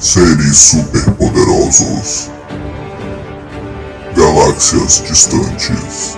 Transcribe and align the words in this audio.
Seres 0.00 0.56
superpoderosos. 0.56 2.30
Galáxias 4.16 5.02
distantes. 5.06 6.16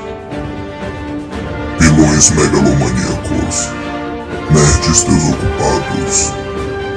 Vilões 1.81 2.31
megalomaníacos. 2.31 3.73
Nerds 4.53 5.03
desocupados. 5.03 6.31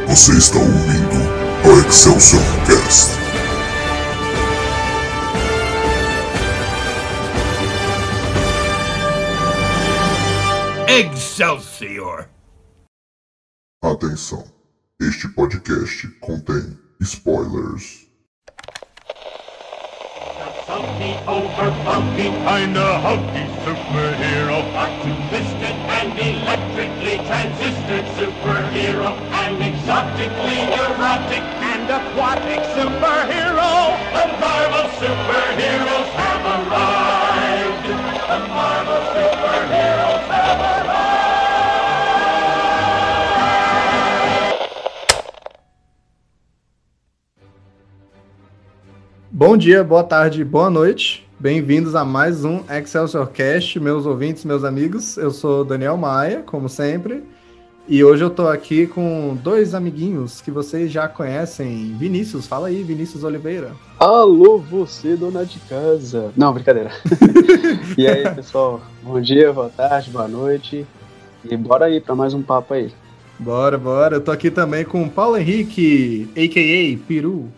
Você 0.07 0.33
está 0.33 0.59
ouvindo 0.59 1.17
o 1.65 1.87
Excelsior 1.89 2.43
Cast. 2.67 3.15
Excelsior! 10.87 12.29
Atenção, 13.83 14.45
este 15.01 15.27
podcast 15.29 16.07
contém 16.21 16.84
spoilers. 17.01 18.05
Sulky, 20.65 21.13
over 21.27 21.71
funky, 21.85 22.29
kinda 22.43 22.99
hulky 22.99 23.45
superhero. 23.63 24.57
A 24.73 24.85
twisted 25.29 25.77
and 25.97 26.17
electrically 26.17 27.17
transistored 27.27 28.05
superhero. 28.17 29.13
An 29.41 29.61
exotically 29.61 30.61
erotic 30.73 31.45
and 31.71 31.85
aquatic 31.97 32.61
superhero. 32.73 33.71
The 34.15 34.25
Marvel 34.41 34.89
superheroes 34.99 36.09
have 36.17 36.45
arrived. 36.45 37.04
Bom 49.37 49.57
dia, 49.57 49.83
boa 49.83 50.01
tarde, 50.01 50.45
boa 50.45 50.69
noite. 50.69 51.27
Bem-vindos 51.37 51.93
a 51.93 52.05
mais 52.05 52.45
um 52.45 52.61
Excelsior 52.69 53.27
Cast, 53.31 53.77
meus 53.81 54.05
ouvintes, 54.05 54.45
meus 54.45 54.63
amigos. 54.63 55.17
Eu 55.17 55.29
sou 55.29 55.65
Daniel 55.65 55.97
Maia, 55.97 56.41
como 56.45 56.69
sempre, 56.69 57.21
e 57.85 58.01
hoje 58.01 58.23
eu 58.23 58.29
tô 58.29 58.47
aqui 58.47 58.87
com 58.87 59.37
dois 59.43 59.75
amiguinhos 59.75 60.39
que 60.39 60.49
vocês 60.49 60.89
já 60.89 61.09
conhecem. 61.09 61.93
Vinícius, 61.99 62.47
fala 62.47 62.69
aí, 62.69 62.81
Vinícius 62.81 63.25
Oliveira. 63.25 63.73
Alô, 63.99 64.57
você, 64.57 65.17
dona 65.17 65.43
de 65.45 65.59
casa. 65.67 66.31
Não, 66.37 66.53
brincadeira. 66.53 66.91
e 67.97 68.07
aí, 68.07 68.23
pessoal? 68.33 68.79
Bom 69.03 69.19
dia, 69.19 69.51
boa 69.51 69.67
tarde, 69.69 70.11
boa 70.11 70.29
noite. 70.29 70.87
E 71.43 71.57
bora 71.57 71.87
aí 71.87 71.99
pra 71.99 72.15
mais 72.15 72.33
um 72.33 72.41
papo 72.41 72.73
aí. 72.73 72.89
Bora, 73.37 73.77
bora. 73.77 74.15
Eu 74.15 74.21
tô 74.21 74.31
aqui 74.31 74.49
também 74.49 74.85
com 74.85 75.09
Paulo 75.09 75.35
Henrique, 75.35 76.29
a.k.a. 76.37 77.05
Peru. 77.05 77.49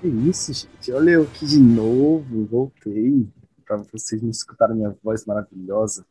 Que 0.00 0.06
isso, 0.06 0.52
gente. 0.52 0.92
Olha 0.92 1.10
eu 1.10 1.22
aqui 1.24 1.44
de 1.44 1.58
novo, 1.58 2.46
voltei 2.46 3.28
para 3.66 3.78
vocês 3.78 4.22
me 4.22 4.30
escutarem 4.30 4.76
minha 4.76 4.96
voz 5.02 5.26
maravilhosa. 5.26 6.06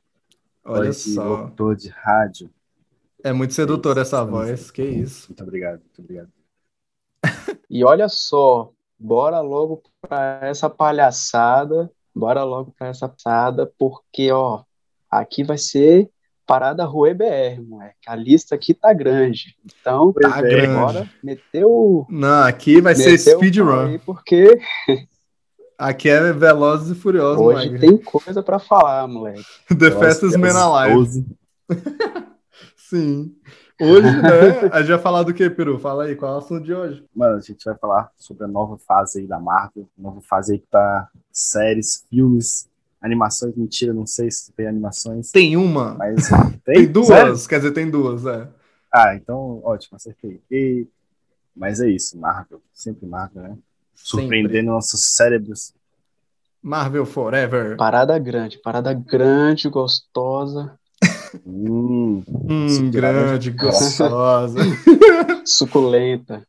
Olha 0.64 0.86
voz 0.86 1.04
de 1.06 1.14
só. 1.14 1.24
locutor 1.24 1.76
de 1.76 1.90
rádio. 1.90 2.50
É 3.24 3.32
muito 3.32 3.54
sedutora 3.54 4.02
Isso, 4.02 4.16
essa 4.16 4.26
voz, 4.26 4.70
que 4.72 4.84
isso. 4.84 5.28
Muito 5.30 5.42
obrigado, 5.42 5.80
muito 5.80 6.02
obrigado. 6.02 6.32
E 7.70 7.84
olha 7.84 8.08
só, 8.08 8.72
bora 8.98 9.42
logo 9.42 9.84
pra 10.02 10.40
essa 10.44 10.70
palhaçada. 10.70 11.92
Bora 12.16 12.44
logo 12.44 12.74
pra 12.78 12.88
essa 12.88 13.10
palhaçada, 13.10 13.72
porque, 13.78 14.32
ó, 14.32 14.64
aqui 15.10 15.44
vai 15.44 15.58
ser 15.58 16.10
parada 16.48 16.86
Rue 16.86 17.14
BR, 17.14 17.62
moleque. 17.67 17.95
A 18.08 18.16
lista 18.16 18.56
aqui 18.56 18.73
tá 18.73 18.94
grande. 18.94 19.56
Então, 19.66 20.12
Tá 20.14 20.42
grande. 20.42 20.73
bora 20.73 21.09
meter 21.23 21.66
o. 21.66 22.06
Não, 22.09 22.44
aqui 22.45 22.81
vai 22.81 22.95
ser 22.95 23.17
speedrun. 23.20 24.00
porque 24.06 24.59
Aqui 25.78 26.09
é 26.09 26.34
Velozes 26.34 26.89
e 26.98 27.00
Furiosos, 27.00 27.39
hoje 27.39 27.67
moleque. 27.67 27.86
tem 27.86 27.98
coisa 27.98 28.42
pra 28.42 28.58
falar, 28.58 29.08
moleque. 29.08 29.44
The 29.77 29.92
Fastest 29.92 30.36
Man 30.38 30.55
Alive. 30.58 30.95
12. 30.95 31.26
Sim. 32.76 33.36
Hoje, 33.80 34.10
né? 34.22 34.70
A 34.72 34.80
gente 34.80 34.89
vai 34.89 34.98
falar 34.99 35.22
do 35.22 35.33
que, 35.36 35.48
Peru? 35.52 35.77
Fala 35.77 36.05
aí, 36.05 36.16
qual 36.16 36.32
é 36.32 36.36
o 36.36 36.38
assunto 36.39 36.64
de 36.64 36.73
hoje? 36.73 37.05
Mano, 37.16 37.36
a 37.38 37.42
gente 37.42 37.64
vai 37.64 37.76
falar 37.77 38.10
sobre 38.17 38.45
a 38.45 38.48
nova 38.48 38.76
fase 38.80 39.20
aí 39.20 39.27
da 39.27 39.39
Marvel. 39.39 39.88
Nova 39.95 40.20
fase 40.22 40.54
aí 40.54 40.60
que 40.60 40.66
tá 40.67 41.08
séries, 41.32 42.04
filmes, 42.10 42.67
animações. 43.02 43.56
Mentira, 43.56 43.94
não 43.94 44.06
sei 44.06 44.30
se 44.32 44.52
tem 44.54 44.68
animações. 44.68 45.32
Tem 45.32 45.56
uma. 45.58 45.96
Mas 45.96 46.28
Tem 46.66 46.76
tem, 46.76 46.88
duas, 46.88 47.08
Sério? 47.08 47.48
quer 47.48 47.58
dizer, 47.58 47.72
tem 47.72 47.90
duas, 47.90 48.26
é. 48.26 48.48
Ah, 48.94 49.16
então, 49.16 49.62
ótimo, 49.64 49.96
acertei. 49.96 50.42
E... 50.50 50.88
Mas 51.56 51.80
é 51.82 51.90
isso, 51.90 52.18
Marvel. 52.18 52.62
Sempre 52.74 53.06
Marvel, 53.08 53.44
né? 53.44 53.58
Surpreendendo 53.96 54.68
nossos 54.72 55.16
cérebros. 55.16 55.74
Marvel 56.62 57.06
Forever. 57.06 57.76
Parada 57.78 58.18
grande, 58.20 58.60
parada 58.60 58.94
grande, 58.94 59.70
gostosa, 59.70 60.78
Hum, 61.46 62.24
Hum, 62.28 62.90
grande, 62.90 63.52
gostosa, 63.52 64.60
suculenta. 65.46 66.42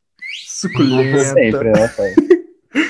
suculenta. 0.46 1.18
sempre, 1.34 1.70
né, 1.72 1.88
pai? 1.88 2.14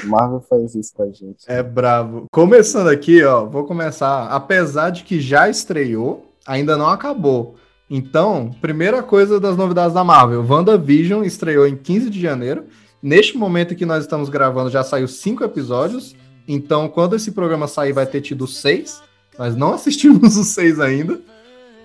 Marvel 0.04 0.40
faz 0.48 0.74
isso 0.74 0.92
com 0.94 1.02
a 1.02 1.06
gente. 1.06 1.44
É 1.46 1.62
bravo. 1.62 2.26
Começando 2.30 2.88
aqui, 2.88 3.22
ó, 3.24 3.44
vou 3.44 3.64
começar. 3.64 4.28
Apesar 4.28 4.90
de 4.90 5.02
que 5.04 5.20
já 5.20 5.48
estreou, 5.48 6.26
ainda 6.46 6.76
não 6.76 6.88
acabou. 6.88 7.56
Então, 7.90 8.50
primeira 8.60 9.02
coisa 9.02 9.40
das 9.40 9.56
novidades 9.56 9.94
da 9.94 10.04
Marvel: 10.04 10.44
WandaVision 10.46 11.24
estreou 11.24 11.66
em 11.66 11.76
15 11.76 12.10
de 12.10 12.20
janeiro. 12.20 12.64
Neste 13.02 13.36
momento 13.38 13.76
que 13.76 13.86
nós 13.86 14.02
estamos 14.04 14.28
gravando, 14.28 14.70
já 14.70 14.82
saiu 14.82 15.06
cinco 15.08 15.44
episódios. 15.44 16.14
Então, 16.46 16.88
quando 16.88 17.14
esse 17.16 17.30
programa 17.32 17.68
sair, 17.68 17.92
vai 17.92 18.06
ter 18.06 18.20
tido 18.20 18.46
seis. 18.46 19.00
Nós 19.38 19.54
não 19.54 19.72
assistimos 19.74 20.36
os 20.36 20.48
seis 20.48 20.80
ainda. 20.80 21.20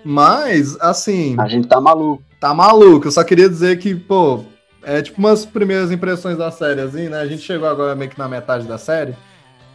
Mas, 0.04 0.76
assim, 0.80 1.36
A 1.38 1.46
gente 1.48 1.66
tá 1.68 1.80
maluco. 1.80 2.22
tá 2.40 2.52
maluco. 2.52 3.06
Eu 3.06 3.12
só 3.12 3.24
queria 3.24 3.48
dizer 3.48 3.78
que, 3.78 3.94
pô, 3.94 4.44
é 4.84 5.02
tipo 5.02 5.18
umas 5.18 5.44
primeiras 5.44 5.90
impressões 5.90 6.36
da 6.36 6.50
série, 6.50 6.80
assim, 6.80 7.08
né? 7.08 7.20
A 7.20 7.26
gente 7.26 7.42
chegou 7.42 7.68
agora 7.68 7.94
meio 7.94 8.10
que 8.10 8.18
na 8.18 8.28
metade 8.28 8.66
da 8.66 8.78
série. 8.78 9.14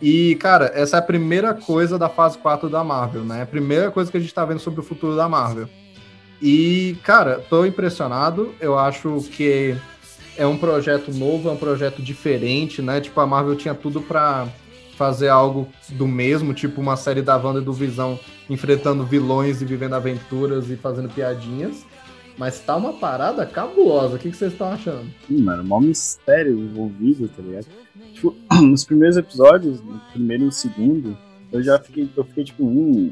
E, 0.02 0.36
cara, 0.36 0.72
essa 0.74 0.96
é 0.96 1.00
a 1.00 1.04
primeira 1.04 1.54
coisa 1.54 1.98
da 1.98 2.08
fase 2.08 2.38
4 2.38 2.70
da 2.70 2.84
Marvel, 2.84 3.24
né? 3.24 3.40
É 3.40 3.42
a 3.42 3.46
primeira 3.46 3.92
coisa 3.92 4.10
que 4.10 4.18
a 4.18 4.20
gente 4.20 4.34
tá 4.34 4.46
vendo 4.46 4.60
sobre 4.60 4.80
o 4.80 4.84
futuro 4.84 5.16
da 5.16 5.28
Marvel. 5.28 5.68
E, 6.42 6.98
cara, 7.04 7.44
tô 7.50 7.66
impressionado. 7.66 8.54
Eu 8.62 8.80
acho 8.80 9.22
que 9.32 9.76
é 10.38 10.46
um 10.46 10.58
projeto 10.58 11.12
novo, 11.12 11.50
é 11.50 11.52
um 11.52 11.58
projeto 11.58 12.02
diferente, 12.02 12.82
né? 12.82 13.02
Tipo, 13.02 13.20
a 13.20 13.28
Marvel 13.28 13.56
tinha 13.58 13.76
tudo 13.76 14.02
pra 14.02 14.48
fazer 14.96 15.30
algo 15.30 15.68
do 15.90 16.08
mesmo, 16.08 16.54
tipo 16.54 16.82
uma 16.82 16.98
série 16.98 17.22
da 17.22 17.38
Wanda 17.38 17.60
e 17.60 17.64
do 17.64 17.72
Visão 17.72 18.20
enfrentando 18.50 19.06
vilões 19.06 19.62
e 19.62 19.66
vivendo 19.66 19.96
aventuras 19.96 20.70
e 20.70 20.76
fazendo 20.76 21.08
piadinhas. 21.10 21.86
Mas 22.40 22.58
tá 22.62 22.78
uma 22.78 22.94
parada 22.94 23.46
cabulosa. 23.46 24.16
O 24.16 24.18
que, 24.18 24.32
que 24.32 24.38
vocês 24.38 24.54
estão 24.54 24.72
achando? 24.72 25.12
Ih, 25.30 25.42
mano, 25.42 25.62
maior 25.62 25.82
mistério 25.82 26.58
envolvido, 26.58 27.28
tá 27.28 27.42
ligado? 27.44 27.68
Tipo, 28.14 28.34
nos 28.64 28.86
primeiros 28.86 29.18
episódios, 29.18 29.84
no 29.84 30.00
primeiro 30.14 30.44
e 30.44 30.46
no 30.46 30.52
segundo, 30.54 31.18
eu 31.52 31.62
já 31.62 31.78
fiquei, 31.78 32.10
eu 32.16 32.24
fiquei 32.24 32.46
tipo, 32.46 32.64
hum, 32.64 33.12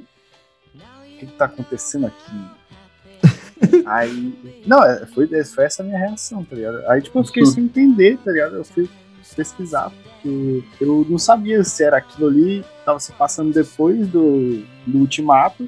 o 0.74 1.18
que 1.20 1.26
que 1.26 1.34
tá 1.34 1.44
acontecendo 1.44 2.08
aqui? 2.08 3.84
Aí, 3.86 4.64
não, 4.66 4.82
é, 4.82 5.06
foi, 5.08 5.28
foi 5.44 5.66
essa 5.66 5.84
a 5.84 5.86
minha 5.86 6.00
reação, 6.00 6.46
tá 6.46 6.56
ligado? 6.56 6.86
Aí, 6.88 7.02
tipo, 7.02 7.20
eu 7.20 7.26
fiquei 7.26 7.46
sem 7.46 7.66
entender, 7.66 8.18
tá 8.24 8.32
ligado? 8.32 8.56
Eu 8.56 8.64
fui 8.64 8.90
pesquisar, 9.36 9.92
porque 10.22 10.64
eu 10.80 11.06
não 11.10 11.18
sabia 11.18 11.62
se 11.66 11.84
era 11.84 11.98
aquilo 11.98 12.30
ali 12.30 12.62
que 12.62 12.86
tava 12.86 12.98
se 12.98 13.12
passando 13.12 13.52
depois 13.54 14.08
do, 14.08 14.64
do 14.86 15.00
ultimato, 15.00 15.68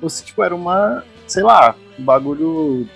ou 0.00 0.08
se, 0.08 0.24
tipo, 0.24 0.42
era 0.42 0.54
uma, 0.54 1.04
sei 1.26 1.42
lá, 1.42 1.74
um 1.98 2.04
bagulho, 2.04 2.86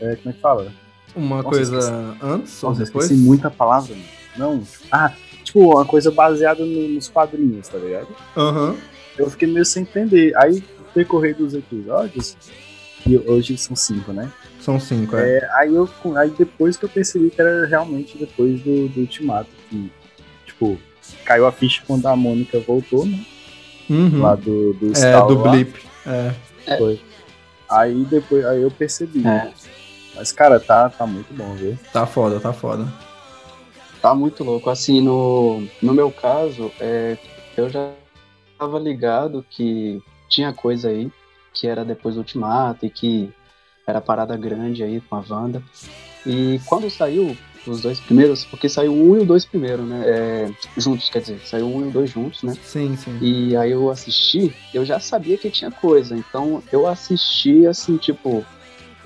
é, 0.00 0.16
como 0.16 0.30
é 0.30 0.32
que 0.32 0.40
fala? 0.40 0.72
Uma 1.14 1.36
Nossa, 1.36 1.48
coisa 1.48 1.78
esqueci. 1.78 2.18
antes 2.22 2.62
ou 2.62 2.70
Nossa, 2.70 2.82
eu 2.82 2.86
depois? 2.86 3.04
esqueci 3.06 3.20
muita 3.22 3.50
palavra. 3.50 3.94
mano. 3.94 4.06
Não, 4.36 4.60
tipo, 4.60 4.86
ah, 4.90 5.12
tipo, 5.44 5.60
uma 5.74 5.84
coisa 5.84 6.10
baseada 6.10 6.64
no- 6.64 6.88
nos 6.88 7.08
quadrinhos, 7.08 7.68
tá 7.68 7.76
ligado? 7.78 8.08
Aham. 8.36 8.76
Eu 9.18 9.28
fiquei 9.30 9.46
meio 9.46 9.64
sem 9.64 9.82
entender. 9.82 10.32
Aí, 10.38 10.64
decorrer 10.94 11.36
dos 11.36 11.52
episódios, 11.52 12.34
que 13.02 13.16
hoje 13.26 13.58
são 13.58 13.76
cinco, 13.76 14.10
né? 14.12 14.30
São 14.58 14.80
cinco, 14.80 15.16
é. 15.16 15.38
É, 15.38 15.50
aí, 15.56 15.74
eu, 15.74 15.86
aí 16.16 16.30
depois 16.30 16.76
que 16.78 16.84
eu 16.84 16.88
percebi 16.88 17.28
que 17.30 17.40
era 17.40 17.66
realmente 17.66 18.16
depois 18.16 18.60
do, 18.62 18.88
do 18.88 19.00
ultimato, 19.00 19.50
que, 19.68 19.90
tipo, 20.46 20.78
caiu 21.26 21.46
a 21.46 21.52
ficha 21.52 21.82
quando 21.86 22.06
a 22.06 22.16
Mônica 22.16 22.58
voltou, 22.60 23.04
né? 23.04 23.18
Uhum. 23.90 24.22
Lá 24.22 24.34
do, 24.36 24.72
do 24.74 24.92
É, 24.96 25.20
do 25.26 25.34
lá. 25.42 25.50
Blip. 25.50 25.74
É. 26.06 26.32
Foi. 26.78 27.00
Aí 27.68 28.04
depois, 28.04 28.44
aí 28.44 28.62
eu 28.62 28.70
percebi. 28.70 29.26
É. 29.26 29.52
Mas, 30.14 30.30
cara, 30.30 30.60
tá, 30.60 30.90
tá 30.90 31.06
muito 31.06 31.32
bom, 31.32 31.54
viu? 31.54 31.78
Tá 31.92 32.06
foda, 32.06 32.38
tá 32.38 32.52
foda. 32.52 32.86
Tá 34.00 34.14
muito 34.14 34.44
louco. 34.44 34.68
Assim, 34.68 35.00
no, 35.00 35.66
no 35.80 35.94
meu 35.94 36.10
caso, 36.10 36.70
é, 36.78 37.16
eu 37.56 37.70
já 37.70 37.92
tava 38.58 38.78
ligado 38.78 39.44
que 39.48 40.02
tinha 40.28 40.52
coisa 40.52 40.88
aí 40.88 41.10
que 41.52 41.66
era 41.66 41.84
depois 41.84 42.14
do 42.14 42.18
Ultimato 42.18 42.86
e 42.86 42.90
que 42.90 43.32
era 43.86 44.00
parada 44.00 44.36
grande 44.36 44.82
aí 44.82 45.00
com 45.00 45.16
a 45.16 45.24
Wanda. 45.28 45.62
E 46.26 46.60
quando 46.66 46.88
saiu 46.90 47.36
os 47.66 47.80
dois 47.80 48.00
primeiros, 48.00 48.44
porque 48.44 48.68
saiu 48.68 48.92
um 48.92 49.16
e 49.16 49.20
o 49.20 49.24
dois 49.24 49.44
primeiro, 49.44 49.82
né? 49.82 50.02
É, 50.06 50.50
juntos, 50.76 51.08
quer 51.08 51.20
dizer, 51.20 51.40
saiu 51.44 51.66
um 51.66 51.84
e 51.84 51.88
o 51.88 51.90
dois 51.90 52.10
juntos, 52.10 52.42
né? 52.42 52.54
Sim, 52.62 52.96
sim. 52.96 53.18
E 53.20 53.56
aí 53.56 53.70
eu 53.70 53.90
assisti, 53.90 54.54
eu 54.72 54.84
já 54.84 54.98
sabia 54.98 55.38
que 55.38 55.50
tinha 55.50 55.70
coisa, 55.70 56.16
então 56.16 56.62
eu 56.72 56.86
assisti 56.86 57.66
assim, 57.66 57.96
tipo, 57.96 58.44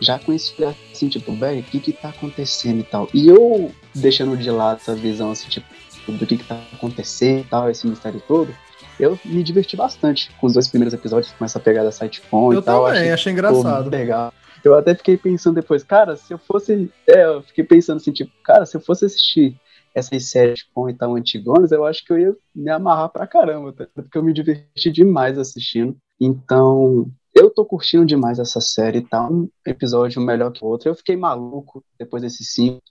já 0.00 0.18
conhecia 0.18 0.74
assim, 0.92 1.08
tipo, 1.08 1.34
velho, 1.36 1.60
o 1.60 1.62
que 1.62 1.80
que 1.80 1.92
tá 1.92 2.08
acontecendo 2.10 2.80
e 2.80 2.84
tal. 2.84 3.08
E 3.12 3.28
eu, 3.28 3.70
deixando 3.94 4.36
de 4.36 4.50
lado 4.50 4.78
essa 4.80 4.94
visão 4.94 5.30
assim, 5.30 5.48
tipo, 5.48 5.66
do 6.08 6.26
que 6.26 6.36
que 6.36 6.44
tá 6.44 6.60
acontecendo 6.72 7.40
e 7.40 7.44
tal, 7.44 7.68
esse 7.70 7.86
mistério 7.86 8.22
todo, 8.26 8.54
eu 8.98 9.18
me 9.24 9.42
diverti 9.42 9.76
bastante 9.76 10.30
com 10.40 10.46
os 10.46 10.54
dois 10.54 10.68
primeiros 10.68 10.94
episódios, 10.94 11.32
com 11.38 11.44
essa 11.44 11.60
pegada 11.60 11.90
sitcom 11.92 12.52
Eu 12.52 12.60
e 12.60 12.62
tal. 12.62 12.86
também, 12.86 13.10
achei 13.10 13.32
engraçado. 13.32 13.84
Pô, 13.84 13.96
legal. 13.96 14.32
Eu 14.66 14.74
até 14.74 14.94
fiquei 14.94 15.16
pensando 15.16 15.54
depois, 15.54 15.84
cara, 15.84 16.16
se 16.16 16.32
eu 16.32 16.38
fosse. 16.38 16.90
É, 17.06 17.24
eu 17.24 17.42
fiquei 17.42 17.62
pensando 17.62 17.98
assim, 17.98 18.10
tipo, 18.10 18.32
cara, 18.42 18.66
se 18.66 18.76
eu 18.76 18.80
fosse 18.80 19.04
assistir 19.04 19.56
essas 19.94 20.28
séries 20.28 20.64
com 20.74 20.90
e 20.90 20.94
tal 20.94 21.14
antigonas, 21.14 21.70
eu 21.70 21.84
acho 21.86 22.04
que 22.04 22.12
eu 22.12 22.18
ia 22.18 22.36
me 22.54 22.70
amarrar 22.70 23.08
pra 23.08 23.26
caramba, 23.26 23.72
tá? 23.72 23.86
porque 23.94 24.18
eu 24.18 24.24
me 24.24 24.32
diverti 24.32 24.90
demais 24.90 25.38
assistindo. 25.38 25.96
Então, 26.20 27.08
eu 27.32 27.48
tô 27.48 27.64
curtindo 27.64 28.04
demais 28.04 28.40
essa 28.40 28.60
série, 28.60 29.00
tá 29.00 29.26
um 29.28 29.48
episódio 29.64 30.20
melhor 30.20 30.50
que 30.50 30.64
o 30.64 30.68
outro. 30.68 30.88
Eu 30.88 30.94
fiquei 30.96 31.16
maluco 31.16 31.84
depois 31.98 32.22
desses 32.22 32.52
cinco. 32.52 32.82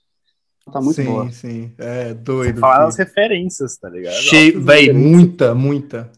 Tá 0.72 0.80
muito 0.80 0.96
sim, 0.96 1.04
boa. 1.04 1.30
sim. 1.30 1.72
É 1.76 2.14
doido. 2.14 2.58
Falar 2.58 2.86
as 2.86 2.96
referências, 2.96 3.76
tá 3.76 3.88
ligado? 3.88 4.14
Cheio, 4.14 4.58
referências. 4.58 4.96
muita, 4.96 5.54
muita. 5.54 6.10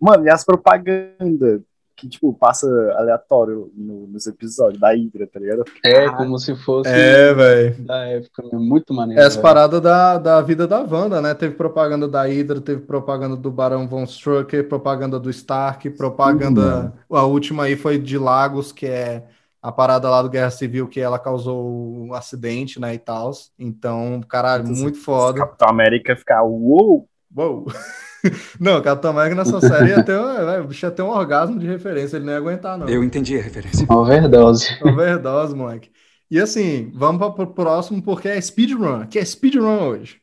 Mano, 0.00 0.24
e 0.24 0.30
as 0.30 0.44
propagandas 0.44 1.60
que, 1.96 2.08
tipo, 2.08 2.32
passa 2.34 2.66
aleatório 2.96 3.70
no- 3.76 4.06
nos 4.06 4.26
episódios 4.26 4.80
da 4.80 4.92
Hydra, 4.92 5.26
tá 5.26 5.38
ligado? 5.38 5.64
É, 5.84 6.08
como 6.10 6.38
se 6.38 6.54
fosse 6.56 6.88
É, 6.90 7.32
velho. 7.32 7.84
da 7.84 8.04
época, 8.06 8.42
né? 8.44 8.58
muito 8.58 8.92
maneiro. 8.92 9.20
Essa 9.22 9.36
velho. 9.36 9.42
parada 9.42 9.80
da, 9.80 10.18
da 10.18 10.40
vida 10.40 10.66
da 10.66 10.80
Wanda, 10.80 11.20
né? 11.20 11.34
Teve 11.34 11.54
propaganda 11.54 12.08
da 12.08 12.22
Hydra, 12.24 12.60
teve 12.60 12.82
propaganda 12.82 13.36
do 13.36 13.50
Barão 13.50 13.86
Von 13.88 14.04
Strucker, 14.04 14.68
propaganda 14.68 15.18
do 15.20 15.30
Stark, 15.30 15.88
propaganda. 15.90 16.92
A 17.10 17.22
última 17.24 17.64
aí 17.64 17.76
foi 17.76 17.98
de 17.98 18.18
Lagos, 18.18 18.72
que 18.72 18.86
é 18.86 19.24
a 19.60 19.70
parada 19.70 20.10
lá 20.10 20.20
do 20.22 20.28
Guerra 20.28 20.50
Civil, 20.50 20.88
que 20.88 20.98
ela 21.00 21.18
causou 21.20 21.64
um 22.04 22.12
acidente, 22.14 22.80
né? 22.80 22.94
E 22.94 22.98
tal. 22.98 23.30
Então, 23.58 24.20
caralho, 24.28 24.64
Então, 24.64 24.74
muito 24.74 24.98
foda. 24.98 25.38
Capitão 25.38 25.68
América 25.68 26.16
ficar, 26.16 26.42
uou! 26.42 27.06
Uou! 27.36 27.66
Não, 28.60 28.80
Capitão 28.80 29.10
América 29.10 29.34
nessa 29.36 29.60
série 29.60 29.90
ia 29.90 30.02
ter, 30.02 30.18
um- 30.18 30.44
vai, 30.44 30.60
o 30.60 30.64
bicho 30.64 30.86
ia 30.86 30.90
ter 30.90 31.02
um 31.02 31.10
orgasmo 31.10 31.58
de 31.58 31.66
referência, 31.66 32.16
ele 32.16 32.24
não 32.26 32.32
ia 32.32 32.38
aguentar, 32.38 32.78
não. 32.78 32.88
Eu 32.88 33.02
entendi 33.02 33.36
a 33.38 33.42
referência. 33.42 33.86
Overdose. 33.90 34.68
Overdose, 34.82 35.54
moleque. 35.54 35.90
E 36.30 36.40
assim, 36.40 36.90
vamos 36.94 37.18
para 37.18 37.30
pro 37.32 37.46
próximo, 37.48 38.02
porque 38.02 38.28
é 38.28 38.40
speedrun, 38.40 39.06
que 39.06 39.18
é 39.18 39.24
speedrun 39.24 39.88
hoje. 39.88 40.20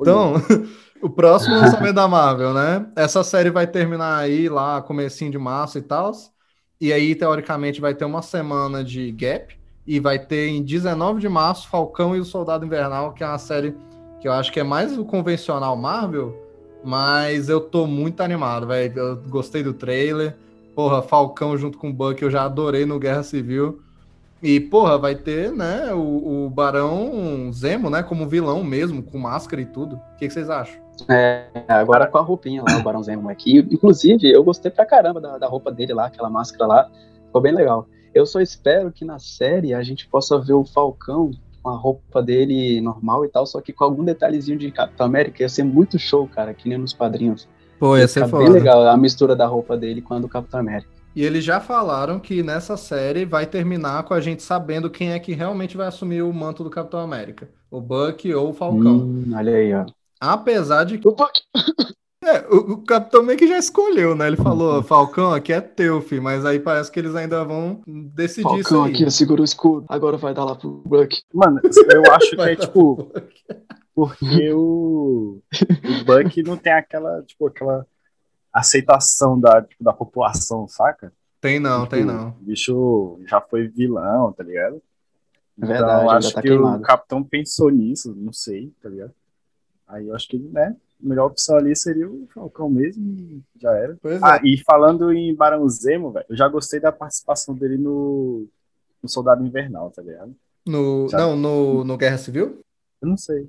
Então, 0.00 0.34
o 1.02 1.10
próximo 1.10 1.54
lançamento 1.56 1.94
da 1.94 2.08
Marvel, 2.08 2.54
né? 2.54 2.86
Essa 2.96 3.22
série 3.22 3.50
vai 3.50 3.66
terminar 3.66 4.18
aí 4.18 4.48
lá, 4.48 4.80
comecinho 4.80 5.30
de 5.30 5.38
março 5.38 5.76
e 5.76 5.82
tal. 5.82 6.12
E 6.80 6.92
aí, 6.92 7.14
teoricamente, 7.14 7.80
vai 7.80 7.94
ter 7.94 8.06
uma 8.06 8.22
semana 8.22 8.82
de 8.82 9.10
gap. 9.12 9.58
E 9.86 9.98
vai 9.98 10.18
ter 10.18 10.48
em 10.48 10.62
19 10.62 11.20
de 11.20 11.28
março 11.28 11.68
Falcão 11.68 12.14
e 12.14 12.20
o 12.20 12.24
Soldado 12.24 12.64
Invernal, 12.64 13.12
que 13.12 13.24
é 13.24 13.26
uma 13.26 13.38
série 13.38 13.74
que 14.20 14.28
eu 14.28 14.32
acho 14.32 14.52
que 14.52 14.60
é 14.60 14.62
mais 14.62 14.96
o 14.96 15.04
convencional 15.04 15.76
Marvel. 15.76 16.34
Mas 16.82 17.48
eu 17.48 17.60
tô 17.60 17.86
muito 17.86 18.22
animado, 18.22 18.66
velho. 18.66 18.98
Eu 18.98 19.16
gostei 19.28 19.62
do 19.62 19.72
trailer. 19.72 20.36
Porra, 20.74 21.02
Falcão 21.02 21.56
junto 21.56 21.78
com 21.78 21.90
o 21.90 21.92
Buck 21.92 22.22
eu 22.22 22.30
já 22.30 22.44
adorei 22.44 22.86
no 22.86 22.98
Guerra 22.98 23.22
Civil. 23.22 23.80
E, 24.42 24.58
porra, 24.58 24.96
vai 24.96 25.14
ter, 25.14 25.52
né, 25.52 25.92
o, 25.92 26.46
o 26.46 26.50
Barão 26.50 27.50
Zemo, 27.52 27.90
né, 27.90 28.02
como 28.02 28.26
vilão 28.26 28.64
mesmo, 28.64 29.02
com 29.02 29.18
máscara 29.18 29.60
e 29.60 29.66
tudo. 29.66 29.96
O 29.96 30.16
que, 30.16 30.26
que 30.26 30.32
vocês 30.32 30.48
acham? 30.48 30.80
É, 31.10 31.44
agora 31.68 32.06
com 32.06 32.16
a 32.16 32.22
roupinha 32.22 32.62
lá, 32.66 32.78
o 32.78 32.82
Barão 32.82 33.02
Zemo 33.02 33.28
aqui. 33.28 33.58
Inclusive, 33.58 34.30
eu 34.30 34.42
gostei 34.42 34.70
pra 34.70 34.86
caramba 34.86 35.20
da, 35.20 35.36
da 35.36 35.46
roupa 35.46 35.70
dele 35.70 35.92
lá, 35.92 36.06
aquela 36.06 36.30
máscara 36.30 36.66
lá. 36.66 36.90
Ficou 37.26 37.42
bem 37.42 37.52
legal. 37.52 37.86
Eu 38.14 38.24
só 38.24 38.40
espero 38.40 38.90
que 38.90 39.04
na 39.04 39.18
série 39.18 39.74
a 39.74 39.82
gente 39.82 40.08
possa 40.08 40.38
ver 40.38 40.54
o 40.54 40.64
Falcão 40.64 41.30
com 41.62 41.70
a 41.70 41.76
roupa 41.76 42.22
dele 42.22 42.80
normal 42.80 43.24
e 43.24 43.28
tal, 43.28 43.46
só 43.46 43.60
que 43.60 43.72
com 43.72 43.84
algum 43.84 44.04
detalhezinho 44.04 44.58
de 44.58 44.70
Capitão 44.70 45.06
América. 45.06 45.42
Ia 45.42 45.48
ser 45.48 45.62
muito 45.64 45.98
show, 45.98 46.26
cara, 46.28 46.54
que 46.54 46.68
nem 46.68 46.78
nos 46.78 46.92
quadrinhos. 46.92 47.48
Pô, 47.78 47.96
Ia 47.96 48.06
ficar 48.06 48.26
bem 48.28 48.48
legal 48.48 48.86
a 48.86 48.96
mistura 48.96 49.34
da 49.34 49.46
roupa 49.46 49.76
dele 49.76 50.02
com 50.02 50.14
a 50.14 50.18
do 50.18 50.28
Capitão 50.28 50.60
América. 50.60 50.90
E 51.14 51.24
eles 51.24 51.42
já 51.42 51.60
falaram 51.60 52.20
que 52.20 52.42
nessa 52.42 52.76
série 52.76 53.24
vai 53.24 53.44
terminar 53.44 54.04
com 54.04 54.14
a 54.14 54.20
gente 54.20 54.42
sabendo 54.42 54.88
quem 54.88 55.12
é 55.12 55.18
que 55.18 55.32
realmente 55.32 55.76
vai 55.76 55.88
assumir 55.88 56.22
o 56.22 56.32
manto 56.32 56.62
do 56.62 56.70
Capitão 56.70 57.00
América. 57.00 57.48
O 57.70 57.80
Buck 57.80 58.32
ou 58.32 58.50
o 58.50 58.52
Falcão. 58.52 58.98
Hum, 58.98 59.32
olha 59.34 59.56
aí, 59.56 59.74
ó. 59.74 59.86
Apesar 60.20 60.84
de 60.84 60.98
que 60.98 61.08
O 61.08 61.12
Buck! 61.12 61.32
É, 62.22 62.46
o, 62.48 62.72
o 62.74 62.84
Capitão 62.84 63.22
meio 63.22 63.38
que 63.38 63.46
já 63.46 63.58
escolheu, 63.58 64.14
né? 64.14 64.26
Ele 64.26 64.36
falou, 64.36 64.82
Falcão, 64.82 65.32
aqui 65.32 65.52
é 65.52 65.60
teu, 65.60 66.00
filho. 66.02 66.22
Mas 66.22 66.44
aí 66.44 66.60
parece 66.60 66.90
que 66.90 66.98
eles 67.00 67.14
ainda 67.14 67.44
vão 67.44 67.82
decidir 67.86 68.60
isso 68.60 68.70
Falcão 68.70 68.84
aí. 68.84 68.92
aqui, 68.92 69.10
segura 69.10 69.40
o 69.40 69.44
escudo. 69.44 69.86
Agora 69.88 70.16
vai 70.16 70.34
dar 70.34 70.44
lá 70.44 70.54
pro 70.54 70.82
Buck. 70.84 71.22
Mano, 71.32 71.60
eu 71.64 72.12
acho 72.12 72.36
que 72.36 72.40
é, 72.42 72.56
tipo, 72.56 73.10
porque 73.94 74.52
o, 74.52 75.40
o 75.40 76.04
Buck 76.04 76.42
não 76.42 76.56
tem 76.56 76.72
aquela, 76.72 77.22
tipo, 77.22 77.46
aquela 77.46 77.86
aceitação 78.52 79.38
da, 79.40 79.62
tipo, 79.62 79.82
da 79.82 79.92
população, 79.92 80.66
saca? 80.68 81.12
Tem 81.40 81.58
não, 81.58 81.84
Tipo, 81.84 81.90
tem 81.96 82.04
não. 82.04 82.28
O 82.28 82.44
bicho 82.44 83.18
já 83.26 83.40
foi 83.40 83.66
vilão, 83.66 84.30
tá 84.32 84.44
ligado? 84.44 84.82
É 85.62 85.66
verdade, 85.66 86.02
então, 86.02 86.10
acho 86.10 86.34
tá 86.34 86.42
que 86.42 86.48
queimado. 86.48 86.78
o 86.78 86.82
capitão 86.82 87.22
pensou 87.22 87.70
nisso, 87.70 88.14
não 88.14 88.32
sei, 88.32 88.72
tá 88.82 88.88
ligado? 88.88 89.12
Aí 89.88 90.06
eu 90.06 90.14
acho 90.14 90.28
que, 90.28 90.38
né, 90.38 90.76
melhor 91.02 91.26
opção 91.26 91.56
ali 91.56 91.74
seria 91.76 92.08
o 92.08 92.26
Falcão 92.34 92.68
mesmo 92.70 93.02
e 93.04 93.42
já 93.60 93.72
era. 93.76 93.96
Pois 94.00 94.22
Ah, 94.22 94.36
é. 94.36 94.40
e 94.44 94.62
falando 94.64 95.12
em 95.12 95.34
Barão 95.34 95.68
Zemo, 95.68 96.10
velho, 96.12 96.26
eu 96.28 96.36
já 96.36 96.48
gostei 96.48 96.78
da 96.80 96.92
participação 96.92 97.54
dele 97.54 97.76
no, 97.78 98.46
no 99.02 99.08
Soldado 99.08 99.44
Invernal, 99.44 99.90
tá 99.90 100.02
ligado? 100.02 100.34
No, 100.66 101.08
Já- 101.08 101.18
não, 101.18 101.36
no, 101.36 101.84
no 101.84 101.96
Guerra 101.96 102.18
Civil? 102.18 102.60
Eu 103.00 103.08
não 103.08 103.16
sei. 103.16 103.48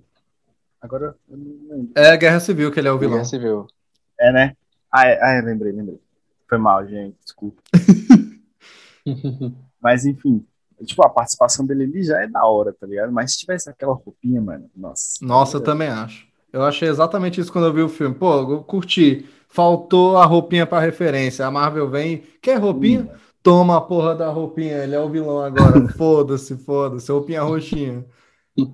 Agora, 0.81 1.15
eu 1.29 1.37
não 1.37 1.67
lembro. 1.69 1.91
É 1.95 2.15
Guerra 2.17 2.39
Civil 2.39 2.71
que 2.71 2.79
ele 2.79 2.87
é 2.87 2.91
o 2.91 2.97
vilão. 2.97 3.15
Guerra 3.17 3.25
Civil. 3.25 3.67
É, 4.19 4.31
né? 4.31 4.55
Ah, 4.91 5.07
é, 5.07 5.19
ah, 5.21 5.31
é, 5.33 5.41
lembrei, 5.41 5.71
lembrei. 5.71 5.99
Foi 6.49 6.57
mal, 6.57 6.85
gente, 6.87 7.15
desculpa. 7.23 7.61
Mas 9.81 10.05
enfim, 10.05 10.45
tipo, 10.85 11.03
a 11.05 11.09
participação 11.09 11.65
dele 11.65 11.83
ali 11.83 12.03
já 12.03 12.21
é 12.21 12.27
da 12.27 12.45
hora, 12.45 12.73
tá 12.73 12.85
ligado? 12.87 13.11
Mas 13.11 13.33
se 13.33 13.39
tivesse 13.39 13.69
aquela 13.69 13.93
roupinha, 13.93 14.41
mano, 14.41 14.69
nossa. 14.75 15.17
Nossa, 15.21 15.57
eu 15.57 15.61
também 15.61 15.87
acho. 15.89 16.27
Eu 16.51 16.63
achei 16.63 16.89
exatamente 16.89 17.39
isso 17.39 17.51
quando 17.51 17.65
eu 17.65 17.73
vi 17.73 17.81
o 17.81 17.89
filme. 17.89 18.15
Pô, 18.15 18.33
eu 18.39 18.63
curti. 18.63 19.25
Faltou 19.47 20.17
a 20.17 20.25
roupinha 20.25 20.65
pra 20.65 20.79
referência. 20.79 21.45
A 21.45 21.51
Marvel 21.51 21.89
vem. 21.89 22.23
Quer 22.41 22.59
roupinha? 22.59 23.09
Toma 23.43 23.77
a 23.77 23.81
porra 23.81 24.15
da 24.15 24.29
roupinha. 24.29 24.83
Ele 24.83 24.95
é 24.95 24.99
o 24.99 25.09
vilão 25.09 25.41
agora. 25.41 25.87
Foda-se, 25.97 26.57
foda-se. 26.57 27.11
Roupinha 27.11 27.41
roxinha. 27.41 28.05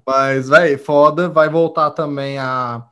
Mas, 0.06 0.50
véi, 0.50 0.78
foda. 0.78 1.30
Vai 1.30 1.50
voltar 1.50 1.92
também 1.92 2.38
a, 2.38 2.84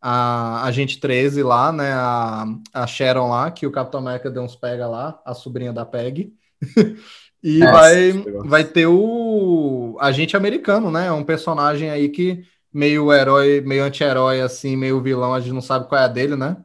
a 0.00 0.64
Agente 0.64 0.98
13 0.98 1.42
lá, 1.42 1.72
né? 1.72 1.92
A, 1.92 2.44
a 2.72 2.86
Sharon 2.86 3.30
lá, 3.30 3.50
que 3.50 3.66
o 3.66 3.72
Capitão 3.72 4.00
América 4.00 4.30
deu 4.30 4.42
uns 4.42 4.56
pega 4.56 4.86
lá. 4.86 5.20
A 5.24 5.34
sobrinha 5.34 5.72
da 5.72 5.84
Peg. 5.84 6.32
E 7.42 7.58
Nossa, 7.58 7.72
vai, 7.72 8.12
vai 8.44 8.64
ter 8.64 8.86
o 8.86 9.96
agente 10.00 10.36
americano, 10.36 10.90
né? 10.90 11.06
É 11.06 11.12
um 11.12 11.22
personagem 11.22 11.88
aí 11.88 12.08
que 12.08 12.44
meio 12.72 13.12
herói, 13.12 13.60
meio 13.60 13.84
anti-herói, 13.84 14.40
assim, 14.40 14.76
meio 14.76 15.00
vilão, 15.00 15.34
a 15.34 15.40
gente 15.40 15.52
não 15.52 15.60
sabe 15.60 15.88
qual 15.88 16.00
é 16.00 16.04
a 16.04 16.08
dele, 16.08 16.36
né? 16.36 16.56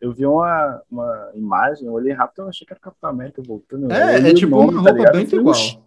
Eu 0.00 0.12
vi 0.12 0.26
uma, 0.26 0.82
uma 0.90 1.30
imagem, 1.34 1.86
eu 1.86 1.92
olhei 1.92 2.12
rápido, 2.12 2.42
eu 2.42 2.48
achei 2.48 2.66
que 2.66 2.72
era 2.72 2.80
Capitão 2.80 3.10
América 3.10 3.40
voltando. 3.46 3.90
É, 3.92 4.18
é 4.18 4.34
tipo 4.34 4.56
nome, 4.56 4.74
uma 4.74 4.82
tá 4.82 4.90
roupa 4.90 4.98
ligado? 4.98 5.30
bem 5.30 5.40
igual. 5.40 5.54
"Oxi, 5.54 5.78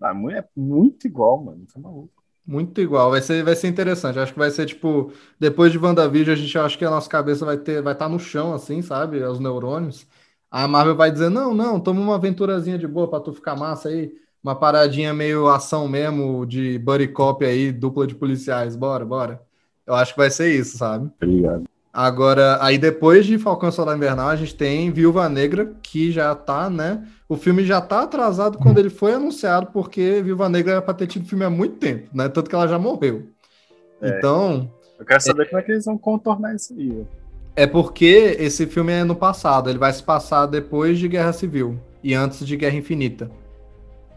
ah, 0.00 0.14
é 0.32 0.44
muito 0.56 1.06
igual, 1.06 1.44
mano. 1.44 1.66
Tá 1.72 1.78
maluco. 1.78 2.20
Muito 2.46 2.80
igual, 2.80 3.10
vai 3.10 3.20
ser, 3.20 3.44
vai 3.44 3.54
ser 3.54 3.68
interessante. 3.68 4.18
Acho 4.18 4.32
que 4.32 4.38
vai 4.38 4.50
ser 4.50 4.66
tipo, 4.66 5.12
depois 5.38 5.70
de 5.70 5.78
WandaVision, 5.78 6.32
a 6.32 6.36
gente 6.36 6.58
acha 6.58 6.76
que 6.76 6.84
a 6.84 6.90
nossa 6.90 7.08
cabeça 7.08 7.44
vai 7.44 7.58
ter, 7.58 7.82
vai 7.82 7.92
estar 7.92 8.08
no 8.08 8.18
chão, 8.18 8.54
assim, 8.54 8.80
sabe? 8.82 9.22
Os 9.22 9.38
neurônios. 9.38 10.06
A 10.50 10.66
Marvel 10.66 10.96
vai 10.96 11.12
dizer: 11.12 11.28
não, 11.28 11.54
não, 11.54 11.78
toma 11.78 12.00
uma 12.00 12.14
aventurazinha 12.16 12.78
de 12.78 12.88
boa 12.88 13.08
pra 13.08 13.20
tu 13.20 13.32
ficar 13.32 13.54
massa 13.54 13.90
aí. 13.90 14.12
Uma 14.42 14.54
paradinha 14.54 15.12
meio 15.12 15.48
ação 15.48 15.86
mesmo, 15.86 16.46
de 16.46 16.78
buddy 16.78 17.08
cop 17.08 17.44
aí, 17.44 17.70
dupla 17.70 18.06
de 18.06 18.14
policiais. 18.14 18.74
Bora, 18.74 19.04
bora. 19.04 19.42
Eu 19.86 19.94
acho 19.94 20.12
que 20.12 20.18
vai 20.18 20.30
ser 20.30 20.54
isso, 20.54 20.78
sabe? 20.78 21.10
Tá 21.18 21.26
ligado? 21.26 21.64
Agora, 21.92 22.58
aí 22.62 22.78
depois 22.78 23.26
de 23.26 23.36
Falcão 23.36 23.70
Soldado 23.72 23.96
Invernal, 23.96 24.28
a 24.28 24.36
gente 24.36 24.54
tem 24.54 24.92
Viúva 24.92 25.28
Negra, 25.28 25.74
que 25.82 26.12
já 26.12 26.34
tá, 26.34 26.70
né? 26.70 27.04
O 27.28 27.36
filme 27.36 27.64
já 27.64 27.80
tá 27.80 28.02
atrasado 28.02 28.58
quando 28.58 28.78
ele 28.78 28.90
foi 28.90 29.12
anunciado, 29.12 29.66
porque 29.72 30.22
Viúva 30.22 30.48
Negra 30.48 30.72
era 30.72 30.82
pra 30.82 30.94
ter 30.94 31.08
tido 31.08 31.26
filme 31.26 31.44
há 31.44 31.50
muito 31.50 31.76
tempo, 31.76 32.08
né? 32.14 32.28
Tanto 32.28 32.48
que 32.48 32.54
ela 32.54 32.68
já 32.68 32.78
morreu. 32.78 33.26
É. 34.00 34.16
Então, 34.16 34.70
Eu 34.98 35.04
quero 35.04 35.20
saber 35.20 35.48
como 35.48 35.60
é 35.60 35.64
que 35.64 35.72
eles 35.72 35.84
vão 35.84 35.98
contornar 35.98 36.54
isso 36.54 36.72
aí, 36.74 37.04
é 37.56 37.66
porque 37.66 38.36
esse 38.38 38.66
filme 38.66 38.92
é 38.92 39.04
no 39.04 39.16
passado, 39.16 39.68
ele 39.68 39.78
vai 39.78 39.92
se 39.92 40.02
passar 40.02 40.46
depois 40.46 40.98
de 40.98 41.08
Guerra 41.08 41.32
Civil 41.32 41.78
e 42.02 42.14
antes 42.14 42.46
de 42.46 42.56
Guerra 42.56 42.76
Infinita. 42.76 43.30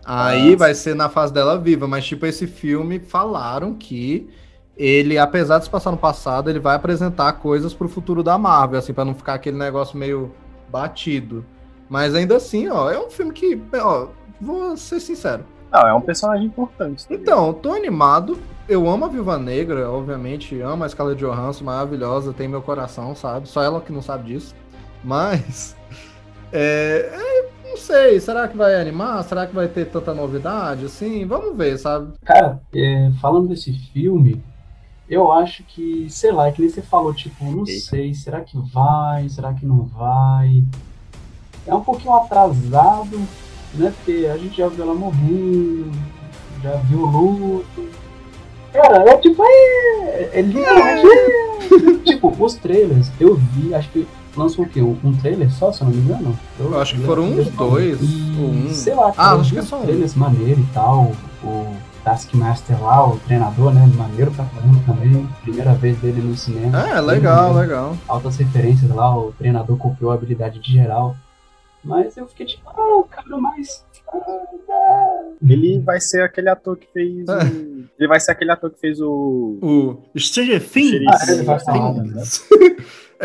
Aí 0.05 0.53
Ah, 0.53 0.57
vai 0.57 0.73
ser 0.75 0.95
na 0.95 1.09
fase 1.09 1.33
dela 1.33 1.57
viva, 1.57 1.87
mas 1.87 2.05
tipo, 2.05 2.25
esse 2.25 2.45
filme 2.47 2.99
falaram 2.99 3.73
que 3.73 4.29
ele, 4.75 5.17
apesar 5.17 5.59
de 5.59 5.65
se 5.65 5.69
passar 5.69 5.91
no 5.91 5.97
passado, 5.97 6.49
ele 6.49 6.59
vai 6.59 6.75
apresentar 6.75 7.31
coisas 7.33 7.73
pro 7.73 7.87
futuro 7.87 8.23
da 8.23 8.37
Marvel, 8.37 8.79
assim, 8.79 8.93
pra 8.93 9.05
não 9.05 9.13
ficar 9.13 9.35
aquele 9.35 9.57
negócio 9.57 9.97
meio 9.97 10.31
batido. 10.69 11.45
Mas 11.89 12.15
ainda 12.15 12.35
assim, 12.37 12.67
ó, 12.69 12.89
é 12.91 12.99
um 12.99 13.09
filme 13.09 13.31
que, 13.31 13.61
ó, 13.75 14.07
vou 14.41 14.75
ser 14.75 14.99
sincero. 14.99 15.45
Não, 15.71 15.87
é 15.87 15.93
um 15.93 16.01
personagem 16.01 16.45
importante. 16.45 17.07
tá? 17.07 17.13
Então, 17.13 17.47
eu 17.47 17.53
tô 17.53 17.73
animado. 17.73 18.37
Eu 18.67 18.87
amo 18.89 19.05
a 19.05 19.07
Viúva 19.07 19.37
Negra, 19.37 19.89
obviamente. 19.89 20.59
Amo 20.61 20.83
a 20.83 20.89
Scarlett 20.89 21.19
Johansson, 21.19 21.63
maravilhosa. 21.65 22.33
Tem 22.33 22.47
meu 22.47 22.61
coração, 22.61 23.15
sabe? 23.15 23.49
Só 23.49 23.61
ela 23.61 23.81
que 23.81 23.91
não 23.91 24.01
sabe 24.01 24.33
disso. 24.33 24.55
Mas. 25.03 25.75
é, 26.51 27.09
é, 27.11 27.49
não 27.73 27.77
sei. 27.77 28.19
Será 28.19 28.47
que 28.47 28.55
vai 28.55 28.75
animar? 28.75 29.23
Será 29.23 29.47
que 29.47 29.55
vai 29.55 29.67
ter 29.67 29.85
tanta 29.85 30.13
novidade? 30.13 30.85
Assim, 30.85 31.25
vamos 31.25 31.57
ver, 31.57 31.77
sabe? 31.77 32.13
Cara, 32.23 32.61
é, 32.73 33.11
falando 33.19 33.49
desse 33.49 33.73
filme, 33.73 34.41
eu 35.09 35.31
acho 35.31 35.63
que, 35.63 36.07
sei 36.09 36.31
lá, 36.31 36.47
é 36.47 36.51
que 36.51 36.61
nem 36.61 36.69
você 36.69 36.81
falou, 36.81 37.13
tipo, 37.13 37.43
não 37.43 37.65
Eita. 37.67 37.79
sei, 37.81 38.13
será 38.13 38.41
que 38.41 38.57
vai, 38.57 39.27
será 39.27 39.53
que 39.53 39.65
não 39.65 39.83
vai? 39.83 40.63
É 41.65 41.73
um 41.73 41.81
pouquinho 41.81 42.13
atrasado, 42.13 43.17
né? 43.73 43.93
Porque 43.97 44.27
a 44.31 44.37
gente 44.37 44.57
já 44.57 44.67
viu 44.67 44.83
ela 44.83 44.93
morrendo, 44.93 45.91
já 46.61 46.75
viu 46.75 46.99
o 46.99 47.05
luto. 47.05 47.89
Cara, 48.71 49.09
é 49.09 49.17
tipo, 49.17 49.43
é, 49.43 50.29
é 50.33 50.41
literalmente, 50.41 51.07
é, 51.07 52.03
tipo, 52.05 52.35
os 52.43 52.55
trailers, 52.55 53.11
eu 53.19 53.35
vi, 53.35 53.73
acho 53.73 53.89
que 53.89 54.07
lançou 54.35 54.65
o 54.65 54.69
quê? 54.69 54.81
Um, 54.81 54.97
um 55.03 55.13
trailer 55.17 55.51
só, 55.51 55.71
se 55.71 55.81
eu 55.81 55.87
não 55.87 55.93
me 55.95 56.01
engano? 56.01 56.37
Eu 56.59 56.79
acho 56.81 56.95
que 56.95 57.01
foram 57.01 57.23
uns 57.25 57.47
dois, 57.49 57.99
E, 58.01 58.35
ou 58.39 58.49
um. 58.49 58.69
Sei 58.73 58.93
lá, 58.93 59.09
Ah, 59.09 59.13
cara, 59.13 59.35
eu 59.35 59.41
acho 59.41 59.51
que 59.53 59.59
é 59.59 59.61
só 59.61 59.79
um. 59.79 59.83
trailers 59.83 60.15
maneiro 60.15 60.59
e 60.59 60.65
tal. 60.73 61.11
O 61.43 61.75
Taskmaster 62.03 62.81
lá, 62.81 63.07
o 63.07 63.17
treinador, 63.19 63.73
né? 63.73 63.89
Maneiro 63.97 64.31
pra 64.31 64.45
caramba 64.45 64.79
também. 64.85 65.27
Primeira 65.41 65.73
vez 65.73 65.97
dele 65.99 66.21
no 66.21 66.35
cinema. 66.35 66.87
É, 66.89 66.99
legal, 67.01 67.53
legal. 67.53 67.95
Altas 68.07 68.35
referências 68.37 68.89
lá, 68.91 69.17
o 69.17 69.31
treinador 69.33 69.77
copiou 69.77 70.11
a 70.11 70.15
habilidade 70.15 70.59
de 70.59 70.71
geral. 70.71 71.15
Mas 71.83 72.15
eu 72.15 72.25
fiquei 72.27 72.45
tipo, 72.45 72.69
ah, 72.69 73.03
cara, 73.09 73.37
mas. 73.37 73.83
ah, 74.13 75.21
Ele 75.41 75.79
vai 75.79 75.99
ser 75.99 76.21
aquele 76.23 76.47
ator 76.49 76.77
que 76.77 76.87
fez. 76.93 77.27
É. 77.27 77.43
o- 77.43 77.83
Ele 77.99 78.07
vai 78.07 78.19
ser 78.21 78.31
aquele 78.31 78.51
ator 78.51 78.69
que 78.71 78.79
fez 78.79 78.99
o. 79.01 79.57
O 80.13 80.19
Stranger 80.19 80.61
Things. 80.65 81.05
Ah, 81.09 81.31
ele 81.31 81.43
vai 81.43 81.59
falar, 81.59 81.93
né? 81.95 82.23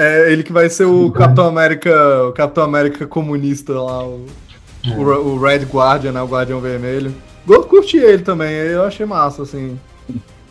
É 0.00 0.32
ele 0.32 0.42
que 0.42 0.52
vai 0.52 0.68
ser 0.70 0.84
o 0.84 1.10
Capitão 1.10 1.46
América, 1.46 2.26
o 2.28 2.32
Capitão 2.32 2.64
América 2.64 3.06
comunista 3.06 3.72
lá, 3.80 4.06
o, 4.06 4.24
É. 4.86 4.96
o, 4.96 5.38
Red 5.38 5.64
Guardian, 5.64 6.12
né, 6.12 6.22
o 6.22 6.26
Guardião 6.28 6.60
Vermelho. 6.60 7.12
Eu 7.48 7.64
curti 7.64 7.96
ele 7.96 8.22
também, 8.22 8.52
eu 8.52 8.84
achei 8.84 9.04
massa, 9.06 9.42
assim. 9.42 9.78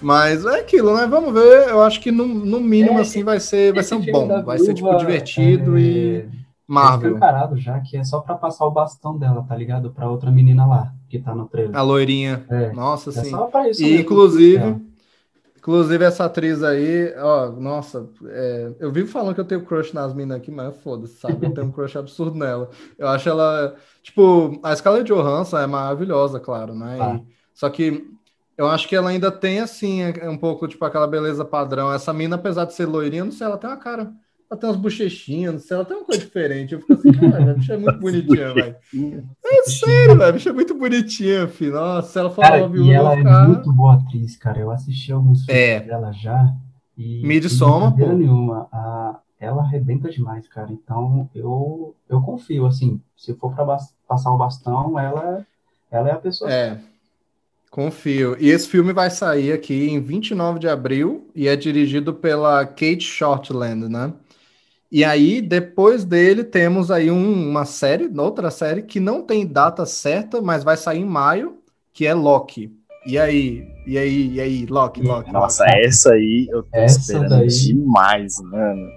Mas 0.02 0.46
é 0.46 0.60
aquilo, 0.60 0.96
né? 0.96 1.08
Vamos 1.08 1.34
ver. 1.34 1.70
Eu 1.70 1.82
acho 1.82 2.00
que 2.02 2.12
no, 2.12 2.26
no 2.28 2.60
mínimo, 2.60 3.00
É, 3.00 3.02
assim, 3.02 3.24
vai 3.24 3.40
ser, 3.40 3.74
vai 3.74 3.84
ser 3.84 3.96
um 3.96 4.06
bom. 4.12 4.44
Vai 4.44 4.60
ser, 4.60 4.74
tipo, 4.74 4.96
divertido 4.98 5.76
é, 5.78 5.82
e 5.82 6.26
Marvel. 6.68 7.10
escancarado 7.14 7.58
já, 7.58 7.80
que 7.80 7.98
é 7.98 8.04
só 8.04 8.20
pra 8.20 8.36
passar 8.36 8.66
o 8.66 8.72
bastão 8.72 9.18
dela, 9.18 9.44
tá 9.48 9.56
ligado? 9.56 9.90
Pra 9.92 10.10
outra 10.10 10.30
menina 10.30 10.66
lá, 10.68 10.92
que 11.10 11.18
tá 11.20 11.34
no 11.34 11.48
trailer. 11.48 11.76
A 11.76 11.82
loirinha. 11.82 12.44
É, 12.50 12.72
Nossa, 12.74 13.10
é 13.10 13.24
sim. 13.24 13.30
só 13.32 13.46
pra 13.46 13.70
isso 13.70 13.82
E 13.82 13.86
mesmo. 13.86 14.00
inclusive, 14.02 14.76
inclusive 15.68 16.06
essa 16.06 16.24
atriz 16.26 16.64
aí, 16.64 17.14
ó, 17.18 17.52
nossa, 17.52 18.10
é, 18.28 18.74
eu 18.80 18.90
vivo 18.90 19.12
falando 19.12 19.36
que 19.36 19.42
eu 19.42 19.46
tenho 19.46 19.66
crush 19.66 19.94
nas 19.94 20.14
minas 20.14 20.38
aqui, 20.38 20.50
mas 20.50 20.76
foda-se, 20.78 21.16
sabe? 21.20 21.46
Eu 21.46 21.54
tenho 21.54 21.68
um 21.68 21.72
crush 21.72 21.98
absurdo 21.98 22.38
nela. 22.38 22.70
Eu 22.98 23.08
acho 23.10 23.28
ela, 23.28 23.76
tipo, 24.02 24.58
a 24.64 24.74
Scarlett 24.74 25.06
Johansson 25.12 25.58
é 25.60 25.68
maravilhosa, 25.68 26.40
claro, 26.40 26.74
né? 26.74 26.98
E- 26.98 27.02
Ah. 27.02 27.20
só 27.54 27.70
que 27.70 28.08
eu 28.58 28.68
acho 28.70 28.88
que 28.88 28.96
ela 28.96 29.10
ainda 29.10 29.30
tem, 29.30 29.60
assim, 29.60 30.02
é- 30.04 30.30
um 30.30 30.38
pouco, 30.38 30.68
tipo, 30.70 30.84
aquela 30.86 31.06
beleza 31.08 31.44
padrão. 31.44 31.92
Essa 31.92 32.14
mina, 32.14 32.38
apesar 32.38 32.64
de 32.66 32.74
ser 32.74 32.86
loirinha, 32.86 33.26
não 33.26 33.32
sei, 33.32 33.46
ela 33.46 33.58
tem 33.58 33.70
uma 33.70 33.78
cara, 33.78 34.12
ela 34.50 34.60
tem 34.60 34.70
umas 34.70 34.80
bochechinhas, 34.80 35.54
não 35.54 35.60
sei, 35.60 35.76
ela 35.76 35.86
tem 35.86 35.98
uma 35.98 36.06
coisa 36.06 36.22
diferente. 36.22 36.74
Eu 36.74 36.80
fico 36.82 36.94
assim, 36.94 37.12
cara, 37.12 37.52
a 37.52 37.54
bicha 37.54 37.74
é 37.74 37.78
muito 37.78 38.00
bonitinha, 38.00 38.54
velho. 38.54 38.76
É 39.46 39.64
sério, 39.70 40.18
velho, 40.18 40.24
a 40.24 40.32
bicha 40.32 40.50
é 40.50 40.54
muito 40.54 40.74
bonitinha, 40.76 41.48
filho. 41.48 41.74
Nossa, 41.74 42.12
se 42.12 42.20
ela 42.20 42.30
for 42.30 42.42
Cara, 42.42 42.58
uma 42.60 42.70
viúva, 42.70 42.90
e 42.90 42.94
ela 42.94 43.14
é 43.14 43.48
muito 43.48 43.74
boa 43.74 43.96
atriz, 43.96 44.36
cara. 44.38 44.60
Eu 44.60 44.72
assisti 44.72 45.12
alguns 45.12 45.44
filmes 45.46 45.62
É. 45.62 45.80
dela 45.82 46.12
já. 46.14 46.54
E 46.98 47.22
sem 47.22 47.28
brincadeira 47.68 48.12
pô. 48.12 48.18
nenhuma. 48.18 48.68
A, 48.72 49.20
ela 49.40 49.62
arrebenta 49.64 50.10
demais, 50.10 50.48
cara. 50.48 50.72
Então 50.72 51.30
eu, 51.36 51.94
eu 52.10 52.22
confio, 52.22 52.66
assim. 52.66 53.00
Se 53.16 53.34
for 53.36 53.54
pra 53.54 53.66
bas- 53.66 53.94
passar 54.08 54.32
o 54.32 54.38
bastão, 54.38 54.98
ela, 54.98 55.46
ela 55.92 56.10
é 56.10 56.12
a 56.14 56.18
pessoa. 56.18 56.52
É, 56.52 56.78
confio. 57.70 58.36
E 58.40 58.50
esse 58.50 58.68
filme 58.68 58.94
vai 58.94 59.10
sair 59.10 59.52
aqui 59.52 59.90
em 59.90 60.00
29 60.00 60.58
de 60.60 60.68
abril 60.68 61.28
e 61.36 61.48
é 61.48 61.56
dirigido 61.56 62.14
pela 62.14 62.66
Kate 62.66 63.02
Shortland, 63.02 63.88
né? 63.90 64.14
E 64.92 65.04
aí, 65.04 65.42
depois 65.42 66.06
dele, 66.06 66.44
temos 66.44 66.90
aí 66.90 67.12
um- 67.12 67.50
uma 67.50 67.66
série, 67.66 68.10
outra 68.18 68.50
série, 68.50 68.82
que 68.84 69.00
não 69.00 69.22
tem 69.22 69.46
data 69.46 69.86
certa, 69.86 70.42
mas 70.42 70.64
vai 70.64 70.78
sair 70.78 71.00
em 71.02 71.06
maio, 71.06 71.58
que 71.94 72.06
é 72.06 72.14
Loki. 72.14 72.72
E 73.06 73.18
aí? 73.18 73.66
E 73.86 73.98
aí? 73.98 74.34
E 74.36 74.42
aí? 74.42 74.66
Loki, 74.66 75.02
Loki. 75.02 75.32
Nossa, 75.32 75.64
Loki. 75.66 75.78
essa 75.80 76.14
aí 76.14 76.48
eu 76.50 76.64
tô 76.64 76.70
Essa 76.74 77.00
esperando 77.00 77.30
daí- 77.30 77.48
demais, 77.48 78.42
mano. 78.42 78.88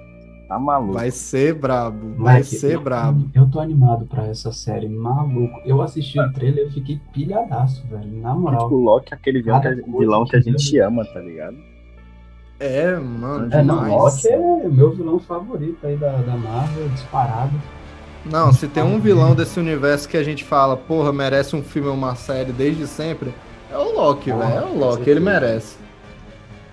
Tá 0.49 0.59
maluco. 0.59 0.95
Vai 0.95 1.13
ser 1.13 1.55
brabo, 1.55 2.13
vai 2.17 2.43
ser 2.43 2.75
eu, 2.75 2.81
brabo. 2.81 3.31
eu 3.33 3.49
tô 3.49 3.61
animado 3.61 4.05
pra 4.07 4.27
essa 4.27 4.51
série, 4.51 4.89
maluco. 4.89 5.61
Eu 5.65 5.81
assisti 5.81 6.19
o 6.19 6.33
trailer 6.33 6.67
e 6.67 6.71
fiquei 6.73 7.01
pilhadaço, 7.13 7.87
velho. 7.87 8.11
Na 8.21 8.35
moral. 8.35 8.65
Tipo, 8.65 8.75
o 8.75 8.81
Loki 8.83 9.13
é 9.13 9.17
aquele 9.17 9.43
vilão 9.43 9.61
que, 9.61 9.75
vilão 9.99 10.25
que 10.25 10.37
a 10.37 10.41
gente 10.41 10.77
ama, 10.81 11.05
tá 11.05 11.21
ligado? 11.21 11.57
É, 12.61 12.95
mano, 12.95 13.49
É, 13.51 13.63
não. 13.63 13.89
Loki 13.89 14.29
é 14.29 14.39
meu 14.69 14.91
vilão 14.91 15.19
favorito 15.19 15.79
aí 15.83 15.97
da, 15.97 16.13
da 16.13 16.37
Marvel, 16.37 16.89
disparado. 16.91 17.53
Não, 18.25 18.53
se 18.53 18.69
tem 18.69 18.83
um 18.83 19.01
vilão 19.01 19.35
desse 19.35 19.59
universo 19.59 20.07
que 20.07 20.17
a 20.17 20.23
gente 20.23 20.45
fala, 20.45 20.77
porra, 20.77 21.11
merece 21.11 21.57
um 21.57 21.63
filme 21.63 21.89
ou 21.89 21.95
uma 21.95 22.15
série 22.15 22.53
desde 22.53 22.87
sempre, 22.87 23.33
é 23.73 23.79
o 23.79 23.93
Loki, 23.95 24.31
Ah, 24.31 24.37
velho. 24.37 24.53
É 24.59 24.63
o 24.63 24.79
Loki, 24.79 25.09
ele 25.09 25.21
merece. 25.21 25.77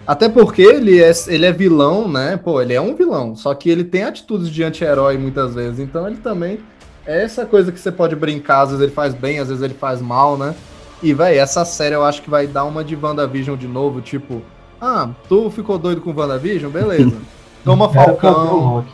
Até 0.05 0.27
porque 0.27 0.61
ele 0.61 1.01
é, 1.01 1.11
ele 1.27 1.45
é 1.45 1.51
vilão, 1.51 2.07
né? 2.07 2.37
Pô, 2.37 2.61
ele 2.61 2.73
é 2.73 2.81
um 2.81 2.95
vilão. 2.95 3.35
Só 3.35 3.53
que 3.53 3.69
ele 3.69 3.83
tem 3.83 4.03
atitudes 4.03 4.49
de 4.49 4.63
anti-herói 4.63 5.17
muitas 5.17 5.55
vezes. 5.55 5.79
Então 5.79 6.07
ele 6.07 6.17
também 6.17 6.59
é 7.05 7.23
essa 7.23 7.45
coisa 7.45 7.71
que 7.71 7.79
você 7.79 7.91
pode 7.91 8.15
brincar. 8.15 8.61
Às 8.61 8.69
vezes 8.69 8.83
ele 8.83 8.91
faz 8.93 9.13
bem, 9.13 9.39
às 9.39 9.49
vezes 9.49 9.63
ele 9.63 9.73
faz 9.73 10.01
mal, 10.01 10.37
né? 10.37 10.55
E, 11.03 11.13
velho, 11.13 11.39
essa 11.39 11.63
série 11.63 11.93
eu 11.93 12.03
acho 12.03 12.21
que 12.21 12.29
vai 12.29 12.47
dar 12.47 12.63
uma 12.63 12.83
de 12.83 12.95
WandaVision 12.95 13.57
de 13.57 13.67
novo. 13.67 14.01
Tipo, 14.01 14.41
ah, 14.81 15.09
tu 15.27 15.49
ficou 15.49 15.77
doido 15.77 16.01
com 16.01 16.13
WandaVision? 16.13 16.71
Beleza. 16.71 17.17
Toma 17.63 17.89
Falcão, 17.89 18.75
Loki. 18.75 18.93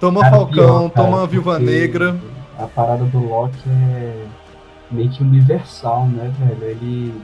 toma 0.00 0.20
Cara, 0.20 0.36
Falcão, 0.36 0.54
pior, 0.54 0.90
cara, 0.90 1.06
toma 1.06 1.26
Viúva 1.26 1.58
Negra. 1.58 2.16
A 2.58 2.66
parada 2.66 3.04
do 3.04 3.18
Loki 3.18 3.58
é 3.68 4.24
meio 4.90 5.10
que 5.10 5.22
universal, 5.22 6.06
né, 6.06 6.32
velho? 6.38 6.64
Ele 6.64 7.22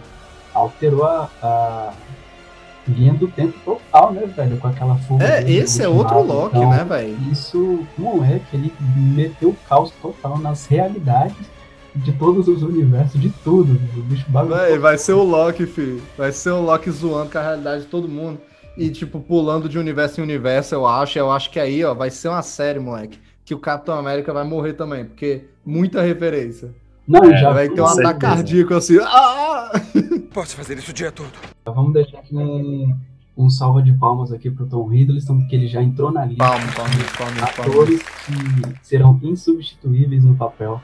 alterou 0.52 1.04
a, 1.04 1.28
a 1.42 1.92
linha 2.88 3.14
do 3.14 3.28
tempo 3.28 3.58
total, 3.64 4.12
né, 4.12 4.26
velho? 4.26 4.56
Com 4.58 4.68
aquela 4.68 4.96
fuga. 4.96 5.24
É, 5.24 5.50
esse 5.50 5.82
é 5.82 5.88
outro. 5.88 6.20
Loki, 6.22 6.56
Então, 6.56 6.70
né, 6.70 6.84
velho? 6.84 7.16
Isso, 7.30 7.86
moleque, 7.96 8.44
ele 8.54 8.72
meteu 8.80 9.50
o 9.50 9.56
caos 9.68 9.92
total 10.02 10.38
nas 10.38 10.66
realidades 10.66 11.57
de 11.94 12.12
todos 12.12 12.48
os 12.48 12.62
universos, 12.62 13.20
de 13.20 13.30
tudo. 13.42 13.72
O 13.96 14.02
bicho. 14.02 14.24
Vai, 14.30 14.78
vai 14.78 14.98
ser 14.98 15.12
o 15.14 15.22
Loki, 15.22 15.66
filho. 15.66 16.02
Vai 16.16 16.32
ser 16.32 16.50
o 16.50 16.60
Loki 16.60 16.90
zoando 16.90 17.30
com 17.30 17.38
a 17.38 17.42
realidade 17.42 17.82
de 17.82 17.88
todo 17.88 18.08
mundo. 18.08 18.40
E, 18.76 18.90
tipo, 18.90 19.20
pulando 19.20 19.68
de 19.68 19.78
universo 19.78 20.20
em 20.20 20.24
universo, 20.24 20.74
eu 20.74 20.86
acho. 20.86 21.18
Eu 21.18 21.32
acho 21.32 21.50
que 21.50 21.58
aí, 21.58 21.84
ó, 21.84 21.94
vai 21.94 22.10
ser 22.10 22.28
uma 22.28 22.42
série, 22.42 22.78
moleque. 22.78 23.18
Que 23.44 23.54
o 23.54 23.58
Capitão 23.58 23.98
América 23.98 24.32
vai 24.32 24.44
morrer 24.44 24.74
também, 24.74 25.04
porque 25.04 25.44
muita 25.64 26.00
referência. 26.02 26.72
Não, 27.06 27.24
É, 27.24 27.38
já 27.38 27.50
vai 27.52 27.68
ter 27.68 27.80
um 27.80 27.84
com 27.84 27.90
ataque 27.90 28.20
cardíaco 28.20 28.74
assim. 28.74 28.98
Ah! 29.00 29.70
Posso 30.32 30.54
fazer 30.54 30.76
isso 30.76 30.90
o 30.90 30.94
dia 30.94 31.10
todo. 31.10 31.32
Vamos 31.64 31.94
deixar 31.94 32.18
aqui 32.18 32.36
um, 32.36 32.94
um 33.36 33.48
salva 33.48 33.82
de 33.82 33.92
palmas 33.94 34.30
aqui 34.30 34.50
pro 34.50 34.66
Tom 34.66 34.92
Hiddleston, 34.92 35.38
porque 35.38 35.56
ele 35.56 35.66
já 35.66 35.82
entrou 35.82 36.12
na 36.12 36.26
lista. 36.26 36.44
Palmas, 36.44 36.74
palmas, 36.74 37.16
palmas, 37.16 37.50
palmas. 37.54 37.58
atores 37.58 38.02
que 38.02 38.86
serão 38.86 39.18
insubstituíveis 39.22 40.22
no 40.22 40.36
papel. 40.36 40.80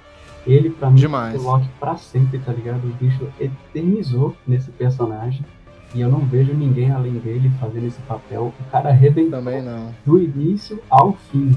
Ele, 0.47 0.71
pra 0.71 0.91
mim, 0.91 0.97
Demais. 0.97 1.35
é 1.35 1.39
o 1.39 1.43
Loki 1.43 1.69
pra 1.81 1.97
sempre, 1.97 2.39
tá 2.39 2.53
ligado? 2.53 2.85
O 2.85 2.93
bicho 3.03 3.27
eternizou 3.41 4.37
nesse 4.47 4.71
personagem. 4.71 5.45
E 5.95 6.01
eu 6.01 6.09
não 6.09 6.21
vejo 6.21 6.53
ninguém 6.53 6.91
além 6.91 7.15
dele 7.15 7.51
fazendo 7.61 7.87
esse 7.87 8.01
papel. 8.01 8.53
O 8.61 8.71
cara 8.71 8.91
arrebentou 8.91 9.39
Também 9.39 9.63
não. 9.63 9.95
do 10.05 10.19
início 10.21 10.81
ao 10.91 11.17
fim. 11.31 11.57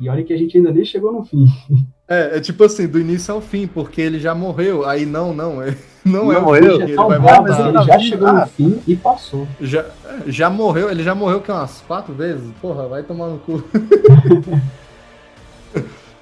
E 0.00 0.08
olha 0.08 0.24
que 0.24 0.32
a 0.32 0.36
gente 0.36 0.56
ainda 0.56 0.72
nem 0.72 0.84
chegou 0.84 1.12
no 1.12 1.24
fim. 1.24 1.46
É, 2.06 2.36
é 2.36 2.40
tipo 2.40 2.62
assim, 2.62 2.86
do 2.86 3.00
início 3.00 3.32
ao 3.32 3.40
fim, 3.40 3.66
porque 3.66 3.98
ele 3.98 4.20
já 4.20 4.34
morreu. 4.34 4.84
Aí 4.86 5.06
não, 5.06 5.32
não. 5.32 5.62
é- 5.62 5.74
Não, 6.04 6.30
é 6.30 6.34
Não 6.34 6.42
o 6.42 6.44
morreu? 6.44 6.76
fim, 6.76 6.82
Ele 6.82 6.92
é 6.92 6.96
tão 6.96 7.08
vai 7.08 7.18
mas 7.18 7.58
ele 7.58 7.82
já 7.82 7.98
chegou 7.98 8.30
no 8.30 8.46
fim 8.46 8.78
e 8.86 8.94
passou. 8.94 9.48
Já, 9.58 9.86
já 10.26 10.50
morreu, 10.50 10.90
ele 10.90 11.02
já 11.02 11.14
morreu 11.14 11.40
que 11.40 11.50
umas 11.50 11.80
quatro 11.80 12.12
vezes? 12.12 12.46
Porra, 12.60 12.86
vai 12.88 13.02
tomar 13.02 13.28
no 13.28 13.38
cu. 13.38 13.64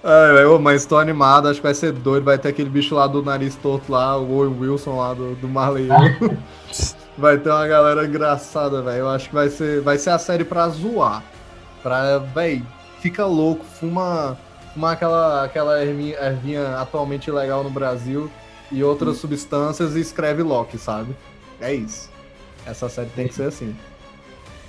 Ai, 0.04 0.44
ô, 0.44 0.58
mas 0.58 0.84
tô 0.84 0.98
animado, 0.98 1.46
acho 1.48 1.60
que 1.60 1.66
vai 1.66 1.74
ser 1.74 1.92
doido. 1.92 2.24
Vai 2.24 2.36
ter 2.36 2.48
aquele 2.48 2.68
bicho 2.68 2.94
lá 2.94 3.06
do 3.06 3.22
nariz 3.22 3.54
torto 3.54 3.92
lá, 3.92 4.16
o 4.18 4.32
Owen 4.32 4.58
Wilson 4.58 4.96
lá 4.96 5.14
do, 5.14 5.36
do 5.36 5.48
Marley. 5.48 5.88
eu. 5.88 6.36
vai 7.16 7.38
ter 7.38 7.50
uma 7.50 7.66
galera 7.68 8.04
engraçada, 8.04 8.82
velho. 8.82 8.98
Eu 8.98 9.08
acho 9.08 9.28
que 9.28 9.34
vai 9.34 9.48
ser, 9.48 9.80
vai 9.80 9.98
ser 9.98 10.10
a 10.10 10.18
série 10.18 10.44
pra 10.44 10.68
zoar. 10.68 11.22
Pra, 11.82 12.18
velho, 12.18 12.66
fica 13.00 13.24
louco, 13.26 13.64
fuma, 13.64 14.36
fuma 14.74 14.92
aquela, 14.92 15.44
aquela 15.44 15.84
ervinha, 15.84 16.16
ervinha 16.18 16.78
atualmente 16.78 17.28
ilegal 17.28 17.62
no 17.62 17.70
Brasil 17.70 18.30
e 18.70 18.82
outras 18.82 19.18
substâncias 19.18 19.94
e 19.94 20.00
escreve 20.00 20.42
Loki, 20.42 20.78
sabe? 20.78 21.14
É 21.60 21.72
isso. 21.72 22.10
Essa 22.66 22.88
série 22.88 23.10
tem 23.10 23.28
que 23.28 23.34
ser 23.34 23.44
assim. 23.44 23.76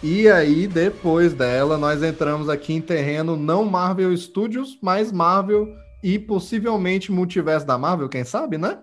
E 0.03 0.27
aí, 0.27 0.67
depois 0.67 1.33
dela, 1.33 1.77
nós 1.77 2.03
entramos 2.03 2.49
aqui 2.49 2.73
em 2.73 2.81
terreno 2.81 3.37
não 3.37 3.63
Marvel 3.63 4.15
Studios, 4.17 4.77
mas 4.81 5.13
Marvel 5.13 5.73
e 6.03 6.19
possivelmente 6.19 7.09
multiverso 7.09 7.65
da 7.65 7.77
Marvel, 7.77 8.09
quem 8.09 8.25
sabe, 8.25 8.57
né? 8.57 8.79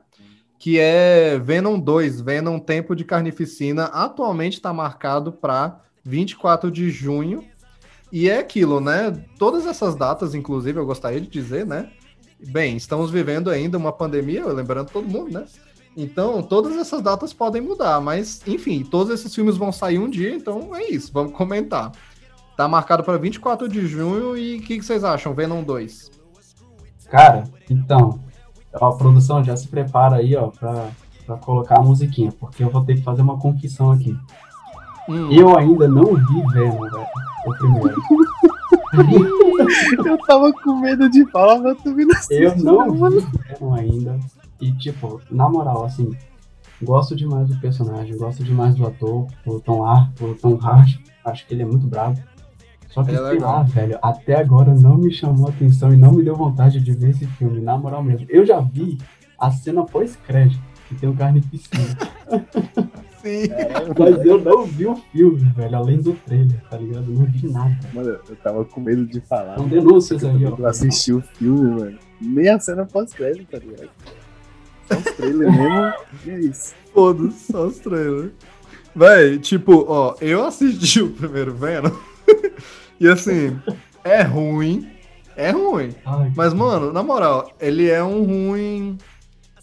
Que 0.58 0.80
é 0.80 1.38
Venom 1.38 1.78
2, 1.78 2.22
Venom 2.22 2.58
Tempo 2.58 2.96
de 2.96 3.04
Carnificina. 3.04 3.84
Atualmente 3.84 4.54
está 4.54 4.72
marcado 4.72 5.30
para 5.30 5.82
24 6.02 6.70
de 6.70 6.88
junho. 6.88 7.44
E 8.10 8.30
é 8.30 8.38
aquilo, 8.38 8.80
né? 8.80 9.22
Todas 9.38 9.66
essas 9.66 9.94
datas, 9.94 10.34
inclusive, 10.34 10.80
eu 10.80 10.86
gostaria 10.86 11.20
de 11.20 11.28
dizer, 11.28 11.66
né? 11.66 11.90
Bem, 12.48 12.78
estamos 12.78 13.10
vivendo 13.10 13.50
ainda 13.50 13.76
uma 13.76 13.92
pandemia, 13.92 14.46
lembrando 14.46 14.90
todo 14.90 15.06
mundo, 15.06 15.34
né? 15.34 15.44
Então, 15.96 16.42
todas 16.42 16.76
essas 16.76 17.02
datas 17.02 17.32
podem 17.32 17.60
mudar, 17.60 18.00
mas, 18.00 18.40
enfim, 18.46 18.84
todos 18.84 19.12
esses 19.12 19.34
filmes 19.34 19.56
vão 19.56 19.72
sair 19.72 19.98
um 19.98 20.08
dia, 20.08 20.34
então 20.34 20.74
é 20.74 20.88
isso, 20.88 21.12
vamos 21.12 21.32
comentar. 21.32 21.92
Tá 22.56 22.68
marcado 22.68 23.02
para 23.02 23.18
24 23.18 23.68
de 23.68 23.86
junho 23.86 24.36
e 24.36 24.58
o 24.58 24.60
que, 24.60 24.78
que, 24.78 24.84
vocês 24.84 25.02
acham? 25.02 25.34
Venom 25.34 25.62
2. 25.62 26.10
Cara, 27.10 27.44
então, 27.68 28.20
a 28.72 28.90
produção 28.92 29.42
já 29.42 29.56
se 29.56 29.66
prepara 29.66 30.16
aí, 30.16 30.36
ó, 30.36 30.48
pra, 30.48 30.90
pra 31.26 31.36
colocar 31.38 31.78
a 31.78 31.82
musiquinha, 31.82 32.30
porque 32.38 32.62
eu 32.62 32.70
vou 32.70 32.84
ter 32.84 32.94
que 32.94 33.02
fazer 33.02 33.22
uma 33.22 33.38
confissão 33.38 33.90
aqui. 33.90 34.16
Hum. 35.08 35.32
Eu 35.32 35.58
ainda 35.58 35.88
não 35.88 36.14
vi 36.14 36.42
Venom, 36.52 36.88
velho, 36.88 37.06
o 37.46 37.54
primeiro. 37.56 38.02
eu 40.06 40.18
tava 40.18 40.52
com 40.52 40.76
medo 40.76 41.08
de 41.10 41.28
falar, 41.30 41.58
mas 41.58 41.82
tu 41.82 41.90
me 41.90 42.04
Eu 42.30 42.56
não 42.58 43.10
vi 43.10 43.26
Venom 43.48 43.74
ainda. 43.74 44.20
E, 44.60 44.72
tipo, 44.72 45.20
na 45.30 45.48
moral, 45.48 45.84
assim, 45.84 46.10
gosto 46.82 47.16
demais 47.16 47.48
do 47.48 47.58
personagem, 47.60 48.16
gosto 48.16 48.44
demais 48.44 48.74
do 48.74 48.86
ator, 48.86 49.26
o 49.46 49.60
Tom, 49.60 49.84
Ar, 49.84 50.12
o 50.20 50.34
Tom 50.34 50.58
Hardy, 50.60 51.02
acho 51.24 51.46
que 51.46 51.54
ele 51.54 51.62
é 51.62 51.66
muito 51.66 51.86
bravo. 51.86 52.22
Só 52.88 53.04
que, 53.04 53.12
é 53.12 53.16
sei 53.16 53.38
lá, 53.38 53.62
velho, 53.62 53.98
até 54.02 54.36
agora 54.36 54.74
não 54.74 54.96
me 54.96 55.12
chamou 55.12 55.46
a 55.46 55.50
atenção 55.50 55.92
e 55.92 55.96
não 55.96 56.12
me 56.12 56.24
deu 56.24 56.34
vontade 56.34 56.80
de 56.80 56.92
ver 56.92 57.10
esse 57.10 57.26
filme, 57.26 57.60
na 57.60 57.78
moral 57.78 58.02
mesmo. 58.02 58.26
Eu 58.28 58.44
já 58.44 58.60
vi 58.60 58.98
a 59.38 59.50
cena 59.50 59.84
pós-crédito, 59.84 60.60
que 60.88 60.94
tem 60.96 61.08
o 61.08 61.14
Carnificina. 61.14 61.96
Sim. 63.22 63.48
Mas 63.98 64.24
eu 64.24 64.40
não 64.40 64.64
vi 64.64 64.86
o 64.86 64.96
filme, 64.96 65.52
velho, 65.54 65.76
além 65.76 65.98
do 65.98 66.14
trailer, 66.14 66.60
tá 66.68 66.76
ligado? 66.76 67.06
Não 67.06 67.26
vi 67.26 67.50
nada. 67.50 67.78
Mano, 67.92 68.18
eu 68.28 68.36
tava 68.36 68.64
com 68.64 68.80
medo 68.80 69.06
de 69.06 69.20
falar. 69.20 69.56
São 69.56 69.68
denúncias 69.68 70.24
aí, 70.24 70.44
ó. 70.46 70.56
Eu 70.56 70.66
assisti 70.66 71.12
o 71.12 71.20
filme, 71.20 71.70
mano. 71.70 71.98
Nem 72.20 72.48
a 72.48 72.58
cena 72.58 72.84
pós-crédito, 72.86 73.46
tá 73.50 73.58
ligado? 73.58 73.90
Só 74.90 74.98
os 74.98 75.16
trailers 75.16 75.56
mesmo. 75.56 75.92
E 76.26 76.30
é 76.30 76.40
isso. 76.40 76.74
Foda-se, 76.92 77.52
só 77.52 77.66
os 77.66 77.78
trailers. 77.78 78.32
Véi, 78.94 79.38
tipo, 79.38 79.84
ó, 79.88 80.16
eu 80.20 80.44
assisti 80.44 81.00
o 81.00 81.10
primeiro 81.10 81.54
Venom. 81.54 81.92
e 82.98 83.08
assim, 83.08 83.56
é 84.02 84.22
ruim. 84.22 84.90
É 85.36 85.50
ruim. 85.50 85.94
Ai, 86.04 86.32
mas, 86.34 86.52
mano, 86.52 86.92
na 86.92 87.02
moral, 87.02 87.52
ele 87.60 87.88
é 87.88 88.02
um 88.02 88.24
ruim. 88.24 88.98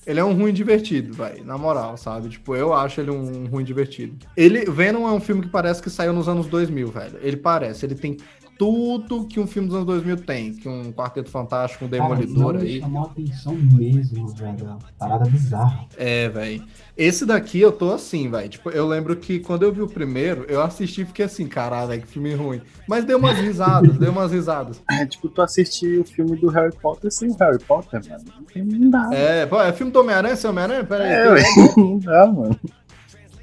Ele 0.06 0.22
é 0.22 0.24
um 0.24 0.34
ruim 0.34 0.54
divertido, 0.54 1.14
vai. 1.14 1.42
Na 1.44 1.58
moral, 1.58 1.98
sabe? 1.98 2.30
Tipo, 2.30 2.56
eu 2.56 2.74
acho 2.74 3.02
ele 3.02 3.12
um 3.12 3.46
ruim 3.46 3.66
divertido. 3.66 4.26
Ele, 4.38 4.64
Venom 4.64 5.06
é 5.06 5.12
um 5.12 5.20
filme 5.20 5.42
que 5.42 5.50
parece 5.50 5.84
que 5.84 5.90
saiu 5.90 6.14
nos 6.14 6.30
anos 6.30 6.48
2000, 6.48 6.88
velho. 6.88 7.20
Ele 7.22 7.36
parece. 7.36 7.86
Ele 7.86 7.96
tem 7.96 8.16
tudo 8.58 9.26
que 9.26 9.40
um 9.40 9.48
filme 9.48 9.68
dos 9.68 9.76
anos 9.76 9.88
2000 9.88 10.18
tem. 10.18 10.54
Que 10.54 10.68
um 10.68 10.92
Quarteto 10.92 11.30
Fantástico, 11.30 11.86
um 11.86 11.88
Demolidor 11.88 12.54
Cara, 12.54 12.58
não 12.58 12.62
aí. 12.62 12.80
chamou 12.80 13.04
a 13.04 13.06
atenção 13.06 13.54
mesmo, 13.54 14.28
velho. 14.30 14.78
Parada 14.98 15.30
bizarra. 15.30 15.86
É, 15.96 16.28
velho. 16.30 16.64
Esse 16.98 17.26
daqui 17.26 17.60
eu 17.62 17.72
tô 17.72 17.94
assim, 17.94 18.30
velho. 18.30 18.50
Tipo, 18.50 18.70
eu 18.72 18.88
lembro 18.88 19.16
que 19.16 19.40
quando 19.40 19.64
eu 19.64 19.72
vi 19.72 19.82
o 19.82 19.88
primeiro, 19.88 20.46
eu 20.48 20.62
assisti 20.62 21.02
e 21.02 21.06
fiquei 21.06 21.26
assim, 21.26 21.48
caralho, 21.48 22.02
que 22.02 22.08
filme 22.08 22.34
ruim. 22.34 22.62
Mas 22.88 23.06
deu 23.06 23.18
umas 23.18 23.38
risadas, 23.38 23.98
deu 23.98 24.12
umas 24.12 24.32
risadas. 24.32 24.82
É, 24.90 25.06
tipo, 25.06 25.30
tu 25.30 25.42
assistir 25.42 26.00
o 26.00 26.04
filme 26.04 26.36
do 26.38 26.48
Harry 26.50 26.76
Potter 26.82 27.12
sem 27.12 27.30
o 27.30 27.36
Harry 27.38 27.60
Potter, 27.60 28.02
mano. 28.10 28.24
Não 28.56 28.90
dá. 28.90 29.10
É, 29.14 29.46
pô, 29.46 29.62
é 29.62 29.72
filme 29.72 29.92
do 29.92 30.00
Homem-Aranha 30.00 30.36
sem 30.36 30.50
Homem-Aranha? 30.50 30.84
Pera 30.84 31.04
aí. 31.04 31.12
É, 31.12 31.78
não 31.78 32.00
dá, 32.00 32.26
mano. 32.32 32.60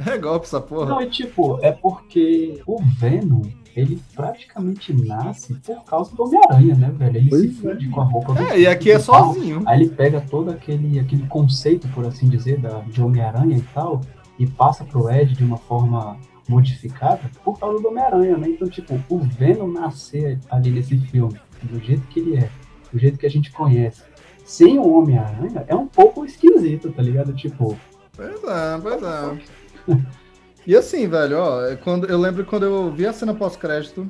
É 0.04 0.18
golpe 0.18 0.46
essa 0.46 0.60
porra. 0.60 0.90
Não, 0.90 1.00
é 1.00 1.06
tipo, 1.06 1.58
é 1.62 1.70
porque 1.70 2.60
o 2.66 2.82
Venom 2.98 3.42
ele 3.76 4.00
praticamente 4.14 4.92
nasce 4.92 5.54
por 5.54 5.84
causa 5.84 6.14
do 6.14 6.22
Homem-Aranha, 6.22 6.74
né, 6.74 6.92
velho? 6.96 7.16
Ele 7.16 7.28
pois 7.28 7.42
se 7.42 7.48
funde 7.60 7.86
é. 7.86 7.90
com 7.90 8.00
a 8.00 8.04
roupa 8.04 8.40
É, 8.40 8.60
e 8.60 8.66
aqui 8.66 8.90
é 8.90 8.98
sozinho. 8.98 9.62
Aí 9.66 9.80
ele 9.80 9.90
pega 9.90 10.20
todo 10.20 10.50
aquele, 10.50 10.98
aquele 10.98 11.26
conceito, 11.26 11.88
por 11.88 12.06
assim 12.06 12.28
dizer, 12.28 12.60
da, 12.60 12.80
de 12.80 13.02
Homem-Aranha 13.02 13.56
e 13.56 13.62
tal, 13.74 14.00
e 14.38 14.46
passa 14.46 14.84
pro 14.84 15.10
Ed 15.10 15.34
de 15.34 15.44
uma 15.44 15.56
forma 15.56 16.16
modificada 16.48 17.30
por 17.42 17.58
causa 17.58 17.80
do 17.80 17.88
Homem-Aranha, 17.88 18.36
né? 18.36 18.48
Então, 18.48 18.68
tipo, 18.68 19.00
o 19.08 19.18
Venom 19.18 19.68
nascer 19.68 20.38
ali 20.50 20.70
nesse 20.70 20.98
filme, 20.98 21.38
do 21.62 21.80
jeito 21.80 22.02
que 22.08 22.20
ele 22.20 22.36
é, 22.36 22.50
do 22.92 22.98
jeito 22.98 23.18
que 23.18 23.26
a 23.26 23.30
gente 23.30 23.50
conhece, 23.50 24.02
sem 24.44 24.78
o 24.78 24.88
Homem-Aranha, 24.88 25.64
é 25.66 25.74
um 25.74 25.86
pouco 25.86 26.24
esquisito, 26.24 26.92
tá 26.92 27.02
ligado? 27.02 27.32
Tipo. 27.32 27.76
Pois 28.14 28.44
é, 28.44 28.78
pois 28.80 29.02
é. 29.02 30.14
E 30.66 30.74
assim, 30.76 31.06
velho, 31.08 31.38
ó, 31.38 31.66
é 31.66 31.76
quando, 31.76 32.06
eu 32.06 32.18
lembro 32.18 32.44
quando 32.44 32.64
eu 32.64 32.90
vi 32.90 33.06
a 33.06 33.12
cena 33.12 33.34
pós-crédito, 33.34 34.06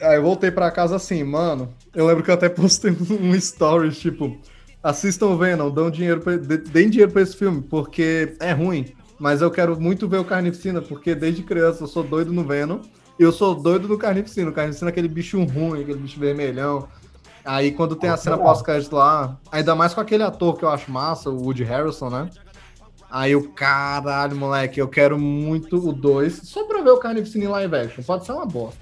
aí 0.00 0.16
eu 0.16 0.22
voltei 0.22 0.50
pra 0.50 0.70
casa 0.70 0.96
assim, 0.96 1.24
mano, 1.24 1.72
eu 1.94 2.06
lembro 2.06 2.22
que 2.22 2.30
eu 2.30 2.34
até 2.34 2.48
postei 2.48 2.90
um 3.20 3.34
story, 3.34 3.90
tipo, 3.92 4.38
assistam 4.82 5.36
Venom, 5.36 5.70
dão 5.70 5.90
dinheiro 5.90 6.20
pra, 6.20 6.36
deem 6.36 6.90
dinheiro 6.90 7.10
pra 7.10 7.22
esse 7.22 7.36
filme, 7.36 7.62
porque 7.62 8.36
é 8.40 8.52
ruim, 8.52 8.94
mas 9.18 9.40
eu 9.40 9.50
quero 9.50 9.80
muito 9.80 10.06
ver 10.06 10.18
o 10.18 10.24
Carnificina, 10.24 10.82
porque 10.82 11.14
desde 11.14 11.42
criança 11.42 11.84
eu 11.84 11.88
sou 11.88 12.02
doido 12.02 12.32
no 12.32 12.44
Venom, 12.44 12.80
e 13.18 13.22
eu 13.22 13.32
sou 13.32 13.54
doido 13.54 13.88
no 13.88 13.96
Carnificina, 13.96 14.50
o 14.50 14.54
Carnificina 14.54 14.90
é 14.90 14.92
aquele 14.92 15.08
bicho 15.08 15.42
ruim, 15.44 15.80
aquele 15.80 15.98
bicho 15.98 16.20
vermelhão, 16.20 16.88
Aí 17.48 17.72
quando 17.72 17.96
tem 17.96 18.10
a 18.10 18.16
cena 18.18 18.36
pós-crédito 18.36 18.94
lá, 18.94 19.38
ainda 19.50 19.74
mais 19.74 19.94
com 19.94 20.02
aquele 20.02 20.22
ator 20.22 20.58
que 20.58 20.66
eu 20.66 20.68
acho 20.68 20.90
massa, 20.90 21.30
o 21.30 21.44
Woody 21.44 21.64
Harrison, 21.64 22.10
né? 22.10 22.28
Aí 23.10 23.34
o 23.34 23.48
caralho, 23.50 24.36
moleque, 24.36 24.80
eu 24.80 24.88
quero 24.88 25.18
muito 25.18 25.76
o 25.76 25.92
2, 25.92 26.40
só 26.44 26.64
pra 26.64 26.82
ver 26.82 26.90
o 26.90 26.98
Carnificina 26.98 27.44
em 27.44 27.48
live 27.48 27.76
action. 27.76 28.04
Pode 28.04 28.26
ser 28.26 28.32
uma 28.32 28.44
bosta. 28.44 28.78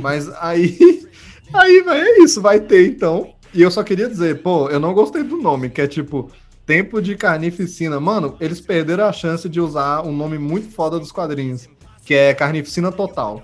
Mas 0.00 0.28
aí, 0.40 0.76
aí, 1.54 1.82
velho, 1.82 2.00
é 2.00 2.18
isso, 2.18 2.42
vai 2.42 2.60
ter 2.60 2.88
então. 2.88 3.32
E 3.54 3.62
eu 3.62 3.70
só 3.70 3.82
queria 3.82 4.08
dizer, 4.08 4.42
pô, 4.42 4.68
eu 4.68 4.80
não 4.80 4.92
gostei 4.92 5.22
do 5.22 5.36
nome, 5.36 5.70
que 5.70 5.80
é 5.80 5.86
tipo 5.86 6.30
Tempo 6.66 7.00
de 7.00 7.16
Carnificina. 7.16 7.98
Mano, 7.98 8.36
eles 8.40 8.60
perderam 8.60 9.04
a 9.04 9.12
chance 9.12 9.48
de 9.48 9.60
usar 9.60 10.02
um 10.02 10.14
nome 10.14 10.36
muito 10.36 10.70
foda 10.70 10.98
dos 10.98 11.10
quadrinhos, 11.10 11.66
que 12.04 12.12
é 12.12 12.34
Carnificina 12.34 12.92
Total. 12.92 13.42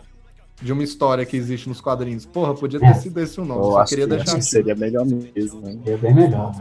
De 0.61 0.72
uma 0.72 0.85
história 0.85 1.24
que 1.26 1.37
existe 1.37 1.68
nos 1.68 1.80
quadrinhos. 1.80 2.26
Porra, 2.26 2.54
podia 2.54 2.78
ter 2.78 2.94
sido 2.96 3.18
esse 3.20 3.40
o 3.40 3.44
nome. 3.44 3.61
Eu 3.61 3.72
só 3.72 3.85
queria 3.85 4.07
que, 4.07 4.16
deixar. 4.16 4.37
Que 4.37 4.42
seria 4.42 4.74
melhor 4.74 5.04
mesmo, 5.04 5.61
né? 5.61 5.76
Seria 5.83 5.98
bem 5.98 6.14
melhor. 6.14 6.54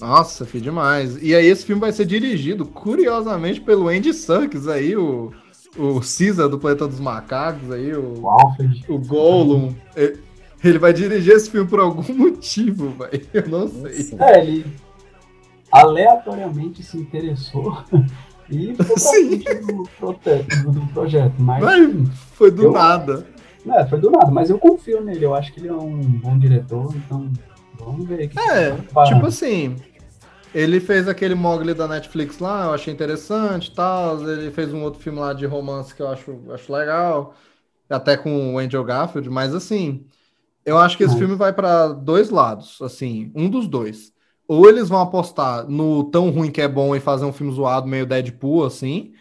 Nossa, 0.00 0.44
filho, 0.44 0.64
demais. 0.64 1.22
E 1.22 1.34
aí 1.34 1.46
esse 1.46 1.64
filme 1.64 1.80
vai 1.80 1.92
ser 1.92 2.04
dirigido, 2.04 2.66
curiosamente, 2.66 3.60
pelo 3.60 3.88
Andy 3.88 4.12
Serkis 4.12 4.68
aí, 4.68 4.96
o, 4.96 5.32
o 5.76 6.00
Caesar 6.00 6.48
do 6.48 6.58
Planeta 6.58 6.86
dos 6.88 7.00
Macacos 7.00 7.70
aí, 7.70 7.94
o, 7.94 8.22
o 8.88 8.98
Gollum. 8.98 9.74
Ele 10.62 10.78
vai 10.78 10.92
dirigir 10.92 11.34
esse 11.34 11.50
filme 11.50 11.68
por 11.68 11.78
algum 11.78 12.02
motivo, 12.14 12.90
velho. 12.90 13.26
Eu 13.32 13.48
não 13.48 13.68
sei. 13.68 14.18
É, 14.18 14.40
ele 14.40 14.66
aleatoriamente 15.70 16.82
se 16.82 16.96
interessou 16.96 17.82
e 18.50 18.74
foi 18.74 19.38
do, 19.60 19.82
proteto, 19.98 20.70
do 20.70 20.86
projeto. 20.88 21.34
Mas, 21.38 21.62
Vai, 21.62 22.04
foi 22.32 22.50
do 22.50 22.64
eu, 22.64 22.72
nada. 22.72 23.26
É, 23.66 23.86
foi 23.86 24.00
do 24.00 24.10
nada, 24.10 24.30
mas 24.30 24.50
eu 24.50 24.58
confio 24.58 25.02
nele. 25.02 25.24
Eu 25.24 25.34
acho 25.34 25.52
que 25.52 25.60
ele 25.60 25.68
é 25.68 25.74
um 25.74 26.00
bom 26.00 26.38
diretor, 26.38 26.94
então 26.96 27.30
Vamos 27.84 28.06
ver. 28.06 28.28
Que 28.28 28.38
é, 28.38 28.76
tipo 29.06 29.26
assim, 29.26 29.76
ele 30.54 30.80
fez 30.80 31.08
aquele 31.08 31.34
Mogli 31.34 31.74
da 31.74 31.88
Netflix 31.88 32.38
lá, 32.38 32.66
eu 32.66 32.74
achei 32.74 32.92
interessante 32.92 33.66
e 33.66 33.74
tal. 33.74 34.28
Ele 34.28 34.50
fez 34.50 34.72
um 34.72 34.82
outro 34.82 35.00
filme 35.00 35.18
lá 35.18 35.32
de 35.32 35.44
romance 35.46 35.94
que 35.94 36.00
eu 36.00 36.08
acho, 36.08 36.38
acho 36.50 36.72
legal, 36.72 37.34
até 37.90 38.16
com 38.16 38.54
o 38.54 38.58
Angel 38.58 38.84
Garfield, 38.84 39.28
mas 39.28 39.54
assim, 39.54 40.06
eu 40.64 40.78
acho 40.78 40.96
que 40.96 41.04
esse 41.04 41.16
filme 41.16 41.34
vai 41.34 41.52
para 41.52 41.88
dois 41.88 42.30
lados, 42.30 42.78
assim, 42.80 43.30
um 43.34 43.50
dos 43.50 43.66
dois. 43.68 44.12
Ou 44.46 44.68
eles 44.68 44.88
vão 44.88 45.00
apostar 45.00 45.68
no 45.68 46.04
tão 46.04 46.30
ruim 46.30 46.50
que 46.50 46.60
é 46.60 46.68
bom 46.68 46.94
e 46.94 47.00
fazer 47.00 47.24
um 47.24 47.32
filme 47.32 47.52
zoado 47.52 47.86
meio 47.86 48.06
Deadpool, 48.06 48.64
assim, 48.64 49.12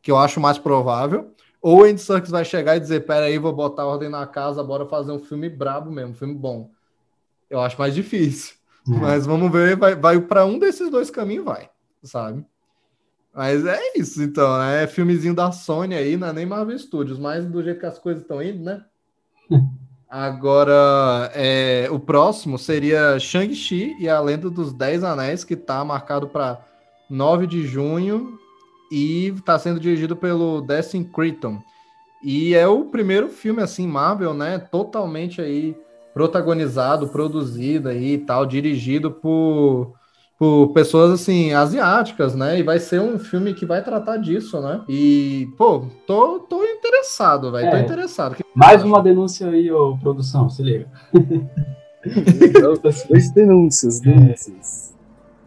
que 0.00 0.10
eu 0.10 0.18
acho 0.18 0.40
mais 0.40 0.58
provável. 0.58 1.32
Ou 1.60 1.80
o 1.80 1.84
Andy 1.84 2.00
Serkis 2.00 2.30
vai 2.30 2.44
chegar 2.44 2.76
e 2.76 2.80
dizer, 2.80 3.06
pera 3.06 3.26
aí, 3.26 3.38
vou 3.38 3.52
botar 3.52 3.86
ordem 3.86 4.08
na 4.08 4.26
casa, 4.26 4.62
bora 4.62 4.84
fazer 4.86 5.12
um 5.12 5.20
filme 5.20 5.48
brabo 5.48 5.90
mesmo, 5.90 6.10
um 6.10 6.14
filme 6.14 6.34
bom. 6.34 6.70
Eu 7.52 7.60
acho 7.60 7.78
mais 7.78 7.94
difícil. 7.94 8.54
É. 8.88 8.98
Mas 8.98 9.26
vamos 9.26 9.52
ver, 9.52 9.76
vai, 9.76 9.94
vai 9.94 10.18
para 10.18 10.46
um 10.46 10.58
desses 10.58 10.90
dois 10.90 11.10
caminhos, 11.10 11.44
vai, 11.44 11.68
sabe? 12.02 12.44
Mas 13.34 13.66
é 13.66 13.78
isso, 13.94 14.22
então. 14.22 14.60
É 14.62 14.86
filmezinho 14.86 15.34
da 15.34 15.52
Sony 15.52 15.94
aí, 15.94 16.16
não 16.16 16.28
é 16.28 16.32
nem 16.32 16.46
Marvel 16.46 16.78
Studios, 16.78 17.18
mas 17.18 17.44
do 17.44 17.62
jeito 17.62 17.78
que 17.78 17.86
as 17.86 17.98
coisas 17.98 18.22
estão 18.22 18.42
indo, 18.42 18.64
né? 18.64 18.82
Agora, 20.08 21.30
é, 21.34 21.88
o 21.90 21.98
próximo 21.98 22.58
seria 22.58 23.18
Shang-Chi 23.18 23.96
e 23.98 24.08
a 24.08 24.20
Lenda 24.20 24.48
dos 24.48 24.72
Dez 24.72 25.04
Anéis, 25.04 25.44
que 25.44 25.56
tá 25.56 25.84
marcado 25.84 26.28
para 26.28 26.62
9 27.08 27.46
de 27.46 27.66
junho 27.66 28.38
e 28.90 29.28
está 29.28 29.58
sendo 29.58 29.78
dirigido 29.78 30.16
pelo 30.16 30.62
Destin 30.62 31.04
Creighton. 31.04 31.62
E 32.22 32.54
é 32.54 32.66
o 32.66 32.86
primeiro 32.86 33.28
filme, 33.28 33.62
assim, 33.62 33.86
Marvel, 33.86 34.32
né? 34.32 34.58
Totalmente 34.58 35.40
aí 35.40 35.76
protagonizado, 36.12 37.08
produzido 37.08 37.88
aí 37.88 38.14
e 38.14 38.18
tal, 38.18 38.44
dirigido 38.46 39.10
por, 39.10 39.92
por 40.38 40.68
pessoas, 40.74 41.10
assim, 41.12 41.52
asiáticas, 41.52 42.34
né? 42.34 42.58
E 42.58 42.62
vai 42.62 42.78
ser 42.78 43.00
um 43.00 43.18
filme 43.18 43.54
que 43.54 43.64
vai 43.66 43.82
tratar 43.82 44.16
disso, 44.18 44.60
né? 44.60 44.82
E, 44.88 45.48
pô, 45.56 45.86
tô, 46.06 46.40
tô 46.40 46.62
interessado, 46.64 47.50
velho. 47.52 47.70
Tô 47.70 47.76
É. 47.76 47.80
interessado. 47.82 48.34
Que- 48.34 48.44
Mais 48.54 48.82
uma 48.84 49.02
denúncia 49.02 49.48
aí, 49.48 49.70
ô 49.70 49.96
produção, 49.98 50.48
se 50.50 50.62
liga. 50.62 50.86
Dois 53.08 53.30
denúncias, 53.32 54.00
denúncias. 54.00 54.92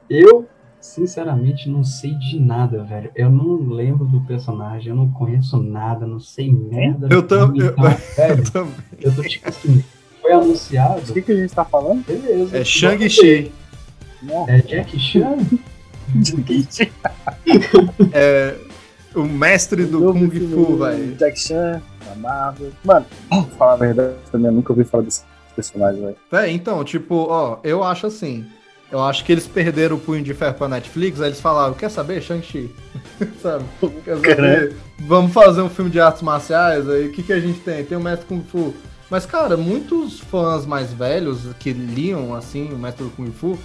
Eu, 0.10 0.48
sinceramente, 0.80 1.70
não 1.70 1.84
sei 1.84 2.12
de 2.16 2.40
nada, 2.40 2.84
velho. 2.84 3.12
Eu 3.16 3.30
não 3.30 3.56
lembro 3.58 4.06
do 4.06 4.22
personagem, 4.22 4.90
eu 4.90 4.96
não 4.96 5.12
conheço 5.12 5.58
nada, 5.62 6.08
não 6.08 6.20
sei 6.20 6.52
merda. 6.54 7.08
Eu 7.12 7.22
do 7.22 7.28
tam- 7.28 7.48
filme, 7.48 7.60
eu- 7.60 7.72
então, 7.72 7.84
velho, 8.16 8.52
Também. 8.52 8.74
eu 9.02 9.16
tô 9.16 9.22
tipo 9.24 9.50
assim, 9.50 9.84
foi 10.26 10.36
O 10.36 10.42
anunciado, 10.42 11.14
que, 11.14 11.22
que 11.22 11.32
a 11.32 11.36
gente 11.36 11.54
tá 11.54 11.64
falando? 11.66 12.04
beleza. 12.06 12.58
É 12.58 12.64
Shang-Chi. 12.64 13.52
Não. 14.24 14.50
É 14.50 14.58
Jack 14.60 15.00
Chan? 15.00 15.38
É 18.12 18.56
o 19.14 19.24
mestre 19.24 19.86
do 19.86 20.12
Kung 20.14 20.30
Fu, 20.30 20.78
velho. 20.78 21.16
Jack 21.16 21.40
Chan, 21.40 21.82
da 22.06 22.16
Marvel. 22.16 22.72
Mano, 22.84 23.06
pra 23.30 23.42
falar 23.58 23.74
a 23.74 23.78
verdade, 23.78 24.14
também 24.32 24.48
eu 24.48 24.54
nunca 24.54 24.74
ouvi 24.74 24.84
falar 24.84 25.04
desse 25.04 25.24
personagem, 25.56 26.02
velho. 26.02 26.16
É, 26.32 26.50
então, 26.50 26.84
tipo, 26.84 27.16
ó, 27.30 27.60
eu 27.64 27.84
acho 27.84 28.08
assim. 28.08 28.46
Eu 28.92 29.02
acho 29.02 29.26
que 29.26 29.32
eles 29.32 29.48
perderam 29.48 29.96
o 29.96 30.00
punho 30.00 30.24
de 30.24 30.34
ferro 30.34 30.54
pra 30.54 30.68
Netflix, 30.68 31.20
aí 31.20 31.30
eles 31.30 31.42
falaram, 31.42 31.74
quer 31.74 31.90
saber, 31.90 32.22
Shang-Chi? 32.22 32.70
Sabe? 33.42 33.64
Quer 34.04 34.18
saber? 34.18 34.76
Vamos 35.00 35.34
fazer 35.34 35.62
um 35.62 35.70
filme 35.70 35.90
de 35.92 36.00
artes 36.00 36.22
marciais, 36.22 36.88
aí 36.90 37.08
o 37.08 37.12
que, 37.12 37.24
que 37.24 37.34
a 37.34 37.40
gente 37.40 37.60
tem? 37.60 37.84
Tem 37.84 37.98
o 37.98 38.02
Mestre 38.02 38.26
Kung 38.28 38.42
Fu. 38.44 38.74
Mas, 39.10 39.26
cara, 39.26 39.56
muitos 39.56 40.20
fãs 40.20 40.66
mais 40.66 40.92
velhos 40.92 41.54
que 41.60 41.72
liam, 41.72 42.34
assim, 42.34 42.74
o 42.74 42.78
Mestre 42.78 43.04
do 43.04 43.12
Kung 43.12 43.32
Fu, 43.32 43.58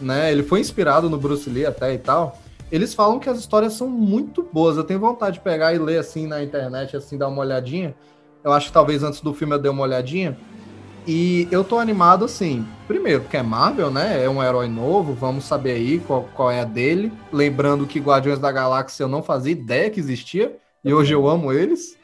né, 0.00 0.32
ele 0.32 0.42
foi 0.42 0.60
inspirado 0.60 1.10
no 1.10 1.18
Bruce 1.18 1.48
Lee 1.50 1.66
até 1.66 1.92
e 1.92 1.98
tal, 1.98 2.38
eles 2.72 2.94
falam 2.94 3.18
que 3.18 3.28
as 3.28 3.38
histórias 3.38 3.74
são 3.74 3.88
muito 3.88 4.42
boas. 4.42 4.76
Eu 4.76 4.84
tenho 4.84 5.00
vontade 5.00 5.34
de 5.34 5.40
pegar 5.40 5.74
e 5.74 5.78
ler, 5.78 5.98
assim, 5.98 6.26
na 6.26 6.42
internet, 6.42 6.96
assim, 6.96 7.18
dar 7.18 7.28
uma 7.28 7.40
olhadinha. 7.40 7.94
Eu 8.44 8.52
acho 8.52 8.68
que 8.68 8.72
talvez 8.72 9.02
antes 9.02 9.20
do 9.20 9.34
filme 9.34 9.54
eu 9.54 9.58
dê 9.58 9.68
uma 9.68 9.82
olhadinha. 9.82 10.38
E 11.06 11.48
eu 11.50 11.64
tô 11.64 11.78
animado 11.78 12.24
assim, 12.24 12.66
primeiro, 12.86 13.22
porque 13.22 13.36
é 13.36 13.42
Marvel, 13.42 13.90
né? 13.90 14.22
É 14.22 14.28
um 14.28 14.42
herói 14.42 14.68
novo, 14.68 15.14
vamos 15.14 15.44
saber 15.44 15.72
aí 15.72 15.98
qual, 15.98 16.28
qual 16.34 16.50
é 16.50 16.60
a 16.60 16.64
dele. 16.64 17.12
Lembrando 17.32 17.86
que 17.86 17.98
Guardiões 17.98 18.38
da 18.38 18.52
Galáxia 18.52 19.04
eu 19.04 19.08
não 19.08 19.22
fazia 19.22 19.52
ideia 19.52 19.90
que 19.90 19.98
existia, 19.98 20.56
e 20.84 20.92
hoje 20.92 21.12
eu 21.12 21.26
amo 21.26 21.52
eles. 21.52 21.96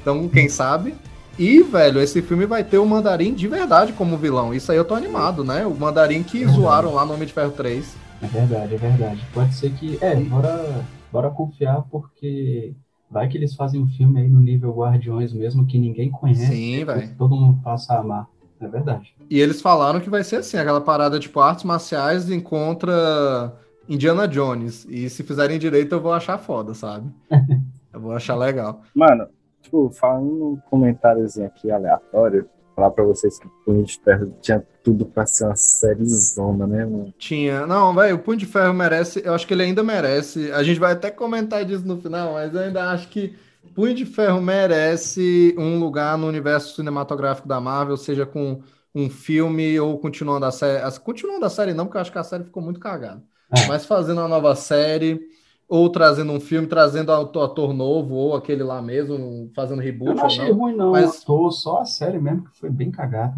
Então, 0.00 0.28
quem 0.28 0.48
sabe? 0.48 0.94
E, 1.38 1.62
velho, 1.62 2.00
esse 2.00 2.20
filme 2.20 2.46
vai 2.46 2.64
ter 2.64 2.78
o 2.78 2.86
Mandarim 2.86 3.32
de 3.32 3.46
verdade 3.46 3.92
como 3.92 4.16
vilão. 4.16 4.52
Isso 4.52 4.72
aí 4.72 4.78
eu 4.78 4.84
tô 4.84 4.94
animado, 4.94 5.44
né? 5.44 5.64
O 5.64 5.74
Mandarim 5.74 6.22
que 6.22 6.44
Uhum. 6.44 6.52
zoaram 6.52 6.94
lá 6.94 7.04
no 7.06 7.14
Homem 7.14 7.26
de 7.26 7.32
Ferro 7.32 7.52
3. 7.52 7.96
É 8.20 8.26
verdade, 8.26 8.74
é 8.74 8.78
verdade. 8.78 9.24
Pode 9.32 9.54
ser 9.54 9.70
que. 9.74 9.96
É, 10.00 10.16
bora, 10.16 10.84
bora 11.12 11.30
confiar, 11.30 11.82
porque 11.90 12.74
vai 13.08 13.28
que 13.28 13.38
eles 13.38 13.54
fazem 13.54 13.80
um 13.80 13.86
filme 13.86 14.20
aí 14.20 14.28
no 14.28 14.40
nível 14.40 14.72
Guardiões 14.74 15.32
mesmo, 15.32 15.64
que 15.64 15.78
ninguém 15.78 16.10
conhece. 16.10 16.46
Sim, 16.46 16.84
velho. 16.84 17.14
Todo 17.16 17.36
mundo 17.36 17.60
passa 17.62 17.94
a 17.94 18.00
amar. 18.00 18.26
É 18.60 18.66
verdade. 18.66 19.14
E 19.30 19.38
eles 19.38 19.62
falaram 19.62 20.00
que 20.00 20.10
vai 20.10 20.24
ser 20.24 20.36
assim, 20.36 20.56
aquela 20.56 20.80
parada 20.80 21.20
tipo 21.20 21.38
artes 21.38 21.62
marciais 21.62 22.28
encontra 22.28 23.54
Indiana 23.88 24.26
Jones. 24.26 24.84
E 24.88 25.08
se 25.08 25.22
fizerem 25.22 25.60
direito 25.60 25.94
eu 25.94 26.00
vou 26.00 26.12
achar 26.12 26.38
foda, 26.38 26.74
sabe? 26.74 27.08
Eu 27.90 28.00
vou 28.02 28.12
achar 28.12 28.36
legal. 28.36 28.82
Mano, 28.94 29.26
tipo, 29.62 29.90
falando 29.90 30.26
num 30.30 30.56
comentáriozinho 30.70 31.46
aqui 31.46 31.70
aleatório, 31.70 32.48
falar 32.74 32.90
pra 32.90 33.04
vocês 33.04 33.38
que 33.38 33.46
o 33.46 33.50
Punho 33.64 33.84
de 33.84 33.98
Ferro 34.00 34.34
tinha 34.40 34.64
tudo 34.84 35.04
pra 35.04 35.26
ser 35.26 35.44
uma 35.46 35.56
série 35.56 36.04
zona, 36.08 36.66
né, 36.66 36.84
mano? 36.84 37.12
Tinha. 37.18 37.66
Não, 37.66 37.92
velho, 37.94 38.16
o 38.16 38.18
Punho 38.20 38.38
de 38.38 38.46
Ferro 38.46 38.72
merece. 38.72 39.20
Eu 39.24 39.34
acho 39.34 39.46
que 39.46 39.52
ele 39.54 39.64
ainda 39.64 39.82
merece. 39.82 40.50
A 40.52 40.62
gente 40.62 40.78
vai 40.78 40.92
até 40.92 41.10
comentar 41.10 41.64
disso 41.64 41.86
no 41.86 42.00
final, 42.00 42.34
mas 42.34 42.54
eu 42.54 42.60
ainda 42.60 42.90
acho 42.90 43.08
que 43.08 43.36
Punho 43.74 43.94
de 43.94 44.06
Ferro 44.06 44.40
merece 44.40 45.54
um 45.58 45.78
lugar 45.78 46.16
no 46.16 46.26
universo 46.28 46.74
cinematográfico 46.76 47.46
da 47.48 47.60
Marvel, 47.60 47.96
seja 47.96 48.24
com 48.24 48.60
um 48.94 49.10
filme 49.10 49.78
ou 49.78 49.98
continuando 49.98 50.46
a 50.46 50.50
série. 50.50 50.82
as- 50.82 50.98
Continuando 50.98 51.44
a 51.44 51.50
série, 51.50 51.74
não, 51.74 51.84
porque 51.84 51.96
eu 51.98 52.00
acho 52.00 52.12
que 52.12 52.18
a 52.18 52.22
série 52.24 52.44
ficou 52.44 52.62
muito 52.62 52.80
cagada. 52.80 53.22
É. 53.56 53.66
Mas 53.66 53.84
fazendo 53.86 54.18
uma 54.20 54.28
nova 54.28 54.54
série, 54.54 55.20
ou 55.68 55.90
trazendo 55.90 56.32
um 56.32 56.40
filme, 56.40 56.66
trazendo 56.66 57.12
ator, 57.12 57.44
ator 57.44 57.74
novo, 57.74 58.14
ou 58.14 58.34
aquele 58.34 58.62
lá 58.62 58.80
mesmo, 58.80 59.50
fazendo 59.54 59.80
Eu 59.82 59.84
reboot 59.84 60.14
não 60.14 60.20
ou 60.22 60.26
achei 60.26 60.48
não. 60.48 60.56
ruim, 60.58 60.74
não. 60.74 60.90
mas- 60.92 61.22
Tô 61.22 61.50
só 61.50 61.80
a 61.80 61.84
série 61.84 62.18
mesmo, 62.18 62.44
que 62.44 62.58
foi 62.58 62.70
bem 62.70 62.90
cagada. 62.90 63.34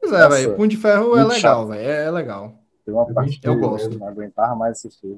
Pois 0.00 0.12
é, 0.12 0.28
velho. 0.28 0.54
Punho 0.54 0.68
de 0.68 0.76
Ferro 0.76 1.16
é 1.16 1.24
legal, 1.24 1.66
velho. 1.66 1.80
É, 1.80 2.04
é 2.04 2.10
legal. 2.10 2.54
Uma 2.86 3.02
Eu 3.08 3.14
parte 3.14 3.40
eu 3.42 3.54
eu 3.54 3.58
gosto. 3.60 3.98
não 3.98 4.06
aguentava 4.06 4.54
mais 4.54 4.72
assistir. 4.78 5.16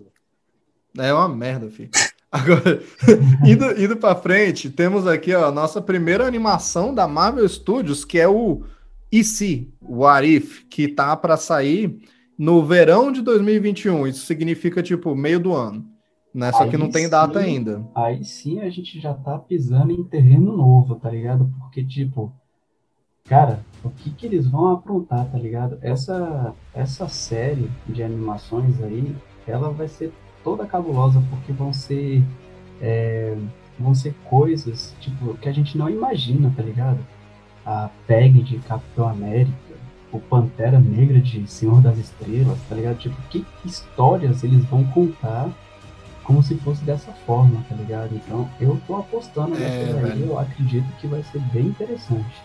É 0.96 1.12
uma 1.12 1.28
merda, 1.28 1.68
filho. 1.68 1.90
Agora, 2.32 2.82
indo, 3.46 3.82
indo 3.82 3.96
pra 3.96 4.14
frente, 4.14 4.68
temos 4.70 5.06
aqui 5.06 5.34
ó, 5.34 5.46
a 5.46 5.52
nossa 5.52 5.80
primeira 5.80 6.26
animação 6.26 6.94
da 6.94 7.06
Marvel 7.08 7.46
Studios, 7.48 8.04
que 8.04 8.18
é 8.18 8.26
o 8.28 8.62
EC, 9.12 9.68
o 9.80 10.04
Arif, 10.06 10.64
que 10.66 10.88
tá 10.88 11.14
pra 11.16 11.36
sair 11.38 11.98
no 12.38 12.64
verão 12.64 13.10
de 13.12 13.20
2021. 13.22 14.06
Isso 14.06 14.24
significa, 14.26 14.82
tipo, 14.82 15.14
meio 15.14 15.40
do 15.40 15.54
ano. 15.54 15.86
Né? 16.34 16.52
Só 16.52 16.66
que 16.66 16.76
Aí 16.76 16.82
não 16.82 16.90
tem 16.90 17.08
data 17.08 17.40
sim. 17.40 17.46
ainda. 17.46 17.82
Aí 17.94 18.24
sim 18.24 18.60
a 18.60 18.70
gente 18.70 19.00
já 19.00 19.14
tá 19.14 19.38
pisando 19.38 19.92
em 19.92 20.04
terreno 20.04 20.56
novo, 20.56 20.96
tá 20.96 21.10
ligado? 21.10 21.50
Porque, 21.58 21.84
tipo, 21.84 22.32
cara, 23.24 23.60
o 23.82 23.90
que 23.90 24.10
que 24.10 24.26
eles 24.26 24.46
vão 24.46 24.72
aprontar, 24.72 25.26
tá 25.30 25.38
ligado? 25.38 25.78
Essa, 25.80 26.54
essa 26.74 27.08
série 27.08 27.70
de 27.86 28.02
animações 28.02 28.80
aí, 28.82 29.14
ela 29.46 29.70
vai 29.70 29.88
ser 29.88 30.12
toda 30.44 30.66
cabulosa, 30.66 31.22
porque 31.30 31.52
vão 31.52 31.72
ser, 31.72 32.22
é, 32.80 33.36
vão 33.78 33.94
ser 33.94 34.14
coisas, 34.24 34.94
tipo, 35.00 35.34
que 35.38 35.48
a 35.48 35.52
gente 35.52 35.76
não 35.76 35.88
imagina, 35.88 36.52
tá 36.54 36.62
ligado? 36.62 36.98
A 37.64 37.90
Peg 38.06 38.42
de 38.42 38.58
Capitão 38.58 39.08
América, 39.08 39.52
o 40.12 40.18
Pantera 40.18 40.78
Negra 40.80 41.20
de 41.20 41.46
Senhor 41.46 41.82
das 41.82 41.98
Estrelas, 41.98 42.58
tá 42.68 42.74
ligado? 42.74 42.98
Tipo, 42.98 43.16
que 43.28 43.44
histórias 43.64 44.42
eles 44.42 44.64
vão 44.64 44.84
contar 44.84 45.50
como 46.28 46.42
se 46.42 46.54
fosse 46.56 46.84
dessa 46.84 47.10
forma, 47.26 47.64
tá 47.70 47.74
ligado? 47.74 48.10
Então, 48.14 48.46
eu 48.60 48.78
tô 48.86 48.96
apostando 48.96 49.56
É, 49.56 49.60
nessa 49.60 49.94
daí, 49.94 50.02
velho. 50.10 50.26
eu 50.26 50.38
acredito 50.38 50.84
que 51.00 51.06
vai 51.06 51.22
ser 51.32 51.38
bem 51.54 51.68
interessante. 51.68 52.44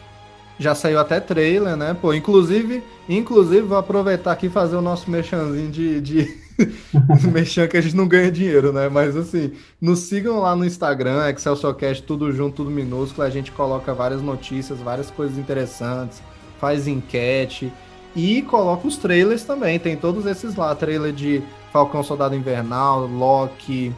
Já 0.57 0.73
saiu 0.73 0.99
até 1.01 1.19
trailer, 1.19 1.75
né? 1.75 1.93
Pô, 1.93 2.13
inclusive, 2.13 2.81
inclusive, 3.09 3.59
vou 3.59 3.77
aproveitar 3.77 4.31
aqui 4.31 4.45
e 4.45 4.49
fazer 4.49 4.77
o 4.77 4.81
nosso 4.81 5.11
merchanzinho 5.11 5.69
de, 5.69 5.99
de... 5.99 6.37
merchan 7.29 7.67
que 7.67 7.75
a 7.75 7.81
gente 7.81 7.93
não 7.95 8.07
ganha 8.07 8.31
dinheiro, 8.31 8.71
né? 8.71 8.87
Mas 8.87 9.17
assim, 9.17 9.51
nos 9.81 9.99
sigam 9.99 10.39
lá 10.39 10.55
no 10.55 10.63
Instagram, 10.63 11.27
ExcelSorCast, 11.27 12.03
tudo 12.03 12.31
junto, 12.31 12.55
tudo 12.57 12.71
minúsculo. 12.71 13.27
A 13.27 13.29
gente 13.29 13.51
coloca 13.51 13.93
várias 13.93 14.21
notícias, 14.21 14.79
várias 14.79 15.11
coisas 15.11 15.37
interessantes, 15.37 16.23
faz 16.57 16.87
enquete 16.87 17.69
e 18.15 18.41
coloca 18.43 18.87
os 18.87 18.97
trailers 18.97 19.43
também. 19.43 19.79
Tem 19.79 19.95
todos 19.95 20.25
esses 20.25 20.55
lá, 20.55 20.73
trailer 20.75 21.13
de 21.13 21.41
Falcão 21.71 22.03
Soldado 22.03 22.35
Invernal, 22.35 23.07
Loki, 23.07 23.93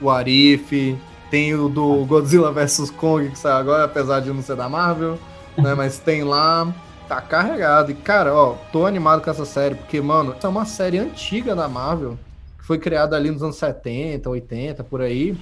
o 0.00 0.10
Arif, 0.10 0.96
tem 1.30 1.54
o 1.54 1.68
do 1.68 2.04
Godzilla 2.06 2.50
vs 2.52 2.90
Kong 2.90 3.28
que 3.30 3.38
saiu 3.38 3.56
agora, 3.56 3.84
apesar 3.84 4.20
de 4.20 4.32
não 4.32 4.42
ser 4.42 4.56
da 4.56 4.68
Marvel 4.68 5.18
né? 5.62 5.74
Mas 5.74 5.98
tem 5.98 6.22
lá, 6.24 6.72
tá 7.08 7.20
carregado. 7.20 7.90
E, 7.90 7.94
cara, 7.94 8.34
ó, 8.34 8.54
tô 8.72 8.86
animado 8.86 9.22
com 9.22 9.30
essa 9.30 9.44
série, 9.44 9.74
porque, 9.74 10.00
mano, 10.00 10.34
essa 10.36 10.46
é 10.46 10.50
uma 10.50 10.64
série 10.64 10.98
antiga 10.98 11.54
da 11.54 11.68
Marvel, 11.68 12.18
que 12.58 12.64
foi 12.64 12.78
criada 12.78 13.16
ali 13.16 13.30
nos 13.30 13.42
anos 13.42 13.56
70, 13.56 14.30
80, 14.30 14.84
por 14.84 15.00
aí, 15.00 15.36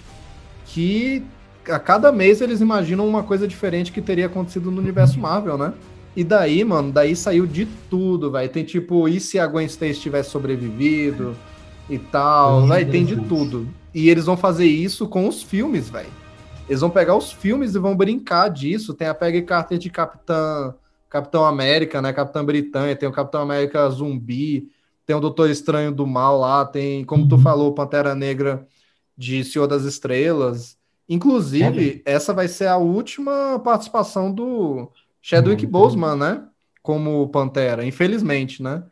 que 0.64 1.24
a 1.68 1.78
cada 1.78 2.10
mês 2.10 2.40
eles 2.40 2.60
imaginam 2.60 3.06
uma 3.06 3.22
coisa 3.22 3.46
diferente 3.46 3.92
que 3.92 4.00
teria 4.00 4.26
acontecido 4.26 4.70
no 4.70 4.80
universo 4.80 5.18
Marvel, 5.18 5.58
né? 5.58 5.72
E 6.16 6.24
daí, 6.24 6.64
mano, 6.64 6.90
daí 6.90 7.14
saiu 7.14 7.46
de 7.46 7.66
tudo, 7.90 8.30
vai. 8.30 8.48
Tem 8.48 8.64
tipo, 8.64 9.06
e 9.06 9.20
se 9.20 9.38
a 9.38 9.46
Gwen 9.46 9.66
Stacy 9.66 10.00
tivesse 10.00 10.30
sobrevivido 10.30 11.36
e 11.90 11.98
tal, 11.98 12.66
vai, 12.66 12.86
tem 12.86 13.04
de 13.04 13.16
tudo. 13.16 13.68
E 13.94 14.08
eles 14.08 14.24
vão 14.24 14.36
fazer 14.36 14.66
isso 14.66 15.06
com 15.06 15.28
os 15.28 15.42
filmes, 15.42 15.90
velho. 15.90 16.08
Eles 16.68 16.80
vão 16.80 16.90
pegar 16.90 17.14
os 17.14 17.30
filmes 17.30 17.74
e 17.74 17.78
vão 17.78 17.94
brincar 17.94 18.48
disso. 18.48 18.94
Tem 18.94 19.08
a 19.08 19.14
Peggy 19.14 19.42
Carter 19.42 19.78
de 19.78 19.90
Capitã 19.90 20.74
Capitão 21.08 21.44
América, 21.44 22.02
né? 22.02 22.12
Capitão 22.12 22.44
Britânia, 22.44 22.96
tem 22.96 23.08
o 23.08 23.12
Capitão 23.12 23.40
América 23.40 23.88
Zumbi, 23.88 24.68
tem 25.06 25.14
o 25.14 25.20
Doutor 25.20 25.48
Estranho 25.48 25.92
do 25.92 26.06
Mal 26.06 26.38
lá, 26.38 26.64
tem, 26.64 27.04
como 27.04 27.28
tu 27.28 27.38
falou, 27.38 27.72
Pantera 27.72 28.14
Negra 28.14 28.66
de 29.16 29.44
Senhor 29.44 29.66
das 29.66 29.84
Estrelas. 29.84 30.76
Inclusive, 31.08 32.02
essa 32.04 32.34
vai 32.34 32.48
ser 32.48 32.66
a 32.66 32.76
última 32.76 33.60
participação 33.60 34.32
do 34.32 34.90
Chadwick 35.28 35.66
Hum, 35.66 35.70
Boseman, 35.70 36.16
né? 36.16 36.48
Como 36.82 37.28
Pantera, 37.30 37.84
infelizmente, 37.84 38.62
né? 38.62 38.84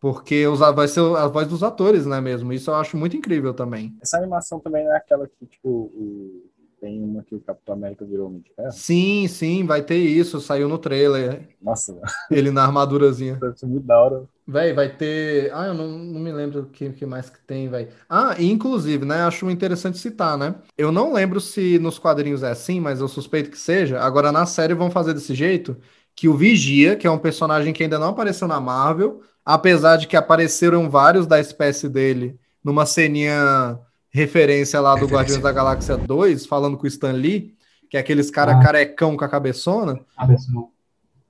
Porque 0.00 0.46
os, 0.46 0.60
vai 0.60 0.88
ser 0.88 1.00
a 1.16 1.28
voz 1.28 1.48
dos 1.48 1.62
atores, 1.62 2.06
né, 2.06 2.20
mesmo? 2.20 2.52
Isso 2.52 2.70
eu 2.70 2.74
acho 2.76 2.96
muito 2.96 3.16
incrível 3.16 3.54
também. 3.54 3.96
Essa 4.00 4.16
animação 4.18 4.60
também 4.60 4.84
não 4.84 4.92
é 4.92 4.96
aquela 4.96 5.28
que, 5.28 5.46
tipo, 5.46 5.68
o- 5.68 6.49
tem 6.80 7.02
uma 7.02 7.22
que 7.22 7.34
o 7.34 7.40
Capitão 7.40 7.74
América 7.74 8.04
virou 8.04 8.28
Homem 8.28 8.40
de 8.40 8.50
Ferro. 8.54 8.72
Sim, 8.72 9.28
sim, 9.28 9.64
vai 9.66 9.82
ter 9.82 9.98
isso, 9.98 10.40
saiu 10.40 10.68
no 10.68 10.78
trailer, 10.78 11.48
Nossa, 11.60 11.94
ele 12.30 12.50
na 12.50 12.64
armadurazinha. 12.64 13.36
deve 13.40 13.58
ser 13.58 13.66
muito 13.66 13.86
da 13.86 14.00
hora. 14.00 14.24
Véi, 14.46 14.72
vai 14.72 14.88
ter. 14.96 15.52
Ah, 15.54 15.66
eu 15.66 15.74
não, 15.74 15.86
não 15.86 16.20
me 16.20 16.32
lembro 16.32 16.62
o 16.62 16.66
que, 16.66 16.90
que 16.90 17.06
mais 17.06 17.30
que 17.30 17.38
tem, 17.42 17.68
véi. 17.68 17.88
Ah, 18.08 18.34
e 18.38 18.50
inclusive, 18.50 19.04
né? 19.04 19.22
Acho 19.22 19.48
interessante 19.50 19.98
citar, 19.98 20.36
né? 20.36 20.56
Eu 20.76 20.90
não 20.90 21.12
lembro 21.12 21.40
se 21.40 21.78
nos 21.78 21.98
quadrinhos 21.98 22.42
é 22.42 22.50
assim, 22.50 22.80
mas 22.80 23.00
eu 23.00 23.06
suspeito 23.06 23.50
que 23.50 23.58
seja. 23.58 24.00
Agora 24.00 24.32
na 24.32 24.46
série 24.46 24.74
vão 24.74 24.90
fazer 24.90 25.14
desse 25.14 25.34
jeito 25.34 25.76
que 26.16 26.28
o 26.28 26.36
Vigia, 26.36 26.96
que 26.96 27.06
é 27.06 27.10
um 27.10 27.18
personagem 27.18 27.72
que 27.72 27.82
ainda 27.82 27.98
não 27.98 28.08
apareceu 28.08 28.48
na 28.48 28.60
Marvel, 28.60 29.22
apesar 29.44 29.96
de 29.96 30.08
que 30.08 30.16
apareceram 30.16 30.90
vários 30.90 31.26
da 31.26 31.38
espécie 31.38 31.88
dele 31.88 32.38
numa 32.62 32.84
ceninha 32.84 33.78
referência 34.10 34.80
lá 34.80 34.94
do 34.96 35.06
Guardiões 35.06 35.40
da 35.42 35.52
Galáxia 35.52 35.96
2, 35.96 36.46
falando 36.46 36.76
com 36.76 36.84
o 36.84 36.88
Stan 36.88 37.12
Lee, 37.12 37.54
que 37.88 37.96
é 37.96 38.00
aqueles 38.00 38.30
cara 38.30 38.52
Ah. 38.58 38.62
carecão 38.62 39.16
com 39.16 39.24
a 39.24 39.28
cabeçona. 39.28 40.00
Cabeção. 40.16 40.70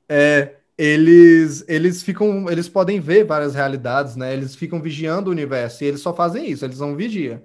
É, 0.08 0.54
eles 0.76 1.64
eles 1.68 2.02
ficam, 2.02 2.50
eles 2.50 2.68
podem 2.68 2.98
ver 3.00 3.24
várias 3.24 3.54
realidades, 3.54 4.16
né? 4.16 4.32
Eles 4.32 4.54
ficam 4.54 4.80
vigiando 4.80 5.28
o 5.28 5.32
universo 5.32 5.84
e 5.84 5.86
eles 5.86 6.00
só 6.00 6.12
fazem 6.14 6.50
isso, 6.50 6.64
eles 6.64 6.76
são 6.78 6.96
vigia. 6.96 7.42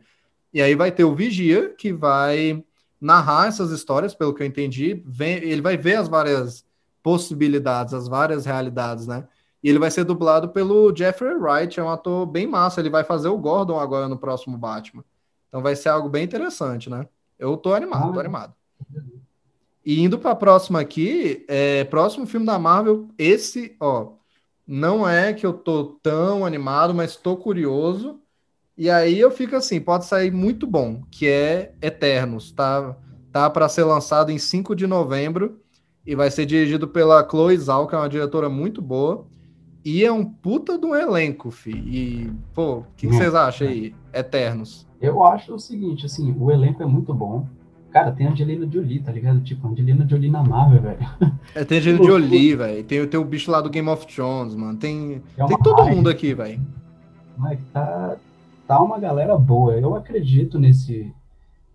E 0.54 0.62
aí 0.62 0.74
vai 0.74 0.92
ter 0.92 1.04
o 1.04 1.14
vigia 1.14 1.70
que 1.78 1.92
vai 1.92 2.64
narrar 3.00 3.48
essas 3.50 3.72
histórias, 3.72 4.16
pelo 4.16 4.34
que 4.34 4.42
eu 4.42 4.48
entendi, 4.48 5.04
vem- 5.06 5.44
ele 5.44 5.62
vai 5.62 5.76
ver 5.78 5.96
as 5.96 6.08
várias 6.08 6.66
possibilidades, 7.04 7.94
as 7.94 8.08
várias 8.08 8.46
realidades, 8.46 9.06
né? 9.06 9.26
E 9.62 9.70
ele 9.70 9.80
vai 9.80 9.92
ser 9.92 10.04
dublado 10.06 10.50
pelo 10.50 10.96
Jeffrey 10.96 11.36
Wright, 11.36 11.80
é 11.80 11.84
um 11.84 11.90
ator 11.90 12.26
bem 12.26 12.48
massa, 12.48 12.80
ele 12.80 12.90
vai 12.90 13.04
fazer 13.04 13.28
o 13.28 13.38
Gordon 13.38 13.80
agora 13.80 14.08
no 14.08 14.18
próximo 14.18 14.58
Batman. 14.58 15.04
Então 15.56 15.64
vai 15.64 15.74
ser 15.74 15.88
algo 15.88 16.10
bem 16.10 16.26
interessante, 16.26 16.90
né? 16.90 17.08
Eu 17.40 17.56
tô 17.56 17.74
animado, 17.74 18.12
tô 18.12 18.20
animado. 18.20 18.54
E 19.86 20.02
indo 20.02 20.20
para 20.20 20.32
a 20.32 20.36
próxima 20.36 20.82
aqui, 20.82 21.46
é, 21.48 21.86
próximo 21.86 22.28
filme 22.28 22.46
da 22.46 22.60
Marvel, 22.60 23.08
esse, 23.18 23.74
ó, 23.80 24.16
não 24.68 25.08
é 25.08 25.32
que 25.34 25.46
eu 25.46 25.54
tô 25.54 25.98
tão 26.04 26.46
animado, 26.46 26.94
mas 26.94 27.16
tô 27.16 27.38
curioso. 27.38 28.20
E 28.78 28.90
aí 28.90 29.18
eu 29.18 29.32
fico 29.32 29.56
assim, 29.56 29.80
pode 29.80 30.04
sair 30.04 30.30
muito 30.30 30.68
bom, 30.68 31.02
que 31.10 31.26
é 31.26 31.74
Eternos, 31.82 32.52
tá? 32.52 32.98
Tá 33.32 33.50
para 33.50 33.70
ser 33.70 33.86
lançado 33.86 34.34
em 34.34 34.38
5 34.38 34.76
de 34.76 34.86
novembro 34.86 35.62
e 36.06 36.16
vai 36.16 36.30
ser 36.30 36.46
dirigido 36.46 36.86
pela 36.86 37.26
Chloe 37.26 37.58
Zhao, 37.58 37.88
que 37.88 37.96
é 37.96 37.98
uma 37.98 38.10
diretora 38.10 38.50
muito 38.50 38.82
boa. 38.82 39.26
E 39.86 40.04
é 40.04 40.12
um 40.12 40.26
puta 40.26 40.80
de 40.80 40.86
um 40.88 40.96
elenco, 40.96 41.52
fi. 41.52 41.70
E, 41.70 42.34
pô, 42.56 42.78
o 42.78 42.86
que, 42.98 43.08
que 43.08 43.14
vocês 43.14 43.36
acham 43.36 43.68
aí? 43.68 43.94
Eternos. 44.12 44.88
Eu 45.00 45.24
acho 45.24 45.54
o 45.54 45.60
seguinte, 45.60 46.08
assim, 46.08 46.36
o 46.40 46.50
elenco 46.50 46.82
é 46.82 46.88
muito 46.88 47.14
bom. 47.14 47.48
Cara, 47.92 48.12
tem 48.12 48.26
a 48.26 48.32
Angelina 48.32 48.68
Jolie, 48.70 49.00
tá 49.00 49.12
ligado? 49.12 49.40
Tipo, 49.42 49.68
Angelina 49.68 50.06
Jolie 50.10 50.32
na 50.32 50.44
Marvel, 50.44 50.82
velho. 50.82 51.08
É, 51.54 51.64
tem 51.64 51.80
de 51.80 51.96
Jolie, 52.04 52.56
velho. 52.56 52.84
Tem, 52.84 53.08
tem 53.08 53.20
o 53.20 53.24
bicho 53.24 53.52
lá 53.52 53.62
do 53.62 53.70
Game 53.70 53.88
of 53.88 54.08
Thrones, 54.08 54.56
mano. 54.56 54.76
Tem, 54.78 55.22
É 55.38 55.46
tem 55.46 55.58
todo 55.60 55.86
mundo 55.86 56.10
aqui, 56.10 56.34
velho. 56.34 56.60
Mas 57.38 57.60
tá, 57.72 58.18
tá 58.68 58.82
uma 58.82 58.98
galera 58.98 59.38
boa. 59.38 59.76
Eu 59.76 59.96
acredito 59.96 60.58
nesse, 60.58 61.14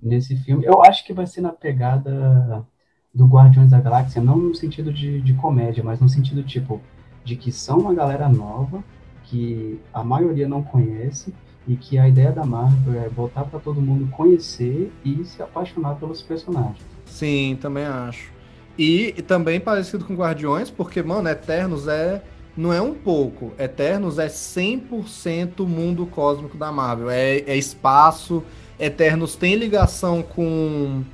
nesse 0.03 0.37
filme. 0.37 0.65
Eu 0.65 0.83
acho 0.83 1.07
que 1.07 1.13
vai 1.13 1.29
ser 1.29 1.43
na 1.43 1.53
pegada 1.53 2.67
do 3.15 3.27
Guardiões 3.27 3.71
da 3.71 3.81
Galáxia, 3.81 4.21
não 4.21 4.37
no 4.37 4.55
sentido 4.55 4.93
de, 4.93 5.21
de 5.21 5.33
comédia, 5.35 5.83
mas 5.85 6.01
no 6.01 6.09
sentido, 6.09 6.43
tipo, 6.43 6.81
de 7.25 7.37
que 7.37 7.53
são 7.53 7.79
uma 7.79 7.95
galera 7.95 8.29
nova, 8.29 8.83
que 9.25 9.79
a 9.93 10.03
maioria 10.03 10.49
não 10.49 10.63
conhece, 10.63 11.33
e 11.69 11.77
que 11.77 11.99
a 11.99 12.09
ideia 12.09 12.33
da 12.33 12.45
Marvel 12.45 13.01
é 13.01 13.09
botar 13.09 13.45
pra 13.45 13.61
todo 13.61 13.81
mundo 13.81 14.11
conhecer 14.11 14.91
e 15.05 15.25
se 15.25 15.43
apaixonar 15.43 15.95
pelos 15.97 16.23
personagens. 16.23 16.79
Sim, 17.05 17.57
também 17.61 17.85
acho. 17.85 18.33
E, 18.79 19.15
e 19.17 19.23
também 19.23 19.61
parecido 19.61 20.05
com 20.05 20.15
Guardiões, 20.15 20.71
porque, 20.71 21.03
mano, 21.03 21.29
Eternos 21.29 21.87
é. 21.87 22.23
Não 22.57 22.73
é 22.73 22.83
um 22.83 22.95
pouco. 22.95 23.53
Eternos 23.57 24.19
é 24.19 24.27
100% 24.27 25.65
mundo 25.67 26.05
cósmico 26.05 26.59
da 26.59 26.73
Marvel. 26.73 27.09
É, 27.09 27.39
é 27.39 27.57
espaço. 27.57 28.43
Eternos 28.79 29.37
tem 29.37 29.55
ligação 29.55 30.21
com, 30.21 31.05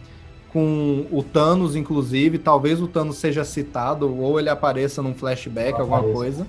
com 0.52 1.06
o 1.10 1.22
Thanos, 1.22 1.76
inclusive. 1.76 2.38
Talvez 2.38 2.80
o 2.80 2.88
Thanos 2.88 3.16
seja 3.16 3.44
citado, 3.44 4.14
ou 4.20 4.38
ele 4.38 4.48
apareça 4.48 5.02
num 5.02 5.14
flashback, 5.14 5.74
Ou 5.74 5.80
alguma 5.80 5.98
apareça. 5.98 6.16
coisa. 6.16 6.46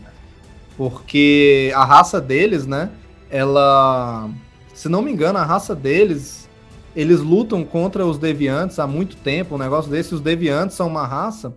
Porque 0.77 1.71
a 1.75 1.83
raça 1.83 2.21
deles, 2.21 2.65
né? 2.65 2.89
Ela. 3.29 4.29
Se 4.73 4.87
não 4.87 5.01
me 5.01 5.11
engano, 5.11 5.39
a 5.39 5.43
raça 5.43 5.75
deles 5.75 6.47
eles 6.95 7.19
lutam 7.19 7.63
contra 7.63 8.05
os 8.07 8.17
deviantes 8.17 8.79
há 8.79 8.87
muito 8.87 9.17
tempo. 9.17 9.53
Um 9.53 9.59
negócio 9.59 9.91
desse, 9.91 10.15
os 10.15 10.21
deviantes 10.21 10.75
são 10.75 10.87
uma 10.87 11.05
raça 11.05 11.55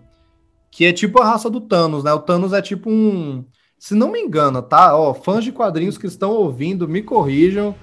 que 0.69 0.85
é 0.85 0.93
tipo 0.93 1.19
a 1.19 1.25
raça 1.25 1.49
do 1.49 1.59
Thanos, 1.59 2.03
né? 2.03 2.13
O 2.13 2.19
Thanos 2.19 2.53
é 2.53 2.61
tipo 2.61 2.89
um. 2.89 3.43
Se 3.77 3.95
não 3.95 4.11
me 4.11 4.19
engano, 4.19 4.61
tá? 4.61 4.95
Ó, 4.95 5.13
fãs 5.15 5.43
de 5.43 5.51
quadrinhos 5.51 5.97
que 5.97 6.05
estão 6.05 6.29
ouvindo, 6.31 6.87
me 6.87 7.01
corrijam 7.01 7.75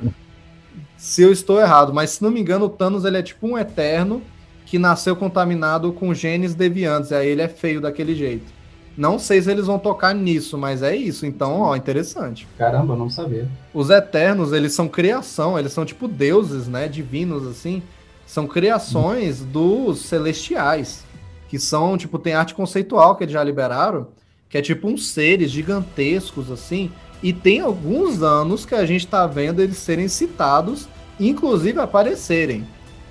se 0.96 1.22
eu 1.22 1.32
estou 1.32 1.60
errado, 1.60 1.92
mas 1.92 2.10
se 2.10 2.22
não 2.22 2.30
me 2.30 2.40
engano, 2.40 2.66
o 2.66 2.70
Thanos 2.70 3.04
ele 3.04 3.16
é 3.18 3.22
tipo 3.22 3.46
um 3.46 3.58
eterno 3.58 4.22
que 4.68 4.78
nasceu 4.78 5.16
contaminado 5.16 5.92
com 5.92 6.12
genes 6.12 6.54
deviantes, 6.54 7.10
e 7.10 7.14
aí 7.14 7.28
ele 7.28 7.40
é 7.40 7.48
feio 7.48 7.80
daquele 7.80 8.14
jeito. 8.14 8.52
Não 8.96 9.18
sei 9.18 9.40
se 9.40 9.50
eles 9.50 9.66
vão 9.66 9.78
tocar 9.78 10.14
nisso, 10.14 10.58
mas 10.58 10.82
é 10.82 10.94
isso. 10.94 11.24
Então, 11.24 11.60
ó, 11.60 11.74
interessante. 11.74 12.46
Caramba, 12.58 12.92
eu 12.92 12.98
não 12.98 13.08
sabia. 13.08 13.48
Os 13.72 13.88
Eternos, 13.90 14.52
eles 14.52 14.72
são 14.72 14.88
criação, 14.88 15.58
eles 15.58 15.72
são 15.72 15.84
tipo 15.84 16.06
deuses, 16.06 16.68
né? 16.68 16.86
Divinos, 16.86 17.46
assim. 17.46 17.82
São 18.26 18.46
criações 18.46 19.40
dos 19.40 20.00
celestiais. 20.00 21.04
Que 21.48 21.58
são, 21.58 21.96
tipo, 21.96 22.18
tem 22.18 22.34
arte 22.34 22.54
conceitual 22.54 23.16
que 23.16 23.24
eles 23.24 23.32
já 23.32 23.42
liberaram, 23.42 24.08
que 24.50 24.58
é 24.58 24.60
tipo 24.62 24.88
uns 24.88 25.08
seres 25.08 25.50
gigantescos, 25.50 26.50
assim. 26.50 26.90
E 27.22 27.32
tem 27.32 27.60
alguns 27.60 28.22
anos 28.22 28.66
que 28.66 28.74
a 28.74 28.84
gente 28.84 29.06
tá 29.06 29.26
vendo 29.26 29.62
eles 29.62 29.78
serem 29.78 30.08
citados, 30.08 30.88
inclusive 31.18 31.80
aparecerem. 31.80 32.66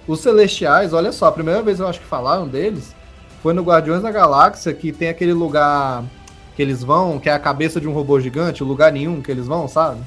Os 0.08 0.22
celestiais, 0.22 0.94
olha 0.94 1.12
só, 1.12 1.28
a 1.28 1.32
primeira 1.32 1.62
vez 1.62 1.80
eu 1.80 1.88
acho 1.88 2.00
que 2.00 2.06
falaram 2.06 2.48
deles 2.48 2.96
foi 3.42 3.54
no 3.54 3.62
Guardiões 3.62 4.02
da 4.02 4.12
Galáxia, 4.12 4.74
que 4.74 4.92
tem 4.92 5.10
aquele 5.10 5.34
lugar 5.34 6.04
que 6.56 6.62
eles 6.62 6.84
vão, 6.84 7.20
que 7.20 7.30
é 7.30 7.34
a 7.34 7.40
cabeça 7.40 7.80
de 7.80 7.88
um 7.88 7.94
robô 7.94 8.20
gigante, 8.20 8.64
o 8.64 8.68
lugar 8.68 8.92
nenhum 8.92 9.22
que 9.22 9.30
eles 9.30 9.46
vão, 9.46 9.68
sabe? 9.68 10.02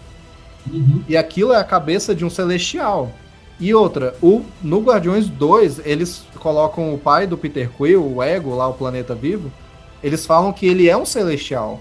Uhum. 0.71 1.03
E 1.09 1.17
aquilo 1.17 1.53
é 1.53 1.57
a 1.57 1.65
cabeça 1.65 2.15
de 2.15 2.25
um 2.25 2.31
celestial. 2.31 3.13
E 3.59 3.75
outra, 3.75 4.15
o, 4.23 4.43
no 4.63 4.81
Guardiões 4.81 5.29
2, 5.29 5.83
eles 5.85 6.25
colocam 6.39 6.93
o 6.93 6.99
pai 6.99 7.27
do 7.27 7.39
Peter 7.39 7.71
Quill, 7.71 8.15
o 8.17 8.23
Ego, 8.23 8.55
lá 8.55 8.67
o 8.67 8.75
planeta 8.75 9.15
vivo, 9.15 9.53
eles 10.03 10.27
falam 10.27 10.53
que 10.53 10.67
ele 10.67 10.89
é 10.89 10.97
um 10.97 11.05
celestial. 11.05 11.79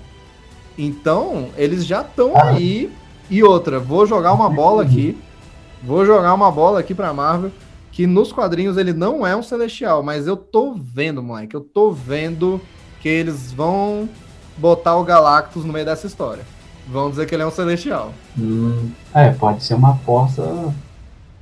Então, 0.78 1.50
eles 1.58 1.86
já 1.86 2.02
estão 2.02 2.34
aí. 2.36 2.92
E 3.30 3.44
outra, 3.44 3.80
vou 3.80 4.06
jogar 4.06 4.34
uma 4.34 4.50
bola 4.50 4.84
aqui. 4.84 5.18
Vou 5.82 6.06
jogar 6.06 6.34
uma 6.34 6.52
bola 6.52 6.80
aqui 6.80 6.94
pra 6.94 7.14
Marvel. 7.14 7.52
Que 8.00 8.08
nos 8.08 8.32
quadrinhos 8.32 8.78
ele 8.78 8.94
não 8.94 9.28
é 9.28 9.36
um 9.36 9.44
celestial, 9.44 10.02
mas 10.02 10.26
eu 10.26 10.38
tô 10.38 10.74
vendo, 10.74 11.22
moleque. 11.22 11.54
Eu 11.54 11.60
tô 11.60 11.92
vendo 11.92 12.62
que 13.02 13.10
eles 13.10 13.52
vão 13.52 14.08
botar 14.56 14.96
o 14.96 15.04
Galactus 15.04 15.66
no 15.66 15.74
meio 15.74 15.84
dessa 15.84 16.08
história. 16.08 16.46
Vão 16.88 17.10
dizer 17.10 17.26
que 17.26 17.36
ele 17.36 17.44
é 17.44 17.46
um 17.46 17.52
celestial. 17.52 18.14
Hum, 18.40 18.92
é, 19.14 19.32
pode 19.32 19.66
ser 19.66 19.74
uma 19.74 19.90
aposta 19.90 20.74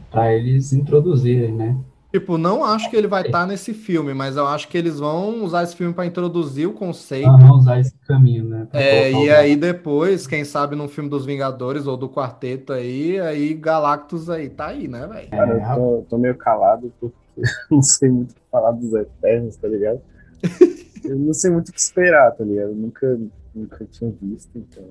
pra 0.09 0.33
eles 0.33 0.73
introduzirem, 0.73 1.51
né? 1.51 1.77
Tipo, 2.19 2.37
não 2.37 2.63
acho 2.63 2.89
que 2.89 2.95
ele 2.95 3.07
vai 3.07 3.23
estar 3.23 3.45
nesse 3.45 3.73
filme, 3.73 4.13
mas 4.13 4.35
eu 4.37 4.47
acho 4.47 4.67
que 4.67 4.77
eles 4.77 4.99
vão 4.99 5.43
usar 5.43 5.63
esse 5.63 5.75
filme 5.75 5.93
pra 5.93 6.05
introduzir 6.05 6.67
o 6.67 6.73
conceito. 6.73 7.27
Aham, 7.27 7.53
usar 7.57 7.79
esse 7.79 7.93
caminho, 8.07 8.45
né? 8.45 8.67
É, 8.73 9.11
e 9.11 9.29
o- 9.29 9.33
aí 9.33 9.55
depois, 9.55 10.25
quem 10.27 10.43
sabe 10.43 10.75
no 10.75 10.87
filme 10.87 11.09
dos 11.09 11.25
Vingadores 11.25 11.85
ou 11.87 11.95
do 11.95 12.09
Quarteto 12.09 12.73
aí, 12.73 13.19
aí 13.19 13.53
Galactus 13.53 14.29
aí, 14.29 14.49
tá 14.49 14.67
aí, 14.67 14.87
né, 14.87 15.05
velho? 15.07 15.29
Cara, 15.29 15.51
É, 15.51 15.55
eu 15.55 15.75
tô, 15.75 16.05
tô 16.09 16.17
meio 16.17 16.37
calado 16.37 16.93
porque 16.99 17.15
eu 17.37 17.75
não 17.77 17.81
sei 17.81 18.09
muito 18.09 18.31
o 18.31 18.35
que 18.35 18.41
falar 18.51 18.71
dos 18.71 18.93
Eternos, 18.93 19.57
tá 19.57 19.67
ligado? 19.67 20.01
Eu 21.03 21.17
não 21.17 21.33
sei 21.33 21.49
muito 21.51 21.69
o 21.69 21.71
que 21.73 21.79
esperar, 21.79 22.31
tá 22.33 22.43
ligado? 22.43 22.69
Eu 22.71 22.75
nunca, 22.75 23.17
nunca 23.55 23.85
tinha 23.85 24.11
visto, 24.11 24.49
então. 24.57 24.83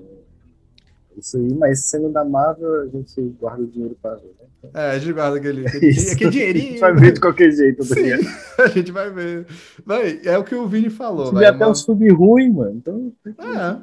Isso 1.17 1.37
aí, 1.37 1.53
mas 1.55 1.85
sendo 1.85 2.09
da 2.11 2.23
Marvel, 2.23 2.81
a 2.81 2.87
gente 2.87 3.21
guarda 3.39 3.63
o 3.63 3.67
dinheiro 3.67 3.97
pra 4.01 4.15
ver. 4.15 4.35
Né? 4.39 4.69
É, 4.73 4.91
a 4.91 4.99
gente 4.99 5.13
guarda 5.13 5.37
aquele, 5.37 5.65
aquele, 5.67 5.87
Isso. 5.89 6.13
aquele 6.13 6.27
A 6.27 6.29
dinheirinho. 6.31 6.67
gente 6.71 6.79
vai 6.79 6.93
ver 6.93 7.13
de 7.13 7.19
qualquer 7.19 7.51
jeito, 7.51 7.85
tá 7.87 7.95
Sim, 7.95 8.11
a 8.59 8.67
gente 8.67 8.91
vai 8.91 9.09
ver. 9.11 9.47
Vai, 9.85 10.21
é 10.23 10.37
o 10.37 10.43
que 10.43 10.55
o 10.55 10.67
Vini 10.67 10.89
falou. 10.89 11.33
Se 11.33 11.33
vai, 11.33 11.45
até 11.45 11.65
mano. 11.65 11.71
um 11.71 11.75
sub 11.75 12.07
ruim, 12.13 12.51
mano. 12.51 12.75
Então. 12.77 13.13
É. 13.25 13.81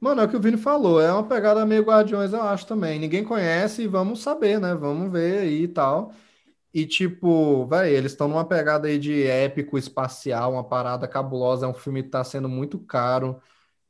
Mano, 0.00 0.20
é 0.20 0.24
o 0.24 0.28
que 0.28 0.36
o 0.36 0.40
Vini 0.40 0.56
falou. 0.56 1.00
É 1.00 1.12
uma 1.12 1.26
pegada 1.26 1.64
meio 1.66 1.82
Guardiões, 1.84 2.32
eu 2.32 2.42
acho 2.42 2.66
também. 2.66 2.98
Ninguém 2.98 3.24
conhece 3.24 3.82
e 3.82 3.86
vamos 3.88 4.22
saber, 4.22 4.60
né? 4.60 4.74
Vamos 4.74 5.10
ver 5.10 5.38
aí 5.40 5.62
e 5.64 5.68
tal. 5.68 6.12
E 6.74 6.86
tipo, 6.86 7.66
vai, 7.66 7.90
eles 7.94 8.12
estão 8.12 8.28
numa 8.28 8.44
pegada 8.46 8.88
aí 8.88 8.98
de 8.98 9.22
épico 9.26 9.78
espacial, 9.78 10.52
uma 10.54 10.64
parada 10.64 11.08
cabulosa. 11.08 11.66
É 11.66 11.68
um 11.68 11.74
filme 11.74 12.02
que 12.02 12.10
tá 12.10 12.24
sendo 12.24 12.48
muito 12.48 12.78
caro. 12.78 13.40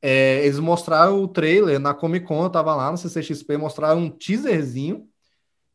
É, 0.06 0.44
eles 0.44 0.58
mostraram 0.58 1.22
o 1.22 1.26
trailer 1.26 1.80
na 1.80 1.94
Comic 1.94 2.26
Con, 2.26 2.42
eu 2.42 2.50
tava 2.50 2.74
lá 2.74 2.90
no 2.92 2.98
CCXP, 2.98 3.56
mostraram 3.56 4.00
um 4.00 4.10
teaserzinho. 4.10 5.08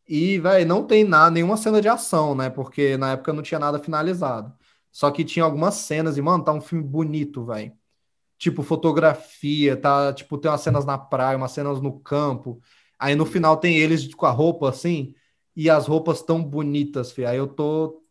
E, 0.07 0.39
vai, 0.39 0.65
não 0.65 0.85
tem 0.85 1.03
nada, 1.03 1.31
nenhuma 1.31 1.57
cena 1.57 1.81
de 1.81 1.87
ação, 1.89 2.35
né? 2.35 2.49
Porque 2.49 2.95
na 2.97 3.13
época 3.13 3.33
não 3.33 3.41
tinha 3.41 3.59
nada 3.59 3.79
finalizado. 3.79 4.53
Só 4.91 5.09
que 5.11 5.25
tinha 5.25 5.43
algumas 5.45 5.75
cenas 5.75 6.15
e, 6.15 6.21
mano, 6.21 6.43
tá 6.43 6.53
um 6.53 6.61
filme 6.61 6.83
bonito, 6.83 7.43
velho. 7.43 7.73
Tipo, 8.37 8.63
fotografia, 8.63 9.77
tá? 9.77 10.13
Tipo, 10.13 10.37
tem 10.37 10.51
umas 10.51 10.61
cenas 10.61 10.85
na 10.85 10.97
praia, 10.97 11.37
umas 11.37 11.51
cenas 11.51 11.81
no 11.81 11.99
campo. 11.99 12.61
Aí 12.99 13.15
no 13.15 13.25
final 13.25 13.57
tem 13.57 13.77
eles 13.79 14.13
com 14.13 14.27
a 14.27 14.31
roupa 14.31 14.69
assim, 14.69 15.15
e 15.55 15.69
as 15.71 15.87
roupas 15.87 16.21
tão 16.23 16.43
bonitas, 16.43 17.11
filho. 17.11 17.29
Aí 17.29 17.37
eu 17.37 17.47
tô, 17.47 18.03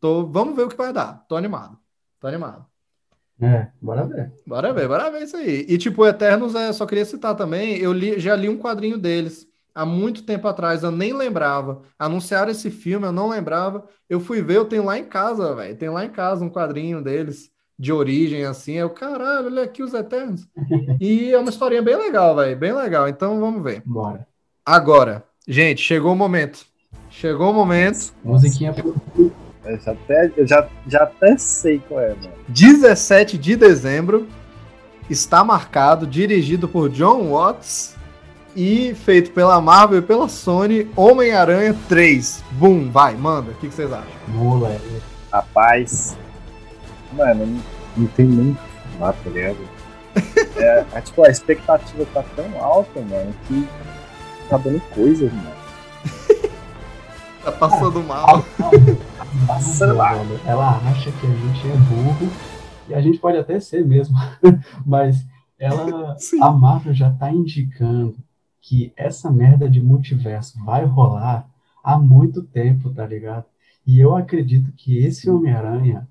tô. 0.00 0.26
Vamos 0.28 0.56
ver 0.56 0.64
o 0.64 0.68
que 0.68 0.76
vai 0.76 0.92
dar. 0.92 1.26
Tô 1.28 1.36
animado. 1.36 1.78
Tô 2.20 2.28
animado. 2.28 2.73
É, 3.40 3.68
bora 3.80 4.04
ver. 4.04 4.32
Bora 4.46 4.72
ver, 4.72 4.88
bora 4.88 5.10
ver 5.10 5.22
isso 5.22 5.36
aí. 5.36 5.66
E 5.68 5.76
tipo, 5.76 6.06
Eternos, 6.06 6.54
é, 6.54 6.72
só 6.72 6.86
queria 6.86 7.04
citar 7.04 7.34
também, 7.34 7.76
eu 7.78 7.92
li, 7.92 8.18
já 8.18 8.34
li 8.36 8.48
um 8.48 8.58
quadrinho 8.58 8.96
deles 8.98 9.46
há 9.74 9.84
muito 9.84 10.22
tempo 10.22 10.46
atrás, 10.46 10.82
eu 10.82 10.90
nem 10.90 11.12
lembrava. 11.12 11.82
Anunciaram 11.98 12.50
esse 12.50 12.70
filme, 12.70 13.06
eu 13.06 13.12
não 13.12 13.28
lembrava. 13.28 13.84
Eu 14.08 14.20
fui 14.20 14.40
ver, 14.40 14.56
eu 14.56 14.64
tenho 14.64 14.84
lá 14.84 14.98
em 14.98 15.04
casa, 15.04 15.54
velho. 15.54 15.76
Tem 15.76 15.88
lá 15.88 16.04
em 16.04 16.10
casa 16.10 16.44
um 16.44 16.50
quadrinho 16.50 17.02
deles 17.02 17.50
de 17.76 17.92
origem 17.92 18.44
assim. 18.44 18.74
Eu, 18.74 18.90
caralho, 18.90 19.46
olha 19.46 19.62
aqui 19.64 19.82
os 19.82 19.92
Eternos. 19.92 20.46
E 21.00 21.32
é 21.32 21.38
uma 21.38 21.50
historinha 21.50 21.82
bem 21.82 21.96
legal, 21.96 22.36
velho, 22.36 22.56
bem 22.56 22.72
legal. 22.72 23.08
Então 23.08 23.40
vamos 23.40 23.62
ver. 23.62 23.82
Bora. 23.84 24.26
Agora, 24.64 25.24
gente, 25.46 25.82
chegou 25.82 26.12
o 26.12 26.16
momento. 26.16 26.64
Chegou 27.10 27.50
o 27.50 27.54
momento. 27.54 28.12
Musiquinha 28.24 28.72
pro 28.72 28.94
Eu 29.64 29.78
já 29.78 29.92
até, 29.92 30.32
eu 30.36 30.46
já, 30.46 30.68
já 30.86 31.02
até 31.04 31.36
sei 31.38 31.80
qual 31.88 32.00
é, 32.00 32.08
mano. 32.08 32.32
17 32.48 33.38
de 33.38 33.56
dezembro 33.56 34.28
está 35.08 35.42
marcado, 35.42 36.06
dirigido 36.06 36.68
por 36.68 36.88
John 36.88 37.30
Watts 37.30 37.94
e 38.54 38.94
feito 38.94 39.32
pela 39.32 39.60
Marvel 39.60 39.98
e 39.98 40.02
pela 40.02 40.28
Sony, 40.28 40.90
Homem-Aranha 40.94 41.76
3. 41.88 42.44
Boom, 42.52 42.90
vai, 42.90 43.14
manda. 43.14 43.50
O 43.50 43.54
que, 43.54 43.68
que 43.68 43.74
vocês 43.74 43.92
acham? 43.92 44.06
moleque. 44.28 45.02
Rapaz. 45.32 46.16
Mano, 47.12 47.46
não, 47.46 47.62
não 47.96 48.06
tem 48.08 48.26
nem 48.26 48.50
o 48.50 48.54
que 48.54 48.98
falar, 48.98 49.12
tá 49.12 49.30
ligado? 49.30 49.58
É, 50.56 50.84
é, 50.92 51.00
tipo, 51.00 51.26
a 51.26 51.28
expectativa 51.28 52.06
tá 52.14 52.24
tão 52.36 52.46
alta, 52.62 53.00
mano, 53.00 53.34
que 53.48 53.68
tá 54.48 54.56
dando 54.56 54.80
coisas, 54.94 55.32
mano. 55.32 55.50
Tá 57.42 57.52
passando 57.52 58.02
mal. 58.04 58.44
Passando 59.46 59.94
lá. 59.94 60.14
Velho, 60.14 60.40
Ela 60.46 60.76
acha 60.88 61.10
que 61.12 61.26
a 61.26 61.30
gente 61.30 61.66
é 61.66 61.76
burro 61.76 62.30
e 62.88 62.94
a 62.94 63.00
gente 63.00 63.18
pode 63.18 63.36
até 63.36 63.58
ser 63.60 63.86
mesmo, 63.86 64.16
mas 64.84 65.26
ela, 65.58 66.16
Sim. 66.18 66.42
a 66.42 66.50
Marvel 66.50 66.94
já 66.94 67.10
tá 67.10 67.30
indicando 67.30 68.16
que 68.60 68.92
essa 68.96 69.30
merda 69.30 69.68
de 69.68 69.80
multiverso 69.82 70.62
vai 70.64 70.84
rolar 70.84 71.48
há 71.82 71.98
muito 71.98 72.42
tempo, 72.42 72.90
tá 72.90 73.06
ligado? 73.06 73.44
E 73.86 74.00
eu 74.00 74.16
acredito 74.16 74.72
que 74.72 74.98
esse 74.98 75.28
Homem-Aranha 75.28 76.08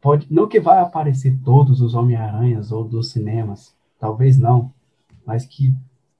pode, 0.00 0.32
não 0.32 0.46
que 0.46 0.60
vai 0.60 0.80
aparecer 0.80 1.36
todos 1.44 1.80
os 1.80 1.94
Homem-Aranhas 1.94 2.70
ou 2.70 2.84
dos 2.84 3.10
cinemas, 3.10 3.74
talvez 3.98 4.38
não, 4.38 4.72
mas 5.26 5.44
que 5.44 5.74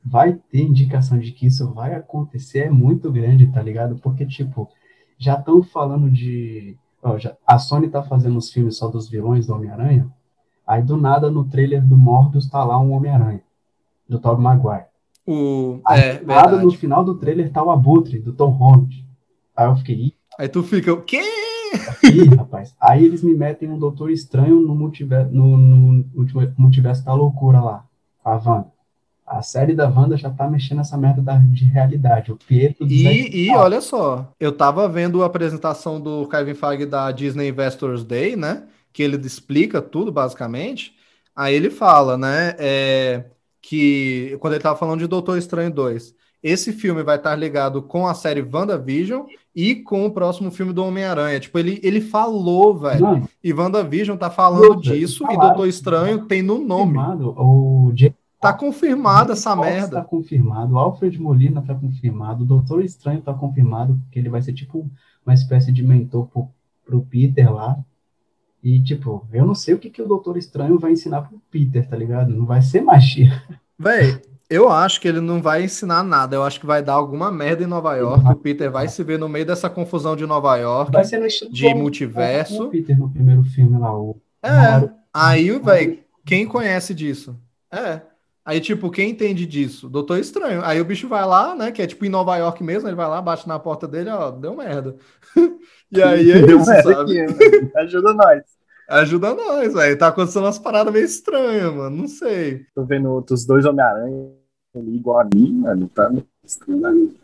vai 0.05 0.35
ter 0.35 0.63
indicação 0.63 1.19
de 1.19 1.33
que 1.33 1.47
isso 1.47 1.73
vai 1.73 1.95
acontecer 1.95 2.61
é 2.61 2.71
muito 2.71 3.11
grande, 3.11 3.47
tá 3.47 3.63
ligado? 3.63 3.97
Porque, 3.97 4.27
tipo, 4.27 4.69
já 5.19 5.35
estão 5.35 5.63
falando 5.63 6.11
de. 6.11 6.77
ó, 7.03 7.19
já- 7.19 7.35
a 7.47 7.59
Sony 7.59 7.89
tá 7.89 8.03
fazendo 8.03 8.37
os 8.39 8.51
filmes 8.53 8.77
só 8.77 8.89
dos 8.89 9.09
vilões 9.09 9.47
do 9.47 9.55
Homem-Aranha. 9.55 10.09
Aí 10.67 10.83
do 10.83 10.97
nada 10.97 11.31
no 11.31 11.45
trailer 11.45 11.85
do 11.87 11.97
Morbius 11.97 12.49
tá 12.49 12.65
lá 12.65 12.79
um 12.81 12.93
Homem-Aranha, 12.93 13.43
do 14.09 14.19
Tobey 14.19 14.43
Maguire. 14.43 14.87
O... 15.27 15.81
Aí 15.87 16.01
É, 16.01 16.19
do 16.19 16.27
nada 16.27 16.57
no 16.63 16.71
final 16.73 17.05
do 17.05 17.15
trailer 17.17 17.51
tá 17.53 17.63
o 17.63 17.71
Abutre, 17.71 18.19
do 18.19 18.33
Tom 18.33 18.51
Holland. 18.51 19.05
Aí 19.57 19.67
eu 19.67 19.77
fiquei, 19.77 19.95
"Ih, 19.97 20.15
Aí 20.39 20.49
tu 20.49 20.63
fica, 20.63 20.93
o 20.93 21.03
quê? 21.03 21.23
Ih, 22.05 22.35
rapaz. 22.37 22.75
Aí 22.81 23.05
eles 23.05 23.23
me 23.23 23.35
metem 23.35 23.71
um 23.71 23.79
Doutor 23.79 24.11
Estranho 24.11 24.61
no 24.61 24.75
multiverso, 24.75 25.33
no, 25.35 25.57
no 25.57 26.05
multiverso 26.59 27.05
da 27.05 27.15
loucura 27.15 27.61
lá, 27.61 27.85
a 28.25 28.33
Wanda. 28.35 28.71
A 29.27 29.43
série 29.43 29.75
da 29.75 29.89
Wanda 29.89 30.17
já 30.17 30.31
tá 30.31 30.49
mexendo 30.49 30.81
essa 30.81 30.97
merda 30.97 31.21
da- 31.21 31.37
de 31.37 31.65
realidade. 31.65 32.31
O 32.31 32.37
Pietro 32.37 32.87
E, 32.87 33.47
e 33.47 33.51
olha 33.57 33.81
só, 33.81 34.33
eu 34.39 34.53
tava 34.53 34.89
vendo 34.89 35.23
a 35.23 35.27
apresentação 35.27 36.01
do 36.01 36.29
Kevin 36.29 36.55
Feige 36.55 36.87
da 36.87 37.11
Disney 37.11 37.49
Investors 37.49 38.05
Day, 38.05 38.37
né? 38.37 38.63
Que 38.93 39.03
ele 39.03 39.17
explica 39.27 39.83
tudo, 39.83 40.13
basicamente. 40.13 40.95
Aí 41.35 41.55
ele 41.55 41.71
fala, 41.71 42.17
né? 42.17 42.55
é, 42.59 43.25
que 43.61 44.37
quando 44.41 44.55
ele 44.55 44.63
tava 44.63 44.79
falando 44.79 45.01
de 45.01 45.07
Doutor 45.09 45.37
Estranho 45.37 45.73
2, 45.73 46.15
esse 46.43 46.73
filme 46.73 47.03
vai 47.03 47.17
estar 47.17 47.35
ligado 47.35 47.83
com 47.83 48.07
a 48.07 48.15
série 48.15 48.41
WandaVision 48.41 49.25
e 49.55 49.75
com 49.75 50.07
o 50.07 50.11
próximo 50.13 50.51
filme 50.53 50.73
do 50.73 50.85
Homem-Aranha. 50.85 51.41
Tipo, 51.41 51.59
ele, 51.59 51.81
ele 51.83 52.01
falou, 52.01 52.77
velho. 52.79 53.01
Mano, 53.05 53.29
E 53.43 53.53
WandaVision 53.53 54.17
tá 54.17 54.31
falando 54.31 54.81
disso 54.81 55.25
e. 55.31 55.37
Doutor 55.37 55.67
Estranho 55.67 56.27
tem 56.27 56.43
no 56.43 56.59
nome. 56.65 56.97
O 57.37 57.93
James 57.97 58.15
Tá 58.41 58.53
confirmada 58.53 59.33
essa 59.33 59.55
Fox 59.57 59.69
merda. 59.69 59.97
Tá 59.97 60.05
confirmado. 60.05 60.75
O 60.75 60.79
Alfred 60.79 61.19
Molina 61.21 61.63
tá 61.63 61.75
confirmado. 61.75 62.43
O 62.45 62.47
Doutor 62.47 62.85
Estranho 62.85 63.21
tá 63.23 63.33
confirmado. 63.33 63.99
Que 64.11 64.19
ele 64.19 64.29
vai 64.29 64.43
ser 64.43 64.53
tipo 64.53 64.89
uma 65.25 65.35
espécie 65.35 65.73
de 65.73 65.83
mentor 65.83 66.27
pro, 66.27 66.49
pro 66.85 67.01
Peter 67.03 67.53
lá. 67.53 67.77
E, 68.63 68.83
tipo, 68.83 69.27
eu 69.33 69.47
não 69.47 69.55
sei 69.55 69.75
o 69.75 69.79
que, 69.79 69.89
que 69.91 70.03
o 70.03 70.09
Doutor 70.09 70.37
Estranho 70.37 70.79
vai 70.79 70.93
ensinar 70.93 71.23
pro 71.23 71.41
Peter, 71.51 71.89
tá 71.89 71.97
ligado? 71.97 72.35
Não 72.35 72.45
vai 72.47 72.61
ser 72.63 72.81
magia. 72.81 73.43
Véi, 73.79 74.21
eu 74.51 74.69
acho 74.71 75.01
que 75.01 75.07
ele 75.09 75.21
não 75.21 75.41
vai 75.41 75.65
ensinar 75.65 76.03
nada. 76.03 76.35
Eu 76.37 76.43
acho 76.43 76.59
que 76.61 76.67
vai 76.67 76.83
dar 76.83 76.95
alguma 76.95 77.31
merda 77.31 77.63
em 77.63 77.67
Nova 77.67 77.95
York. 77.97 78.27
O 78.29 78.35
Peter 78.37 78.71
vai 78.71 78.89
se 78.89 79.03
ver 79.05 79.19
no 79.19 79.29
meio 79.29 79.47
dessa 79.47 79.71
confusão 79.71 80.15
de 80.17 80.27
Nova 80.27 80.57
York. 80.57 80.93
Vai 80.93 81.05
ser 81.05 81.19
no 81.21 81.27
De 81.53 81.73
do- 81.73 81.79
multiverso. 81.79 82.65
do 82.65 82.69
Peter 82.71 82.99
no 82.99 83.09
primeiro 83.11 83.43
filme 83.45 83.79
lá. 83.79 83.97
O, 83.97 84.17
É. 84.43 84.89
Aí, 85.13 85.51
véi, 85.59 86.05
quem 86.25 86.47
conhece 86.47 86.95
disso? 86.95 87.37
É. 87.71 88.01
Aí, 88.47 88.61
tipo, 88.61 88.93
quem 88.93 89.11
entende 89.11 89.45
disso? 89.45 89.89
Doutor 89.89 90.21
Estranho. 90.21 90.65
Aí 90.65 90.81
o 90.81 90.85
bicho 90.85 91.09
vai 91.09 91.27
lá, 91.27 91.53
né? 91.57 91.73
Que 91.73 91.83
é 91.83 91.87
tipo 91.87 92.05
em 92.05 92.09
Nova 92.09 92.37
York 92.37 92.63
mesmo. 92.63 92.89
Ele 92.89 92.95
vai 92.95 93.09
lá, 93.09 93.21
bate 93.21 93.49
na 93.49 93.59
porta 93.59 93.89
dele, 93.89 94.09
ó, 94.09 94.31
deu 94.31 94.55
merda. 94.55 94.95
e 95.91 96.01
aí 96.01 96.31
é 96.31 96.43
Deu 96.47 96.61
isso, 96.61 96.71
merda 96.71 97.03
aqui. 97.03 97.27
Ajuda 97.75 98.15
nós. 98.15 98.43
Ajuda 98.89 99.35
nós, 99.35 99.75
velho. 99.75 99.99
Tá 99.99 100.07
acontecendo 100.07 100.45
umas 100.45 100.61
paradas 100.61 100.93
meio 100.93 101.05
estranhas, 101.05 101.75
mano. 101.75 101.97
Não 101.97 102.07
sei. 102.07 102.65
Tô 102.73 102.85
vendo 102.85 103.11
outros 103.11 103.45
dois 103.45 103.65
Homem-Aranha 103.65 104.31
ali 104.77 104.95
igual 104.95 105.19
a 105.19 105.25
mim, 105.25 105.53
mano. 105.53 105.91
Tá 105.93 106.09
estranho 106.45 106.87
ali. 106.87 107.19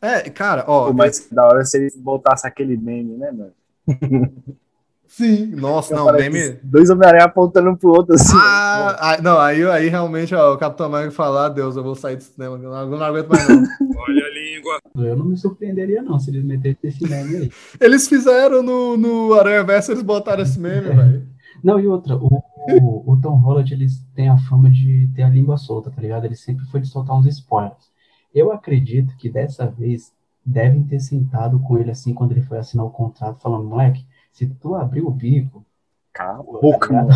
É, 0.00 0.30
cara, 0.30 0.64
ó. 0.66 0.86
Pô, 0.86 0.94
mas 0.94 1.28
da 1.30 1.46
hora 1.46 1.66
se 1.66 1.76
eles 1.76 1.94
voltassem 2.02 2.48
aquele 2.48 2.78
meme, 2.78 3.14
né, 3.18 3.30
mano? 3.30 3.52
Sim. 5.08 5.46
Nossa, 5.46 5.94
não, 5.94 6.12
meme. 6.12 6.58
Dois 6.62 6.90
Homem-Aranha 6.90 7.24
apontando 7.24 7.70
um 7.70 7.76
pro 7.76 7.90
outro 7.90 8.14
assim. 8.14 8.36
Ah, 8.36 8.96
ah, 9.14 9.22
não, 9.22 9.38
aí, 9.38 9.64
aí 9.64 9.88
realmente 9.88 10.34
ó, 10.34 10.54
o 10.54 10.58
Capitão 10.58 10.86
América 10.86 11.12
fala, 11.12 11.46
ah, 11.46 11.48
Deus, 11.48 11.76
eu 11.76 11.82
vou 11.82 11.94
sair 11.94 12.16
do 12.16 12.22
cinema, 12.22 12.56
eu 12.56 12.70
não, 12.70 12.80
eu 12.80 12.90
não 12.90 13.02
aguento 13.04 13.28
mais 13.28 13.48
não. 13.48 13.56
Olha 13.96 14.24
a 14.24 14.30
língua. 14.30 14.78
eu 15.08 15.16
não 15.16 15.26
me 15.26 15.36
surpreenderia, 15.36 16.02
não, 16.02 16.18
se 16.18 16.30
eles 16.30 16.44
metessem 16.44 16.90
esse 16.90 17.08
meme 17.08 17.36
aí. 17.36 17.50
Eles 17.80 18.08
fizeram 18.08 18.62
no, 18.62 18.96
no 18.96 19.34
Aranha 19.34 19.64
Verso, 19.64 19.92
eles 19.92 20.02
botaram 20.02 20.42
esse 20.42 20.58
meme, 20.58 20.88
velho. 20.94 21.26
Não, 21.62 21.80
e 21.80 21.86
outra, 21.86 22.16
o, 22.16 22.42
o, 22.80 23.12
o 23.12 23.20
Tom 23.20 23.36
Holland, 23.38 23.72
eles 23.72 24.04
têm 24.14 24.28
a 24.28 24.36
fama 24.36 24.70
de 24.70 25.08
ter 25.14 25.22
a 25.22 25.28
língua 25.28 25.56
solta, 25.56 25.90
tá 25.90 26.00
ligado? 26.00 26.24
Ele 26.24 26.36
sempre 26.36 26.64
foi 26.66 26.80
de 26.80 26.88
soltar 26.88 27.16
uns 27.16 27.26
spoilers. 27.26 27.90
Eu 28.34 28.52
acredito 28.52 29.16
que 29.16 29.30
dessa 29.30 29.66
vez 29.66 30.12
devem 30.44 30.84
ter 30.84 31.00
sentado 31.00 31.58
com 31.60 31.78
ele 31.78 31.90
assim 31.90 32.14
quando 32.14 32.32
ele 32.32 32.42
foi 32.42 32.58
assinar 32.58 32.86
o 32.86 32.90
contrato, 32.90 33.40
falando, 33.40 33.66
moleque, 33.66 34.06
se 34.36 34.46
tu 34.60 34.74
abrir 34.74 35.00
o 35.00 35.10
bico, 35.10 35.64
Cala 36.12 36.40
a 36.40 36.42
boca, 36.42 36.92
mano. 36.92 37.08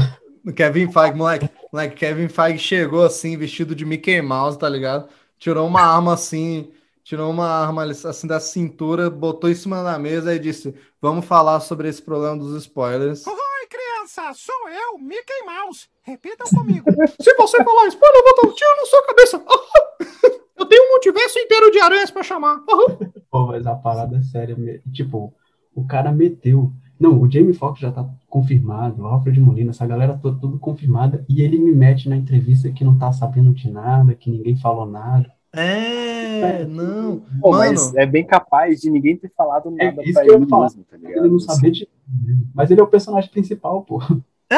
Kevin 0.57 0.91
Feige, 0.91 1.15
moleque, 1.15 1.51
moleque, 1.71 1.95
Kevin 1.97 2.29
Feige 2.29 2.59
chegou 2.59 3.05
assim, 3.05 3.37
vestido 3.37 3.75
de 3.75 3.85
Mickey 3.85 4.23
Mouse, 4.23 4.59
tá 4.59 4.67
ligado? 4.71 5.07
Tirou 5.39 5.67
uma 5.67 5.83
arma 5.83 6.15
assim, 6.15 6.71
tirou 7.05 7.31
uma 7.31 7.47
arma 7.47 7.85
assim 7.85 8.27
da 8.27 8.41
cintura, 8.41 9.11
botou 9.11 9.51
em 9.51 9.55
cima 9.55 9.83
da 9.83 9.99
mesa 9.99 10.35
e 10.35 10.39
disse, 10.39 10.75
vamos 11.01 11.27
falar 11.27 11.61
sobre 11.61 11.89
esse 11.89 12.01
problema 12.01 12.39
dos 12.39 12.55
spoilers. 12.63 13.27
Oi, 13.27 13.35
criança, 13.69 14.33
sou 14.35 14.69
eu, 14.71 14.99
Mickey 14.99 15.43
Mouse. 15.45 15.89
Repitam 16.03 16.47
comigo. 16.49 16.87
Se 17.21 17.35
você 17.35 17.63
falar 17.63 17.87
spoiler, 17.89 18.17
eu 18.19 18.25
vou 18.25 18.43
dar 18.43 18.49
um 18.51 18.55
tiro 18.55 18.77
na 18.79 18.87
sua 18.87 19.07
cabeça. 19.07 19.39
tenho 20.71 20.85
um 20.87 20.91
multiverso 20.93 21.39
inteiro 21.39 21.71
de 21.71 21.81
aranhas 21.81 22.11
pra 22.11 22.23
chamar. 22.23 22.61
Pô, 23.31 23.47
mas 23.47 23.67
a 23.67 23.75
parada 23.75 24.17
é 24.17 24.23
séria. 24.23 24.57
me- 24.57 24.79
Tipo, 24.93 25.35
o 25.75 25.87
cara 25.87 26.11
meteu. 26.13 26.73
Não, 27.01 27.19
o 27.19 27.31
Jamie 27.31 27.55
Foxx 27.55 27.81
já 27.81 27.91
tá 27.91 28.07
confirmado, 28.29 29.03
o 29.03 29.07
Alfred 29.07 29.41
Molina, 29.41 29.71
essa 29.71 29.87
galera 29.87 30.19
toda, 30.21 30.39
tudo 30.39 30.59
confirmada, 30.59 31.25
e 31.27 31.41
ele 31.41 31.59
me 31.59 31.73
mete 31.73 32.09
na 32.11 32.17
entrevista 32.17 32.71
que 32.71 32.85
não 32.85 32.99
tá 32.99 33.11
sabendo 33.11 33.53
de 33.55 33.71
nada, 33.71 34.15
que 34.15 34.31
ninguém 34.31 34.55
falou 34.57 34.85
nada. 34.85 35.33
É, 35.53 36.65
não. 36.67 37.23
Pô, 37.41 37.51
Mano. 37.53 37.73
mas 37.73 37.95
é 37.95 38.07
bem 38.07 38.25
capaz 38.25 38.81
de 38.81 38.91
ninguém 38.91 39.17
ter 39.17 39.33
falado 39.37 39.75
É 39.79 39.87
nada 39.87 40.03
isso 40.05 40.13
pra 40.13 40.23
que 40.25 40.31
eu 40.31 40.35
ele 40.37 40.47
falar. 40.47 40.65
mesmo, 40.67 40.85
tá 40.85 40.97
ligado? 40.97 41.25
Ele 41.25 41.29
não 41.33 41.41
saber 41.41 41.71
de 41.71 41.89
Mas 42.55 42.71
ele 42.71 42.81
é 42.81 42.85
o 42.85 42.87
personagem 42.87 43.31
principal, 43.31 43.83
pô. 43.83 44.01
É, 44.51 44.57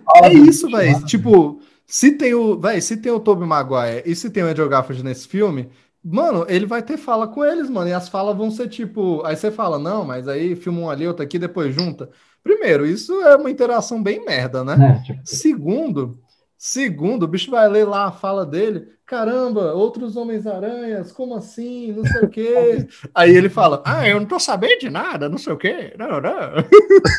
É 0.24 0.32
isso, 0.32 0.70
velho. 0.70 1.04
Tipo, 1.04 1.58
se 1.86 2.12
tem 2.12 2.34
o, 2.34 2.58
véi, 2.58 2.80
se 2.80 2.96
tem 2.96 3.10
o 3.12 3.20
Tobey 3.20 3.46
Maguire 3.46 4.02
e 4.06 4.14
se 4.14 4.30
tem 4.30 4.42
o 4.42 4.46
Andrew 4.46 4.68
Garfield 4.68 5.02
nesse 5.04 5.26
filme, 5.28 5.68
mano, 6.02 6.46
ele 6.48 6.66
vai 6.66 6.82
ter 6.82 6.96
fala 6.96 7.28
com 7.28 7.44
eles, 7.44 7.68
mano, 7.68 7.88
e 7.88 7.92
as 7.92 8.08
falas 8.08 8.36
vão 8.36 8.50
ser 8.50 8.68
tipo, 8.68 9.22
aí 9.24 9.36
você 9.36 9.50
fala, 9.50 9.78
não, 9.78 10.04
mas 10.04 10.26
aí 10.28 10.56
filma 10.56 10.80
um 10.80 10.90
ali, 10.90 11.06
outro 11.06 11.22
aqui, 11.22 11.38
depois 11.38 11.74
junta. 11.74 12.10
Primeiro, 12.42 12.86
isso 12.86 13.12
é 13.22 13.36
uma 13.36 13.50
interação 13.50 14.02
bem 14.02 14.24
merda, 14.24 14.64
né? 14.64 14.76
né? 14.76 15.02
Tipo, 15.04 15.20
Segundo, 15.24 16.18
segundo, 16.56 17.24
o 17.24 17.28
bicho 17.28 17.50
vai 17.50 17.68
ler 17.68 17.84
lá 17.84 18.06
a 18.06 18.12
fala 18.12 18.46
dele, 18.46 18.86
caramba, 19.04 19.74
outros 19.74 20.16
Homens-Aranhas, 20.16 21.12
como 21.12 21.34
assim? 21.34 21.92
Não 21.92 22.04
sei 22.04 22.22
o 22.22 22.28
quê. 22.28 22.86
Aí 23.14 23.34
ele 23.34 23.48
fala, 23.48 23.82
ah, 23.84 24.08
eu 24.08 24.20
não 24.20 24.26
tô 24.26 24.38
sabendo 24.38 24.78
de 24.80 24.88
nada, 24.88 25.28
não 25.28 25.36
sei 25.36 25.52
o 25.52 25.58
quê. 25.58 25.94
Não, 25.98 26.20
não. 26.20 26.30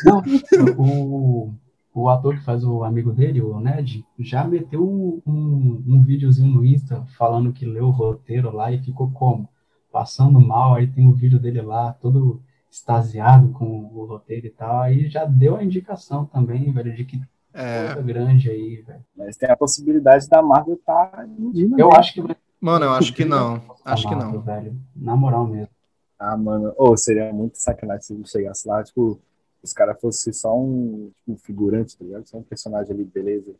Não, 0.04 0.22
o, 0.76 1.54
o 1.94 2.08
ator 2.08 2.36
que 2.36 2.44
faz 2.44 2.64
o 2.64 2.84
amigo 2.84 3.12
dele, 3.12 3.42
o 3.42 3.60
Ned, 3.60 4.04
já 4.18 4.44
meteu 4.44 4.82
um, 5.26 5.82
um 5.86 6.02
videozinho 6.02 6.52
no 6.52 6.64
Insta 6.64 7.04
falando 7.18 7.52
que 7.52 7.66
leu 7.66 7.86
o 7.86 7.90
roteiro 7.90 8.50
lá 8.50 8.72
e 8.72 8.82
ficou 8.82 9.10
como? 9.10 9.48
Passando 9.92 10.40
mal, 10.40 10.74
aí 10.74 10.86
tem 10.86 11.06
o 11.06 11.12
vídeo 11.12 11.38
dele 11.38 11.60
lá, 11.60 11.92
todo 11.92 12.40
extasiado 12.70 13.50
com 13.50 13.90
o 13.92 14.06
roteiro 14.06 14.46
e 14.46 14.50
tal, 14.50 14.80
aí 14.80 15.06
já 15.10 15.26
deu 15.26 15.56
a 15.56 15.64
indicação 15.64 16.24
também, 16.24 16.72
velho, 16.72 16.94
de 16.94 17.04
que 17.04 17.20
É, 17.52 18.00
grande 18.02 18.48
aí, 18.48 18.80
velho. 18.80 19.04
Mas 19.14 19.36
tem 19.36 19.50
a 19.50 19.56
possibilidade 19.56 20.26
da 20.26 20.40
Marvel 20.40 20.76
estar 20.76 21.28
iludindo. 21.38 21.78
Eu 21.78 21.90
né? 21.90 21.96
acho 21.98 22.14
que 22.14 22.22
vai 22.22 22.34
mano, 22.58 22.86
eu 22.86 22.92
acho 22.92 23.12
que 23.12 23.26
não. 23.26 23.60
Acho 23.84 24.08
que 24.08 24.14
Marvel, 24.14 24.32
não. 24.32 24.40
velho. 24.40 24.76
Na 24.96 25.14
moral 25.14 25.46
mesmo. 25.46 25.68
Ah, 26.18 26.36
mano. 26.36 26.72
Ou 26.78 26.96
seria 26.96 27.30
muito 27.30 27.58
sacanagem 27.58 28.02
se 28.02 28.14
ele 28.14 28.26
chegasse 28.26 28.66
lá, 28.66 28.82
tipo, 28.82 29.20
os 29.62 29.72
caras 29.72 30.00
fossem 30.00 30.32
só 30.32 30.56
um, 30.58 31.10
tipo, 31.18 31.32
um 31.32 31.36
figurante, 31.36 31.96
tá 31.96 32.04
ligado? 32.04 32.26
Só 32.28 32.38
um 32.38 32.42
personagem 32.42 32.92
ali, 32.92 33.04
beleza. 33.04 33.52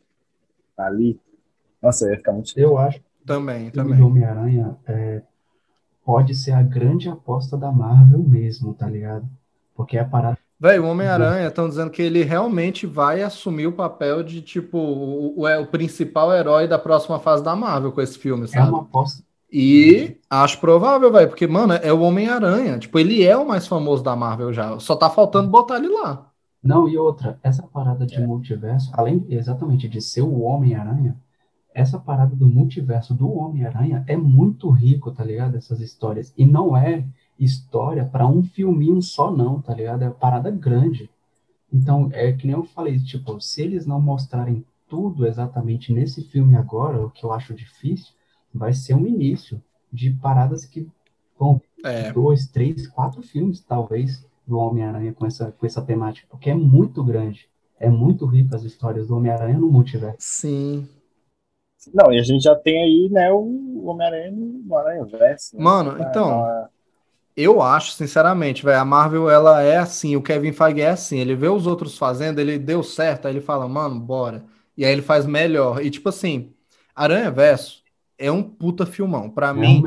Tá 0.77 0.87
ali. 0.87 1.19
Nossa, 1.81 2.09
ia 2.11 2.17
ficar 2.17 2.33
muito. 2.33 2.53
Eu 2.59 2.79
acho 2.79 3.01
Também, 3.27 3.69
O 3.69 3.73
também. 3.73 3.99
do 3.99 4.07
Homem-Aranha 4.07 4.77
é, 4.87 5.23
pode 6.05 6.35
ser 6.35 6.53
a 6.53 6.63
grande 6.63 7.09
aposta 7.09 7.57
da 7.57 7.71
Marvel 7.71 8.21
mesmo, 8.21 8.75
tá 8.75 8.89
ligado? 8.89 9.29
Porque 9.75 9.97
é 9.97 10.01
a 10.01 10.05
parada. 10.05 10.39
Velho, 10.59 10.85
o 10.85 10.89
Homem-Aranha 10.89 11.49
estão 11.49 11.69
dizendo 11.69 11.91
que 11.91 12.01
ele 12.03 12.23
realmente 12.23 12.87
vai 12.87 13.21
assumir 13.23 13.67
o 13.67 13.73
papel 13.73 14.23
de, 14.23 14.41
tipo, 14.41 14.79
o, 14.79 15.41
o, 15.41 15.61
o 15.61 15.67
principal 15.67 16.33
herói 16.33 16.69
da 16.69 16.79
próxima 16.79 17.19
fase 17.19 17.43
da 17.43 17.57
Marvel 17.57 17.91
com 17.91 18.01
esse 18.01 18.17
filme, 18.17 18.45
É 18.45 18.47
sabe? 18.47 18.69
uma 18.69 18.83
aposta. 18.83 19.25
E 19.53 20.17
acho 20.31 20.59
provável, 20.61 21.13
velho, 21.13 21.29
porque, 21.29 21.47
mano, 21.47 21.75
é 21.75 21.93
o 21.93 22.01
Homem-Aranha. 22.01 22.79
Tipo, 22.79 22.99
ele 22.99 23.23
é 23.23 23.37
o 23.37 23.47
mais 23.47 23.67
famoso 23.67 24.03
da 24.03 24.17
Marvel 24.17 24.53
já. 24.53 24.79
Só 24.79 24.97
tá 24.97 25.11
faltando 25.11 25.51
botar 25.51 25.77
ele 25.77 25.89
lá. 25.89 26.31
Não, 26.63 26.89
e 26.89 26.97
outra, 26.97 27.39
essa 27.43 27.63
parada 27.65 28.05
É. 28.05 28.07
de 28.07 28.21
multiverso, 28.27 28.91
além 28.95 29.27
exatamente 29.29 29.89
de 29.89 30.01
ser 30.01 30.23
o 30.23 30.41
Homem-Aranha, 30.41 31.17
essa 31.75 31.99
parada 31.99 32.35
do 32.37 32.49
multiverso 32.49 33.13
do 33.15 33.31
Homem-Aranha 33.31 34.05
é 34.07 34.17
muito 34.17 34.71
rico, 34.71 35.11
tá 35.11 35.25
ligado? 35.25 35.57
Essas 35.57 35.81
histórias. 35.81 36.33
E 36.37 36.45
não 36.47 36.77
é 36.77 37.05
história 37.39 38.05
pra 38.05 38.27
um 38.27 38.43
filminho 38.43 39.03
só, 39.03 39.31
não, 39.31 39.61
tá 39.61 39.75
ligado? 39.75 40.03
É 40.03 40.11
parada 40.11 40.51
grande. 40.51 41.11
Então, 41.73 42.09
é 42.13 42.33
que 42.33 42.47
nem 42.47 42.55
eu 42.55 42.65
falei, 42.65 42.99
tipo, 43.01 43.41
se 43.41 43.63
eles 43.63 43.87
não 43.87 44.01
mostrarem 44.01 44.65
tudo 44.89 45.27
exatamente 45.27 45.93
nesse 45.93 46.23
filme 46.23 46.55
agora, 46.55 47.05
o 47.05 47.11
que 47.11 47.25
eu 47.25 47.33
acho 47.33 47.55
difícil, 47.55 48.13
vai 48.55 48.73
ser 48.73 48.95
um 48.95 49.07
início 49.07 49.63
de 49.93 50.11
paradas 50.11 50.65
que 50.65 50.87
vão 51.39 51.61
É. 51.85 52.13
dois, 52.13 52.47
três, 52.47 52.87
quatro 52.87 53.23
filmes, 53.23 53.61
talvez, 53.61 54.25
do 54.47 54.57
Homem-Aranha 54.59 55.13
com 55.13 55.27
essa, 55.27 55.53
com 55.53 55.67
essa 55.67 55.83
temática, 55.83 56.27
porque 56.31 56.51
é 56.51 56.55
muito 56.55 57.03
grande. 57.03 57.49
É 57.79 57.89
muito 57.91 58.27
rico 58.27 58.55
as 58.55 58.63
histórias 58.63 59.09
do 59.09 59.17
Homem-Aranha 59.17 59.59
no 59.59 59.69
multiverso. 59.69 60.17
Sim. 60.21 60.89
Não, 61.93 62.13
e 62.13 62.19
a 62.19 62.23
gente 62.23 62.45
já 62.45 62.55
tem 62.55 62.81
aí, 62.81 63.09
né, 63.11 63.33
o 63.33 63.85
Homem-Aranha 63.87 64.31
no 64.31 64.77
Aranha 64.77 65.05
Verso. 65.05 65.57
Né? 65.57 65.65
Mano, 65.65 65.95
Pra 65.95 66.09
então, 66.09 66.69
Eu 67.37 67.61
acho, 67.63 67.93
sinceramente, 67.93 68.65
velho, 68.65 68.79
a 68.79 68.85
Marvel, 68.85 69.29
ela 69.29 69.63
é 69.63 69.79
assim, 69.79 70.15
o 70.15 70.23
Kevin 70.23 70.53
Feige 70.53 70.83
é 70.83 70.91
assim, 70.91 71.19
ele 71.19 71.35
vê 71.35 71.49
os 71.49 71.67
outros 71.67 71.97
fazendo, 71.99 72.39
ele 72.39 72.59
deu 72.59 72.83
certo, 72.83 73.27
aí 73.27 73.33
ele 73.33 73.41
fala, 73.41 73.67
mano, 73.67 73.99
bora. 73.99 74.45
E 74.77 74.85
aí 74.85 74.93
ele 74.93 75.03
faz 75.03 75.27
melhor. 75.27 75.85
E 75.85 75.91
tipo 75.91 76.09
assim, 76.09 76.53
Aranha 76.95 77.31
Verso 77.31 77.82
é 78.25 78.31
um 78.33 78.43
puta 78.43 78.87
filmão. 78.87 79.31
Pra 79.31 79.49
É 79.49 79.53
mim, 79.53 79.83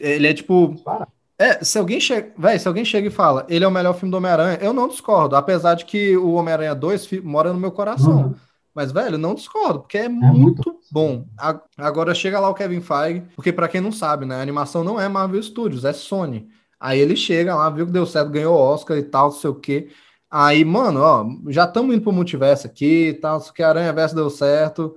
ele 0.00 0.26
é 0.28 0.34
tipo, 0.34 0.74
para. 0.82 1.08
é, 1.38 1.62
se 1.64 1.78
alguém 1.78 2.00
chega, 2.00 2.32
velho, 2.38 2.60
se 2.60 2.68
alguém 2.68 2.84
chega 2.84 3.08
e 3.08 3.10
fala, 3.10 3.46
ele 3.48 3.64
é 3.64 3.68
o 3.68 3.70
melhor 3.70 3.94
filme 3.94 4.10
do 4.10 4.16
Homem-Aranha, 4.16 4.58
eu 4.60 4.72
não 4.72 4.88
discordo, 4.88 5.36
apesar 5.36 5.74
de 5.74 5.84
que 5.84 6.16
o 6.16 6.32
Homem-Aranha 6.34 6.74
2 6.74 7.06
fi- 7.06 7.20
mora 7.20 7.52
no 7.52 7.60
meu 7.60 7.70
coração. 7.72 8.18
Uhum. 8.28 8.34
Mas, 8.74 8.92
velho, 8.92 9.16
não 9.16 9.34
discordo, 9.34 9.80
porque 9.80 9.96
é, 9.98 10.08
muito 10.08 10.64
muito 10.66 10.78
bom. 10.90 11.24
A- 11.38 11.60
Agora 11.78 12.14
chega 12.14 12.38
lá 12.38 12.48
o 12.50 12.54
Kevin 12.54 12.80
Feige, 12.80 13.22
porque 13.34 13.52
pra 13.52 13.68
quem 13.68 13.80
não 13.80 13.90
sabe, 13.92 14.26
né, 14.26 14.36
a 14.36 14.42
animação 14.42 14.84
não 14.84 15.00
é 15.00 15.08
Marvel 15.08 15.42
Studios, 15.42 15.84
é 15.84 15.92
Sony. 15.92 16.48
Aí 16.78 16.98
ele 17.00 17.16
chega 17.16 17.54
lá, 17.54 17.70
viu 17.70 17.86
que 17.86 17.92
deu 17.92 18.04
certo, 18.06 18.30
ganhou 18.30 18.54
Oscar 18.56 18.98
e 18.98 19.02
tal, 19.02 19.24
não 19.26 19.30
sei 19.32 19.50
o 19.50 19.54
quê. 19.54 19.88
Aí, 20.30 20.64
mano, 20.64 21.00
ó, 21.00 21.26
já 21.50 21.64
estamos 21.64 21.94
indo 21.94 22.02
pro 22.02 22.12
multiverso 22.12 22.66
aqui 22.66 23.08
e 23.08 23.14
tal, 23.14 23.40
que, 23.52 23.62
Aranha 23.62 23.92
Verso 23.92 24.14
deu 24.14 24.28
certo. 24.28 24.94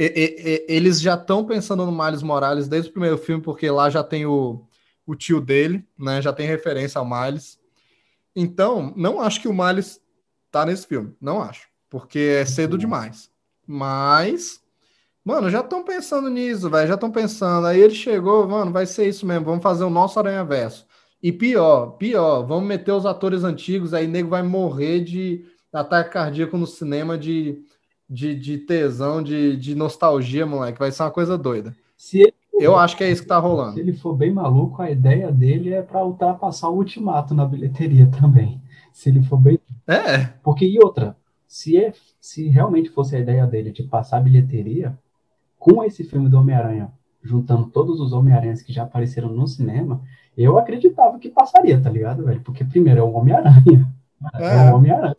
E- 0.00 0.64
e- 0.68 0.72
eles 0.72 1.00
já 1.00 1.14
estão 1.14 1.44
pensando 1.44 1.84
no 1.84 1.90
Miles 1.90 2.22
Morales 2.22 2.68
desde 2.68 2.88
o 2.88 2.92
primeiro 2.92 3.18
filme, 3.18 3.42
porque 3.42 3.68
lá 3.68 3.90
já 3.90 4.04
tem 4.04 4.24
o, 4.26 4.64
o 5.04 5.16
tio 5.16 5.40
dele, 5.40 5.84
né? 5.98 6.22
Já 6.22 6.32
tem 6.32 6.46
referência 6.46 7.00
ao 7.00 7.04
Miles. 7.04 7.58
Então, 8.36 8.92
não 8.96 9.20
acho 9.20 9.40
que 9.42 9.48
o 9.48 9.52
Miles 9.52 10.00
tá 10.52 10.64
nesse 10.64 10.86
filme. 10.86 11.12
Não 11.20 11.42
acho. 11.42 11.66
Porque 11.90 12.18
é 12.40 12.44
cedo 12.44 12.78
demais. 12.78 13.28
Mas, 13.66 14.60
mano, 15.24 15.50
já 15.50 15.60
estão 15.60 15.82
pensando 15.82 16.30
nisso, 16.30 16.70
velho. 16.70 16.86
Já 16.86 16.94
estão 16.94 17.10
pensando. 17.10 17.66
Aí 17.66 17.80
ele 17.80 17.94
chegou, 17.94 18.46
mano, 18.46 18.70
vai 18.70 18.86
ser 18.86 19.08
isso 19.08 19.26
mesmo. 19.26 19.46
Vamos 19.46 19.62
fazer 19.62 19.82
o 19.82 19.90
nosso 19.90 20.18
Aranha 20.18 20.44
Verso. 20.44 20.86
E 21.20 21.32
pior, 21.32 21.96
pior, 21.96 22.42
vamos 22.46 22.68
meter 22.68 22.92
os 22.92 23.04
atores 23.04 23.42
antigos, 23.42 23.92
aí 23.92 24.06
nego 24.06 24.28
vai 24.28 24.42
morrer 24.42 25.00
de 25.00 25.44
ataque 25.72 26.12
cardíaco 26.12 26.56
no 26.56 26.66
cinema 26.66 27.18
de, 27.18 27.64
de, 28.08 28.34
de 28.34 28.58
tesão, 28.58 29.22
de, 29.22 29.56
de 29.56 29.74
nostalgia, 29.74 30.46
moleque. 30.46 30.78
Vai 30.78 30.90
ser 30.90 31.02
uma 31.02 31.10
coisa 31.10 31.36
doida. 31.36 31.74
Se 31.96 32.32
Eu 32.52 32.76
acho 32.76 32.96
que 32.96 33.04
é 33.04 33.10
isso 33.10 33.22
que 33.22 33.28
tá 33.28 33.36
se 33.40 33.42
rolando. 33.46 33.78
ele 33.78 33.92
for 33.92 34.14
bem 34.14 34.32
maluco, 34.32 34.80
a 34.82 34.90
ideia 34.90 35.30
dele 35.30 35.72
é 35.74 35.82
para 35.82 36.04
ultrapassar 36.04 36.68
o 36.68 36.76
ultimato 36.76 37.34
na 37.34 37.44
bilheteria 37.44 38.06
também. 38.20 38.60
Se 38.92 39.08
ele 39.08 39.22
for 39.22 39.36
bem. 39.36 39.58
É, 39.86 40.26
Porque, 40.42 40.64
e 40.66 40.78
outra, 40.78 41.16
se, 41.46 41.76
é, 41.76 41.92
se 42.20 42.48
realmente 42.48 42.90
fosse 42.90 43.14
a 43.16 43.20
ideia 43.20 43.46
dele 43.46 43.70
de 43.70 43.82
passar 43.84 44.18
a 44.18 44.20
bilheteria, 44.20 44.98
com 45.58 45.82
esse 45.84 46.04
filme 46.04 46.28
do 46.28 46.38
Homem-Aranha, 46.38 46.90
juntando 47.22 47.66
todos 47.66 48.00
os 48.00 48.12
Homem-Aranhas 48.12 48.62
que 48.62 48.72
já 48.72 48.84
apareceram 48.84 49.28
no 49.28 49.46
cinema, 49.46 50.00
eu 50.36 50.56
acreditava 50.58 51.18
que 51.18 51.28
passaria, 51.28 51.80
tá 51.80 51.90
ligado, 51.90 52.24
velho? 52.24 52.40
Porque, 52.40 52.64
primeiro, 52.64 53.00
é 53.00 53.02
o 53.02 53.12
Homem-Aranha. 53.12 53.88
É, 54.34 54.68
É. 54.68 54.72
o 54.72 54.76
Homem-Aranha. 54.76 55.16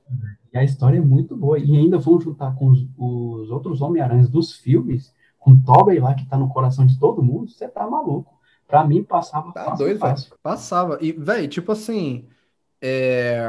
A 0.60 0.64
história 0.64 0.98
é 0.98 1.02
muito 1.02 1.36
boa. 1.36 1.58
E 1.60 1.76
ainda 1.76 1.98
vão 1.98 2.20
juntar 2.20 2.56
com 2.56 2.68
os, 2.70 2.88
os 2.98 3.50
outros 3.50 3.82
Homem-Aranhas 3.82 4.30
dos 4.30 4.54
filmes, 4.54 5.14
com 5.38 5.60
Tobey 5.60 6.00
lá, 6.00 6.14
que 6.14 6.28
tá 6.28 6.38
no 6.38 6.50
coração 6.50 6.86
de 6.86 7.00
todo 7.00 7.24
mundo, 7.24 7.50
você 7.50 7.68
tá 7.68 7.88
maluco. 7.88 8.38
Pra 8.68 8.86
mim, 8.86 9.04
passava 9.04 9.52
Tá 9.52 9.66
fácil, 9.66 9.86
doido, 9.86 10.00
fácil. 10.00 10.34
Passava. 10.44 11.00
E, 11.02 11.12
velho, 11.12 11.48
tipo 11.48 11.72
assim, 11.72 12.28
é, 12.82 13.42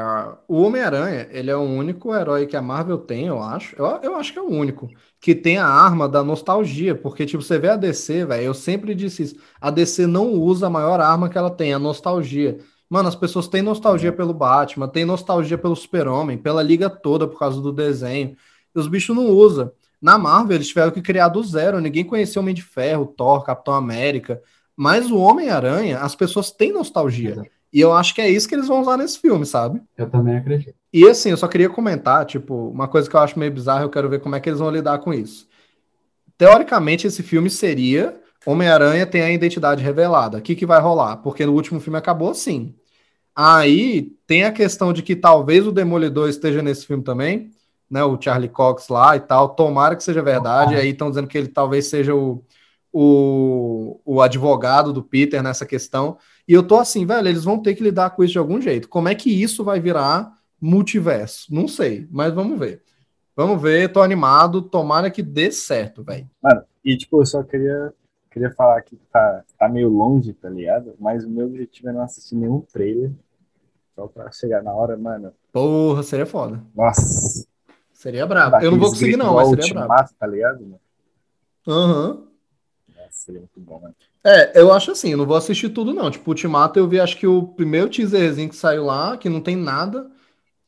o 0.47 0.61
Homem-Aranha, 0.61 1.27
ele 1.31 1.49
é 1.49 1.55
o 1.55 1.61
único 1.61 2.13
herói 2.13 2.45
que 2.47 2.57
a 2.57 2.61
Marvel 2.61 2.97
tem, 2.97 3.27
eu 3.27 3.41
acho. 3.41 3.75
Eu, 3.77 3.85
eu 4.01 4.15
acho 4.15 4.33
que 4.33 4.39
é 4.39 4.41
o 4.41 4.49
único. 4.49 4.89
Que 5.19 5.33
tem 5.35 5.57
a 5.57 5.65
arma 5.67 6.09
da 6.09 6.23
nostalgia. 6.23 6.95
Porque, 6.95 7.25
tipo, 7.25 7.41
você 7.41 7.57
vê 7.57 7.69
a 7.69 7.77
DC, 7.77 8.25
velho, 8.25 8.43
eu 8.43 8.53
sempre 8.53 8.93
disse 8.95 9.23
isso. 9.23 9.35
A 9.59 9.69
DC 9.69 10.07
não 10.07 10.31
usa 10.33 10.67
a 10.67 10.69
maior 10.69 10.99
arma 10.99 11.29
que 11.29 11.37
ela 11.37 11.51
tem, 11.51 11.73
a 11.73 11.79
nostalgia. 11.79 12.57
Mano, 12.91 13.07
as 13.07 13.15
pessoas 13.15 13.47
têm 13.47 13.61
nostalgia 13.61 14.11
pelo 14.11 14.33
Batman, 14.33 14.85
têm 14.85 15.05
nostalgia 15.05 15.57
pelo 15.57 15.77
Super-Homem, 15.77 16.37
pela 16.37 16.61
Liga 16.61 16.89
toda 16.89 17.25
por 17.25 17.39
causa 17.39 17.61
do 17.61 17.71
desenho. 17.71 18.35
E 18.75 18.77
os 18.77 18.85
bichos 18.85 19.15
não 19.15 19.27
usam. 19.27 19.71
Na 20.01 20.17
Marvel, 20.17 20.57
eles 20.57 20.67
tiveram 20.67 20.91
que 20.91 21.01
criar 21.01 21.29
do 21.29 21.41
zero. 21.41 21.79
Ninguém 21.79 22.03
conhecia 22.03 22.41
Homem 22.41 22.53
de 22.53 22.61
Ferro, 22.61 23.05
Thor, 23.05 23.45
Capitão 23.45 23.73
América. 23.73 24.41
Mas 24.75 25.09
o 25.09 25.17
Homem-Aranha, 25.17 25.99
as 25.99 26.15
pessoas 26.15 26.51
têm 26.51 26.73
nostalgia. 26.73 27.41
E 27.71 27.79
eu 27.79 27.93
acho 27.93 28.13
que 28.13 28.19
é 28.19 28.29
isso 28.29 28.49
que 28.49 28.55
eles 28.55 28.67
vão 28.67 28.81
usar 28.81 28.97
nesse 28.97 29.17
filme, 29.19 29.45
sabe? 29.45 29.81
Eu 29.97 30.09
também 30.09 30.35
acredito. 30.35 30.75
E 30.91 31.07
assim, 31.07 31.29
eu 31.29 31.37
só 31.37 31.47
queria 31.47 31.69
comentar, 31.69 32.25
tipo, 32.25 32.71
uma 32.71 32.89
coisa 32.89 33.09
que 33.09 33.15
eu 33.15 33.21
acho 33.21 33.39
meio 33.39 33.53
bizarra, 33.53 33.83
eu 33.85 33.89
quero 33.89 34.09
ver 34.09 34.19
como 34.19 34.35
é 34.35 34.41
que 34.41 34.49
eles 34.49 34.59
vão 34.59 34.69
lidar 34.69 34.99
com 34.99 35.13
isso. 35.13 35.47
Teoricamente, 36.37 37.07
esse 37.07 37.23
filme 37.23 37.49
seria 37.49 38.19
Homem-Aranha 38.45 39.05
tem 39.05 39.21
a 39.21 39.31
identidade 39.31 39.83
revelada. 39.83 40.39
O 40.39 40.41
que, 40.41 40.55
que 40.55 40.65
vai 40.65 40.81
rolar? 40.81 41.17
Porque 41.17 41.45
no 41.45 41.53
último 41.53 41.79
filme 41.79 41.97
acabou 41.97 42.31
assim. 42.31 42.75
Aí 43.35 44.11
tem 44.27 44.43
a 44.43 44.51
questão 44.51 44.91
de 44.91 45.01
que 45.01 45.15
talvez 45.15 45.65
o 45.65 45.71
Demolidor 45.71 46.29
esteja 46.29 46.61
nesse 46.61 46.85
filme 46.85 47.03
também, 47.03 47.51
né? 47.89 48.03
O 48.03 48.19
Charlie 48.19 48.49
Cox 48.49 48.87
lá 48.89 49.15
e 49.15 49.19
tal. 49.19 49.49
Tomara 49.49 49.95
que 49.95 50.03
seja 50.03 50.21
verdade. 50.21 50.75
Aí 50.75 50.89
estão 50.89 51.09
dizendo 51.09 51.27
que 51.27 51.37
ele 51.37 51.47
talvez 51.47 51.87
seja 51.87 52.13
o, 52.13 52.43
o, 52.91 53.99
o 54.05 54.21
advogado 54.21 54.91
do 54.91 55.03
Peter 55.03 55.41
nessa 55.41 55.65
questão. 55.65 56.17
E 56.47 56.53
eu 56.53 56.63
tô 56.63 56.77
assim, 56.77 57.05
velho, 57.05 57.27
eles 57.27 57.43
vão 57.43 57.59
ter 57.59 57.73
que 57.75 57.83
lidar 57.83 58.11
com 58.11 58.23
isso 58.23 58.33
de 58.33 58.39
algum 58.39 58.59
jeito. 58.59 58.89
Como 58.89 59.07
é 59.07 59.15
que 59.15 59.29
isso 59.29 59.63
vai 59.63 59.79
virar 59.79 60.31
multiverso? 60.59 61.53
Não 61.53 61.67
sei, 61.67 62.07
mas 62.11 62.33
vamos 62.33 62.59
ver. 62.59 62.83
Vamos 63.35 63.61
ver, 63.61 63.91
tô 63.91 64.01
animado, 64.01 64.61
tomara 64.61 65.09
que 65.09 65.23
dê 65.23 65.51
certo, 65.51 66.03
velho. 66.03 66.29
Mano, 66.43 66.63
e 66.83 66.97
tipo, 66.97 67.21
eu 67.21 67.25
só 67.25 67.41
queria, 67.41 67.93
queria 68.31 68.49
falar 68.51 68.81
que 68.81 68.95
tá, 69.11 69.43
tá 69.59 69.69
meio 69.69 69.89
longe, 69.89 70.33
tá 70.33 70.49
ligado? 70.49 70.95
Mas 70.99 71.25
o 71.25 71.29
meu 71.29 71.45
objetivo 71.47 71.89
é 71.89 71.93
não 71.93 72.01
assistir 72.01 72.35
nenhum 72.35 72.61
trailer. 72.61 73.11
Só 73.93 74.07
pra 74.07 74.31
chegar 74.31 74.63
na 74.63 74.73
hora, 74.73 74.97
mano. 74.97 75.33
Porra, 75.51 76.01
seria 76.01 76.25
foda. 76.25 76.63
Nossa. 76.73 77.45
Seria 77.93 78.25
brabo. 78.25 78.55
Eu 78.63 78.71
não 78.71 78.79
vou 78.79 78.89
conseguir, 78.89 79.17
não, 79.17 79.35
mas 79.35 79.49
seria 79.49 79.73
brabo. 79.73 79.91
Ultimato, 79.91 80.15
tá 80.17 80.25
ligado, 80.25 80.61
mano? 80.61 80.79
Aham. 81.67 82.27
Nossa, 82.87 83.09
seria 83.11 83.41
muito 83.41 83.59
bom, 83.59 83.79
mano. 83.81 83.95
É, 84.23 84.59
eu 84.59 84.71
acho 84.71 84.91
assim, 84.91 85.11
eu 85.11 85.17
não 85.17 85.25
vou 85.25 85.35
assistir 85.35 85.69
tudo, 85.69 85.93
não. 85.93 86.09
Tipo, 86.09 86.31
Ultimato 86.31 86.79
eu 86.79 86.87
vi, 86.87 86.99
acho 86.99 87.17
que 87.17 87.27
o 87.27 87.47
primeiro 87.49 87.89
teaserzinho 87.89 88.49
que 88.49 88.55
saiu 88.55 88.85
lá, 88.85 89.17
que 89.17 89.29
não 89.29 89.41
tem 89.41 89.55
nada, 89.55 90.09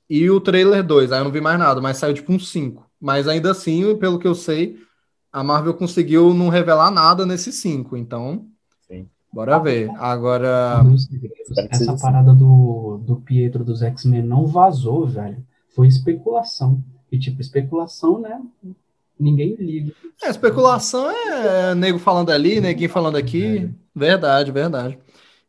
e 0.09 0.29
o 0.29 0.41
trailer 0.41 0.85
2, 0.85 1.11
aí 1.11 1.19
eu 1.19 1.23
não 1.23 1.31
vi 1.31 1.41
mais 1.41 1.57
nada, 1.57 1.79
mas 1.79 1.97
saiu 1.97 2.13
tipo 2.13 2.31
um 2.31 2.37
5. 2.37 2.87
Mas 2.99 3.27
ainda 3.27 3.51
assim, 3.51 3.95
pelo 3.97 4.19
que 4.19 4.27
eu 4.27 4.35
sei, 4.35 4.77
a 5.33 5.43
Marvel 5.43 5.73
conseguiu 5.73 6.31
não 6.31 6.47
revelar 6.47 6.91
nada 6.91 7.25
nesses 7.25 7.55
5, 7.55 7.97
então. 7.97 8.45
Sim. 8.87 9.07
Bora 9.33 9.57
ver. 9.57 9.89
Agora. 9.97 10.83
Essa 11.71 11.97
parada 11.97 12.35
do, 12.35 13.01
do 13.03 13.15
Pietro 13.15 13.63
dos 13.63 13.81
X-Men 13.81 14.21
não 14.21 14.45
vazou, 14.45 15.07
velho. 15.07 15.43
Foi 15.75 15.87
especulação. 15.87 16.83
E, 17.11 17.17
tipo, 17.17 17.41
especulação, 17.41 18.19
né? 18.19 18.39
Ninguém 19.19 19.55
liga. 19.55 19.91
É, 20.23 20.29
especulação 20.29 21.09
é 21.09 21.73
nego 21.73 21.97
falando 21.97 22.29
ali, 22.29 22.61
neguinho 22.61 22.89
falando 22.89 23.15
aqui. 23.15 23.69
Verdade, 23.95 24.51
verdade. 24.51 24.99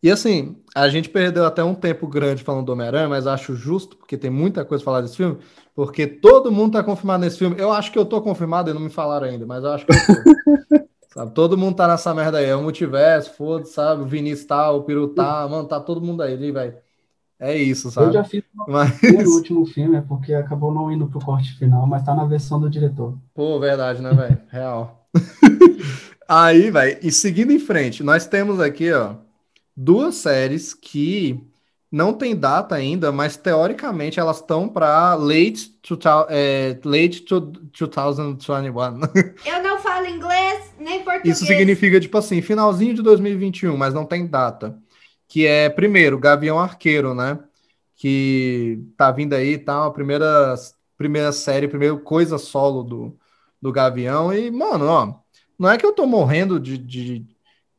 E 0.04 0.10
assim, 0.10 0.56
a 0.74 0.86
gente 0.86 1.08
perdeu 1.08 1.46
até 1.46 1.64
um 1.64 1.74
tempo 1.74 2.06
grande 2.06 2.44
falando 2.44 2.66
do 2.66 2.72
Homem-Aranha, 2.72 3.08
mas 3.08 3.26
acho 3.26 3.56
justo, 3.56 3.96
porque 3.96 4.18
tem 4.18 4.28
muita 4.28 4.62
coisa 4.62 4.84
pra 4.84 4.92
falar 4.92 5.00
desse 5.00 5.16
filme, 5.16 5.38
porque 5.74 6.06
todo 6.06 6.52
mundo 6.52 6.74
tá 6.74 6.84
confirmado 6.84 7.24
nesse 7.24 7.38
filme. 7.38 7.56
Eu 7.58 7.72
acho 7.72 7.90
que 7.90 7.98
eu 7.98 8.04
tô 8.04 8.20
confirmado 8.20 8.68
e 8.68 8.74
não 8.74 8.82
me 8.82 8.90
falaram 8.90 9.26
ainda, 9.26 9.46
mas 9.46 9.64
eu 9.64 9.70
acho 9.70 9.86
que 9.86 9.92
eu 9.92 9.96
tô. 9.96 10.84
sabe? 11.08 11.32
Todo 11.32 11.56
mundo 11.56 11.76
tá 11.76 11.88
nessa 11.88 12.12
merda 12.12 12.36
aí. 12.36 12.44
É 12.44 12.54
o 12.54 12.62
multiverso, 12.62 13.32
foda 13.32 13.64
sabe? 13.64 14.02
O 14.02 14.06
Vinícius 14.06 14.46
tá, 14.46 14.70
o 14.70 14.82
Peru 14.82 15.08
tá, 15.08 15.48
mano, 15.48 15.66
tá 15.66 15.80
todo 15.80 16.02
mundo 16.02 16.22
aí, 16.22 16.52
velho. 16.52 16.74
É 17.40 17.56
isso, 17.56 17.90
sabe? 17.90 18.08
Eu 18.08 18.12
já 18.12 18.24
fiz 18.24 18.44
Mas... 18.68 19.00
o 19.26 19.36
último 19.36 19.64
filme, 19.64 19.96
é 19.96 20.02
porque 20.02 20.34
acabou 20.34 20.70
não 20.70 20.92
indo 20.92 21.06
pro 21.06 21.18
corte 21.18 21.56
final, 21.56 21.86
mas 21.86 22.04
tá 22.04 22.14
na 22.14 22.26
versão 22.26 22.60
do 22.60 22.68
diretor. 22.68 23.16
Pô, 23.32 23.58
verdade, 23.58 24.02
né, 24.02 24.12
velho? 24.12 24.38
Real. 24.50 25.08
Aí, 26.28 26.70
velho, 26.70 26.98
e 27.02 27.10
seguindo 27.10 27.52
em 27.52 27.58
frente, 27.58 28.02
nós 28.02 28.26
temos 28.26 28.60
aqui, 28.60 28.92
ó, 28.92 29.23
duas 29.76 30.16
séries 30.16 30.74
que 30.74 31.40
não 31.94 32.12
tem 32.12 32.34
data 32.34 32.74
ainda, 32.74 33.12
mas 33.12 33.36
teoricamente 33.36 34.18
elas 34.18 34.38
estão 34.38 34.68
para 34.68 35.14
late, 35.14 35.68
to, 35.80 35.96
é, 36.28 36.76
late 36.84 37.20
to, 37.20 37.40
2021. 37.40 38.74
Eu 39.46 39.62
não 39.62 39.78
falo 39.78 40.06
inglês 40.06 40.72
nem 40.76 41.04
português. 41.04 41.36
Isso 41.36 41.46
significa, 41.46 42.00
tipo 42.00 42.18
assim, 42.18 42.42
finalzinho 42.42 42.94
de 42.94 43.02
2021, 43.02 43.76
mas 43.76 43.94
não 43.94 44.04
tem 44.04 44.26
data. 44.26 44.76
Que 45.28 45.46
é, 45.46 45.68
primeiro, 45.68 46.18
Gavião 46.18 46.58
Arqueiro, 46.58 47.14
né? 47.14 47.38
Que 47.94 48.82
tá 48.96 49.12
vindo 49.12 49.34
aí, 49.34 49.56
tá? 49.56 49.86
A 49.86 49.90
primeira, 49.92 50.54
primeira 50.98 51.30
série, 51.30 51.68
primeira 51.68 51.96
coisa 51.96 52.38
solo 52.38 52.82
do, 52.82 53.16
do 53.62 53.70
Gavião. 53.70 54.32
E, 54.32 54.50
mano, 54.50 54.86
ó, 54.86 55.14
não 55.56 55.70
é 55.70 55.78
que 55.78 55.86
eu 55.86 55.92
tô 55.92 56.06
morrendo 56.06 56.58
de, 56.58 56.76
de, 56.76 57.24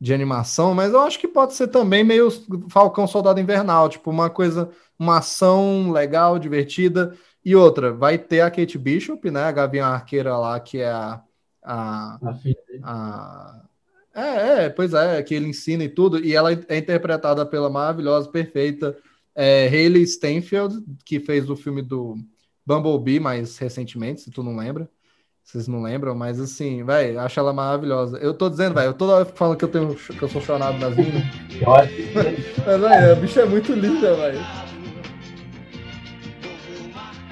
de 0.05 0.13
animação, 0.13 0.75
mas 0.75 0.93
eu 0.93 1.01
acho 1.01 1.17
que 1.17 1.27
pode 1.27 1.55
ser 1.55 1.67
também 1.67 2.03
meio 2.03 2.29
Falcão 2.69 3.07
Soldado 3.07 3.39
Invernal, 3.39 3.89
tipo, 3.89 4.11
uma 4.11 4.29
coisa, 4.29 4.69
uma 4.99 5.17
ação 5.17 5.91
legal, 5.91 6.37
divertida. 6.37 7.17
E 7.43 7.55
outra, 7.55 7.91
vai 7.91 8.19
ter 8.19 8.41
a 8.41 8.51
Kate 8.51 8.77
Bishop, 8.77 9.31
né? 9.31 9.41
A 9.41 9.51
Gavião 9.51 9.87
Arqueira 9.87 10.37
lá, 10.37 10.59
que 10.59 10.77
é 10.77 10.91
a. 10.91 11.23
a, 11.63 12.19
a 12.83 13.61
é, 14.13 14.65
é, 14.65 14.69
pois 14.69 14.93
é, 14.93 15.23
que 15.23 15.33
ele 15.33 15.47
ensina 15.47 15.83
e 15.83 15.89
tudo, 15.89 16.23
e 16.23 16.35
ela 16.35 16.51
é 16.69 16.77
interpretada 16.77 17.43
pela 17.43 17.69
maravilhosa, 17.69 18.29
perfeita 18.29 18.95
é, 19.33 19.67
Hayley 19.67 20.05
Steinfeld, 20.05 20.83
que 21.03 21.19
fez 21.19 21.49
o 21.49 21.55
filme 21.55 21.81
do 21.81 22.15
Bumblebee 22.63 23.19
mais 23.19 23.57
recentemente, 23.57 24.21
se 24.21 24.31
tu 24.31 24.43
não 24.43 24.55
lembra. 24.55 24.87
Vocês 25.45 25.67
não 25.67 25.83
lembram, 25.83 26.15
mas 26.15 26.39
assim, 26.39 26.83
velho, 26.83 27.19
acho 27.19 27.39
ela 27.39 27.53
maravilhosa. 27.53 28.17
Eu 28.17 28.33
tô 28.33 28.49
dizendo, 28.49 28.73
velho, 28.73 28.87
eu 28.87 28.93
toda 28.95 29.13
hora 29.13 29.25
fico 29.25 29.55
que 29.55 29.63
eu 29.65 29.69
tenho 29.69 29.95
que 29.95 30.19
eu 30.19 30.27
sou 30.27 30.41
chorado 30.41 30.79
das 30.79 30.97
minas. 30.97 31.21
mas, 31.63 32.81
velho, 32.81 33.11
a 33.11 33.15
bicha 33.15 33.41
é 33.41 33.45
muito 33.45 33.71
linda, 33.71 34.15
velho. 34.15 34.39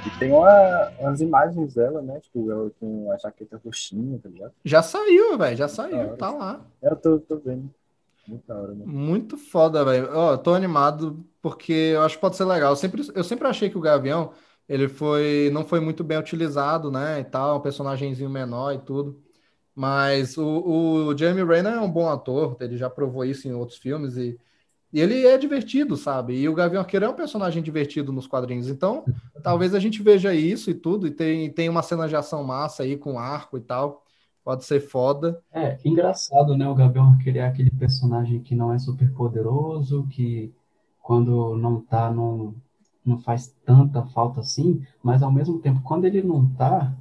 E 0.05 0.19
tem 0.19 0.31
uma, 0.31 0.91
umas 0.99 1.21
imagens 1.21 1.73
dela, 1.73 2.03
né? 2.03 2.19
Tipo, 2.19 2.51
ela 2.51 2.69
com 2.79 3.11
a 3.11 3.17
jaqueta 3.17 3.59
roxinha, 3.65 4.19
tá 4.21 4.29
ligado? 4.29 4.53
Já 4.63 4.83
saiu, 4.83 5.35
velho, 5.35 5.57
já 5.57 5.67
saiu, 5.67 6.15
tá 6.15 6.29
lá. 6.29 6.61
Eu 6.83 6.95
tô, 6.95 7.17
tô 7.17 7.37
vendo. 7.37 7.67
Muito 8.27 8.53
hora, 8.53 8.75
né? 8.75 8.83
Muito 8.85 9.37
foda, 9.37 9.83
velho. 9.83 10.09
Ó, 10.13 10.37
tô 10.37 10.53
animado 10.53 11.25
porque 11.41 11.73
eu 11.73 12.03
acho 12.03 12.15
que 12.15 12.21
pode 12.21 12.35
ser 12.35 12.45
legal. 12.45 12.73
Eu 12.73 12.75
sempre, 12.75 13.01
eu 13.15 13.23
sempre 13.23 13.47
achei 13.47 13.71
que 13.71 13.77
o 13.77 13.81
Gavião 13.81 14.33
ele 14.67 14.87
foi 14.87 15.49
não 15.51 15.65
foi 15.65 15.79
muito 15.79 16.03
bem 16.03 16.17
utilizado, 16.17 16.91
né, 16.91 17.19
e 17.19 17.23
tal, 17.23 17.57
um 17.57 17.61
personagemzinho 17.61 18.29
menor 18.29 18.73
e 18.73 18.79
tudo. 18.79 19.21
Mas 19.75 20.37
o, 20.37 21.07
o 21.07 21.17
Jeremy 21.17 21.43
Renner 21.43 21.73
é 21.73 21.79
um 21.81 21.91
bom 21.91 22.07
ator, 22.09 22.57
ele 22.61 22.77
já 22.77 22.89
provou 22.89 23.25
isso 23.25 23.47
em 23.47 23.53
outros 23.53 23.79
filmes 23.79 24.17
e, 24.17 24.39
e 24.91 25.01
ele 25.01 25.25
é 25.25 25.37
divertido, 25.37 25.97
sabe? 25.97 26.35
E 26.35 26.47
o 26.47 26.53
Gavião 26.53 26.81
Arqueiro 26.81 27.05
é 27.05 27.09
um 27.09 27.15
personagem 27.15 27.63
divertido 27.63 28.13
nos 28.13 28.27
quadrinhos, 28.27 28.69
então 28.69 29.03
talvez 29.43 29.73
a 29.73 29.79
gente 29.79 30.01
veja 30.03 30.33
isso 30.33 30.69
e 30.69 30.75
tudo, 30.75 31.07
e 31.07 31.11
tem, 31.11 31.51
tem 31.51 31.69
uma 31.69 31.81
cena 31.81 32.07
de 32.07 32.15
ação 32.15 32.43
massa 32.43 32.83
aí 32.83 32.95
com 32.95 33.17
arco 33.17 33.57
e 33.57 33.61
tal, 33.61 34.03
pode 34.43 34.63
ser 34.65 34.79
foda. 34.79 35.41
É, 35.51 35.79
engraçado, 35.83 36.55
né? 36.55 36.67
O 36.69 36.75
Gavião 36.75 37.09
Arqueiro 37.09 37.39
é 37.39 37.47
aquele 37.47 37.71
personagem 37.71 38.41
que 38.41 38.53
não 38.53 38.71
é 38.71 38.77
super 38.77 39.11
poderoso, 39.13 40.05
que 40.09 40.53
quando 41.01 41.55
não 41.55 41.81
tá 41.81 42.11
num, 42.11 42.53
não 43.05 43.17
faz 43.17 43.53
tanta 43.65 44.03
falta 44.07 44.39
assim, 44.39 44.81
mas 45.01 45.21
ao 45.21 45.31
mesmo 45.31 45.59
tempo, 45.59 45.81
quando 45.83 46.05
ele 46.05 46.21
não 46.21 46.47
tá, 46.49 46.93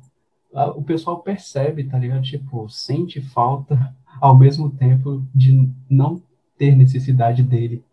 o 0.74 0.82
pessoal 0.82 1.20
percebe, 1.20 1.84
tá 1.84 1.98
ligado? 1.98 2.22
Tipo, 2.22 2.68
sente 2.68 3.20
falta 3.20 3.94
ao 4.20 4.36
mesmo 4.36 4.70
tempo 4.70 5.24
de 5.34 5.70
não 5.88 6.22
ter 6.58 6.76
necessidade 6.76 7.42
dele, 7.42 7.84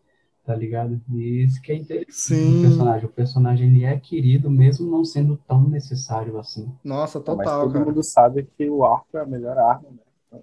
tá 0.45 0.55
ligado? 0.55 0.99
E 1.14 1.43
isso 1.43 1.62
que 1.62 1.72
é 1.72 1.76
interessante 1.76 2.14
Sim. 2.14 2.62
personagem. 2.62 3.05
O 3.05 3.12
personagem 3.12 3.68
ele 3.68 3.86
é 3.86 3.97
querido 3.97 4.49
mesmo 4.49 4.89
não 4.89 5.05
sendo 5.05 5.39
tão 5.47 5.68
necessário 5.70 6.38
assim. 6.38 6.72
Nossa, 6.84 7.20
total, 7.20 7.38
Mas 7.38 7.51
todo 7.51 7.74
cara. 7.74 7.86
mundo 7.86 8.03
sabe 8.03 8.47
que 8.57 8.70
o 8.70 8.84
arco 8.84 9.18
é 9.18 9.22
a 9.22 9.26
melhor 9.26 9.57
arma, 9.57 9.89
né? 9.89 10.39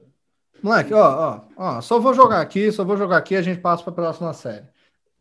Moleque, 0.63 0.95
ó, 0.95 0.99
ó, 0.99 1.41
ó, 1.57 1.81
só 1.83 2.01
vou 2.01 2.15
jogar 2.15 2.41
aqui, 2.41 2.73
só 2.73 2.83
vou 2.83 2.97
jogar 2.97 3.19
aqui 3.19 3.35
e 3.35 3.37
a 3.37 3.43
gente 3.43 3.61
passa 3.61 3.83
para 3.83 3.93
a 3.93 3.97
próxima 3.97 4.33
série. 4.33 4.65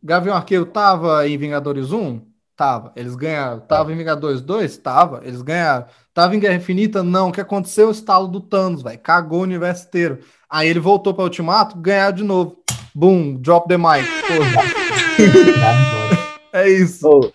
Gavião 0.01 0.35
Arqueiro 0.35 0.65
tava 0.65 1.27
em 1.27 1.37
Vingadores 1.37 1.91
1? 1.91 2.21
Tava. 2.55 2.93
Eles 2.95 3.15
ganharam. 3.15 3.59
Tava 3.59 3.91
em 3.91 3.97
Vingadores 3.97 4.41
2? 4.41 4.77
Tava. 4.77 5.21
Eles 5.23 5.41
ganharam. 5.41 5.85
Tava 6.13 6.35
em 6.35 6.39
Guerra 6.39 6.55
Infinita? 6.55 7.03
Não. 7.03 7.29
O 7.29 7.31
que 7.31 7.41
aconteceu? 7.41 7.89
O 7.89 7.91
estalo 7.91 8.27
do 8.27 8.39
Thanos, 8.39 8.81
velho. 8.81 8.99
Cagou 8.99 9.39
o 9.39 9.43
universo 9.43 9.87
inteiro. 9.87 10.19
Aí 10.49 10.69
ele 10.69 10.79
voltou 10.79 11.13
para 11.13 11.25
Ultimato, 11.25 11.77
ganharam 11.77 12.15
de 12.15 12.23
novo. 12.23 12.57
Boom, 12.93 13.35
drop 13.35 13.67
the 13.67 13.77
mic. 13.77 14.05
É 16.53 16.69
isso. 16.69 17.05
Oh, 17.05 17.29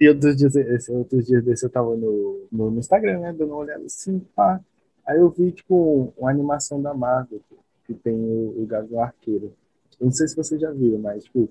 e 0.00 0.08
outros 0.08 0.36
dias, 0.36 0.56
esse, 0.56 0.90
outros 0.90 1.24
dias 1.24 1.44
desse 1.44 1.64
eu 1.64 1.70
tava 1.70 1.96
no, 1.96 2.48
no, 2.50 2.68
no 2.68 2.80
Instagram, 2.80 3.20
né? 3.20 3.32
Dando 3.32 3.52
uma 3.52 3.58
olhada 3.58 3.84
assim, 3.84 4.18
pá. 4.34 4.60
Aí 5.06 5.18
eu 5.18 5.30
vi, 5.30 5.52
tipo, 5.52 6.12
uma 6.18 6.30
animação 6.30 6.82
da 6.82 6.92
Marvel, 6.92 7.40
que 7.84 7.94
tem 7.94 8.12
o, 8.12 8.60
o 8.60 8.66
Gavião 8.66 9.00
Arqueiro. 9.00 9.52
Eu 10.00 10.06
não 10.06 10.12
sei 10.12 10.26
se 10.26 10.34
vocês 10.34 10.60
já 10.60 10.72
viram, 10.72 10.98
mas, 10.98 11.22
tipo, 11.22 11.48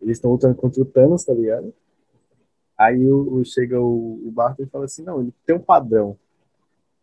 eles 0.00 0.16
estão 0.16 0.30
lutando 0.30 0.54
contra 0.54 0.80
o 0.80 0.86
Thanos, 0.86 1.24
tá 1.24 1.34
ligado? 1.34 1.72
Aí 2.78 3.06
o, 3.06 3.36
o- 3.40 3.44
chega 3.44 3.80
o, 3.80 4.20
o 4.26 4.30
Barton 4.32 4.64
e 4.64 4.66
fala 4.66 4.84
assim, 4.86 5.02
não, 5.04 5.20
ele 5.22 5.32
tem 5.46 5.56
um 5.56 5.60
padrão. 5.60 6.16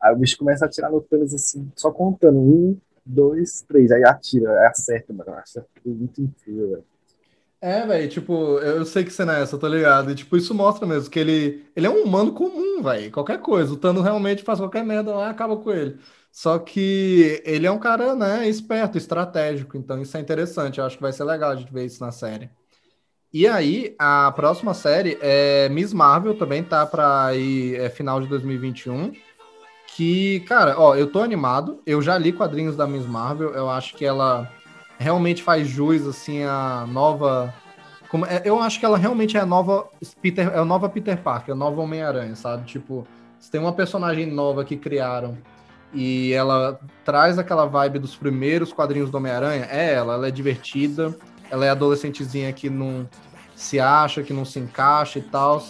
Aí 0.01 0.13
o 0.13 0.17
bicho 0.17 0.37
começa 0.37 0.65
a 0.65 0.67
atirar 0.67 0.91
no 0.91 1.01
Thanos 1.01 1.33
assim, 1.33 1.71
só 1.75 1.91
contando. 1.91 2.39
Um, 2.39 2.77
dois, 3.05 3.63
três. 3.67 3.91
Aí 3.91 4.03
atira, 4.03 4.51
aí 4.61 4.67
acerta, 4.67 5.13
mano. 5.13 5.33
Acho 5.35 5.63
muito 5.85 6.21
incrível, 6.21 6.69
velho. 6.71 6.83
É, 7.61 7.85
velho, 7.85 8.09
tipo, 8.09 8.33
eu, 8.59 8.83
sei 8.85 9.03
que 9.03 9.11
cena 9.11 9.37
é 9.37 9.41
essa, 9.43 9.57
tô 9.57 9.67
ligado. 9.67 10.11
E, 10.11 10.15
tipo, 10.15 10.35
isso 10.35 10.53
mostra 10.53 10.87
mesmo 10.87 11.09
que 11.11 11.19
ele, 11.19 11.65
ele 11.75 11.85
é 11.85 11.89
um 11.89 12.03
humano 12.03 12.33
comum, 12.33 12.81
velho. 12.81 13.11
Qualquer 13.11 13.39
coisa. 13.39 13.73
O 13.73 13.77
Thanos 13.77 14.03
realmente 14.03 14.43
faz 14.43 14.59
qualquer 14.59 14.83
merda 14.83 15.13
lá 15.15 15.29
acaba 15.29 15.55
com 15.57 15.71
ele. 15.71 15.99
Só 16.31 16.57
que 16.59 17.41
ele 17.45 17.67
é 17.67 17.71
um 17.71 17.79
cara, 17.79 18.15
né, 18.15 18.47
esperto, 18.49 18.97
estratégico. 18.97 19.77
Então 19.77 20.01
isso 20.01 20.17
é 20.17 20.19
interessante. 20.21 20.79
Eu 20.79 20.85
acho 20.85 20.95
que 20.97 21.03
vai 21.03 21.13
ser 21.13 21.23
legal 21.25 21.51
a 21.51 21.55
gente 21.55 21.71
ver 21.73 21.85
isso 21.85 22.03
na 22.03 22.11
série. 22.11 22.49
E 23.33 23.47
aí, 23.47 23.95
a 23.97 24.29
próxima 24.33 24.73
série 24.73 25.17
é 25.21 25.69
Miss 25.69 25.93
Marvel, 25.93 26.37
também 26.37 26.61
tá 26.61 26.85
pra 26.85 27.33
ir 27.33 27.79
é, 27.79 27.89
final 27.89 28.19
de 28.19 28.27
2021. 28.27 29.13
Que, 29.95 30.41
cara, 30.41 30.77
ó, 30.77 30.95
eu 30.95 31.07
tô 31.07 31.19
animado. 31.19 31.81
Eu 31.85 32.01
já 32.01 32.17
li 32.17 32.33
quadrinhos 32.33 32.75
da 32.75 32.85
Miss 32.85 33.05
Marvel. 33.05 33.51
Eu 33.51 33.69
acho 33.69 33.95
que 33.95 34.03
ela 34.03 34.51
realmente 34.99 35.41
faz 35.41 35.67
jus, 35.67 36.05
assim, 36.05 36.43
a 36.43 36.85
nova. 36.89 37.53
Como, 38.09 38.25
é, 38.25 38.41
eu 38.43 38.59
acho 38.59 38.77
que 38.79 38.85
ela 38.85 38.97
realmente 38.97 39.37
é 39.37 39.39
a 39.39 39.45
nova 39.45 39.87
Peter, 40.21 40.49
é 40.49 40.57
a 40.57 40.65
nova 40.65 40.89
Peter 40.89 41.17
Parker, 41.17 41.53
a 41.53 41.57
nova 41.57 41.81
Homem-Aranha, 41.81 42.35
sabe? 42.35 42.65
Tipo, 42.65 43.07
se 43.39 43.49
tem 43.49 43.61
uma 43.61 43.71
personagem 43.71 44.25
nova 44.25 44.65
que 44.65 44.75
criaram 44.75 45.37
e 45.93 46.33
ela 46.33 46.79
traz 47.05 47.39
aquela 47.39 47.65
vibe 47.65 47.99
dos 47.99 48.15
primeiros 48.15 48.73
quadrinhos 48.73 49.09
do 49.09 49.15
Homem-Aranha, 49.15 49.67
é 49.69 49.93
ela, 49.93 50.15
ela 50.15 50.27
é 50.27 50.31
divertida, 50.31 51.15
ela 51.51 51.65
é 51.65 51.69
adolescentezinha 51.69 52.51
que 52.53 52.69
não 52.69 53.07
se 53.55 53.79
acha, 53.79 54.23
que 54.23 54.33
não 54.33 54.45
se 54.45 54.57
encaixa 54.57 55.19
e 55.19 55.21
tal. 55.21 55.63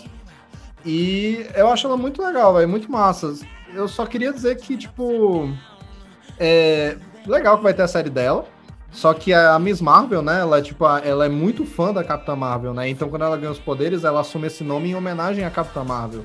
E 0.85 1.45
eu 1.55 1.67
acho 1.67 1.87
ela 1.87 1.97
muito 1.97 2.23
legal, 2.23 2.59
é 2.59 2.65
muito 2.65 2.89
massa. 2.89 3.33
Eu 3.73 3.87
só 3.87 4.05
queria 4.05 4.31
dizer 4.31 4.57
que, 4.57 4.77
tipo, 4.77 5.51
é 6.39 6.97
legal 7.25 7.57
que 7.57 7.63
vai 7.63 7.73
ter 7.73 7.81
a 7.81 7.87
série 7.87 8.09
dela. 8.09 8.45
Só 8.91 9.13
que 9.13 9.33
a 9.33 9.57
Miss 9.57 9.79
Marvel, 9.81 10.21
né, 10.21 10.41
ela 10.41 10.57
é, 10.57 10.61
tipo, 10.61 10.85
ela 10.85 11.25
é 11.25 11.29
muito 11.29 11.65
fã 11.65 11.93
da 11.93 12.03
Capitã 12.03 12.35
Marvel, 12.35 12.73
né? 12.73 12.89
Então 12.89 13.09
quando 13.09 13.23
ela 13.23 13.37
ganha 13.37 13.51
os 13.51 13.59
poderes, 13.59 14.03
ela 14.03 14.19
assume 14.19 14.47
esse 14.47 14.65
nome 14.65 14.89
em 14.89 14.95
homenagem 14.95 15.45
à 15.45 15.49
Capitã 15.49 15.83
Marvel. 15.83 16.23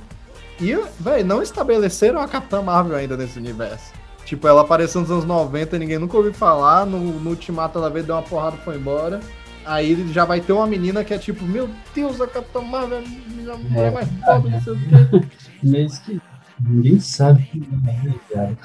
E, 0.60 0.74
velho, 0.98 1.24
não 1.24 1.42
estabeleceram 1.42 2.20
a 2.20 2.26
Capitã 2.26 2.62
Marvel 2.62 2.96
ainda 2.96 3.16
nesse 3.16 3.38
universo. 3.38 3.92
Tipo, 4.24 4.48
ela 4.48 4.62
apareceu 4.62 5.00
nos 5.00 5.10
anos 5.10 5.24
90 5.24 5.76
e 5.76 5.78
ninguém 5.78 5.98
nunca 5.98 6.16
ouviu 6.16 6.34
falar. 6.34 6.84
No, 6.84 6.98
no 6.98 7.30
Ultimato 7.30 7.78
ela 7.78 7.88
veio, 7.88 8.04
deu 8.04 8.16
uma 8.16 8.22
porrada 8.22 8.56
e 8.56 8.64
foi 8.64 8.74
embora. 8.74 9.20
Aí 9.66 10.12
já 10.12 10.24
vai 10.24 10.40
ter 10.40 10.52
uma 10.52 10.66
menina 10.66 11.02
que 11.02 11.12
é 11.12 11.18
tipo, 11.18 11.44
meu 11.44 11.68
Deus, 11.92 12.20
a 12.20 12.26
Capitã 12.28 12.60
Marvel 12.60 12.98
é 12.98 13.00
a 13.00 13.02
menina 13.02 13.52
é, 13.74 13.90
mais 13.90 14.08
foda, 14.24 14.48
não 14.48 14.60
sei 14.60 14.72
o 14.72 14.76
quê. 14.76 15.26
Mas 15.64 15.98
que 15.98 16.20
ninguém 16.60 17.00
sabe 17.00 17.42
que 17.42 17.66
é, 17.88 18.34
cara. 18.34 18.56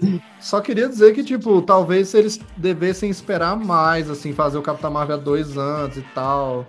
Só 0.40 0.60
queria 0.62 0.88
dizer 0.88 1.12
que, 1.12 1.22
tipo, 1.22 1.60
talvez 1.60 2.14
eles 2.14 2.40
devessem 2.56 3.10
esperar 3.10 3.54
mais, 3.54 4.08
assim, 4.08 4.32
fazer 4.32 4.56
o 4.56 4.62
Capitão 4.62 4.90
Marvel 4.90 5.18
dois 5.18 5.58
anos 5.58 5.96
e 5.98 6.02
tal, 6.14 6.66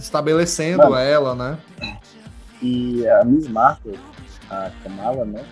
estabelecendo 0.00 0.78
Mano, 0.78 0.96
ela, 0.96 1.34
né? 1.34 1.58
E 2.60 3.06
a 3.06 3.24
Miss 3.24 3.46
Marvel, 3.46 3.94
a 4.50 4.70
Kamala, 4.82 5.24
né? 5.24 5.44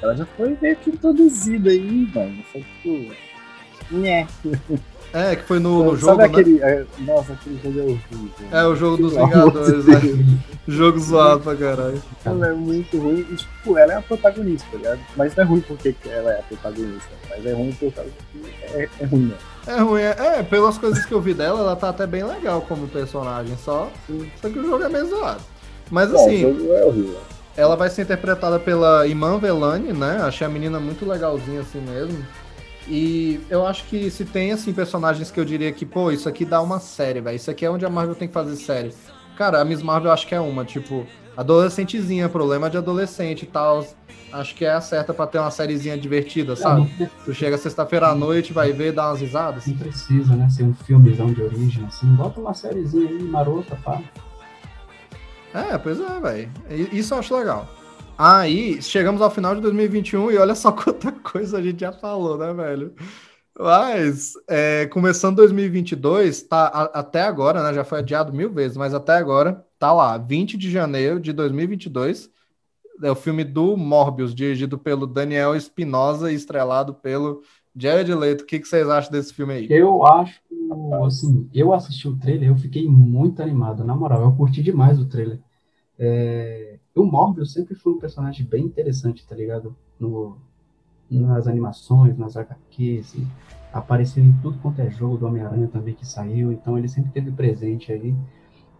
Ela 0.00 0.14
já 0.14 0.26
foi 0.26 0.56
meio 0.60 0.76
que 0.76 0.90
introduzida 0.90 1.70
aí, 1.70 2.08
mano. 2.14 2.44
Só 2.52 2.58
tipo. 2.60 3.14
Nhé. 3.90 4.26
É, 5.12 5.36
que 5.36 5.44
foi 5.44 5.58
no, 5.58 5.84
no 5.84 5.96
jogo. 5.96 6.12
Sabe 6.12 6.18
né? 6.18 6.24
aquele. 6.24 6.58
Né? 6.58 6.86
Nossa, 7.00 7.32
aquele 7.32 7.60
jogo 7.62 7.78
é 7.78 7.82
horrível. 7.82 8.30
É, 8.50 8.66
o 8.66 8.76
jogo 8.76 8.96
dos 8.96 9.12
Vingadores, 9.12 9.84
né? 9.86 10.40
jogo 10.68 10.98
zoado 10.98 11.40
pra 11.40 11.56
caralho. 11.56 12.02
Ela 12.24 12.48
é 12.48 12.52
muito 12.52 12.98
ruim. 12.98 13.26
E, 13.30 13.36
tipo, 13.36 13.78
ela 13.78 13.92
é 13.94 13.96
a 13.96 14.02
protagonista, 14.02 14.66
tá 14.70 14.76
ligado? 14.76 15.00
Mas 15.16 15.34
não 15.34 15.44
é 15.44 15.46
ruim 15.46 15.60
porque 15.60 15.94
ela 16.06 16.32
é 16.32 16.38
a 16.38 16.42
protagonista. 16.42 17.10
Mas 17.30 17.46
é 17.46 17.52
ruim 17.52 17.72
por 17.72 17.92
causa 17.92 18.10
que 18.32 18.54
é, 18.74 18.88
é 19.00 19.04
ruim, 19.06 19.26
né? 19.26 19.36
É 19.66 19.80
ruim, 19.80 20.00
é, 20.00 20.16
é, 20.18 20.42
pelas 20.42 20.78
coisas 20.78 21.04
que 21.04 21.12
eu 21.12 21.20
vi 21.20 21.34
dela, 21.34 21.60
ela 21.60 21.74
tá 21.74 21.88
até 21.88 22.06
bem 22.06 22.22
legal 22.22 22.60
como 22.62 22.86
personagem, 22.86 23.56
só, 23.56 23.90
só 24.40 24.48
que 24.48 24.58
o 24.60 24.64
jogo 24.64 24.84
é 24.84 24.88
meio 24.88 25.08
zoado. 25.08 25.40
Mas 25.90 26.14
assim. 26.14 26.44
O 26.44 26.58
jogo 26.58 26.72
é 26.72 26.84
horrível. 26.84 27.20
Ela 27.56 27.74
vai 27.74 27.88
ser 27.88 28.02
interpretada 28.02 28.60
pela 28.60 29.06
Iman 29.06 29.38
Velani, 29.38 29.92
né? 29.92 30.20
Achei 30.22 30.46
a 30.46 30.50
menina 30.50 30.78
muito 30.78 31.08
legalzinha 31.08 31.62
assim 31.62 31.80
mesmo. 31.80 32.24
E 32.88 33.40
eu 33.50 33.66
acho 33.66 33.84
que 33.84 34.10
se 34.10 34.24
tem, 34.24 34.52
assim, 34.52 34.72
personagens 34.72 35.30
que 35.30 35.40
eu 35.40 35.44
diria 35.44 35.72
que, 35.72 35.84
pô, 35.84 36.10
isso 36.10 36.28
aqui 36.28 36.44
dá 36.44 36.62
uma 36.62 36.78
série, 36.78 37.20
velho. 37.20 37.36
Isso 37.36 37.50
aqui 37.50 37.64
é 37.64 37.70
onde 37.70 37.84
a 37.84 37.90
Marvel 37.90 38.14
tem 38.14 38.28
que 38.28 38.34
fazer 38.34 38.54
série. 38.56 38.94
Cara, 39.36 39.60
a 39.60 39.64
Miss 39.64 39.82
Marvel 39.82 40.08
eu 40.08 40.12
acho 40.12 40.26
que 40.26 40.34
é 40.34 40.40
uma, 40.40 40.64
tipo, 40.64 41.06
adolescentezinha, 41.36 42.28
problema 42.28 42.70
de 42.70 42.76
adolescente 42.78 43.42
e 43.42 43.46
tal. 43.46 43.86
Acho 44.32 44.54
que 44.54 44.64
é 44.64 44.72
a 44.72 44.80
certa 44.80 45.12
pra 45.12 45.26
ter 45.26 45.38
uma 45.38 45.50
sériezinha 45.50 45.96
divertida, 45.96 46.56
sabe? 46.56 46.90
Tu 47.24 47.34
chega 47.34 47.58
sexta-feira 47.58 48.08
à 48.08 48.14
noite, 48.14 48.52
vai 48.52 48.72
ver, 48.72 48.92
dá 48.92 49.08
umas 49.10 49.20
risadas. 49.20 49.66
Não 49.66 49.76
precisa, 49.76 50.34
né? 50.34 50.48
Ser 50.48 50.64
um 50.64 50.74
filmezão 50.74 51.32
de 51.32 51.42
origem, 51.42 51.84
assim. 51.86 52.06
Bota 52.14 52.40
uma 52.40 52.54
sériezinha 52.54 53.08
aí, 53.08 53.22
marota, 53.22 53.76
pá. 53.84 54.00
É, 55.54 55.78
pois 55.78 55.98
é, 56.00 56.20
velho. 56.20 56.50
Isso 56.92 57.14
eu 57.14 57.18
acho 57.18 57.36
legal. 57.36 57.68
Aí, 58.18 58.80
chegamos 58.80 59.20
ao 59.20 59.30
final 59.30 59.54
de 59.54 59.60
2021 59.60 60.30
e 60.30 60.38
olha 60.38 60.54
só 60.54 60.72
quanta 60.72 61.12
coisa 61.12 61.58
a 61.58 61.62
gente 61.62 61.80
já 61.80 61.92
falou, 61.92 62.38
né, 62.38 62.52
velho? 62.52 62.94
Mas, 63.58 64.32
é, 64.48 64.86
começando 64.86 65.36
2022, 65.36 66.42
tá 66.42 66.66
a, 66.66 67.00
até 67.00 67.22
agora, 67.22 67.62
né? 67.62 67.74
Já 67.74 67.84
foi 67.84 67.98
adiado 67.98 68.32
mil 68.32 68.50
vezes, 68.50 68.76
mas 68.76 68.94
até 68.94 69.12
agora, 69.16 69.64
tá 69.78 69.92
lá, 69.92 70.16
20 70.16 70.56
de 70.56 70.70
janeiro 70.70 71.20
de 71.20 71.32
2022. 71.32 72.30
É 73.02 73.10
o 73.10 73.14
filme 73.14 73.44
do 73.44 73.76
Morbius, 73.76 74.34
dirigido 74.34 74.78
pelo 74.78 75.06
Daniel 75.06 75.54
Espinosa 75.54 76.32
e 76.32 76.34
estrelado 76.34 76.94
pelo 76.94 77.42
Jared 77.74 78.14
Leto. 78.14 78.42
O 78.42 78.46
que, 78.46 78.58
que 78.58 78.66
vocês 78.66 78.88
acham 78.88 79.12
desse 79.12 79.34
filme 79.34 79.52
aí? 79.52 79.66
Eu 79.70 80.06
acho, 80.06 80.40
assim, 81.04 81.50
eu 81.52 81.74
assisti 81.74 82.08
o 82.08 82.16
trailer, 82.16 82.48
eu 82.48 82.56
fiquei 82.56 82.88
muito 82.88 83.42
animado, 83.42 83.84
na 83.84 83.94
moral, 83.94 84.22
eu 84.22 84.32
curti 84.32 84.62
demais 84.62 84.98
o 84.98 85.06
trailer. 85.06 85.38
É, 85.98 86.78
o 86.96 87.04
Morbius 87.04 87.52
sempre 87.52 87.74
foi 87.74 87.92
um 87.92 87.98
personagem 87.98 88.46
bem 88.46 88.64
interessante, 88.64 89.26
tá 89.26 89.36
ligado? 89.36 89.76
No, 90.00 90.38
nas 91.10 91.46
animações, 91.46 92.16
nas 92.16 92.36
HQs, 92.36 93.16
apareceu 93.72 94.24
em 94.24 94.32
tudo 94.42 94.58
quanto 94.58 94.80
é 94.80 94.90
jogo 94.90 95.18
do 95.18 95.26
Homem-Aranha 95.26 95.68
também 95.68 95.94
que 95.94 96.06
saiu, 96.06 96.50
então 96.50 96.78
ele 96.78 96.88
sempre 96.88 97.10
teve 97.12 97.30
presente 97.30 97.92
aí. 97.92 98.14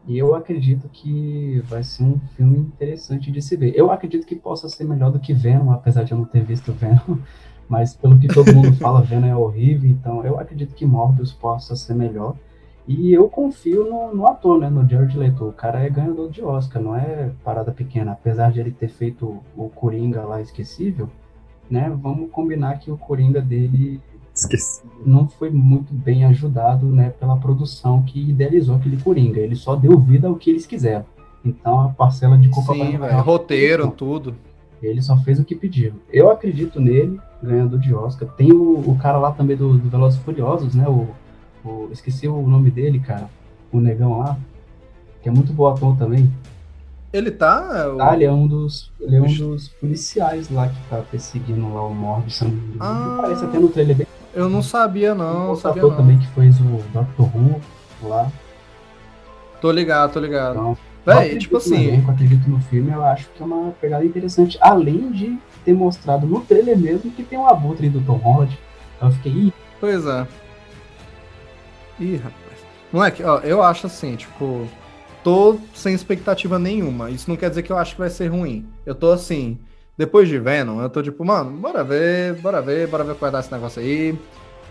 E 0.06 0.16
eu 0.16 0.34
acredito 0.34 0.88
que 0.88 1.60
vai 1.66 1.82
ser 1.82 2.04
um 2.04 2.18
filme 2.36 2.58
interessante 2.58 3.30
de 3.30 3.42
se 3.42 3.56
ver. 3.56 3.74
Eu 3.76 3.90
acredito 3.90 4.26
que 4.26 4.36
possa 4.36 4.68
ser 4.68 4.84
melhor 4.84 5.10
do 5.10 5.18
que 5.18 5.34
Venom, 5.34 5.70
apesar 5.72 6.04
de 6.04 6.12
eu 6.12 6.18
não 6.18 6.24
ter 6.24 6.44
visto 6.44 6.72
Venom, 6.72 7.18
mas 7.68 7.94
pelo 7.94 8.18
que 8.18 8.28
todo 8.28 8.54
mundo 8.54 8.72
fala, 8.76 9.02
Venom 9.02 9.26
é 9.26 9.36
horrível, 9.36 9.90
então 9.90 10.24
eu 10.24 10.38
acredito 10.38 10.74
que 10.74 10.86
Morbius 10.86 11.32
possa 11.32 11.74
ser 11.74 11.94
melhor. 11.94 12.36
E 12.86 13.12
eu 13.12 13.28
confio 13.28 13.84
no, 13.84 14.14
no, 14.14 14.26
ator, 14.26 14.60
né? 14.60 14.70
No 14.70 14.88
Jared 14.88 15.16
Leto. 15.18 15.48
O 15.48 15.52
cara 15.52 15.80
é 15.80 15.90
ganhador 15.90 16.30
de 16.30 16.42
Oscar, 16.42 16.80
não 16.80 16.94
é 16.94 17.30
parada 17.42 17.72
pequena. 17.72 18.12
Apesar 18.12 18.52
de 18.52 18.60
ele 18.60 18.70
ter 18.70 18.88
feito 18.88 19.38
o 19.56 19.68
Coringa 19.68 20.22
lá 20.22 20.40
esquecível, 20.40 21.08
né? 21.68 21.92
Vamos 22.00 22.30
combinar 22.30 22.78
que 22.78 22.90
o 22.90 22.96
Coringa 22.96 23.40
dele 23.40 24.00
Esqueci. 24.32 24.82
não 25.04 25.26
foi 25.26 25.50
muito 25.50 25.92
bem 25.92 26.24
ajudado, 26.26 26.86
né? 26.86 27.10
Pela 27.10 27.36
produção 27.36 28.02
que 28.02 28.30
idealizou 28.30 28.76
aquele 28.76 28.98
Coringa. 28.98 29.40
Ele 29.40 29.56
só 29.56 29.74
deu 29.74 29.98
vida 29.98 30.28
ao 30.28 30.36
que 30.36 30.50
eles 30.50 30.64
quiseram. 30.64 31.04
Então 31.44 31.80
a 31.80 31.88
parcela 31.88 32.38
de 32.38 32.48
culpa 32.48 32.72
Sim, 32.72 32.98
vai 32.98 33.12
roteiro, 33.20 33.90
tudo. 33.90 34.34
Ele 34.80 35.02
só 35.02 35.16
fez 35.16 35.40
o 35.40 35.44
que 35.44 35.56
pediram. 35.56 35.96
Eu 36.12 36.30
acredito 36.30 36.80
nele, 36.80 37.18
ganhador 37.42 37.80
de 37.80 37.92
Oscar. 37.92 38.28
Tem 38.28 38.52
o, 38.52 38.78
o 38.78 38.96
cara 38.98 39.18
lá 39.18 39.32
também 39.32 39.56
do, 39.56 39.76
do 39.76 39.88
Velozes 39.88 40.20
Furiosos, 40.20 40.74
né? 40.74 40.86
O 40.86 41.08
o, 41.66 41.88
esqueci 41.92 42.28
o 42.28 42.40
nome 42.42 42.70
dele, 42.70 42.98
cara. 43.00 43.28
O 43.72 43.80
negão 43.80 44.18
lá. 44.18 44.38
Que 45.22 45.28
é 45.28 45.32
muito 45.32 45.52
bom 45.52 45.66
ator 45.66 45.96
também. 45.96 46.32
Ele 47.12 47.30
tá. 47.30 47.88
O... 47.88 48.00
Ah, 48.00 48.14
ele 48.14 48.24
é 48.24 48.32
um 48.32 48.46
dos. 48.46 48.92
Ele 49.00 49.16
é 49.16 49.20
um 49.20 49.34
dos 49.34 49.68
policiais 49.68 50.50
lá 50.50 50.68
que 50.68 50.76
tá 50.88 51.02
perseguindo 51.10 51.72
lá 51.72 51.86
o 51.86 51.94
Morbius. 51.94 52.42
Ah, 52.78 53.18
Parece 53.22 53.44
até 53.44 53.58
no 53.58 53.68
trailer 53.68 53.96
bem. 53.96 54.06
Eu 54.34 54.48
não 54.48 54.62
sabia, 54.62 55.14
não. 55.14 55.52
O 55.52 55.56
sabia 55.56 55.82
ator 55.82 55.92
não. 55.92 55.96
também 55.98 56.18
que 56.18 56.26
fez 56.28 56.60
o 56.60 56.82
Dr. 56.92 57.22
Who 57.22 57.60
lá. 58.02 58.30
Tô 59.60 59.72
ligado, 59.72 60.12
tô 60.12 60.20
ligado. 60.20 60.56
Então, 60.56 60.78
Véi, 61.06 61.38
tipo 61.38 61.56
assim. 61.56 62.02
Eu 62.04 62.10
acredito 62.10 62.50
no 62.50 62.60
filme, 62.60 62.92
eu 62.92 63.04
acho 63.04 63.28
que 63.30 63.42
é 63.42 63.46
uma 63.46 63.70
pegada 63.80 64.04
interessante. 64.04 64.58
Além 64.60 65.10
de 65.10 65.38
ter 65.64 65.72
mostrado 65.72 66.26
no 66.26 66.40
trailer 66.40 66.76
mesmo 66.76 67.10
que 67.10 67.22
tem 67.22 67.38
um 67.38 67.46
abutre 67.46 67.88
do 67.88 68.00
Tom 68.02 68.16
Holland. 68.16 68.58
Então 68.96 69.08
eu 69.08 69.14
fiquei. 69.14 69.32
Ih, 69.32 69.52
Pois 69.80 70.04
é. 70.06 70.26
Ih, 71.98 72.16
rapaz. 72.16 72.66
Moleque, 72.92 73.22
ó, 73.22 73.38
eu 73.40 73.62
acho 73.62 73.86
assim, 73.86 74.16
tipo, 74.16 74.68
tô 75.24 75.58
sem 75.74 75.94
expectativa 75.94 76.58
nenhuma. 76.58 77.10
Isso 77.10 77.28
não 77.28 77.36
quer 77.36 77.48
dizer 77.48 77.62
que 77.62 77.72
eu 77.72 77.78
acho 77.78 77.92
que 77.92 78.00
vai 78.00 78.10
ser 78.10 78.28
ruim. 78.28 78.68
Eu 78.84 78.94
tô 78.94 79.10
assim, 79.10 79.58
depois 79.96 80.28
de 80.28 80.38
Venom, 80.38 80.80
eu 80.80 80.90
tô 80.90 81.02
tipo, 81.02 81.24
mano, 81.24 81.50
bora 81.50 81.82
ver, 81.82 82.34
bora 82.34 82.60
ver, 82.60 82.86
bora 82.86 83.02
ver 83.02 83.14
qual 83.14 83.30
vai 83.30 83.32
dar 83.32 83.40
esse 83.40 83.52
negócio 83.52 83.80
aí. 83.80 84.18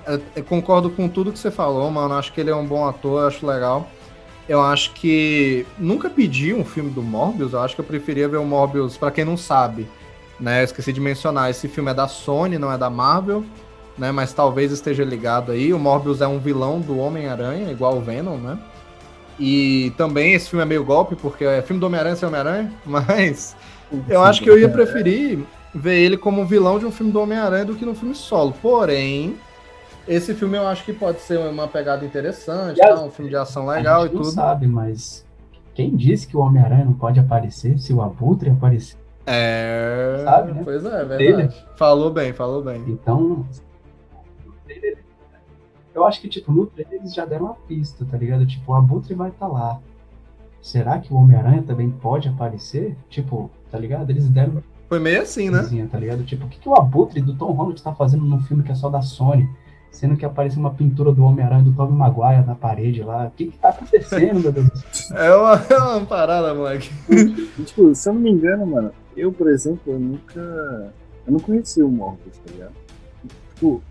Eu, 0.07 0.21
eu 0.35 0.43
concordo 0.43 0.89
com 0.89 1.09
tudo 1.09 1.31
que 1.31 1.39
você 1.39 1.49
falou, 1.49 1.89
mano. 1.89 2.13
Acho 2.13 2.31
que 2.31 2.39
ele 2.39 2.51
é 2.51 2.55
um 2.55 2.65
bom 2.65 2.87
ator, 2.87 3.27
acho 3.27 3.45
legal. 3.45 3.89
Eu 4.47 4.61
acho 4.61 4.93
que 4.93 5.65
nunca 5.79 6.09
pedi 6.09 6.53
um 6.53 6.63
filme 6.63 6.91
do 6.91 7.01
Morbius, 7.01 7.53
eu 7.53 7.59
acho 7.61 7.73
que 7.73 7.81
eu 7.81 7.85
preferia 7.85 8.29
ver 8.29 8.37
o 8.37 8.45
Morbius, 8.45 8.95
para 8.95 9.09
quem 9.09 9.25
não 9.25 9.35
sabe, 9.35 9.87
né? 10.39 10.61
Eu 10.61 10.65
esqueci 10.65 10.93
de 10.93 11.01
mencionar, 11.01 11.49
esse 11.49 11.67
filme 11.67 11.89
é 11.89 11.93
da 11.95 12.07
Sony, 12.07 12.59
não 12.59 12.71
é 12.71 12.77
da 12.77 12.87
Marvel. 12.87 13.43
Né? 13.97 14.11
Mas 14.11 14.33
talvez 14.33 14.71
esteja 14.71 15.03
ligado 15.03 15.51
aí. 15.51 15.73
O 15.73 15.79
Morbius 15.79 16.21
é 16.21 16.27
um 16.27 16.39
vilão 16.39 16.79
do 16.79 16.97
Homem-Aranha, 16.97 17.71
igual 17.71 17.97
o 17.97 18.01
Venom, 18.01 18.37
né? 18.37 18.57
E 19.39 19.91
também 19.97 20.33
esse 20.33 20.49
filme 20.49 20.63
é 20.63 20.65
meio 20.65 20.83
golpe, 20.85 21.15
porque 21.15 21.43
é 21.43 21.61
filme 21.61 21.79
do 21.79 21.85
Homem-Aranha 21.87 22.15
sem 22.15 22.27
Homem-Aranha, 22.27 22.71
mas 22.85 23.55
eu 24.07 24.23
acho 24.23 24.41
que 24.41 24.49
eu 24.49 24.57
ia 24.57 24.69
preferir 24.69 25.39
ver 25.73 25.97
ele 25.99 26.17
como 26.17 26.45
vilão 26.45 26.79
de 26.79 26.85
um 26.85 26.91
filme 26.91 27.11
do 27.11 27.19
Homem-Aranha 27.19 27.65
do 27.65 27.75
que 27.75 27.85
num 27.85 27.95
filme 27.95 28.15
solo. 28.15 28.53
Porém, 28.61 29.35
esse 30.07 30.33
filme 30.33 30.57
eu 30.57 30.65
acho 30.67 30.85
que 30.85 30.93
pode 30.93 31.19
ser 31.19 31.37
uma 31.37 31.67
pegada 31.67 32.05
interessante, 32.05 32.79
tá? 32.79 33.03
um 33.03 33.09
filme 33.11 33.29
de 33.29 33.35
ação 33.35 33.67
legal 33.67 34.03
a 34.03 34.05
e 34.05 34.07
gente 34.07 34.15
não 34.15 34.21
tudo. 34.21 34.33
sabe, 34.33 34.67
mas 34.67 35.25
quem 35.73 35.93
disse 35.95 36.27
que 36.27 36.37
o 36.37 36.39
Homem-Aranha 36.39 36.85
não 36.85 36.93
pode 36.93 37.19
aparecer 37.19 37.77
se 37.77 37.91
o 37.91 38.01
Abutre 38.01 38.49
aparecer? 38.49 38.97
É, 39.27 40.21
Sabe, 40.23 40.53
né? 40.53 40.61
pois 40.63 40.85
é, 40.85 41.01
é 41.01 41.03
verdade. 41.03 41.65
Falou 41.75 42.11
bem, 42.11 42.31
falou 42.31 42.63
bem. 42.63 42.83
Então, 42.87 43.45
eu 45.95 46.05
acho 46.05 46.19
que, 46.19 46.27
tipo, 46.27 46.51
no 46.51 46.65
trailer 46.65 46.99
eles 46.99 47.13
já 47.13 47.25
deram 47.25 47.45
uma 47.45 47.55
pista, 47.55 48.03
tá 48.05 48.17
ligado? 48.17 48.45
Tipo, 48.45 48.73
o 48.73 48.75
Abutre 48.75 49.13
vai 49.13 49.29
estar 49.29 49.47
lá. 49.47 49.79
Será 50.61 50.99
que 50.99 51.13
o 51.13 51.15
Homem-Aranha 51.15 51.63
também 51.63 51.89
pode 51.89 52.27
aparecer? 52.27 52.97
Tipo, 53.09 53.49
tá 53.71 53.79
ligado? 53.79 54.09
Eles 54.09 54.27
deram 54.27 54.61
Foi 54.89 54.99
meio 54.99 55.21
assim, 55.21 55.49
né? 55.49 55.87
tá 55.89 55.97
ligado? 55.97 56.23
Tipo, 56.25 56.47
o 56.47 56.49
que, 56.49 56.59
que 56.59 56.67
o 56.67 56.75
Abutre 56.75 57.21
do 57.21 57.33
Tom 57.35 57.53
Holland 57.53 57.81
tá 57.81 57.95
fazendo 57.95 58.25
num 58.25 58.41
filme 58.41 58.61
que 58.61 58.73
é 58.73 58.75
só 58.75 58.89
da 58.89 59.01
Sony? 59.01 59.49
Sendo 59.89 60.17
que 60.17 60.25
apareceu 60.25 60.59
uma 60.59 60.73
pintura 60.73 61.13
do 61.13 61.23
Homem-Aranha 61.23 61.63
do 61.63 61.71
Tobey 61.71 61.95
Maguire 61.95 62.45
na 62.45 62.55
parede 62.55 63.01
lá. 63.01 63.27
O 63.27 63.31
que 63.31 63.45
que 63.45 63.57
tá 63.57 63.69
acontecendo, 63.69 64.41
meu 64.41 64.51
Deus? 64.51 64.69
do 64.69 64.77
céu? 64.77 65.15
É 65.17 65.33
uma, 65.33 65.53
é 65.69 65.77
uma 65.77 66.05
parada, 66.05 66.53
moleque. 66.53 66.89
Tipo, 67.65 67.95
se 67.95 68.09
eu 68.09 68.13
não 68.13 68.19
me 68.19 68.31
engano, 68.31 68.65
mano, 68.65 68.91
eu, 69.15 69.31
por 69.31 69.47
exemplo, 69.49 69.93
eu 69.93 69.99
nunca. 69.99 70.41
Eu 71.25 71.31
não 71.31 71.39
conheci 71.39 71.81
o 71.81 71.87
Morbius, 71.87 72.37
tá 72.39 72.51
ligado? 72.51 72.73
Tipo, 73.53 73.81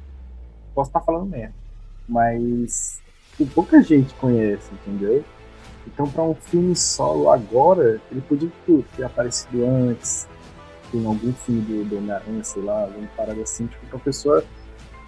posso 0.75 0.91
estar 0.91 1.01
falando 1.01 1.31
merda. 1.31 1.64
Mas 2.09 3.01
tipo, 3.37 3.51
pouca 3.53 3.83
gente 3.83 4.15
conhece, 4.15 4.71
entendeu? 4.73 5.25
Então, 5.87 6.09
pra 6.09 6.23
um 6.23 6.35
filme 6.35 6.75
solo 6.75 7.31
agora, 7.31 8.01
ele 8.11 8.21
podia 8.23 8.51
ter 8.97 9.05
aparecido 9.05 9.67
antes, 9.67 10.27
em 10.95 11.05
algum 11.05 11.33
filme 11.33 11.61
do, 11.63 11.85
do 11.85 11.99
Homem-Aranha, 11.99 12.43
sei 12.45 12.63
lá, 12.63 12.83
alguma 12.83 13.07
parada 13.17 13.43
assim, 13.43 13.67
tipo, 13.67 13.87
pra 13.87 13.99
pessoa 13.99 14.45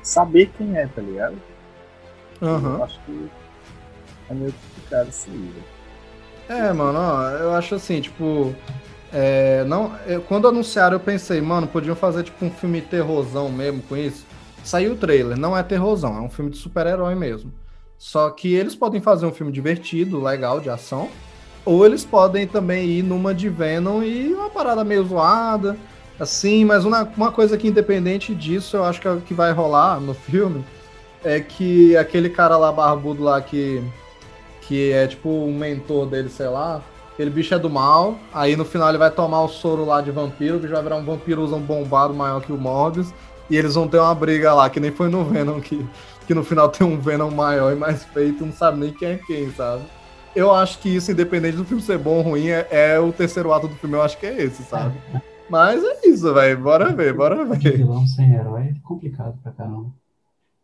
saber 0.03 0.51
quem 0.59 0.76
é, 0.76 0.86
tá 0.86 1.01
ligado? 1.01 1.36
Aham. 2.42 2.76
Eu 2.76 2.84
acho 2.84 3.01
que 3.07 3.30
é 4.28 4.34
meio 4.34 4.53
complicado 4.53 5.09
isso 5.09 5.30
aí, 5.30 5.38
velho. 5.38 5.64
É, 6.49 6.72
mano, 6.72 6.99
ó, 6.99 7.30
eu 7.30 7.55
acho 7.55 7.74
assim, 7.74 8.01
tipo. 8.01 8.55
é, 9.12 9.64
não, 9.64 9.97
eu- 10.07 10.20
quando 10.22 10.47
anunciaram, 10.49 10.97
eu 10.97 11.01
pensei, 11.01 11.40
mano, 11.40 11.66
podiam 11.66 11.97
fazer 11.97 12.22
tipo 12.24 12.44
um 12.44 12.51
filme 12.51 12.82
terrorzão 12.82 13.49
mesmo 13.51 13.82
com 13.82 13.97
isso. 13.97 14.25
Saiu 14.66 14.94
o 14.94 14.96
trailer, 14.96 15.38
não 15.38 15.56
é 15.56 15.62
terrorzão, 15.62 16.16
é 16.16 16.20
um 16.20 16.28
filme 16.28 16.50
de 16.50 16.58
super-herói 16.58 17.14
mesmo. 17.14 17.52
Só 17.96 18.28
que 18.30 18.52
eles 18.52 18.74
podem 18.74 19.00
fazer 19.00 19.24
um 19.24 19.30
filme 19.30 19.52
divertido, 19.52 20.20
legal, 20.20 20.58
de 20.58 20.68
ação. 20.68 21.08
Ou 21.64 21.86
eles 21.86 22.04
podem 22.04 22.48
também 22.48 22.84
ir 22.84 23.02
numa 23.04 23.32
de 23.32 23.48
Venom 23.48 24.02
e 24.02 24.34
uma 24.34 24.50
parada 24.50 24.82
meio 24.82 25.04
zoada, 25.04 25.76
assim, 26.18 26.64
mas 26.64 26.84
uma, 26.84 27.08
uma 27.16 27.30
coisa 27.30 27.56
que, 27.56 27.68
independente 27.68 28.34
disso, 28.34 28.76
eu 28.76 28.84
acho 28.84 29.00
que 29.00 29.06
é 29.06 29.16
que 29.24 29.32
vai 29.32 29.52
rolar 29.52 30.00
no 30.00 30.14
filme 30.14 30.64
é 31.22 31.38
que 31.40 31.96
aquele 31.96 32.28
cara 32.28 32.56
lá 32.56 32.72
barbudo 32.72 33.22
lá 33.22 33.40
que 33.40 33.82
que 34.62 34.90
é 34.90 35.06
tipo 35.06 35.28
um 35.28 35.56
mentor 35.56 36.06
dele, 36.06 36.28
sei 36.28 36.48
lá. 36.48 36.82
Aquele 37.12 37.30
bicho 37.30 37.54
é 37.54 37.58
do 37.58 37.70
mal, 37.70 38.16
aí 38.34 38.56
no 38.56 38.64
final 38.64 38.88
ele 38.88 38.98
vai 38.98 39.12
tomar 39.12 39.42
o 39.42 39.48
soro 39.48 39.84
lá 39.84 40.00
de 40.00 40.10
vampiro, 40.10 40.56
o 40.56 40.58
bicho 40.58 40.72
vai 40.72 40.82
virar 40.82 40.96
um 40.96 41.04
vampirozão 41.04 41.60
bombado 41.60 42.12
maior 42.12 42.42
que 42.42 42.52
o 42.52 42.58
Morbius, 42.58 43.14
e 43.51 43.57
eles 43.57 43.74
vão 43.74 43.88
ter 43.88 43.99
uma 43.99 44.14
briga 44.14 44.53
lá, 44.55 44.68
que 44.70 44.80
nem 44.80 44.90
foi 44.90 45.09
no 45.09 45.24
Venom, 45.24 45.61
que, 45.61 45.84
que 46.26 46.34
no 46.34 46.42
final 46.44 46.68
tem 46.68 46.86
um 46.86 46.99
Venom 46.99 47.30
maior 47.30 47.72
e 47.72 47.76
mais 47.76 48.05
feito, 48.05 48.44
não 48.44 48.53
sabe 48.53 48.78
nem 48.80 48.92
quem 48.92 49.09
é 49.09 49.18
quem, 49.26 49.51
sabe? 49.53 49.82
Eu 50.34 50.53
acho 50.55 50.78
que 50.80 50.88
isso, 50.94 51.11
independente 51.11 51.57
do 51.57 51.64
filme 51.64 51.82
ser 51.82 51.97
bom 51.99 52.16
ou 52.16 52.22
ruim, 52.22 52.49
é, 52.49 52.66
é 52.70 53.01
o 53.01 53.12
terceiro 53.12 53.53
ato 53.53 53.68
do 53.68 53.74
filme, 53.76 53.97
eu 53.97 54.03
acho 54.03 54.18
que 54.18 54.26
é 54.26 54.42
esse, 54.42 54.62
sabe? 54.64 54.94
Mas 55.49 55.82
é 55.82 56.09
isso, 56.09 56.32
velho, 56.34 56.59
bora 56.61 56.92
ver, 56.92 57.14
bora 57.14 57.44
De 57.57 57.59
ver. 57.70 57.76
vilão 57.78 58.07
sem 58.07 58.32
herói 58.34 58.62
é 58.62 58.74
complicado 58.82 59.38
pra 59.42 59.53
caramba. 59.53 59.86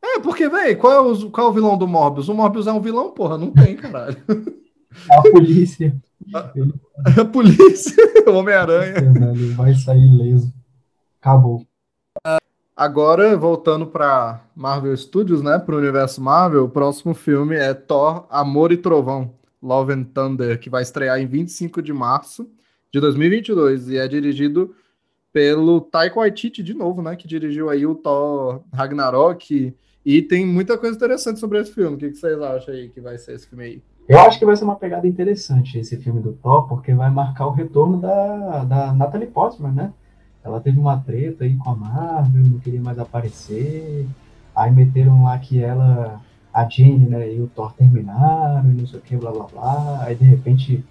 É, 0.05 0.18
porque, 0.18 0.49
velho, 0.49 0.76
qual, 0.78 0.93
é 0.93 1.01
o- 1.01 1.30
qual 1.30 1.47
é 1.47 1.51
o 1.51 1.53
vilão 1.53 1.78
do 1.78 1.87
Morbius? 1.87 2.28
O 2.28 2.35
Morbius 2.35 2.66
é 2.66 2.72
um 2.72 2.80
vilão, 2.80 3.12
porra, 3.12 3.39
não 3.39 3.51
tem, 3.53 3.76
caralho. 3.76 4.16
A 5.11 5.22
polícia, 5.22 5.95
A 7.18 7.24
polícia, 7.24 7.95
o 8.26 8.33
Homem-Aranha. 8.33 8.95
velho, 9.12 9.55
vai 9.55 9.72
sair 9.74 10.05
ileso. 10.07 10.53
Acabou. 11.20 11.64
Agora, 12.75 13.37
voltando 13.37 13.87
para 13.87 14.45
Marvel 14.57 14.97
Studios, 14.97 15.43
né, 15.43 15.59
para 15.59 15.75
o 15.75 15.79
universo 15.79 16.23
Marvel, 16.23 16.64
o 16.64 16.68
próximo 16.70 17.12
filme 17.12 17.55
é 17.55 17.75
Thor, 17.75 18.27
Amor 18.31 18.73
e 18.73 18.79
Trovão, 18.79 19.35
Love 19.62 19.93
and 19.93 20.05
Thunder, 20.05 20.59
que 20.59 20.70
vai 20.70 20.83
estrear 20.83 21.20
em 21.20 21.27
25 21.27 21.83
de 21.83 21.93
março 21.93 22.49
de 22.91 22.99
2022 22.99 23.91
e 23.91 23.99
é 23.99 24.09
dirigido 24.09 24.75
pelo 25.31 25.83
Taika 25.83 26.18
Waititi 26.18 26.62
de 26.62 26.73
novo, 26.73 27.03
né, 27.03 27.14
que 27.14 27.29
dirigiu 27.29 27.68
aí 27.68 27.85
o 27.85 27.95
Thor 27.95 28.62
Ragnarok 28.73 29.77
e 30.05 30.23
tem 30.23 30.47
muita 30.47 30.79
coisa 30.79 30.97
interessante 30.97 31.41
sobre 31.41 31.61
esse 31.61 31.73
filme. 31.73 31.97
O 31.97 31.99
que 31.99 32.14
vocês 32.14 32.41
acham 32.41 32.73
aí 32.73 32.89
que 32.89 33.03
vai 33.03 33.18
ser 33.18 33.35
esse 33.35 33.47
filme 33.47 33.64
aí? 33.64 33.83
Eu 34.09 34.18
acho 34.20 34.39
que 34.39 34.47
vai 34.47 34.57
ser 34.57 34.64
uma 34.64 34.77
pegada 34.77 35.07
interessante 35.07 35.79
esse 35.79 35.97
filme 35.99 36.20
do 36.20 36.33
Thor, 36.33 36.66
porque 36.66 36.93
vai 36.95 37.11
marcar 37.11 37.47
o 37.47 37.53
retorno 37.53 38.01
da, 38.01 38.64
da 38.64 38.93
Natalie 38.93 39.29
Portman, 39.29 39.73
né? 39.73 39.93
Ela 40.45 40.61
teve 40.61 40.78
uma 40.78 40.99
treta 40.99 41.45
aí 41.45 41.57
com 41.57 41.70
a 41.70 41.76
Marvel, 41.76 42.43
não 42.43 42.59
queria 42.59 42.80
mais 42.80 42.99
aparecer. 42.99 44.07
Aí 44.55 44.70
meteram 44.70 45.24
lá 45.24 45.38
que 45.38 45.62
ela, 45.62 46.20
a 46.53 46.68
Jane, 46.68 47.09
né, 47.09 47.32
e 47.32 47.40
o 47.40 47.47
Thor 47.47 47.72
terminaram, 47.72 48.70
e 48.70 48.74
não 48.74 48.86
sei 48.86 48.99
o 48.99 49.03
que, 49.03 49.16
blá 49.16 49.30
blá 49.30 49.47
blá. 49.47 50.05
Aí 50.05 50.14
de 50.14 50.24
repente 50.24 50.84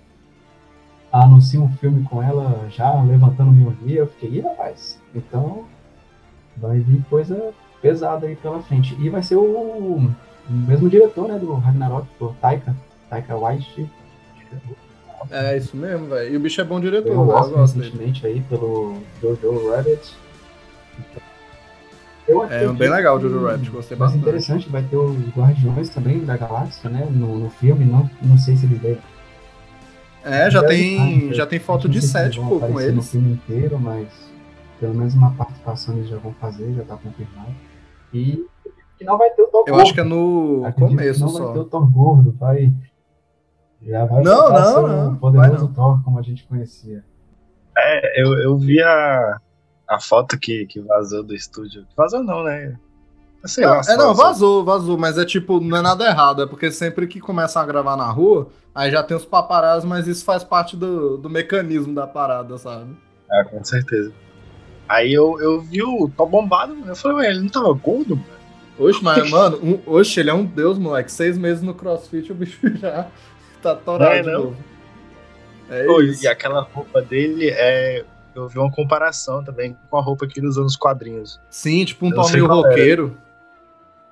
anuncia 1.12 1.60
um 1.60 1.70
filme 1.74 2.04
com 2.04 2.24
ela 2.24 2.68
já 2.70 3.02
levantando 3.02 3.52
Mjolnir. 3.52 3.98
Eu 3.98 4.08
fiquei, 4.08 4.40
ih, 4.40 4.42
rapaz, 4.42 5.00
então 5.14 5.66
vai 6.58 6.80
vir 6.80 7.04
coisa 7.10 7.54
pesada 7.82 8.28
aí 8.28 8.36
pela 8.36 8.62
frente. 8.62 8.96
E 9.00 9.10
vai 9.10 9.22
ser 9.22 9.36
o, 9.36 9.44
o 9.44 10.14
mesmo 10.50 10.90
diretor, 10.90 11.28
né, 11.28 11.38
do 11.38 11.54
Ragnarok, 11.56 12.08
o 12.20 12.30
Taika, 12.42 12.76
Taika 13.10 13.36
Waititi. 13.36 13.90
É 15.30 15.58
isso 15.58 15.76
mesmo, 15.78 16.08
velho. 16.08 16.34
E 16.34 16.38
o 16.38 16.40
bicho 16.40 16.60
é 16.62 16.64
bom 16.64 16.80
diretor, 16.80 17.10
Eu 17.10 17.14
eu 17.20 17.26
gosto 17.26 17.52
gosto 17.54 17.78
recentemente 17.80 18.26
aí 18.26 18.42
pelo 18.42 18.98
Jojo 19.22 19.70
Rabbit. 19.70 20.16
Eu 22.28 22.44
É 22.46 22.68
bem 22.72 22.90
legal 22.90 23.18
o 23.18 23.20
Jojo 23.20 23.46
Rabbit, 23.46 23.70
gostei 23.72 23.98
bastante. 23.98 24.22
interessante, 24.22 24.70
vai 24.70 24.84
ter 24.84 24.96
os 24.96 25.18
Guardiões 25.36 25.90
também 25.90 26.20
da 26.24 26.38
Galáxia, 26.38 26.90
né? 26.90 27.08
No, 27.12 27.38
no 27.38 27.50
filme, 27.50 27.84
não, 27.86 28.10
não 28.22 28.38
sei 28.38 28.56
se 28.56 28.66
eles 28.66 28.80
devem. 28.80 29.02
É, 30.24 30.50
já 30.52 30.64
tem, 30.64 31.18
estar, 31.20 31.34
já 31.34 31.46
tem 31.48 31.58
não 31.60 31.66
foto 31.66 31.90
de 31.90 32.00
se 32.00 32.16
eles 32.18 32.36
set, 32.36 32.40
vão 32.40 32.48
pô, 32.50 32.60
com 32.60 32.66
aparecer 32.68 32.92
No 32.92 32.98
eles. 33.00 33.12
filme 33.12 33.32
inteiro, 33.34 33.80
mas 33.80 34.08
pelo 34.80 34.94
menos 34.94 35.14
uma 35.16 35.32
participação 35.32 35.96
eles 35.98 36.10
já 36.10 36.18
vão 36.18 36.34
fazer, 36.40 36.74
já 36.76 36.84
tá 36.84 36.96
confirmado. 36.96 37.50
E 38.14 38.46
que 39.00 39.04
não 39.04 39.18
vai 39.18 39.32
ter 39.32 39.42
o 39.42 39.48
Thor 39.48 39.64
Eu 39.66 39.74
gordo. 39.74 39.82
acho 39.82 39.94
que 39.96 40.00
é 40.00 40.04
no 40.04 40.64
Acredito 40.64 40.96
começo 40.98 41.20
não 41.22 41.34
vai 41.34 41.42
ter 41.42 41.54
só. 41.56 41.62
o 41.62 41.66
Thor 41.66 41.92
gordo, 41.92 42.36
vai. 42.40 42.72
Já 43.86 44.06
vai 44.06 44.24
Não, 44.24 44.50
não, 44.50 44.88
não, 44.88 45.14
o 45.14 45.18
poderoso 45.18 45.66
vai 45.68 45.76
Thor 45.76 46.04
como 46.04 46.20
a 46.20 46.22
gente 46.22 46.44
conhecia. 46.46 47.04
É, 47.78 48.22
eu, 48.22 48.34
eu 48.40 48.58
vi 48.58 48.82
a, 48.82 49.38
a 49.90 50.00
foto 50.00 50.38
que, 50.38 50.66
que 50.68 50.80
vazou 50.82 51.24
do 51.24 51.34
estúdio. 51.34 51.86
Vazou 51.98 52.24
não, 52.24 52.44
né? 52.44 52.78
Sei 53.46 53.66
lá. 53.66 53.82
É, 53.88 53.98
não, 53.98 54.14
vazou, 54.14 54.64
vazou, 54.64 54.98
mas 54.98 55.18
é 55.18 55.26
tipo, 55.26 55.60
não 55.60 55.78
é 55.78 55.82
nada 55.82 56.06
errado, 56.06 56.44
é 56.44 56.46
porque 56.46 56.72
sempre 56.72 57.08
que 57.08 57.20
começam 57.20 57.62
a 57.62 57.66
gravar 57.66 57.98
na 57.98 58.06
rua, 58.06 58.50
aí 58.74 58.92
já 58.92 59.02
tem 59.02 59.18
os 59.18 59.26
paparazzi, 59.26 59.88
mas 59.88 60.08
isso 60.08 60.24
faz 60.24 60.44
parte 60.44 60.78
do, 60.78 61.18
do 61.18 61.30
mecanismo 61.30 61.96
da 61.96 62.06
parada, 62.06 62.56
sabe? 62.60 62.96
É, 63.32 63.44
com 63.46 63.64
certeza. 63.64 64.14
Aí 64.88 65.12
eu, 65.12 65.40
eu 65.42 65.60
vi 65.60 65.82
o 65.82 66.12
Tô 66.16 66.26
bombado, 66.26 66.76
eu 66.86 66.96
falei, 66.96 67.18
ué, 67.18 67.30
ele 67.32 67.40
não 67.42 67.50
tava 67.50 67.74
gordo, 67.74 68.16
mano? 68.16 68.42
Oxe, 68.78 69.04
mas, 69.04 69.28
mano, 69.32 69.60
um, 69.64 69.80
oxe, 69.88 70.20
ele 70.20 70.30
é 70.30 70.34
um 70.34 70.46
deus, 70.46 70.78
moleque. 70.78 71.12
Seis 71.12 71.38
meses 71.38 71.64
no 71.64 71.74
crossfit, 71.74 72.32
o 72.32 72.36
bicho 72.36 72.60
já 72.78 73.08
tá 73.62 73.76
torado 73.76 74.12
É, 74.16 74.22
de 74.22 74.32
não? 74.32 74.44
novo. 74.46 74.58
É 75.70 75.86
Pô, 75.86 76.02
isso. 76.02 76.24
e 76.24 76.28
aquela 76.28 76.62
roupa 76.62 77.02
dele 77.02 77.50
é. 77.50 78.04
Eu 78.34 78.48
vi 78.48 78.58
uma 78.60 78.72
comparação 78.72 79.44
também 79.44 79.76
com 79.90 79.98
a 79.98 80.02
roupa 80.02 80.26
que 80.26 80.40
ele 80.40 80.48
usou 80.48 80.64
nos 80.64 80.78
quadrinhos. 80.78 81.40
Sim, 81.50 81.84
tipo 81.84 82.06
um 82.06 82.10
Eu 82.10 82.16
não 82.16 82.24
tom 82.24 82.30
sei 82.30 82.36
meio 82.38 82.48
qual 82.48 82.60
era. 82.62 82.70
roqueiro. 82.70 83.18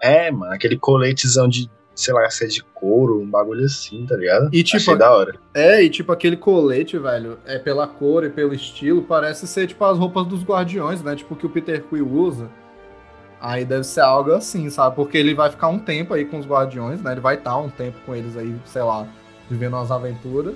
É, 0.02 0.30
mano, 0.32 0.54
aquele 0.54 0.78
coletezão 0.78 1.48
de, 1.48 1.70
sei 1.96 2.14
lá, 2.14 2.30
se 2.30 2.44
é 2.44 2.48
de 2.48 2.62
couro, 2.64 3.22
um 3.22 3.30
bagulho 3.30 3.66
assim, 3.66 4.06
tá 4.06 4.16
ligado? 4.18 4.50
E, 4.54 4.62
tipo, 4.64 4.78
Achei 4.78 4.96
da 4.98 5.12
hora. 5.12 5.36
É, 5.54 5.82
e 5.84 5.90
tipo, 5.90 6.12
aquele 6.12 6.36
colete, 6.38 6.98
velho, 6.98 7.38
é 7.46 7.58
pela 7.60 7.88
cor 7.88 8.24
e 8.26 8.30
pelo 8.30 8.54
estilo, 8.54 9.02
parece 9.04 9.48
ser 9.48 9.68
tipo 9.68 9.84
as 9.86 9.98
roupas 9.98 10.26
dos 10.26 10.44
guardiões, 10.44 11.02
né? 11.02 11.16
Tipo 11.16 11.34
o 11.34 11.38
que 11.38 11.46
o 11.46 11.50
Peter 11.50 11.82
Quill 11.84 12.08
usa. 12.08 12.50
Aí 13.42 13.64
deve 13.64 13.86
ser 13.86 14.02
algo 14.02 14.34
assim, 14.34 14.70
sabe? 14.70 14.96
Porque 14.98 15.18
ele 15.18 15.34
vai 15.34 15.50
ficar 15.50 15.70
um 15.70 15.80
tempo 15.80 16.14
aí 16.14 16.26
com 16.26 16.40
os 16.40 16.46
guardiões, 16.46 17.02
né? 17.02 17.14
Ele 17.14 17.22
vai 17.22 17.36
estar 17.36 17.58
um 17.58 17.70
tempo 17.70 17.98
com 18.06 18.14
eles 18.14 18.36
aí, 18.36 18.54
sei 18.66 18.82
lá, 18.84 19.08
vivendo 19.50 19.76
as 19.76 19.92
aventuras. 19.92 20.56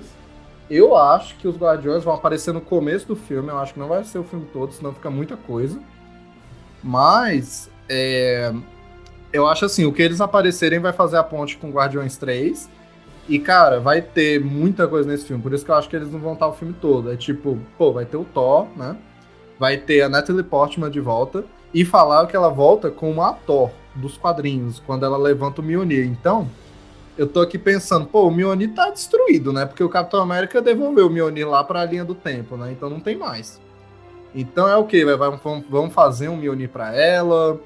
Eu 0.70 0.96
acho 0.96 1.36
que 1.36 1.46
os 1.46 1.56
guardiões 1.56 2.04
vão 2.04 2.14
aparecer 2.14 2.54
no 2.54 2.60
começo 2.60 3.06
do 3.06 3.16
filme, 3.16 3.50
eu 3.50 3.58
acho 3.58 3.74
que 3.74 3.80
não 3.80 3.88
vai 3.88 4.02
ser 4.04 4.18
o 4.18 4.24
filme 4.24 4.46
todo, 4.52 4.72
senão 4.72 4.94
fica 4.94 5.10
muita 5.10 5.36
coisa. 5.36 5.78
Mas 6.82 7.70
é, 7.88 8.52
eu 9.32 9.46
acho 9.46 9.64
assim, 9.64 9.84
o 9.84 9.92
que 9.92 10.00
eles 10.00 10.20
aparecerem 10.20 10.78
vai 10.78 10.92
fazer 10.92 11.16
a 11.16 11.22
ponte 11.22 11.56
com 11.56 11.70
Guardiões 11.70 12.16
3. 12.16 12.70
E, 13.28 13.38
cara, 13.38 13.80
vai 13.80 14.02
ter 14.02 14.38
muita 14.40 14.86
coisa 14.86 15.10
nesse 15.10 15.24
filme. 15.24 15.42
Por 15.42 15.52
isso 15.52 15.64
que 15.64 15.70
eu 15.70 15.74
acho 15.74 15.88
que 15.88 15.96
eles 15.96 16.12
não 16.12 16.20
vão 16.20 16.34
estar 16.34 16.46
o 16.46 16.52
filme 16.52 16.74
todo. 16.74 17.10
É 17.10 17.16
tipo, 17.16 17.58
pô, 17.76 17.92
vai 17.92 18.04
ter 18.04 18.16
o 18.16 18.24
Thor, 18.24 18.66
né? 18.76 18.96
Vai 19.58 19.78
ter 19.78 20.02
a 20.02 20.08
Natalie 20.08 20.42
Portman 20.42 20.90
de 20.90 21.00
volta. 21.00 21.44
E 21.72 21.84
falar 21.84 22.26
que 22.26 22.36
ela 22.36 22.48
volta 22.48 22.90
com 22.90 23.10
uma 23.10 23.32
Thor 23.32 23.70
dos 23.94 24.16
quadrinhos, 24.16 24.78
quando 24.78 25.04
ela 25.04 25.16
levanta 25.16 25.60
o 25.60 25.64
Mjolnir. 25.64 26.06
Então, 26.06 26.48
eu 27.16 27.28
tô 27.28 27.40
aqui 27.40 27.58
pensando, 27.58 28.06
pô, 28.06 28.26
o 28.26 28.30
Mjolnir 28.30 28.74
tá 28.74 28.90
destruído, 28.90 29.52
né? 29.52 29.64
Porque 29.66 29.84
o 29.84 29.88
Capitão 29.88 30.20
América 30.20 30.60
devolveu 30.60 31.06
o 31.06 31.10
Mjolnir 31.10 31.48
lá 31.48 31.62
pra 31.62 31.84
linha 31.84 32.04
do 32.04 32.14
tempo, 32.14 32.56
né? 32.56 32.72
Então 32.72 32.90
não 32.90 33.00
tem 33.00 33.16
mais. 33.16 33.60
Então 34.34 34.68
é 34.68 34.76
o 34.76 34.84
quê? 34.84 35.04
Vamos 35.68 35.94
fazer 35.94 36.28
um 36.28 36.36
Mjolnir 36.36 36.68
pra 36.68 36.94
ela? 36.94 37.58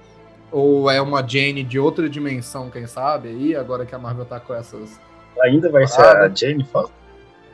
Ou 0.53 0.91
é 0.91 1.01
uma 1.01 1.27
Jane 1.27 1.63
de 1.63 1.79
outra 1.79 2.09
dimensão, 2.09 2.71
quem 2.71 2.87
sabe? 2.87 3.29
Aí, 3.29 3.57
agora 3.57 3.87
que 3.87 3.95
a 3.95 3.99
Marvel 3.99 4.25
tá 4.25 4.39
com 4.39 4.55
essas. 4.55 5.01
Ainda 5.43 5.71
vai 5.71 5.87
ser 5.87 6.03
a 6.03 6.29
Jane 6.29 6.65
Foster? 6.65 6.95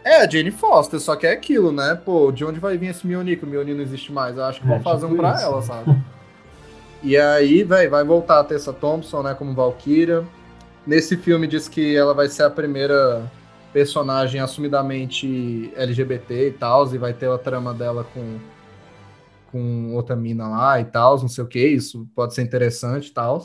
É, 0.04 0.22
a 0.22 0.28
Jane 0.28 0.50
Foster, 0.50 1.00
só 1.00 1.16
que 1.16 1.26
é 1.26 1.32
aquilo, 1.32 1.72
né? 1.72 1.98
Pô, 2.04 2.30
de 2.30 2.44
onde 2.44 2.60
vai 2.60 2.76
vir 2.76 2.88
esse 2.88 3.06
Mjolnir? 3.06 3.38
Que 3.38 3.44
o 3.44 3.48
Mjolnir 3.48 3.74
não 3.74 3.82
existe 3.82 4.12
mais. 4.12 4.36
Eu 4.36 4.44
acho 4.44 4.60
que 4.60 4.66
é, 4.66 4.70
vão 4.70 4.80
fazer 4.80 5.06
tipo 5.06 5.14
um 5.14 5.16
pra 5.16 5.34
isso. 5.34 5.42
ela, 5.42 5.62
sabe? 5.62 5.96
e 7.02 7.16
aí, 7.16 7.62
velho, 7.62 7.90
vai 7.90 8.04
voltar 8.04 8.40
a 8.40 8.44
Tessa 8.44 8.72
Thompson, 8.72 9.22
né, 9.22 9.34
como 9.34 9.54
Valkyria. 9.54 10.24
Nesse 10.86 11.16
filme 11.16 11.46
diz 11.46 11.66
que 11.66 11.96
ela 11.96 12.12
vai 12.12 12.28
ser 12.28 12.42
a 12.42 12.50
primeira 12.50 13.30
personagem 13.72 14.40
assumidamente 14.40 15.72
LGBT 15.74 16.48
e 16.48 16.52
tal, 16.52 16.94
e 16.94 16.98
vai 16.98 17.12
ter 17.12 17.28
a 17.28 17.38
trama 17.38 17.72
dela 17.72 18.06
com, 18.14 18.38
com 19.50 19.94
outra 19.94 20.14
mina 20.14 20.46
lá 20.46 20.80
e 20.80 20.84
tal, 20.84 21.18
não 21.20 21.28
sei 21.28 21.42
o 21.42 21.46
que, 21.46 21.66
isso 21.66 22.06
pode 22.14 22.34
ser 22.34 22.42
interessante 22.42 23.08
e 23.08 23.12
tal. 23.12 23.42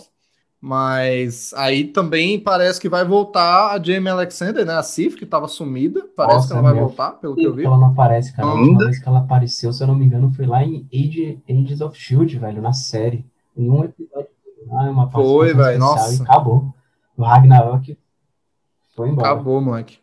Mas 0.62 1.54
aí 1.56 1.86
também 1.86 2.38
parece 2.38 2.82
que 2.82 2.90
vai 2.90 3.06
voltar 3.06 3.72
a 3.72 3.82
Jamie 3.82 4.10
Alexander, 4.10 4.66
né? 4.66 4.74
A 4.74 4.84
Sif, 4.84 5.16
que 5.16 5.26
tava 5.26 5.48
sumida. 5.48 6.06
Parece 6.14 6.36
Nossa, 6.36 6.48
que 6.48 6.54
ela 6.54 6.62
vai 6.62 6.74
voltar, 6.74 7.12
pelo 7.12 7.34
que 7.34 7.46
eu 7.46 7.54
vi. 7.54 7.64
Ela 7.64 7.78
não 7.78 7.88
aparece, 7.88 8.36
cara. 8.36 8.50
A 8.50 8.54
última 8.56 8.80
vez 8.80 9.00
que 9.00 9.08
ela 9.08 9.20
apareceu, 9.20 9.72
se 9.72 9.82
eu 9.82 9.88
não 9.88 9.96
me 9.96 10.06
engano, 10.06 10.34
foi 10.34 10.46
lá 10.46 10.62
em 10.62 10.86
Age, 10.94 11.42
Ages 11.50 11.80
of 11.80 11.98
Shield, 11.98 12.38
velho, 12.38 12.62
na 12.62 12.74
série. 12.74 13.26
Em 13.56 13.70
um 13.70 13.86
episódio. 13.86 14.28
Ah, 14.70 14.90
uma 14.90 15.10
foi, 15.10 15.54
velho. 15.54 15.80
Nossa. 15.80 16.22
acabou 16.24 16.74
o 17.20 17.26
Ragnarok 17.26 17.98
foi 18.96 19.10
embora. 19.10 19.32
Acabou, 19.32 19.62
moleque. 19.62 20.00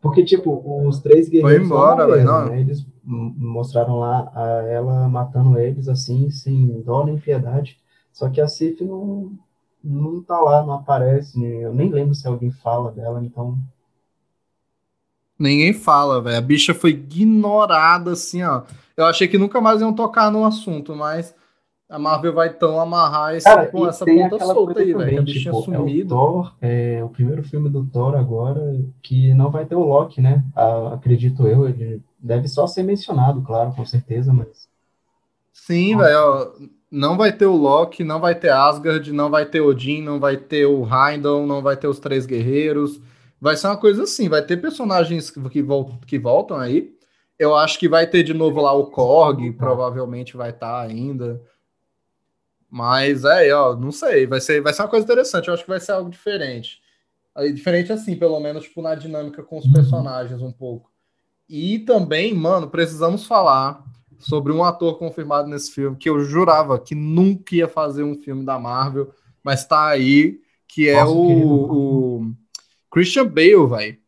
Porque, 0.00 0.24
tipo, 0.24 0.62
os 0.86 1.00
três 1.00 1.28
guerreiros. 1.28 1.68
Foi 1.68 1.76
embora, 1.76 2.06
velho. 2.06 2.46
Né? 2.46 2.60
Eles 2.60 2.86
mostraram 3.04 3.98
lá 3.98 4.32
ela 4.68 5.08
matando 5.08 5.58
eles, 5.58 5.88
assim, 5.88 6.30
sem 6.30 6.80
dó 6.82 7.04
nem 7.04 7.18
piedade. 7.18 7.78
Só 8.12 8.28
que 8.28 8.40
a 8.40 8.46
Sif 8.46 8.80
não, 8.84 9.32
não 9.82 10.22
tá 10.22 10.40
lá, 10.40 10.64
não 10.64 10.74
aparece. 10.74 11.42
Eu 11.42 11.74
nem 11.74 11.90
lembro 11.90 12.14
se 12.14 12.26
alguém 12.26 12.50
fala 12.50 12.92
dela, 12.92 13.22
então. 13.24 13.58
Ninguém 15.38 15.72
fala, 15.72 16.20
velho. 16.20 16.36
A 16.36 16.40
bicha 16.40 16.72
foi 16.74 16.90
ignorada, 16.90 18.12
assim, 18.12 18.42
ó. 18.42 18.62
Eu 18.96 19.06
achei 19.06 19.26
que 19.26 19.38
nunca 19.38 19.60
mais 19.60 19.80
iam 19.80 19.92
tocar 19.92 20.30
no 20.30 20.44
assunto, 20.44 20.94
mas 20.94 21.34
a 21.92 21.98
Marvel 21.98 22.32
vai 22.32 22.50
tão 22.50 22.80
amarrar 22.80 23.34
esse, 23.34 23.44
Cara, 23.44 23.66
com 23.66 23.86
essa 23.86 24.06
ponta 24.06 24.38
solta 24.38 24.80
aí, 24.80 24.94
velho. 24.94 25.18
A 25.18 25.22
bichinha 25.22 25.52
tipo, 25.52 25.62
sumido. 25.62 26.14
É 26.14 26.16
o, 26.16 26.18
Thor, 26.18 26.54
é 26.62 27.04
o 27.04 27.08
primeiro 27.10 27.42
filme 27.42 27.68
do 27.68 27.84
Thor 27.84 28.16
agora 28.16 28.80
que 29.02 29.34
não 29.34 29.50
vai 29.50 29.66
ter 29.66 29.74
o 29.74 29.84
Loki, 29.84 30.22
né? 30.22 30.42
Ah, 30.56 30.94
acredito 30.94 31.46
eu. 31.46 31.68
Ele 31.68 32.02
deve 32.18 32.48
só 32.48 32.66
ser 32.66 32.82
mencionado, 32.82 33.42
claro, 33.42 33.74
com 33.74 33.84
certeza, 33.84 34.32
mas. 34.32 34.66
Sim, 35.52 35.98
velho. 35.98 36.70
Não 36.90 37.18
vai 37.18 37.30
ter 37.30 37.44
o 37.44 37.56
Loki, 37.56 38.02
não 38.02 38.20
vai 38.20 38.34
ter 38.34 38.50
Asgard, 38.50 39.12
não 39.12 39.30
vai 39.30 39.44
ter 39.44 39.60
Odin, 39.60 40.00
não 40.02 40.18
vai 40.18 40.38
ter 40.38 40.64
o 40.64 40.86
Heimdall, 40.86 41.46
não 41.46 41.60
vai 41.60 41.76
ter 41.76 41.88
os 41.88 41.98
Três 41.98 42.24
Guerreiros. 42.24 43.00
Vai 43.38 43.54
ser 43.54 43.66
uma 43.66 43.76
coisa 43.76 44.04
assim, 44.04 44.30
vai 44.30 44.40
ter 44.40 44.56
personagens 44.56 45.30
que, 45.30 45.62
vol 45.62 45.90
que 46.06 46.18
voltam 46.18 46.56
aí. 46.56 46.90
Eu 47.38 47.54
acho 47.54 47.78
que 47.78 47.88
vai 47.88 48.06
ter 48.06 48.22
de 48.22 48.32
novo 48.32 48.62
lá 48.62 48.72
o 48.72 48.86
Korg, 48.86 49.52
provavelmente 49.52 50.36
vai 50.36 50.50
estar 50.50 50.80
tá 50.80 50.80
ainda. 50.80 51.40
Mas 52.72 53.26
é, 53.26 53.52
ó, 53.52 53.76
não 53.76 53.92
sei, 53.92 54.26
vai 54.26 54.40
ser, 54.40 54.62
vai 54.62 54.72
ser 54.72 54.80
uma 54.80 54.88
coisa 54.88 55.04
interessante, 55.04 55.46
eu 55.46 55.52
acho 55.52 55.62
que 55.62 55.68
vai 55.68 55.78
ser 55.78 55.92
algo 55.92 56.08
diferente. 56.08 56.80
Diferente 57.52 57.92
assim, 57.92 58.16
pelo 58.16 58.40
menos, 58.40 58.64
tipo, 58.64 58.80
na 58.80 58.94
dinâmica 58.94 59.42
com 59.42 59.58
os 59.58 59.66
uhum. 59.66 59.74
personagens 59.74 60.40
um 60.40 60.50
pouco. 60.50 60.90
E 61.46 61.80
também, 61.80 62.32
mano, 62.32 62.70
precisamos 62.70 63.26
falar 63.26 63.84
sobre 64.18 64.54
um 64.54 64.64
ator 64.64 64.98
confirmado 64.98 65.50
nesse 65.50 65.70
filme, 65.70 65.98
que 65.98 66.08
eu 66.08 66.20
jurava 66.20 66.78
que 66.78 66.94
nunca 66.94 67.54
ia 67.54 67.68
fazer 67.68 68.04
um 68.04 68.14
filme 68.14 68.42
da 68.42 68.58
Marvel, 68.58 69.12
mas 69.44 69.66
tá 69.66 69.88
aí, 69.88 70.40
que 70.66 70.88
é 70.88 71.04
Nossa, 71.04 71.12
o, 71.12 72.20
o, 72.20 72.34
Christian 72.90 73.26
Bale, 73.26 73.66
velho. 73.66 73.98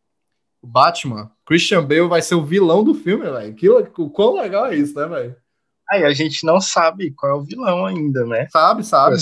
O 0.59 0.65
Batman. 0.65 1.29
Christian 1.45 1.83
Bale 1.83 2.07
vai 2.07 2.23
ser 2.23 2.33
o 2.33 2.43
vilão 2.43 2.83
do 2.83 2.95
filme, 2.95 3.29
velho. 3.29 3.55
O 3.99 4.09
quão 4.09 4.33
legal 4.41 4.65
é 4.65 4.75
isso, 4.75 4.99
né, 4.99 5.05
velho? 5.05 5.35
Aí 5.89 6.03
a 6.03 6.13
gente 6.13 6.45
não 6.45 6.59
sabe 6.59 7.11
qual 7.11 7.31
é 7.31 7.35
o 7.35 7.43
vilão 7.43 7.85
ainda, 7.85 8.25
né? 8.25 8.47
Sabe, 8.51 8.83
sabe. 8.83 9.17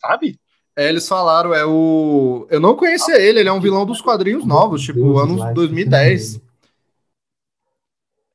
Sabe? 0.00 0.38
É, 0.76 0.88
eles 0.88 1.08
falaram, 1.08 1.54
é 1.54 1.64
o. 1.64 2.46
Eu 2.50 2.60
não 2.60 2.76
conhecia 2.76 3.18
ele, 3.20 3.40
ele 3.40 3.48
é 3.48 3.52
um 3.52 3.60
vilão 3.60 3.86
dos 3.86 4.00
quadrinhos 4.00 4.44
novos, 4.44 4.82
tipo, 4.82 5.00
Deus 5.00 5.20
anos 5.20 5.54
2010. 5.54 6.40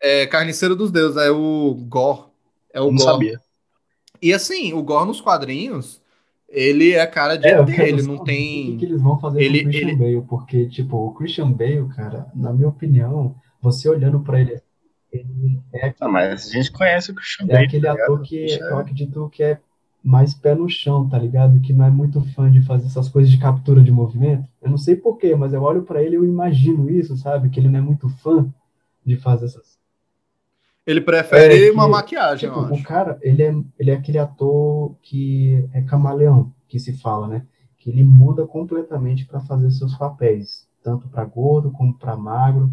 É 0.02 0.26
Carniceiro 0.26 0.76
dos 0.76 0.92
Deuses, 0.92 1.18
é 1.18 1.30
o 1.30 1.76
Gore. 1.88 2.24
É 2.74 2.82
o 2.82 2.86
não 2.86 2.96
Gore. 2.96 3.04
sabia. 3.04 3.40
E 4.20 4.34
assim, 4.34 4.74
o 4.74 4.82
Gore 4.82 5.08
nos 5.08 5.22
quadrinhos, 5.22 6.02
ele 6.50 6.94
é 6.94 7.06
cara 7.06 7.38
de 7.38 7.48
é, 7.48 7.60
ET, 7.60 7.70
ele 7.80 8.02
não 8.02 8.24
tem. 8.24 8.76
O 8.76 8.78
que, 8.80 8.86
eles 8.86 9.02
vão 9.02 9.20
fazer 9.20 9.44
ele, 9.44 9.62
com 9.62 9.68
o 9.68 9.72
Christian 9.72 9.90
ele... 9.90 9.98
Bale? 9.98 10.22
Porque, 10.28 10.70
tipo, 10.70 10.98
o 10.98 11.14
Christian 11.14 11.52
Bale, 11.52 11.88
cara, 11.96 12.26
na 12.34 12.52
minha 12.52 12.68
opinião, 12.68 13.36
você 13.62 13.88
olhando 13.88 14.20
para 14.20 14.42
ele 14.42 14.62
ele 15.12 15.59
é 15.74 15.88
aquele, 15.88 15.95
ah, 15.99 16.07
mas 16.07 16.49
a 16.49 16.53
gente 16.53 16.72
conhece 16.72 17.12
o 17.12 17.16
Christian 17.16 17.47
Bale. 17.47 17.59
É 17.59 17.66
aquele 17.66 17.86
tá 17.86 17.93
ator 17.93 18.22
que 18.22 18.51
eu 18.59 18.78
acredito 18.78 19.30
que 19.30 19.43
é 19.43 19.59
mais 20.03 20.34
pé 20.34 20.55
no 20.55 20.68
chão, 20.70 21.07
tá 21.07 21.18
ligado? 21.18 21.59
Que 21.62 21.74
não 21.74 21.86
é 21.86 21.89
muito 21.89 22.22
fã 22.34 22.49
de 22.49 22.62
fazer 22.62 22.88
essas 22.88 23.07
coisas 23.09 23.32
de 23.32 23.38
captura 23.38 23.84
de 23.84 23.91
movimento. 23.91 24.47
Eu 24.62 24.70
não 24.70 24.78
sei 24.78 24.95
porquê, 24.95 25.36
mas 25.36 25.53
eu 25.53 25.62
olho 25.62 25.84
para 25.84 26.01
ele 26.01 26.16
e 26.16 26.18
eu 26.18 26.26
imagino 26.26 26.89
isso, 26.89 27.16
sabe? 27.18 27.49
Que 27.49 27.59
ele 27.59 27.70
não 27.70 27.80
é 27.80 27.82
muito 27.82 28.09
fã 28.09 28.51
de 29.05 29.18
fazer 29.18 29.45
essas. 29.45 29.80
Ele 30.86 31.01
prefere 31.01 31.68
é, 31.68 31.72
uma 31.72 31.88
maquiagem, 31.88 32.49
tipo, 32.49 32.59
O 32.59 32.84
cara, 32.84 33.20
ele 33.22 33.43
é, 33.43 33.53
ele 33.78 33.91
é 33.91 33.93
aquele 33.93 34.18
ator 34.18 34.95
que 35.01 35.68
é 35.74 35.82
camaleão, 35.82 36.51
que 36.68 36.80
se 36.80 36.93
fala, 36.97 37.28
né? 37.28 37.45
Que 37.78 37.89
ele 37.91 38.03
muda 38.03 38.47
completamente 38.47 39.26
para 39.26 39.41
fazer 39.41 39.70
seus 39.72 39.95
papéis, 39.95 40.68
tanto 40.84 41.07
para 41.07 41.24
gordo 41.26 41.72
como 41.72 41.93
para 41.93 42.18
magro. 42.18 42.72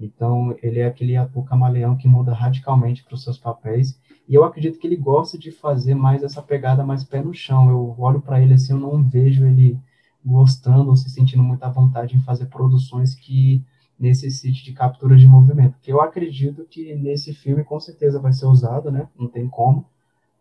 Então, 0.00 0.56
ele 0.62 0.80
é 0.80 0.86
aquele 0.86 1.14
ator 1.16 1.44
camaleão 1.44 1.94
que 1.94 2.08
muda 2.08 2.32
radicalmente 2.32 3.04
para 3.04 3.14
os 3.14 3.22
seus 3.22 3.36
papéis. 3.36 4.00
E 4.26 4.34
eu 4.34 4.44
acredito 4.44 4.78
que 4.78 4.86
ele 4.86 4.96
gosta 4.96 5.36
de 5.36 5.50
fazer 5.50 5.94
mais 5.94 6.22
essa 6.22 6.40
pegada 6.40 6.84
mais 6.84 7.04
pé 7.04 7.22
no 7.22 7.34
chão. 7.34 7.68
Eu 7.68 7.94
olho 7.98 8.20
para 8.20 8.40
ele 8.40 8.54
assim, 8.54 8.72
eu 8.72 8.78
não 8.78 9.02
vejo 9.02 9.44
ele 9.44 9.78
gostando 10.24 10.88
ou 10.88 10.96
se 10.96 11.10
sentindo 11.10 11.42
muita 11.42 11.68
vontade 11.68 12.16
em 12.16 12.22
fazer 12.22 12.46
produções 12.46 13.14
que 13.14 13.62
necessite 13.98 14.64
de 14.64 14.72
captura 14.72 15.16
de 15.16 15.26
movimento. 15.26 15.76
Que 15.82 15.92
eu 15.92 16.00
acredito 16.00 16.64
que 16.64 16.94
nesse 16.94 17.34
filme 17.34 17.62
com 17.62 17.78
certeza 17.78 18.18
vai 18.18 18.32
ser 18.32 18.46
usado, 18.46 18.90
né? 18.90 19.06
Não 19.18 19.28
tem 19.28 19.46
como. 19.46 19.84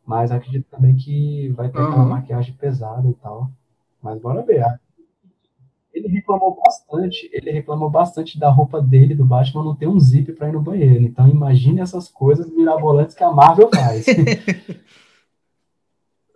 Mas 0.05 0.32
acredito 0.32 0.68
também 0.72 0.95
que 0.95 1.49
vai 1.49 1.70
ter 1.70 1.80
uhum. 1.80 1.88
aquela 1.88 2.05
maquiagem 2.05 2.53
pesada 2.53 3.10
e 3.10 3.14
tal. 3.16 3.51
Mas 4.01 4.22
bora 4.22 4.41
ver 4.41 4.64
ele 5.99 6.07
reclamou 6.07 6.59
bastante, 6.63 7.29
ele 7.31 7.51
reclamou 7.51 7.89
bastante 7.89 8.39
da 8.39 8.49
roupa 8.49 8.81
dele, 8.81 9.13
do 9.13 9.25
Batman, 9.25 9.63
não 9.63 9.75
ter 9.75 9.87
um 9.87 9.99
zip 9.99 10.31
para 10.33 10.49
ir 10.49 10.53
no 10.53 10.61
banheiro. 10.61 11.03
Então 11.03 11.27
imagine 11.27 11.81
essas 11.81 12.07
coisas 12.07 12.49
mirabolantes 12.49 13.15
que 13.15 13.23
a 13.23 13.31
Marvel 13.31 13.69
faz. 13.73 14.05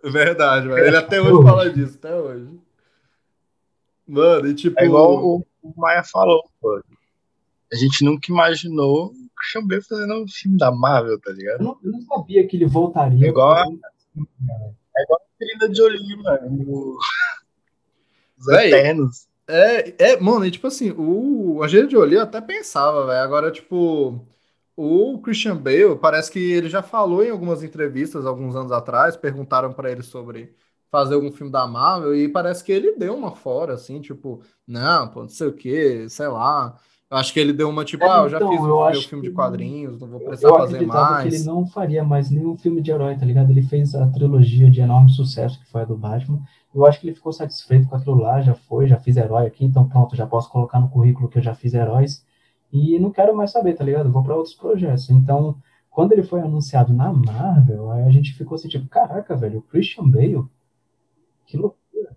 Verdade, 0.04 0.68
velho. 0.68 0.86
Ele 0.86 0.96
até 0.96 1.20
hoje 1.20 1.42
fala 1.42 1.70
disso, 1.70 1.96
até 1.96 2.14
hoje. 2.14 2.60
Mano, 4.06 4.48
e 4.48 4.54
tipo. 4.54 4.78
É 4.78 4.84
igual 4.84 5.24
o, 5.24 5.46
o 5.62 5.74
Maia 5.76 6.04
falou, 6.04 6.42
pô. 6.60 6.82
A 7.72 7.76
gente 7.76 8.04
nunca 8.04 8.30
imaginou 8.30 9.06
o 9.06 9.30
Christian 9.34 9.66
Bale 9.66 9.82
fazendo 9.82 10.22
um 10.22 10.28
filme 10.28 10.58
da 10.58 10.70
Marvel, 10.70 11.18
tá 11.18 11.32
ligado? 11.32 11.60
Eu 11.60 11.64
não, 11.64 11.78
eu 11.82 11.90
não 11.90 12.00
sabia 12.02 12.46
que 12.46 12.56
ele 12.56 12.66
voltaria. 12.66 13.26
É 13.26 13.30
igual 13.30 13.52
a, 13.52 13.64
é 13.64 15.02
igual 15.02 15.20
a 15.20 15.38
querida 15.38 15.74
Jolie, 15.74 16.22
mano. 16.22 16.98
Os 18.38 18.48
Eternos. 18.48 19.26
É, 19.46 20.12
é, 20.12 20.20
mano, 20.20 20.46
e 20.46 20.50
tipo 20.50 20.66
assim, 20.66 20.90
o 20.96 21.62
Angelina 21.62 21.90
Jolie 21.90 22.14
eu 22.16 22.22
até 22.22 22.40
pensava, 22.40 23.06
velho. 23.06 23.20
Agora, 23.20 23.50
tipo, 23.52 24.24
o 24.76 25.18
Christian 25.20 25.56
Bale, 25.56 25.96
parece 26.00 26.30
que 26.32 26.38
ele 26.38 26.68
já 26.68 26.82
falou 26.82 27.22
em 27.22 27.30
algumas 27.30 27.62
entrevistas 27.62 28.24
alguns 28.26 28.56
anos 28.56 28.72
atrás, 28.72 29.16
perguntaram 29.16 29.72
para 29.72 29.90
ele 29.90 30.02
sobre 30.02 30.54
fazer 30.90 31.14
algum 31.16 31.30
filme 31.32 31.52
da 31.52 31.66
Marvel 31.66 32.14
e 32.16 32.28
parece 32.28 32.64
que 32.64 32.72
ele 32.72 32.92
deu 32.96 33.14
uma 33.14 33.32
fora, 33.32 33.74
assim, 33.74 34.00
tipo, 34.00 34.40
não, 34.66 35.08
pô, 35.08 35.22
não 35.22 35.28
sei 35.28 35.48
o 35.48 35.52
que, 35.52 36.08
sei 36.08 36.28
lá. 36.28 36.76
Eu 37.10 37.18
acho 37.18 37.32
que 37.32 37.38
ele 37.40 37.52
deu 37.52 37.68
uma 37.68 37.84
tipo, 37.84 38.02
É, 38.04 38.08
ah, 38.08 38.22
eu 38.24 38.28
já 38.30 38.38
então, 38.38 38.50
fiz 38.50 38.60
o 38.60 38.90
meu 38.90 39.02
filme 39.02 39.22
de 39.24 39.28
que- 39.30 39.34
quadrinhos, 39.34 40.00
não 40.00 40.08
vou 40.08 40.20
precisar 40.20 40.48
Eu 40.48 40.56
fazer 40.56 40.76
acreditava 40.76 41.06
que 41.06 41.12
mais. 41.12 41.34
ele 41.34 41.44
não 41.44 41.66
faria 41.66 42.02
mais 42.02 42.30
nenhum 42.30 42.56
filme 42.56 42.80
de 42.80 42.90
herói, 42.90 43.16
tá 43.16 43.26
ligado? 43.26 43.50
Ele 43.50 43.62
fez 43.62 43.94
a 43.94 44.06
trilogia 44.08 44.70
de 44.70 44.80
enorme 44.80 45.10
sucesso, 45.10 45.60
que 45.60 45.66
foi 45.70 45.82
a 45.82 45.84
do 45.84 45.96
Batman. 45.96 46.40
Eu 46.74 46.84
acho 46.84 47.00
que 47.00 47.06
ele 47.06 47.14
ficou 47.14 47.32
satisfeito 47.32 47.88
com 47.88 47.94
aquilo 47.94 48.16
lá, 48.16 48.40
já 48.42 48.54
foi, 48.54 48.88
já 48.88 48.98
fiz 48.98 49.16
herói 49.16 49.46
aqui, 49.46 49.64
então 49.64 49.88
pronto, 49.88 50.16
já 50.16 50.26
posso 50.26 50.50
colocar 50.50 50.80
no 50.80 50.88
currículo 50.88 51.28
que 51.28 51.38
eu 51.38 51.42
já 51.42 51.54
fiz 51.54 51.72
heróis. 51.72 52.24
E 52.72 52.98
não 52.98 53.12
quero 53.12 53.36
mais 53.36 53.52
saber, 53.52 53.74
tá 53.74 53.84
ligado? 53.84 54.10
Vou 54.10 54.24
pra 54.24 54.34
outros 54.34 54.54
projetos. 54.54 55.08
Então, 55.08 55.56
quando 55.88 56.10
ele 56.10 56.24
foi 56.24 56.40
anunciado 56.40 56.92
na 56.92 57.12
Marvel, 57.12 57.92
aí 57.92 58.02
a 58.02 58.10
gente 58.10 58.34
ficou 58.34 58.56
assim, 58.56 58.68
tipo, 58.68 58.88
caraca, 58.88 59.36
velho, 59.36 59.60
o 59.60 59.62
Christian 59.62 60.08
Bale. 60.08 60.44
Que 61.46 61.56
loucura. 61.56 62.16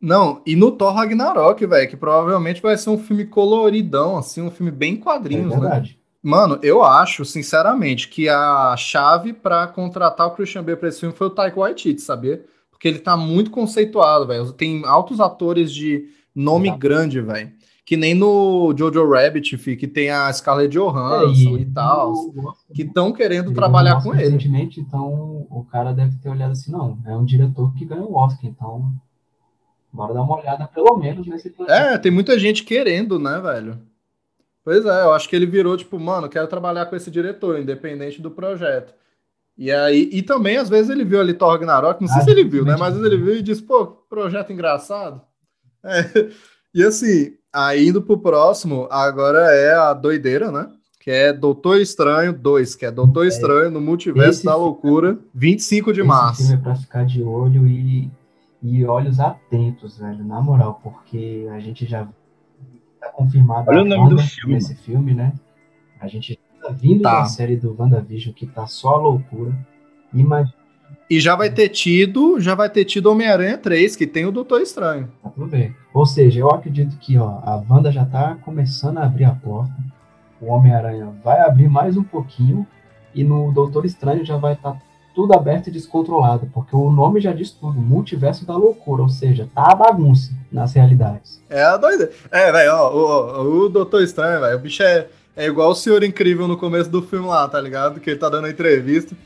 Não, 0.00 0.40
e 0.46 0.56
no 0.56 0.72
Thor 0.72 0.94
Ragnarok, 0.94 1.66
velho, 1.66 1.88
que 1.88 1.96
provavelmente 1.96 2.62
vai 2.62 2.78
ser 2.78 2.88
um 2.88 2.98
filme 2.98 3.26
coloridão, 3.26 4.16
assim, 4.16 4.40
um 4.40 4.50
filme 4.50 4.72
bem 4.72 4.94
É 4.94 4.98
quadrinhos, 4.98 5.54
né? 5.54 5.60
verdade. 5.60 6.00
Mano, 6.22 6.58
eu 6.62 6.82
acho, 6.82 7.22
sinceramente, 7.26 8.08
que 8.08 8.30
a 8.30 8.74
chave 8.78 9.34
pra 9.34 9.66
contratar 9.66 10.26
o 10.26 10.30
Christian 10.30 10.64
Bale 10.64 10.78
pra 10.78 10.88
esse 10.88 11.00
filme 11.00 11.14
foi 11.14 11.26
o 11.26 11.30
Taika 11.30 11.60
Waititi, 11.60 12.00
sabia? 12.00 12.42
Porque 12.84 12.88
ele 12.96 12.98
tá 12.98 13.16
muito 13.16 13.50
conceituado, 13.50 14.26
velho. 14.26 14.52
Tem 14.52 14.84
altos 14.84 15.18
atores 15.18 15.72
de 15.72 16.04
nome 16.34 16.70
grande, 16.76 17.18
velho. 17.18 17.50
Que 17.82 17.96
nem 17.96 18.12
no 18.12 18.74
Jojo 18.76 19.08
Rabbit, 19.10 19.56
fi, 19.56 19.74
que 19.74 19.88
tem 19.88 20.10
a 20.10 20.30
Scarlett 20.30 20.76
Johansson 20.76 21.56
e 21.56 21.64
tal, 21.64 22.12
o- 22.12 22.52
que 22.74 22.82
estão 22.82 23.10
querendo 23.10 23.46
Ele 23.48 23.54
trabalhar 23.54 24.02
com 24.02 24.12
ele. 24.14 24.24
Recentemente, 24.24 24.80
então 24.80 25.46
o 25.48 25.66
cara 25.72 25.94
deve 25.94 26.14
ter 26.18 26.28
olhado 26.28 26.50
assim, 26.50 26.70
não, 26.70 26.98
é 27.06 27.16
um 27.16 27.24
diretor 27.24 27.72
que 27.72 27.86
ganhou 27.86 28.10
o 28.12 28.16
Oscar, 28.16 28.44
então 28.50 28.92
bora 29.90 30.12
dar 30.12 30.20
uma 30.20 30.38
olhada 30.38 30.66
pelo 30.66 30.94
menos 30.98 31.26
nesse 31.26 31.48
projeto. 31.48 31.74
É, 31.74 31.96
tem 31.96 32.12
muita 32.12 32.38
gente 32.38 32.64
querendo, 32.64 33.18
né, 33.18 33.40
velho? 33.40 33.78
Pois 34.62 34.84
é, 34.84 35.04
eu 35.04 35.14
acho 35.14 35.26
que 35.26 35.34
ele 35.34 35.46
virou, 35.46 35.74
tipo, 35.74 35.98
mano, 35.98 36.28
quero 36.28 36.48
trabalhar 36.48 36.84
com 36.84 36.96
esse 36.96 37.10
diretor, 37.10 37.58
independente 37.58 38.20
do 38.20 38.30
projeto. 38.30 38.92
E 39.56 39.70
aí, 39.70 40.08
e 40.12 40.20
também, 40.22 40.56
às 40.56 40.68
vezes, 40.68 40.90
ele 40.90 41.04
viu 41.04 41.20
ali 41.20 41.32
Thor 41.32 41.50
Ragnarok, 41.52 42.00
não 42.00 42.08
sei 42.08 42.20
Ah, 42.22 42.24
se 42.24 42.30
ele 42.30 42.44
viu, 42.44 42.64
né? 42.64 42.72
Mas 42.76 42.94
às 42.94 43.00
vezes 43.00 43.12
ele 43.12 43.22
viu 43.22 43.36
e 43.36 43.42
disse, 43.42 43.62
pô, 43.62 43.86
projeto 43.86 44.52
engraçado. 44.52 45.20
É. 45.84 46.02
E 46.76 46.82
assim, 46.82 47.30
aí 47.52 47.86
indo 47.86 48.02
pro 48.02 48.18
próximo, 48.18 48.88
agora 48.90 49.38
é 49.54 49.72
a 49.76 49.94
doideira, 49.94 50.50
né? 50.50 50.68
Que 50.98 51.08
é 51.08 51.32
Doutor 51.32 51.80
Estranho 51.80 52.32
2, 52.32 52.74
que 52.74 52.84
é 52.84 52.90
Doutor 52.90 53.26
Estranho 53.28 53.70
no 53.70 53.80
Multiverso 53.80 54.30
Esse 54.38 54.44
da 54.44 54.56
Loucura, 54.56 55.16
25 55.32 55.92
de 55.92 56.00
Esse 56.00 56.08
março. 56.08 56.42
filme 56.42 56.54
é 56.54 56.56
pra 56.64 56.74
ficar 56.74 57.06
de 57.06 57.22
olho 57.22 57.68
e, 57.68 58.10
e 58.60 58.84
olhos 58.84 59.20
atentos, 59.20 59.98
velho, 59.98 60.24
na 60.24 60.40
moral, 60.40 60.80
porque 60.82 61.46
a 61.52 61.60
gente 61.60 61.86
já 61.86 62.08
tá 63.00 63.08
confirmado 63.10 63.70
Olha 63.70 63.82
o 63.82 63.84
nome 63.84 64.16
do 64.16 64.18
filme, 64.20 64.54
nesse 64.54 64.74
filme, 64.74 65.14
né? 65.14 65.32
A 66.00 66.08
gente 66.08 66.36
tá 66.68 66.74
vindo 66.74 67.02
Tá. 67.02 67.20
da 67.20 67.24
série 67.26 67.56
do 67.56 67.74
WandaVision, 67.78 68.34
que 68.34 68.46
tá 68.46 68.66
só 68.66 68.96
loucura. 68.96 69.52
Imagina, 70.12 70.54
E 71.10 71.20
já 71.20 71.36
vai 71.36 71.50
ter 71.50 71.68
tido, 71.68 72.40
já 72.40 72.54
vai 72.54 72.68
ter 72.70 72.84
tido 72.84 73.10
Homem-Aranha 73.10 73.58
3, 73.58 73.94
que 73.96 74.06
tem 74.06 74.24
o 74.24 74.32
Doutor 74.32 74.60
Estranho. 74.62 75.08
Tá 75.22 75.28
tudo 75.30 75.46
bem. 75.46 75.74
Ou 75.92 76.06
seja, 76.06 76.40
eu 76.40 76.50
acredito 76.50 76.96
que 76.98 77.18
ó, 77.18 77.28
a 77.42 77.62
Wanda 77.68 77.92
já 77.92 78.04
tá 78.04 78.36
começando 78.42 78.98
a 78.98 79.04
abrir 79.04 79.24
a 79.24 79.32
porta. 79.34 79.72
O 80.40 80.46
Homem-Aranha 80.46 81.12
vai 81.22 81.40
abrir 81.40 81.68
mais 81.68 81.96
um 81.96 82.02
pouquinho. 82.04 82.66
E 83.14 83.22
no 83.22 83.52
Doutor 83.52 83.84
Estranho 83.84 84.24
já 84.24 84.36
vai 84.36 84.54
estar 84.54 84.76
tudo 85.14 85.32
aberto 85.34 85.68
e 85.68 85.70
descontrolado. 85.70 86.48
Porque 86.52 86.74
o 86.74 86.90
nome 86.90 87.20
já 87.20 87.32
diz 87.32 87.50
tudo: 87.50 87.78
multiverso 87.80 88.44
da 88.46 88.56
loucura. 88.56 89.02
Ou 89.02 89.08
seja, 89.08 89.48
tá 89.54 89.70
a 89.72 89.74
bagunça 89.74 90.32
nas 90.50 90.72
realidades. 90.74 91.40
É 91.48 91.62
a 91.62 91.76
doida. 91.76 92.10
É, 92.30 92.50
velho, 92.50 92.72
ó, 92.74 92.92
o, 92.92 93.42
o, 93.42 93.64
o 93.66 93.68
Doutor 93.68 94.02
Estranho, 94.02 94.40
velho, 94.40 94.56
o 94.56 94.60
bicho 94.60 94.82
é, 94.82 95.06
é 95.36 95.46
igual 95.46 95.70
o 95.70 95.74
Senhor 95.74 96.02
Incrível 96.04 96.46
no 96.48 96.56
começo 96.56 96.90
do 96.90 97.02
filme 97.02 97.26
lá, 97.26 97.46
tá 97.48 97.60
ligado? 97.60 98.00
Que 98.00 98.10
ele 98.10 98.18
tá 98.18 98.28
dando 98.28 98.46
a 98.46 98.50
entrevista. 98.50 99.16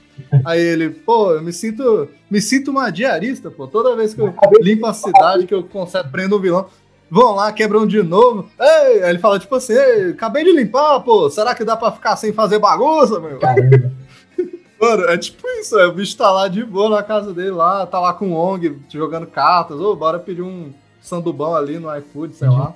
Aí 0.45 0.61
ele, 0.61 0.91
pô, 0.91 1.33
eu 1.33 1.43
me 1.43 1.53
sinto, 1.53 2.09
me 2.31 2.41
sinto 2.41 2.71
uma 2.71 2.91
diarista, 2.91 3.51
pô. 3.51 3.67
Toda 3.67 3.95
vez 3.95 4.15
que 4.15 4.21
eu 4.21 4.35
limpo 4.61 4.87
a 4.87 4.93
cidade, 4.93 5.47
que 5.47 5.55
eu 5.55 5.63
conserto, 5.63 6.11
prendo 6.11 6.37
um 6.37 6.41
vilão, 6.41 6.67
vão 7.11 7.35
lá, 7.37 7.53
quebram 7.53 7.87
de 7.87 8.03
novo. 8.03 8.49
Ei! 8.61 9.03
Aí 9.05 9.11
ele 9.11 9.19
fala, 9.19 9.39
tipo 9.39 9.55
assim, 9.55 9.75
Ei, 9.75 10.11
acabei 10.11 10.43
de 10.45 10.53
limpar, 10.53 11.01
pô. 11.01 11.31
Será 11.31 11.55
que 11.55 11.65
dá 11.65 11.77
pra 11.77 11.93
ficar 11.93 12.17
sem 12.17 12.33
fazer 12.33 12.59
bagunça, 12.59 13.21
meu? 13.21 13.39
Caramba. 13.39 13.93
Mano, 14.81 15.05
é 15.09 15.19
tipo 15.19 15.45
isso, 15.61 15.77
é, 15.77 15.87
o 15.89 15.93
bicho 15.93 16.17
tá 16.17 16.31
lá 16.31 16.47
de 16.47 16.65
boa 16.65 16.89
na 16.89 17.03
casa 17.03 17.35
dele, 17.35 17.51
lá, 17.51 17.85
tá 17.85 17.99
lá 17.99 18.13
com 18.15 18.31
o 18.31 18.37
ONG 18.37 18.79
jogando 18.89 19.27
cartas, 19.27 19.81
ô, 19.81 19.97
bora 19.97 20.21
pedir 20.21 20.43
um 20.43 20.73
sandubão 21.01 21.53
ali 21.57 21.81
no 21.81 21.93
iFood, 21.99 22.37
sei 22.37 22.47
Uhum. 22.47 22.59
lá. 22.59 22.75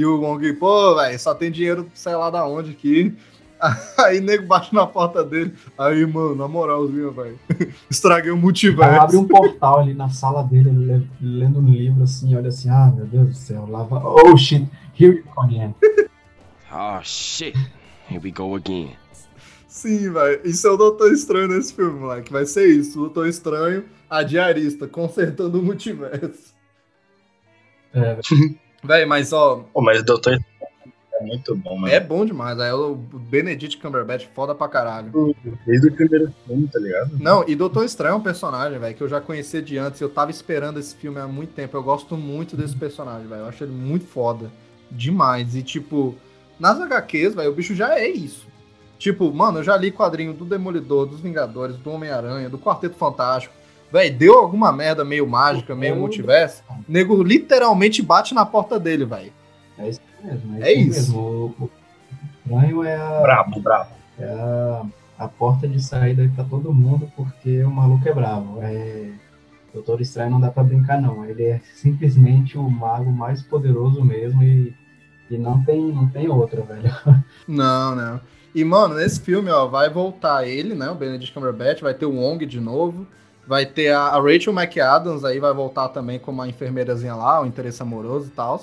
E 0.00 0.06
o 0.06 0.22
ONG, 0.22 0.54
pô, 0.54 0.94
velho, 0.94 1.18
só 1.18 1.34
tem 1.34 1.50
dinheiro, 1.50 1.86
sei 1.92 2.14
lá 2.14 2.30
da 2.30 2.46
onde 2.46 2.70
aqui. 2.70 3.14
Aí 3.98 4.18
nego 4.20 4.46
bate 4.46 4.74
na 4.74 4.86
porta 4.86 5.22
dele. 5.22 5.52
Aí, 5.76 6.06
mano, 6.06 6.34
na 6.34 6.48
moralzinha, 6.48 7.10
velho. 7.10 7.38
Estraguei 7.90 8.30
o 8.30 8.36
multiverso. 8.36 9.00
abre 9.02 9.16
um 9.18 9.28
portal 9.28 9.80
ali 9.80 9.92
na 9.92 10.08
sala 10.08 10.42
dele, 10.42 10.70
ele 10.70 10.84
le- 10.86 11.08
lendo 11.20 11.60
um 11.60 11.68
livro 11.68 12.02
assim, 12.04 12.34
olha 12.34 12.48
assim, 12.48 12.70
ah, 12.70 12.90
meu 12.96 13.04
Deus 13.04 13.28
do 13.28 13.34
céu, 13.34 13.66
lá 13.68 13.82
vai. 13.82 14.00
Oh 14.02 14.34
shit, 14.38 14.66
here 14.98 15.16
you 15.18 15.24
go 15.34 15.42
again. 15.42 15.74
Oh 16.72 17.00
shit. 17.02 17.54
Here 18.08 18.20
we 18.22 18.30
go 18.30 18.54
again. 18.54 18.96
Sim, 19.66 20.12
velho. 20.12 20.40
Isso 20.44 20.66
é 20.66 20.70
o 20.70 20.76
Doutor 20.76 21.12
Estranho 21.12 21.48
nesse 21.48 21.74
filme, 21.74 21.98
moleque. 22.00 22.32
Vai 22.32 22.46
ser 22.46 22.66
isso. 22.68 22.96
O 22.98 23.02
Doutor 23.02 23.26
Estranho, 23.26 23.84
a 24.08 24.22
diarista, 24.22 24.86
consertando 24.86 25.58
o 25.58 25.62
multiverso. 25.62 26.54
É, 27.92 28.14
Velho, 28.14 28.20
mas 29.06 29.32
ó, 29.32 29.64
Pô, 29.72 29.80
mas 29.80 30.00
o 30.00 30.04
Doutor 30.04 30.38
é 31.20 31.24
muito 31.24 31.54
bom, 31.54 31.76
mano. 31.76 31.92
É 31.92 32.00
bom 32.00 32.24
demais, 32.24 32.58
é 32.58 32.72
o 32.72 32.94
Benedict 32.94 33.78
Cumberbatch 33.78 34.26
foda 34.34 34.54
pra 34.54 34.68
caralho. 34.68 35.34
Desde 35.66 35.88
o 35.88 35.92
primeiro 35.92 36.32
filme, 36.46 36.66
tá 36.66 36.78
ligado? 36.78 37.10
Não, 37.18 37.44
e 37.46 37.54
Doutor 37.54 37.84
Estranho 37.84 38.14
é 38.14 38.16
um 38.16 38.22
personagem, 38.22 38.78
velho, 38.78 38.94
que 38.94 39.02
eu 39.02 39.08
já 39.08 39.20
conhecia 39.20 39.60
de 39.60 39.76
antes, 39.76 40.00
eu 40.00 40.08
tava 40.08 40.30
esperando 40.30 40.80
esse 40.80 40.94
filme 40.94 41.20
há 41.20 41.26
muito 41.26 41.52
tempo. 41.52 41.76
Eu 41.76 41.82
gosto 41.82 42.16
muito 42.16 42.56
desse 42.56 42.74
personagem, 42.74 43.26
velho. 43.26 43.42
Eu 43.42 43.48
acho 43.48 43.62
ele 43.62 43.72
muito 43.72 44.06
foda. 44.06 44.50
Demais. 44.90 45.54
E 45.54 45.62
tipo, 45.62 46.14
nas 46.58 46.80
HQs, 46.80 47.34
velho, 47.34 47.50
o 47.50 47.54
bicho 47.54 47.74
já 47.74 47.98
é 47.98 48.08
isso. 48.08 48.48
Tipo, 48.98 49.32
mano, 49.32 49.60
eu 49.60 49.64
já 49.64 49.76
li 49.76 49.90
quadrinho 49.90 50.32
do 50.32 50.44
Demolidor, 50.44 51.06
dos 51.06 51.20
Vingadores, 51.20 51.76
do 51.76 51.90
Homem-Aranha, 51.90 52.50
do 52.50 52.58
Quarteto 52.58 52.96
Fantástico. 52.96 53.54
Velho, 53.92 54.16
deu 54.16 54.38
alguma 54.38 54.72
merda 54.72 55.04
meio 55.04 55.26
mágica, 55.26 55.74
meio 55.74 55.96
multiverso. 55.96 56.62
O 56.70 56.84
nego 56.88 57.22
literalmente 57.22 58.02
bate 58.02 58.34
na 58.34 58.46
porta 58.46 58.78
dele, 58.78 59.04
velho. 59.04 59.32
é 59.78 59.88
isso 59.88 60.00
mesmo. 60.22 60.64
É 60.64 60.72
isso. 60.72 60.98
mesmo. 61.12 61.20
O, 61.58 61.64
o 61.64 61.70
estranho 62.44 62.84
é 62.84 62.96
a, 62.96 63.20
Brabo, 63.20 63.60
brabo. 63.60 63.90
é 64.18 64.24
a, 64.24 64.82
a 65.18 65.28
porta 65.28 65.66
de 65.66 65.82
saída 65.82 66.22
aí 66.22 66.28
pra 66.28 66.44
todo 66.44 66.72
mundo, 66.72 67.10
porque 67.16 67.62
o 67.64 67.70
maluco 67.70 68.08
é 68.08 68.12
bravo. 68.12 68.58
É, 68.62 69.10
Doutor 69.72 70.00
Estranho 70.00 70.30
não 70.30 70.40
dá 70.40 70.50
pra 70.50 70.62
brincar, 70.64 71.00
não. 71.00 71.24
Ele 71.24 71.44
é 71.44 71.60
simplesmente 71.74 72.58
o 72.58 72.68
mago 72.68 73.10
mais 73.10 73.42
poderoso 73.42 74.04
mesmo 74.04 74.42
e, 74.42 74.74
e 75.30 75.38
não, 75.38 75.62
tem, 75.64 75.80
não 75.92 76.08
tem 76.08 76.28
outro, 76.28 76.62
velho. 76.64 76.90
Não, 77.46 77.94
não. 77.96 78.20
E, 78.54 78.64
mano, 78.64 78.94
nesse 78.96 79.20
filme, 79.20 79.48
ó, 79.50 79.66
vai 79.66 79.88
voltar 79.88 80.46
ele, 80.46 80.74
né? 80.74 80.90
O 80.90 80.94
Benedict 80.96 81.32
Cumberbatch, 81.32 81.80
vai 81.82 81.94
ter 81.94 82.04
o 82.06 82.16
Wong 82.16 82.44
de 82.46 82.58
novo. 82.60 83.06
Vai 83.46 83.66
ter 83.66 83.90
a, 83.90 84.00
a 84.00 84.20
Rachel 84.20 84.52
McAdams 84.52 85.24
aí, 85.24 85.40
vai 85.40 85.52
voltar 85.52 85.88
também 85.88 86.18
como 86.18 86.40
a 86.40 86.48
enfermeirazinha 86.48 87.14
lá, 87.14 87.42
o 87.42 87.46
interesse 87.46 87.82
amoroso 87.82 88.28
e 88.28 88.30
tal. 88.30 88.62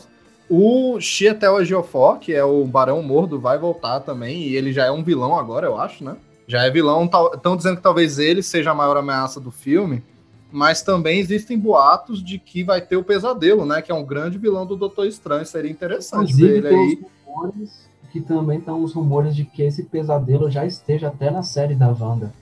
O 0.49 0.99
Chiwetel 0.99 1.59
Ejiofor, 1.59 2.19
que 2.19 2.33
é 2.33 2.43
o 2.43 2.63
Barão 2.65 3.03
Mordo, 3.03 3.39
vai 3.39 3.57
voltar 3.57 3.99
também. 3.99 4.43
E 4.43 4.55
ele 4.55 4.71
já 4.71 4.85
é 4.85 4.91
um 4.91 5.03
vilão 5.03 5.37
agora, 5.37 5.67
eu 5.67 5.77
acho, 5.77 6.03
né? 6.03 6.15
Já 6.47 6.63
é 6.63 6.71
vilão. 6.71 7.09
Estão 7.33 7.57
dizendo 7.57 7.77
que 7.77 7.83
talvez 7.83 8.17
ele 8.17 8.41
seja 8.41 8.71
a 8.71 8.75
maior 8.75 8.95
ameaça 8.95 9.41
do 9.41 9.51
filme. 9.51 10.01
Mas 10.49 10.81
também 10.81 11.19
existem 11.19 11.59
boatos 11.59 12.23
de 12.23 12.39
que 12.39 12.63
vai 12.63 12.79
ter 12.79 12.95
o 12.95 13.03
Pesadelo, 13.03 13.65
né? 13.65 13.81
Que 13.81 13.91
é 13.91 13.95
um 13.95 14.05
grande 14.05 14.37
vilão 14.37 14.65
do 14.65 14.77
Doutor 14.77 15.05
Estranho. 15.05 15.45
Seria 15.45 15.69
interessante 15.69 16.33
ver 16.33 16.57
Inclusive, 16.57 16.57
ele 16.57 16.69
tem 16.69 16.79
aí. 16.79 17.05
rumores 17.25 17.87
que 18.11 18.21
também 18.21 18.59
estão 18.59 18.83
os 18.83 18.93
rumores 18.93 19.35
de 19.35 19.45
que 19.45 19.61
esse 19.61 19.83
pesadelo 19.83 20.49
já 20.49 20.65
esteja 20.65 21.07
até 21.07 21.29
na 21.29 21.43
série 21.43 21.75
da 21.75 21.89
Wanda. 21.89 22.33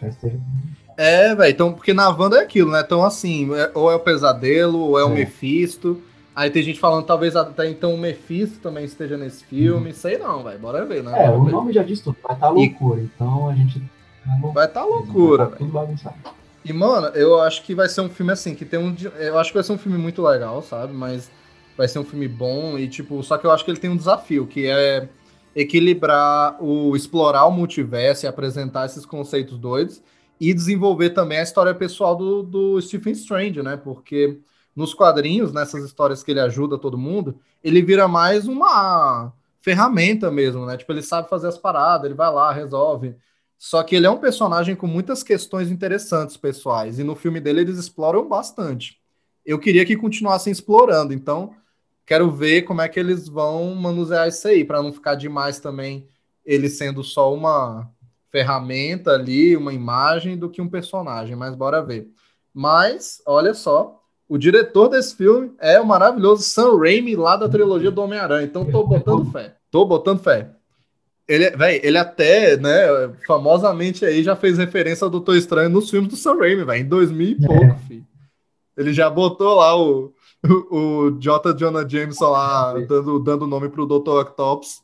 Já 0.00 0.08
esteja. 0.08 0.38
É, 0.96 1.34
velho, 1.34 1.50
então, 1.52 1.72
porque 1.72 1.92
na 1.92 2.08
Wanda 2.08 2.38
é 2.38 2.42
aquilo, 2.42 2.70
né? 2.70 2.80
Então, 2.84 3.04
assim, 3.04 3.52
é- 3.54 3.70
ou 3.74 3.90
é 3.90 3.94
o 3.94 4.00
Pesadelo, 4.00 4.78
ou 4.78 4.98
é 4.98 5.04
o 5.04 5.10
É. 5.10 5.14
Mephisto. 5.14 6.00
Aí 6.34 6.50
tem 6.50 6.62
gente 6.62 6.78
falando, 6.80 7.04
talvez 7.04 7.34
até 7.36 7.68
então 7.68 7.94
o 7.94 7.98
Mephisto 7.98 8.58
também 8.60 8.84
esteja 8.84 9.16
nesse 9.16 9.44
filme. 9.44 9.92
Sei 9.92 10.18
não, 10.18 10.42
velho, 10.42 10.58
bora 10.58 10.84
ver, 10.84 11.02
né? 11.02 11.12
É, 11.12 11.26
Bora 11.28 11.38
o 11.38 11.44
ver. 11.44 11.52
nome 11.52 11.72
já 11.72 11.82
diz 11.82 12.00
tudo, 12.00 12.16
vai 12.22 12.34
estar 12.34 12.50
E- 12.50 12.52
loucura. 12.54 13.00
Então 13.02 13.48
a 13.48 13.54
gente. 13.54 13.82
Vai 14.52 14.66
tá 14.68 14.84
loucura, 14.84 15.44
Vai 15.44 15.52
tá 15.52 15.56
tudo 15.58 15.72
bagunçado. 15.72 16.16
E, 16.64 16.72
mano, 16.72 17.06
eu 17.14 17.40
acho 17.40 17.62
que 17.62 17.74
vai 17.76 17.88
ser 17.88 18.00
um 18.00 18.08
filme 18.08 18.32
assim, 18.32 18.54
que 18.54 18.64
tem 18.64 18.78
um. 18.78 18.94
Eu 19.18 19.38
acho 19.38 19.50
que 19.50 19.54
vai 19.54 19.62
ser 19.62 19.72
um 19.72 19.78
filme 19.78 19.96
muito 19.96 20.20
legal, 20.22 20.60
sabe? 20.62 20.92
Mas 20.92 21.30
vai 21.76 21.86
ser 21.88 22.00
um 22.00 22.04
filme 22.04 22.26
bom 22.26 22.76
e, 22.78 22.88
tipo, 22.88 23.22
só 23.22 23.38
que 23.38 23.46
eu 23.46 23.50
acho 23.52 23.64
que 23.64 23.70
ele 23.70 23.78
tem 23.78 23.88
um 23.88 23.96
desafio, 23.96 24.46
que 24.46 24.66
é 24.66 25.08
equilibrar 25.54 26.56
o 26.62 26.94
explorar 26.96 27.46
o 27.46 27.50
multiverso 27.50 28.26
e 28.26 28.28
apresentar 28.28 28.86
esses 28.86 29.06
conceitos 29.06 29.56
doidos 29.58 30.02
e 30.40 30.52
desenvolver 30.52 31.10
também 31.10 31.38
a 31.38 31.42
história 31.42 31.74
pessoal 31.74 32.14
do, 32.14 32.42
do 32.42 32.80
Stephen 32.80 33.12
Strange, 33.12 33.62
né? 33.62 33.76
Porque 33.76 34.40
nos 34.74 34.92
quadrinhos, 34.92 35.52
nessas 35.52 35.84
histórias 35.84 36.22
que 36.22 36.30
ele 36.30 36.40
ajuda 36.40 36.76
todo 36.76 36.98
mundo, 36.98 37.38
ele 37.64 37.80
vira 37.80 38.06
mais 38.06 38.46
uma 38.46 39.32
ferramenta 39.60 40.30
mesmo, 40.30 40.66
né? 40.66 40.76
Tipo, 40.76 40.92
ele 40.92 41.02
sabe 41.02 41.28
fazer 41.28 41.48
as 41.48 41.58
paradas, 41.58 42.04
ele 42.04 42.14
vai 42.14 42.30
lá, 42.30 42.52
resolve. 42.52 43.16
Só 43.58 43.82
que 43.82 43.96
ele 43.96 44.06
é 44.06 44.10
um 44.10 44.18
personagem 44.18 44.76
com 44.76 44.86
muitas 44.86 45.22
questões 45.22 45.70
interessantes 45.70 46.36
pessoais, 46.36 46.98
e 46.98 47.04
no 47.04 47.16
filme 47.16 47.40
dele 47.40 47.62
eles 47.62 47.78
exploram 47.78 48.28
bastante. 48.28 49.00
Eu 49.44 49.58
queria 49.58 49.84
que 49.86 49.96
continuassem 49.96 50.52
explorando, 50.52 51.14
então 51.14 51.54
quero 52.04 52.30
ver 52.30 52.62
como 52.62 52.82
é 52.82 52.88
que 52.88 53.00
eles 53.00 53.28
vão 53.28 53.74
manusear 53.74 54.28
isso 54.28 54.46
aí, 54.46 54.64
para 54.64 54.82
não 54.82 54.92
ficar 54.92 55.14
demais 55.14 55.58
também 55.58 56.06
ele 56.44 56.68
sendo 56.68 57.02
só 57.02 57.34
uma 57.34 57.90
ferramenta 58.36 59.12
ali, 59.12 59.56
uma 59.56 59.72
imagem 59.72 60.36
do 60.36 60.50
que 60.50 60.60
um 60.60 60.68
personagem, 60.68 61.34
mas 61.34 61.54
bora 61.54 61.82
ver. 61.82 62.06
Mas, 62.52 63.22
olha 63.24 63.54
só, 63.54 63.98
o 64.28 64.36
diretor 64.36 64.88
desse 64.88 65.16
filme 65.16 65.52
é 65.58 65.80
o 65.80 65.86
maravilhoso 65.86 66.42
Sam 66.42 66.76
Raimi 66.78 67.16
lá 67.16 67.34
da 67.34 67.48
trilogia 67.48 67.90
do 67.90 68.02
Homem-Aranha, 68.02 68.44
então 68.44 68.70
tô 68.70 68.86
botando 68.86 69.32
fé. 69.32 69.56
Tô 69.70 69.86
botando 69.86 70.18
fé. 70.18 70.50
Ele, 71.26 71.48
véi, 71.50 71.80
ele 71.82 71.96
até, 71.96 72.58
né, 72.58 72.86
famosamente 73.26 74.04
aí 74.04 74.22
já 74.22 74.36
fez 74.36 74.58
referência 74.58 75.06
ao 75.06 75.10
Doutor 75.10 75.34
Estranho 75.34 75.70
nos 75.70 75.88
filmes 75.88 76.10
do 76.10 76.16
Sam 76.16 76.36
Raimi, 76.36 76.62
velho, 76.62 76.82
em 76.82 76.86
2000 76.86 77.26
e 77.26 77.46
pouco, 77.46 77.64
é. 77.64 77.78
filho. 77.88 78.06
Ele 78.76 78.92
já 78.92 79.08
botou 79.08 79.54
lá 79.54 79.74
o, 79.74 80.12
o, 80.44 80.76
o 80.76 81.10
J. 81.18 81.54
Jonah 81.54 81.88
Jameson 81.88 82.28
lá, 82.28 82.74
dando, 82.80 83.18
dando 83.18 83.46
nome 83.46 83.70
pro 83.70 83.86
Doutor 83.86 84.20
Octopus. 84.20 84.82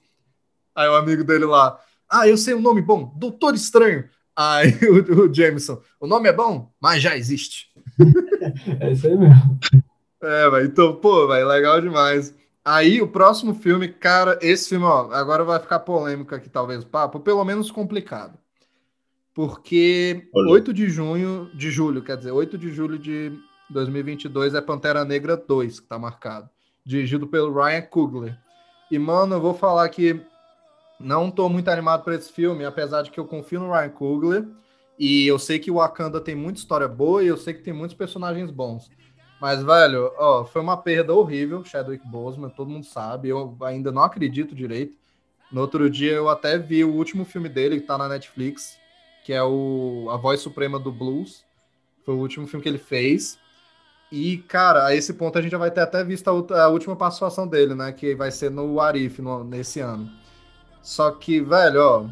Aí 0.74 0.88
o 0.88 0.96
amigo 0.96 1.22
dele 1.22 1.44
lá, 1.44 1.78
ah, 2.12 2.28
eu 2.28 2.36
sei 2.36 2.52
o 2.52 2.58
um 2.58 2.60
nome 2.60 2.82
bom, 2.82 3.12
Doutor 3.16 3.54
Estranho. 3.54 4.04
Aí 4.36 4.72
o, 4.86 5.22
o 5.22 5.34
Jameson, 5.34 5.80
o 5.98 6.06
nome 6.06 6.28
é 6.28 6.32
bom, 6.32 6.70
mas 6.80 7.02
já 7.02 7.16
existe. 7.16 7.72
É 8.80 8.92
isso 8.92 9.06
aí 9.06 9.16
mesmo. 9.16 9.58
É, 10.22 10.50
velho, 10.50 10.66
então, 10.66 10.94
pô, 10.96 11.26
velho, 11.26 11.48
legal 11.48 11.80
demais. 11.80 12.34
Aí, 12.64 13.02
o 13.02 13.08
próximo 13.08 13.54
filme, 13.54 13.88
cara, 13.88 14.38
esse 14.40 14.68
filme, 14.68 14.84
ó, 14.84 15.10
agora 15.12 15.42
vai 15.42 15.58
ficar 15.58 15.80
polêmico 15.80 16.34
aqui, 16.34 16.48
talvez, 16.48 16.84
o 16.84 16.86
papo, 16.86 17.18
pelo 17.18 17.44
menos 17.44 17.70
complicado. 17.70 18.38
Porque 19.34 20.28
Olha. 20.34 20.52
8 20.52 20.72
de 20.72 20.88
junho, 20.88 21.50
de 21.54 21.70
julho, 21.70 22.02
quer 22.02 22.18
dizer, 22.18 22.30
8 22.30 22.56
de 22.58 22.70
julho 22.70 22.98
de 22.98 23.32
2022 23.70 24.54
é 24.54 24.60
Pantera 24.60 25.04
Negra 25.04 25.36
2, 25.36 25.80
que 25.80 25.86
tá 25.88 25.98
marcado. 25.98 26.48
Dirigido 26.84 27.26
pelo 27.26 27.52
Ryan 27.52 27.82
Coogler. 27.82 28.38
E, 28.90 28.98
mano, 28.98 29.36
eu 29.36 29.40
vou 29.40 29.54
falar 29.54 29.88
que 29.88 30.20
não 31.02 31.30
tô 31.30 31.48
muito 31.48 31.68
animado 31.68 32.04
para 32.04 32.14
esse 32.14 32.32
filme, 32.32 32.64
apesar 32.64 33.02
de 33.02 33.10
que 33.10 33.18
eu 33.18 33.24
confio 33.24 33.60
no 33.60 33.72
Ryan 33.72 33.90
Coogler. 33.90 34.48
E 34.98 35.26
eu 35.26 35.38
sei 35.38 35.58
que 35.58 35.70
o 35.70 35.74
Wakanda 35.74 36.20
tem 36.20 36.34
muita 36.34 36.58
história 36.58 36.86
boa 36.86 37.22
e 37.22 37.26
eu 37.26 37.36
sei 37.36 37.54
que 37.54 37.62
tem 37.62 37.72
muitos 37.72 37.96
personagens 37.96 38.50
bons. 38.50 38.90
Mas, 39.40 39.62
velho, 39.62 40.12
ó, 40.18 40.44
foi 40.44 40.62
uma 40.62 40.76
perda 40.76 41.12
horrível, 41.12 41.64
Chadwick 41.64 42.06
Boseman, 42.06 42.50
todo 42.50 42.70
mundo 42.70 42.86
sabe. 42.86 43.28
Eu 43.28 43.56
ainda 43.62 43.90
não 43.90 44.02
acredito 44.02 44.54
direito. 44.54 44.96
No 45.50 45.60
outro 45.60 45.90
dia 45.90 46.12
eu 46.12 46.28
até 46.28 46.56
vi 46.56 46.84
o 46.84 46.94
último 46.94 47.24
filme 47.24 47.48
dele, 47.48 47.80
que 47.80 47.86
tá 47.86 47.98
na 47.98 48.08
Netflix, 48.08 48.78
que 49.24 49.32
é 49.32 49.42
o 49.42 50.08
A 50.10 50.16
Voz 50.16 50.40
Suprema 50.40 50.78
do 50.78 50.92
Blues. 50.92 51.44
Foi 52.04 52.14
o 52.14 52.18
último 52.18 52.46
filme 52.46 52.62
que 52.62 52.68
ele 52.68 52.78
fez. 52.78 53.38
E, 54.12 54.38
cara, 54.38 54.86
a 54.86 54.94
esse 54.94 55.12
ponto 55.14 55.38
a 55.38 55.42
gente 55.42 55.52
já 55.52 55.58
vai 55.58 55.70
ter 55.70 55.80
até 55.80 56.04
visto 56.04 56.28
a, 56.28 56.62
a 56.62 56.68
última 56.68 56.94
participação 56.94 57.48
dele, 57.48 57.74
né? 57.74 57.90
Que 57.92 58.14
vai 58.14 58.30
ser 58.30 58.50
no 58.50 58.80
Arif 58.80 59.20
no, 59.20 59.42
nesse 59.42 59.80
ano. 59.80 60.08
Só 60.82 61.10
que, 61.12 61.40
velho, 61.40 61.80
ó, 61.80 62.06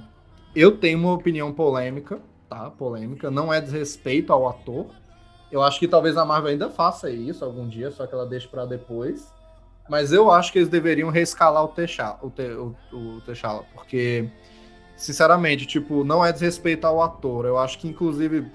eu 0.55 0.77
tenho 0.77 0.99
uma 0.99 1.13
opinião 1.13 1.53
polêmica, 1.53 2.21
tá? 2.49 2.71
Polêmica. 2.71 3.31
Não 3.31 3.53
é 3.53 3.61
desrespeito 3.61 4.33
ao 4.33 4.49
ator 4.49 4.87
eu 5.51 5.63
acho 5.63 5.81
que 5.81 5.89
talvez 5.89 6.17
a 6.17 6.25
Marvel 6.25 6.53
ainda 6.53 6.71
faça 6.71 7.11
isso 7.11 7.45
algum 7.45 7.69
dia, 7.69 7.91
só 7.91 8.07
que 8.07 8.15
ela 8.15 8.27
deixe 8.27 8.47
para 8.47 8.65
depois. 8.65 9.33
Mas 9.89 10.13
eu 10.13 10.31
acho 10.31 10.53
que 10.53 10.59
eles 10.59 10.69
deveriam 10.69 11.11
reescalar 11.11 11.65
o 11.65 11.69
T'Challa, 11.69 12.19
o, 12.23 12.31
Te, 12.31 12.43
o, 12.53 13.21
porque, 13.75 14.31
sinceramente, 14.97 15.67
tipo, 15.67 16.05
não 16.05 16.25
é 16.25 16.33
desrespeito 16.33 16.87
ao 16.87 17.03
ator. 17.03 17.45
Eu 17.45 17.59
acho 17.59 17.79
que, 17.79 17.89
inclusive, 17.89 18.47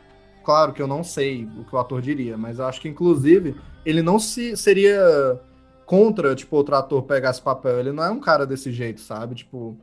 claro 0.46 0.72
que 0.72 0.82
eu 0.82 0.88
não 0.88 1.04
sei 1.04 1.44
o 1.58 1.66
que 1.66 1.76
o 1.76 1.78
ator 1.78 2.02
diria, 2.02 2.38
mas 2.38 2.60
eu 2.60 2.66
acho 2.66 2.80
que, 2.80 2.88
inclusive, 2.88 3.60
ele 3.86 4.02
não 4.02 4.18
se 4.18 4.56
seria 4.56 5.42
contra, 5.86 6.34
tipo, 6.34 6.56
outro 6.56 6.76
ator 6.76 7.04
pegar 7.04 7.32
esse 7.32 7.42
papel. 7.42 7.80
Ele 7.82 7.92
não 7.92 8.06
é 8.06 8.10
um 8.10 8.22
cara 8.22 8.46
desse 8.46 8.72
jeito, 8.72 9.02
sabe? 9.02 9.36
Tipo, 9.36 9.78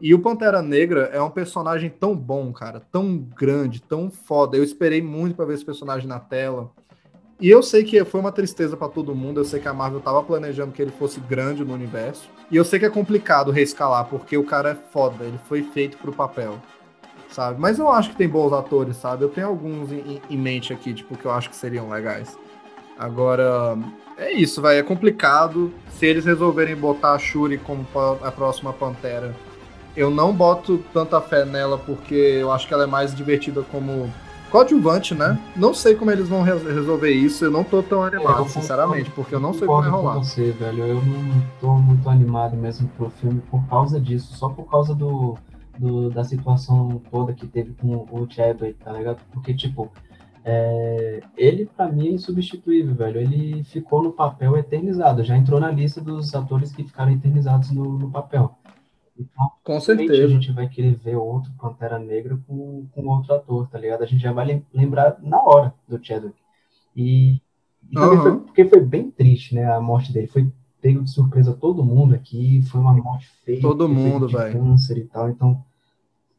e 0.00 0.12
o 0.12 0.18
Pantera 0.18 0.60
Negra 0.60 1.10
é 1.12 1.20
um 1.20 1.30
personagem 1.30 1.88
tão 1.88 2.16
bom, 2.16 2.52
cara, 2.52 2.80
tão 2.90 3.16
grande, 3.16 3.80
tão 3.80 4.10
foda. 4.10 4.56
Eu 4.56 4.64
esperei 4.64 5.00
muito 5.00 5.36
para 5.36 5.44
ver 5.44 5.54
esse 5.54 5.64
personagem 5.64 6.08
na 6.08 6.18
tela. 6.18 6.70
E 7.40 7.48
eu 7.48 7.62
sei 7.62 7.84
que 7.84 8.04
foi 8.04 8.20
uma 8.20 8.32
tristeza 8.32 8.76
para 8.76 8.88
todo 8.88 9.14
mundo. 9.14 9.40
Eu 9.40 9.44
sei 9.44 9.60
que 9.60 9.68
a 9.68 9.74
Marvel 9.74 10.00
tava 10.00 10.22
planejando 10.22 10.72
que 10.72 10.82
ele 10.82 10.90
fosse 10.90 11.20
grande 11.20 11.64
no 11.64 11.72
universo. 11.72 12.28
E 12.50 12.56
eu 12.56 12.64
sei 12.64 12.78
que 12.78 12.86
é 12.86 12.90
complicado 12.90 13.50
reescalar, 13.50 14.06
porque 14.06 14.36
o 14.36 14.44
cara 14.44 14.70
é 14.70 14.74
foda, 14.74 15.24
ele 15.24 15.38
foi 15.48 15.62
feito 15.62 15.96
pro 15.96 16.12
papel, 16.12 16.58
sabe? 17.30 17.60
Mas 17.60 17.78
eu 17.78 17.88
acho 17.88 18.10
que 18.10 18.16
tem 18.16 18.28
bons 18.28 18.52
atores, 18.52 18.96
sabe? 18.96 19.24
Eu 19.24 19.28
tenho 19.28 19.46
alguns 19.46 19.90
em, 19.90 20.20
em 20.28 20.36
mente 20.36 20.72
aqui, 20.72 20.92
tipo, 20.92 21.16
que 21.16 21.24
eu 21.24 21.30
acho 21.30 21.48
que 21.50 21.56
seriam 21.56 21.88
legais. 21.88 22.36
Agora, 22.98 23.76
é 24.16 24.32
isso, 24.32 24.60
vai. 24.60 24.78
É 24.78 24.82
complicado. 24.82 25.72
Se 25.90 26.06
eles 26.06 26.24
resolverem 26.24 26.76
botar 26.76 27.12
a 27.12 27.18
Shuri 27.18 27.58
como 27.58 27.86
a 28.22 28.30
próxima 28.30 28.72
Pantera 28.72 29.34
eu 29.96 30.10
não 30.10 30.32
boto 30.32 30.78
tanta 30.92 31.20
fé 31.20 31.44
nela 31.44 31.78
porque 31.78 32.14
eu 32.14 32.50
acho 32.52 32.66
que 32.66 32.74
ela 32.74 32.84
é 32.84 32.86
mais 32.86 33.14
divertida 33.14 33.62
como 33.62 34.10
coadjuvante, 34.50 35.14
né? 35.14 35.36
Não 35.56 35.74
sei 35.74 35.96
como 35.96 36.12
eles 36.12 36.28
vão 36.28 36.42
re 36.42 36.52
resolver 36.52 37.10
isso, 37.10 37.44
eu 37.44 37.50
não 37.50 37.64
tô 37.64 37.82
tão 37.82 38.04
animado, 38.04 38.44
é, 38.44 38.48
sinceramente, 38.48 39.10
porque 39.10 39.34
eu 39.34 39.40
não 39.40 39.52
sei 39.52 39.66
como 39.66 39.82
vai 39.82 39.90
rolar. 39.90 40.14
Com 40.14 40.22
você, 40.22 40.52
velho, 40.52 40.84
eu 40.84 40.94
não 41.04 41.42
tô 41.60 41.74
muito 41.74 42.08
animado 42.08 42.56
mesmo 42.56 42.88
pro 42.96 43.10
filme 43.10 43.42
por 43.50 43.66
causa 43.66 44.00
disso, 44.00 44.36
só 44.36 44.48
por 44.48 44.70
causa 44.70 44.94
do, 44.94 45.36
do 45.76 46.08
da 46.08 46.22
situação 46.22 47.02
toda 47.10 47.32
que 47.32 47.48
teve 47.48 47.74
com 47.74 48.06
o 48.10 48.28
Chadwick, 48.30 48.74
tá 48.74 48.92
ligado? 48.92 49.18
Porque, 49.32 49.52
tipo, 49.54 49.90
é, 50.44 51.20
ele 51.36 51.66
para 51.66 51.90
mim 51.90 52.08
é 52.08 52.10
insubstituível, 52.12 52.94
velho. 52.94 53.20
Ele 53.20 53.64
ficou 53.64 54.04
no 54.04 54.12
papel 54.12 54.56
eternizado, 54.56 55.24
já 55.24 55.36
entrou 55.36 55.58
na 55.58 55.70
lista 55.70 56.00
dos 56.00 56.32
atores 56.32 56.70
que 56.70 56.84
ficaram 56.84 57.10
eternizados 57.10 57.72
no, 57.72 57.98
no 57.98 58.08
papel. 58.08 58.56
Então, 59.18 59.50
com 59.62 59.80
certeza. 59.80 60.24
A 60.24 60.28
gente 60.28 60.52
vai 60.52 60.68
querer 60.68 60.94
ver 60.96 61.16
outro 61.16 61.52
Pantera 61.58 61.98
Negra 61.98 62.38
com, 62.46 62.86
com 62.92 63.06
outro 63.06 63.34
ator, 63.34 63.68
tá 63.68 63.78
ligado? 63.78 64.02
A 64.02 64.06
gente 64.06 64.22
já 64.22 64.32
vai 64.32 64.64
lembrar 64.72 65.18
na 65.22 65.40
hora 65.40 65.72
do 65.88 66.04
Chadwick. 66.04 66.36
E, 66.96 67.40
e 67.90 67.94
também 67.94 68.18
uhum. 68.18 68.22
foi, 68.22 68.36
porque 68.40 68.64
foi 68.64 68.80
bem 68.80 69.10
triste, 69.10 69.54
né? 69.54 69.64
A 69.72 69.80
morte 69.80 70.12
dele. 70.12 70.26
Foi 70.26 70.50
pego 70.80 71.02
de 71.02 71.10
surpresa 71.10 71.54
todo 71.54 71.84
mundo 71.84 72.14
aqui. 72.14 72.62
Foi 72.62 72.80
uma 72.80 72.92
morte 72.92 73.30
feia. 73.44 73.60
Todo 73.60 73.88
mundo, 73.88 74.28
velho. 74.28 74.52
câncer 74.52 74.98
e 74.98 75.04
tal. 75.04 75.30
Então, 75.30 75.64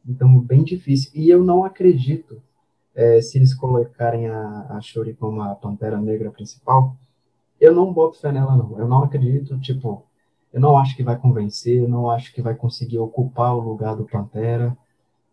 então, 0.07 0.39
bem 0.39 0.63
difícil. 0.63 1.11
E 1.15 1.29
eu 1.29 1.43
não 1.43 1.63
acredito, 1.63 2.41
é, 2.93 3.21
se 3.21 3.37
eles 3.37 3.53
colocarem 3.53 4.27
a, 4.27 4.67
a 4.69 4.81
Shuri 4.81 5.13
como 5.13 5.41
a 5.41 5.55
Pantera 5.55 5.99
Negra 5.99 6.29
principal, 6.29 6.95
eu 7.59 7.73
não 7.73 7.91
boto 7.91 8.19
fé 8.19 8.31
nela, 8.31 8.55
não. 8.55 8.77
Eu 8.77 8.87
não 8.87 9.03
acredito, 9.03 9.57
tipo, 9.59 10.05
eu 10.55 10.61
não 10.61 10.77
acho 10.77 10.95
que 10.95 11.03
vai 11.03 11.17
convencer, 11.17 11.81
eu 11.81 11.89
não 11.89 12.09
acho 12.09 12.33
que 12.33 12.41
vai 12.41 12.55
conseguir 12.55 12.97
ocupar 12.97 13.53
o 13.53 13.59
lugar 13.59 13.93
do 13.93 14.05
Pantera. 14.05 14.75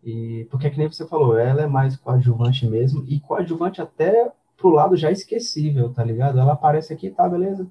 E 0.03 0.49
porque 0.51 0.69
que 0.69 0.77
nem 0.77 0.91
você 0.91 1.07
falou, 1.07 1.39
ela 1.39 1.63
é 1.63 1.67
mais 1.69 1.97
coadjuvante 1.97 2.67
mesmo 2.67 3.05
e 3.07 3.21
coadjuvante 3.21 3.81
até 3.81 4.33
pro 4.57 4.71
lado 4.71 4.97
já 4.97 5.13
esquecível, 5.13 5.95
tá 5.95 6.03
ligado? 6.03 6.41
Ela 6.41 6.55
aparece 6.55 6.93
aqui, 6.93 7.09
tá, 7.09 7.29
beleza. 7.29 7.69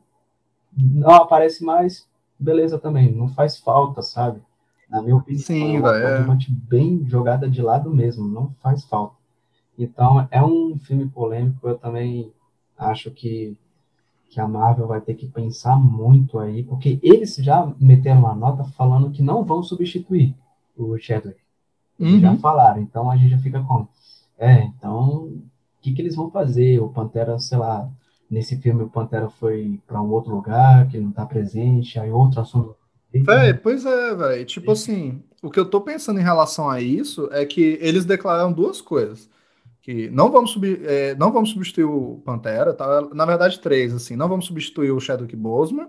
Não 0.72 1.10
aparece 1.10 1.62
mais, 1.62 2.08
beleza 2.40 2.80
também, 2.80 3.12
não 3.12 3.28
faz 3.28 3.58
falta, 3.58 4.02
sabe? 4.02 4.42
Na 4.90 5.02
minha 5.02 5.18
opinião, 5.18 5.44
Sim, 5.44 5.76
é 5.76 5.80
uma 5.80 5.92
coadjuvante 5.92 6.50
bem 6.50 7.04
jogada 7.06 7.50
de 7.50 7.62
lado 7.62 7.94
mesmo, 7.94 8.26
não 8.30 8.56
faz 8.62 8.86
falta. 8.86 9.18
Então, 9.78 10.26
é 10.32 10.42
um 10.42 10.80
filme 10.80 11.06
polêmico, 11.10 11.68
eu 11.68 11.78
também 11.78 12.32
acho 12.78 13.12
que 13.12 13.58
que 14.32 14.40
a 14.40 14.48
Marvel 14.48 14.88
vai 14.88 15.02
ter 15.02 15.14
que 15.14 15.28
pensar 15.28 15.76
muito 15.76 16.40
aí, 16.40 16.64
porque 16.64 16.98
eles 17.04 17.36
já 17.36 17.70
meteram 17.78 18.22
uma 18.22 18.34
nota 18.34 18.64
falando 18.64 19.12
que 19.12 19.22
não 19.22 19.44
vão 19.44 19.62
substituir 19.62 20.34
o 20.76 20.98
Chadwick. 20.98 21.38
Uhum. 22.00 22.22
Já 22.22 22.38
falaram, 22.38 22.82
então 22.82 23.12
a 23.12 23.18
gente 23.18 23.32
já 23.32 23.38
fica 23.38 23.62
com. 23.62 23.86
É, 24.40 24.64
então, 24.64 25.26
o 25.26 25.42
que, 25.82 25.92
que 25.92 26.02
eles 26.02 26.16
vão 26.16 26.32
fazer? 26.32 26.80
O 26.80 26.88
Pantera, 26.88 27.38
sei 27.40 27.58
lá, 27.58 27.90
nesse 28.30 28.56
filme 28.56 28.84
o 28.84 28.90
Pantera 28.90 29.30
foi 29.30 29.82
para 29.86 30.02
um 30.02 30.10
outro 30.10 30.34
lugar, 30.34 30.88
que 30.88 30.98
não 30.98 31.12
tá 31.12 31.26
presente, 31.26 32.00
aí 32.00 32.10
outro 32.10 32.40
assunto. 32.40 32.74
Véi, 33.14 33.54
pois 33.54 33.86
é, 33.86 34.16
velho. 34.16 34.46
Tipo 34.46 34.72
assim, 34.72 35.22
o 35.44 35.52
que 35.52 35.60
eu 35.60 35.70
tô 35.70 35.82
pensando 35.82 36.22
em 36.22 36.24
relação 36.24 36.70
a 36.70 36.80
isso 36.80 37.28
é 37.34 37.46
que 37.46 37.78
eles 37.82 38.06
declararam 38.06 38.54
duas 38.54 38.80
coisas 38.80 39.30
que 39.82 40.10
não 40.10 40.32
vamos, 40.32 40.52
sub, 40.52 40.82
é, 40.86 41.16
não 41.16 41.32
vamos 41.32 41.50
substituir 41.50 41.86
o 41.86 42.22
Pantera, 42.24 42.74
tá? 42.74 43.02
na 43.14 43.26
verdade 43.26 43.60
três, 43.60 43.94
assim, 43.94 44.16
não 44.16 44.30
vamos 44.30 44.46
substituir 44.46 44.92
o 44.92 45.00
Chadwick 45.00 45.36
Boseman, 45.36 45.88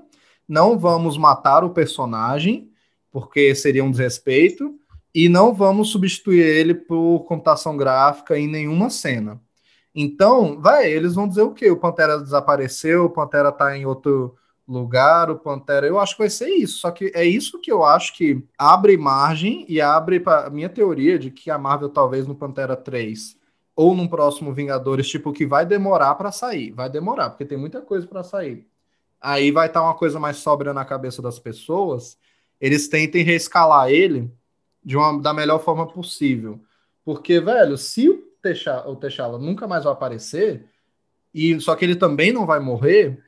não 0.49 0.79
vamos 0.79 1.19
matar 1.19 1.63
o 1.65 1.71
personagem, 1.71 2.71
porque 3.11 3.55
seria 3.55 3.85
um 3.85 3.91
desrespeito, 3.91 4.75
e 5.15 5.29
não 5.29 5.53
vamos 5.53 5.91
substituir 5.91 6.41
ele 6.41 6.75
por 6.75 7.25
computação 7.25 7.77
gráfica 7.77 8.39
em 8.39 8.49
nenhuma 8.49 8.89
cena. 8.89 9.41
Então, 9.95 10.59
vai, 10.59 10.91
eles 10.91 11.15
vão 11.15 11.29
dizer 11.29 11.43
o 11.43 11.53
quê? 11.53 11.71
O 11.71 11.77
Pantera 11.77 12.19
desapareceu, 12.19 13.05
o 13.05 13.11
Pantera 13.11 13.53
tá 13.53 13.77
em 13.77 13.85
outro, 13.85 14.35
lugar, 14.67 15.31
o 15.31 15.39
Pantera. 15.39 15.87
Eu 15.87 15.99
acho 15.99 16.15
que 16.15 16.23
vai 16.23 16.31
ser 16.31 16.49
isso. 16.49 16.79
Só 16.79 16.91
que 16.91 17.13
é 17.15 17.25
isso 17.25 17.61
que 17.61 17.71
eu 17.71 17.85
acho 17.85 18.15
que 18.15 18.43
abre 18.57 18.97
margem 18.97 19.65
e 19.69 19.81
abre 19.81 20.21
para 20.21 20.51
minha 20.51 20.69
teoria 20.69 21.19
de 21.19 21.31
que 21.31 21.51
a 21.51 21.59
Marvel 21.59 21.89
talvez 21.89 22.27
no 22.27 22.35
Pantera 22.35 22.77
3 22.77 23.37
ou 23.75 23.95
num 23.95 24.07
próximo 24.07 24.53
Vingadores, 24.53 25.09
tipo, 25.09 25.33
que 25.33 25.47
vai 25.47 25.65
demorar 25.65 26.15
para 26.15 26.31
sair. 26.31 26.73
Vai 26.73 26.91
demorar, 26.91 27.31
porque 27.31 27.45
tem 27.45 27.59
muita 27.59 27.81
coisa 27.81 28.07
para 28.07 28.23
sair. 28.23 28.67
Aí 29.21 29.51
vai 29.51 29.69
estar 29.69 29.81
tá 29.81 29.87
uma 29.87 29.95
coisa 29.95 30.19
mais 30.19 30.39
sóbria 30.39 30.75
na 30.75 30.85
cabeça 30.85 31.23
das 31.23 31.39
pessoas. 31.39 32.19
Eles 32.61 32.89
tentem 32.89 33.23
reescalar 33.23 33.91
ele 33.91 34.31
de 34.85 34.97
uma, 34.97 35.21
da 35.21 35.33
melhor 35.33 35.59
forma 35.59 35.87
possível. 35.87 36.61
Porque, 37.05 37.41
velho, 37.41 37.79
se 37.79 38.09
o 38.09 38.19
T'Challa, 38.43 38.89
o 38.89 38.97
T'Challa 38.97 39.39
nunca 39.39 39.67
mais 39.67 39.85
vai 39.85 39.93
aparecer, 39.93 40.67
e 41.33 41.59
só 41.61 41.75
que 41.75 41.85
ele 41.85 41.97
também 41.97 42.33
não 42.33 42.45
vai 42.45 42.61
morrer 42.61 43.23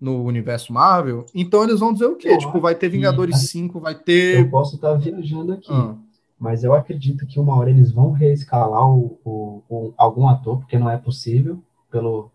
no 0.00 0.24
universo 0.24 0.72
Marvel, 0.72 1.26
então 1.34 1.62
eles 1.62 1.80
vão 1.80 1.92
dizer 1.92 2.06
o 2.06 2.16
quê? 2.16 2.28
Eu 2.28 2.38
tipo, 2.38 2.60
vai 2.60 2.74
ter 2.74 2.88
Vingadores 2.88 3.50
5, 3.50 3.80
vai 3.80 3.94
ter. 3.94 4.40
Eu 4.40 4.50
posso 4.50 4.74
estar 4.74 4.94
viajando 4.94 5.52
aqui, 5.52 5.70
Ah, 5.70 5.96
mas 6.42 6.64
eu 6.64 6.74
acredito 6.74 7.26
que 7.26 7.40
uma 7.40 7.56
hora 7.56 7.70
eles 7.70 7.92
vão 7.92 8.12
reescalar 8.12 8.88
o, 8.90 9.18
o- 9.24 9.62
o- 9.70 9.94
algum 9.96 10.28
ator, 10.28 10.58
porque 10.58 10.78
não 10.78 10.90
é 10.90 10.98
possível, 10.98 11.62
pelo. 11.90 12.30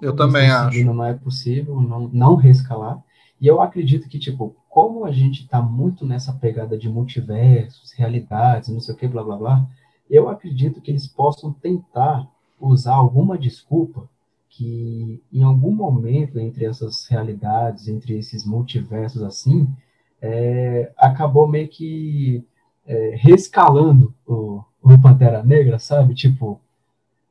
Eu 0.00 0.14
também 0.14 0.50
acho. 0.50 0.70
seguindo, 0.70 0.92
Não 0.94 1.04
é 1.04 1.14
possível 1.14 1.80
não, 1.80 2.08
não 2.08 2.34
reescalar. 2.36 3.02
E 3.40 3.46
eu 3.46 3.60
acredito 3.60 4.08
que, 4.08 4.18
tipo, 4.18 4.54
como 4.68 5.04
a 5.04 5.12
gente 5.12 5.46
tá 5.48 5.60
muito 5.62 6.04
nessa 6.06 6.32
pegada 6.32 6.76
de 6.76 6.88
multiversos, 6.88 7.92
realidades, 7.92 8.68
não 8.68 8.80
sei 8.80 8.94
o 8.94 8.98
que, 8.98 9.06
blá 9.08 9.22
blá 9.22 9.36
blá, 9.36 9.66
eu 10.10 10.28
acredito 10.28 10.80
que 10.80 10.90
eles 10.90 11.06
possam 11.06 11.52
tentar 11.52 12.28
usar 12.60 12.94
alguma 12.94 13.38
desculpa 13.38 14.08
que 14.48 15.22
em 15.32 15.42
algum 15.44 15.70
momento 15.72 16.38
entre 16.40 16.64
essas 16.64 17.06
realidades, 17.06 17.86
entre 17.86 18.18
esses 18.18 18.44
multiversos 18.44 19.22
assim, 19.22 19.68
é, 20.20 20.92
acabou 20.96 21.46
meio 21.46 21.68
que 21.68 22.44
é, 22.88 23.14
rescalando 23.16 24.12
o, 24.26 24.62
o 24.82 25.00
Pantera 25.00 25.42
Negra, 25.44 25.78
sabe? 25.78 26.14
Tipo, 26.14 26.60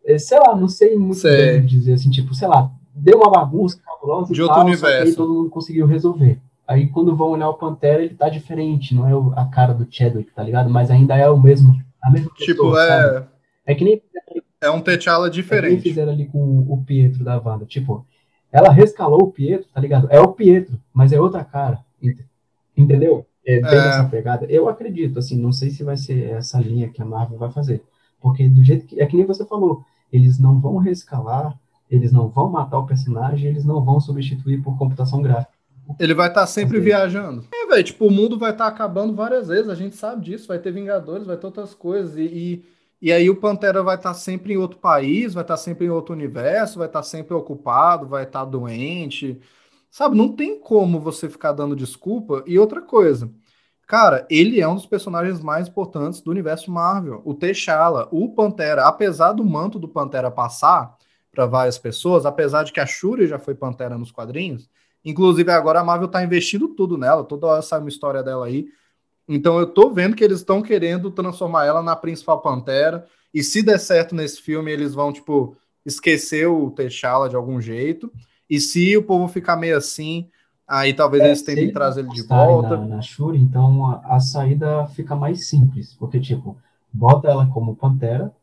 é, 0.05 0.17
sei 0.17 0.39
lá, 0.39 0.55
não 0.55 0.69
sei 0.69 0.95
muito 0.95 1.19
Sei. 1.19 1.59
dizer 1.61 1.93
assim, 1.93 2.09
tipo, 2.09 2.33
sei 2.33 2.47
lá, 2.47 2.71
deu 2.95 3.17
uma 3.17 3.29
bagunça 3.31 3.79
cabulosa 3.83 4.33
De 4.33 4.39
e 4.39 4.43
outro 4.43 4.55
tal, 4.57 4.65
universo. 4.65 5.15
todo 5.17 5.33
mundo 5.33 5.49
conseguiu 5.49 5.85
resolver. 5.87 6.39
Aí 6.67 6.87
quando 6.87 7.15
vão 7.15 7.29
olhar 7.31 7.49
o 7.49 7.53
Pantera, 7.55 8.03
ele 8.03 8.13
tá 8.15 8.29
diferente, 8.29 8.93
não 8.95 9.07
é 9.07 9.39
a 9.41 9.45
cara 9.45 9.73
do 9.73 9.87
Chadwick, 9.89 10.31
tá 10.33 10.43
ligado? 10.43 10.69
Mas 10.69 10.91
ainda 10.91 11.15
é 11.17 11.29
o 11.29 11.37
mesmo, 11.41 11.75
a 12.01 12.09
mesma 12.11 12.29
tipo, 12.35 12.45
pessoa, 12.71 12.85
sabe? 12.87 13.25
é, 13.65 13.71
É 13.71 13.75
que 13.75 13.83
nem 13.83 14.01
é 14.61 14.69
um 14.71 14.81
T'Challa 14.81 15.27
é 15.27 15.29
que 15.29 15.35
nem 15.37 15.43
diferente. 15.43 15.81
fizeram 15.83 16.11
ali 16.11 16.25
com 16.25 16.39
o 16.67 16.83
Pietro 16.85 17.23
da 17.23 17.37
Wanda. 17.39 17.65
Tipo, 17.65 18.05
ela 18.51 18.69
rescalou 18.71 19.21
o 19.23 19.31
Pietro, 19.31 19.67
tá 19.73 19.79
ligado? 19.79 20.07
É 20.09 20.19
o 20.19 20.29
Pietro, 20.33 20.79
mas 20.93 21.13
é 21.13 21.19
outra 21.21 21.43
cara. 21.43 21.79
ent- 22.01 22.25
Entendeu? 22.75 23.25
É 23.47 23.61
bem 23.61 23.79
É. 23.79 23.87
essa 23.87 24.03
pegada. 24.03 24.45
Eu 24.49 24.67
acredito, 24.67 25.17
assim, 25.19 25.37
não 25.37 25.51
sei 25.53 25.69
se 25.69 25.83
vai 25.83 25.95
ser 25.95 26.31
essa 26.31 26.59
linha 26.59 26.89
que 26.89 27.01
a 27.01 27.05
Marvel 27.05 27.37
vai 27.37 27.49
fazer. 27.49 27.81
Porque 28.19 28.47
do 28.49 28.63
jeito 28.63 28.85
que. 28.85 28.99
É 29.01 29.05
que 29.05 29.15
nem 29.15 29.25
você 29.25 29.45
falou, 29.45 29.83
eles 30.11 30.37
não 30.37 30.59
vão 30.59 30.77
rescalar, 30.77 31.57
eles 31.89 32.11
não 32.11 32.27
vão 32.27 32.49
matar 32.49 32.79
o 32.79 32.85
personagem, 32.85 33.49
eles 33.49 33.63
não 33.63 33.83
vão 33.83 33.99
substituir 34.01 34.61
por 34.61 34.77
computação 34.77 35.21
gráfica. 35.21 35.51
Ele 35.97 36.13
vai 36.13 36.27
estar 36.27 36.45
sempre 36.47 36.77
Ok. 36.77 36.83
viajando. 36.85 37.45
É, 37.53 37.65
velho, 37.67 37.83
tipo, 37.83 38.05
o 38.07 38.11
mundo 38.11 38.37
vai 38.37 38.51
estar 38.51 38.67
acabando 38.67 39.15
várias 39.15 39.47
vezes, 39.47 39.69
a 39.69 39.75
gente 39.75 39.95
sabe 39.95 40.25
disso. 40.25 40.49
Vai 40.49 40.59
ter 40.59 40.71
Vingadores, 40.71 41.25
vai 41.25 41.37
ter 41.37 41.45
outras 41.45 41.73
coisas. 41.73 42.17
E, 42.17 42.23
e, 42.23 42.65
e 43.01 43.13
aí 43.13 43.29
o 43.29 43.37
Pantera 43.37 43.81
vai 43.81 43.95
estar 43.95 44.13
sempre 44.13 44.51
em 44.53 44.57
outro 44.57 44.79
país, 44.79 45.33
vai 45.33 45.43
estar 45.45 45.55
sempre 45.55 45.85
em 45.85 45.89
outro 45.89 46.13
universo, 46.13 46.79
vai 46.79 46.87
estar 46.87 47.03
sempre 47.03 47.33
ocupado, 47.33 48.05
vai 48.05 48.23
estar 48.23 48.43
doente. 48.43 49.39
Sabe, 49.89 50.17
não 50.17 50.35
tem 50.35 50.59
como 50.59 50.99
você 50.99 51.29
ficar 51.29 51.53
dando 51.53 51.75
desculpa. 51.75 52.43
E 52.45 52.59
outra 52.59 52.81
coisa, 52.81 53.31
cara, 53.87 54.27
ele 54.29 54.61
é 54.61 54.67
um 54.67 54.75
dos 54.75 54.85
personagens 54.85 55.39
mais 55.41 55.67
importantes 55.67 56.21
do 56.21 56.31
universo 56.31 56.71
Marvel. 56.71 57.21
O 57.25 57.33
T'Challa, 57.33 58.07
o 58.11 58.33
Pantera, 58.33 58.85
apesar 58.85 59.33
do 59.33 59.43
manto 59.43 59.79
do 59.79 59.87
Pantera 59.87 60.29
passar 60.29 60.95
para 61.31 61.45
várias 61.45 61.77
pessoas, 61.77 62.25
apesar 62.25 62.63
de 62.63 62.71
que 62.71 62.79
a 62.79 62.85
Shuri 62.85 63.27
já 63.27 63.39
foi 63.39 63.55
Pantera 63.55 63.97
nos 63.97 64.11
quadrinhos, 64.11 64.69
Inclusive, 65.07 65.49
agora 65.51 65.79
a 65.79 65.83
Marvel 65.85 66.09
tá 66.09 66.21
investindo 66.21 66.67
tudo 66.67 66.97
nela, 66.97 67.23
toda 67.23 67.61
sai 67.61 67.79
uma 67.79 67.87
história 67.87 68.21
dela 68.21 68.45
aí. 68.45 68.67
Então 69.25 69.57
eu 69.57 69.65
tô 69.65 69.89
vendo 69.89 70.17
que 70.17 70.23
eles 70.23 70.39
estão 70.39 70.61
querendo 70.61 71.09
transformar 71.09 71.65
ela 71.65 71.81
na 71.81 71.95
principal 71.95 72.41
Pantera. 72.41 73.05
E 73.33 73.41
se 73.41 73.63
der 73.63 73.79
certo 73.79 74.13
nesse 74.13 74.41
filme, 74.41 74.69
eles 74.69 74.93
vão, 74.93 75.13
tipo, 75.13 75.55
esquecer 75.85 76.47
o 76.47 76.71
T'Challa 76.71 77.29
de 77.29 77.37
algum 77.37 77.61
jeito. 77.61 78.11
E 78.49 78.59
se 78.59 78.95
o 78.95 79.03
povo 79.03 79.27
ficar 79.27 79.57
meio 79.57 79.77
assim, 79.77 80.27
aí 80.67 80.93
talvez 80.93 81.23
eles 81.23 81.37
É, 81.37 81.39
se 81.39 81.45
tentem 81.45 81.63
eles 81.63 81.73
trazer 81.73 82.01
ele 82.01 82.09
de 82.09 82.21
volta. 82.23 82.77
Na, 82.77 82.85
na 82.85 83.01
Shuri, 83.01 83.39
então 83.39 83.85
a, 83.85 84.15
a 84.15 84.19
saída 84.19 84.87
fica 84.87 85.15
mais 85.15 85.47
simples, 85.47 85.93
porque, 85.93 86.19
tipo, 86.19 86.57
bota 86.91 87.27
ela 87.27 87.45
como 87.47 87.75
Pantera, 87.75 88.33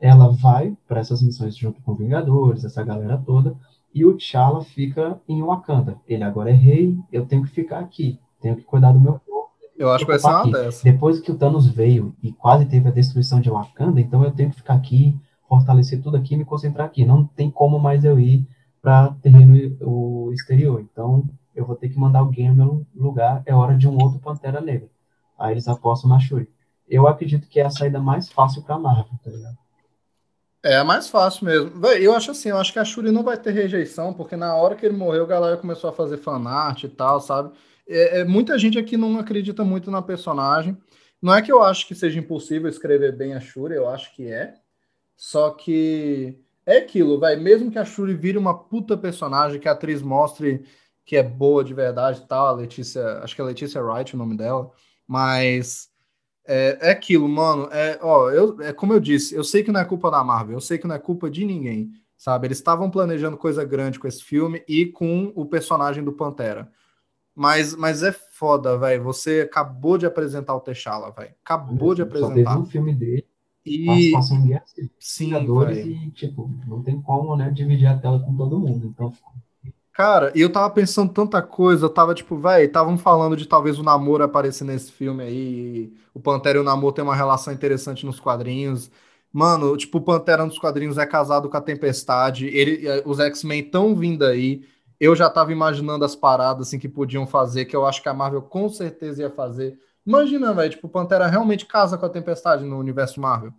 ela 0.00 0.28
vai 0.28 0.76
para 0.86 1.00
essas 1.00 1.22
missões 1.22 1.56
junto 1.56 1.80
com 1.82 1.94
Vingadores, 1.94 2.64
essa 2.64 2.84
galera 2.84 3.16
toda, 3.24 3.56
e 3.94 4.04
o 4.04 4.14
T'Challa 4.14 4.62
fica 4.62 5.18
em 5.26 5.42
Wakanda. 5.42 5.96
Ele 6.06 6.22
agora 6.22 6.50
é 6.50 6.54
rei, 6.54 6.96
eu 7.10 7.24
tenho 7.24 7.42
que 7.42 7.50
ficar 7.50 7.78
aqui, 7.78 8.18
tenho 8.40 8.56
que 8.56 8.62
cuidar 8.62 8.92
do 8.92 9.00
meu 9.00 9.14
povo. 9.14 9.46
Eu 9.78 9.90
acho 9.90 10.04
que 10.04 10.10
vai 10.10 10.18
ser 10.18 10.26
uma 10.28 10.40
aqui. 10.40 10.52
dessa. 10.52 10.84
Depois 10.84 11.20
que 11.20 11.30
o 11.30 11.36
Thanos 11.36 11.66
veio 11.66 12.14
e 12.22 12.32
quase 12.32 12.66
teve 12.66 12.88
a 12.88 12.92
destruição 12.92 13.40
de 13.40 13.50
Wakanda, 13.50 14.00
então 14.00 14.22
eu 14.22 14.30
tenho 14.30 14.50
que 14.50 14.56
ficar 14.56 14.74
aqui, 14.74 15.14
fortalecer 15.48 16.02
tudo 16.02 16.16
aqui 16.16 16.34
e 16.34 16.36
me 16.36 16.44
concentrar 16.44 16.86
aqui. 16.86 17.04
Não 17.04 17.24
tem 17.24 17.50
como 17.50 17.78
mais 17.78 18.04
eu 18.04 18.18
ir 18.18 18.46
para 18.86 19.16
terreno 19.20 19.76
o 19.80 20.30
exterior. 20.32 20.80
Então 20.80 21.28
eu 21.56 21.66
vou 21.66 21.74
ter 21.74 21.88
que 21.88 21.98
mandar 21.98 22.20
alguém 22.20 22.54
no 22.54 22.54
meu 22.54 22.86
lugar. 22.94 23.42
É 23.44 23.52
hora 23.52 23.76
de 23.76 23.88
um 23.88 24.00
outro 24.00 24.20
Pantera 24.20 24.60
Negra. 24.60 24.88
Aí 25.36 25.54
eles 25.54 25.66
apostam 25.66 26.08
na 26.08 26.20
Shuri. 26.20 26.48
Eu 26.88 27.08
acredito 27.08 27.48
que 27.48 27.58
é 27.58 27.64
a 27.66 27.70
saída 27.70 27.98
mais 27.98 28.30
fácil 28.30 28.62
para 28.62 28.78
Marvel, 28.78 29.18
tá 29.24 29.28
ligado? 29.28 29.58
É 30.62 30.84
mais 30.84 31.08
fácil 31.08 31.46
mesmo. 31.46 31.84
Eu 31.84 32.14
acho 32.14 32.30
assim, 32.30 32.50
eu 32.50 32.58
acho 32.58 32.72
que 32.72 32.78
a 32.78 32.84
Shuri 32.84 33.10
não 33.10 33.24
vai 33.24 33.36
ter 33.36 33.50
rejeição, 33.50 34.14
porque 34.14 34.36
na 34.36 34.54
hora 34.54 34.76
que 34.76 34.86
ele 34.86 34.96
morreu, 34.96 35.24
a 35.24 35.28
galera 35.28 35.56
começou 35.56 35.90
a 35.90 35.92
fazer 35.92 36.18
fanart 36.18 36.84
e 36.84 36.88
tal, 36.88 37.20
sabe? 37.20 37.50
É, 37.88 38.20
é, 38.20 38.24
muita 38.24 38.56
gente 38.56 38.78
aqui 38.78 38.96
não 38.96 39.18
acredita 39.18 39.64
muito 39.64 39.90
na 39.90 40.00
personagem. 40.00 40.78
Não 41.20 41.34
é 41.34 41.42
que 41.42 41.50
eu 41.50 41.60
acho 41.60 41.88
que 41.88 41.94
seja 41.94 42.20
impossível 42.20 42.68
escrever 42.68 43.16
bem 43.16 43.34
a 43.34 43.40
Shuri, 43.40 43.74
eu 43.74 43.88
acho 43.88 44.14
que 44.14 44.30
é. 44.30 44.54
Só 45.16 45.50
que 45.50 46.38
é 46.66 46.78
aquilo, 46.78 47.18
vai. 47.18 47.36
Mesmo 47.36 47.70
que 47.70 47.78
a 47.78 47.84
Shuri 47.84 48.14
vire 48.14 48.36
uma 48.36 48.58
puta 48.58 48.96
personagem, 48.96 49.60
que 49.60 49.68
a 49.68 49.72
atriz 49.72 50.02
mostre 50.02 50.64
que 51.04 51.16
é 51.16 51.22
boa 51.22 51.62
de 51.62 51.72
verdade 51.72 52.20
e 52.20 52.26
tal, 52.26 52.48
a 52.48 52.52
Letícia, 52.52 53.20
acho 53.20 53.34
que 53.34 53.40
é 53.40 53.44
Letícia 53.44 53.80
Wright 53.80 54.12
o 54.14 54.18
nome 54.18 54.36
dela, 54.36 54.72
mas 55.06 55.88
é, 56.44 56.78
é 56.80 56.90
aquilo, 56.90 57.28
mano. 57.28 57.68
É, 57.70 57.96
ó, 58.02 58.28
eu, 58.30 58.60
é 58.60 58.72
como 58.72 58.92
eu 58.92 58.98
disse, 58.98 59.32
eu 59.32 59.44
sei 59.44 59.62
que 59.62 59.70
não 59.70 59.80
é 59.80 59.84
culpa 59.84 60.10
da 60.10 60.24
Marvel, 60.24 60.56
eu 60.56 60.60
sei 60.60 60.78
que 60.78 60.86
não 60.86 60.96
é 60.96 60.98
culpa 60.98 61.30
de 61.30 61.44
ninguém, 61.44 61.92
sabe? 62.16 62.48
Eles 62.48 62.58
estavam 62.58 62.90
planejando 62.90 63.36
coisa 63.36 63.64
grande 63.64 64.00
com 64.00 64.08
esse 64.08 64.22
filme 64.24 64.64
e 64.68 64.86
com 64.86 65.32
o 65.36 65.46
personagem 65.46 66.02
do 66.02 66.12
Pantera. 66.12 66.68
Mas, 67.32 67.76
mas 67.76 68.02
é 68.02 68.10
foda, 68.10 68.76
velho. 68.78 69.04
Você 69.04 69.42
acabou 69.42 69.98
de 69.98 70.06
apresentar 70.06 70.56
o 70.56 70.60
T'Challa, 70.60 71.12
velho. 71.12 71.34
Acabou 71.44 71.94
de 71.94 72.02
Só 72.02 72.08
teve 72.08 72.24
apresentar. 72.24 72.58
um 72.58 72.64
filme 72.64 72.94
dele, 72.94 73.26
E 73.66 74.12
Civil, 74.22 74.60
sim, 74.98 75.34
e, 75.34 76.10
tipo, 76.12 76.50
não 76.66 76.82
tem 76.82 77.00
como, 77.00 77.36
né, 77.36 77.50
dividir 77.50 77.86
a 77.86 77.98
tela 77.98 78.20
com 78.20 78.34
todo 78.36 78.58
mundo. 78.58 78.86
Então, 78.86 79.12
Cara, 79.92 80.30
e 80.34 80.42
eu 80.42 80.52
tava 80.52 80.68
pensando 80.68 81.10
tanta 81.10 81.40
coisa, 81.40 81.86
eu 81.86 81.88
tava 81.88 82.14
tipo, 82.14 82.36
velho, 82.36 82.66
estavam 82.66 82.98
falando 82.98 83.34
de 83.34 83.46
talvez 83.46 83.78
o 83.78 83.82
namoro 83.82 84.22
aparecer 84.22 84.62
nesse 84.64 84.92
filme 84.92 85.22
aí, 85.22 85.92
o 86.12 86.20
Pantera 86.20 86.58
e 86.58 86.60
o 86.60 86.64
Namor 86.64 86.92
tem 86.92 87.02
uma 87.02 87.14
relação 87.16 87.50
interessante 87.50 88.04
nos 88.04 88.20
quadrinhos. 88.20 88.90
Mano, 89.32 89.74
tipo, 89.74 89.96
o 89.98 90.00
Pantera 90.02 90.44
nos 90.44 90.58
quadrinhos 90.58 90.98
é 90.98 91.06
casado 91.06 91.48
com 91.48 91.56
a 91.56 91.62
Tempestade, 91.62 92.46
ele, 92.46 92.86
eh, 92.86 93.02
os 93.06 93.18
X-Men 93.20 93.60
estão 93.60 93.94
vindo 93.94 94.24
aí. 94.24 94.66
Eu 95.00 95.16
já 95.16 95.30
tava 95.30 95.50
imaginando 95.52 96.04
as 96.04 96.14
paradas 96.14 96.68
assim 96.68 96.78
que 96.78 96.88
podiam 96.88 97.26
fazer, 97.26 97.64
que 97.64 97.74
eu 97.76 97.86
acho 97.86 98.02
que 98.02 98.08
a 98.08 98.14
Marvel 98.14 98.42
com 98.42 98.68
certeza 98.68 99.22
ia 99.22 99.30
fazer. 99.30 99.78
Imagina, 100.06 100.54
velho, 100.54 100.70
tipo, 100.70 100.86
o 100.86 100.90
Pantera 100.90 101.26
realmente 101.26 101.66
casa 101.66 101.98
com 101.98 102.06
a 102.06 102.08
Tempestade 102.08 102.64
no 102.64 102.78
universo 102.78 103.20
Marvel. 103.20 103.52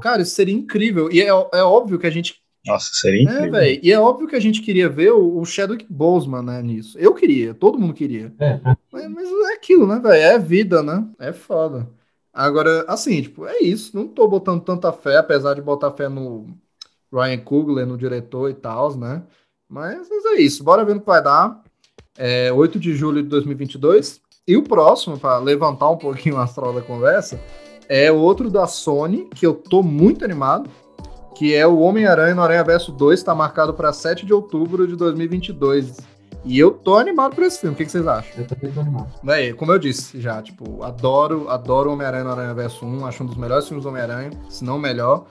Cara, 0.00 0.22
isso 0.22 0.34
seria 0.34 0.54
incrível. 0.54 1.10
E 1.10 1.20
é, 1.22 1.26
é 1.26 1.62
óbvio 1.62 1.98
que 1.98 2.06
a 2.06 2.10
gente 2.10 2.42
Nossa, 2.66 2.90
seria 2.92 3.20
é, 3.20 3.22
incrível. 3.22 3.50
velho. 3.52 3.80
E 3.82 3.92
é 3.92 3.98
óbvio 3.98 4.28
que 4.28 4.36
a 4.36 4.40
gente 4.40 4.60
queria 4.62 4.88
ver 4.88 5.12
o, 5.12 5.38
o 5.38 5.44
Chadwick 5.44 5.86
Boseman, 5.88 6.42
né, 6.42 6.62
nisso. 6.62 6.98
Eu 6.98 7.14
queria, 7.14 7.54
todo 7.54 7.78
mundo 7.78 7.94
queria. 7.94 8.32
é, 8.38 8.58
pra 8.58 8.76
Mas, 8.92 9.10
mas 9.10 9.28
é 9.50 9.54
aquilo, 9.54 9.86
né, 9.86 9.98
velho? 9.98 10.14
É 10.14 10.38
vida, 10.38 10.82
né? 10.82 11.06
É 11.18 11.32
foda. 11.32 11.88
Agora, 12.32 12.84
assim, 12.88 13.22
tipo, 13.22 13.46
é 13.46 13.58
isso. 13.60 13.96
Não 13.96 14.08
tô 14.08 14.26
botando 14.28 14.62
tanta 14.62 14.92
fé, 14.92 15.16
apesar 15.18 15.54
de 15.54 15.62
botar 15.62 15.92
fé 15.92 16.08
no 16.08 16.46
Ryan 17.12 17.38
Coogler, 17.38 17.86
no 17.86 17.96
diretor 17.96 18.50
e 18.50 18.54
tal, 18.54 18.96
né? 18.96 19.22
Mas, 19.68 20.08
mas 20.08 20.24
é 20.26 20.40
isso. 20.40 20.64
Bora 20.64 20.84
ver 20.84 20.94
no 20.94 21.00
que 21.00 21.06
vai 21.06 21.22
dar. 21.22 21.62
É 22.16 22.52
8 22.52 22.78
de 22.78 22.94
julho 22.94 23.22
de 23.22 23.28
2022. 23.28 24.20
E 24.46 24.56
o 24.56 24.62
próximo, 24.62 25.18
para 25.18 25.38
levantar 25.38 25.88
um 25.90 25.96
pouquinho 25.96 26.36
o 26.36 26.38
astral 26.38 26.72
da 26.72 26.82
conversa, 26.82 27.40
é 27.88 28.12
outro 28.12 28.50
da 28.50 28.66
Sony, 28.66 29.28
que 29.34 29.46
eu 29.46 29.54
tô 29.54 29.82
muito 29.82 30.24
animado 30.24 30.68
que 31.34 31.54
é 31.54 31.66
o 31.66 31.80
Homem-Aranha 31.80 32.34
no 32.34 32.42
Aranha 32.42 32.62
Verso 32.62 32.92
2, 32.92 33.18
está 33.18 33.34
marcado 33.34 33.74
para 33.74 33.92
7 33.92 34.24
de 34.24 34.32
outubro 34.32 34.86
de 34.86 34.94
2022. 34.94 35.98
E 36.44 36.58
eu 36.58 36.70
tô 36.70 36.96
animado 36.96 37.34
pra 37.34 37.46
esse 37.46 37.58
filme. 37.58 37.74
O 37.74 37.76
que, 37.76 37.84
que 37.84 37.90
vocês 37.90 38.06
acham? 38.06 38.32
Eu 38.36 38.46
também 38.46 38.70
tô 38.70 38.80
animado. 38.80 39.12
Véi, 39.22 39.52
como 39.52 39.72
eu 39.72 39.78
disse 39.78 40.20
já, 40.20 40.40
tipo, 40.40 40.82
adoro, 40.82 41.48
adoro 41.48 41.92
Homem-Aranha 41.92 42.24
no 42.24 42.30
Aranha 42.30 42.54
Verso 42.54 42.86
1, 42.86 43.06
acho 43.06 43.24
um 43.24 43.26
dos 43.26 43.36
melhores 43.36 43.66
filmes 43.66 43.82
do 43.82 43.88
Homem-Aranha, 43.88 44.30
se 44.48 44.64
não 44.64 44.76
o 44.76 44.78
melhor. 44.78 45.26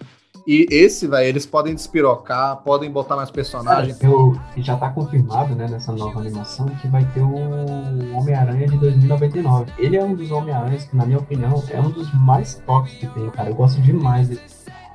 E 0.45 0.67
esse, 0.69 1.07
velho, 1.07 1.27
eles 1.27 1.45
podem 1.45 1.73
despirocar, 1.73 2.57
podem 2.57 2.91
botar 2.91 3.15
mais 3.15 3.31
personagens. 3.31 3.97
Já 4.57 4.75
tá 4.75 4.89
confirmado, 4.89 5.55
né, 5.55 5.67
nessa 5.69 5.91
nova 5.93 6.19
animação, 6.19 6.65
que 6.81 6.87
vai 6.87 7.05
ter 7.13 7.21
o 7.21 7.33
Homem-Aranha 8.17 8.67
de 8.67 8.77
2099. 8.77 9.71
Ele 9.77 9.95
é 9.95 10.03
um 10.03 10.13
dos 10.13 10.31
Homem-Aranhas 10.31 10.85
que, 10.85 10.95
na 10.95 11.05
minha 11.05 11.19
opinião, 11.19 11.63
é 11.69 11.79
um 11.79 11.89
dos 11.89 12.13
mais 12.13 12.55
tops 12.65 12.93
que 12.93 13.07
tem, 13.07 13.29
cara. 13.29 13.49
Eu 13.49 13.55
gosto 13.55 13.81
demais 13.81 14.27
dele. 14.27 14.41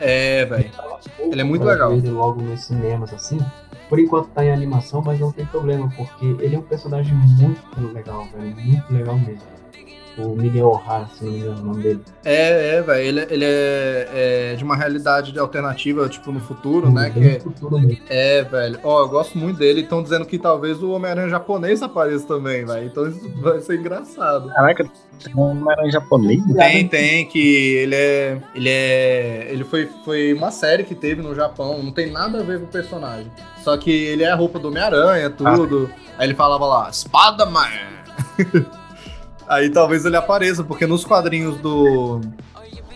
É, 0.00 0.44
velho. 0.44 0.70
Ele 1.18 1.40
é 1.40 1.44
muito 1.44 1.64
legal. 1.64 1.92
Ele 1.92 2.10
logo 2.10 2.42
nos 2.42 2.64
cinemas, 2.64 3.12
assim. 3.12 3.38
Por 3.88 3.98
enquanto 3.98 4.28
tá 4.28 4.44
em 4.44 4.52
animação, 4.52 5.02
mas 5.04 5.18
não 5.18 5.32
tem 5.32 5.46
problema, 5.46 5.90
porque 5.96 6.26
ele 6.40 6.56
é 6.56 6.58
um 6.58 6.62
personagem 6.62 7.14
muito 7.14 7.94
legal, 7.94 8.26
velho. 8.36 8.54
Muito 8.54 8.92
legal 8.92 9.18
mesmo. 9.18 9.57
O 10.18 10.34
Miguel 10.34 10.68
O'Hara, 10.68 11.08
se 11.14 11.24
não 11.24 11.32
me 11.32 11.38
engano 11.38 11.60
o 11.60 11.64
nome 11.64 11.82
dele. 11.82 12.00
É, 12.24 12.76
é, 12.76 12.82
velho. 12.82 13.00
Ele, 13.00 13.26
ele 13.30 13.44
é, 13.44 14.08
é 14.52 14.54
de 14.56 14.64
uma 14.64 14.74
realidade 14.74 15.38
alternativa, 15.38 16.08
tipo, 16.08 16.32
no 16.32 16.40
futuro, 16.40 16.90
né? 16.90 17.10
Que 17.10 17.20
é, 17.20 17.40
futuro 17.40 17.78
mesmo. 17.78 18.02
é, 18.08 18.42
velho. 18.42 18.80
Ó, 18.82 19.02
eu 19.02 19.08
gosto 19.08 19.38
muito 19.38 19.58
dele. 19.58 19.82
Estão 19.82 20.02
dizendo 20.02 20.26
que 20.26 20.38
talvez 20.38 20.82
o 20.82 20.90
Homem-Aranha 20.90 21.28
japonês 21.28 21.82
apareça 21.82 22.26
também, 22.26 22.64
velho. 22.64 22.86
Então 22.86 23.08
isso 23.08 23.20
vai 23.40 23.60
ser 23.60 23.78
engraçado. 23.78 24.48
Caraca, 24.48 24.90
tem 25.22 25.34
um 25.36 25.70
aranha 25.70 25.90
japonês? 25.90 26.42
Tem, 26.54 26.88
tem, 26.88 27.26
que 27.26 27.74
ele 27.76 27.94
é. 27.94 28.38
Ele 28.54 28.68
é. 28.68 29.48
Ele 29.50 29.64
foi, 29.64 29.88
foi 30.04 30.32
uma 30.32 30.50
série 30.50 30.84
que 30.84 30.94
teve 30.94 31.22
no 31.22 31.34
Japão, 31.34 31.82
não 31.82 31.92
tem 31.92 32.10
nada 32.10 32.40
a 32.40 32.42
ver 32.42 32.58
com 32.58 32.66
o 32.66 32.68
personagem. 32.68 33.30
Só 33.62 33.76
que 33.76 33.90
ele 33.90 34.22
é 34.22 34.30
a 34.30 34.36
roupa 34.36 34.58
do 34.58 34.68
Homem-Aranha, 34.68 35.30
tudo. 35.30 35.90
Aí 36.16 36.26
ele 36.26 36.34
falava 36.34 36.66
lá, 36.66 36.88
Espada-Man! 36.90 37.68
Aí 39.48 39.70
talvez 39.70 40.04
ele 40.04 40.16
apareça, 40.16 40.62
porque 40.62 40.86
nos 40.86 41.04
quadrinhos 41.04 41.56
do. 41.58 42.20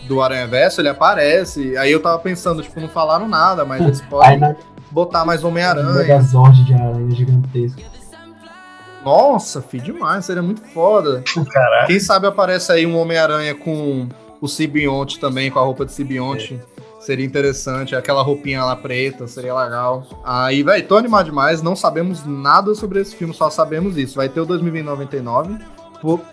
Do 0.07 0.21
Aranha 0.21 0.45
Verso 0.45 0.81
ele 0.81 0.89
aparece. 0.89 1.77
Aí 1.77 1.89
eu 1.91 2.01
tava 2.01 2.19
pensando, 2.19 2.61
tipo, 2.61 2.77
não 2.81 2.89
falaram 2.89 3.25
nada, 3.27 3.63
mas 3.63 3.81
eles 3.81 4.01
podem 4.01 4.37
na 4.37 4.53
botar 4.91 5.23
mais 5.23 5.43
um 5.43 5.47
Homem-Aranha. 5.47 5.93
Megazord 5.93 6.65
de 6.65 6.73
aranha 6.73 7.09
gigantesco. 7.11 7.81
Nossa, 9.03 9.61
fi, 9.61 9.79
demais, 9.79 10.25
seria 10.25 10.41
muito 10.41 10.61
foda. 10.73 11.23
Caraca. 11.51 11.87
Quem 11.87 11.99
sabe 11.99 12.27
aparece 12.27 12.71
aí 12.71 12.85
um 12.85 12.97
Homem-Aranha 12.97 13.53
com 13.55 14.07
o 14.41 14.47
Sibionte 14.47 15.19
também, 15.19 15.51
com 15.51 15.59
a 15.59 15.63
roupa 15.63 15.85
de 15.85 15.91
Sibionte. 15.91 16.59
Seria 16.99 17.25
interessante, 17.25 17.95
aquela 17.97 18.21
roupinha 18.21 18.63
lá 18.63 18.77
preta, 18.77 19.27
seria 19.27 19.53
legal. 19.53 20.05
Aí, 20.23 20.63
velho, 20.63 20.87
tô 20.87 20.95
animado 20.95 21.25
demais, 21.25 21.61
não 21.61 21.75
sabemos 21.75 22.25
nada 22.25 22.73
sobre 22.75 23.01
esse 23.01 23.13
filme, 23.13 23.33
só 23.33 23.49
sabemos 23.49 23.97
isso. 23.97 24.15
Vai 24.15 24.29
ter 24.29 24.39
o 24.39 24.45
2099, 24.45 25.55
pro- 25.55 25.65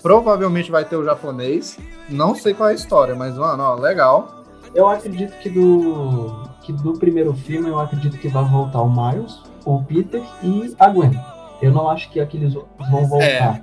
provavelmente 0.03 0.71
vai 0.71 0.85
ter 0.85 0.97
o 0.97 1.05
japonês, 1.05 1.79
não 2.09 2.35
sei 2.35 2.55
qual 2.55 2.69
é 2.69 2.73
a 2.73 2.75
história, 2.75 3.15
mas, 3.15 3.37
mano, 3.37 3.63
ó, 3.63 3.75
legal. 3.75 4.45
Eu 4.75 4.89
acredito 4.89 5.37
que 5.39 5.49
do, 5.49 6.49
que 6.63 6.73
do 6.73 6.93
primeiro 6.95 7.33
filme, 7.35 7.69
eu 7.69 7.79
acredito 7.79 8.19
que 8.19 8.29
vai 8.29 8.45
voltar 8.45 8.83
o 8.83 8.91
Miles, 8.91 9.41
o 9.65 9.83
Peter 9.83 10.23
e 10.43 10.75
a 10.79 10.89
Gwen. 10.89 11.19
Eu 11.61 11.73
não 11.73 11.91
acho 11.91 12.11
que 12.11 12.21
aqueles 12.21 12.55
outros 12.55 12.91
vão 12.91 13.07
voltar. 13.07 13.61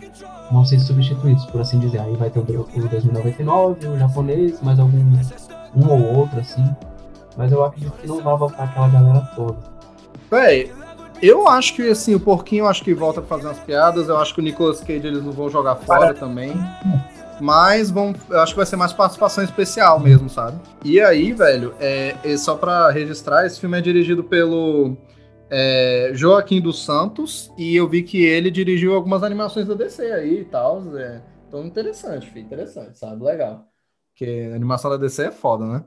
Vão 0.51 0.63
ser 0.63 0.79
substituídos, 0.79 1.45
por 1.45 1.61
assim 1.61 1.79
dizer. 1.79 1.99
Aí 1.99 2.15
vai 2.15 2.29
ter 2.29 2.39
o, 2.39 2.43
o 2.43 2.88
2099, 2.89 3.88
o 3.88 3.97
japonês, 3.97 4.61
mais 4.61 4.79
algum 4.79 4.99
um 5.75 5.89
ou 5.89 6.19
outro, 6.19 6.39
assim. 6.39 6.63
Mas 7.35 7.51
eu 7.51 7.63
acredito 7.63 7.93
que 7.93 8.07
não 8.07 8.21
vai 8.21 8.38
voltar 8.38 8.63
aquela 8.63 8.88
galera 8.88 9.21
toda. 9.35 9.57
Véi, 10.29 10.71
eu 11.22 11.48
acho 11.48 11.73
que, 11.76 11.89
assim, 11.89 12.15
o 12.15 12.19
Porquinho 12.19 12.64
eu 12.64 12.68
acho 12.68 12.84
que 12.84 12.94
volta 12.94 13.22
pra 13.22 13.38
fazer 13.38 13.48
umas 13.48 13.60
piadas, 13.60 14.10
eu 14.10 14.18
acho 14.18 14.34
que 14.34 14.39
o 14.39 14.44
Nicolas 14.44 14.80
Cage 14.80 15.07
eles 15.07 15.23
não 15.23 15.31
vão 15.31 15.49
jogar 15.49 15.76
fora 15.76 16.14
também. 16.14 16.53
Mas 17.39 17.91
vão, 17.91 18.15
eu 18.30 18.39
acho 18.39 18.53
que 18.53 18.57
vai 18.57 18.65
ser 18.65 18.76
mais 18.76 18.91
participação 18.94 19.44
especial 19.44 19.99
mesmo, 19.99 20.30
sabe? 20.30 20.60
E 20.84 20.99
aí, 20.99 21.34
velho, 21.34 21.73
é, 21.80 22.15
é 22.23 22.38
só 22.38 22.56
pra 22.56 22.89
registrar, 22.89 23.45
esse 23.45 23.60
filme 23.60 23.77
é 23.77 23.81
dirigido 23.81 24.23
pelo 24.23 24.98
é, 25.49 26.11
Joaquim 26.14 26.60
dos 26.60 26.84
Santos 26.84 27.52
e 27.57 27.76
eu 27.76 27.88
vi 27.88 28.03
que 28.03 28.26
ele 28.26 28.49
dirigiu 28.49 28.95
algumas 28.95 29.23
animações 29.23 29.68
da 29.68 29.76
DC 29.76 30.02
aí 30.11 30.41
e 30.41 30.45
tal. 30.45 30.81
É, 30.98 31.22
então, 31.48 31.65
interessante, 31.65 32.27
filho, 32.30 32.45
interessante, 32.45 32.98
sabe? 32.98 33.23
Legal. 33.23 33.68
Porque 34.10 34.49
a 34.52 34.56
animação 34.56 34.89
da 34.89 34.98
DC 34.98 35.26
é 35.26 35.31
foda, 35.31 35.65
né? 35.65 35.85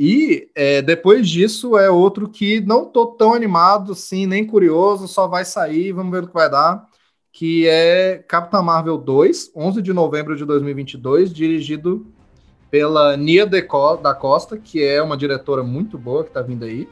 E 0.00 0.48
é, 0.54 0.80
depois 0.80 1.28
disso 1.28 1.76
é 1.76 1.90
outro 1.90 2.28
que 2.28 2.60
não 2.60 2.84
tô 2.84 3.06
tão 3.06 3.34
animado 3.34 3.92
assim, 3.92 4.26
nem 4.26 4.46
curioso, 4.46 5.08
só 5.08 5.26
vai 5.26 5.44
sair, 5.44 5.90
vamos 5.92 6.12
ver 6.12 6.22
o 6.22 6.28
que 6.28 6.34
vai 6.34 6.48
dar, 6.48 6.86
que 7.32 7.66
é 7.66 8.24
Capitã 8.28 8.62
Marvel 8.62 8.96
2, 8.96 9.50
11 9.56 9.82
de 9.82 9.92
novembro 9.92 10.36
de 10.36 10.44
2022, 10.44 11.32
dirigido 11.34 12.06
pela 12.70 13.16
Nia 13.16 13.44
Co- 13.66 13.96
da 13.96 14.14
Costa, 14.14 14.56
que 14.56 14.84
é 14.84 15.02
uma 15.02 15.16
diretora 15.16 15.64
muito 15.64 15.98
boa 15.98 16.22
que 16.22 16.30
tá 16.30 16.42
vindo 16.42 16.64
aí. 16.64 16.88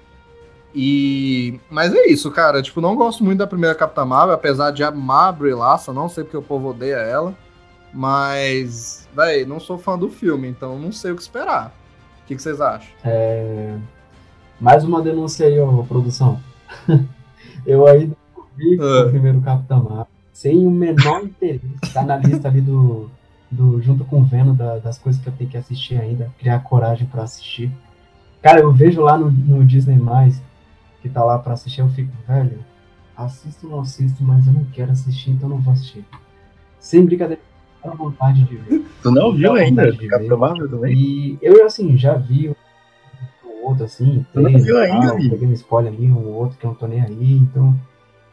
E 0.75 1.61
mas 1.71 1.95
é 1.95 2.09
isso, 2.09 2.29
cara, 2.33 2.61
tipo, 2.61 2.81
não 2.81 2.97
gosto 2.97 3.23
muito 3.23 3.39
da 3.39 3.47
primeira 3.47 3.75
Capitã 3.75 4.05
Marvel, 4.05 4.35
apesar 4.35 4.73
de 4.73 4.83
amar 4.83 5.29
a 5.29 5.33
não 5.93 6.09
sei 6.09 6.25
porque 6.25 6.37
o 6.37 6.43
povo 6.43 6.71
odeia 6.71 6.97
ela, 6.97 7.35
mas, 7.95 9.09
véi, 9.15 9.45
não 9.45 9.61
sou 9.61 9.79
fã 9.79 9.97
do 9.97 10.09
filme, 10.11 10.49
então 10.49 10.77
não 10.79 10.91
sei 10.91 11.13
o 11.13 11.17
que 11.17 11.23
esperar. 11.23 11.73
O 12.27 12.29
que, 12.29 12.35
que 12.37 12.43
vocês 12.43 12.61
acham? 12.61 12.89
É, 13.05 13.77
Mais 14.61 14.83
uma 14.85 15.01
denúncia 15.03 15.47
aí, 15.47 15.59
ó, 15.61 15.83
produção. 15.83 16.41
eu 17.67 17.87
ainda 17.87 18.17
vi 18.57 18.79
Ah. 18.81 19.05
o 19.07 19.11
primeiro 19.11 19.41
Capitão 19.43 19.83
Marvel, 19.85 20.07
sem 20.33 20.67
o 20.67 20.71
menor 20.71 21.23
interesse. 21.25 21.65
Tá 21.93 22.03
na 22.03 22.17
lista 22.17 22.49
ali 22.49 22.61
do, 22.61 23.09
do 23.51 23.81
junto 23.83 24.05
com 24.05 24.21
o 24.21 24.25
Venom, 24.25 24.55
da- 24.55 24.79
das 24.79 24.99
coisas 24.99 25.21
que 25.23 25.29
eu 25.29 25.33
tenho 25.35 25.51
que 25.51 25.57
assistir 25.57 26.01
ainda, 26.01 26.33
criar 26.39 26.61
coragem 26.61 27.07
pra 27.07 27.23
assistir. 27.23 27.71
Cara, 28.43 28.61
eu 28.61 28.73
vejo 28.73 29.01
lá 29.03 29.17
no, 29.19 29.31
no 29.31 29.65
Disney+, 29.65 29.99
que 31.03 31.09
tá 31.09 31.23
lá 31.23 31.39
pra 31.39 31.53
assistir, 31.53 31.81
eu 31.83 31.89
fico, 31.91 32.11
velho, 32.27 32.59
assisto 33.17 33.67
ou 33.67 33.73
não 33.73 33.81
assisto, 33.81 34.23
mas 34.25 34.47
eu 34.47 34.53
não 34.53 34.65
quero 34.65 34.91
assistir, 34.93 35.31
então 35.31 35.49
não 35.49 35.59
vou 35.59 35.73
assistir. 35.75 36.05
Sem 36.81 37.05
brincadeira, 37.05 37.41
vontade 37.95 38.45
de 38.45 38.57
ver. 38.57 38.85
Tu 39.03 39.11
não 39.11 39.33
viu 39.33 39.53
ainda? 39.55 39.91
ver. 39.93 40.37
Marvel 40.37 40.69
também? 40.69 40.95
E 40.95 41.39
eu, 41.43 41.65
assim, 41.65 41.97
já 41.97 42.15
vi 42.15 42.49
um 42.49 42.55
ou 43.63 43.69
outro, 43.71 43.85
assim, 43.85 44.25
não 44.35 44.51
viu 44.59 44.79
ainda, 44.79 45.09
tal, 45.09 45.17
peguei 45.17 45.49
um 45.49 45.53
spoiler 45.53 45.93
ali, 45.93 46.11
um 46.11 46.27
ou 46.27 46.35
outro 46.35 46.59
que 46.59 46.65
eu 46.65 46.71
não 46.71 46.75
tô 46.77 46.87
nem 46.87 47.01
aí, 47.01 47.35
então 47.39 47.75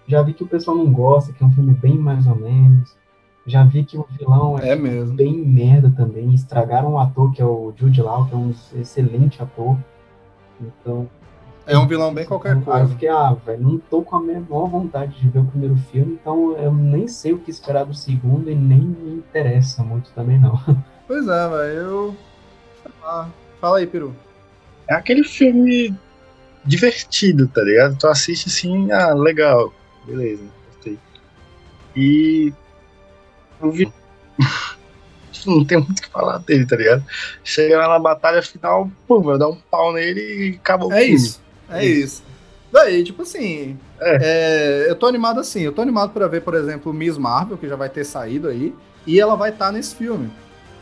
já 0.07 0.21
vi 0.21 0.33
que 0.33 0.43
o 0.43 0.47
pessoal 0.47 0.75
não 0.77 0.91
gosta, 0.91 1.31
que 1.33 1.43
é 1.43 1.45
um 1.47 1.51
filme 1.51 1.73
bem 1.73 1.97
mais 1.97 2.27
ou 2.27 2.35
menos. 2.35 2.95
Já 3.45 3.63
vi 3.63 3.83
que 3.83 3.97
o 3.97 4.05
vilão 4.17 4.57
é, 4.57 4.69
É 4.69 4.75
mesmo. 4.75 5.15
bem 5.15 5.33
merda 5.33 5.91
também, 5.95 6.33
estragaram 6.33 6.93
o 6.93 6.97
ator, 6.97 7.31
que 7.33 7.41
é 7.41 7.45
o 7.45 7.73
Jude 7.75 8.01
Law, 8.01 8.25
que 8.25 8.33
é 8.33 8.37
um 8.37 8.53
excelente 8.75 9.41
ator. 9.43 9.77
Então, 10.61 11.09
É 11.65 11.77
um 11.77 11.87
vilão 11.87 12.13
bem 12.13 12.25
qualquer 12.25 12.51
Aí 12.53 12.57
eu 12.57 12.63
coisa. 12.63 12.87
fiquei, 12.87 13.07
ah, 13.07 13.33
velho, 13.45 13.61
não 13.63 13.77
tô 13.79 14.01
com 14.01 14.17
a 14.17 14.21
menor 14.21 14.67
vontade 14.67 15.17
de 15.19 15.29
ver 15.29 15.39
o 15.39 15.45
primeiro 15.45 15.77
filme, 15.91 16.17
então 16.21 16.57
eu 16.57 16.73
nem 16.73 17.07
sei 17.07 17.31
o 17.33 17.39
que 17.39 17.49
esperar 17.49 17.85
do 17.85 17.93
segundo 17.93 18.49
e 18.51 18.55
nem 18.55 18.79
me 18.81 19.13
interessa 19.15 19.81
muito 19.83 20.11
também, 20.11 20.39
não. 20.39 20.59
Pois 21.07 21.27
é, 21.27 21.49
velho, 21.49 21.73
eu. 21.79 22.15
sei 22.81 22.91
lá. 23.01 23.29
Fala 23.59 23.77
aí, 23.77 23.85
Peru. 23.87 24.15
É 24.89 24.95
aquele 24.95 25.23
filme 25.23 25.93
divertido, 26.65 27.47
tá 27.47 27.61
ligado? 27.61 27.97
Tu 27.97 28.07
assiste 28.07 28.47
assim, 28.47 28.89
ah, 28.91 29.13
legal, 29.13 29.73
beleza, 30.05 30.43
gostei. 30.73 30.97
E 31.95 32.53
eu 33.61 33.71
vi. 33.71 33.91
Não 35.45 35.65
tem 35.65 35.77
muito 35.77 35.99
o 35.99 36.01
que 36.01 36.09
falar 36.09 36.37
dele, 36.39 36.65
tá 36.65 36.77
ligado? 36.77 37.03
Chega 37.43 37.77
lá 37.79 37.89
na 37.89 37.99
batalha 37.99 38.41
final, 38.41 38.89
pô, 39.05 39.21
vai 39.21 39.37
dar 39.37 39.49
um 39.49 39.57
pau 39.69 39.91
nele 39.91 40.21
e 40.21 40.55
acabou 40.55 40.87
o 40.89 40.93
É 40.93 41.01
filme. 41.01 41.15
isso. 41.15 41.42
É 41.73 41.85
isso. 41.85 42.23
Daí, 42.71 43.03
tipo 43.03 43.21
assim. 43.21 43.77
é, 43.99 44.85
eu 44.89 44.95
tô 44.95 45.05
animado 45.05 45.39
assim. 45.39 45.61
Eu 45.61 45.71
tô 45.71 45.81
animado 45.81 46.11
pra 46.11 46.27
ver, 46.27 46.41
por 46.41 46.55
exemplo, 46.55 46.91
Miss 46.91 47.17
Marvel, 47.17 47.57
que 47.57 47.67
já 47.67 47.75
vai 47.75 47.89
ter 47.89 48.03
saído 48.03 48.47
aí. 48.47 48.73
E 49.05 49.19
ela 49.19 49.35
vai 49.35 49.51
estar 49.51 49.71
nesse 49.71 49.95
filme. 49.95 50.31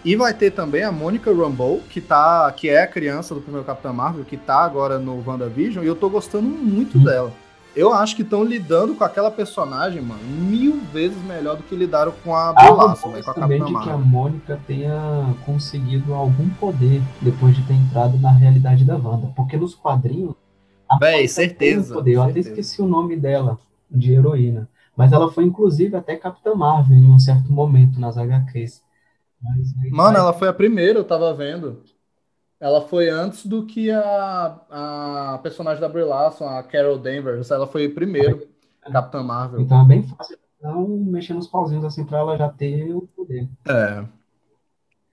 E 0.03 0.15
vai 0.15 0.33
ter 0.33 0.51
também 0.51 0.83
a 0.83 0.91
Monica 0.91 1.31
Rambeau, 1.31 1.79
que, 1.89 2.01
tá, 2.01 2.51
que 2.55 2.69
é 2.69 2.81
a 2.81 2.87
criança 2.87 3.35
do 3.35 3.41
primeiro 3.41 3.65
Capitão 3.65 3.93
Marvel, 3.93 4.25
que 4.25 4.35
tá 4.35 4.63
agora 4.63 4.97
no 4.97 5.23
WandaVision, 5.25 5.83
e 5.83 5.87
eu 5.87 5.95
tô 5.95 6.09
gostando 6.09 6.47
muito 6.47 6.97
dela. 6.97 7.31
Eu 7.75 7.93
acho 7.93 8.15
que 8.15 8.21
estão 8.21 8.43
lidando 8.43 8.95
com 8.95 9.03
aquela 9.03 9.31
personagem, 9.31 10.01
mano, 10.01 10.21
mil 10.23 10.81
vezes 10.91 11.17
melhor 11.23 11.55
do 11.55 11.63
que 11.63 11.75
lidaram 11.75 12.11
com 12.23 12.35
a 12.35 12.49
rumores 12.49 13.01
velho, 13.01 13.23
com 13.23 13.31
a 13.31 13.33
Capitã 13.33 13.47
de 13.47 13.63
que 13.63 13.69
a 13.69 13.71
Marvel. 13.71 13.99
Mônica 13.99 14.59
tenha 14.67 15.35
conseguido 15.45 16.13
algum 16.13 16.49
poder 16.49 17.01
depois 17.21 17.55
de 17.55 17.61
ter 17.63 17.73
entrado 17.73 18.17
na 18.17 18.31
realidade 18.31 18.83
da 18.83 18.97
Wanda. 18.97 19.31
Porque 19.35 19.55
nos 19.55 19.73
quadrinhos. 19.73 20.33
Véi, 20.99 21.27
certeza, 21.27 21.93
poder. 21.93 22.13
Eu 22.13 22.21
até 22.23 22.33
certeza. 22.33 22.49
esqueci 22.51 22.81
o 22.81 22.87
nome 22.87 23.15
dela, 23.17 23.59
de 23.89 24.13
heroína. 24.13 24.69
Mas 24.95 25.11
ela 25.11 25.31
foi, 25.31 25.45
inclusive, 25.45 25.95
até 25.95 26.15
Capitã 26.15 26.53
Marvel 26.53 26.97
em 26.97 27.09
um 27.09 27.19
certo 27.19 27.51
momento 27.51 27.99
nas 27.99 28.17
HQs. 28.17 28.83
Mas 29.41 29.73
Mano, 29.91 30.13
vai- 30.13 30.21
ela 30.21 30.33
foi 30.33 30.47
a 30.47 30.53
primeira, 30.53 30.99
eu 30.99 31.03
tava 31.03 31.33
vendo. 31.33 31.81
Ela 32.59 32.81
foi 32.81 33.09
antes 33.09 33.45
do 33.45 33.65
que 33.65 33.89
a, 33.89 34.59
a 35.33 35.39
personagem 35.41 35.81
da 35.81 35.89
Brie 35.89 36.03
Larson, 36.03 36.45
a 36.47 36.61
Carol 36.61 36.97
Danvers. 36.99 37.49
Ela 37.49 37.65
foi 37.65 37.89
primeiro. 37.89 38.47
Capitã 38.91 39.23
Marvel. 39.23 39.61
Então 39.61 39.81
é 39.81 39.85
bem 39.85 40.03
fácil 40.03 40.37
não 40.61 40.87
mexer 40.87 41.33
nos 41.33 41.47
pauzinhos 41.47 41.83
assim 41.83 42.05
pra 42.05 42.19
ela 42.19 42.37
já 42.37 42.47
ter 42.49 42.93
o 42.93 43.01
poder. 43.15 43.47
É. 43.67 44.05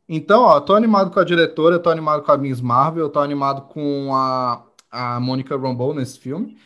Então, 0.08 0.42
ó, 0.42 0.60
tô 0.60 0.74
animado 0.74 1.10
com 1.10 1.20
a 1.20 1.24
diretora, 1.24 1.78
tô 1.78 1.90
animado 1.90 2.22
com 2.22 2.32
a 2.32 2.38
Miss 2.38 2.60
Marvel, 2.60 3.08
tô 3.10 3.20
animado 3.20 3.62
com 3.68 4.14
a, 4.14 4.62
a 4.90 5.20
Monica 5.20 5.56
Rambeau 5.56 5.94
nesse 5.94 6.18
filme. 6.18 6.56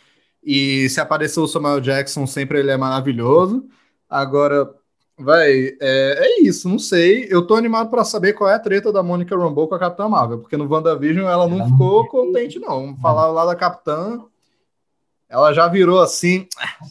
E 0.42 0.88
se 0.88 1.00
aparecer 1.00 1.40
o 1.40 1.46
Samuel 1.46 1.80
Jackson, 1.80 2.26
sempre 2.26 2.58
ele 2.58 2.70
é 2.70 2.76
maravilhoso. 2.76 3.64
Agora, 4.08 4.68
vai, 5.16 5.50
é, 5.50 5.78
é 5.80 6.42
isso, 6.42 6.68
não 6.68 6.78
sei. 6.78 7.26
Eu 7.30 7.46
tô 7.46 7.54
animado 7.54 7.88
pra 7.90 8.04
saber 8.04 8.32
qual 8.32 8.50
é 8.50 8.54
a 8.54 8.58
treta 8.58 8.92
da 8.92 9.02
Monica 9.02 9.36
Rambeau 9.36 9.68
com 9.68 9.74
a 9.74 9.78
Capitã 9.78 10.08
Marvel, 10.08 10.38
porque 10.40 10.56
no 10.56 10.68
WandaVision 10.68 11.28
ela 11.28 11.46
não 11.46 11.66
ficou 11.70 12.06
contente, 12.08 12.58
não. 12.58 12.96
Falaram 12.96 13.32
lá 13.32 13.44
da 13.46 13.54
Capitã, 13.54 14.20
ela 15.28 15.52
já 15.52 15.68
virou 15.68 16.00
assim. 16.00 16.46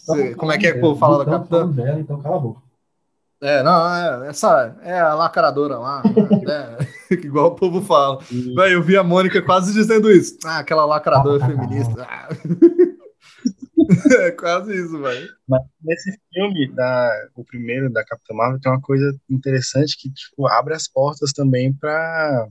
Tamo 0.07 0.35
Como 0.35 0.51
é 0.51 0.57
que 0.57 0.67
é 0.67 0.71
que 0.71 0.77
o 0.77 0.81
povo 0.81 0.99
fala 0.99 1.19
da 1.19 1.25
dela, 1.25 1.37
Capitã? 1.39 1.67
dela, 1.67 1.99
então 1.99 2.21
cala 2.21 2.37
a 2.37 2.39
boca. 2.39 2.70
É, 3.41 3.63
não, 3.63 3.87
é, 4.23 4.29
essa 4.29 4.77
é 4.83 4.99
a 4.99 5.15
lacradora 5.15 5.77
lá, 5.79 6.03
né? 6.03 6.77
Igual 7.11 7.47
o 7.47 7.55
povo 7.55 7.81
fala. 7.81 8.19
Véi, 8.55 8.75
eu 8.75 8.83
vi 8.83 8.95
a 8.95 9.03
Mônica 9.03 9.41
quase 9.41 9.73
dizendo 9.73 10.11
isso. 10.11 10.37
Ah, 10.45 10.59
aquela 10.59 10.85
lacradora 10.85 11.43
feminista. 11.45 12.07
Ah. 12.07 12.29
É 14.19 14.31
quase 14.31 14.73
isso, 14.75 14.97
velho. 15.01 15.27
Mas 15.47 15.61
nesse 15.83 16.17
filme, 16.31 16.71
da, 16.71 17.11
o 17.35 17.43
primeiro 17.43 17.91
da 17.91 18.05
Capitã 18.05 18.33
Marvel, 18.33 18.59
tem 18.61 18.71
uma 18.71 18.79
coisa 18.79 19.13
interessante 19.29 19.97
que, 19.97 20.09
tipo, 20.13 20.47
abre 20.47 20.73
as 20.73 20.87
portas 20.87 21.33
também 21.33 21.73
pra... 21.73 22.47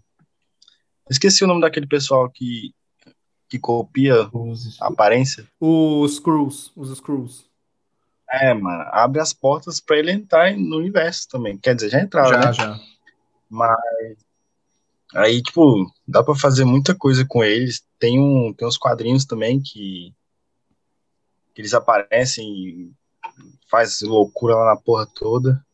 Esqueci 1.08 1.42
o 1.42 1.46
nome 1.46 1.60
daquele 1.62 1.86
pessoal 1.86 2.28
que, 2.30 2.72
que 3.48 3.58
copia 3.58 4.28
Os- 4.32 4.80
a 4.82 4.88
aparência. 4.88 5.46
Os 5.60 6.16
Screws, 6.16 6.72
os 6.76 6.94
Screws. 6.98 7.49
É, 8.30 8.54
mano, 8.54 8.84
abre 8.92 9.20
as 9.20 9.32
portas 9.32 9.80
pra 9.80 9.98
ele 9.98 10.12
entrar 10.12 10.56
no 10.56 10.76
universo 10.76 11.28
também. 11.28 11.58
Quer 11.58 11.74
dizer, 11.74 11.90
já 11.90 12.00
entrava, 12.00 12.28
Já, 12.28 12.38
né? 12.38 12.52
já. 12.52 12.80
Mas 13.48 14.16
aí, 15.14 15.42
tipo, 15.42 15.92
dá 16.06 16.22
pra 16.22 16.36
fazer 16.36 16.64
muita 16.64 16.94
coisa 16.94 17.24
com 17.26 17.42
eles. 17.42 17.82
Tem, 17.98 18.20
um, 18.20 18.54
tem 18.54 18.66
uns 18.68 18.78
quadrinhos 18.78 19.24
também 19.24 19.60
que, 19.60 20.14
que 21.52 21.60
eles 21.60 21.74
aparecem 21.74 22.46
e 22.46 22.92
faz 23.68 24.00
loucura 24.02 24.54
lá 24.54 24.66
na 24.66 24.76
porra 24.76 25.06
toda. 25.06 25.64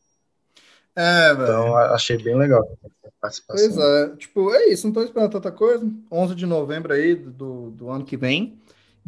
É, 0.94 1.34
velho. 1.34 1.42
Então, 1.42 1.76
achei 1.76 2.16
bem 2.16 2.36
legal 2.36 2.66
a 3.04 3.10
participação. 3.20 3.68
Pois 3.68 3.78
é, 3.78 4.16
tipo, 4.16 4.54
é 4.54 4.68
isso, 4.68 4.86
não 4.86 4.94
tô 4.94 5.02
esperando 5.02 5.30
tanta 5.30 5.52
coisa. 5.52 5.86
11 6.10 6.34
de 6.34 6.46
novembro 6.46 6.94
aí 6.94 7.14
do, 7.14 7.70
do 7.70 7.90
ano 7.90 8.04
que 8.04 8.16
vem. 8.16 8.58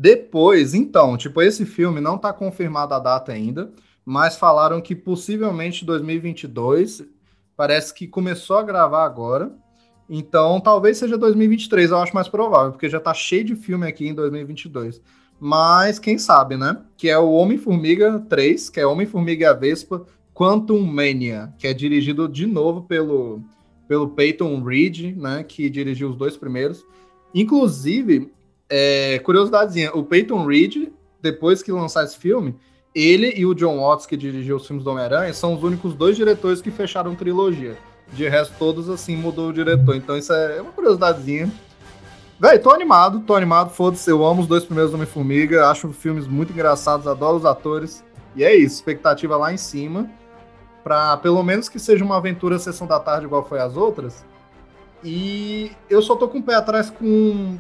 Depois, 0.01 0.75
então, 0.75 1.17
tipo, 1.17 1.43
esse 1.43 1.67
filme 1.67 2.01
não 2.01 2.17
tá 2.17 2.33
confirmada 2.33 2.95
a 2.95 3.01
data 3.01 3.33
ainda, 3.33 3.73
mas 4.05 4.37
falaram 4.37 4.81
que 4.81 4.95
possivelmente 4.95 5.85
2022, 5.85 7.05
parece 7.57 7.93
que 7.93 8.07
começou 8.07 8.57
a 8.59 8.63
gravar 8.63 9.05
agora. 9.05 9.51
Então, 10.09 10.61
talvez 10.61 10.99
seja 10.99 11.19
2023, 11.19 11.91
eu 11.91 11.99
acho 11.99 12.15
mais 12.15 12.29
provável, 12.29 12.71
porque 12.71 12.89
já 12.89 13.01
tá 13.01 13.13
cheio 13.13 13.43
de 13.43 13.57
filme 13.57 13.89
aqui 13.89 14.07
em 14.07 14.15
2022. 14.15 15.03
Mas 15.41 15.99
quem 15.99 16.17
sabe, 16.17 16.57
né? 16.57 16.81
Que 16.97 17.09
é 17.09 17.19
o 17.19 17.33
Homem-Formiga 17.33 18.25
3, 18.29 18.71
que 18.71 18.79
é 18.79 18.87
Homem-Formiga 18.87 19.43
e 19.43 19.49
a 19.49 19.53
Vespa, 19.53 20.07
Quantum 20.33 20.81
Mania, 20.81 21.53
que 21.59 21.67
é 21.67 21.75
dirigido 21.75 22.29
de 22.29 22.47
novo 22.47 22.83
pelo 22.83 23.43
pelo 23.89 24.11
Peyton 24.11 24.63
Reed, 24.63 25.17
né, 25.17 25.43
que 25.43 25.71
dirigiu 25.71 26.11
os 26.11 26.17
dois 26.17 26.37
primeiros. 26.37 26.85
Inclusive, 27.35 28.31
é, 28.69 29.19
curiosidadezinha, 29.21 29.93
o 29.95 30.03
Peyton 30.05 30.45
Reed, 30.45 30.89
depois 31.21 31.63
que 31.63 31.73
lançar 31.73 32.05
esse 32.05 32.17
filme, 32.17 32.55
ele 32.95 33.33
e 33.37 33.47
o 33.47 33.55
John 33.55 33.79
Watts, 33.79 34.07
que 34.07 34.17
dirigiu 34.17 34.57
os 34.57 34.67
filmes 34.67 34.85
do 34.85 34.91
Homem-Aranha, 34.91 35.33
são 35.33 35.55
os 35.55 35.63
únicos 35.63 35.95
dois 35.95 36.17
diretores 36.17 36.61
que 36.61 36.71
fecharam 36.71 37.15
trilogia. 37.15 37.77
De 38.13 38.27
resto, 38.29 38.55
todos, 38.59 38.89
assim, 38.89 39.17
mudou 39.17 39.49
o 39.49 39.53
diretor. 39.53 39.95
Então, 39.95 40.17
isso 40.17 40.33
é 40.33 40.61
uma 40.63 40.73
curiosidadezinha. 40.73 41.53
Véi, 42.41 42.59
tô 42.59 42.71
animado, 42.71 43.21
tô 43.21 43.35
animado, 43.35 43.71
foda-se, 43.71 44.09
eu 44.09 44.25
amo 44.25 44.43
os 44.43 44.47
dois 44.47 44.65
primeiros 44.65 44.95
Homem-Formiga, 44.95 45.69
acho 45.69 45.93
filmes 45.93 46.27
muito 46.27 46.53
engraçados, 46.53 47.07
adoro 47.07 47.37
os 47.37 47.45
atores. 47.45 48.05
E 48.35 48.45
é 48.45 48.55
isso, 48.55 48.77
expectativa 48.77 49.37
lá 49.37 49.53
em 49.53 49.57
cima 49.57 50.09
para 50.89 51.19
pelo 51.19 51.43
menos 51.43 51.69
que 51.69 51.79
seja 51.79 52.03
uma 52.03 52.17
aventura 52.17 52.59
sessão 52.59 52.87
da 52.87 52.99
tarde 52.99 53.27
igual 53.27 53.47
foi 53.47 53.61
as 53.61 53.77
outras. 53.77 54.25
E 55.05 55.71
eu 55.91 56.01
só 56.01 56.17
tô 56.17 56.27
com 56.29 56.39
o 56.39 56.43
pé 56.43 56.55
atrás 56.55 56.89
com 56.89 57.59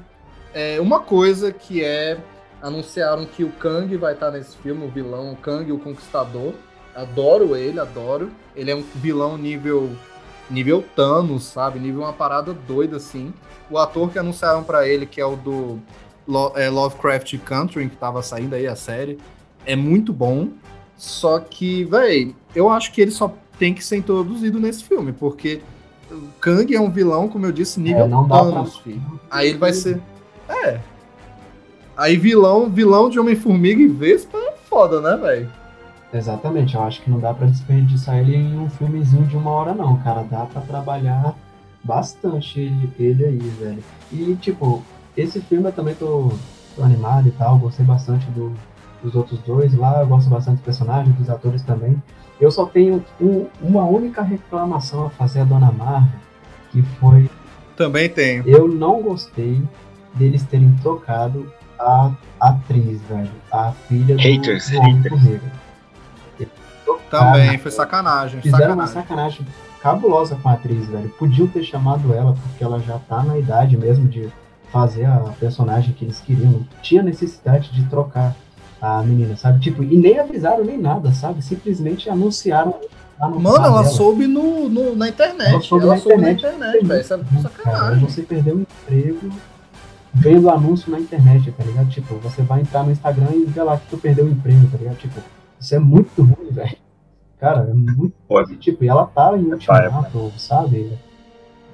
é, 0.54 0.80
uma 0.80 1.00
coisa 1.00 1.52
que 1.52 1.82
é 1.84 2.18
anunciaram 2.62 3.24
que 3.24 3.44
o 3.44 3.50
Kang 3.52 3.96
vai 3.96 4.14
estar 4.14 4.30
nesse 4.30 4.56
filme, 4.56 4.84
o 4.84 4.88
vilão 4.90 5.32
o 5.32 5.36
Kang, 5.36 5.70
o 5.70 5.78
Conquistador. 5.78 6.54
Adoro 6.94 7.54
ele, 7.54 7.78
adoro. 7.78 8.30
Ele 8.56 8.70
é 8.70 8.74
um 8.76 8.82
vilão 8.96 9.38
nível 9.38 9.90
nível 10.50 10.82
Thanos, 10.96 11.44
sabe? 11.44 11.78
Nível 11.78 12.00
uma 12.02 12.12
parada 12.12 12.52
doida 12.52 12.96
assim. 12.96 13.32
O 13.70 13.78
ator 13.78 14.10
que 14.10 14.18
anunciaram 14.18 14.64
para 14.64 14.88
ele, 14.88 15.06
que 15.06 15.20
é 15.20 15.26
o 15.26 15.36
do 15.36 15.78
é, 16.56 16.68
Lovecraft 16.70 17.36
Country, 17.44 17.88
que 17.88 17.96
tava 17.96 18.22
saindo 18.22 18.54
aí 18.54 18.66
a 18.66 18.74
série, 18.74 19.18
é 19.66 19.76
muito 19.76 20.12
bom. 20.12 20.48
Só 20.96 21.38
que, 21.38 21.84
véi, 21.84 22.34
eu 22.54 22.68
acho 22.68 22.92
que 22.92 23.00
ele 23.00 23.10
só 23.12 23.32
tem 23.58 23.72
que 23.74 23.84
ser 23.84 23.98
introduzido 23.98 24.58
nesse 24.58 24.82
filme, 24.82 25.12
porque 25.12 25.60
o 26.10 26.28
Kang 26.40 26.74
é 26.74 26.80
um 26.80 26.90
vilão, 26.90 27.28
como 27.28 27.46
eu 27.46 27.52
disse, 27.52 27.78
nível 27.78 28.04
É, 28.04 28.08
não 28.08 28.26
dá 28.26 28.42
pra- 28.42 28.52
Thanos, 28.52 28.78
filho. 28.78 29.20
Aí 29.30 29.50
ele 29.50 29.58
vai 29.58 29.72
ser. 29.72 30.00
É. 30.48 30.80
Aí 31.96 32.16
vilão, 32.16 32.68
vilão 32.70 33.10
de 33.10 33.18
Homem-Formiga 33.18 33.82
e 33.82 33.88
Vespa 33.88 34.38
é 34.38 34.52
foda, 34.68 35.00
né, 35.00 35.16
velho? 35.16 35.50
Exatamente, 36.12 36.74
eu 36.74 36.82
acho 36.82 37.02
que 37.02 37.10
não 37.10 37.18
dá 37.18 37.34
pra 37.34 37.46
desperdiçar 37.46 38.16
ele 38.18 38.36
em 38.36 38.58
um 38.58 38.70
filmezinho 38.70 39.26
de 39.26 39.36
uma 39.36 39.50
hora, 39.50 39.74
não, 39.74 39.96
cara. 39.98 40.22
Dá 40.22 40.46
pra 40.46 40.62
trabalhar 40.62 41.34
bastante 41.84 42.60
ele, 42.60 42.90
ele 42.98 43.24
aí, 43.24 43.38
velho. 43.38 43.84
E, 44.12 44.34
tipo, 44.36 44.82
esse 45.16 45.40
filme 45.40 45.68
eu 45.68 45.72
também 45.72 45.94
tô, 45.94 46.32
tô 46.76 46.82
animado 46.82 47.28
e 47.28 47.30
tal, 47.32 47.58
gostei 47.58 47.84
bastante 47.84 48.26
do- 48.30 48.52
dos 49.02 49.14
outros 49.14 49.38
dois 49.40 49.74
lá, 49.76 50.00
eu 50.00 50.06
gosto 50.06 50.28
bastante 50.30 50.56
dos 50.56 50.64
personagens, 50.64 51.14
dos 51.16 51.28
atores 51.28 51.62
também. 51.62 52.00
Eu 52.40 52.50
só 52.50 52.64
tenho 52.66 53.04
um- 53.20 53.46
uma 53.60 53.84
única 53.84 54.22
reclamação 54.22 55.06
a 55.06 55.10
fazer 55.10 55.40
a 55.40 55.44
Dona 55.44 55.70
Marvel, 55.72 56.18
que 56.70 56.82
foi 56.82 57.28
Também 57.76 58.08
tenho. 58.08 58.44
eu 58.48 58.66
não 58.66 59.02
gostei 59.02 59.62
deles 60.18 60.42
terem 60.44 60.74
trocado 60.82 61.50
a 61.78 62.10
atriz, 62.40 63.00
velho. 63.02 63.30
A 63.52 63.72
filha 63.88 64.16
do, 64.16 64.20
Haters, 64.22 64.70
do 64.70 64.80
haters. 64.80 65.22
Também, 67.10 67.54
Ah, 67.54 67.58
foi 67.58 67.70
sacanagem. 67.70 68.40
Fizeram 68.40 68.74
uma 68.74 68.86
sacanagem. 68.86 69.38
sacanagem 69.44 69.46
cabulosa 69.80 70.36
com 70.42 70.48
a 70.48 70.52
atriz, 70.52 70.86
velho. 70.88 71.08
Podiam 71.18 71.46
ter 71.46 71.62
chamado 71.62 72.12
ela, 72.12 72.34
porque 72.34 72.62
ela 72.62 72.78
já 72.80 72.98
tá 72.98 73.22
na 73.22 73.38
idade 73.38 73.76
mesmo 73.76 74.06
de 74.08 74.28
fazer 74.70 75.06
a 75.06 75.16
personagem 75.40 75.94
que 75.94 76.04
eles 76.04 76.20
queriam. 76.20 76.50
Não 76.50 76.66
tinha 76.82 77.02
necessidade 77.02 77.72
de 77.72 77.84
trocar 77.88 78.34
a 78.80 79.02
menina, 79.02 79.36
sabe? 79.36 79.60
Tipo, 79.60 79.82
e 79.82 79.96
nem 79.96 80.18
avisaram 80.18 80.64
nem 80.64 80.78
nada, 80.78 81.10
sabe? 81.12 81.40
Simplesmente 81.42 82.10
anunciaram. 82.10 82.74
Mano, 83.18 83.48
ela 83.48 83.60
dela. 83.82 83.84
soube 83.86 84.26
no, 84.26 84.68
no- 84.68 84.94
na 84.94 85.08
internet. 85.08 85.50
Ela 85.50 85.60
soube 85.62 85.84
ela 85.84 85.94
na 85.94 86.00
soube 86.00 86.20
na 86.22 86.30
internet. 86.32 86.58
internet, 86.84 86.86
velho. 86.86 87.00
Isso 87.00 87.14
é 87.14 87.18
Cara, 87.18 87.40
sacanagem. 87.76 88.08
você 88.08 88.22
perdeu 88.22 88.56
o 88.56 88.60
emprego 88.60 89.30
vendo 90.12 90.50
anúncio 90.50 90.90
na 90.90 91.00
internet, 91.00 91.50
tá 91.52 91.64
ligado? 91.64 91.88
Tipo, 91.88 92.14
você 92.16 92.42
vai 92.42 92.60
entrar 92.60 92.84
no 92.84 92.90
Instagram 92.90 93.30
e 93.32 93.44
vê 93.44 93.62
lá 93.62 93.76
que 93.76 93.88
tu 93.88 93.98
perdeu 93.98 94.24
o 94.24 94.30
emprego, 94.30 94.66
tá 94.70 94.78
ligado? 94.78 94.96
Tipo, 94.96 95.20
isso 95.60 95.74
é 95.74 95.78
muito 95.78 96.22
ruim, 96.22 96.50
velho. 96.50 96.76
Cara, 97.38 97.68
é 97.70 97.74
muito 97.74 98.14
Pode. 98.26 98.56
Tipo, 98.56 98.84
e 98.84 98.88
ela 98.88 99.06
tá 99.06 99.36
em 99.36 99.44
ultimato, 99.44 100.32
sabe? 100.36 100.98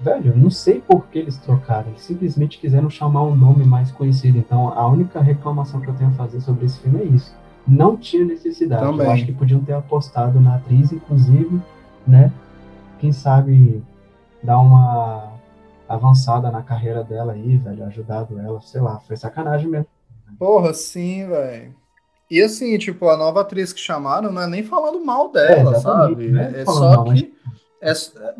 Velho, 0.02 0.32
eu 0.32 0.36
não 0.36 0.50
sei 0.50 0.80
por 0.80 1.06
que 1.06 1.18
eles 1.18 1.38
trocaram. 1.38 1.88
Eles 1.88 2.02
simplesmente 2.02 2.58
quiseram 2.58 2.90
chamar 2.90 3.22
um 3.22 3.34
nome 3.34 3.64
mais 3.64 3.90
conhecido. 3.90 4.36
Então, 4.36 4.68
a 4.68 4.86
única 4.86 5.20
reclamação 5.20 5.80
que 5.80 5.88
eu 5.88 5.94
tenho 5.94 6.10
a 6.10 6.14
fazer 6.14 6.40
sobre 6.40 6.66
esse 6.66 6.78
filme 6.80 7.00
é 7.00 7.04
isso. 7.04 7.34
Não 7.66 7.96
tinha 7.96 8.24
necessidade. 8.24 8.82
Também. 8.82 9.06
Eu 9.06 9.12
acho 9.12 9.24
que 9.24 9.32
podiam 9.32 9.60
ter 9.60 9.72
apostado 9.72 10.38
na 10.38 10.56
atriz, 10.56 10.92
inclusive, 10.92 11.62
né? 12.06 12.30
Quem 12.98 13.12
sabe 13.12 13.82
dar 14.42 14.58
uma 14.58 15.33
avançada 15.88 16.50
na 16.50 16.62
carreira 16.62 17.02
dela 17.04 17.32
aí, 17.32 17.56
velho, 17.56 17.84
ajudado 17.84 18.38
ela, 18.38 18.60
sei 18.60 18.80
lá, 18.80 18.98
foi 19.00 19.16
sacanagem 19.16 19.68
mesmo. 19.68 19.86
Porra, 20.38 20.72
sim, 20.74 21.26
velho. 21.28 21.74
E 22.30 22.40
assim, 22.40 22.76
tipo, 22.78 23.08
a 23.08 23.16
nova 23.16 23.42
atriz 23.42 23.72
que 23.72 23.80
chamaram 23.80 24.32
não 24.32 24.42
é 24.42 24.46
nem 24.46 24.62
falando 24.64 25.04
mal 25.04 25.30
dela, 25.30 25.76
É, 25.76 25.80
sabe? 25.80 26.28
né? 26.30 26.52
É 26.60 26.64
só 26.64 26.96
mal, 26.96 27.04
que. 27.12 27.32
É, 27.80 27.92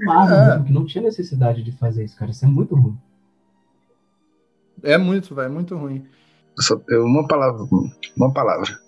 Marvel 0.05 0.37
É. 0.37 0.49
mesmo, 0.51 0.65
que 0.65 0.73
não 0.73 0.87
tinha 0.87 1.05
necessidade 1.05 1.62
de 1.62 1.71
fazer 1.73 2.05
isso, 2.05 2.16
cara. 2.16 2.31
Isso 2.31 2.45
é 2.45 2.49
muito 2.49 2.75
ruim. 2.75 2.97
é 4.83 4.97
muito, 4.99 5.35
velho, 5.35 5.53
muito 5.53 5.77
ruim. 5.77 6.07
Só 6.59 6.81
uma 6.91 7.27
palavra. 7.29 7.62
Uma 8.16 8.33
palavra. 8.33 8.79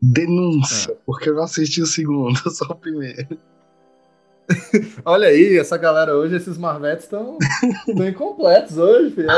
Denúncia. 0.00 0.96
Porque 1.06 1.30
eu 1.30 1.34
não 1.36 1.44
assisti 1.44 1.80
o 1.80 1.86
segundo, 1.86 2.36
só 2.50 2.64
o 2.66 2.74
primeiro. 2.74 3.38
Olha 5.04 5.28
aí, 5.28 5.58
essa 5.58 5.76
galera 5.76 6.14
hoje, 6.16 6.36
esses 6.36 6.58
Marvetes 6.58 7.04
estão 7.04 7.38
incompletos 8.08 8.76
hoje, 8.78 9.14
filho. 9.14 9.30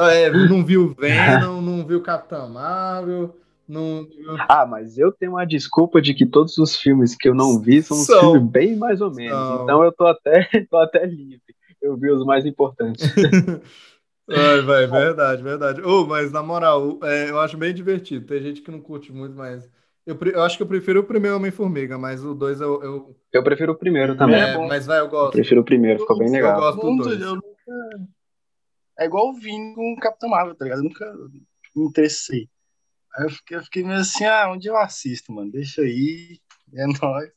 É, 0.00 0.30
não 0.30 0.64
viu 0.64 0.94
Venom, 0.98 1.60
não 1.60 1.86
viu 1.86 2.02
Capitã 2.02 2.46
Marvel, 2.46 3.34
Não, 3.68 4.06
Ah, 4.48 4.66
mas 4.66 4.98
eu 4.98 5.12
tenho 5.12 5.32
uma 5.32 5.46
desculpa 5.46 6.00
de 6.00 6.14
que 6.14 6.26
todos 6.26 6.58
os 6.58 6.76
filmes 6.76 7.14
que 7.14 7.28
eu 7.28 7.34
não 7.34 7.58
vi 7.58 7.82
são 7.82 7.96
São. 7.98 8.32
filmes 8.32 8.50
bem 8.50 8.76
mais 8.76 9.00
ou 9.00 9.10
menos. 9.12 9.38
São. 9.38 9.62
Então 9.62 9.84
eu 9.84 9.92
tô 9.92 10.06
até, 10.06 10.48
tô 10.70 10.78
até 10.78 11.06
livre. 11.06 11.40
Eu 11.80 11.96
vi 11.96 12.10
os 12.10 12.24
mais 12.24 12.46
importantes. 12.46 13.12
Ai, 14.30 14.62
vai, 14.62 14.86
verdade, 14.86 15.42
verdade. 15.42 15.82
Ô, 15.82 16.06
mas 16.06 16.30
na 16.30 16.42
moral, 16.42 16.98
é, 17.02 17.28
eu 17.28 17.40
acho 17.40 17.56
bem 17.56 17.74
divertido. 17.74 18.26
Tem 18.26 18.40
gente 18.40 18.62
que 18.62 18.70
não 18.70 18.80
curte 18.80 19.12
muito, 19.12 19.34
mas 19.36 19.68
eu, 20.06 20.18
eu 20.32 20.42
acho 20.42 20.56
que 20.56 20.62
eu 20.62 20.66
prefiro 20.66 21.00
o 21.00 21.04
primeiro 21.04 21.36
Homem-Formiga, 21.36 21.96
mas 21.98 22.24
o 22.24 22.34
dois 22.34 22.60
eu, 22.60 22.82
eu 22.82 23.16
Eu 23.32 23.42
prefiro 23.44 23.72
o 23.72 23.78
primeiro 23.78 24.16
também. 24.16 24.40
é, 24.40 24.56
bom. 24.56 24.66
mas 24.68 24.86
vai, 24.86 24.98
eu 24.98 25.04
Eu 25.04 25.10
gosto. 25.10 25.32
prefiro 25.32 25.60
o 25.60 25.64
primeiro, 25.64 26.00
ficou 26.00 26.18
bem 26.18 26.28
Eu 26.28 26.32
legal. 26.32 26.56
gosto 26.60 26.80
do 26.80 26.96
dois. 27.04 27.20
eu 27.20 27.34
nunca. 27.36 27.52
É 28.98 29.04
igual 29.06 29.30
o 29.30 29.34
Vini 29.34 29.74
com 29.74 29.92
o 29.94 29.96
Capitão 30.00 30.28
Marvel, 30.28 30.54
tá 30.54 30.64
ligado? 30.64 30.80
Eu 30.80 30.84
nunca 30.84 31.12
me 31.74 31.84
interessei. 31.86 32.48
Aí 33.16 33.24
eu 33.24 33.30
fiquei, 33.30 33.56
eu 33.56 33.62
fiquei 33.62 33.84
meio 33.84 33.98
assim, 34.00 34.24
ah, 34.24 34.50
onde 34.50 34.68
eu 34.68 34.76
assisto, 34.76 35.32
mano? 35.32 35.50
Deixa 35.52 35.82
aí, 35.82 36.38
é 36.74 36.86
nóis. 36.86 37.30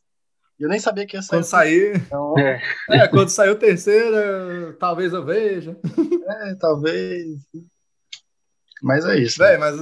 Eu 0.60 0.70
nem 0.70 0.80
sabia 0.80 1.06
que 1.06 1.18
ia 1.18 1.22
sair. 1.22 1.38
Quando 1.40 1.44
sair, 1.46 1.96
Então, 1.98 2.34
É, 2.40 2.62
é, 2.92 3.08
quando 3.10 3.30
sair 3.30 3.50
o 3.50 3.58
terceiro, 3.60 4.16
eu- 4.16 4.78
talvez 4.78 5.12
eu 5.12 5.24
veja. 5.26 5.78
é, 6.50 6.56
talvez. 6.56 7.28
Mas 8.82 9.06
é 9.06 9.18
isso. 9.20 9.38
Véi, 9.38 9.58
mas 9.58 9.76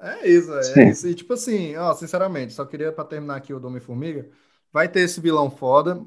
é 0.00 0.28
isso, 0.28 0.52
é 0.52 0.62
Sim. 0.62 0.88
isso. 0.88 1.08
E 1.08 1.14
tipo 1.14 1.32
assim, 1.32 1.76
ó, 1.76 1.94
sinceramente, 1.94 2.52
só 2.52 2.64
queria 2.64 2.92
pra 2.92 3.04
terminar 3.04 3.36
aqui 3.36 3.52
o 3.52 3.60
do 3.60 3.68
Homem-Formiga, 3.68 4.28
vai 4.72 4.88
ter 4.88 5.00
esse 5.00 5.20
vilão 5.20 5.50
foda. 5.50 6.04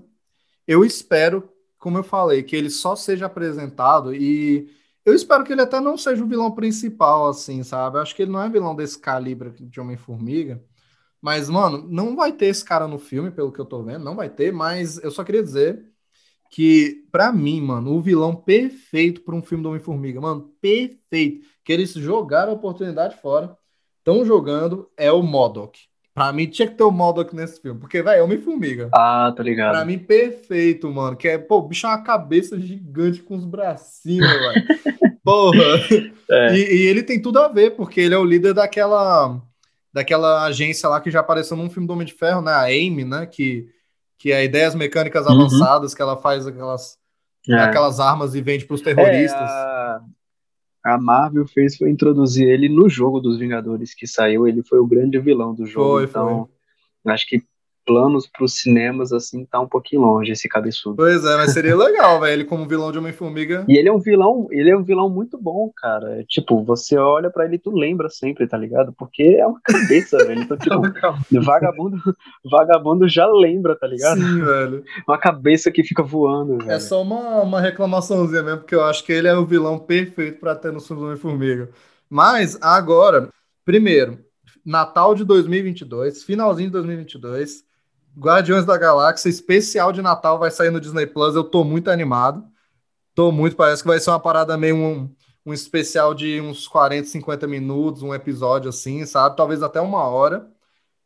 Eu 0.67 0.85
espero, 0.85 1.49
como 1.77 1.97
eu 1.97 2.03
falei, 2.03 2.43
que 2.43 2.55
ele 2.55 2.69
só 2.69 2.95
seja 2.95 3.25
apresentado 3.25 4.13
e 4.13 4.69
eu 5.05 5.13
espero 5.15 5.43
que 5.43 5.51
ele 5.51 5.61
até 5.61 5.79
não 5.79 5.97
seja 5.97 6.23
o 6.23 6.27
vilão 6.27 6.51
principal, 6.51 7.27
assim, 7.29 7.63
sabe? 7.63 7.97
Eu 7.97 8.01
acho 8.01 8.15
que 8.15 8.21
ele 8.21 8.31
não 8.31 8.41
é 8.41 8.49
vilão 8.49 8.75
desse 8.75 8.99
calibre 8.99 9.51
de 9.51 9.79
Homem-Formiga. 9.79 10.63
Mas, 11.21 11.49
mano, 11.49 11.85
não 11.89 12.15
vai 12.15 12.31
ter 12.31 12.45
esse 12.47 12.63
cara 12.63 12.87
no 12.87 12.99
filme, 12.99 13.31
pelo 13.31 13.51
que 13.51 13.59
eu 13.59 13.65
tô 13.65 13.83
vendo, 13.83 14.05
não 14.05 14.15
vai 14.15 14.29
ter, 14.29 14.53
mas 14.53 14.97
eu 15.03 15.11
só 15.11 15.23
queria 15.23 15.43
dizer 15.43 15.83
que, 16.49 17.05
pra 17.11 17.31
mim, 17.31 17.61
mano, 17.61 17.93
o 17.93 18.01
vilão 18.01 18.35
perfeito 18.35 19.21
pra 19.21 19.35
um 19.35 19.41
filme 19.41 19.63
do 19.63 19.69
Homem-Formiga, 19.69 20.21
mano, 20.21 20.53
perfeito, 20.61 21.45
que 21.63 21.73
eles 21.73 21.93
jogaram 21.93 22.51
a 22.51 22.55
oportunidade 22.55 23.17
fora, 23.21 23.57
estão 24.11 24.25
jogando, 24.25 24.89
é 24.97 25.11
o 25.11 25.21
MODOK. 25.21 25.79
Pra 26.13 26.33
mim, 26.33 26.47
tinha 26.47 26.67
que 26.67 26.75
ter 26.75 26.83
o 26.83 26.91
MODOK 26.91 27.33
nesse 27.35 27.61
filme, 27.61 27.79
porque, 27.79 28.01
velho, 28.01 28.19
é 28.19 28.23
Homem-Formiga. 28.23 28.89
Ah, 28.93 29.31
Pra 29.33 29.43
ligado. 29.43 29.85
mim, 29.85 29.97
perfeito, 29.97 30.89
mano. 30.91 31.15
Que 31.15 31.29
é, 31.29 31.37
pô, 31.37 31.59
o 31.59 31.67
bicho 31.67 31.85
é 31.87 31.89
uma 31.89 32.03
cabeça 32.03 32.59
gigante 32.59 33.21
com 33.21 33.35
os 33.35 33.45
bracinhos, 33.45 34.27
velho. 34.27 34.65
Porra. 35.23 35.63
É. 36.29 36.55
E, 36.55 36.75
e 36.75 36.87
ele 36.87 37.03
tem 37.03 37.21
tudo 37.21 37.39
a 37.39 37.47
ver, 37.47 37.71
porque 37.75 38.01
ele 38.01 38.13
é 38.15 38.17
o 38.17 38.25
líder 38.25 38.53
daquela, 38.53 39.39
daquela 39.93 40.43
agência 40.45 40.89
lá 40.89 40.99
que 40.99 41.11
já 41.11 41.19
apareceu 41.21 41.55
num 41.55 41.69
filme 41.69 41.87
do 41.87 41.93
Homem 41.93 42.07
de 42.07 42.13
Ferro, 42.13 42.41
né? 42.41 42.51
A 42.51 42.61
AIM, 42.63 43.05
né? 43.05 43.25
Que, 43.25 43.67
que 44.17 44.31
é 44.31 44.43
ideias 44.43 44.75
mecânicas 44.75 45.25
Uhum. 45.25 45.33
avançadas, 45.33 45.93
que 45.93 46.01
ela 46.01 46.17
faz 46.17 46.45
aquelas, 46.47 46.97
É. 47.47 47.55
aquelas 47.55 47.99
armas 47.99 48.35
e 48.35 48.41
vende 48.41 48.65
pros 48.65 48.81
É, 48.81 48.83
terroristas. 48.85 49.39
a, 49.49 50.01
a 50.83 50.97
Marvel 50.97 51.47
fez 51.47 51.77
foi 51.77 51.89
introduzir 51.89 52.47
ele 52.47 52.69
no 52.69 52.89
jogo 52.89 53.19
dos 53.19 53.37
Vingadores 53.37 53.93
que 53.93 54.07
saiu. 54.07 54.47
Ele 54.47 54.63
foi 54.63 54.79
o 54.79 54.87
grande 54.87 55.19
vilão 55.19 55.53
do 55.53 55.65
jogo. 55.65 55.97
Foi, 55.97 56.03
então, 56.05 56.49
acho 57.05 57.27
que 57.27 57.43
planos 57.89 58.27
pros 58.27 58.53
cinemas, 58.53 59.11
assim, 59.11 59.43
tá 59.45 59.59
um 59.59 59.67
pouquinho 59.67 60.03
longe 60.03 60.31
esse 60.31 60.47
cabeçudo. 60.47 60.97
Pois 60.97 61.25
é, 61.25 61.37
mas 61.37 61.53
seria 61.53 61.75
legal, 61.75 62.19
velho. 62.19 62.33
Ele 62.33 62.45
como 62.45 62.67
vilão 62.67 62.91
de 62.91 62.99
Homem-Formiga. 62.99 63.65
E 63.67 63.79
ele 63.79 63.89
é 63.89 63.91
um 63.91 63.97
vilão, 63.97 64.47
ele 64.51 64.69
é 64.69 64.77
um 64.77 64.83
vilão 64.83 65.09
muito 65.09 65.39
bom, 65.39 65.71
cara. 65.75 66.23
Tipo, 66.27 66.63
você 66.63 66.95
olha 66.99 67.31
pra 67.31 67.45
ele 67.45 67.55
e 67.55 67.59
tu 67.59 67.71
lembra 67.71 68.07
sempre, 68.07 68.47
tá 68.47 68.55
ligado? 68.55 68.93
Porque 68.93 69.23
é 69.39 69.47
uma 69.47 69.59
cabeça, 69.59 70.19
velho. 70.19 70.43
Então, 70.43 70.55
tipo, 70.61 70.79
vagabundo, 71.41 71.97
vagabundo 72.45 73.07
já 73.07 73.25
lembra, 73.25 73.75
tá 73.75 73.87
ligado? 73.87 74.21
Sim, 74.21 74.39
velho. 74.39 74.83
Uma 75.07 75.17
cabeça 75.17 75.71
que 75.71 75.83
fica 75.83 76.03
voando, 76.03 76.59
velho. 76.59 76.69
É 76.69 76.79
só 76.79 77.01
uma, 77.01 77.41
uma 77.41 77.59
reclamaçãozinha 77.59 78.43
mesmo, 78.43 78.59
porque 78.59 78.75
eu 78.75 78.83
acho 78.83 79.03
que 79.03 79.11
ele 79.11 79.27
é 79.27 79.35
o 79.35 79.47
vilão 79.47 79.79
perfeito 79.79 80.39
pra 80.39 80.53
ter 80.53 80.71
no 80.71 80.79
filme 80.79 81.01
do 81.01 81.07
Homem-Formiga. 81.07 81.69
Mas 82.07 82.55
agora, 82.61 83.29
primeiro, 83.65 84.19
Natal 84.63 85.15
de 85.15 85.23
2022, 85.25 86.23
finalzinho 86.23 86.67
de 86.69 86.73
2022, 86.73 87.63
Guardiões 88.19 88.65
da 88.65 88.77
Galáxia, 88.77 89.29
especial 89.29 89.91
de 89.93 90.01
Natal 90.01 90.37
vai 90.37 90.51
sair 90.51 90.69
no 90.69 90.81
Disney 90.81 91.07
Plus. 91.07 91.35
Eu 91.35 91.43
tô 91.43 91.63
muito 91.63 91.89
animado. 91.89 92.43
Tô 93.15 93.31
muito, 93.31 93.55
parece 93.55 93.81
que 93.81 93.87
vai 93.87 93.99
ser 93.99 94.09
uma 94.11 94.19
parada 94.19 94.57
meio 94.57 94.75
um, 94.75 95.09
um 95.45 95.53
especial 95.53 96.13
de 96.13 96.39
uns 96.39 96.67
40, 96.67 97.07
50 97.07 97.47
minutos, 97.47 98.03
um 98.03 98.13
episódio 98.13 98.69
assim, 98.69 99.05
sabe? 99.05 99.35
Talvez 99.35 99.63
até 99.63 99.81
uma 99.81 100.03
hora 100.03 100.47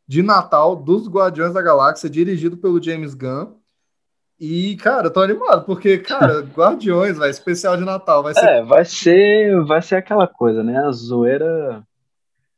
de 0.06 0.22
Natal 0.22 0.76
dos 0.76 1.08
Guardiões 1.08 1.54
da 1.54 1.62
Galáxia, 1.62 2.10
dirigido 2.10 2.56
pelo 2.56 2.82
James 2.82 3.14
Gunn. 3.14 3.54
E, 4.38 4.76
cara, 4.76 5.06
eu 5.06 5.12
tô 5.12 5.20
animado, 5.20 5.64
porque, 5.64 5.98
cara, 5.98 6.40
Guardiões, 6.54 7.16
vai, 7.16 7.30
especial 7.30 7.76
de 7.76 7.84
Natal, 7.84 8.22
vai 8.22 8.34
ser. 8.34 8.44
É, 8.44 8.62
vai 8.62 8.84
ser, 8.84 9.64
vai 9.64 9.80
ser 9.80 9.96
aquela 9.96 10.26
coisa, 10.26 10.62
né? 10.62 10.76
A 10.84 10.90
zoeira 10.90 11.82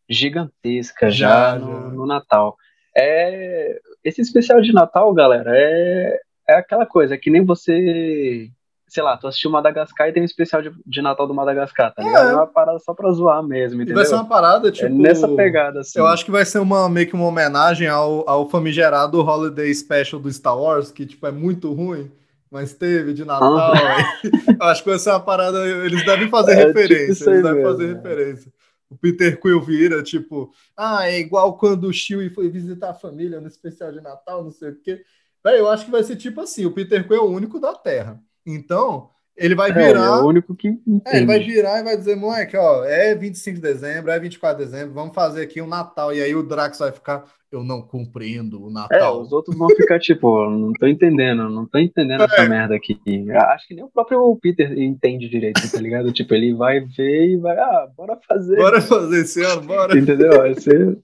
gigantesca 0.08 1.10
já, 1.10 1.52
Já, 1.52 1.58
no, 1.58 1.72
já. 1.72 1.88
no 1.88 2.06
Natal. 2.06 2.56
É, 2.96 3.80
esse 4.08 4.20
especial 4.20 4.60
de 4.60 4.72
Natal, 4.72 5.12
galera, 5.12 5.50
é, 5.54 6.20
é 6.48 6.54
aquela 6.54 6.86
coisa, 6.86 7.14
é 7.14 7.18
que 7.18 7.30
nem 7.30 7.44
você, 7.44 8.48
sei 8.86 9.02
lá, 9.02 9.16
tu 9.16 9.26
assistiu 9.26 9.50
Madagascar 9.50 10.08
e 10.08 10.12
tem 10.12 10.22
um 10.22 10.26
especial 10.26 10.62
de, 10.62 10.70
de 10.86 11.02
Natal 11.02 11.26
do 11.26 11.34
Madagascar, 11.34 11.92
tá 11.92 12.02
ligado? 12.02 12.28
É. 12.28 12.32
É 12.32 12.36
uma 12.36 12.46
parada 12.46 12.78
só 12.78 12.94
pra 12.94 13.10
zoar 13.10 13.42
mesmo, 13.42 13.82
entendeu? 13.82 13.96
vai 13.96 14.06
ser 14.06 14.14
uma 14.14 14.28
parada, 14.28 14.68
É 14.68 14.70
tipo. 14.70 14.88
nessa 14.94 15.28
pegada, 15.28 15.80
assim. 15.80 15.98
Eu 15.98 16.06
acho 16.06 16.24
que 16.24 16.30
vai 16.30 16.44
ser 16.44 16.58
uma, 16.60 16.88
meio 16.88 17.06
que 17.08 17.14
uma 17.14 17.26
homenagem 17.26 17.88
ao, 17.88 18.28
ao 18.28 18.48
famigerado 18.48 19.20
Holiday 19.20 19.74
Special 19.74 20.20
do 20.20 20.32
Star 20.32 20.56
Wars, 20.58 20.90
que, 20.92 21.04
tipo, 21.04 21.26
é 21.26 21.32
muito 21.32 21.72
ruim, 21.72 22.10
mas 22.48 22.72
teve 22.74 23.12
de 23.12 23.24
Natal. 23.24 23.56
Ah. 23.58 23.74
acho 24.70 24.84
que 24.84 24.90
vai 24.90 24.98
ser 25.00 25.10
uma 25.10 25.20
parada. 25.20 25.58
Eles 25.66 26.04
devem 26.06 26.28
fazer 26.30 26.52
É, 26.52 26.66
tipo 26.66 26.78
referência. 26.78 27.28
aí 27.28 27.32
eles 27.34 27.42
devem 27.42 27.62
mesmo, 27.62 27.70
fazer 27.72 27.84
é. 27.84 27.94
referência. 27.94 28.52
O 28.88 28.96
Peter 28.96 29.40
Quill 29.40 29.60
vira, 29.60 30.02
tipo, 30.02 30.52
ah, 30.76 31.08
é 31.08 31.18
igual 31.18 31.58
quando 31.58 31.88
o 31.88 31.92
Chewie 31.92 32.30
foi 32.30 32.48
visitar 32.48 32.90
a 32.90 32.94
família 32.94 33.40
no 33.40 33.48
especial 33.48 33.92
de 33.92 34.00
Natal, 34.00 34.44
não 34.44 34.50
sei 34.50 34.70
o 34.70 34.80
quê. 34.80 35.04
Eu 35.44 35.68
acho 35.68 35.84
que 35.84 35.90
vai 35.90 36.02
ser 36.02 36.16
tipo 36.16 36.40
assim: 36.40 36.66
o 36.66 36.72
Peter 36.72 37.06
Quill 37.06 37.16
é 37.16 37.20
o 37.20 37.30
único 37.30 37.60
da 37.60 37.74
Terra. 37.74 38.20
Então, 38.44 39.10
ele 39.36 39.54
vai 39.54 39.70
É, 39.70 39.72
é 39.72 39.86
virar. 39.88 40.22
o 40.22 40.28
único 40.28 40.54
que 40.54 40.68
É, 41.06 41.16
ele 41.18 41.26
vai 41.26 41.38
virar 41.40 41.80
e 41.80 41.84
vai 41.84 41.96
dizer, 41.96 42.16
moleque, 42.16 42.56
ó, 42.56 42.84
é 42.84 43.14
25 43.14 43.56
de 43.56 43.62
dezembro, 43.62 44.10
é 44.10 44.18
24 44.18 44.58
de 44.64 44.70
dezembro, 44.70 44.94
vamos 44.94 45.14
fazer 45.14 45.42
aqui 45.42 45.60
um 45.60 45.66
Natal. 45.66 46.14
E 46.14 46.22
aí 46.22 46.34
o 46.34 46.42
Drax 46.42 46.78
vai 46.78 46.90
ficar, 46.92 47.24
eu 47.52 47.62
não 47.62 47.82
compreendo 47.82 48.64
o 48.64 48.70
É, 48.70 48.72
Natal. 48.72 49.20
os 49.20 49.32
outros 49.32 49.56
vão 49.56 49.68
ficar 49.68 49.98
tipo, 49.98 50.48
não 50.50 50.72
tô 50.72 50.86
entendendo, 50.86 51.48
não 51.48 51.66
tô 51.66 51.78
entendendo 51.78 52.22
essa 52.24 52.42
É. 52.42 52.48
merda 52.48 52.74
aqui. 52.74 52.98
Acho 53.32 53.68
que 53.68 53.74
nem 53.74 53.84
o 53.84 53.88
próprio 53.90 54.36
Peter 54.40 54.72
entende 54.78 55.28
direito, 55.28 55.60
tá 55.70 55.80
ligado? 55.80 56.12
Tipo, 56.12 56.34
ele 56.34 56.54
vai 56.54 56.80
ver 56.80 57.30
e 57.30 57.36
vai, 57.36 57.56
ah, 57.58 57.88
bora 57.96 58.18
fazer. 58.26 58.56
Bora 58.56 58.80
fazer 58.80 59.20
esse 59.20 59.42
ano, 59.44 59.62
bora. 59.62 59.96
Entendeu? 59.98 60.30
Vai 60.38 60.54
ser. 60.54 60.98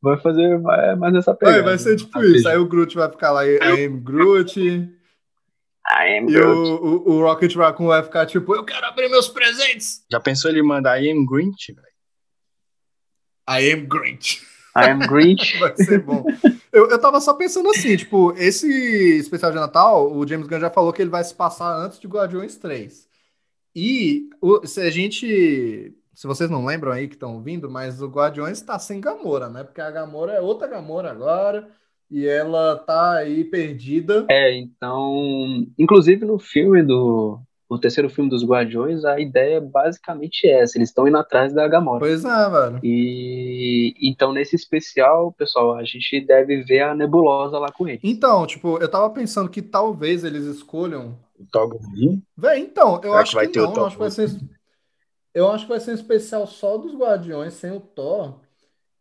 Vai 0.00 0.18
fazer 0.20 0.58
vai, 0.60 0.94
mais 0.94 1.12
nessa 1.14 1.32
Vai, 1.32 1.38
pegada. 1.38 1.62
vai 1.64 1.78
ser 1.78 1.96
tipo 1.96 2.22
isso. 2.22 2.46
Aí 2.48 2.56
o 2.58 2.66
Groot 2.68 2.94
vai 2.94 3.10
ficar 3.10 3.32
lá, 3.32 3.42
am 3.42 3.98
Groot. 4.04 4.88
E 5.88 6.04
I 6.06 6.18
am 6.18 6.24
o, 6.24 6.26
Groot. 6.26 6.70
o, 7.08 7.10
o 7.12 7.20
Rocket 7.22 7.54
Raccoon 7.54 7.86
vai 7.86 8.02
ficar 8.02 8.26
tipo, 8.26 8.54
eu 8.54 8.64
quero 8.64 8.84
abrir 8.86 9.08
meus 9.08 9.28
presentes. 9.28 10.04
Já 10.10 10.18
pensou 10.20 10.50
ele 10.50 10.62
mandar 10.62 11.00
I 11.02 11.10
am 11.10 11.24
Grinch, 11.24 11.72
velho? 11.72 11.86
I 13.48 13.72
am 13.72 13.86
Grinch. 13.86 14.42
I 14.76 14.90
am 14.90 14.98
Grinch. 15.06 15.56
Vai 15.60 15.74
ser 15.76 16.02
bom. 16.02 16.24
Eu, 16.72 16.90
eu 16.90 17.00
tava 17.00 17.20
só 17.20 17.32
pensando 17.32 17.70
assim, 17.70 17.96
tipo, 17.96 18.34
esse 18.36 18.68
especial 19.18 19.50
de 19.52 19.56
Natal, 19.56 20.12
o 20.12 20.26
James 20.26 20.46
Gunn 20.46 20.60
já 20.60 20.68
falou 20.68 20.92
que 20.92 21.00
ele 21.00 21.08
vai 21.10 21.24
se 21.24 21.32
passar 21.34 21.72
antes 21.78 21.98
de 21.98 22.06
Guardiões 22.06 22.56
3. 22.56 23.08
E 23.74 24.28
o- 24.40 24.66
se 24.66 24.80
a 24.80 24.90
gente. 24.90 25.94
Se 26.12 26.26
vocês 26.26 26.50
não 26.50 26.64
lembram 26.66 26.92
aí 26.92 27.08
que 27.08 27.14
estão 27.14 27.34
ouvindo, 27.36 27.70
mas 27.70 28.02
o 28.02 28.08
Guardiões 28.08 28.60
tá 28.60 28.78
sem 28.78 29.00
Gamora, 29.00 29.48
né? 29.48 29.62
Porque 29.64 29.80
a 29.80 29.90
Gamora 29.90 30.32
é 30.32 30.40
outra 30.40 30.66
Gamora 30.66 31.10
agora. 31.10 31.68
E 32.10 32.26
ela 32.26 32.76
tá 32.76 33.14
aí 33.14 33.44
perdida. 33.44 34.26
É, 34.30 34.56
então. 34.56 35.66
Inclusive 35.78 36.24
no 36.24 36.38
filme 36.38 36.82
do. 36.82 37.40
O 37.68 37.78
terceiro 37.78 38.08
filme 38.08 38.30
dos 38.30 38.44
Guardiões, 38.44 39.04
a 39.04 39.18
ideia 39.18 39.56
é 39.56 39.60
basicamente 39.60 40.48
essa. 40.48 40.78
Eles 40.78 40.90
estão 40.90 41.08
indo 41.08 41.18
atrás 41.18 41.52
da 41.52 41.66
Gamora. 41.66 41.98
Pois 41.98 42.24
é, 42.24 42.48
velho. 42.48 42.80
E 42.84 43.92
então, 44.00 44.32
nesse 44.32 44.54
especial, 44.54 45.32
pessoal, 45.32 45.74
a 45.74 45.82
gente 45.82 46.20
deve 46.20 46.62
ver 46.62 46.82
a 46.82 46.94
nebulosa 46.94 47.58
lá 47.58 47.72
com 47.72 47.88
ele. 47.88 47.98
Então, 48.04 48.46
tipo, 48.46 48.78
eu 48.78 48.88
tava 48.88 49.10
pensando 49.10 49.50
que 49.50 49.60
talvez 49.60 50.22
eles 50.22 50.44
escolham 50.44 51.18
O 51.36 51.44
Togolin? 51.50 52.22
Véi, 52.36 52.60
então, 52.60 53.00
eu 53.02 53.10
Será 53.10 53.18
acho 53.18 53.30
que 53.30 53.36
vai 53.36 53.46
que 53.48 53.52
ter 53.54 53.60
o 53.60 53.66
não. 53.66 53.74
Eu 53.74 53.86
acho 53.86 53.96
que 53.96 54.00
vai 54.00 54.10
ser, 54.12 54.30
eu 55.34 55.50
acho 55.50 55.64
que 55.64 55.70
vai 55.70 55.80
ser 55.80 55.90
um 55.90 55.94
especial 55.94 56.46
só 56.46 56.78
dos 56.78 56.94
Guardiões, 56.94 57.54
sem 57.54 57.72
o 57.72 57.80
Thor. 57.80 58.45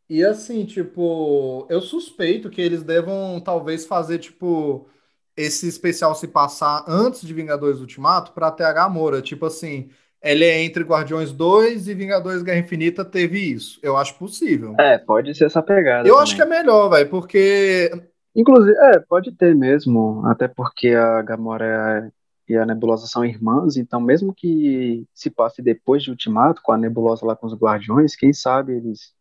E 0.10 0.24
assim, 0.24 0.66
tipo, 0.66 1.66
eu 1.70 1.82
suspeito 1.82 2.50
que 2.50 2.62
eles 2.62 2.84
devam 2.84 3.40
talvez 3.44 3.86
fazer, 3.86 4.20
tipo, 4.20 4.88
esse 5.36 5.68
especial 5.68 6.14
se 6.14 6.28
passar 6.28 6.86
antes 6.88 7.22
de 7.22 7.34
Vingadores 7.34 7.80
Ultimato 7.80 8.32
pra 8.32 8.52
ter 8.52 8.64
a 8.64 8.74
Gamora. 8.74 9.22
Tipo 9.22 9.48
assim, 9.48 9.90
ele 10.22 10.46
é 10.46 10.64
entre 10.64 10.84
Guardiões 10.84 11.32
2 11.32 11.88
e 11.88 11.94
Vingadores 11.94 12.44
Guerra 12.44 12.60
Infinita 12.60 13.04
teve 13.04 13.40
isso. 13.40 13.80
Eu 13.82 13.98
acho 13.98 14.16
possível. 14.18 14.76
É, 14.80 14.98
pode 14.98 15.34
ser 15.36 15.46
essa 15.46 15.62
pegada. 15.62 16.08
Eu 16.08 16.14
também. 16.14 16.24
acho 16.24 16.36
que 16.36 16.42
é 16.42 16.46
melhor, 16.46 16.90
velho, 16.90 17.10
porque 17.10 17.90
Inclusive, 18.36 18.76
é, 18.78 19.00
pode 19.00 19.32
ter 19.32 19.56
mesmo, 19.56 20.26
até 20.28 20.48
porque 20.48 20.90
a 20.90 21.22
Gamora 21.22 22.12
e 22.48 22.56
a 22.58 22.66
Nebulosa 22.66 23.08
são 23.08 23.24
irmãs, 23.24 23.78
então 23.78 24.00
mesmo 24.02 24.34
que 24.34 25.08
se 25.14 25.30
passe 25.32 25.62
depois 25.62 26.04
de 26.04 26.10
Ultimato, 26.12 26.62
com 26.62 26.74
a 26.74 26.78
Nebulosa 26.78 27.26
lá 27.26 27.36
com 27.36 27.48
os 27.48 27.56
Guardiões, 27.56 28.16
quem 28.16 28.34
sabe 28.34 28.74
eles 28.74 29.15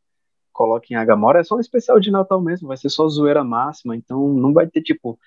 coloquem 0.55 0.97
a 0.97 1.05
Gamora, 1.05 1.40
é 1.40 1.44
só 1.44 1.56
um 1.56 1.60
especial 1.60 2.01
de 2.01 2.10
Natal 2.10 2.40
mesmo, 2.40 2.68
vai 2.68 2.76
ser 2.78 2.89
só 2.89 3.06
zoeira 3.09 3.44
máxima, 3.44 3.94
então 3.94 4.32
não 4.32 4.52
vai 4.55 4.66
ter, 4.66 4.81
tipo, 4.81 5.18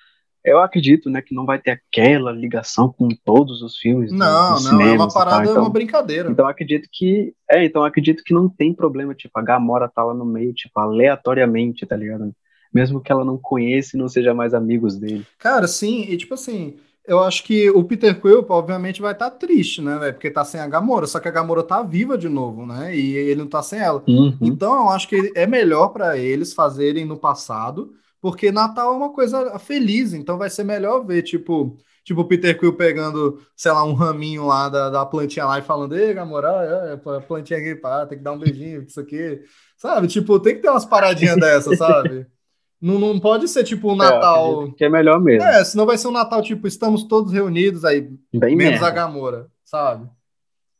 eu 0.44 0.60
acredito, 0.60 1.10
né, 1.10 1.22
que 1.22 1.36
não 1.36 1.46
vai 1.46 1.60
ter 1.60 1.72
aquela 1.72 2.32
ligação 2.32 2.92
com 2.92 3.10
todos 3.10 3.62
os 3.62 3.76
filmes 3.78 4.12
do- 4.12 4.18
não, 4.18 4.54
dos 4.54 4.64
não, 4.72 4.82
é 4.82 4.94
uma 4.94 5.12
parada, 5.14 5.46
é 5.46 5.52
então- 5.52 5.62
uma 5.64 5.70
brincadeira. 5.70 6.32
então 6.32 6.48
acredito 6.48 6.88
que. 6.92 7.34
É, 7.52 7.66
então 7.66 7.84
acredito 7.84 8.24
que 8.24 8.34
não 8.34 8.48
tem 8.48 8.74
problema, 8.74 9.14
tipo, 9.14 9.38
a 9.38 9.44
Gamora 9.44 9.90
tá 9.90 10.04
lá 10.04 10.14
no 10.14 10.24
meio, 10.26 10.54
tipo, 10.54 10.80
aleatoriamente, 10.80 11.86
tá 11.86 11.96
ligado? 11.98 12.34
Mesmo 12.74 13.02
que 13.02 13.12
ela 13.12 13.26
não 13.26 13.38
conheça 13.38 13.96
e 13.96 14.00
não 14.00 14.08
seja 14.08 14.34
mais 14.34 14.54
amigos 14.54 14.98
dele. 14.98 15.26
Cara, 15.38 15.68
sim, 15.68 16.02
e 16.10 16.16
tipo 16.18 16.34
assim, 16.34 16.78
eu 17.08 17.24
acho 17.24 17.44
que 17.44 17.70
o 17.70 17.84
Peter 17.86 18.20
Quill, 18.20 18.46
obviamente, 18.50 19.02
vai 19.02 19.14
estar 19.14 19.32
triste, 19.32 19.82
né, 19.82 19.98
velho? 19.98 20.14
Porque 20.14 20.30
tá 20.30 20.44
sem 20.44 20.60
a 20.60 20.68
Gamora, 20.68 21.08
só 21.08 21.22
que 21.22 21.28
a 21.28 21.32
Gamora 21.32 21.64
tá 21.64 21.82
viva 21.82 22.18
de 22.18 22.28
novo, 22.28 22.66
né? 22.66 22.94
E 22.94 23.16
ele 23.16 23.42
não 23.42 23.48
tá 23.48 23.64
sem 23.64 23.80
ela. 23.80 24.04
Uhum. 24.06 24.38
Então, 24.42 24.76
eu 24.76 24.90
acho 24.90 25.08
que 25.08 25.32
é 25.34 25.48
melhor 25.48 25.88
pra 25.90 26.18
eles 26.18 26.54
fazerem 26.54 27.06
no 27.06 27.18
passado, 27.18 27.94
porque 28.20 28.52
Natal 28.52 28.94
é 28.94 28.98
uma 28.98 29.14
coisa 29.14 29.58
feliz, 29.58 30.14
então 30.14 30.38
vai 30.38 30.50
ser 30.50 30.66
melhor 30.66 31.06
ver, 31.06 31.22
tipo, 31.22 31.78
tipo 32.04 32.22
o 32.22 32.26
Peter 32.26 32.60
Quill 32.60 32.74
pegando, 32.74 33.40
sei 33.56 33.72
lá, 33.72 33.86
um 33.86 33.94
raminho 33.94 34.46
lá 34.46 34.68
da, 34.68 34.90
da 34.90 35.06
plantinha 35.06 35.46
lá 35.46 35.60
e 35.60 35.62
falando, 35.64 35.98
ei, 35.98 36.14
Gamora, 36.14 36.50
é, 36.50 36.92
é, 36.92 37.16
a 37.16 37.22
plantinha 37.22 37.60
aqui, 37.60 37.74
pá, 37.74 38.06
tem 38.06 38.18
que 38.18 38.24
dar 38.24 38.34
um 38.34 38.40
beijinho, 38.40 38.84
isso 38.84 39.00
aqui, 39.00 39.42
sabe? 39.78 40.08
Tipo, 40.08 40.42
tem 40.42 40.56
que 40.56 40.62
ter 40.62 40.70
umas 40.70 40.86
paradinhas 40.86 41.38
dessas, 41.38 41.78
sabe? 41.78 42.28
Não, 42.80 43.00
não 43.00 43.20
pode 43.20 43.48
ser 43.48 43.64
tipo 43.64 43.90
um 43.92 43.96
É, 43.96 43.98
Natal. 43.98 44.52
acredito 44.54 44.76
que 44.78 44.86
é 44.86 44.90
melhor 44.90 45.20
mesmo. 45.20 45.48
É, 45.48 45.64
senão 45.64 45.86
vai 45.86 45.98
ser 45.98 46.08
um 46.08 46.12
Natal, 46.12 46.42
tipo, 46.42 46.68
estamos 46.68 47.04
todos 47.04 47.32
reunidos 47.34 47.84
aí, 47.84 48.02
Bem 48.34 48.56
menos 48.56 48.80
a 48.80 48.86
merda. 48.86 48.92
Gamora, 48.92 49.48
sabe? 49.64 50.08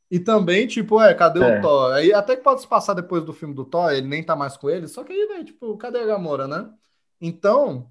E 0.10 0.20
também, 0.20 0.68
tipo, 0.68 1.02
é, 1.02 1.14
cadê 1.14 1.40
É. 1.42 1.60
o 1.60 1.62
Thor? 1.62 1.94
Aí 1.94 2.14
até 2.14 2.36
que 2.36 2.44
pode 2.44 2.62
se 2.62 2.68
passar 2.68 2.94
depois 2.94 3.24
do 3.26 3.34
filme 3.34 3.54
do 3.54 3.66
Thor, 3.66 3.92
ele 3.92 4.08
nem 4.08 4.24
tá 4.24 4.36
mais 4.36 4.56
com 4.56 4.70
ele, 4.70 4.88
só 4.88 5.04
que 5.04 5.12
aí, 5.12 5.28
velho, 5.28 5.44
tipo, 5.44 5.76
cadê 5.78 6.00
a 6.00 6.06
Gamora, 6.06 6.48
né? 6.48 6.70
Então, 7.20 7.88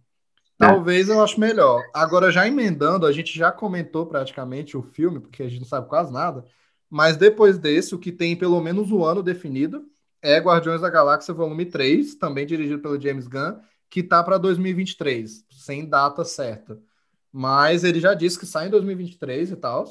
É. 0.61 0.66
talvez 0.66 1.09
eu 1.09 1.23
acho 1.23 1.39
melhor. 1.41 1.83
Agora, 1.93 2.31
já 2.31 2.47
emendando, 2.47 3.07
a 3.07 3.12
gente 3.12 3.37
já 3.37 3.51
comentou 3.53 4.07
praticamente 4.07 4.77
o 4.77 4.83
filme, 4.83 5.20
porque 5.20 5.43
a 5.43 5.49
gente 5.49 5.61
não 5.61 5.66
sabe 5.69 5.89
quase 5.89 6.12
nada, 6.12 6.45
mas 6.89 7.16
depois 7.16 7.59
desse, 7.59 7.95
o 7.95 7.99
que 7.99 8.12
tem 8.12 8.37
pelo 8.37 8.61
menos 8.61 8.91
um 8.93 9.05
ano 9.05 9.23
definido 9.23 9.85
é 10.23 10.39
Guardiões 10.39 10.81
da 10.81 10.89
Galáxia 10.89 11.35
Volume 11.35 11.66
3, 11.66 12.15
também 12.15 12.47
dirigido 12.47 12.81
pelo 12.81 12.99
James 13.01 13.27
Gunn, 13.27 13.57
que 13.89 14.03
tá 14.03 14.23
para 14.23 14.39
2023, 14.39 15.45
sem 15.51 15.89
data 15.89 16.25
certa. 16.25 16.79
Mas 17.33 17.85
ele 17.85 18.01
já 18.01 18.15
disse 18.15 18.39
que 18.39 18.47
sai 18.47 18.67
em 18.67 18.71
2023 18.71 19.51
e 19.51 19.57
tal. 19.57 19.85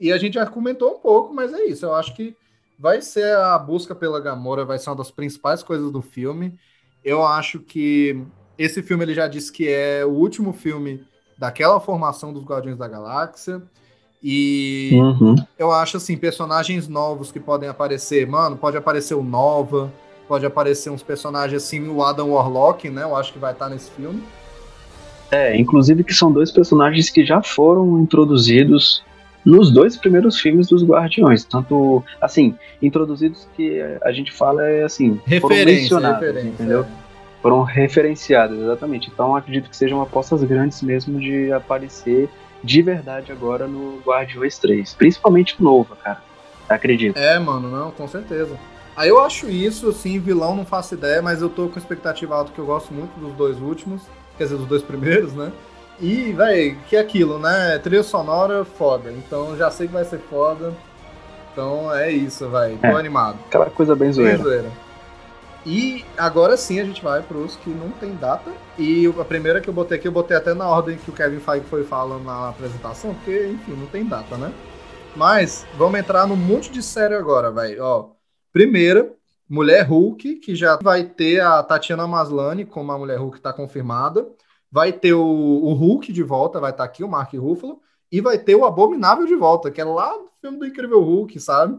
E 0.00 0.12
a 0.12 0.18
gente 0.18 0.34
já 0.34 0.46
comentou 0.46 0.96
um 0.96 0.98
pouco, 1.00 1.34
mas 1.34 1.52
é 1.52 1.64
isso. 1.64 1.84
Eu 1.84 1.94
acho 1.94 2.14
que 2.14 2.36
vai 2.78 3.02
ser 3.02 3.36
a 3.36 3.58
busca 3.58 3.94
pela 3.94 4.20
Gamora, 4.20 4.64
vai 4.64 4.78
ser 4.78 4.90
uma 4.90 4.96
das 4.96 5.10
principais 5.10 5.62
coisas 5.62 5.90
do 5.90 6.00
filme. 6.00 6.58
Eu 7.04 7.26
acho 7.26 7.60
que 7.60 8.22
esse 8.56 8.82
filme 8.82 9.04
ele 9.04 9.14
já 9.14 9.26
disse 9.28 9.52
que 9.52 9.68
é 9.68 10.04
o 10.04 10.10
último 10.10 10.52
filme 10.52 11.04
daquela 11.36 11.80
formação 11.80 12.32
dos 12.32 12.44
Guardiões 12.44 12.78
da 12.78 12.88
Galáxia. 12.88 13.62
E 14.22 14.90
Uhum. 14.94 15.36
eu 15.56 15.70
acho 15.70 15.96
assim, 15.96 16.16
personagens 16.16 16.88
novos 16.88 17.30
que 17.30 17.38
podem 17.38 17.68
aparecer, 17.68 18.26
mano, 18.26 18.56
pode 18.56 18.76
aparecer 18.76 19.14
o 19.14 19.22
Nova, 19.22 19.92
pode 20.28 20.44
aparecer 20.46 20.90
uns 20.90 21.02
personagens 21.02 21.62
assim, 21.62 21.88
o 21.88 22.02
Adam 22.02 22.30
Warlock, 22.30 22.90
né? 22.90 23.02
Eu 23.02 23.16
acho 23.16 23.32
que 23.32 23.38
vai 23.38 23.52
estar 23.52 23.68
nesse 23.68 23.90
filme. 23.90 24.22
É, 25.30 25.56
inclusive 25.56 26.04
que 26.04 26.14
são 26.14 26.30
dois 26.30 26.50
personagens 26.52 27.10
que 27.10 27.24
já 27.24 27.42
foram 27.42 27.98
introduzidos 27.98 29.02
nos 29.44 29.70
dois 29.70 29.96
primeiros 29.96 30.38
filmes 30.38 30.68
dos 30.68 30.84
Guardiões. 30.84 31.44
Tanto, 31.44 32.04
assim, 32.20 32.54
introduzidos 32.82 33.48
que 33.56 33.80
a 34.02 34.12
gente 34.12 34.32
fala 34.32 34.62
é 34.62 34.84
assim, 34.84 35.20
foram 35.40 35.56
Referência, 35.56 35.80
mencionados, 35.80 36.20
referência. 36.20 36.48
entendeu? 36.50 36.86
Foram 37.40 37.62
referenciados, 37.62 38.58
exatamente. 38.58 39.10
Então 39.12 39.34
acredito 39.36 39.70
que 39.70 39.76
sejam 39.76 40.02
apostas 40.02 40.42
grandes 40.42 40.82
mesmo 40.82 41.18
de 41.20 41.52
aparecer 41.52 42.28
de 42.62 42.82
verdade 42.82 43.30
agora 43.30 43.66
no 43.66 44.00
Guardiões 44.04 44.58
3. 44.58 44.92
Principalmente 44.94 45.56
o 45.58 45.62
Nova, 45.62 45.96
cara. 45.96 46.20
Acredito. 46.68 47.16
É, 47.16 47.38
mano, 47.38 47.70
não, 47.70 47.90
com 47.90 48.06
certeza. 48.08 48.56
Aí 48.98 49.08
eu 49.10 49.20
acho 49.22 49.48
isso, 49.48 49.88
assim, 49.90 50.18
vilão 50.18 50.56
não 50.56 50.66
faço 50.66 50.94
ideia, 50.94 51.22
mas 51.22 51.40
eu 51.42 51.48
tô 51.50 51.68
com 51.70 51.78
expectativa 51.78 52.34
alta 52.34 52.52
que 52.52 52.58
eu 52.58 52.66
gosto 52.66 52.92
muito 52.92 53.18
dos 53.20 53.34
dois 53.36 53.60
últimos, 53.60 54.12
quer 54.36 54.44
dizer, 54.44 54.56
dos 54.58 54.66
dois 54.66 54.82
primeiros, 54.84 55.34
né? 55.34 55.52
E, 55.98 56.32
véi, 56.32 56.82
que 56.84 56.96
é 56.96 57.00
aquilo, 57.00 57.38
né? 57.38 57.78
Trilha 57.78 58.02
sonora 58.02 58.64
foda, 58.64 59.12
então 59.12 59.56
já 59.56 59.70
sei 59.70 59.86
que 59.88 59.92
vai 59.92 60.04
ser 60.04 60.18
foda. 60.20 60.76
Então 61.52 61.94
é 61.94 62.12
isso, 62.12 62.50
véi, 62.50 62.78
tô 62.80 62.94
É. 62.94 62.96
animado. 62.96 63.44
Aquela 63.48 63.70
coisa 63.70 63.96
bem 63.96 64.12
Bem 64.16 64.36
zoeira. 64.36 64.38
zoeira. 64.38 64.82
E 65.64 66.12
agora 66.16 66.56
sim 66.56 66.80
a 66.80 66.84
gente 66.84 67.02
vai 67.02 67.22
pros 67.22 67.56
que 67.56 67.74
não 67.74 67.92
tem 67.92 68.16
data. 68.16 68.60
E 68.76 69.06
a 69.18 69.24
primeira 69.24 69.60
que 69.60 69.68
eu 69.68 69.74
botei 69.74 69.98
aqui, 69.98 70.08
eu 70.08 70.12
botei 70.12 70.36
até 70.36 70.54
na 70.54 70.68
ordem 70.68 70.98
que 70.98 71.10
o 71.10 71.14
Kevin 71.14 71.40
Feige 71.40 71.66
foi 71.66 71.84
falando 71.84 72.24
na 72.24 72.48
apresentação, 72.50 73.14
porque, 73.14 73.48
enfim, 73.48 73.74
não 73.76 73.88
tem 73.88 74.06
data, 74.06 74.38
né? 74.38 74.54
Mas 75.14 75.68
vamos 75.72 76.00
entrar 76.00 76.26
num 76.26 76.36
monte 76.36 76.70
de 76.72 76.82
série 76.82 77.14
agora, 77.14 77.52
velho. 77.52 77.82
Ó, 77.84 78.10
primeira, 78.58 79.14
Mulher 79.48 79.86
Hulk, 79.86 80.34
que 80.40 80.56
já 80.56 80.76
vai 80.82 81.04
ter 81.04 81.40
a 81.40 81.62
Tatiana 81.62 82.08
Maslany 82.08 82.64
como 82.64 82.90
a 82.90 82.98
Mulher 82.98 83.16
Hulk 83.16 83.40
tá 83.40 83.52
confirmada. 83.52 84.28
Vai 84.68 84.92
ter 84.92 85.12
o, 85.14 85.22
o 85.24 85.72
Hulk 85.74 86.12
de 86.12 86.24
volta, 86.24 86.58
vai 86.58 86.72
estar 86.72 86.82
aqui, 86.82 87.04
o 87.04 87.08
Mark 87.08 87.32
Ruffalo. 87.34 87.80
E 88.10 88.20
vai 88.20 88.36
ter 88.36 88.56
o 88.56 88.64
Abominável 88.64 89.26
de 89.26 89.36
volta, 89.36 89.70
que 89.70 89.80
é 89.80 89.84
lá 89.84 90.10
do 90.10 90.28
filme 90.40 90.58
do 90.58 90.66
Incrível 90.66 91.00
Hulk, 91.00 91.38
sabe? 91.38 91.78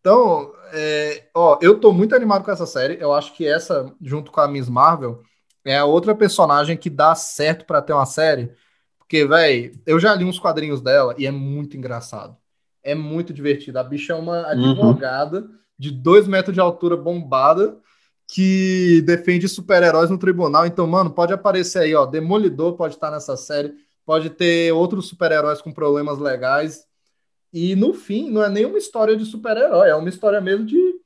Então, 0.00 0.52
é, 0.72 1.28
ó, 1.32 1.60
eu 1.62 1.78
tô 1.78 1.92
muito 1.92 2.12
animado 2.12 2.44
com 2.44 2.50
essa 2.50 2.66
série. 2.66 2.98
Eu 3.00 3.12
acho 3.12 3.32
que 3.32 3.46
essa, 3.46 3.94
junto 4.02 4.32
com 4.32 4.40
a 4.40 4.48
Miss 4.48 4.68
Marvel, 4.68 5.22
é 5.64 5.78
a 5.78 5.84
outra 5.84 6.12
personagem 6.12 6.76
que 6.76 6.90
dá 6.90 7.14
certo 7.14 7.64
pra 7.66 7.80
ter 7.80 7.92
uma 7.92 8.06
série. 8.06 8.50
Porque, 8.98 9.24
velho, 9.24 9.78
eu 9.86 10.00
já 10.00 10.12
li 10.12 10.24
uns 10.24 10.40
quadrinhos 10.40 10.80
dela 10.80 11.14
e 11.16 11.24
é 11.24 11.30
muito 11.30 11.76
engraçado. 11.76 12.36
É 12.82 12.96
muito 12.96 13.32
divertido. 13.32 13.78
A 13.78 13.84
bicha 13.84 14.12
é 14.12 14.16
uma 14.16 14.50
advogada 14.50 15.48
de 15.78 15.90
dois 15.90 16.26
metros 16.26 16.54
de 16.54 16.60
altura, 16.60 16.96
bombada, 16.96 17.78
que 18.28 19.02
defende 19.06 19.48
super-heróis 19.48 20.10
no 20.10 20.18
tribunal. 20.18 20.66
Então, 20.66 20.86
mano, 20.86 21.10
pode 21.10 21.32
aparecer 21.32 21.80
aí, 21.80 21.94
ó. 21.94 22.06
Demolidor 22.06 22.74
pode 22.76 22.94
estar 22.94 23.10
nessa 23.10 23.36
série. 23.36 23.74
Pode 24.04 24.30
ter 24.30 24.72
outros 24.72 25.08
super-heróis 25.08 25.60
com 25.60 25.72
problemas 25.72 26.18
legais. 26.18 26.86
E 27.52 27.74
no 27.74 27.94
fim, 27.94 28.30
não 28.30 28.42
é 28.42 28.48
nenhuma 28.48 28.78
história 28.78 29.16
de 29.16 29.24
super-herói, 29.24 29.88
é 29.88 29.94
uma 29.94 30.08
história 30.08 30.40
mesmo 30.40 30.66
de, 30.66 31.00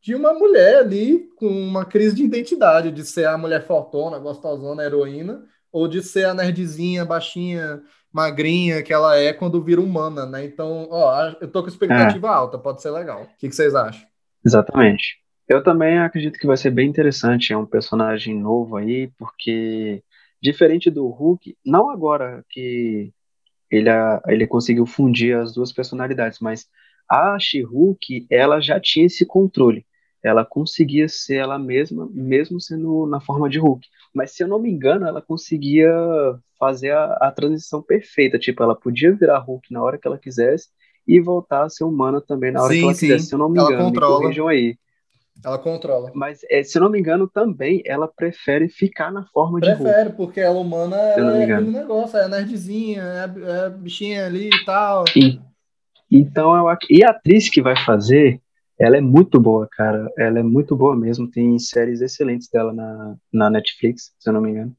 de 0.00 0.14
uma 0.14 0.32
mulher 0.32 0.78
ali 0.78 1.28
com 1.36 1.48
uma 1.48 1.84
crise 1.84 2.14
de 2.14 2.22
identidade, 2.22 2.92
de 2.92 3.04
ser 3.04 3.26
a 3.26 3.36
mulher 3.36 3.66
fortuna, 3.66 4.18
gostosona, 4.18 4.84
heroína, 4.84 5.42
ou 5.72 5.88
de 5.88 6.02
ser 6.02 6.26
a 6.26 6.34
nerdzinha, 6.34 7.04
baixinha, 7.04 7.82
magrinha 8.12 8.82
que 8.82 8.92
ela 8.92 9.16
é 9.16 9.32
quando 9.32 9.62
vira 9.62 9.80
humana, 9.80 10.24
né? 10.24 10.44
Então, 10.44 10.86
ó, 10.90 11.34
eu 11.40 11.48
tô 11.48 11.62
com 11.62 11.68
expectativa 11.68 12.30
alta, 12.30 12.58
pode 12.58 12.80
ser 12.80 12.90
legal. 12.90 13.22
O 13.22 13.36
que, 13.36 13.48
que 13.48 13.54
vocês 13.54 13.74
acham? 13.74 14.06
Exatamente. 14.46 15.18
Eu 15.48 15.62
também 15.62 15.98
acredito 15.98 16.38
que 16.38 16.46
vai 16.46 16.56
ser 16.56 16.70
bem 16.70 16.88
interessante. 16.88 17.52
É 17.52 17.56
um 17.56 17.66
personagem 17.66 18.38
novo 18.38 18.76
aí, 18.76 19.10
porque 19.18 20.02
diferente 20.40 20.88
do 20.90 21.08
Hulk, 21.08 21.56
não 21.64 21.90
agora 21.90 22.44
que 22.48 23.12
ele, 23.70 23.90
ele 24.28 24.46
conseguiu 24.46 24.86
fundir 24.86 25.36
as 25.36 25.52
duas 25.52 25.72
personalidades, 25.72 26.38
mas 26.40 26.66
a 27.10 27.38
She-Hulk, 27.38 28.26
ela 28.30 28.60
já 28.60 28.80
tinha 28.80 29.06
esse 29.06 29.26
controle. 29.26 29.84
Ela 30.22 30.44
conseguia 30.44 31.08
ser 31.08 31.36
ela 31.36 31.58
mesma, 31.58 32.08
mesmo 32.12 32.60
sendo 32.60 33.06
na 33.06 33.20
forma 33.20 33.48
de 33.48 33.58
Hulk. 33.58 33.86
Mas 34.14 34.32
se 34.32 34.42
eu 34.42 34.48
não 34.48 34.60
me 34.60 34.70
engano, 34.70 35.06
ela 35.06 35.22
conseguia 35.22 35.90
fazer 36.58 36.92
a, 36.92 37.14
a 37.20 37.32
transição 37.32 37.82
perfeita. 37.82 38.38
Tipo, 38.38 38.62
ela 38.62 38.74
podia 38.74 39.12
virar 39.14 39.38
Hulk 39.38 39.72
na 39.72 39.82
hora 39.82 39.98
que 39.98 40.06
ela 40.06 40.18
quisesse 40.18 40.68
e 41.06 41.20
voltar 41.20 41.64
a 41.64 41.68
ser 41.68 41.84
humana 41.84 42.20
também 42.20 42.52
na 42.52 42.62
hora 42.62 42.72
que 42.72 42.78
Sim, 42.78 42.84
ela 42.84 42.94
sim. 42.94 43.06
quisesse. 43.08 43.26
Se 43.28 43.34
eu 43.34 43.38
não 43.38 43.48
me 43.48 43.58
Ela 43.58 43.70
engano, 43.70 43.84
me 43.84 43.92
controla. 43.92 44.20
corrijam 44.20 44.48
aí. 44.48 44.76
Ela 45.44 45.58
controla. 45.58 46.10
Mas, 46.14 46.40
é, 46.50 46.62
se 46.62 46.78
eu 46.78 46.82
não 46.82 46.90
me 46.90 46.98
engano, 46.98 47.28
também 47.28 47.82
ela 47.84 48.08
prefere 48.08 48.68
ficar 48.68 49.12
na 49.12 49.24
forma 49.26 49.60
de 49.60 49.68
Hulk. 49.68 49.84
Prefere, 49.84 50.10
porque 50.10 50.40
ela 50.40 50.58
humana 50.58 50.96
me 50.96 51.40
é 51.40 51.44
aquele 51.44 51.70
negócio, 51.70 52.18
é 52.18 52.28
nerdzinha, 52.28 53.02
é, 53.02 53.66
é 53.66 53.70
bichinha 53.70 54.26
ali 54.26 54.48
e 54.48 54.64
tal. 54.64 55.04
E- 55.16 55.38
então, 56.10 56.56
eu, 56.56 56.76
e 56.90 57.04
a 57.04 57.10
atriz 57.10 57.48
que 57.50 57.60
vai 57.60 57.76
fazer, 57.84 58.40
ela 58.78 58.96
é 58.96 59.00
muito 59.00 59.40
boa, 59.40 59.68
cara. 59.70 60.08
Ela 60.16 60.38
é 60.38 60.42
muito 60.42 60.76
boa 60.76 60.96
mesmo. 60.96 61.30
Tem 61.30 61.58
séries 61.58 62.00
excelentes 62.00 62.48
dela 62.48 62.72
na, 62.72 63.16
na 63.32 63.50
Netflix, 63.50 64.12
se 64.18 64.28
eu 64.28 64.32
não 64.32 64.40
me 64.40 64.50
engano. 64.50 64.74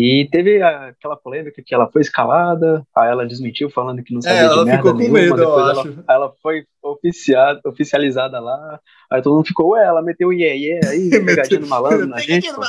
E 0.00 0.28
teve 0.30 0.62
aquela 0.62 1.16
polêmica 1.16 1.60
que 1.60 1.74
ela 1.74 1.90
foi 1.90 2.02
escalada, 2.02 2.86
aí 2.94 3.10
ela 3.10 3.26
desmentiu 3.26 3.68
falando 3.68 4.00
que 4.00 4.14
não 4.14 4.22
sabia 4.22 4.42
É, 4.42 4.44
ela 4.44 4.58
de 4.58 4.64
merda 4.66 4.76
ficou 4.76 4.92
com 4.92 4.98
nenhuma, 4.98 5.18
medo, 5.18 5.42
eu 5.42 5.58
ela, 5.58 5.72
acho. 5.72 6.04
ela 6.08 6.34
foi 6.40 6.64
oficiada, 6.80 7.60
oficializada 7.66 8.38
lá, 8.38 8.78
aí 9.10 9.20
todo 9.20 9.34
mundo 9.34 9.48
ficou, 9.48 9.70
ué, 9.70 9.84
ela 9.84 10.00
meteu 10.00 10.28
o 10.28 10.32
yeah, 10.32 10.56
yeah 10.56 10.88
aí, 10.88 11.10
pegadinha 11.26 11.58
no 11.58 11.66
malandro 11.66 12.06
na 12.06 12.18
gente, 12.18 12.48
pô. 12.54 12.62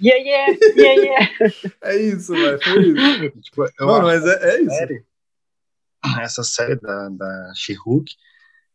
yeah, 0.00 0.24
yeah, 0.24 0.58
yeah, 0.78 1.02
yeah. 1.02 1.30
É 1.82 1.96
isso, 1.98 2.32
velho. 2.32 2.58
Foi 2.58 2.82
isso. 2.86 3.40
Tipo, 3.42 3.66
Mano, 3.80 4.06
mas 4.06 4.24
é, 4.24 4.56
é 4.56 4.62
isso. 4.62 4.76
série, 4.76 5.04
essa 6.22 6.42
série 6.42 6.76
da, 6.76 7.10
da 7.10 7.52
She-Hulk, 7.54 8.10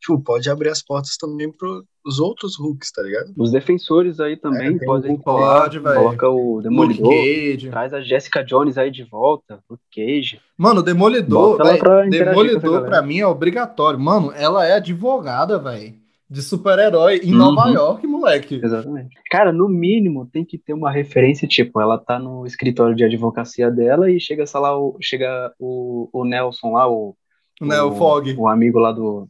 tipo, 0.05 0.19
pode 0.21 0.49
abrir 0.49 0.69
as 0.69 0.81
portas 0.83 1.15
também 1.17 1.51
pros 1.51 2.19
outros 2.19 2.57
Hulks, 2.59 2.91
tá 2.91 3.01
ligado? 3.01 3.31
Os 3.37 3.51
defensores 3.51 4.19
aí 4.19 4.35
também 4.35 4.75
É, 4.75 4.85
podem 4.85 5.13
o 5.13 5.17
colar, 5.17 5.61
pode, 5.63 5.79
velho. 5.79 5.95
coloca 5.95 6.29
o 6.29 6.55
Luke 6.55 6.63
Demolidor, 6.63 7.09
Cage. 7.09 7.69
traz 7.69 7.93
a 7.93 8.01
Jessica 8.01 8.43
Jones 8.43 8.77
aí 8.77 8.91
de 8.91 9.03
volta, 9.03 9.59
o 9.69 9.77
Cage. 9.95 10.39
Mano, 10.57 10.83
Demolidor, 10.83 11.57
pra 11.57 12.01
Demolidor 12.05 12.85
pra 12.85 13.01
mim 13.01 13.19
é 13.19 13.27
obrigatório. 13.27 13.99
Mano, 13.99 14.31
ela 14.35 14.65
é 14.65 14.73
advogada, 14.73 15.57
velho, 15.57 15.93
de 16.29 16.41
super-herói 16.41 17.17
em 17.23 17.31
Uhum. 17.31 17.37
Nova 17.37 17.69
York, 17.69 18.05
moleque. 18.07 18.55
Exatamente. 18.63 19.15
Cara, 19.29 19.51
no 19.53 19.69
mínimo 19.69 20.25
tem 20.31 20.43
que 20.43 20.57
ter 20.57 20.73
uma 20.73 20.91
referência, 20.91 21.47
tipo, 21.47 21.79
ela 21.79 21.97
tá 21.97 22.17
no 22.19 22.45
escritório 22.45 22.95
de 22.95 23.03
advocacia 23.03 23.69
dela 23.71 24.09
e 24.11 24.19
chega, 24.19 24.45
sei 24.45 24.59
lá, 24.59 24.77
o, 24.77 24.97
chega 25.01 25.53
o, 25.59 26.09
o 26.11 26.25
Nelson 26.25 26.73
lá, 26.73 26.89
o, 26.89 27.15
Né, 27.61 27.81
o 27.81 27.93
Fog. 27.95 28.33
o 28.37 28.47
amigo 28.47 28.79
lá 28.79 28.91
do. 28.91 29.27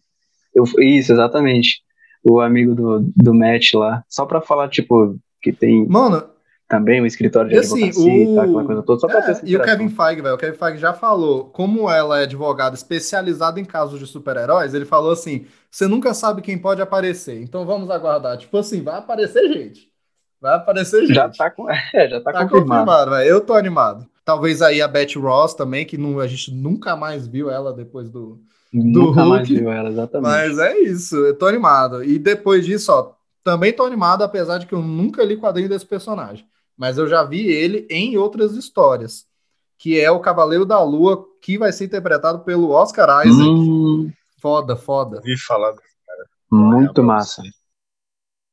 Eu- 0.53 0.65
isso, 0.79 1.11
exatamente. 1.13 1.81
O 2.23 2.39
amigo 2.39 2.73
do, 2.73 2.99
do 3.15 3.33
Matt 3.33 3.73
lá. 3.73 4.03
Só 4.07 4.25
pra 4.25 4.41
falar, 4.41 4.69
tipo, 4.69 5.17
que 5.41 5.51
tem 5.51 5.85
Mano, 5.87 6.23
também 6.69 7.01
um 7.01 7.05
escritório 7.05 7.49
de 7.49 7.57
assim, 7.57 7.83
advocacia 7.89 8.23
e 8.23 8.35
tal, 8.35 8.43
aquela 8.45 8.63
o... 8.63 8.65
coisa 8.65 8.81
toda, 8.83 8.99
só 8.99 9.07
pra 9.07 9.19
É, 9.19 9.41
e 9.43 9.57
o. 9.57 9.61
Kevin 9.61 9.89
Feige, 9.89 10.21
velho, 10.21 10.35
o 10.35 10.37
Kevin 10.37 10.57
Feige 10.57 10.77
já 10.77 10.93
falou, 10.93 11.45
como 11.45 11.89
ela 11.89 12.19
é 12.19 12.23
advogada 12.23 12.75
especializada 12.75 13.59
em 13.59 13.65
casos 13.65 13.99
de 13.99 14.07
super-heróis, 14.07 14.73
ele 14.73 14.85
falou 14.85 15.11
assim, 15.11 15.45
você 15.69 15.87
nunca 15.87 16.13
sabe 16.13 16.41
quem 16.41 16.57
pode 16.57 16.81
aparecer, 16.81 17.41
então 17.41 17.65
vamos 17.65 17.89
aguardar. 17.89 18.37
Tipo 18.37 18.57
assim, 18.57 18.81
vai 18.81 18.95
aparecer 18.97 19.47
gente. 19.51 19.91
Vai 20.41 20.55
aparecer 20.55 21.01
gente. 21.05 21.15
Já 21.15 21.29
tá, 21.29 21.51
com- 21.51 21.69
é, 21.93 22.07
já 22.09 22.21
tá, 22.21 22.31
Tá 22.31 22.43
confirmado. 22.43 22.85
confirmado, 22.85 23.11
velho. 23.11 23.29
Eu 23.29 23.41
tô 23.41 23.53
animado. 23.53 24.07
Talvez 24.25 24.61
aí 24.61 24.81
a 24.81 24.87
Betty 24.87 25.19
Ross 25.19 25.53
também, 25.53 25.85
que 25.85 25.97
não, 25.97 26.19
a 26.19 26.27
gente 26.27 26.49
nunca 26.53 26.95
mais 26.95 27.27
viu 27.27 27.49
ela 27.51 27.73
depois 27.73 28.09
do. 28.09 28.41
Nunca 28.73 29.21
Hulk, 29.21 29.29
mais 29.29 29.49
viu 29.49 29.71
ela, 29.71 29.89
exatamente. 29.89 30.31
Mas 30.31 30.57
é 30.57 30.79
isso, 30.79 31.15
eu 31.17 31.37
tô 31.37 31.45
animado. 31.45 32.03
E 32.03 32.17
depois 32.17 32.65
disso, 32.65 32.91
ó, 32.91 33.11
também 33.43 33.71
tô 33.71 33.83
animado, 33.83 34.23
apesar 34.23 34.57
de 34.57 34.65
que 34.65 34.73
eu 34.73 34.81
nunca 34.81 35.23
li 35.23 35.37
quadrinho 35.37 35.69
desse 35.69 35.85
personagem. 35.85 36.47
Mas 36.75 36.97
eu 36.97 37.07
já 37.07 37.23
vi 37.23 37.45
ele 37.45 37.85
em 37.89 38.17
outras 38.17 38.53
histórias. 38.53 39.25
Que 39.77 39.99
é 39.99 40.09
o 40.09 40.19
Cavaleiro 40.19 40.65
da 40.65 40.81
Lua, 40.81 41.25
que 41.41 41.57
vai 41.57 41.71
ser 41.71 41.85
interpretado 41.85 42.39
pelo 42.39 42.71
Oscar 42.71 43.27
Isaac. 43.27 43.49
Hum, 43.49 44.11
Foda, 44.39 44.75
foda. 44.75 45.17
Ouvi 45.17 45.37
falar 45.37 45.73
muito 46.51 46.93
pra 46.95 47.03
massa. 47.03 47.41
você. 47.41 47.49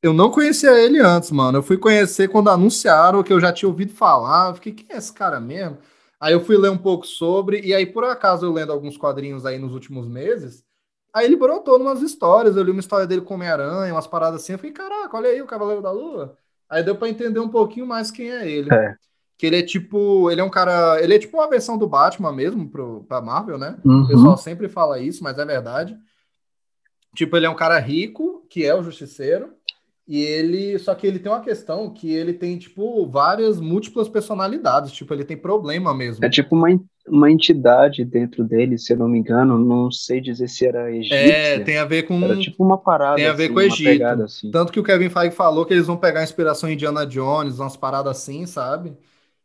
Eu 0.03 0.13
não 0.13 0.31
conhecia 0.31 0.71
ele 0.79 0.99
antes, 0.99 1.31
mano. 1.31 1.59
Eu 1.59 1.63
fui 1.63 1.77
conhecer 1.77 2.27
quando 2.27 2.49
anunciaram 2.49 3.21
que 3.23 3.31
eu 3.31 3.39
já 3.39 3.51
tinha 3.53 3.69
ouvido 3.69 3.93
falar. 3.93 4.49
Eu 4.49 4.55
fiquei, 4.55 4.73
quem 4.73 4.87
é 4.89 4.97
esse 4.97 5.13
cara 5.13 5.39
mesmo? 5.39 5.77
Aí 6.21 6.33
eu 6.33 6.39
fui 6.45 6.55
ler 6.55 6.69
um 6.69 6.77
pouco 6.77 7.05
sobre, 7.07 7.59
e 7.61 7.73
aí, 7.73 7.83
por 7.85 8.03
acaso, 8.03 8.45
eu 8.45 8.53
lendo 8.53 8.71
alguns 8.71 8.95
quadrinhos 8.95 9.43
aí 9.43 9.57
nos 9.57 9.73
últimos 9.73 10.07
meses, 10.07 10.63
aí 11.11 11.25
ele 11.25 11.35
brotou 11.35 11.79
numas 11.79 12.01
histórias. 12.03 12.55
Eu 12.55 12.61
li 12.63 12.69
uma 12.69 12.79
história 12.79 13.07
dele 13.07 13.21
com 13.21 13.33
Homem-Aranha, 13.33 13.91
umas 13.91 14.05
paradas 14.05 14.43
assim. 14.43 14.53
Eu 14.53 14.59
fiquei, 14.59 14.71
caraca, 14.71 15.17
olha 15.17 15.29
aí 15.31 15.41
o 15.41 15.47
Cavaleiro 15.47 15.81
da 15.81 15.91
Lua. 15.91 16.37
Aí 16.69 16.83
deu 16.83 16.95
pra 16.95 17.09
entender 17.09 17.39
um 17.39 17.49
pouquinho 17.49 17.87
mais 17.87 18.11
quem 18.11 18.29
é 18.31 18.47
ele. 18.47 18.71
É. 18.71 18.95
Que 19.35 19.47
ele 19.47 19.57
é 19.57 19.63
tipo. 19.63 20.29
Ele 20.29 20.39
é 20.39 20.43
um 20.43 20.49
cara. 20.51 21.01
Ele 21.03 21.15
é 21.15 21.19
tipo 21.19 21.35
uma 21.37 21.49
versão 21.49 21.75
do 21.75 21.87
Batman 21.87 22.31
mesmo 22.31 22.69
pro, 22.69 23.03
pra 23.05 23.19
Marvel, 23.19 23.57
né? 23.57 23.77
O 23.83 23.89
Uhum. 23.89 24.07
pessoal 24.07 24.37
sempre 24.37 24.69
fala 24.69 24.99
isso, 24.99 25.23
mas 25.23 25.39
é 25.39 25.43
verdade. 25.43 25.97
Tipo, 27.15 27.35
ele 27.35 27.47
é 27.47 27.49
um 27.49 27.55
cara 27.55 27.77
rico, 27.79 28.45
que 28.49 28.63
é 28.63 28.73
o 28.75 28.83
justiceiro, 28.83 29.51
e 30.11 30.21
ele. 30.21 30.77
Só 30.77 30.93
que 30.93 31.07
ele 31.07 31.19
tem 31.19 31.31
uma 31.31 31.41
questão 31.41 31.89
que 31.93 32.11
ele 32.11 32.33
tem, 32.33 32.57
tipo, 32.57 33.05
várias 33.07 33.59
múltiplas 33.61 34.09
personalidades. 34.09 34.91
Tipo, 34.91 35.13
ele 35.13 35.23
tem 35.23 35.37
problema 35.37 35.93
mesmo. 35.93 36.25
É 36.25 36.29
tipo 36.29 36.53
uma, 36.55 36.67
uma 37.07 37.31
entidade 37.31 38.03
dentro 38.03 38.43
dele, 38.43 38.77
se 38.77 38.91
eu 38.91 38.97
não 38.97 39.07
me 39.07 39.19
engano, 39.19 39.57
não 39.57 39.89
sei 39.89 40.19
dizer 40.19 40.49
se 40.49 40.65
era 40.65 40.89
É, 40.91 40.97
egípcia. 40.97 41.63
tem 41.63 41.77
a 41.77 41.85
ver 41.85 42.03
com. 42.03 42.21
Era 42.23 42.35
tipo 42.37 42.63
uma 42.63 42.77
parada 42.77 43.15
tem 43.15 43.25
a 43.25 43.33
ver 43.33 43.45
assim, 43.45 43.53
com 43.53 43.59
o 43.59 43.61
Egito. 43.61 43.83
pegada 43.83 44.25
assim. 44.25 44.51
Tanto 44.51 44.71
que 44.71 44.79
o 44.79 44.83
Kevin 44.83 45.09
Feige 45.09 45.35
falou 45.35 45.65
que 45.65 45.73
eles 45.73 45.87
vão 45.87 45.97
pegar 45.97 46.23
inspiração 46.23 46.69
em 46.69 46.73
Indiana 46.73 47.05
Jones, 47.05 47.59
umas 47.59 47.77
paradas 47.77 48.17
assim, 48.17 48.45
sabe? 48.45 48.97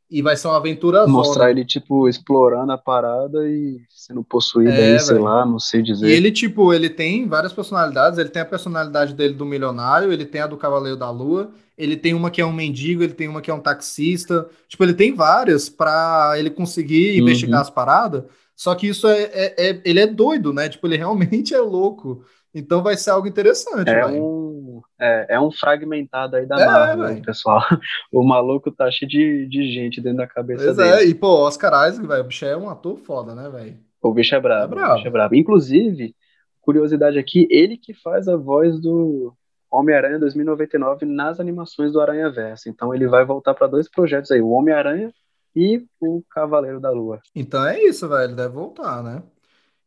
E 0.08 0.22
vai 0.22 0.36
ser 0.36 0.46
uma 0.46 0.56
aventura 0.58 1.04
Mostrar 1.06 1.50
ele, 1.50 1.64
tipo, 1.64 2.08
explorando 2.08 2.70
a 2.70 2.78
parada 2.78 3.48
e 3.48 3.80
sendo 3.90 4.22
possuído 4.22 4.70
É, 4.70 4.92
aí, 4.92 5.00
sei 5.00 5.18
lá, 5.18 5.44
não 5.44 5.58
sei 5.58 5.82
dizer. 5.82 6.06
E 6.08 6.12
ele, 6.12 6.30
tipo, 6.30 6.72
ele 6.72 6.88
tem 6.88 7.26
várias 7.26 7.52
personalidades. 7.52 8.16
Ele 8.18 8.28
tem 8.28 8.40
a 8.42 8.46
personalidade 8.46 9.14
dele 9.14 9.34
do 9.34 9.44
milionário, 9.44 10.12
ele 10.12 10.24
tem 10.24 10.40
a 10.40 10.46
do 10.46 10.56
Cavaleiro 10.56 10.96
da 10.96 11.10
Lua, 11.10 11.50
ele 11.76 11.96
tem 11.96 12.14
uma 12.14 12.30
que 12.30 12.40
é 12.40 12.46
um 12.46 12.52
mendigo, 12.52 13.02
ele 13.02 13.14
tem 13.14 13.26
uma 13.26 13.40
que 13.42 13.50
é 13.50 13.54
um 13.54 13.58
taxista. 13.60 14.48
Tipo, 14.68 14.84
ele 14.84 14.94
tem 14.94 15.12
várias 15.12 15.68
pra 15.68 16.34
ele 16.36 16.50
conseguir 16.50 17.16
Uhum. 17.20 17.22
investigar 17.26 17.60
as 17.62 17.70
paradas. 17.70 18.22
Só 18.54 18.74
que 18.76 18.86
isso 18.86 19.08
é, 19.08 19.22
é- 19.32 19.54
é- 19.70 19.80
Ele 19.84 19.98
é 20.00 20.06
doido, 20.06 20.52
né? 20.52 20.68
Tipo, 20.68 20.86
ele 20.86 20.96
realmente 21.42 21.52
é 21.52 21.60
louco. 21.60 22.22
Então 22.54 22.80
vai 22.82 22.96
ser 22.96 23.10
algo 23.10 23.26
interessante, 23.28 23.90
É 23.90 24.04
velho. 24.06 24.22
um, 24.24 24.55
é, 24.98 25.34
é 25.36 25.40
um 25.40 25.50
fragmentado 25.50 26.36
aí 26.36 26.46
da 26.46 26.60
É, 26.60 26.66
Marvel, 26.66 27.08
hein, 27.10 27.22
pessoal. 27.22 27.60
O 28.12 28.22
maluco 28.24 28.70
tá 28.70 28.90
cheio 28.90 29.08
de, 29.08 29.46
de 29.48 29.70
gente 29.72 30.00
dentro 30.00 30.18
da 30.18 30.26
cabeça 30.26 30.64
Pois 30.64 30.76
dele. 30.76 30.88
é, 30.90 31.04
e 31.04 31.14
pô, 31.14 31.28
Oscar 31.46 31.88
Isaac, 31.88 32.06
velho, 32.06 32.20
o 32.22 32.26
bicho 32.26 32.44
é 32.44 32.56
um 32.56 32.68
ator 32.68 32.96
foda, 32.98 33.34
né, 33.34 33.48
velho? 33.50 33.76
O 34.02 34.12
bicho 34.12 34.34
é 34.34 34.40
brabo, 34.40 34.74
É 34.74 34.76
brabo. 34.76 34.92
o 34.92 34.96
bicho 34.96 35.08
é 35.08 35.10
brabo. 35.10 35.34
Inclusive, 35.34 36.14
curiosidade 36.60 37.18
aqui, 37.18 37.46
ele 37.50 37.76
que 37.76 37.92
faz 37.94 38.28
a 38.28 38.36
voz 38.36 38.80
do 38.80 39.32
Homem-Aranha 39.70 40.18
2099 40.18 41.04
nas 41.06 41.40
animações 41.40 41.92
do 41.92 42.00
Aranha 42.00 42.30
Verso. 42.30 42.68
Então 42.68 42.94
ele 42.94 43.06
vai 43.08 43.24
voltar 43.24 43.54
para 43.54 43.66
dois 43.66 43.90
projetos 43.90 44.30
aí, 44.30 44.40
o 44.40 44.50
Homem-Aranha 44.50 45.12
e 45.54 45.84
o 46.00 46.22
Cavaleiro 46.30 46.78
da 46.80 46.90
Lua. 46.90 47.20
Então 47.34 47.66
é 47.66 47.82
isso, 47.82 48.08
velho. 48.08 48.24
Ele 48.24 48.34
deve 48.34 48.54
voltar, 48.54 49.02
né? 49.02 49.22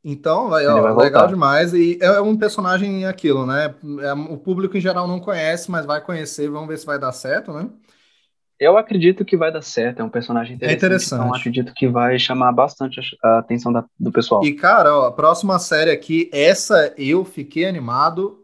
Então, 0.04 0.50
vai, 0.50 0.66
ó, 0.68 0.94
legal 0.94 1.28
demais. 1.28 1.74
E 1.74 1.98
é 2.02 2.22
um 2.22 2.38
personagem 2.38 3.06
aquilo, 3.06 3.46
né? 3.46 3.76
É, 4.02 4.14
o 4.14 4.38
público 4.38 4.78
em 4.78 4.82
geral 4.82 5.08
não 5.08 5.20
conhece, 5.20 5.70
mas 5.70 5.86
vai 5.86 6.02
conhecer. 6.04 6.50
Vamos 6.50 6.70
ver 6.70 6.78
se 6.78 6.86
vai 6.86 6.98
dar 7.00 7.12
certo, 7.12 7.52
né? 7.54 7.70
Eu 8.60 8.78
acredito 8.78 9.24
que 9.26 9.38
vai 9.38 9.52
dar 9.52 9.62
certo, 9.62 10.02
é 10.02 10.04
um 10.04 10.10
personagem 10.10 10.56
interessante, 10.56 10.86
interessante. 11.06 11.16
então 11.16 11.34
acredito 11.34 11.74
que 11.74 11.88
vai 11.88 12.20
chamar 12.20 12.52
bastante 12.52 13.00
a 13.24 13.28
a 13.36 13.40
atenção 13.40 13.72
da- 13.72 13.86
do 13.98 14.12
pessoal. 14.12 14.44
E, 14.44 14.54
cara, 14.54 14.96
ó, 14.98 15.06
a 15.08 15.12
próxima 15.12 15.60
série 15.60 15.92
aqui, 15.92 16.30
essa 16.34 16.94
eu 16.98 17.26
fiquei 17.26 17.66
animado. 17.66 18.44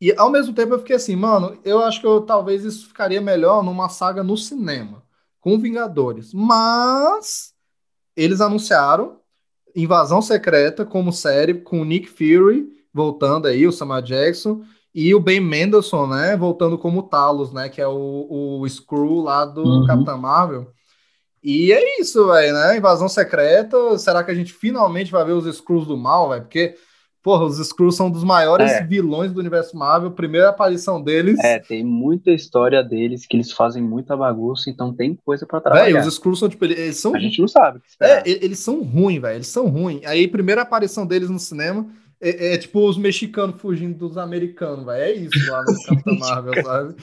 E 0.00 0.12
ao 0.16 0.30
mesmo 0.30 0.54
tempo 0.54 0.74
eu 0.74 0.78
fiquei 0.80 0.96
assim, 0.96 1.16
mano, 1.16 1.58
eu 1.64 1.80
acho 1.84 2.00
que 2.00 2.06
eu, 2.06 2.22
talvez 2.22 2.64
isso 2.64 2.88
ficaria 2.88 3.20
melhor 3.20 3.62
numa 3.64 3.88
saga 3.88 4.22
no 4.24 4.36
cinema, 4.36 5.02
com 5.40 5.58
Vingadores. 5.58 6.34
Mas 6.34 7.54
eles 8.16 8.40
anunciaram 8.40 9.20
Invasão 9.76 10.22
Secreta 10.22 10.84
como 10.84 11.12
série, 11.12 11.54
com 11.54 11.80
o 11.80 11.84
Nick 11.84 12.08
Fury 12.08 12.66
voltando 12.92 13.46
aí, 13.46 13.66
o 13.66 13.72
Samuel 13.72 14.00
Jackson, 14.00 14.62
e 14.94 15.14
o 15.14 15.20
Ben 15.20 15.38
Mendelsohn, 15.38 16.06
né, 16.06 16.34
voltando 16.34 16.78
como 16.78 17.02
Talos, 17.02 17.52
né, 17.52 17.68
que 17.68 17.82
é 17.82 17.86
o, 17.86 18.60
o 18.60 18.66
Skrull 18.66 19.22
lá 19.22 19.44
do 19.44 19.62
Uhum. 19.62 19.86
Capitão 19.86 20.16
Marvel. 20.16 20.72
E 21.42 21.70
é 21.72 22.00
isso, 22.00 22.26
velho, 22.26 22.54
né? 22.54 22.76
Invasão 22.76 23.08
secreta. 23.08 23.96
Será 23.98 24.24
que 24.24 24.32
a 24.32 24.34
gente 24.34 24.52
finalmente 24.52 25.12
vai 25.12 25.24
ver 25.24 25.32
os 25.32 25.46
Skrulls 25.46 25.86
do 25.86 25.96
mal, 25.96 26.30
velho? 26.30 26.42
Porque, 26.42 26.74
porra, 27.26 27.44
os 27.44 27.58
Skrulls 27.58 27.96
são 27.96 28.06
um 28.06 28.10
dos 28.10 28.22
maiores 28.22 28.70
É. 28.70 28.84
vilões 28.84 29.32
do 29.32 29.40
universo 29.40 29.76
Marvel. 29.76 30.12
Primeira 30.12 30.50
aparição 30.50 31.02
deles. 31.02 31.36
É, 31.42 31.58
tem 31.58 31.82
muita 31.82 32.30
história 32.30 32.84
deles 32.84 33.26
que 33.26 33.36
eles 33.36 33.50
fazem 33.50 33.82
muita 33.82 34.16
bagunça, 34.16 34.70
então 34.70 34.94
tem 34.94 35.18
coisa 35.26 35.44
pra 35.44 35.58
Velho, 35.58 35.74
trabalhar. 35.74 36.00
os 36.02 36.06
Skrulls 36.14 36.38
são, 36.38 36.48
tipo, 36.48 36.64
eles, 36.64 36.96
são. 36.98 37.16
A 37.16 37.18
gente 37.18 37.40
não 37.40 37.48
sabe. 37.48 37.80
É, 38.00 38.22
eles 38.24 38.60
são 38.60 38.80
ruins, 38.84 39.20
velho. 39.20 39.34
Eles 39.38 39.48
são 39.48 39.66
ruins. 39.68 40.06
Aí, 40.06 40.28
primeira 40.28 40.62
aparição 40.62 41.04
deles 41.04 41.28
no 41.28 41.40
cinema 41.40 41.84
é, 42.20 42.54
é 42.54 42.58
tipo 42.58 42.88
os 42.88 42.96
mexicanos 42.96 43.60
fugindo 43.60 43.98
dos 43.98 44.16
americanos, 44.16 44.86
velho. 44.86 45.02
É 45.02 45.12
isso 45.12 45.50
lá 45.50 45.64
no 45.64 45.82
Capitão 45.84 46.14
Marvel, 46.20 46.64
sabe? 46.64 46.94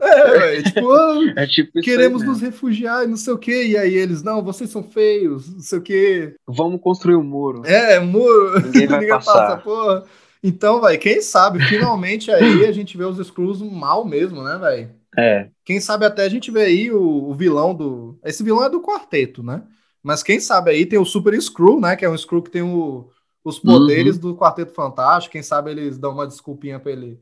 É, 0.00 0.38
velho. 0.38 0.62
Tipo, 0.64 0.92
ah, 0.92 1.18
É 1.36 1.46
tipo 1.46 1.80
queremos 1.80 2.22
nos 2.22 2.40
refugiar 2.40 3.04
e 3.04 3.06
não 3.06 3.16
sei 3.16 3.32
o 3.32 3.38
quê. 3.38 3.66
E 3.68 3.76
aí 3.76 3.94
eles, 3.94 4.22
não, 4.22 4.42
vocês 4.42 4.70
são 4.70 4.82
feios, 4.82 5.52
não 5.52 5.60
sei 5.60 5.78
o 5.78 5.82
quê. 5.82 6.34
Vamos 6.46 6.80
construir 6.80 7.16
um 7.16 7.22
muro. 7.22 7.62
É, 7.66 7.98
muro. 8.00 8.60
Ninguém 8.66 8.86
vai 8.86 9.06
passar. 9.08 9.62
porra. 9.62 10.04
Então, 10.42 10.80
vai, 10.80 10.96
quem 10.96 11.20
sabe, 11.20 11.60
finalmente 11.66 12.30
aí 12.30 12.64
a 12.64 12.72
gente 12.72 12.96
vê 12.96 13.04
os 13.04 13.18
Skrulls 13.18 13.60
mal 13.60 14.06
mesmo, 14.06 14.42
né, 14.42 14.56
velho? 14.56 14.90
É, 15.18 15.50
Quem 15.64 15.80
sabe 15.80 16.06
até 16.06 16.24
a 16.24 16.28
gente 16.28 16.50
vê 16.50 16.62
aí 16.62 16.90
o, 16.90 17.28
o 17.30 17.34
vilão 17.34 17.74
do. 17.74 18.18
Esse 18.24 18.42
vilão 18.42 18.64
é 18.64 18.70
do 18.70 18.80
quarteto, 18.80 19.42
né? 19.42 19.62
Mas 20.02 20.22
quem 20.22 20.40
sabe 20.40 20.70
aí 20.70 20.86
tem 20.86 20.98
o 20.98 21.04
Super 21.04 21.34
Skrull, 21.34 21.80
né? 21.80 21.94
Que 21.96 22.04
é 22.06 22.08
um 22.08 22.14
Skrull 22.14 22.42
que 22.42 22.50
tem 22.50 22.62
o- 22.62 23.10
os 23.44 23.58
poderes 23.58 24.14
Uhum. 24.16 24.20
do 24.22 24.36
Quarteto 24.36 24.72
Fantástico. 24.72 25.32
Quem 25.32 25.42
sabe 25.42 25.70
eles 25.72 25.98
dão 25.98 26.12
uma 26.12 26.26
desculpinha 26.26 26.78
pra 26.80 26.92
ele, 26.92 27.18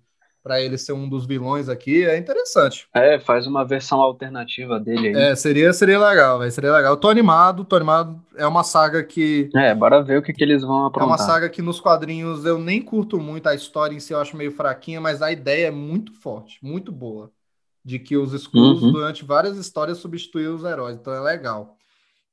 para 0.49 0.63
ele 0.63 0.79
ser 0.79 0.93
um 0.95 1.07
dos 1.07 1.27
vilões 1.27 1.69
aqui, 1.69 2.07
é 2.07 2.17
interessante. 2.17 2.89
É, 2.95 3.19
faz 3.21 3.47
uma 3.47 3.67
versão 3.67 4.01
alternativa 4.01 4.81
dele 4.81 5.09
aí. 5.09 5.15
É, 5.15 5.37
seria, 5.37 5.71
seria 5.75 5.99
legal, 5.99 6.39
velho. 6.39 6.51
Seria 6.51 6.73
legal. 6.73 6.95
Eu 6.95 6.97
tô 6.97 7.11
animado, 7.11 7.67
tô 7.67 7.77
animado. 7.77 8.19
É 8.35 8.47
uma 8.47 8.65
saga 8.65 9.05
que. 9.05 9.51
É, 9.55 9.75
bora 9.75 10.03
ver 10.03 10.19
o 10.19 10.23
que, 10.23 10.33
que 10.33 10.43
eles 10.43 10.63
vão 10.63 10.85
É 10.85 10.89
aprontar. 10.89 11.07
uma 11.07 11.19
saga 11.19 11.51
que 11.51 11.61
nos 11.61 11.81
quadrinhos 11.81 12.47
eu 12.47 12.59
nem 12.59 12.81
curto 12.81 13.21
muito, 13.21 13.47
a 13.47 13.55
história 13.55 13.95
em 13.95 14.01
si 14.01 14.15
eu 14.15 14.19
acho 14.21 14.39
meio 14.39 14.51
fraquinha, 14.51 15.03
mas 15.03 15.21
a 15.21 15.31
ideia 15.31 15.67
é 15.67 15.71
muito 15.71 16.15
forte, 16.15 16.59
muito 16.65 16.91
boa. 16.91 17.31
De 17.85 17.99
que 17.99 18.17
os 18.17 18.33
escuros, 18.33 18.83
Uhum. 18.83 18.93
durante 18.93 19.25
várias 19.27 19.59
histórias, 19.59 19.99
substituem 19.99 20.49
os 20.49 20.65
heróis, 20.65 20.97
então 20.97 21.13
é 21.13 21.21
legal. 21.21 21.77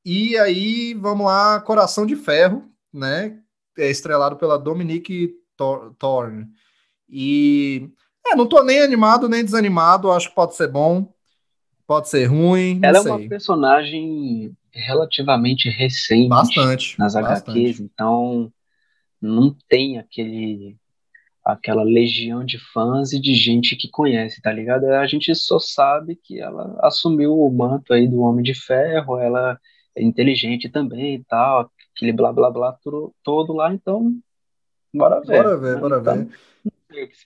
E 0.05 0.37
aí, 0.37 0.93
vamos 0.93 1.25
lá, 1.25 1.59
Coração 1.59 2.05
de 2.05 2.15
Ferro, 2.15 2.63
né? 2.93 3.39
É 3.77 3.89
estrelado 3.89 4.37
pela 4.37 4.57
Dominique 4.57 5.33
Thor- 5.57 5.93
Thorne. 5.99 6.47
E 7.09 7.89
é, 8.27 8.35
não 8.35 8.47
tô 8.47 8.64
nem 8.64 8.81
animado 8.81 9.30
nem 9.30 9.43
desanimado, 9.43 10.11
acho 10.11 10.30
que 10.30 10.35
pode 10.35 10.56
ser 10.56 10.68
bom, 10.68 11.07
pode 11.88 12.10
ser 12.10 12.26
ruim, 12.26 12.80
Ela 12.84 12.97
é 12.97 13.02
sei. 13.02 13.11
uma 13.11 13.30
personagem 13.30 14.56
relativamente 14.73 15.69
recente 15.69 16.27
Bastante, 16.30 16.99
nas 16.99 17.15
HQs, 17.15 17.80
bastante. 17.80 17.84
então 17.84 18.52
não 19.22 19.56
tem 19.69 19.97
aquele 19.97 20.76
aquela 21.43 21.84
legião 21.84 22.43
de 22.43 22.57
fãs 22.73 23.14
e 23.14 23.19
de 23.22 23.35
gente 23.35 23.76
que 23.76 23.88
conhece, 23.88 24.41
tá 24.41 24.52
ligado? 24.52 24.85
A 24.88 25.06
gente 25.06 25.34
só 25.35 25.60
sabe 25.60 26.15
que 26.15 26.39
ela 26.41 26.76
assumiu 26.81 27.39
o 27.39 27.52
manto 27.52 27.93
aí 27.93 28.07
do 28.07 28.22
Homem 28.22 28.43
de 28.43 28.56
Ferro, 28.56 29.19
ela 29.19 29.60
é 29.95 30.03
inteligente 30.03 30.68
também 30.69 31.15
e 31.15 31.23
tal, 31.23 31.69
aquele 31.95 32.11
blá 32.11 32.34
blá 32.34 32.49
blá 32.49 32.73
tudo, 32.84 33.14
todo 33.23 33.53
lá, 33.53 33.72
então 33.72 34.11
bora 34.93 35.22
ver. 35.22 35.43
Bora 35.43 35.57
ver, 35.57 35.76
né? 35.76 35.81
bora 35.81 35.99
Então, 35.99 36.15
ver. 36.26 36.39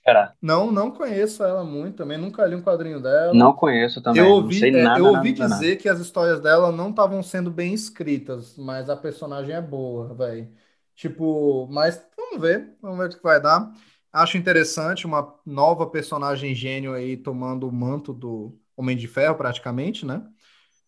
Não. 0.06 0.32
Não, 0.40 0.72
não 0.72 0.90
conheço 0.90 1.42
ela 1.42 1.64
muito 1.64 1.96
também, 1.96 2.18
nunca 2.18 2.44
li 2.46 2.54
um 2.54 2.62
quadrinho 2.62 3.00
dela. 3.00 3.34
Não 3.34 3.52
conheço 3.52 4.02
também, 4.02 4.22
Eu 4.22 4.28
não 4.28 4.36
ouvi, 4.36 4.64
é, 4.66 4.82
nada, 4.82 4.98
eu 4.98 5.06
ouvi 5.06 5.32
nada, 5.32 5.48
nada. 5.48 5.54
dizer 5.54 5.76
que 5.76 5.88
as 5.88 6.00
histórias 6.00 6.40
dela 6.40 6.72
não 6.72 6.90
estavam 6.90 7.22
sendo 7.22 7.50
bem 7.50 7.74
escritas, 7.74 8.56
mas 8.56 8.88
a 8.88 8.96
personagem 8.96 9.54
é 9.54 9.60
boa, 9.60 10.14
velho. 10.14 10.48
Tipo, 10.94 11.66
mas 11.70 12.04
vamos 12.16 12.40
ver, 12.40 12.76
vamos 12.80 12.98
ver 12.98 13.06
o 13.06 13.16
que 13.16 13.22
vai 13.22 13.40
dar. 13.40 13.72
Acho 14.12 14.36
interessante 14.36 15.06
uma 15.06 15.34
nova 15.46 15.86
personagem 15.88 16.54
gênio 16.54 16.92
aí 16.92 17.16
tomando 17.16 17.68
o 17.68 17.72
manto 17.72 18.12
do 18.12 18.58
Homem 18.76 18.96
de 18.96 19.06
Ferro, 19.06 19.36
praticamente, 19.36 20.04
né? 20.04 20.22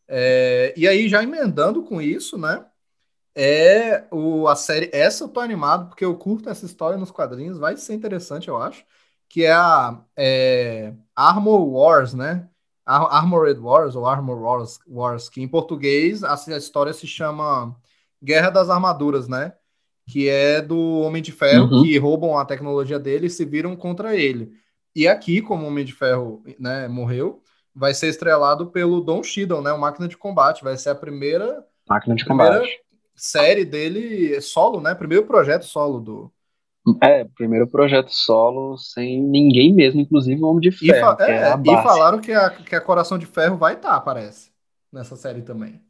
É, 0.09 0.75
e 0.77 0.87
aí, 0.87 1.09
já 1.09 1.23
emendando 1.23 1.83
com 1.85 2.01
isso, 2.01 2.37
né? 2.37 2.65
É 3.35 4.05
o, 4.11 4.47
a 4.49 4.55
série. 4.57 4.91
Essa 4.93 5.25
eu 5.25 5.29
tô 5.29 5.41
animado, 5.41 5.89
porque 5.89 6.05
eu 6.05 6.17
curto 6.17 6.49
essa 6.51 6.67
história 6.67 6.99
nos 6.99 7.11
quadrinhos, 7.11 7.59
vai 7.59 7.77
ser 7.77 7.95
interessante, 7.95 8.49
eu 8.49 8.57
acho. 8.61 8.85
Que 9.29 9.45
é 9.45 9.53
a 9.53 9.99
é, 10.17 10.93
Armor 11.17 11.67
Wars, 11.67 12.13
né? 12.15 12.49
Ar- 12.85 13.09
Armored 13.15 13.59
Wars, 13.61 13.95
ou 13.95 14.07
Armor 14.07 14.39
Wars, 14.43 14.79
Wars, 14.87 15.29
que 15.29 15.41
em 15.41 15.49
português 15.49 16.23
a, 16.25 16.35
a 16.35 16.57
história 16.59 16.93
se 16.93 17.07
chama 17.07 17.75
Guerra 18.23 18.51
das 18.51 18.69
Armaduras, 18.69 19.29
né? 19.29 19.55
Que 20.07 20.29
é 20.29 20.61
do 20.61 21.01
Homem 21.01 21.23
de 21.23 21.33
Ferro, 21.33 21.71
Uhum. 21.71 21.83
que 21.83 21.97
roubam 21.99 22.37
a 22.39 22.45
tecnologia 22.45 22.99
dele 22.99 23.27
e 23.27 23.31
se 23.31 23.45
viram 23.45 23.75
contra 23.77 24.15
ele. 24.15 24.53
E 24.95 25.09
aqui, 25.09 25.41
como 25.41 25.65
o 25.65 25.69
Homem 25.69 25.85
de 25.85 25.95
Ferro 25.95 26.43
né, 26.59 26.87
morreu, 26.89 27.43
vai 27.75 27.95
ser 27.95 28.09
estrelado 28.09 28.71
pelo 28.71 29.01
Don 29.01 29.23
Cheadle, 29.23 29.63
né? 29.63 29.73
O 29.73 29.81
Máquina 29.81 30.07
de 30.07 30.19
Combate. 30.19 30.63
Vai 30.63 30.77
ser 30.77 30.91
a 30.91 30.95
primeira 30.95 31.65
Máquina 31.89 32.15
de 32.15 32.25
primeira 32.25 32.59
combate. 32.59 32.83
Série 33.15 33.65
dele 33.65 34.41
solo, 34.41 34.81
né? 34.81 34.95
Primeiro 34.95 35.27
projeto 35.27 35.65
solo 35.65 36.01
do. 36.01 36.33
É, 37.01 37.25
primeiro 37.37 37.69
projeto 37.69 38.11
solo 38.11 38.77
sem 38.77 39.23
ninguém 39.23 39.73
mesmo, 39.73 40.01
inclusive 40.01 40.43
o 40.43 40.47
Homem 40.47 40.61
de 40.61 40.69
E, 40.69 40.73
Ferro, 40.89 41.17
que 41.17 41.23
é, 41.23 41.31
é, 41.31 41.53
a 41.53 41.57
e 41.57 41.83
falaram 41.83 42.21
que 42.21 42.33
a, 42.33 42.51
que 42.51 42.75
a 42.75 42.81
Coração 42.81 43.19
de 43.19 43.27
Ferro 43.27 43.57
vai 43.57 43.75
estar, 43.75 44.01
parece, 44.01 44.51
nessa 44.93 45.15
série 45.15 45.43
também. 45.43 45.81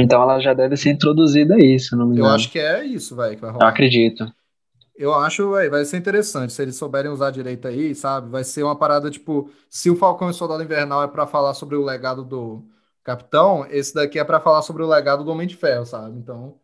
Então 0.00 0.22
ela 0.22 0.40
já 0.40 0.54
deve 0.54 0.74
ser 0.76 0.90
introduzida 0.90 1.54
aí, 1.54 1.78
se 1.78 1.94
eu 1.94 1.98
não 1.98 2.06
me 2.06 2.12
Eu 2.12 2.20
engano. 2.20 2.34
acho 2.34 2.50
que 2.50 2.58
é 2.58 2.82
isso, 2.84 3.14
vai, 3.14 3.34
que 3.34 3.42
vai 3.42 3.50
Eu 3.50 3.54
rolar. 3.54 3.68
acredito. 3.68 4.24
Eu 4.94 5.12
acho, 5.14 5.50
véi, 5.52 5.68
vai 5.68 5.84
ser 5.84 5.96
interessante 5.98 6.52
se 6.52 6.62
eles 6.62 6.76
souberem 6.76 7.10
usar 7.10 7.30
direito 7.30 7.66
aí, 7.66 7.94
sabe? 7.94 8.30
Vai 8.30 8.44
ser 8.44 8.62
uma 8.62 8.76
parada 8.78 9.10
tipo, 9.10 9.50
se 9.68 9.90
o 9.90 9.96
Falcão 9.96 10.28
e 10.28 10.30
o 10.30 10.34
Soldado 10.34 10.62
Invernal 10.62 11.02
é 11.02 11.08
pra 11.08 11.26
falar 11.26 11.54
sobre 11.54 11.76
o 11.76 11.84
legado 11.84 12.24
do 12.24 12.64
Capitão, 13.04 13.66
esse 13.70 13.94
daqui 13.94 14.18
é 14.18 14.24
pra 14.24 14.40
falar 14.40 14.62
sobre 14.62 14.82
o 14.82 14.88
legado 14.88 15.24
do 15.24 15.30
Homem 15.30 15.46
de 15.46 15.56
Ferro, 15.56 15.84
sabe? 15.84 16.18
Então, 16.18 16.60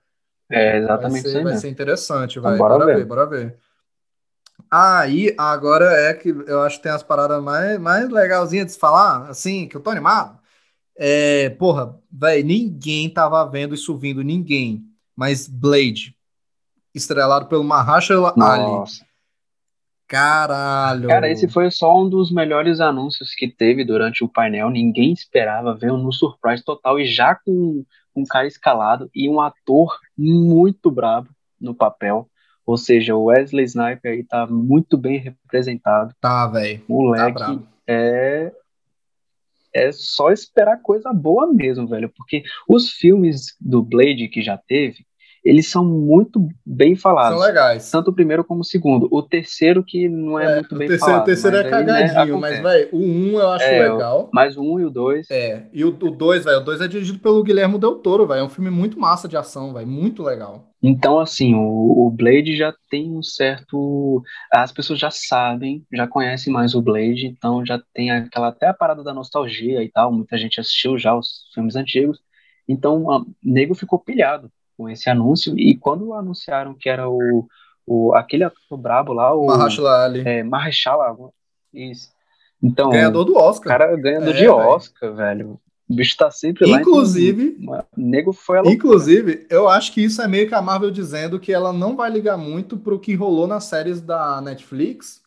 É 0.50 0.76
vai 0.76 0.78
exatamente 0.78 1.26
isso 1.26 1.32
ser, 1.32 1.44
vai 1.44 1.56
ser 1.56 1.68
interessante, 1.68 2.38
Então, 2.38 2.42
vai. 2.50 2.58
bora 2.58 2.74
Bora 2.78 2.86
ver. 2.86 2.98
ver, 2.98 3.04
bora 3.06 3.26
ver. 3.26 3.58
Aí, 4.70 5.34
agora 5.38 5.86
é 5.86 6.12
que 6.14 6.28
eu 6.28 6.62
acho 6.62 6.76
que 6.76 6.82
tem 6.82 6.92
as 6.92 7.02
paradas 7.02 7.42
mais, 7.42 7.78
mais 7.78 8.08
legalzinhas 8.10 8.66
de 8.66 8.72
se 8.72 8.78
falar, 8.78 9.28
assim, 9.30 9.66
que 9.66 9.76
eu 9.76 9.80
tô 9.80 9.90
animado. 9.90 10.38
É, 10.96 11.50
porra, 11.50 11.98
velho, 12.10 12.46
ninguém 12.46 13.10
tava 13.10 13.44
vendo 13.46 13.74
isso 13.74 13.96
vindo, 13.98 14.22
ninguém. 14.22 14.84
Mas 15.16 15.48
Blade, 15.48 16.16
estrelado 16.94 17.48
pelo 17.48 17.64
Mahershala 17.64 18.36
Ali. 18.40 18.84
Caralho. 20.08 21.06
Cara, 21.06 21.30
esse 21.30 21.46
foi 21.46 21.70
só 21.70 22.02
um 22.02 22.08
dos 22.08 22.32
melhores 22.32 22.80
anúncios 22.80 23.34
que 23.34 23.46
teve 23.46 23.84
durante 23.84 24.24
o 24.24 24.28
painel. 24.28 24.70
Ninguém 24.70 25.12
esperava, 25.12 25.76
veio 25.76 25.98
no 25.98 26.10
surprise 26.10 26.64
total 26.64 26.98
e 26.98 27.04
já 27.04 27.34
com 27.34 27.84
um 28.16 28.24
cara 28.24 28.46
escalado 28.46 29.10
e 29.14 29.28
um 29.28 29.38
ator 29.38 29.98
muito 30.16 30.90
brabo 30.90 31.28
no 31.60 31.74
papel. 31.74 32.26
Ou 32.64 32.78
seja, 32.78 33.14
o 33.14 33.24
Wesley 33.24 33.66
Snipes 33.66 34.04
aí 34.04 34.24
tá 34.24 34.46
muito 34.46 34.96
bem 34.96 35.18
representado. 35.18 36.14
Tá, 36.20 36.46
velho. 36.46 36.78
Tá 36.78 36.84
Moleque, 36.88 37.32
brabo. 37.32 37.68
é 37.86 38.52
é 39.74 39.92
só 39.92 40.30
esperar 40.30 40.80
coisa 40.80 41.12
boa 41.12 41.46
mesmo, 41.52 41.86
velho, 41.86 42.10
porque 42.16 42.42
os 42.66 42.90
filmes 42.90 43.54
do 43.60 43.82
Blade 43.82 44.28
que 44.28 44.42
já 44.42 44.56
teve, 44.56 45.06
eles 45.48 45.70
são 45.70 45.84
muito 45.84 46.40
bem 46.64 46.94
São 46.94 47.02
falados, 47.02 47.40
legais. 47.40 47.90
tanto 47.90 48.10
o 48.10 48.14
primeiro 48.14 48.44
como 48.44 48.60
o 48.60 48.64
segundo. 48.64 49.08
O 49.10 49.22
terceiro 49.22 49.84
que 49.84 50.08
não 50.08 50.38
é, 50.38 50.44
É, 50.44 50.54
muito 50.56 50.74
o 50.74 50.78
bem 50.78 50.88
terceiro, 50.88 51.18
o 51.20 51.24
falado, 51.24 51.24
terceiro 51.26 51.56
é 51.56 51.62
mas 51.62 51.70
né, 51.70 51.70
cagadinho, 51.70 52.38
mas, 52.38 52.58
acontece. 52.58 52.62
velho, 52.62 52.88
o 52.92 52.98
1 52.98 53.40
eu 53.40 53.48
acho 53.50 53.64
É, 53.64 53.92
legal. 53.92 54.30
Mas 54.32 54.56
o 54.56 54.62
um 54.62 54.78
e 54.80 54.84
o 54.84 54.90
dois, 54.90 55.30
É, 55.30 55.66
e 55.72 55.84
o 55.84 55.90
2, 55.90 56.44
velho, 56.44 56.58
o 56.58 56.64
2 56.64 56.80
é 56.80 56.88
dirigido 56.88 57.18
pelo 57.18 57.42
Guilherme 57.42 57.78
Del 57.78 57.96
Toro, 57.96 58.26
velho. 58.26 58.40
É 58.40 58.44
um 58.44 58.48
filme 58.48 58.70
muito 58.70 58.98
massa 58.98 59.26
de 59.28 59.36
ação, 59.36 59.72
velho. 59.72 59.86
Muito 59.86 60.22
legal. 60.22 60.68
Então, 60.82 61.18
assim, 61.18 61.54
o, 61.54 62.06
o 62.06 62.10
Blade 62.10 62.56
já 62.56 62.72
tem 62.90 63.10
um 63.10 63.22
certo. 63.22 64.22
As 64.52 64.70
pessoas 64.72 64.98
já 64.98 65.10
sabem, 65.10 65.84
já 65.92 66.06
conhecem 66.06 66.52
mais 66.52 66.74
o 66.74 66.82
Blade, 66.82 67.26
então 67.26 67.64
já 67.66 67.80
tem 67.92 68.10
aquela 68.10 68.48
até 68.48 68.68
a 68.68 68.74
parada 68.74 69.02
da 69.02 69.12
nostalgia 69.14 69.82
e 69.82 69.90
tal. 69.90 70.12
Muita 70.12 70.38
gente 70.38 70.60
assistiu 70.60 70.98
já 70.98 71.16
os 71.16 71.48
filmes 71.54 71.74
antigos. 71.74 72.20
Então, 72.68 73.04
o 73.04 73.26
nego 73.42 73.74
ficou 73.74 73.98
pilhado 73.98 74.50
com 74.78 74.88
esse 74.88 75.10
anúncio. 75.10 75.58
E 75.58 75.76
quando 75.76 76.14
anunciaram 76.14 76.72
que 76.72 76.88
era 76.88 77.10
o, 77.10 77.46
o 77.84 78.14
aquele 78.14 78.44
ator 78.44 78.78
brabo 78.78 79.12
lá, 79.12 79.34
o 79.34 79.46
Mahershala 79.46 80.04
Ali. 80.04 80.22
é, 80.24 80.42
Mahershala, 80.44 81.14
isso. 81.74 82.08
Então, 82.62 82.90
Ganhador 82.90 83.24
do 83.24 83.36
Oscar. 83.36 83.76
cara 83.78 83.96
ganhando 83.96 84.30
É, 84.30 84.32
de 84.32 84.38
velho. 84.40 84.54
Oscar, 84.56 85.12
velho. 85.14 85.60
O 85.90 85.94
bicho 85.94 86.16
tá 86.16 86.30
sempre 86.30 86.66
lá. 86.66 86.80
Inclusive- 86.80 87.56
Então, 87.60 87.84
o 87.96 88.00
nego 88.00 88.32
foi 88.32 88.56
loucura. 88.56 88.74
Inclusive, 88.74 89.46
eu 89.50 89.68
acho 89.68 89.92
que 89.92 90.02
isso 90.02 90.20
é 90.22 90.28
meio 90.28 90.46
que 90.48 90.54
a 90.54 90.60
Marvel 90.62 90.90
dizendo 90.90 91.40
que 91.40 91.52
ela 91.52 91.72
não 91.72 91.96
vai 91.96 92.10
ligar 92.10 92.36
muito 92.36 92.76
pro 92.76 92.98
que 93.00 93.14
rolou 93.14 93.46
nas 93.46 93.64
séries 93.64 94.00
da 94.00 94.40
Netflix, 94.40 95.22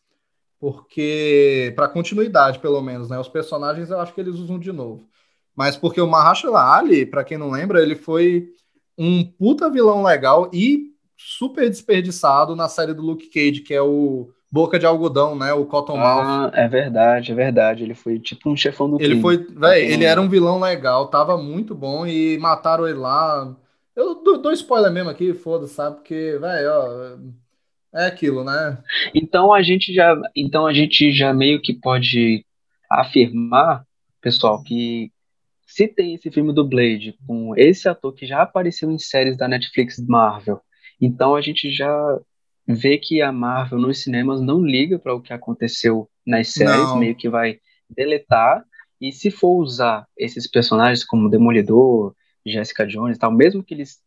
porque 0.59 1.73
para 1.75 1.87
continuidade, 1.87 2.59
pelo 2.59 2.81
menos, 2.81 3.09
né? 3.09 3.17
Os 3.19 3.27
personagens 3.27 3.89
eu 3.89 3.99
acho 3.99 4.13
que 4.13 4.21
eles 4.21 4.35
usam 4.35 4.59
de 4.59 4.71
novo. 4.71 5.07
Mas 5.55 5.75
porque 5.75 5.99
o 5.99 6.07
Mahershala 6.07 6.75
Ali, 6.77 7.05
para 7.05 7.23
quem 7.23 7.37
não 7.37 7.49
lembra, 7.49 7.81
ele 7.81 7.95
foi 7.95 8.49
um 8.97 9.23
puta 9.23 9.69
vilão 9.69 10.03
legal 10.03 10.49
e 10.53 10.91
super 11.17 11.69
desperdiçado 11.69 12.55
na 12.55 12.67
série 12.67 12.93
do 12.93 13.01
Luke 13.01 13.27
Cage, 13.29 13.61
que 13.61 13.73
é 13.73 13.81
o 13.81 14.29
Boca 14.51 14.77
de 14.77 14.85
Algodão, 14.85 15.35
né? 15.35 15.53
O 15.53 15.65
Cottonmouth. 15.65 16.05
Ah, 16.05 16.51
é 16.53 16.67
verdade, 16.67 17.31
é 17.31 17.35
verdade. 17.35 17.83
Ele 17.83 17.95
foi 17.95 18.19
tipo 18.19 18.49
um 18.49 18.55
chefão 18.55 18.89
do 18.89 18.97
Ele 18.97 19.19
crime. 19.19 19.21
foi, 19.21 19.47
não 19.53 19.71
ele 19.71 20.03
era 20.03 20.21
um 20.21 20.27
vilão 20.27 20.59
legal, 20.59 21.07
tava 21.07 21.37
muito 21.37 21.73
bom 21.73 22.05
e 22.05 22.37
mataram 22.37 22.87
ele 22.87 22.97
lá. 22.97 23.55
Eu 23.95 24.15
dou, 24.21 24.37
dou 24.41 24.51
spoiler 24.51 24.91
mesmo 24.91 25.09
aqui, 25.09 25.33
foda-se, 25.33 25.73
sabe? 25.73 25.97
Porque, 25.97 26.37
velho, 26.39 26.69
ó, 26.69 27.17
é 27.93 28.05
aquilo, 28.05 28.43
né? 28.43 28.77
Então 29.13 29.53
a 29.53 29.61
gente 29.61 29.93
já, 29.93 30.15
então 30.35 30.65
a 30.65 30.73
gente 30.73 31.11
já 31.11 31.33
meio 31.33 31.61
que 31.61 31.73
pode 31.73 32.45
afirmar, 32.89 33.85
pessoal, 34.21 34.61
que 34.63 35.11
se 35.73 35.87
tem 35.87 36.13
esse 36.15 36.29
filme 36.31 36.53
do 36.53 36.67
Blade 36.67 37.15
com 37.25 37.53
esse 37.55 37.87
ator 37.87 38.13
que 38.13 38.25
já 38.25 38.41
apareceu 38.41 38.91
em 38.91 38.97
séries 38.99 39.37
da 39.37 39.47
Netflix 39.47 39.97
Marvel, 40.05 40.59
então 40.99 41.35
a 41.35 41.41
gente 41.41 41.71
já 41.71 42.19
vê 42.67 42.97
que 42.97 43.21
a 43.21 43.31
Marvel 43.31 43.79
nos 43.79 44.01
cinemas 44.03 44.41
não 44.41 44.63
liga 44.63 44.99
para 44.99 45.13
o 45.15 45.21
que 45.21 45.33
aconteceu 45.33 46.07
nas 46.25 46.49
séries, 46.49 46.89
Não. 46.89 46.97
meio 46.99 47.15
que 47.15 47.27
vai 47.29 47.57
deletar. 47.89 48.63
E 48.99 49.11
se 49.11 49.31
for 49.31 49.57
usar 49.59 50.05
esses 50.17 50.47
personagens 50.47 51.03
como 51.03 51.29
Demolidor, 51.29 52.13
Jessica 52.45 52.85
Jones 52.85 53.17
e 53.17 53.19
tal, 53.19 53.31
mesmo 53.31 53.63
que 53.63 53.73
eles 53.73 53.97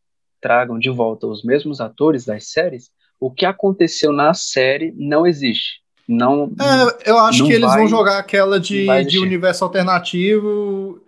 tragam 0.41 0.79
de 0.79 0.89
volta 0.91 1.27
os 1.27 1.43
mesmos 1.43 1.81
atores 1.81 2.25
das 2.25 2.49
séries, 2.53 2.91
o 3.19 3.31
que 3.31 3.45
aconteceu 3.45 4.13
na 4.13 4.33
série 4.35 4.93
não 4.97 5.27
existe. 5.27 5.81
não. 6.07 6.53
É, 6.61 7.11
eu 7.11 7.19
acho 7.19 7.45
que 7.47 7.53
eles 7.55 7.69
vai- 7.69 7.79
vão 7.81 7.89
jogar 7.89 8.19
aquela 8.19 8.61
de, 8.61 8.87
de 9.05 9.19
universo 9.19 9.65
alternativo 9.65 11.01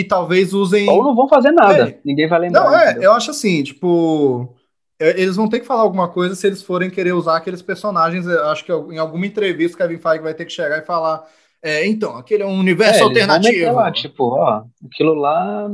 e 0.00 0.04
talvez 0.04 0.52
usem. 0.54 0.88
Ou 0.88 1.02
não 1.04 1.14
vão 1.14 1.28
fazer 1.28 1.52
nada. 1.52 1.88
É. 1.90 2.00
Ninguém 2.04 2.28
vai 2.28 2.38
lembrar. 2.40 2.70
Não, 2.70 2.76
é, 2.78 2.90
entendeu? 2.90 3.02
eu 3.02 3.12
acho 3.12 3.30
assim, 3.30 3.62
tipo. 3.62 4.54
é, 4.98 5.20
Eles 5.20 5.36
vão 5.36 5.48
ter 5.48 5.60
que 5.60 5.66
falar 5.66 5.82
alguma 5.82 6.08
coisa 6.08 6.34
se 6.34 6.46
eles 6.46 6.62
forem 6.62 6.90
querer 6.90 7.12
usar 7.12 7.36
aqueles 7.36 7.62
personagens. 7.62 8.26
Eu 8.26 8.46
acho 8.48 8.64
que 8.64 8.72
em 8.72 8.98
alguma 8.98 9.26
entrevista 9.26 9.76
o 9.76 9.78
Kevin 9.78 9.98
Feige 9.98 10.22
vai 10.22 10.34
ter 10.34 10.44
que 10.44 10.52
chegar 10.52 10.78
e 10.78 10.86
falar. 10.86 11.26
É, 11.62 11.86
então, 11.86 12.16
aquele 12.16 12.42
é 12.42 12.46
um 12.46 12.60
É, 12.60 12.60
universo 12.60 13.04
meter 13.04 13.28
alternativo. 13.28 13.72
lá, 13.72 13.90
tipo, 13.92 14.24
ó, 14.34 14.64
aquilo 14.86 15.14
lá 15.14 15.68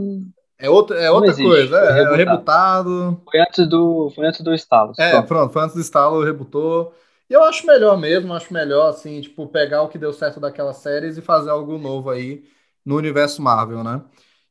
É 0.59 0.71
outra, 0.71 0.99
é 1.01 1.11
outra 1.11 1.33
existe, 1.33 1.43
coisa, 1.43 1.77
é, 1.77 2.01
é 2.13 2.17
rebutado. 2.17 2.17
rebutado. 2.17 3.23
foi 3.25 3.41
antes 3.41 3.69
do, 3.69 4.11
foi 4.15 4.27
antes 4.27 4.41
do 4.43 4.55
estalo. 4.55 4.93
É, 4.99 5.11
Pronto. 5.11 5.29
pronto, 5.29 5.53
foi 5.53 5.63
antes 5.63 5.75
do 5.75 5.81
estalo, 5.81 6.23
rebutou. 6.25 6.95
E 7.29 7.35
eu 7.35 7.43
acho 7.45 7.67
melhor 7.67 7.97
mesmo, 7.99 8.33
acho 8.35 8.53
melhor, 8.53 8.91
assim, 8.91 9.21
tipo, 9.21 9.47
pegar 9.49 9.83
o 9.83 9.89
que 9.89 9.99
deu 9.99 10.13
certo 10.13 10.39
daquelas 10.41 10.77
séries 10.79 11.17
e 11.17 11.23
fazer 11.23 11.51
algo 11.51 11.79
novo 11.79 12.11
aí 12.11 12.45
no 12.85 12.97
universo 12.97 13.41
Marvel, 13.43 13.83
né? 13.85 14.03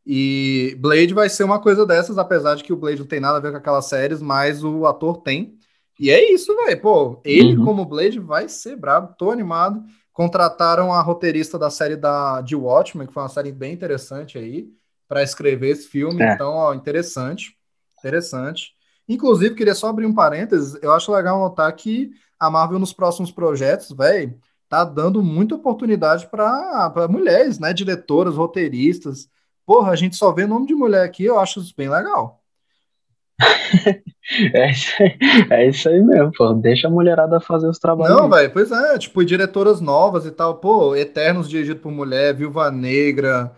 E 0.05 0.75
Blade 0.79 1.13
vai 1.13 1.29
ser 1.29 1.43
uma 1.43 1.59
coisa 1.59 1.85
dessas, 1.85 2.17
apesar 2.17 2.55
de 2.55 2.63
que 2.63 2.73
o 2.73 2.77
Blade 2.77 2.99
não 2.99 3.07
tem 3.07 3.19
nada 3.19 3.37
a 3.37 3.41
ver 3.41 3.51
com 3.51 3.57
aquelas 3.57 3.85
séries, 3.85 4.21
mas 4.21 4.63
o 4.63 4.85
ator 4.85 5.17
tem. 5.21 5.55
E 5.99 6.09
é 6.09 6.33
isso, 6.33 6.55
velho. 6.55 6.81
Pô, 6.81 7.21
ele 7.23 7.55
Uhum. 7.55 7.65
como 7.65 7.85
Blade 7.85 8.19
vai 8.19 8.49
ser 8.49 8.75
brabo, 8.75 9.13
tô 9.17 9.29
animado. 9.29 9.83
Contrataram 10.11 10.91
a 10.91 11.01
roteirista 11.01 11.57
da 11.59 11.69
série 11.69 11.95
da, 11.95 12.41
de 12.41 12.55
Watchmen, 12.55 13.07
que 13.07 13.13
foi 13.13 13.21
uma 13.23 13.29
série 13.29 13.51
bem 13.51 13.73
interessante 13.73 14.37
aí, 14.37 14.67
para 15.07 15.21
escrever 15.23 15.69
esse 15.69 15.87
filme. 15.87 16.21
É. 16.21 16.33
Então, 16.33 16.53
ó, 16.53 16.73
interessante. 16.73 17.55
Interessante. 17.99 18.73
Inclusive, 19.07 19.55
queria 19.55 19.75
só 19.75 19.87
abrir 19.87 20.05
um 20.05 20.13
parênteses. 20.13 20.77
Eu 20.81 20.91
acho 20.93 21.11
legal 21.11 21.39
notar 21.39 21.71
que 21.73 22.11
a 22.39 22.49
Marvel, 22.49 22.79
nos 22.79 22.93
próximos 22.93 23.31
projetos, 23.31 23.91
velho, 23.91 24.35
tá 24.71 24.85
dando 24.85 25.21
muita 25.21 25.55
oportunidade 25.55 26.27
para 26.27 27.05
mulheres, 27.09 27.59
né? 27.59 27.73
Diretoras, 27.73 28.35
roteiristas. 28.35 29.27
Porra, 29.65 29.91
a 29.91 29.95
gente 29.97 30.15
só 30.15 30.31
vê 30.31 30.47
nome 30.47 30.65
de 30.65 30.73
mulher 30.73 31.03
aqui, 31.03 31.25
eu 31.25 31.37
acho 31.37 31.59
isso 31.59 31.73
bem 31.75 31.89
legal. 31.89 32.41
É, 34.53 34.71
isso 34.71 34.93
aí, 35.01 35.17
é 35.49 35.67
isso 35.67 35.89
aí 35.89 36.01
mesmo, 36.01 36.31
pô. 36.31 36.53
Deixa 36.53 36.87
a 36.87 36.91
mulherada 36.91 37.41
fazer 37.41 37.67
os 37.67 37.79
trabalhos. 37.79 38.15
Não, 38.15 38.29
velho, 38.29 38.49
pois 38.53 38.71
é, 38.71 38.97
tipo, 38.97 39.25
diretoras 39.25 39.81
novas 39.81 40.25
e 40.25 40.31
tal. 40.31 40.55
Pô, 40.55 40.95
Eternos 40.95 41.49
dirigido 41.49 41.81
por 41.81 41.91
mulher, 41.91 42.33
Viúva 42.33 42.71
Negra, 42.71 43.51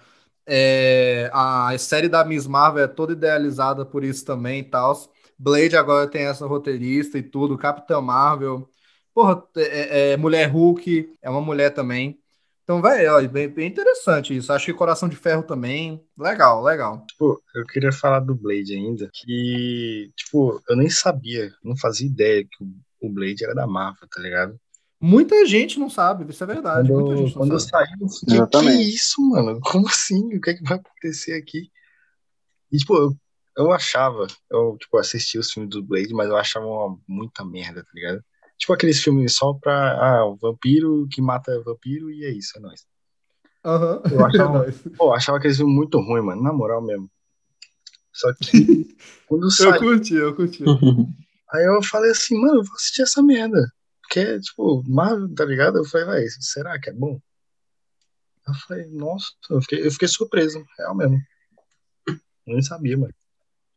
é, 0.47 1.29
a 1.31 1.77
série 1.77 2.07
da 2.07 2.23
Miss 2.23 2.47
Marvel 2.47 2.85
é 2.85 2.87
toda 2.87 3.13
idealizada 3.13 3.85
por 3.85 4.03
isso 4.03 4.25
também 4.25 4.61
e 4.61 4.63
tal. 4.63 4.93
Blade 5.37 5.75
agora 5.75 6.07
tem 6.07 6.23
essa 6.23 6.47
roteirista 6.47 7.19
e 7.19 7.21
tudo, 7.21 7.57
Capitã 7.57 8.01
Marvel. 8.01 8.67
Porra, 9.13 9.43
é, 9.57 10.11
é- 10.13 10.17
Mulher 10.17 10.49
Hulk 10.49 11.15
é 11.21 11.29
uma 11.29 11.41
mulher 11.41 11.69
também. 11.71 12.19
Então, 12.63 12.81
velho, 12.81 13.11
ó, 13.13 13.27
bem, 13.27 13.49
bem 13.49 13.67
interessante 13.67 14.35
isso. 14.35 14.51
Acho 14.53 14.67
que 14.67 14.73
Coração 14.73 15.09
de 15.09 15.17
Ferro 15.17 15.43
também. 15.43 16.01
Legal, 16.17 16.63
legal. 16.63 17.05
Tipo, 17.05 17.41
eu 17.53 17.65
queria 17.65 17.91
falar 17.91 18.21
do 18.21 18.33
Blade 18.33 18.73
ainda, 18.73 19.09
que, 19.13 20.11
tipo, 20.15 20.61
eu 20.69 20.75
nem 20.77 20.89
sabia, 20.89 21.51
não 21.61 21.75
fazia 21.77 22.07
ideia 22.07 22.43
que 22.43 22.63
o, 23.01 23.09
Blade 23.09 23.43
era 23.43 23.53
da 23.53 23.67
Marvel, 23.67 24.07
tá 24.09 24.21
ligado? 24.21 24.57
Muita 24.99 25.45
gente 25.45 25.77
não 25.77 25.89
sabe, 25.89 26.29
isso 26.31 26.41
é 26.41 26.47
verdade. 26.47 26.89
Muita 26.89 27.09
Quando, 27.09 27.17
gente 27.17 27.35
não 27.35 27.41
quando 27.41 27.51
eu 27.51 27.59
sabe. 27.59 27.85
saí, 27.85 27.97
eu 27.99 28.07
fiquei, 28.07 28.61
que 28.61 28.95
isso, 28.95 29.21
mano? 29.29 29.59
Como 29.59 29.87
assim? 29.89 30.33
O 30.33 30.39
que 30.39 30.51
é 30.51 30.53
que 30.53 30.63
vai 30.63 30.77
acontecer 30.77 31.33
aqui? 31.33 31.69
E, 32.71 32.77
tipo, 32.77 32.95
eu, 32.95 33.13
eu 33.57 33.71
achava, 33.73 34.25
eu, 34.49 34.77
tipo, 34.79 34.97
assisti 34.97 35.37
os 35.37 35.51
filmes 35.51 35.69
do 35.69 35.83
Blade, 35.83 36.13
mas 36.13 36.29
eu 36.29 36.37
achava 36.37 36.65
uma 36.65 36.97
muita 37.05 37.43
merda, 37.43 37.83
tá 37.83 37.89
ligado? 37.93 38.23
Tipo 38.63 38.71
aqueles 38.71 39.03
filmes 39.03 39.35
só 39.35 39.53
pra, 39.55 39.91
ah, 39.91 40.25
o 40.25 40.37
vampiro 40.37 41.05
que 41.11 41.21
mata 41.21 41.61
vampiro 41.65 42.09
e 42.09 42.23
é 42.23 42.31
isso, 42.31 42.57
é 42.57 42.61
nóis. 42.61 42.87
Aham. 43.65 44.01
Eu 44.09 44.23
achava, 44.25 44.69
É 44.69 44.89
pô, 44.95 45.13
achava 45.13 45.37
aqueles 45.37 45.57
filmes 45.57 45.75
muito 45.75 45.99
ruins, 45.99 46.23
mano, 46.23 46.41
na 46.41 46.53
moral 46.53 46.81
mesmo. 46.81 47.11
Só 48.13 48.33
que 48.35 48.87
quando 49.27 49.49
eu 49.59 49.65
Eu 49.65 49.79
curti, 49.79 50.13
eu 50.13 50.33
curti. 50.33 50.63
aí 51.51 51.65
eu 51.65 51.83
falei 51.83 52.11
assim, 52.11 52.39
mano, 52.39 52.59
eu 52.59 52.63
vou 52.63 52.73
assistir 52.75 53.01
essa 53.01 53.21
merda. 53.21 53.69
Porque 54.03 54.21
é, 54.21 54.39
tipo, 54.39 54.81
Marvel, 54.87 55.35
tá 55.35 55.43
ligado? 55.43 55.79
Eu 55.79 55.85
falei, 55.85 56.07
vai, 56.07 56.25
será 56.39 56.79
que 56.79 56.89
é 56.89 56.93
bom? 56.93 57.19
Eu 58.47 58.53
falei, 58.65 58.87
nossa, 58.91 59.27
eu 59.49 59.61
fiquei, 59.61 59.85
eu 59.85 59.91
fiquei 59.91 60.07
surpreso, 60.07 60.63
real 60.79 60.95
mesmo. 60.95 61.17
Eu 62.07 62.53
nem 62.53 62.61
sabia, 62.61 62.97
mano. 62.97 63.13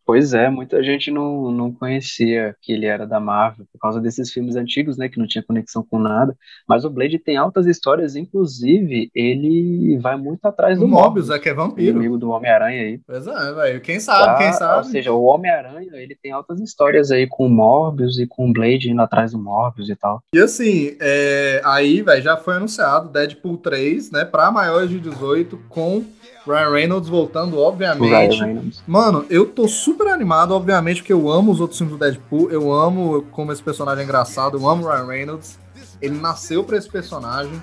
Pois 0.07 0.33
é, 0.33 0.49
muita 0.49 0.83
gente 0.83 1.11
não, 1.11 1.51
não 1.51 1.73
conhecia 1.73 2.55
que 2.63 2.73
ele 2.73 2.87
era 2.87 3.07
da 3.07 3.19
Marvel 3.19 3.67
por 3.73 3.79
causa 3.81 4.01
desses 4.01 4.33
filmes 4.33 4.55
antigos, 4.55 4.97
né, 4.97 5.09
que 5.09 5.19
não 5.19 5.27
tinha 5.27 5.43
conexão 5.43 5.85
com 5.85 5.99
nada. 5.99 6.37
Mas 6.69 6.85
o 6.85 6.91
Blade 6.91 7.19
tem 7.19 7.37
altas 7.37 7.67
histórias, 7.67 8.15
inclusive 8.15 9.11
ele 9.15 9.99
vai 9.99 10.17
muito 10.17 10.45
atrás 10.47 10.79
do 10.79 10.87
Mobius 10.87 11.17
Morbius, 11.17 11.31
é 11.31 11.39
que 11.39 11.49
é 11.49 11.55
vampiro. 11.55 11.91
inimigo 11.91 12.19
do 12.19 12.31
Homem-Aranha 12.31 12.83
aí. 12.83 13.01
Pois 13.07 13.27
é, 13.27 13.53
velho. 13.53 13.81
Quem 13.81 13.99
sabe, 14.01 14.39
quem 14.39 14.57
Tá? 14.57 14.77
Ou 14.77 14.83
sabe. 14.85 14.93
seja, 14.93 15.13
o 15.13 15.23
Homem-Aranha, 15.25 15.91
ele 15.95 16.17
tem 16.21 16.33
altas 16.33 16.61
histórias 16.61 17.11
aí 17.11 17.27
com 17.27 17.47
o 17.47 17.51
Morbius 17.51 18.19
e 18.19 18.27
com 18.27 18.49
o 18.49 18.53
Blade 18.53 18.91
indo 18.91 19.03
atrás 19.03 19.33
do 19.33 19.39
Morbius 19.39 19.89
e 19.89 19.97
tal. 19.97 20.23
E 20.33 20.39
assim, 20.39 20.97
é, 21.01 21.61
aí, 21.65 22.03
velho, 22.03 22.23
já 22.23 22.37
foi 22.37 22.55
anunciado 22.55 23.09
Deadpool 23.09 23.59
3, 23.59 24.11
né, 24.11 24.25
pra 24.25 24.51
maiores 24.51 24.91
de 24.91 25.01
18, 25.01 25.59
com 25.69 26.05
Ryan 26.47 26.71
Reynolds 26.71 27.09
voltando, 27.09 27.59
obviamente. 27.59 28.41
Reynolds. 28.41 28.83
Mano, 28.87 29.27
eu 29.29 29.47
tô 29.47 29.67
super 29.67 30.07
animado, 30.09 30.53
obviamente, 30.53 31.01
porque 31.01 31.13
eu 31.13 31.29
amo 31.31 31.51
os 31.51 31.61
outros 31.61 31.79
filmes 31.79 31.97
do 31.97 31.99
Deadpool, 31.99 32.51
eu 32.51 32.73
amo 32.73 33.23
como 33.33 33.53
esse 33.53 33.63
personagem 33.63 34.03
é 34.03 34.05
engraçado, 34.05 34.57
eu 34.57 34.69
amo 34.69 34.85
o 34.85 34.91
Ryan 34.91 35.07
Reynolds. 35.07 35.59
Ele 36.01 36.19
nasceu 36.19 36.63
pra 36.63 36.77
esse 36.77 36.89
personagem. 36.89 37.61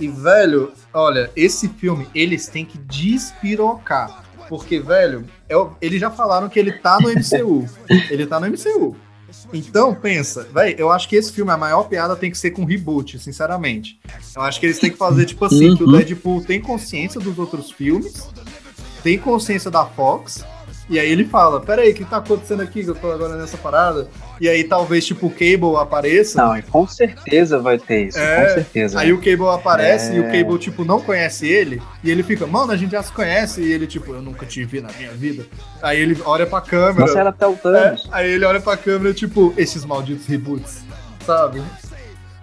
E, 0.00 0.08
velho, 0.08 0.72
olha, 0.92 1.30
esse 1.34 1.68
filme, 1.68 2.08
eles 2.14 2.48
têm 2.48 2.64
que 2.64 2.78
despirocar. 2.78 4.24
Porque, 4.48 4.80
velho, 4.80 5.26
é 5.48 5.54
eles 5.80 6.00
já 6.00 6.10
falaram 6.10 6.48
que 6.48 6.58
ele 6.58 6.72
tá 6.72 6.98
no 7.00 7.08
MCU. 7.08 7.66
ele 8.10 8.26
tá 8.26 8.40
no 8.40 8.46
MCU. 8.46 8.96
Então, 9.52 9.94
pensa, 9.94 10.44
velho, 10.52 10.76
eu 10.78 10.90
acho 10.90 11.08
que 11.08 11.16
esse 11.16 11.32
filme, 11.32 11.50
a 11.50 11.56
maior 11.56 11.84
piada 11.84 12.16
tem 12.16 12.30
que 12.30 12.38
ser 12.38 12.50
com 12.50 12.64
reboot, 12.64 13.18
sinceramente. 13.18 13.98
Eu 14.34 14.42
acho 14.42 14.58
que 14.58 14.66
eles 14.66 14.78
têm 14.78 14.90
que 14.90 14.96
fazer, 14.96 15.26
tipo 15.26 15.44
assim, 15.44 15.76
que 15.76 15.82
o 15.82 15.86
Uhum. 15.86 15.92
Deadpool 15.98 16.42
tem 16.44 16.60
consciência 16.60 17.20
dos 17.20 17.38
outros 17.38 17.70
filmes, 17.70 18.28
tem 19.02 19.18
consciência 19.18 19.70
da 19.70 19.84
Fox, 19.86 20.44
e 20.88 20.98
aí 20.98 21.10
ele 21.10 21.24
fala, 21.24 21.60
peraí, 21.60 21.90
o 21.90 21.94
que 21.94 22.04
tá 22.04 22.16
acontecendo 22.18 22.62
aqui 22.62 22.82
que 22.82 22.88
eu 22.90 22.94
tô 22.94 23.10
agora 23.10 23.36
nessa 23.36 23.56
parada? 23.58 24.08
E 24.40 24.48
aí 24.48 24.64
talvez, 24.64 25.04
tipo, 25.06 25.26
o 25.26 25.30
Cable 25.30 25.76
apareça, 25.78 26.42
Não, 26.42 26.56
e 26.56 26.62
com 26.62 26.86
certeza 26.86 27.58
vai 27.58 27.78
ter 27.78 28.06
isso, 28.08 28.18
É, 28.18 28.46
com 28.46 28.54
certeza. 28.54 29.00
aí 29.00 29.12
o 29.12 29.18
Cable 29.18 29.48
aparece 29.48 30.12
É. 30.12 30.16
e 30.16 30.20
o 30.20 30.24
Cable, 30.24 30.58
tipo, 30.58 30.84
não 30.84 31.00
conhece 31.00 31.46
ele, 31.46 31.82
e 32.02 32.10
ele 32.10 32.22
fica, 32.22 32.46
mano, 32.46 32.72
a 32.72 32.76
gente 32.76 32.92
já 32.92 33.02
se 33.02 33.12
conhece, 33.12 33.60
e 33.60 33.72
ele, 33.72 33.86
tipo, 33.86 34.12
eu 34.14 34.22
nunca 34.22 34.46
te 34.46 34.64
vi 34.64 34.80
na 34.80 34.90
minha 34.96 35.10
vida. 35.12 35.44
Aí 35.82 36.00
ele 36.00 36.16
olha 36.24 36.46
pra 36.46 36.60
câmera, 36.60 37.06
Você 37.06 37.18
era 37.18 37.30
até 37.30 37.46
o 37.46 37.52
é, 37.52 37.56
Thanos. 37.56 38.08
aí 38.12 38.30
ele 38.30 38.44
olha 38.44 38.60
pra 38.60 38.76
câmera, 38.76 39.12
tipo, 39.12 39.52
esses 39.56 39.84
malditos 39.84 40.26
reboots, 40.26 40.82
sabe? 41.26 41.62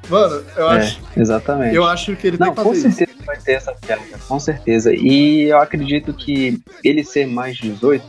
Mano, 0.08 0.44
eu 0.56 0.70
É, 0.72 0.78
acho, 0.78 1.02
exatamente. 1.18 1.76
eu 1.76 1.84
acho 1.84 2.16
que 2.16 2.28
ele 2.28 2.38
Não, 2.38 2.48
tem 2.48 2.56
que 2.56 2.62
com 2.62 2.70
fazer 2.76 2.88
isso. 2.90 2.98
certeza 2.98 3.24
vai 3.26 3.38
ter 3.38 3.54
essa 3.54 3.72
piada, 3.74 4.02
com 4.28 4.40
certeza. 4.40 4.94
E 4.94 5.44
eu 5.50 5.58
acredito 5.58 6.14
que 6.14 6.62
ele 6.84 7.04
ser 7.04 7.26
mais 7.26 7.58
18, 7.58 8.06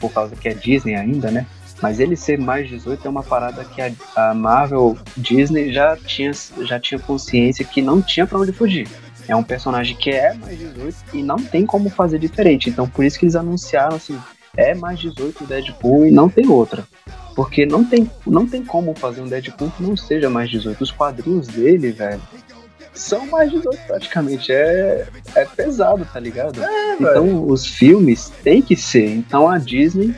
por 0.00 0.12
causa 0.12 0.36
que 0.36 0.48
é 0.48 0.54
Disney 0.54 0.94
ainda, 0.94 1.30
né? 1.30 1.46
Mas 1.80 2.00
ele 2.00 2.16
ser 2.16 2.38
mais 2.38 2.68
18 2.68 3.06
é 3.06 3.10
uma 3.10 3.22
parada 3.22 3.64
que 3.64 3.80
a, 3.80 3.92
a 4.16 4.34
Marvel 4.34 4.96
Disney 5.16 5.72
já 5.72 5.96
tinha, 5.96 6.32
já 6.62 6.78
tinha 6.80 6.98
consciência 6.98 7.64
que 7.64 7.80
não 7.80 8.02
tinha 8.02 8.26
pra 8.26 8.38
onde 8.38 8.52
fugir. 8.52 8.88
É 9.28 9.36
um 9.36 9.42
personagem 9.42 9.96
que 9.96 10.10
é 10.10 10.34
mais 10.34 10.58
18 10.58 10.96
e 11.14 11.22
não 11.22 11.36
tem 11.36 11.64
como 11.64 11.88
fazer 11.88 12.18
diferente. 12.18 12.68
Então 12.68 12.88
por 12.88 13.04
isso 13.04 13.18
que 13.18 13.26
eles 13.26 13.36
anunciaram 13.36 13.96
assim, 13.96 14.18
é 14.56 14.74
mais 14.74 14.98
18 14.98 15.44
o 15.44 15.46
Deadpool 15.46 16.06
e 16.06 16.10
não 16.10 16.28
tem 16.28 16.48
outra. 16.48 16.84
Porque 17.36 17.64
não 17.64 17.84
tem, 17.84 18.10
não 18.26 18.48
tem 18.48 18.64
como 18.64 18.92
fazer 18.94 19.20
um 19.20 19.28
Deadpool 19.28 19.70
que 19.70 19.82
não 19.82 19.96
seja 19.96 20.28
mais 20.28 20.50
18. 20.50 20.82
Os 20.82 20.90
quadrinhos 20.90 21.46
dele, 21.46 21.92
velho, 21.92 22.20
são 22.98 23.26
mais 23.26 23.50
18 23.50 23.78
praticamente. 23.86 24.52
É, 24.52 25.06
é 25.34 25.44
pesado, 25.44 26.06
tá 26.12 26.20
ligado? 26.20 26.60
então 27.00 27.46
os 27.48 27.66
filmes 27.66 28.30
têm 28.42 28.60
que 28.60 28.76
ser. 28.76 29.08
Então 29.08 29.48
a 29.48 29.58
Disney 29.58 30.14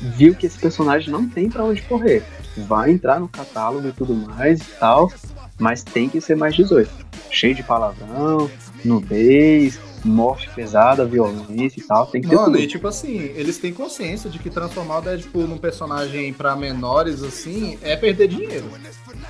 viu 0.00 0.34
que 0.34 0.46
esse 0.46 0.58
personagem 0.58 1.10
não 1.10 1.28
tem 1.28 1.48
pra 1.48 1.64
onde 1.64 1.82
correr. 1.82 2.22
Vai 2.56 2.90
entrar 2.90 3.20
no 3.20 3.28
catálogo 3.28 3.88
e 3.88 3.92
tudo 3.92 4.14
mais 4.14 4.60
e 4.60 4.64
tal, 4.78 5.12
mas 5.58 5.82
tem 5.82 6.08
que 6.08 6.20
ser 6.20 6.36
mais 6.36 6.54
18. 6.54 6.90
Cheio 7.30 7.54
de 7.54 7.62
palavrão, 7.62 8.50
nudez, 8.84 9.78
morte 10.04 10.48
pesada, 10.50 11.04
violência 11.04 11.80
e 11.80 11.82
tal. 11.82 12.06
Tem 12.06 12.20
que 12.20 12.28
ter 12.28 12.34
Mano, 12.34 12.52
tudo. 12.52 12.58
e 12.58 12.66
tipo 12.66 12.88
assim, 12.88 13.18
eles 13.34 13.58
têm 13.58 13.72
consciência 13.72 14.28
de 14.28 14.38
que 14.38 14.50
transformar 14.50 14.98
o 14.98 15.02
Deadpool 15.02 15.46
num 15.46 15.58
personagem 15.58 16.32
pra 16.32 16.56
menores, 16.56 17.22
assim, 17.22 17.78
é 17.82 17.96
perder 17.96 18.28
dinheiro. 18.28 18.66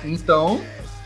Então, 0.03 0.61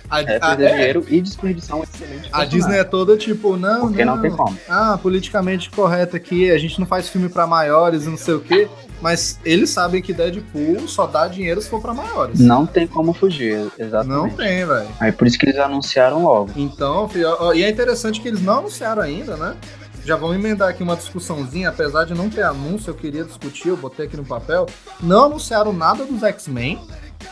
a, 0.10 0.22
É 0.22 0.38
a- 0.38 0.40
perder 0.40 0.66
é, 0.66 0.74
dinheiro 0.74 1.06
e 1.08 1.22
desperdiçar 1.22 1.78
um 1.78 1.84
excelente 1.84 2.30
a. 2.32 2.46
Disney 2.46 2.78
é 2.78 2.84
toda 2.84 3.18
tipo, 3.18 3.58
não, 3.58 3.82
Porque 3.88 4.06
não 4.06 4.22
tem 4.22 4.32
como. 4.32 4.58
Ah, 4.70 4.98
politicamente 5.02 5.70
correto 5.70 6.16
aqui, 6.16 6.52
a 6.52 6.58
gente 6.58 6.80
não 6.80 6.86
faz 6.88 7.10
filme 7.10 7.30
pra 7.30 7.46
maiores 7.48 8.06
e 8.06 8.10
não 8.10 8.18
sei 8.18 8.34
o 8.36 8.40
quê. 8.40 8.68
mas 9.02 9.40
eles 9.44 9.70
sabem 9.70 10.02
que 10.02 10.14
Deadpool 10.14 10.88
só 10.88 11.06
dá 11.06 11.28
dinheiro 11.28 11.62
se 11.62 11.70
for 11.70 11.82
pra 11.82 11.94
maiores. 11.94 12.40
Não 12.40 12.66
tem 12.66 12.88
como 12.88 13.14
fugir, 13.14 13.68
exatamente. 13.78 14.10
Não 14.18 14.30
tem, 14.30 14.66
velho. 14.66 14.88
Aí 15.00 15.12
por 15.12 15.28
isso 15.28 15.38
que 15.38 15.46
eles 15.46 15.60
anunciaram 15.60 16.24
logo. 16.24 16.52
Então, 16.56 17.10
e 17.54 17.64
é 17.64 17.70
interessante 17.70 18.22
que 18.22 18.28
eles 18.28 18.42
não 18.42 18.60
anunciaram 18.60 19.02
ainda, 19.02 19.36
né? 19.36 19.56
Já 20.04 20.16
vamos 20.16 20.36
emendar 20.36 20.70
aqui 20.70 20.84
uma 20.84 20.96
discussãozinha, 20.96 21.70
apesar 21.70 22.06
de 22.06 22.14
não 22.14 22.30
ter 22.30 22.44
anúncio, 22.44 22.92
eu 22.92 22.96
queria 22.96 23.24
discutir, 23.24 23.70
eu 23.70 23.78
botei 23.78 24.06
aqui 24.06 24.16
no 24.16 24.24
papel. 24.24 24.68
Não 25.02 25.26
anunciaram 25.26 25.74
nada 25.74 26.06
dos 26.06 26.22
X-Men, 26.22 26.80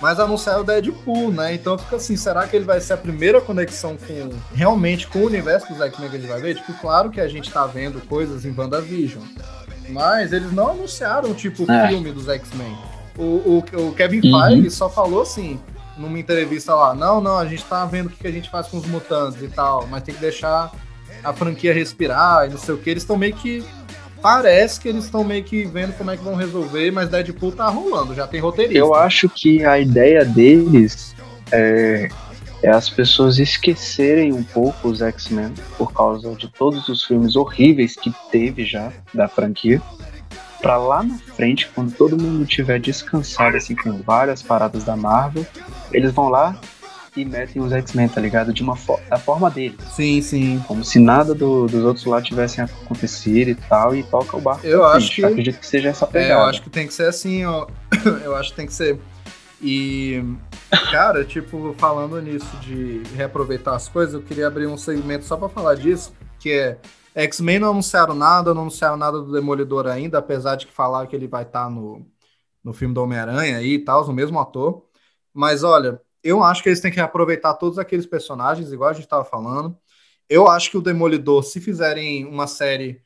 mas 0.01 0.19
anunciaram 0.19 0.61
o 0.61 0.63
Deadpool, 0.63 1.31
né? 1.31 1.53
Então 1.53 1.77
fica 1.77 1.95
assim, 1.97 2.15
será 2.17 2.47
que 2.47 2.55
ele 2.55 2.65
vai 2.65 2.79
ser 2.81 2.93
a 2.93 2.97
primeira 2.97 3.39
conexão 3.39 3.95
com 3.97 4.29
realmente 4.53 5.07
com 5.07 5.19
o 5.19 5.25
universo 5.25 5.67
dos 5.71 5.79
X-Men 5.81 6.09
que 6.09 6.15
a 6.15 6.19
gente 6.19 6.29
vai 6.29 6.41
ver? 6.41 6.55
Tipo, 6.55 6.73
claro 6.73 7.09
que 7.09 7.21
a 7.21 7.27
gente 7.27 7.49
tá 7.51 7.65
vendo 7.65 8.01
coisas 8.07 8.45
em 8.45 8.53
WandaVision, 8.57 9.23
mas 9.89 10.33
eles 10.33 10.51
não 10.51 10.69
anunciaram, 10.71 11.33
tipo, 11.33 11.63
o 11.65 11.71
É. 11.71 11.87
filme 11.89 12.11
dos 12.11 12.27
X-Men. 12.27 12.75
O, 13.17 13.21
o, 13.23 13.57
o 13.89 13.93
Kevin 13.93 14.21
Uhum. 14.31 14.41
Feige 14.47 14.69
só 14.71 14.89
falou 14.89 15.21
assim, 15.21 15.59
numa 15.97 16.17
entrevista 16.17 16.73
lá, 16.73 16.93
não, 16.95 17.21
não, 17.21 17.37
a 17.37 17.45
gente 17.45 17.63
tá 17.65 17.85
vendo 17.85 18.07
o 18.07 18.09
que 18.09 18.17
que 18.17 18.27
a 18.27 18.31
gente 18.31 18.49
faz 18.49 18.67
com 18.67 18.77
os 18.77 18.85
mutantes 18.87 19.41
e 19.41 19.47
tal, 19.47 19.85
mas 19.87 20.01
tem 20.03 20.15
que 20.15 20.21
deixar 20.21 20.71
a 21.23 21.31
franquia 21.31 21.73
respirar 21.73 22.47
e 22.47 22.49
não 22.49 22.57
sei 22.57 22.73
o 22.73 22.77
que. 22.77 22.89
Eles 22.89 23.03
estão 23.03 23.15
meio 23.15 23.33
que. 23.35 23.63
Parece 24.23 24.79
que 24.79 24.87
eles 24.87 25.03
estão 25.03 25.21
meio 25.21 25.43
que 25.43 25.65
vendo 25.65 25.91
como 25.97 26.09
é 26.09 26.15
que 26.15 26.23
vão 26.23 26.33
resolver, 26.33 26.89
mas 26.91 27.09
Deadpool 27.09 27.51
tá 27.51 27.67
rolando, 27.67 28.15
já 28.15 28.25
tem 28.25 28.39
roteirista. 28.39 28.79
Eu 28.79 28.95
acho 28.95 29.27
que 29.27 29.65
a 29.65 29.77
ideia 29.77 30.23
deles 30.23 31.13
é, 31.51 32.07
é 32.63 32.69
as 32.69 32.89
pessoas 32.89 33.37
esquecerem 33.37 34.31
um 34.31 34.41
pouco 34.41 34.87
os 34.87 35.01
X-Men 35.01 35.53
por 35.77 35.91
causa 35.91 36.33
de 36.35 36.47
todos 36.47 36.87
os 36.87 37.03
filmes 37.03 37.35
horríveis 37.35 37.97
que 37.97 38.15
teve 38.31 38.63
já 38.63 38.93
da 39.13 39.27
franquia. 39.27 39.81
Pra 40.61 40.77
lá 40.77 41.03
na 41.03 41.17
frente, 41.17 41.69
quando 41.75 41.93
todo 41.93 42.17
mundo 42.17 42.45
tiver 42.45 42.79
descansado 42.79 43.57
assim 43.57 43.75
com 43.75 44.01
várias 44.03 44.41
paradas 44.41 44.85
da 44.85 44.95
Marvel, 44.95 45.45
eles 45.91 46.13
vão 46.13 46.29
lá 46.29 46.57
e 47.15 47.23
metem 47.25 47.61
os 47.61 47.71
X-Men, 47.71 48.07
tá 48.09 48.19
ligado? 48.19 48.51
De 48.53 48.63
uma 48.63 48.75
fo 48.75 48.99
da 49.09 49.17
forma 49.17 49.49
deles. 49.49 49.79
Sim, 49.95 50.21
sim. 50.21 50.59
Como 50.67 50.83
se 50.83 50.99
nada 50.99 51.33
do- 51.35 51.67
dos 51.67 51.83
outros 51.83 52.05
lá 52.05 52.21
tivessem 52.21 52.63
acontecido 52.63 53.49
e 53.49 53.55
tal, 53.55 53.95
e 53.95 54.03
toca 54.03 54.35
o 54.37 54.41
barco. 54.41 54.65
Eu 54.65 54.83
acho 54.85 55.07
frente. 55.07 55.15
que- 55.15 55.21
Eu 55.21 55.27
acredito 55.29 55.59
que 55.59 55.67
seja 55.67 55.89
essa 55.89 56.05
É, 56.05 56.07
pegada. 56.09 56.41
eu 56.41 56.45
acho 56.45 56.61
que 56.61 56.69
tem 56.69 56.87
que 56.87 56.93
ser 56.93 57.07
assim, 57.07 57.45
ó. 57.45 57.67
Eu 58.23 58.35
acho 58.35 58.49
que 58.51 58.55
tem 58.55 58.65
que 58.65 58.73
ser. 58.73 58.99
E, 59.61 60.21
cara, 60.91 61.23
tipo, 61.23 61.73
falando 61.77 62.21
nisso 62.21 62.57
de 62.57 63.01
reaproveitar 63.15 63.75
as 63.75 63.87
coisas, 63.87 64.13
eu 64.13 64.21
queria 64.21 64.47
abrir 64.47 64.67
um 64.67 64.75
segmento 64.77 65.23
só 65.25 65.37
pra 65.37 65.47
falar 65.47 65.75
disso, 65.75 66.13
que 66.39 66.51
é 66.51 66.77
X-Men 67.15 67.59
não 67.59 67.69
anunciaram 67.69 68.13
nada, 68.15 68.53
não 68.53 68.63
anunciaram 68.63 68.97
nada 68.97 69.19
do 69.21 69.31
Demolidor 69.31 69.87
ainda, 69.87 70.17
apesar 70.17 70.55
de 70.55 70.65
que 70.67 70.73
falaram 70.73 71.07
que 71.07 71.15
ele 71.15 71.27
vai 71.27 71.43
estar 71.43 71.69
no, 71.69 72.05
no 72.63 72.73
filme 72.73 72.93
do 72.93 73.01
Homem-Aranha 73.03 73.61
e 73.61 73.79
tal, 73.79 74.03
o 74.03 74.11
mesmo 74.11 74.37
ator. 74.39 74.83
Mas 75.33 75.63
olha, 75.63 76.01
eu 76.23 76.43
acho 76.43 76.63
que 76.63 76.69
eles 76.69 76.79
têm 76.79 76.91
que 76.91 76.97
reaproveitar 76.97 77.53
todos 77.55 77.77
aqueles 77.77 78.05
personagens, 78.05 78.71
igual 78.71 78.89
a 78.89 78.93
gente 78.93 79.07
tava 79.07 79.25
falando. 79.25 79.77
Eu 80.29 80.47
acho 80.47 80.71
que 80.71 80.77
o 80.77 80.81
Demolidor, 80.81 81.43
se 81.43 81.59
fizerem 81.59 82.25
uma 82.25 82.47
série 82.47 83.01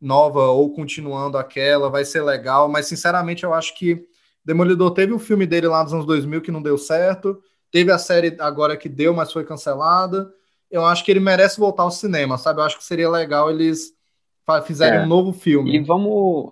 nova 0.00 0.46
ou 0.48 0.72
continuando 0.72 1.38
aquela, 1.38 1.88
vai 1.90 2.04
ser 2.04 2.22
legal, 2.22 2.68
mas 2.68 2.86
sinceramente 2.86 3.44
eu 3.44 3.52
acho 3.54 3.76
que 3.76 4.06
Demolidor 4.44 4.90
teve 4.92 5.12
o 5.12 5.18
filme 5.18 5.46
dele 5.46 5.68
lá 5.68 5.82
nos 5.82 5.92
anos 5.92 6.06
2000 6.06 6.42
que 6.42 6.50
não 6.50 6.62
deu 6.62 6.76
certo, 6.76 7.40
teve 7.70 7.90
a 7.90 7.98
série 7.98 8.36
agora 8.40 8.76
que 8.76 8.88
deu, 8.88 9.14
mas 9.14 9.32
foi 9.32 9.44
cancelada. 9.44 10.30
Eu 10.70 10.84
acho 10.84 11.04
que 11.04 11.10
ele 11.10 11.20
merece 11.20 11.58
voltar 11.58 11.84
ao 11.84 11.90
cinema, 11.90 12.36
sabe? 12.36 12.60
Eu 12.60 12.64
acho 12.64 12.76
que 12.78 12.84
seria 12.84 13.08
legal 13.08 13.50
eles 13.50 13.92
fizerem 14.66 15.00
É. 15.00 15.02
um 15.02 15.06
novo 15.06 15.32
filme. 15.32 15.74
E 15.76 15.82
vamos. 15.82 16.50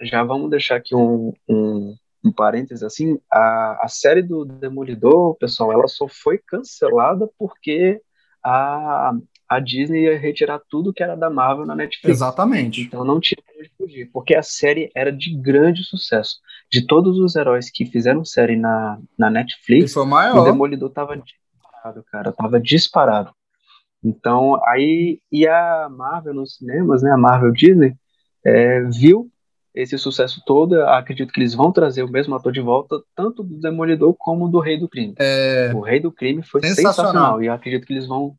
Já 0.00 0.24
vamos 0.24 0.50
deixar 0.50 0.76
aqui 0.76 0.96
um, 0.96 1.32
um, 1.48 1.94
um 2.24 2.32
parênteses 2.32 2.82
assim. 2.82 3.18
A, 3.30 3.84
a 3.84 3.88
série 3.88 4.22
do 4.22 4.44
Demolidor, 4.44 5.36
pessoal, 5.36 5.72
ela 5.72 5.88
só 5.88 6.06
foi 6.08 6.38
cancelada 6.38 7.28
porque 7.38 8.00
a, 8.44 9.12
a 9.48 9.60
Disney 9.60 10.04
ia 10.04 10.18
retirar 10.18 10.60
tudo 10.68 10.92
que 10.92 11.02
era 11.02 11.16
da 11.16 11.30
Marvel 11.30 11.66
na 11.66 11.74
Netflix. 11.74 12.16
Exatamente. 12.16 12.82
Então 12.82 13.04
não 13.04 13.20
tinha 13.20 13.38
como 13.46 13.64
fugir, 13.76 14.10
porque 14.12 14.34
a 14.34 14.42
série 14.42 14.90
era 14.94 15.12
de 15.12 15.34
grande 15.36 15.84
sucesso. 15.84 16.38
De 16.70 16.86
todos 16.86 17.18
os 17.18 17.36
heróis 17.36 17.70
que 17.70 17.86
fizeram 17.86 18.24
série 18.24 18.56
na, 18.56 18.98
na 19.18 19.30
Netflix, 19.30 19.92
foi 19.92 20.02
o 20.02 20.06
o. 20.06 20.44
Demolidor 20.44 20.90
tava 20.90 21.16
disparado, 21.16 22.04
cara, 22.10 22.32
tava 22.32 22.60
disparado. 22.60 23.32
Então, 24.04 24.60
aí, 24.66 25.20
e 25.30 25.46
a 25.46 25.88
Marvel 25.88 26.34
nos 26.34 26.56
cinemas, 26.56 27.02
né, 27.02 27.12
a 27.12 27.16
Marvel 27.16 27.52
Disney, 27.52 27.94
é, 28.44 28.80
viu 28.82 29.30
esse 29.74 29.98
sucesso 29.98 30.42
todo, 30.46 30.80
acredito 30.82 31.32
que 31.32 31.40
eles 31.40 31.54
vão 31.54 31.72
trazer 31.72 32.02
o 32.02 32.10
mesmo 32.10 32.34
ator 32.34 32.52
de 32.52 32.60
volta, 32.60 33.02
tanto 33.14 33.42
do 33.42 33.58
Demolidor 33.60 34.14
como 34.18 34.48
do 34.48 34.60
Rei 34.60 34.78
do 34.78 34.88
Crime. 34.88 35.18
É, 35.18 35.72
O 35.72 35.80
Rei 35.80 36.00
do 36.00 36.12
Crime 36.12 36.42
foi 36.42 36.62
Sensacional. 36.62 37.36
sensacional, 37.36 37.42
e 37.42 37.48
acredito 37.48 37.86
que 37.86 37.92
eles 37.92 38.06
vão, 38.06 38.36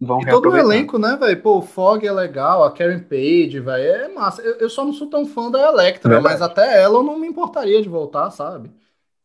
vão 0.00 0.20
E 0.20 0.26
todo 0.26 0.50
o 0.50 0.56
elenco, 0.56 0.98
né, 0.98 1.16
velho? 1.16 1.42
Pô, 1.42 1.58
o 1.58 1.62
Fog 1.62 2.06
é 2.06 2.12
legal, 2.12 2.62
a 2.64 2.70
Karen 2.72 3.00
Page, 3.02 3.58
velho, 3.60 3.84
é 4.04 4.08
massa. 4.08 4.42
Eu, 4.42 4.56
eu 4.58 4.70
só 4.70 4.84
não 4.84 4.92
sou 4.92 5.08
tão 5.08 5.24
fã 5.26 5.50
da 5.50 5.60
Electra, 5.68 6.10
Verdade. 6.10 6.20
mas 6.20 6.42
até 6.42 6.82
ela 6.82 6.98
eu 6.98 7.02
não 7.02 7.18
me 7.18 7.26
importaria 7.26 7.80
de 7.82 7.88
voltar, 7.88 8.30
sabe? 8.30 8.70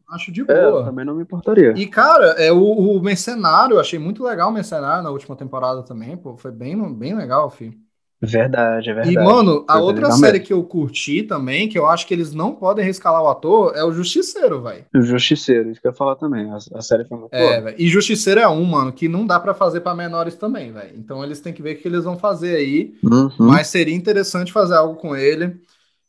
Acho 0.10 0.32
de 0.32 0.44
É, 0.48 0.54
boa. 0.62 0.84
também 0.86 1.06
não 1.06 1.16
me 1.16 1.24
importaria. 1.24 1.74
E, 1.74 1.88
cara, 1.88 2.28
é 2.42 2.52
o, 2.52 2.60
o 2.98 3.02
Mercenário, 3.02 3.76
eu 3.76 3.82
achei 3.82 4.00
muito 4.00 4.24
legal 4.24 4.50
o 4.50 4.54
Mercenário 4.54 5.04
na 5.04 5.12
última 5.12 5.36
temporada 5.36 5.84
também, 5.84 6.18
pô, 6.18 6.38
foi 6.38 6.52
bem, 6.52 6.94
bem 6.96 7.16
legal, 7.16 7.50
filho. 7.52 7.80
Verdade, 8.20 8.90
é 8.90 8.94
verdade. 8.94 9.16
E, 9.16 9.24
mano, 9.24 9.64
a 9.68 9.80
outra 9.80 10.12
série 10.12 10.40
mesmo. 10.40 10.48
que 10.48 10.54
eu 10.54 10.64
curti 10.64 11.22
também, 11.22 11.70
que 11.70 11.78
eu 11.78 11.86
acho 11.86 12.08
que 12.08 12.14
eles 12.14 12.34
não 12.34 12.56
podem 12.56 12.84
rescalar 12.84 13.22
o 13.22 13.28
ator, 13.28 13.74
é 13.76 13.84
o 13.84 13.92
Justiceiro, 13.92 14.62
velho. 14.64 14.86
O 14.96 15.02
Justiceiro, 15.02 15.70
isso 15.70 15.80
que 15.80 15.88
eu 15.88 15.92
ia 15.92 15.96
falar 15.98 16.16
também. 16.16 16.50
A, 16.50 16.56
a 16.56 16.82
série 16.82 17.06
foi 17.06 17.18
muito 17.18 17.34
É, 17.34 17.62
boa. 17.62 17.76
E 17.78 17.88
Justiceiro 17.88 18.40
é 18.40 18.48
um, 18.48 18.64
mano, 18.64 18.92
que 18.92 19.08
não 19.08 19.26
dá 19.26 19.40
pra 19.40 19.54
fazer 19.54 19.82
pra 19.82 19.94
menores 19.94 20.34
também, 20.34 20.72
velho. 20.72 20.98
Então 20.98 21.24
eles 21.24 21.40
têm 21.40 21.54
que 21.54 21.62
ver 21.62 21.76
o 21.76 21.80
que 21.80 21.88
eles 21.88 22.06
vão 22.06 22.18
fazer 22.18 22.56
aí. 22.56 22.96
Uhum. 23.04 23.30
Mas 23.38 23.68
seria 23.68 23.96
interessante 23.96 24.52
fazer 24.52 24.76
algo 24.76 24.96
com 24.96 25.16
ele. 25.16 25.62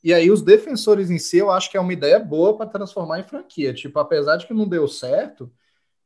E 0.02 0.14
aí, 0.14 0.30
os 0.30 0.40
defensores 0.40 1.10
em 1.10 1.18
si, 1.18 1.36
eu 1.36 1.50
acho 1.50 1.70
que 1.70 1.76
é 1.76 1.80
uma 1.80 1.92
ideia 1.92 2.18
boa 2.18 2.56
para 2.56 2.66
transformar 2.66 3.20
em 3.20 3.24
franquia. 3.24 3.74
Tipo, 3.74 3.98
apesar 3.98 4.36
de 4.36 4.46
que 4.46 4.54
não 4.54 4.66
deu 4.66 4.88
certo, 4.88 5.50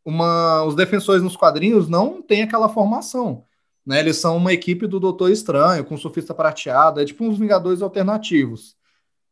uma... 0.05 0.65
os 0.65 0.75
defensores 0.75 1.23
nos 1.23 1.37
quadrinhos 1.37 1.89
não 1.89 2.21
têm 2.21 2.43
aquela 2.43 2.69
formação. 2.69 3.45
Né? 3.87 4.01
Eles 4.01 4.17
são 4.17 4.37
uma 4.37 4.53
equipe 4.53 4.87
do 4.87 5.01
Doutor 5.01 5.31
Estranho, 5.31 5.85
com 5.85 5.97
surfista 5.97 6.33
prateado, 6.33 7.01
é 7.01 7.05
tipo 7.05 7.25
uns 7.25 7.39
Vingadores 7.39 7.83
alternativos. 7.83 8.77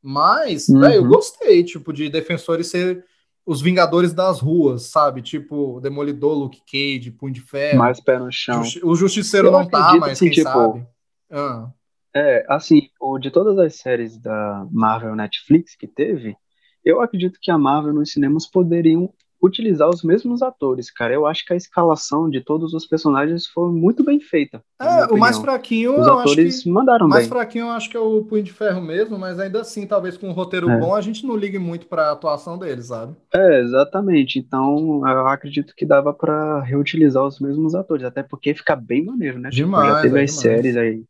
Mas, 0.02 0.68
Uhum. 0.68 0.80
velho, 0.80 0.94
eu 0.96 1.06
gostei, 1.08 1.62
tipo, 1.62 1.92
de 1.92 2.08
defensores 2.08 2.68
ser 2.68 3.04
os 3.46 3.60
Vingadores 3.60 4.12
das 4.12 4.40
ruas, 4.40 4.84
sabe? 4.84 5.22
Tipo, 5.22 5.80
Demolidor, 5.80 6.34
Luke 6.34 6.60
Cage, 6.70 7.10
Punho 7.10 7.32
de 7.34 7.40
Ferro. 7.40 7.78
Mais 7.78 8.00
pé 8.00 8.18
no 8.18 8.30
chão. 8.30 8.62
Justi- 8.62 8.80
O 8.84 8.94
Justiceiro 8.94 9.48
Eu 9.48 9.52
não 9.52 9.68
tá, 9.68 9.96
mas 10.00 10.12
assim, 10.12 10.26
quem 10.26 10.32
tipo, 10.34 10.48
sabe? 10.50 10.86
Ah. 11.30 11.70
É, 12.14 12.44
assim, 12.48 12.88
o, 13.00 13.18
de 13.18 13.30
todas 13.30 13.56
as 13.58 13.76
séries 13.76 14.18
da 14.18 14.66
Marvel 14.72 15.14
Netflix 15.14 15.76
que 15.76 15.86
teve, 15.86 16.36
eu 16.84 17.00
acredito 17.00 17.38
que 17.40 17.50
a 17.50 17.58
Marvel 17.58 17.92
nos 17.94 18.10
cinemas 18.12 18.46
poderiam 18.46 19.12
utilizar 19.42 19.88
os 19.88 20.02
mesmos 20.02 20.42
atores, 20.42 20.90
cara. 20.90 21.14
Eu 21.14 21.26
acho 21.26 21.44
que 21.44 21.52
a 21.52 21.56
escalação 21.56 22.28
de 22.30 22.40
todos 22.42 22.74
os 22.74 22.86
personagens 22.86 23.46
foi 23.46 23.70
muito 23.72 24.04
bem 24.04 24.20
feita. 24.20 24.62
É, 24.80 25.06
o 25.12 25.16
mais 25.18 25.38
fraquinho, 25.38 25.92
Os 25.94 26.06
eu 26.06 26.18
acho 26.18 26.38
atores 26.38 26.62
que. 26.62 26.70
mandaram 26.70 27.08
mais 27.08 27.26
bem. 27.26 27.28
fraquinho, 27.28 27.66
eu 27.66 27.70
acho 27.70 27.90
que 27.90 27.96
é 27.96 28.00
o 28.00 28.24
Punho 28.24 28.42
de 28.42 28.52
Ferro 28.52 28.80
mesmo, 28.80 29.18
mas 29.18 29.38
ainda 29.38 29.60
assim, 29.60 29.86
talvez 29.86 30.16
com 30.16 30.28
um 30.28 30.32
roteiro 30.32 30.66
É. 30.66 30.72
bom, 30.72 30.94
a 30.94 31.00
gente 31.02 31.26
não 31.26 31.36
ligue 31.36 31.58
muito 31.58 31.86
pra 31.86 32.10
atuação 32.12 32.58
deles, 32.58 32.86
sabe? 32.86 33.14
É, 33.32 33.60
exatamente. 33.60 34.38
Então, 34.38 35.06
eu 35.06 35.28
acredito 35.28 35.74
que 35.76 35.86
dava 35.86 36.12
pra 36.12 36.60
reutilizar 36.62 37.24
os 37.24 37.38
mesmos 37.40 37.74
atores, 37.74 38.04
até 38.04 38.22
porque 38.22 38.54
fica 38.54 38.74
bem 38.74 39.04
maneiro, 39.04 39.38
né? 39.38 39.50
Tipo, 39.52 39.68
Demais, 39.68 39.86
já 39.86 39.94
teve 39.94 40.18
é 40.20 40.24
as 40.24 40.32
demais. 40.32 40.40
séries 40.40 40.76
aí, 40.76 41.04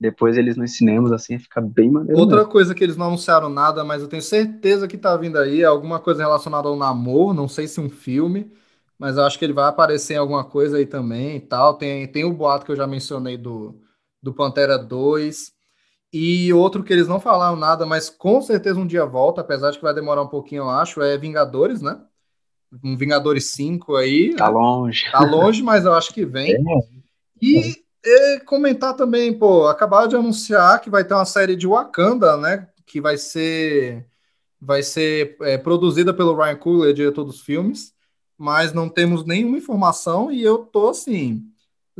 depois 0.00 0.36
eles 0.36 0.56
nos 0.56 0.76
cinemas, 0.76 1.12
assim, 1.12 1.38
fica 1.38 1.60
bem 1.60 1.90
maneiro 1.90 2.18
Outra 2.18 2.38
mesmo. 2.38 2.50
coisa 2.50 2.74
que 2.74 2.82
eles 2.82 2.96
não 2.96 3.06
anunciaram 3.06 3.48
nada, 3.48 3.84
mas 3.84 4.02
eu 4.02 4.08
tenho 4.08 4.22
certeza 4.22 4.88
que 4.88 4.98
tá 4.98 5.16
vindo 5.16 5.38
aí, 5.38 5.62
é 5.62 5.64
alguma 5.64 6.00
coisa 6.00 6.22
relacionada 6.22 6.68
ao 6.68 6.76
namoro, 6.76 7.34
não 7.34 7.48
sei 7.48 7.66
se 7.66 7.80
um 7.80 7.88
filme, 7.88 8.52
mas 8.98 9.16
eu 9.16 9.24
acho 9.24 9.38
que 9.38 9.44
ele 9.44 9.52
vai 9.52 9.66
aparecer 9.66 10.14
em 10.14 10.18
alguma 10.18 10.44
coisa 10.44 10.76
aí 10.76 10.86
também 10.86 11.36
e 11.36 11.40
tal. 11.40 11.74
Tem, 11.74 12.06
tem 12.06 12.24
o 12.24 12.32
boato 12.32 12.64
que 12.64 12.72
eu 12.72 12.76
já 12.76 12.86
mencionei 12.86 13.36
do, 13.36 13.80
do 14.22 14.32
Pantera 14.32 14.78
2. 14.78 15.52
E 16.12 16.52
outro 16.52 16.84
que 16.84 16.92
eles 16.92 17.08
não 17.08 17.18
falaram 17.18 17.56
nada, 17.56 17.84
mas 17.84 18.08
com 18.08 18.40
certeza 18.40 18.78
um 18.78 18.86
dia 18.86 19.04
volta, 19.04 19.40
apesar 19.40 19.72
de 19.72 19.78
que 19.78 19.82
vai 19.82 19.92
demorar 19.92 20.22
um 20.22 20.28
pouquinho, 20.28 20.62
eu 20.62 20.70
acho, 20.70 21.02
é 21.02 21.18
Vingadores, 21.18 21.82
né? 21.82 22.00
Um 22.84 22.96
Vingadores 22.96 23.46
5 23.50 23.96
aí. 23.96 24.34
Tá 24.36 24.48
longe. 24.48 25.10
Tá 25.10 25.20
longe, 25.20 25.62
mas 25.62 25.84
eu 25.84 25.92
acho 25.92 26.14
que 26.14 26.24
vem. 26.24 26.56
E 27.42 27.83
é, 28.04 28.40
comentar 28.40 28.94
também, 28.94 29.32
pô, 29.32 29.66
acabaram 29.66 30.08
de 30.08 30.16
anunciar 30.16 30.80
que 30.80 30.90
vai 30.90 31.04
ter 31.04 31.14
uma 31.14 31.24
série 31.24 31.56
de 31.56 31.66
Wakanda, 31.66 32.36
né? 32.36 32.68
Que 32.86 33.00
vai 33.00 33.16
ser 33.16 34.06
vai 34.60 34.82
ser 34.82 35.36
é, 35.42 35.58
produzida 35.58 36.14
pelo 36.14 36.34
Ryan 36.34 36.56
Coogler, 36.56 36.94
diretor 36.94 37.24
dos 37.24 37.40
filmes, 37.40 37.92
mas 38.38 38.72
não 38.72 38.88
temos 38.88 39.24
nenhuma 39.24 39.58
informação 39.58 40.32
e 40.32 40.42
eu 40.42 40.58
tô 40.58 40.88
assim 40.88 41.44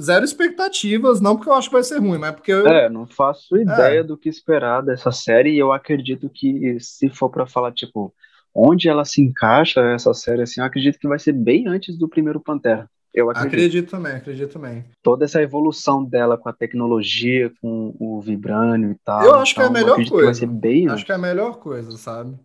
zero 0.00 0.24
expectativas, 0.24 1.20
não 1.20 1.36
porque 1.36 1.48
eu 1.48 1.54
acho 1.54 1.68
que 1.68 1.74
vai 1.74 1.84
ser 1.84 1.98
ruim, 1.98 2.18
mas 2.18 2.34
porque 2.34 2.52
eu. 2.52 2.66
É, 2.66 2.88
não 2.88 3.06
faço 3.06 3.56
ideia 3.56 4.02
do 4.02 4.16
que 4.16 4.28
esperar 4.28 4.82
dessa 4.82 5.12
série 5.12 5.52
e 5.52 5.58
eu 5.58 5.72
acredito 5.72 6.28
que 6.28 6.78
se 6.80 7.08
for 7.08 7.30
pra 7.30 7.46
falar, 7.46 7.72
tipo, 7.72 8.12
onde 8.54 8.88
ela 8.88 9.04
se 9.04 9.22
encaixa, 9.22 9.80
essa 9.80 10.12
série, 10.12 10.42
assim, 10.42 10.60
eu 10.60 10.66
acredito 10.66 10.98
que 10.98 11.08
vai 11.08 11.18
ser 11.18 11.32
bem 11.32 11.68
antes 11.68 11.96
do 11.96 12.08
primeiro 12.08 12.40
Pantera. 12.40 12.88
Eu 13.14 13.30
acredito. 13.30 13.54
Acredito 13.54 13.90
também, 13.90 14.12
acredito 14.12 14.52
também. 14.54 14.84
Toda 15.02 15.24
essa 15.24 15.40
evolução 15.40 16.04
dela 16.04 16.36
com 16.36 16.48
a 16.48 16.52
tecnologia, 16.52 17.52
com 17.62 17.94
o 18.00 18.20
vibrânio 18.20 18.90
e 18.90 18.96
tal. 19.04 19.22
Eu 19.22 19.34
acho 19.36 19.54
que 19.54 19.60
é 19.60 19.64
a 19.64 19.68
então, 19.68 19.80
melhor 19.80 19.96
coisa. 20.08 20.24
vai 20.24 20.34
ser 20.34 20.46
bem 20.46 20.86
Acho 20.86 20.92
antes. 20.94 21.04
que 21.04 21.12
é 21.12 21.14
a 21.14 21.18
melhor 21.18 21.58
coisa, 21.58 21.92
sabe? 21.96 22.36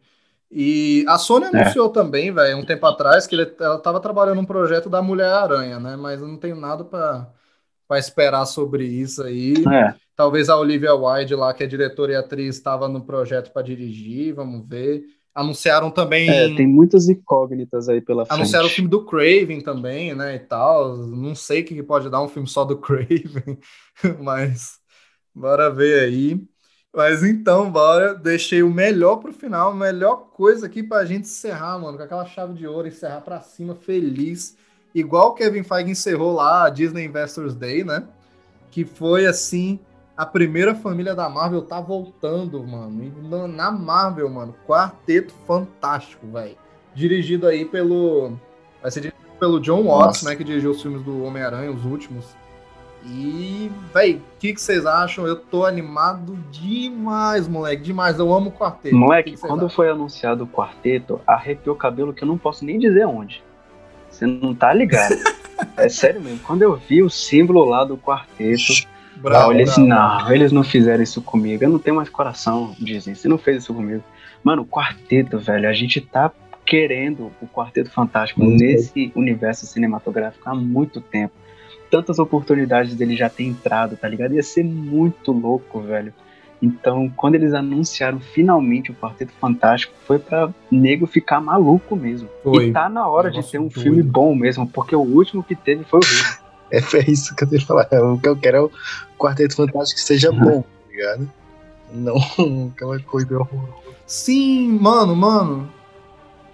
E 0.52 1.04
a 1.08 1.18
Sony 1.18 1.46
É. 1.46 1.50
anunciou 1.62 1.90
também, 1.90 2.32
velho, 2.32 2.58
um 2.58 2.66
tempo 2.66 2.86
atrás, 2.86 3.26
que 3.28 3.36
ele- 3.36 3.52
ela 3.60 3.80
tava 3.80 4.00
trabalhando 4.00 4.42
um 4.42 4.46
projeto 4.46 4.90
da 4.90 5.02
Mulher-Aranha, 5.02 5.80
né? 5.80 5.96
Mas 5.96 6.22
eu 6.22 6.28
não 6.28 6.38
tenho 6.38 6.56
nada 6.56 6.84
pra 6.84 7.30
pra 7.88 7.98
esperar 7.98 8.46
sobre 8.46 8.84
isso 8.86 9.24
aí. 9.24 9.56
É, 9.68 9.96
Talvez 10.16 10.48
a 10.48 10.56
Olivia 10.56 10.94
Wilde 10.94 11.34
lá, 11.34 11.52
que 11.56 11.64
é 11.64 11.66
diretora 11.68 12.12
e 12.12 12.16
atriz, 12.16 12.56
estava 12.56 12.88
no 12.88 13.02
projeto 13.04 13.52
para 13.52 13.64
dirigir, 13.64 14.32
vamos 14.36 14.64
ver. 14.68 15.02
Anunciaram 15.40 15.90
também, 15.90 16.30
é, 16.30 16.54
tem 16.54 16.68
muitas 16.68 17.08
incógnitas 17.08 17.88
aí 17.88 18.02
pela 18.02 18.26
anunciaram 18.28 18.66
o 18.66 18.68
frente. 18.68 18.76
filme 18.76 18.90
do 18.90 19.06
Craven 19.06 19.62
também, 19.62 20.14
né, 20.14 20.36
e 20.36 20.40
tal. 20.40 20.98
Não 20.98 21.34
sei 21.34 21.62
o 21.62 21.66
que 21.66 21.82
pode 21.82 22.10
dar 22.10 22.22
um 22.22 22.28
filme 22.28 22.46
só 22.46 22.66
do 22.66 22.76
Craven, 22.82 23.58
mas 24.22 24.80
bora 25.34 25.70
ver 25.70 26.02
aí. 26.02 26.42
Mas 26.94 27.24
então, 27.24 27.72
bora. 27.72 28.14
Deixei 28.14 28.62
o 28.62 28.70
melhor 28.70 29.18
pro 29.18 29.32
final, 29.32 29.72
a 29.72 29.76
melhor 29.76 30.30
coisa 30.32 30.66
aqui 30.66 30.84
pra 30.84 31.06
gente 31.06 31.24
encerrar, 31.24 31.80
mano, 31.80 31.98
com 31.98 32.04
aquela 32.04 32.26
chave 32.26 32.54
de 32.54 32.68
ouro, 32.68 32.90
encerrar 32.90 33.22
pra 33.22 33.40
cima, 33.40 33.76
feliz. 33.76 34.58
Igual 34.94 35.30
o 35.30 35.34
Kevin 35.36 35.64
Feige 35.64 35.92
encerrou 35.92 36.34
lá 36.34 36.66
a 36.66 36.70
Disney 36.70 37.06
Investors 37.06 37.56
Day, 37.56 37.86
né? 37.86 38.04
Que 38.72 38.84
foi 38.84 39.26
assim, 39.26 39.80
a 40.20 40.26
primeira 40.26 40.76
família 40.76 41.16
da 41.16 41.30
Marvel 41.30 41.62
tá 41.62 41.80
voltando, 41.80 42.62
mano. 42.62 43.48
Na- 43.48 43.72
Marvel, 43.72 44.30
mano, 44.30 44.54
quarteto 44.68 45.34
fantástico, 45.48 46.28
velho. 46.28 46.58
Dirigido 46.94 47.48
aí 47.48 47.64
pelo. 47.64 48.34
Vai 48.82 48.92
ser 48.92 49.00
dirigido 49.00 49.32
pelo 49.40 49.62
John 49.62 49.84
Watts, 49.84 50.24
né? 50.24 50.36
Que 50.36 50.44
dirigiu 50.44 50.72
os 50.72 50.82
filmes 50.82 51.02
do 51.04 51.24
Homem-Aranha, 51.24 51.72
os 51.72 51.86
últimos. 51.86 52.36
E, 53.06 53.72
véi, 53.94 54.16
o 54.16 54.22
que, 54.40 54.54
que 54.54 54.60
vocês 54.60 54.86
acham? 54.86 55.26
Eu 55.26 55.38
tô 55.38 55.66
animado 55.66 56.38
demais, 56.52 57.48
moleque. 57.48 57.82
Demais. 57.84 58.20
Eu 58.20 58.34
amo 58.34 58.50
o 58.50 58.52
quarteto. 58.52 58.98
Moleque, 58.98 59.32
que 59.32 59.38
que 59.38 59.42
quando 59.42 59.68
acham? 59.68 59.70
foi 59.70 59.90
anunciado 59.90 60.44
o 60.44 60.48
quarteto, 60.48 61.22
arrepiou 61.26 61.78
o 61.78 61.80
cabelo 61.80 62.14
que 62.14 62.26
eu 62.26 62.28
não 62.28 62.38
posso 62.38 62.66
nem 62.66 62.78
dizer 62.78 63.06
onde. 63.08 63.42
Você 64.12 64.28
não 64.28 64.54
tá 64.54 64.74
ligado. 64.74 65.16
é 65.78 65.88
sério 65.88 66.20
mesmo. 66.20 66.40
Quando 66.40 66.64
eu 66.64 66.76
vi 66.76 67.02
o 67.02 67.10
símbolo 67.10 67.64
lá 67.64 67.86
do 67.86 67.98
quarteto, 67.98 68.89
Bravo, 69.22 69.54
bravo. 69.54 69.80
não, 69.82 70.32
eles 70.32 70.52
não 70.52 70.64
fizeram 70.64 71.04
isso 71.04 71.22
comigo. 71.22 71.64
Eu 71.64 71.70
não 71.70 71.80
tenho 71.80 71.96
mais 71.98 72.10
coração, 72.10 72.76
dizem. 72.80 73.16
Você 73.16 73.28
não 73.28 73.38
fez 73.38 73.64
isso 73.64 73.74
comigo. 73.74 74.04
Mano, 74.44 74.62
o 74.62 74.66
quarteto, 74.66 75.38
velho, 75.38 75.68
a 75.68 75.74
gente 75.74 76.00
tá 76.02 76.32
querendo 76.66 77.32
o 77.42 77.48
Quarteto 77.48 77.90
Fantástico 77.90 78.42
Uhum. 78.42 78.56
nesse 78.56 79.12
universo 79.16 79.66
cinematográfico 79.66 80.48
há 80.48 80.54
muito 80.54 81.02
tempo. 81.02 81.34
Tantas 81.90 82.20
oportunidades 82.20 82.94
dele 82.96 83.16
já 83.16 83.28
ter 83.28 83.44
entrado, 83.44 83.98
tá 83.98 84.08
ligado? 84.08 84.36
Ia 84.36 84.44
ser 84.44 84.64
muito 84.64 85.32
louco, 85.32 85.82
velho. 85.82 86.14
Então, 86.62 87.10
quando 87.16 87.36
eles 87.36 87.54
anunciaram 87.54 88.20
finalmente 88.20 88.92
o 88.92 88.94
Quarteto 88.94 89.32
Fantástico, 89.40 89.94
foi 90.06 90.20
pra 90.20 90.50
nego 90.70 91.08
ficar 91.08 91.42
maluco 91.42 91.96
mesmo. 91.96 92.30
Foi. 92.44 92.68
E 92.68 92.72
tá 92.72 92.88
na 92.88 93.08
hora 93.08 93.30
de 93.32 93.38
Negócio 93.38 93.52
ter 93.52 93.58
um 93.60 93.68
doido. 93.68 93.82
filme 93.82 94.04
bom 94.04 94.36
mesmo, 94.36 94.68
porque 94.68 94.96
o 94.96 95.00
último 95.02 95.42
que 95.44 95.56
teve 95.56 95.84
foi 95.86 96.00
horrível. 96.04 96.50
É, 96.72 96.78
é 96.78 97.10
isso 97.12 97.36
que 97.36 97.44
eu 97.44 97.50
tenho 97.50 97.62
que 97.62 97.68
falar. 97.68 97.88
O 97.92 98.20
que 98.20 98.30
eu 98.30 98.36
quero 98.38 98.58
é 98.58 98.62
o 98.62 98.72
Quarteto 99.20 99.56
Fantástico 99.56 100.00
que 100.00 100.06
seja 100.06 100.32
bom, 100.32 100.62
tá 100.62 100.92
ligado? 100.92 101.32
Não 101.92 102.16
aquela 102.74 103.00
coisa 103.00 103.38
horrorosa. 103.38 103.74
Sim, 104.08 104.70
mano, 104.80 105.16
mano. 105.16 105.70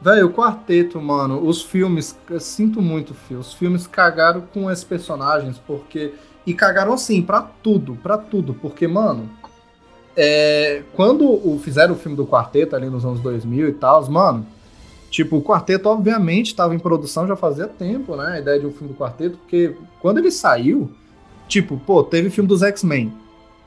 Velho, 0.01 0.27
o 0.27 0.33
quarteto, 0.33 1.01
mano, 1.01 1.47
os 1.47 1.61
filmes, 1.61 2.17
eu 2.29 2.39
sinto 2.39 2.81
muito, 2.81 3.13
filho. 3.13 3.39
Os 3.39 3.53
filmes 3.53 3.87
cagaram 3.87 4.41
com 4.53 4.69
esses 4.69 4.83
personagens, 4.83 5.57
porque. 5.65 6.13
E 6.45 6.53
cagaram 6.53 6.93
assim, 6.93 7.23
pra 7.23 7.41
tudo, 7.41 7.97
pra 8.03 8.17
tudo. 8.17 8.53
Porque, 8.53 8.87
mano, 8.87 9.29
é, 10.15 10.83
quando 10.93 11.25
o, 11.25 11.59
fizeram 11.59 11.95
o 11.95 11.97
filme 11.97 12.15
do 12.15 12.25
quarteto 12.25 12.75
ali 12.75 12.87
nos 12.87 13.03
anos 13.03 13.19
2000 13.19 13.69
e 13.69 13.73
tal, 13.73 14.09
mano, 14.11 14.45
tipo, 15.09 15.37
o 15.37 15.41
quarteto, 15.41 15.89
obviamente, 15.89 16.47
estava 16.47 16.75
em 16.75 16.79
produção 16.79 17.27
já 17.27 17.35
fazia 17.35 17.67
tempo, 17.67 18.15
né? 18.15 18.33
A 18.33 18.39
ideia 18.39 18.59
de 18.59 18.65
um 18.67 18.71
filme 18.71 18.93
do 18.93 18.99
quarteto, 18.99 19.37
porque 19.37 19.75
quando 19.99 20.19
ele 20.19 20.29
saiu, 20.29 20.91
tipo, 21.47 21.77
pô, 21.77 22.03
teve 22.03 22.29
filme 22.29 22.47
dos 22.47 22.61
X-Men, 22.61 23.13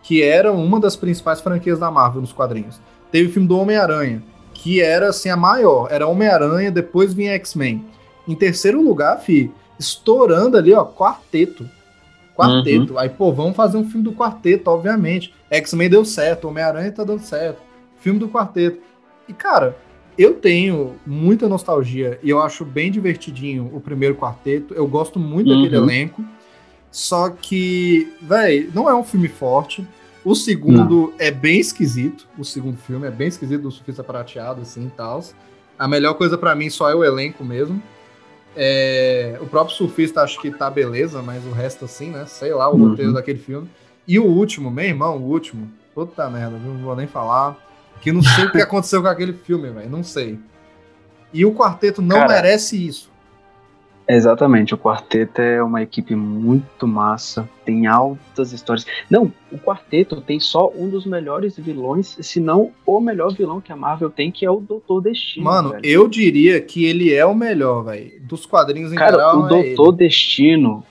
que 0.02 0.22
era 0.22 0.52
uma 0.52 0.78
das 0.80 0.96
principais 0.96 1.40
franquias 1.40 1.78
da 1.78 1.90
Marvel 1.90 2.20
nos 2.20 2.32
quadrinhos. 2.32 2.80
Teve 3.10 3.28
o 3.28 3.32
filme 3.32 3.48
do 3.48 3.58
Homem-Aranha, 3.58 4.22
que 4.54 4.80
era 4.80 5.08
assim 5.08 5.28
a 5.28 5.36
maior. 5.36 5.88
Era 5.90 6.06
Homem-Aranha, 6.06 6.70
depois 6.70 7.12
vinha 7.14 7.32
X-Men. 7.34 7.84
Em 8.26 8.34
terceiro 8.34 8.82
lugar, 8.82 9.18
fi, 9.20 9.50
estourando 9.78 10.56
ali, 10.56 10.72
ó, 10.74 10.84
quarteto. 10.84 11.68
Quarteto. 12.36 12.96
Aí, 12.98 13.08
pô, 13.08 13.32
vamos 13.32 13.56
fazer 13.56 13.76
um 13.78 13.88
filme 13.88 14.04
do 14.04 14.12
quarteto, 14.12 14.70
obviamente. 14.70 15.34
X-Men 15.50 15.90
deu 15.90 16.04
certo, 16.04 16.46
Homem-Aranha 16.48 16.92
tá 16.92 17.02
dando 17.04 17.20
certo. 17.22 17.60
Filme 18.00 18.18
do 18.20 18.28
quarteto. 18.28 18.78
E, 19.28 19.32
cara, 19.32 19.76
eu 20.16 20.34
tenho 20.34 20.94
muita 21.06 21.48
nostalgia 21.48 22.18
e 22.22 22.30
eu 22.30 22.40
acho 22.40 22.64
bem 22.64 22.90
divertidinho 22.90 23.70
o 23.72 23.80
primeiro 23.80 24.14
quarteto. 24.14 24.72
Eu 24.74 24.86
gosto 24.86 25.18
muito 25.18 25.48
daquele 25.48 25.76
Uhum. 25.78 25.84
elenco. 25.84 26.24
Só 26.90 27.30
que, 27.30 28.12
véi, 28.20 28.70
não 28.74 28.88
é 28.88 28.94
um 28.94 29.04
filme 29.04 29.28
forte. 29.28 29.86
O 30.24 30.34
segundo 30.34 31.12
é 31.18 31.30
bem 31.30 31.60
esquisito. 31.60 32.26
O 32.36 32.44
segundo 32.44 32.76
filme 32.76 33.06
é 33.06 33.10
bem 33.10 33.28
esquisito, 33.28 33.62
do 33.62 33.70
surfista 33.70 34.02
prateado, 34.02 34.62
assim 34.62 34.86
e 34.86 34.90
tal. 34.90 35.22
A 35.78 35.86
melhor 35.86 36.14
coisa 36.14 36.36
pra 36.36 36.54
mim 36.54 36.68
só 36.70 36.90
é 36.90 36.94
o 36.94 37.04
elenco 37.04 37.44
mesmo. 37.44 37.80
É, 38.56 39.38
o 39.40 39.46
próprio 39.46 39.76
surfista 39.76 40.22
acho 40.22 40.40
que 40.40 40.50
tá 40.50 40.68
beleza, 40.68 41.22
mas 41.22 41.44
o 41.44 41.50
resto 41.52 41.84
assim, 41.84 42.10
né? 42.10 42.26
Sei 42.26 42.52
lá, 42.52 42.68
o 42.68 42.74
Uhum. 42.74 42.88
roteiro 42.90 43.12
daquele 43.12 43.38
filme. 43.38 43.68
E 44.06 44.18
o 44.18 44.24
último, 44.24 44.70
meu 44.70 44.84
irmão, 44.84 45.16
o 45.18 45.22
último. 45.22 45.70
Puta 45.94 46.28
merda, 46.28 46.56
viu? 46.58 46.72
não 46.74 46.80
vou 46.82 46.96
nem 46.96 47.06
falar. 47.06 47.56
Que 48.00 48.10
não 48.12 48.22
sei 48.22 48.46
o 48.46 48.52
que 48.52 48.60
aconteceu 48.62 49.02
com 49.02 49.08
aquele 49.08 49.32
filme, 49.32 49.70
velho. 49.70 49.90
Não 49.90 50.02
sei. 50.02 50.38
E 51.32 51.44
o 51.44 51.52
quarteto 51.54 52.00
não 52.00 52.16
Cara, 52.16 52.28
merece 52.34 52.84
isso. 52.84 53.10
Exatamente, 54.08 54.72
o 54.72 54.78
Quarteto 54.78 55.42
é 55.42 55.62
uma 55.62 55.82
equipe 55.82 56.14
muito 56.14 56.86
massa, 56.86 57.46
tem 57.62 57.86
altas 57.86 58.54
histórias. 58.54 58.86
Não, 59.10 59.30
o 59.52 59.58
Quarteto 59.58 60.18
tem 60.22 60.40
só 60.40 60.72
um 60.74 60.88
dos 60.88 61.04
melhores 61.04 61.58
vilões, 61.58 62.16
se 62.18 62.40
não 62.40 62.72
o 62.86 63.00
melhor 63.00 63.34
vilão 63.34 63.60
que 63.60 63.70
a 63.70 63.76
Marvel 63.76 64.08
tem, 64.08 64.32
que 64.32 64.46
é 64.46 64.50
o 64.50 64.60
Doutor 64.60 65.02
Destino. 65.02 65.44
Mano, 65.44 65.70
velho. 65.72 65.84
eu 65.84 66.08
diria 66.08 66.58
que 66.58 66.86
ele 66.86 67.12
é 67.12 67.26
o 67.26 67.34
melhor, 67.34 67.84
velho. 67.84 68.12
Dos 68.22 68.46
quadrinhos 68.46 68.92
em 68.94 68.96
Cara, 68.96 69.10
geral, 69.12 69.42
o 69.42 69.46
é 69.46 69.48
Doutor 69.48 69.88
ele. 69.88 69.96
Destino 69.98 70.82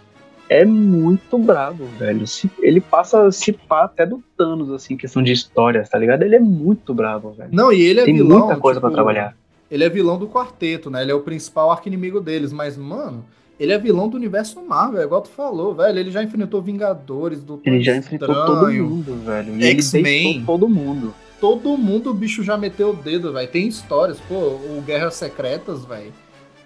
é 0.47 0.63
muito 0.63 1.39
bravo, 1.39 1.85
velho. 1.97 2.23
Ele 2.61 2.79
passa 2.79 3.25
a 3.25 3.31
se 3.31 3.51
pá 3.51 3.85
até 3.85 4.05
do 4.05 4.23
Thanos, 4.37 4.71
assim, 4.71 4.95
questão 4.95 5.23
de 5.23 5.31
histórias, 5.31 5.89
tá 5.89 5.97
ligado? 5.97 6.21
Ele 6.21 6.35
é 6.35 6.39
muito 6.39 6.93
bravo, 6.93 7.31
velho. 7.31 7.49
Não, 7.51 7.73
e 7.73 7.81
ele 7.81 8.01
é 8.01 8.05
tem 8.05 8.15
vilão. 8.15 8.39
muita 8.39 8.57
coisa 8.57 8.79
pra 8.79 8.89
tipo, 8.89 8.95
trabalhar. 8.95 9.35
Ele 9.69 9.83
é 9.83 9.89
vilão 9.89 10.17
do 10.17 10.27
quarteto, 10.27 10.89
né? 10.89 11.01
Ele 11.01 11.11
é 11.11 11.15
o 11.15 11.21
principal 11.21 11.71
arqui-inimigo 11.71 12.19
deles. 12.21 12.53
Mas, 12.53 12.77
mano, 12.77 13.25
ele 13.59 13.73
é 13.73 13.77
vilão 13.77 14.07
do 14.07 14.15
universo 14.15 14.61
Marvel, 14.61 15.01
é 15.01 15.03
igual 15.03 15.21
tu 15.21 15.29
falou, 15.29 15.73
velho. 15.73 15.97
Ele 15.97 16.11
já 16.11 16.23
enfrentou 16.23 16.61
Vingadores, 16.61 17.43
do 17.43 17.59
Ele 17.65 17.81
já 17.81 17.95
enfrentou 17.95 18.27
todo 18.27 18.71
mundo, 18.71 19.15
velho. 19.25 19.63
X-Men. 19.63 20.43
todo 20.45 20.69
mundo. 20.69 21.13
Todo 21.39 21.77
mundo 21.77 22.09
o 22.09 22.13
bicho 22.13 22.43
já 22.43 22.57
meteu 22.57 22.91
o 22.91 22.95
dedo, 22.95 23.33
velho. 23.33 23.47
Tem 23.47 23.67
histórias, 23.67 24.19
pô, 24.19 24.35
o 24.35 24.83
Guerras 24.85 25.15
Secretas, 25.15 25.85
velho. 25.85 26.13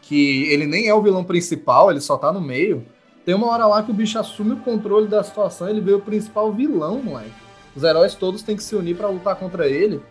Que 0.01 0.51
ele 0.51 0.65
nem 0.65 0.87
é 0.87 0.93
o 0.93 1.01
vilão 1.01 1.23
principal, 1.23 1.89
ele 1.89 2.01
só 2.01 2.17
tá 2.17 2.31
no 2.31 2.41
meio. 2.41 2.85
Tem 3.25 3.35
uma 3.35 3.47
hora 3.47 3.67
lá 3.67 3.83
que 3.83 3.91
o 3.91 3.93
bicho 3.93 4.17
assume 4.17 4.53
o 4.53 4.57
controle 4.57 5.07
da 5.07 5.23
situação, 5.23 5.69
ele 5.69 5.79
vê 5.79 5.93
o 5.93 5.99
principal 5.99 6.51
vilão, 6.51 7.01
moleque. 7.01 7.31
Os 7.75 7.83
heróis 7.83 8.15
todos 8.15 8.41
têm 8.43 8.55
que 8.55 8.63
se 8.63 8.75
unir 8.75 8.97
pra 8.97 9.07
lutar 9.07 9.35
contra 9.35 9.67
ele. 9.67 10.01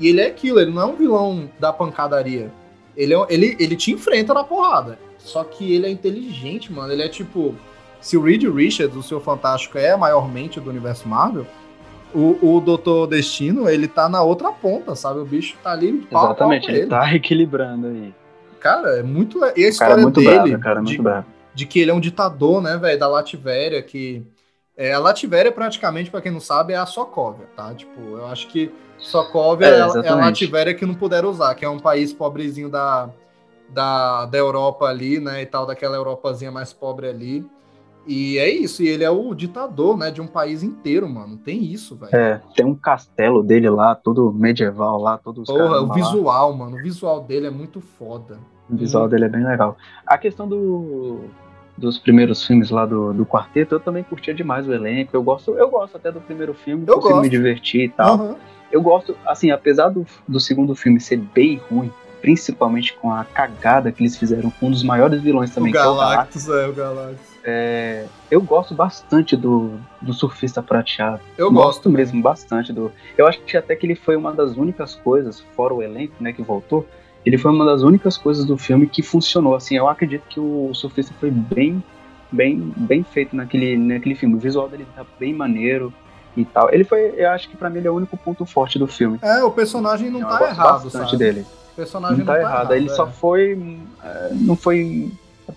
E 0.00 0.08
ele 0.08 0.20
é 0.20 0.26
aquilo, 0.26 0.58
ele 0.58 0.70
não 0.70 0.82
é 0.82 0.86
um 0.86 0.96
vilão 0.96 1.50
da 1.60 1.72
pancadaria. 1.72 2.50
Ele, 2.96 3.14
é, 3.14 3.26
ele, 3.28 3.56
ele 3.58 3.76
te 3.76 3.92
enfrenta 3.92 4.34
na 4.34 4.42
porrada. 4.42 4.98
Só 5.18 5.44
que 5.44 5.74
ele 5.74 5.86
é 5.86 5.90
inteligente, 5.90 6.72
mano. 6.72 6.92
Ele 6.92 7.02
é 7.02 7.08
tipo. 7.08 7.54
Se 8.00 8.16
o 8.16 8.22
Reed 8.22 8.44
Richards, 8.44 8.96
o 8.96 9.02
seu 9.02 9.20
Fantástico, 9.20 9.76
é 9.76 9.90
a 9.90 9.96
maior 9.96 10.26
mente 10.26 10.58
do 10.58 10.70
universo 10.70 11.06
Marvel, 11.06 11.46
o, 12.14 12.56
o 12.56 12.60
Doutor 12.60 13.06
Destino, 13.06 13.68
ele 13.68 13.86
tá 13.86 14.08
na 14.08 14.22
outra 14.22 14.50
ponta, 14.50 14.94
sabe? 14.94 15.20
O 15.20 15.24
bicho 15.24 15.56
tá 15.62 15.72
ali 15.72 15.92
pau 15.92 16.22
pau 16.22 16.24
Exatamente, 16.30 16.66
com 16.66 16.72
ele 16.72 16.80
ele. 16.80 16.88
tá 16.88 17.14
equilibrando 17.14 17.88
aí. 17.88 18.14
Cara, 18.58 18.98
é 18.98 19.02
muito. 19.02 19.38
E 19.38 19.42
a 19.42 19.52
cara 19.52 19.68
história 19.68 19.92
é 19.94 20.02
muito 20.02 20.20
dele, 20.20 20.34
bravo, 20.34 20.58
cara, 20.60 20.78
é 20.78 20.82
muito 20.82 20.96
de, 20.96 21.02
bravo. 21.02 21.26
de 21.54 21.66
que 21.66 21.80
ele 21.80 21.90
é 21.90 21.94
um 21.94 22.00
ditador, 22.00 22.62
né, 22.62 22.76
velho, 22.76 22.98
da 22.98 23.08
Lativéria, 23.08 23.82
que. 23.82 24.22
É, 24.76 24.94
a 24.94 24.98
Lativéria, 24.98 25.52
praticamente, 25.52 26.10
pra 26.10 26.22
quem 26.22 26.32
não 26.32 26.40
sabe, 26.40 26.72
é 26.72 26.76
a 26.76 26.86
Sokovia, 26.86 27.46
tá? 27.54 27.74
Tipo, 27.74 28.00
eu 28.00 28.26
acho 28.26 28.48
que 28.48 28.72
Sokovia 29.00 29.66
É, 29.66 29.78
é, 29.78 30.08
a. 30.08 30.14
Lativéria 30.14 30.74
que 30.74 30.86
não 30.86 30.94
puderam 30.94 31.30
usar, 31.30 31.54
que 31.54 31.64
é 31.64 31.68
um 31.68 31.78
país 31.78 32.12
pobrezinho 32.12 32.68
da, 32.68 33.10
da, 33.68 34.26
da 34.26 34.38
Europa 34.38 34.86
ali, 34.86 35.18
né, 35.20 35.42
e 35.42 35.46
tal, 35.46 35.66
daquela 35.66 35.96
Europazinha 35.96 36.50
mais 36.50 36.72
pobre 36.72 37.08
ali. 37.08 37.46
E 38.06 38.38
é 38.38 38.48
isso, 38.48 38.82
e 38.82 38.88
ele 38.88 39.04
é 39.04 39.10
o 39.10 39.34
ditador, 39.34 39.96
né, 39.96 40.10
de 40.10 40.20
um 40.20 40.26
país 40.26 40.62
inteiro, 40.62 41.08
mano. 41.08 41.36
Tem 41.36 41.62
isso, 41.62 41.96
velho. 41.96 42.14
É, 42.14 42.40
tem 42.56 42.64
um 42.64 42.74
castelo 42.74 43.42
dele 43.42 43.68
lá, 43.68 43.94
todo 43.94 44.32
medieval 44.32 44.98
lá, 45.00 45.18
todos 45.18 45.48
os 45.48 45.54
Porra, 45.54 45.80
o 45.80 45.86
lá. 45.86 45.94
visual, 45.94 46.52
mano. 46.54 46.76
O 46.76 46.82
visual 46.82 47.20
dele 47.20 47.46
é 47.46 47.50
muito 47.50 47.80
foda. 47.80 48.38
O 48.68 48.76
visual 48.76 49.08
dele 49.08 49.26
é 49.26 49.28
bem 49.28 49.44
legal. 49.44 49.76
A 50.06 50.16
questão 50.16 50.48
do, 50.48 51.20
dos 51.76 51.98
primeiros 51.98 52.44
filmes 52.44 52.70
lá 52.70 52.86
do, 52.86 53.12
do 53.12 53.26
quarteto, 53.26 53.74
eu 53.74 53.80
também 53.80 54.02
curtia 54.02 54.32
demais 54.32 54.66
o 54.66 54.72
elenco. 54.72 55.10
Eu 55.14 55.22
gosto, 55.22 55.52
eu 55.52 55.68
gosto 55.68 55.96
até 55.96 56.10
do 56.10 56.20
primeiro 56.20 56.54
filme, 56.54 56.84
Eu 56.86 56.94
consigo 56.94 57.14
gosto. 57.14 57.22
me 57.22 57.28
divertir 57.28 57.82
e 57.82 57.88
tal. 57.90 58.14
Aham. 58.14 58.36
Eu 58.70 58.82
gosto, 58.82 59.16
assim, 59.26 59.50
apesar 59.50 59.88
do, 59.88 60.06
do 60.26 60.38
segundo 60.38 60.74
filme 60.74 61.00
ser 61.00 61.16
bem 61.16 61.60
ruim, 61.70 61.92
principalmente 62.20 62.94
com 62.94 63.10
a 63.10 63.24
cagada 63.24 63.90
que 63.90 64.02
eles 64.02 64.16
fizeram 64.16 64.50
com 64.50 64.66
um 64.66 64.70
dos 64.70 64.82
maiores 64.82 65.20
vilões 65.20 65.50
também, 65.54 65.70
O 65.70 65.72
que 65.72 65.78
é 65.78 65.86
o 65.86 65.96
Galactus, 65.96 66.46
Galactus, 66.46 66.48
é, 66.48 66.68
o 66.68 66.72
Galactus. 66.72 67.26
é, 67.44 68.04
eu 68.30 68.42
gosto 68.42 68.74
bastante 68.74 69.36
do, 69.36 69.72
do 70.00 70.12
surfista 70.12 70.62
prateado. 70.62 71.20
Eu 71.36 71.50
gosto 71.50 71.64
gosto 71.64 71.90
mesmo 71.90 72.22
bastante 72.22 72.72
do. 72.72 72.92
Eu 73.16 73.26
acho 73.26 73.40
que 73.40 73.56
até 73.56 73.74
que 73.74 73.86
ele 73.86 73.94
foi 73.94 74.16
uma 74.16 74.32
das 74.32 74.56
únicas 74.56 74.94
coisas, 74.94 75.40
fora 75.56 75.74
o 75.74 75.82
elenco, 75.82 76.14
né, 76.20 76.32
que 76.32 76.42
voltou, 76.42 76.86
ele 77.24 77.38
foi 77.38 77.50
uma 77.50 77.64
das 77.64 77.82
únicas 77.82 78.16
coisas 78.16 78.44
do 78.44 78.56
filme 78.56 78.86
que 78.86 79.02
funcionou. 79.02 79.54
Assim, 79.54 79.76
eu 79.76 79.88
acredito 79.88 80.22
que 80.28 80.40
o 80.40 80.72
surfista 80.74 81.14
foi 81.18 81.30
bem, 81.30 81.82
bem, 82.30 82.72
bem 82.76 83.02
feito 83.02 83.34
naquele, 83.34 83.76
naquele 83.76 84.14
filme. 84.14 84.34
O 84.34 84.38
visual 84.38 84.68
dele 84.68 84.86
tá 84.94 85.04
bem 85.18 85.34
maneiro 85.34 85.92
e 86.36 86.44
tal. 86.44 86.72
Ele 86.72 86.84
foi, 86.84 87.14
eu 87.16 87.30
acho 87.30 87.48
que 87.48 87.56
pra 87.56 87.68
mim 87.70 87.78
ele 87.78 87.88
é 87.88 87.90
o 87.90 87.94
único 87.94 88.16
ponto 88.16 88.44
forte 88.46 88.78
do 88.78 88.86
filme. 88.86 89.18
É, 89.22 89.42
o 89.42 89.50
personagem 89.50 90.10
não 90.10 90.20
eu 90.20 90.26
tá 90.28 90.48
errado, 90.48 90.84
bastante 90.84 91.04
sabe? 91.12 91.16
dele. 91.16 91.46
O 91.72 91.76
personagem 91.76 92.18
Não 92.18 92.26
tá 92.26 92.38
errado. 92.40 92.72
Ele 92.74 92.90
é. 92.90 92.94
só 92.94 93.06
foi, 93.06 93.78
é, 94.04 94.28
não 94.34 94.54
foi 94.56 95.10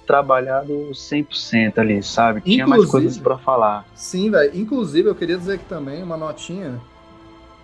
trabalhado 0.07 0.73
100% 0.91 1.77
ali, 1.79 2.01
sabe? 2.03 2.41
Tinha 2.41 2.65
mais 2.67 2.83
Inclusive- 2.83 3.03
coisas 3.05 3.17
pra 3.21 3.37
falar. 3.37 3.85
Sim, 3.95 4.31
velho. 4.31 4.51
Inclusive, 4.53 5.09
eu 5.09 5.15
queria 5.15 5.37
dizer 5.37 5.53
aqui 5.53 5.65
também, 5.65 6.01
uma 6.03 6.17
notinha. 6.17 6.79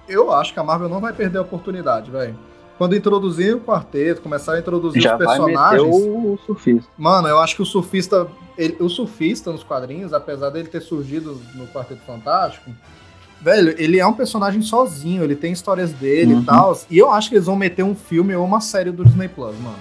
Eu 0.07 0.31
acho 0.33 0.53
que 0.53 0.59
a 0.59 0.63
Marvel 0.63 0.89
não 0.89 0.99
vai 0.99 1.13
perder 1.13 1.37
a 1.37 1.41
oportunidade, 1.41 2.09
velho. 2.11 2.35
Quando 2.77 2.95
introduzir 2.95 3.55
o 3.55 3.59
quarteto, 3.59 4.21
começar 4.21 4.53
a 4.53 4.59
introduzir 4.59 5.01
Já 5.01 5.17
os 5.17 5.25
vai 5.25 5.39
meter 5.39 5.53
personagens. 5.53 5.95
o 5.95 6.39
surfista. 6.45 6.89
Mano, 6.97 7.27
eu 7.27 7.39
acho 7.39 7.55
que 7.55 7.61
o 7.61 7.65
surfista. 7.65 8.27
ele- 8.57 8.77
o 8.79 8.89
surfista 8.89 9.51
nos 9.51 9.63
quadrinhos, 9.63 10.11
apesar 10.13 10.49
dele 10.49 10.67
ter 10.67 10.81
surgido 10.81 11.39
no 11.55 11.65
Quarteto 11.67 12.01
Fantástico, 12.05 12.71
velho, 13.41 13.73
ele 13.77 13.99
é 13.99 14.05
um 14.05 14.13
personagem 14.13 14.61
sozinho, 14.61 15.23
ele 15.23 15.35
tem 15.35 15.51
histórias 15.51 15.91
dele 15.93 16.33
Uhum. 16.35 16.41
e 16.41 16.45
tal. 16.45 16.79
E 16.89 16.97
eu 16.97 17.09
acho 17.11 17.29
que 17.29 17.35
eles 17.35 17.45
vão 17.45 17.55
meter 17.55 17.83
um 17.83 17.95
filme 17.95 18.35
ou 18.35 18.45
uma 18.45 18.61
série 18.61 18.91
do 18.91 19.03
Disney 19.03 19.27
Plus, 19.27 19.55
mano. 19.59 19.77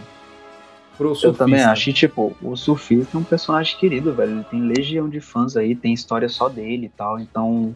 Pro 0.96 1.10
Eu 1.10 1.14
surfista. 1.14 1.44
também 1.44 1.62
acho. 1.62 1.90
E, 1.90 1.92
tipo, 1.92 2.36
o 2.42 2.56
surfista 2.56 3.16
é 3.16 3.20
um 3.20 3.24
personagem 3.24 3.76
querido, 3.78 4.12
velho. 4.12 4.32
Ele 4.32 4.44
tem 4.50 4.60
legião 4.60 5.08
de 5.08 5.20
fãs 5.20 5.56
aí, 5.56 5.74
tem 5.76 5.92
história 5.92 6.28
só 6.28 6.48
dele 6.48 6.86
e 6.86 6.88
tal. 6.88 7.20
Então, 7.20 7.74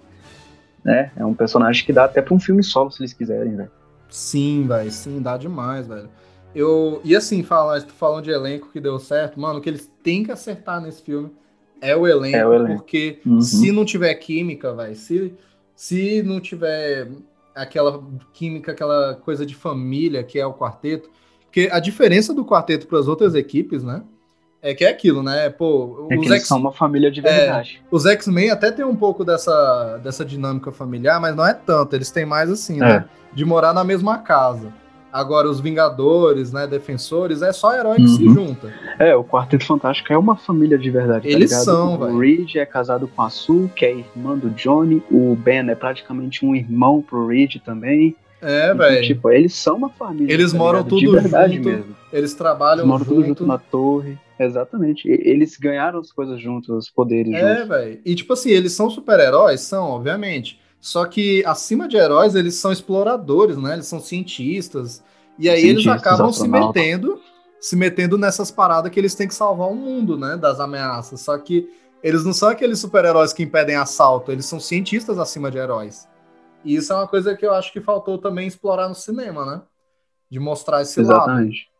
né, 0.85 1.13
é 1.17 1.25
um 1.25 1.33
personagem 1.35 1.85
que 1.87 1.93
dá 1.93 2.05
até 2.05 2.21
pra 2.21 2.35
um 2.35 2.41
filme 2.41 2.65
solo, 2.65 2.91
se 2.91 3.01
eles 3.01 3.13
quiserem, 3.13 3.55
velho. 3.55 3.71
Sim, 4.11 4.67
velho, 4.67 4.91
sim, 4.91 5.23
dá 5.23 5.37
demais, 5.37 5.87
velho. 5.87 6.09
Eu, 6.55 7.01
e 7.05 7.15
assim, 7.17 7.43
falar, 7.45 7.81
falando 7.83 8.25
de 8.25 8.31
elenco 8.31 8.69
que 8.73 8.81
deu 8.81 8.99
certo, 8.99 9.41
mano, 9.41 9.59
o 9.61 9.63
que 9.63 9.71
eles 9.71 9.89
têm 10.03 10.23
que 10.25 10.33
acertar 10.33 10.81
nesse 10.83 11.01
filme 11.01 11.31
é 11.81 11.97
o 11.97 12.07
elenco, 12.07 12.37
É 12.37 12.47
o 12.47 12.53
elenco. 12.53 12.81
porque 12.83 13.21
Uhum. 13.25 13.41
se 13.41 13.71
não 13.73 13.85
tiver 13.85 14.13
química, 14.17 14.75
velho, 14.75 14.95
se, 14.97 15.33
se 15.83 16.23
não 16.23 16.39
tiver 16.39 17.09
aquela 17.53 18.01
química, 18.33 18.71
aquela 18.71 19.15
coisa 19.17 19.45
de 19.45 19.53
família 19.53 20.23
que 20.23 20.39
é 20.39 20.47
o 20.47 20.55
quarteto, 20.55 21.11
porque 21.47 21.69
a 21.73 21.81
diferença 21.81 22.33
do 22.33 22.45
quarteto 22.45 22.87
para 22.87 23.01
as 23.01 23.09
outras 23.09 23.35
equipes, 23.35 23.83
né, 23.83 24.01
é 24.63 24.73
que 24.77 24.85
é 24.85 24.89
aquilo, 24.89 25.25
né, 25.25 25.51
pô, 25.51 26.07
É 26.09 26.17
os 26.17 26.27
eles 26.27 26.47
são 26.47 26.59
uma 26.61 26.71
família 26.71 27.11
de 27.11 27.21
verdade. 27.21 27.83
os 27.91 28.07
X-Men 28.07 28.53
até 28.53 28.71
tem 28.71 28.85
um 28.85 28.95
pouco 28.95 29.25
dessa, 29.25 29.99
dessa 30.05 30.25
dinâmica 30.25 30.71
familiar, 30.71 31.21
mas 31.21 31.35
não 31.35 31.45
é 31.45 31.53
tanto. 31.53 31.97
Eles 31.97 32.13
têm 32.13 32.25
mais 32.25 32.49
assim, 32.49 32.77
É. 32.77 32.79
né? 32.79 33.05
De 33.35 33.45
morar 33.45 33.75
na 33.75 33.83
mesma 33.83 34.19
casa. 34.19 34.73
Agora, 35.13 35.49
os 35.49 35.61
Vingadores, 35.61 36.53
né? 36.53 36.67
Defensores, 36.67 37.43
é 37.43 37.53
só 37.53 37.75
herói 37.75 37.97
que 37.97 38.09
se 38.09 38.25
Uhum. 38.27 38.35
junta. 38.35 38.73
É, 38.99 39.15
o 39.15 39.23
Quarteto 39.23 39.65
Fantástico 39.67 40.13
é 40.13 40.17
uma 40.17 40.37
família 40.37 40.79
de 40.79 40.91
verdade, 40.91 41.29
tá 41.29 41.35
Eles 41.35 41.51
ligado? 41.51 41.65
são, 41.65 41.95
O 41.97 41.99
velho. 41.99 42.19
Reed 42.19 42.57
é 42.57 42.65
casado 42.65 43.07
com 43.07 43.21
a 43.23 43.29
Sue, 43.29 43.69
que 43.77 43.85
é 43.85 43.95
irmã 43.95 44.37
do 44.39 44.49
Johnny. 44.51 45.03
O 45.11 45.37
Ben 45.37 45.69
é 45.69 45.75
praticamente 45.75 46.45
um 46.47 46.55
irmão 46.57 47.03
pro 47.03 47.27
Reed 47.27 47.57
também. 47.65 48.17
É, 48.41 48.67
Então, 48.67 48.79
velho. 48.79 49.03
tipo, 49.07 49.31
eles 49.31 49.55
são 49.55 49.77
uma 49.77 49.91
família. 49.91 50.33
Eles 50.33 50.51
tá 50.53 50.59
moram 50.59 50.79
ligado? 50.79 50.89
tudo 50.89 51.01
de 51.01 51.07
verdade 51.23 51.57
junto, 51.57 51.69
mesmo. 51.69 51.85
Eles 51.85 51.97
Eles 52.13 52.35
trabalham 52.35 52.87
moram 52.87 53.05
tudo 53.05 53.17
junto. 53.17 53.27
junto 53.29 53.47
na 53.47 53.59
torre. 53.59 54.19
Exatamente. 54.39 55.09
Eles 55.09 55.57
ganharam 55.57 56.01
as 56.01 56.11
coisas 56.11 56.41
juntos, 56.41 56.69
os 56.71 56.91
poderes 56.91 57.33
É, 57.35 57.55
juntos. 57.57 57.69
velho. 57.69 58.01
E 58.05 58.15
tipo 58.15 58.33
assim, 58.33 58.51
eles 58.51 58.73
são 58.73 58.91
super-heróis? 58.91 59.61
São, 59.61 59.91
obviamente. 59.91 60.59
Só 60.83 61.07
que 61.07 61.45
acima 61.47 61.87
de 61.87 61.97
heróis, 61.97 62.35
eles 62.35 62.57
são 62.57 62.73
exploradores, 62.73 63.57
né? 63.57 63.75
Eles 63.75 63.87
são 63.87 64.01
cientistas. 64.01 65.01
E 65.39 65.49
aí 65.49 65.61
eles 65.61 65.85
Cientistas, 65.85 66.01
acabam 66.01 66.33
se 66.33 66.43
astronautas. 66.43 66.83
metendo, 66.83 67.21
se 67.61 67.77
metendo 67.77 68.19
nessas 68.19 68.51
paradas 68.51 68.91
que 68.91 68.99
eles 68.99 69.15
têm 69.15 69.29
que 69.29 69.35
salvar 69.35 69.69
o 69.69 69.77
mundo, 69.77 70.19
né? 70.19 70.37
Das 70.37 70.59
ameaças. 70.59 71.21
Só 71.21 71.39
que 71.39 71.71
eles 72.03 72.25
não 72.25 72.33
são 72.33 72.49
aqueles 72.49 72.81
super-heróis 72.81 73.33
que 73.33 73.45
impedem 73.45 73.77
assalto, 73.77 74.33
eles 74.33 74.45
são 74.45 74.59
cientistas 74.59 75.21
acima 75.21 75.53
de 75.53 75.59
heróis. 75.59 76.09
E 76.65 76.75
isso 76.75 76.93
é 76.93 76.97
uma 76.97 77.07
coisa 77.07 77.37
que 77.37 77.47
eu 77.47 77.55
acho 77.55 77.73
que 77.73 77.81
faltou 77.81 78.19
também 78.19 78.49
explorar 78.49 78.89
no 78.89 78.95
cinema, 78.97 79.47
né? 79.47 79.63
De 80.29 80.41
mostrar 80.41 80.83
esse 80.83 81.01
lado. 81.01 81.13
Exatamente. 81.13 81.71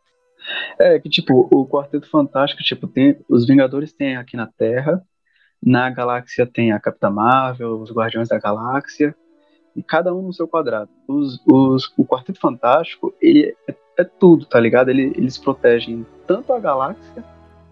É, 0.79 0.97
que 0.97 1.09
tipo, 1.09 1.49
o 1.51 1.67
Quarteto 1.67 2.09
Fantástico, 2.09 2.63
tipo, 2.63 2.87
tem. 2.87 3.19
Os 3.29 3.45
Vingadores 3.45 3.91
tem 3.91 4.15
aqui 4.15 4.37
na 4.37 4.47
Terra. 4.47 5.03
Na 5.65 5.89
galáxia 5.89 6.45
tem 6.45 6.71
a 6.71 6.79
Capitã 6.79 7.09
Marvel, 7.09 7.79
os 7.79 7.91
Guardiões 7.91 8.27
da 8.29 8.37
Galáxia. 8.39 9.15
E 9.75 9.81
cada 9.81 10.13
um 10.13 10.21
no 10.21 10.33
seu 10.33 10.47
quadrado. 10.47 10.89
Os, 11.07 11.41
os, 11.47 11.91
o 11.97 12.05
Quarteto 12.05 12.39
Fantástico, 12.39 13.13
ele 13.21 13.55
é, 13.67 13.75
é 13.97 14.03
tudo, 14.03 14.45
tá 14.45 14.59
ligado? 14.59 14.89
Ele- 14.89 15.13
eles 15.15 15.37
protegem 15.37 16.05
tanto 16.27 16.53
a 16.53 16.59
galáxia, 16.59 17.23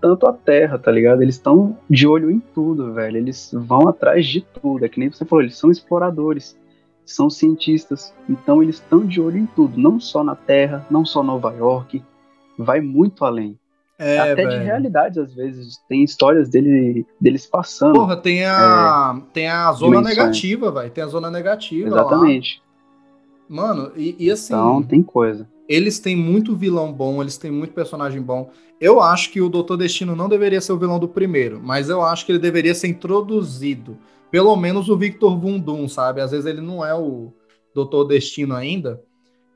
tanto 0.02 0.26
a 0.28 0.34
Terra, 0.34 0.80
tá 0.80 0.90
ligado? 0.92 1.22
Eles 1.22 1.36
estão 1.36 1.78
de 1.88 2.08
olho 2.08 2.32
em 2.32 2.40
tudo, 2.40 2.92
velho. 2.94 3.18
Eles 3.18 3.52
vão 3.54 3.88
atrás 3.88 4.26
de 4.26 4.42
tudo. 4.42 4.84
É 4.84 4.90
que 4.90 5.00
nem 5.00 5.12
você 5.12 5.24
falou, 5.26 5.44
eles 5.44 5.58
são 5.58 5.70
exploradores, 5.70 6.58
são 7.06 7.30
cientistas. 7.30 8.12
Então 8.28 8.64
eles 8.64 8.76
estão 8.78 9.06
de 9.06 9.22
olho 9.22 9.38
em 9.38 9.46
tudo. 9.46 9.78
Não 9.80 10.00
só 10.00 10.24
na 10.24 10.36
Terra, 10.36 10.84
não 10.90 11.06
só 11.06 11.22
Nova 11.22 11.54
York. 11.54 12.04
Vai 12.58 12.82
muito 12.82 13.24
além. 13.26 13.60
É, 14.04 14.20
Até 14.20 14.36
de 14.44 14.48
velho. 14.50 14.64
realidades, 14.64 15.18
às 15.18 15.34
vezes. 15.34 15.78
Tem 15.88 16.04
histórias 16.04 16.50
dele, 16.50 17.06
deles 17.20 17.46
passando. 17.46 17.94
Porra, 17.94 18.18
tem 18.18 18.44
a, 18.46 19.22
tem 19.32 19.48
a 19.48 19.72
zona 19.74 19.98
dimensões. 19.98 20.18
negativa, 20.18 20.72
velho. 20.72 20.90
Tem 20.92 21.04
a 21.04 21.08
zona 21.08 21.30
negativa. 21.30 21.90
lá. 21.90 22.02
Exatamente. 22.02 22.62
Mano, 23.48 23.92
e, 23.96 24.16
e 24.18 24.32
assim, 24.32 24.54
Então 24.54 24.82
tem 24.82 25.04
coisa. 25.04 25.48
eles 25.68 26.00
têm 26.00 26.16
muito 26.16 26.56
vilão 26.56 26.92
bom, 26.92 27.22
eles 27.22 27.38
têm 27.38 27.52
muito 27.52 27.74
personagem 27.74 28.22
bom. 28.22 28.50
Eu 28.80 29.02
acho 29.02 29.30
que 29.30 29.42
o 29.42 29.50
Doutor 29.50 29.78
Destino 29.78 30.16
não 30.16 30.28
deveria 30.30 30.60
ser 30.62 30.72
o 30.72 30.78
vilão 30.80 30.98
do 30.98 31.08
primeiro, 31.08 31.60
mas 31.62 31.90
eu 31.90 32.02
acho 32.02 32.26
que 32.26 32.32
ele 32.32 32.40
deveria 32.40 32.74
ser 32.74 32.88
introduzido. 32.88 33.98
Pelo 34.32 34.56
menos 34.56 34.88
o 34.90 34.98
Victor 34.98 35.38
Vundum, 35.38 35.88
sabe? 35.88 36.22
Às 36.22 36.32
vezes 36.32 36.46
ele 36.46 36.62
não 36.62 36.84
é 36.84 36.96
o 36.96 37.32
Doutor 37.76 38.06
Destino 38.06 38.56
ainda, 38.56 39.02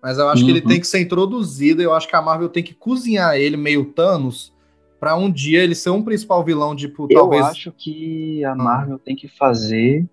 mas 0.05 0.19
eu 0.19 0.29
acho 0.29 0.45
que 0.45 0.51
ele 0.51 0.59
Uhum. 0.61 0.67
tem 0.67 0.79
que 0.79 0.85
ser 0.85 0.99
introduzido. 1.01 1.81
Eu 1.81 1.91
acho 1.91 2.07
que 2.07 2.15
a 2.15 2.21
Marvel 2.21 2.47
tem 2.47 2.61
que 2.61 2.75
cozinhar 2.75 3.35
ele 3.35 3.57
meio 3.57 3.85
Thanos 3.85 4.53
pra 4.99 5.15
um 5.15 5.31
dia 5.31 5.63
ele 5.63 5.73
ser 5.73 5.89
um 5.89 6.03
principal 6.03 6.43
vilão, 6.43 6.75
tipo, 6.75 7.07
Eu 7.09 7.17
talvez. 7.21 7.43
acho 7.47 7.71
que 7.71 8.45
a 8.45 8.53
Marvel 8.53 8.99
tem 8.99 9.15
que 9.15 9.27
fazer 9.27 10.05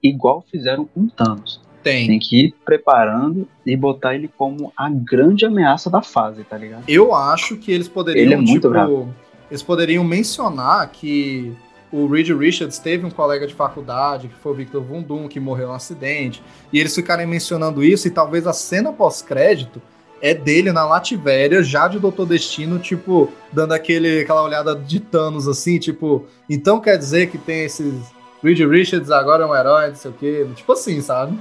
igual 0.00 0.44
fizeram 0.48 0.84
com 0.84 1.08
Thanos. 1.08 1.60
Tem. 1.82 2.06
Tem 2.06 2.18
que 2.20 2.46
ir 2.46 2.54
preparando 2.64 3.48
e 3.66 3.76
botar 3.76 4.14
ele 4.14 4.28
como 4.28 4.72
a 4.76 4.88
grande 4.88 5.44
ameaça 5.44 5.90
da 5.90 6.02
fase, 6.02 6.44
tá 6.44 6.56
ligado? 6.56 6.84
Eu 6.86 7.12
acho 7.14 7.56
que 7.56 7.72
eles 7.72 7.88
poderiam, 7.88 8.22
Ele 8.24 8.34
é 8.34 8.36
muito 8.36 8.52
tipo, 8.52 8.68
bravo. 8.70 9.14
eles 9.50 9.62
poderiam 9.62 10.04
mencionar 10.04 10.88
que 10.90 11.52
o 11.92 12.06
Reed 12.06 12.30
Richards 12.30 12.78
teve 12.78 13.06
um 13.06 13.10
colega 13.10 13.46
de 13.46 13.54
faculdade, 13.54 14.28
que 14.28 14.34
foi 14.34 14.52
o 14.52 14.54
Victor 14.54 14.82
Vundum, 14.82 15.28
que 15.28 15.38
morreu 15.40 15.68
num 15.68 15.74
acidente, 15.74 16.42
e 16.72 16.78
eles 16.80 16.94
ficarem 16.94 17.26
mencionando 17.26 17.82
isso, 17.84 18.08
e 18.08 18.10
talvez 18.10 18.46
a 18.46 18.52
cena 18.52 18.92
pós-crédito 18.92 19.80
é 20.20 20.32
dele 20.34 20.72
na 20.72 20.84
Lativéria, 20.84 21.62
já 21.62 21.86
de 21.88 21.98
Doutor 21.98 22.26
Destino, 22.26 22.78
tipo, 22.78 23.30
dando 23.52 23.72
aquele, 23.72 24.20
aquela 24.20 24.42
olhada 24.42 24.74
de 24.74 24.98
Thanos, 24.98 25.46
assim, 25.46 25.78
tipo, 25.78 26.26
então 26.48 26.80
quer 26.80 26.96
dizer 26.98 27.28
que 27.28 27.38
tem 27.38 27.64
esses... 27.64 27.94
Reed 28.42 28.58
Richards 28.60 29.10
agora 29.10 29.44
é 29.44 29.46
um 29.46 29.54
herói, 29.54 29.88
não 29.88 29.94
sei 29.94 30.10
o 30.10 30.14
quê, 30.14 30.46
tipo 30.54 30.72
assim, 30.72 31.00
sabe? 31.00 31.38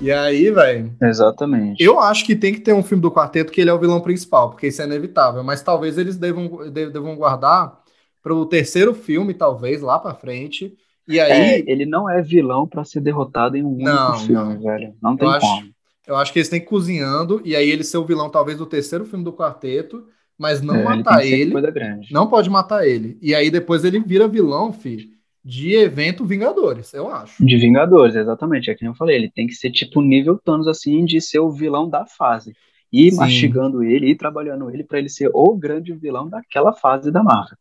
E 0.00 0.10
aí, 0.10 0.50
velho, 0.50 0.92
Exatamente. 1.02 1.82
eu 1.84 2.00
acho 2.00 2.24
que 2.24 2.34
tem 2.34 2.54
que 2.54 2.60
ter 2.60 2.72
um 2.72 2.82
filme 2.82 3.02
do 3.02 3.10
quarteto 3.10 3.52
que 3.52 3.60
ele 3.60 3.68
é 3.68 3.72
o 3.72 3.78
vilão 3.78 4.00
principal, 4.00 4.48
porque 4.48 4.68
isso 4.68 4.80
é 4.80 4.86
inevitável. 4.86 5.44
Mas 5.44 5.60
talvez 5.62 5.98
eles 5.98 6.16
devam, 6.16 6.70
de- 6.70 6.88
devam 6.88 7.14
guardar 7.14 7.79
para 8.22 8.34
o 8.34 8.46
terceiro 8.46 8.94
filme, 8.94 9.34
talvez, 9.34 9.80
lá 9.82 9.98
pra 9.98 10.14
frente. 10.14 10.74
E 11.08 11.18
aí, 11.18 11.30
É, 11.32 11.58
ele 11.70 11.84
não 11.86 12.08
é 12.08 12.22
vilão 12.22 12.66
pra 12.68 12.84
ser 12.84 13.00
derrotado 13.00 13.56
em 13.56 13.64
um 13.64 13.76
Não, 13.76 14.10
único 14.12 14.26
filme, 14.26 14.54
não. 14.54 14.60
velho. 14.62 14.94
Não 15.02 15.16
tem 15.16 15.28
acho- 15.28 15.46
como. 15.46 15.70
eu 16.06 16.16
acho 16.16 16.32
que 16.32 16.38
eles 16.38 16.48
têm 16.48 16.64
cozinhando, 16.64 17.40
e 17.44 17.54
aí 17.56 17.68
ele 17.70 17.82
ser 17.84 17.98
o 17.98 18.04
vilão, 18.04 18.28
talvez, 18.30 18.58
do 18.58 18.66
terceiro 18.66 19.04
filme 19.04 19.24
do 19.24 19.32
quarteto. 19.32 20.04
mas 20.42 20.62
não 20.62 20.74
É, 20.74 20.78
ele 20.78 20.88
matar 20.96 21.26
ele. 21.26 21.52
coisa 21.52 21.70
grande. 21.70 22.10
Não 22.14 22.26
pode 22.26 22.48
matar 22.48 22.86
ele. 22.88 23.18
E 23.20 23.34
aí 23.34 23.50
depois 23.50 23.84
ele 23.84 24.00
vira 24.00 24.26
vilão, 24.26 24.72
fi, 24.72 25.10
de 25.44 25.74
evento 25.74 26.24
Vingadores, 26.24 26.94
eu 26.94 27.10
acho. 27.10 27.44
De 27.44 27.58
Vingadores, 27.58 28.14
exatamente. 28.16 28.70
É 28.70 28.74
que 28.74 28.86
eu 28.86 28.94
falei, 28.94 29.16
ele 29.16 29.30
tem 29.30 29.46
que 29.46 29.52
ser 29.52 29.70
tipo 29.70 30.00
nível 30.00 30.38
Thanos, 30.42 30.66
assim, 30.66 31.04
de 31.04 31.20
ser 31.20 31.40
o 31.40 31.50
vilão 31.50 31.90
da 31.90 32.06
fase. 32.06 32.54
Ir 32.90 33.10
Sim. 33.10 33.18
mastigando 33.18 33.82
ele, 33.84 34.08
ir 34.12 34.16
trabalhando 34.16 34.70
ele 34.70 34.82
pra 34.82 34.98
ele 34.98 35.10
ser 35.10 35.30
o 35.34 35.54
grande 35.54 35.92
vilão 35.92 36.26
daquela 36.26 36.72
fase 36.72 37.10
da 37.12 37.22
Marvel. 37.22 37.58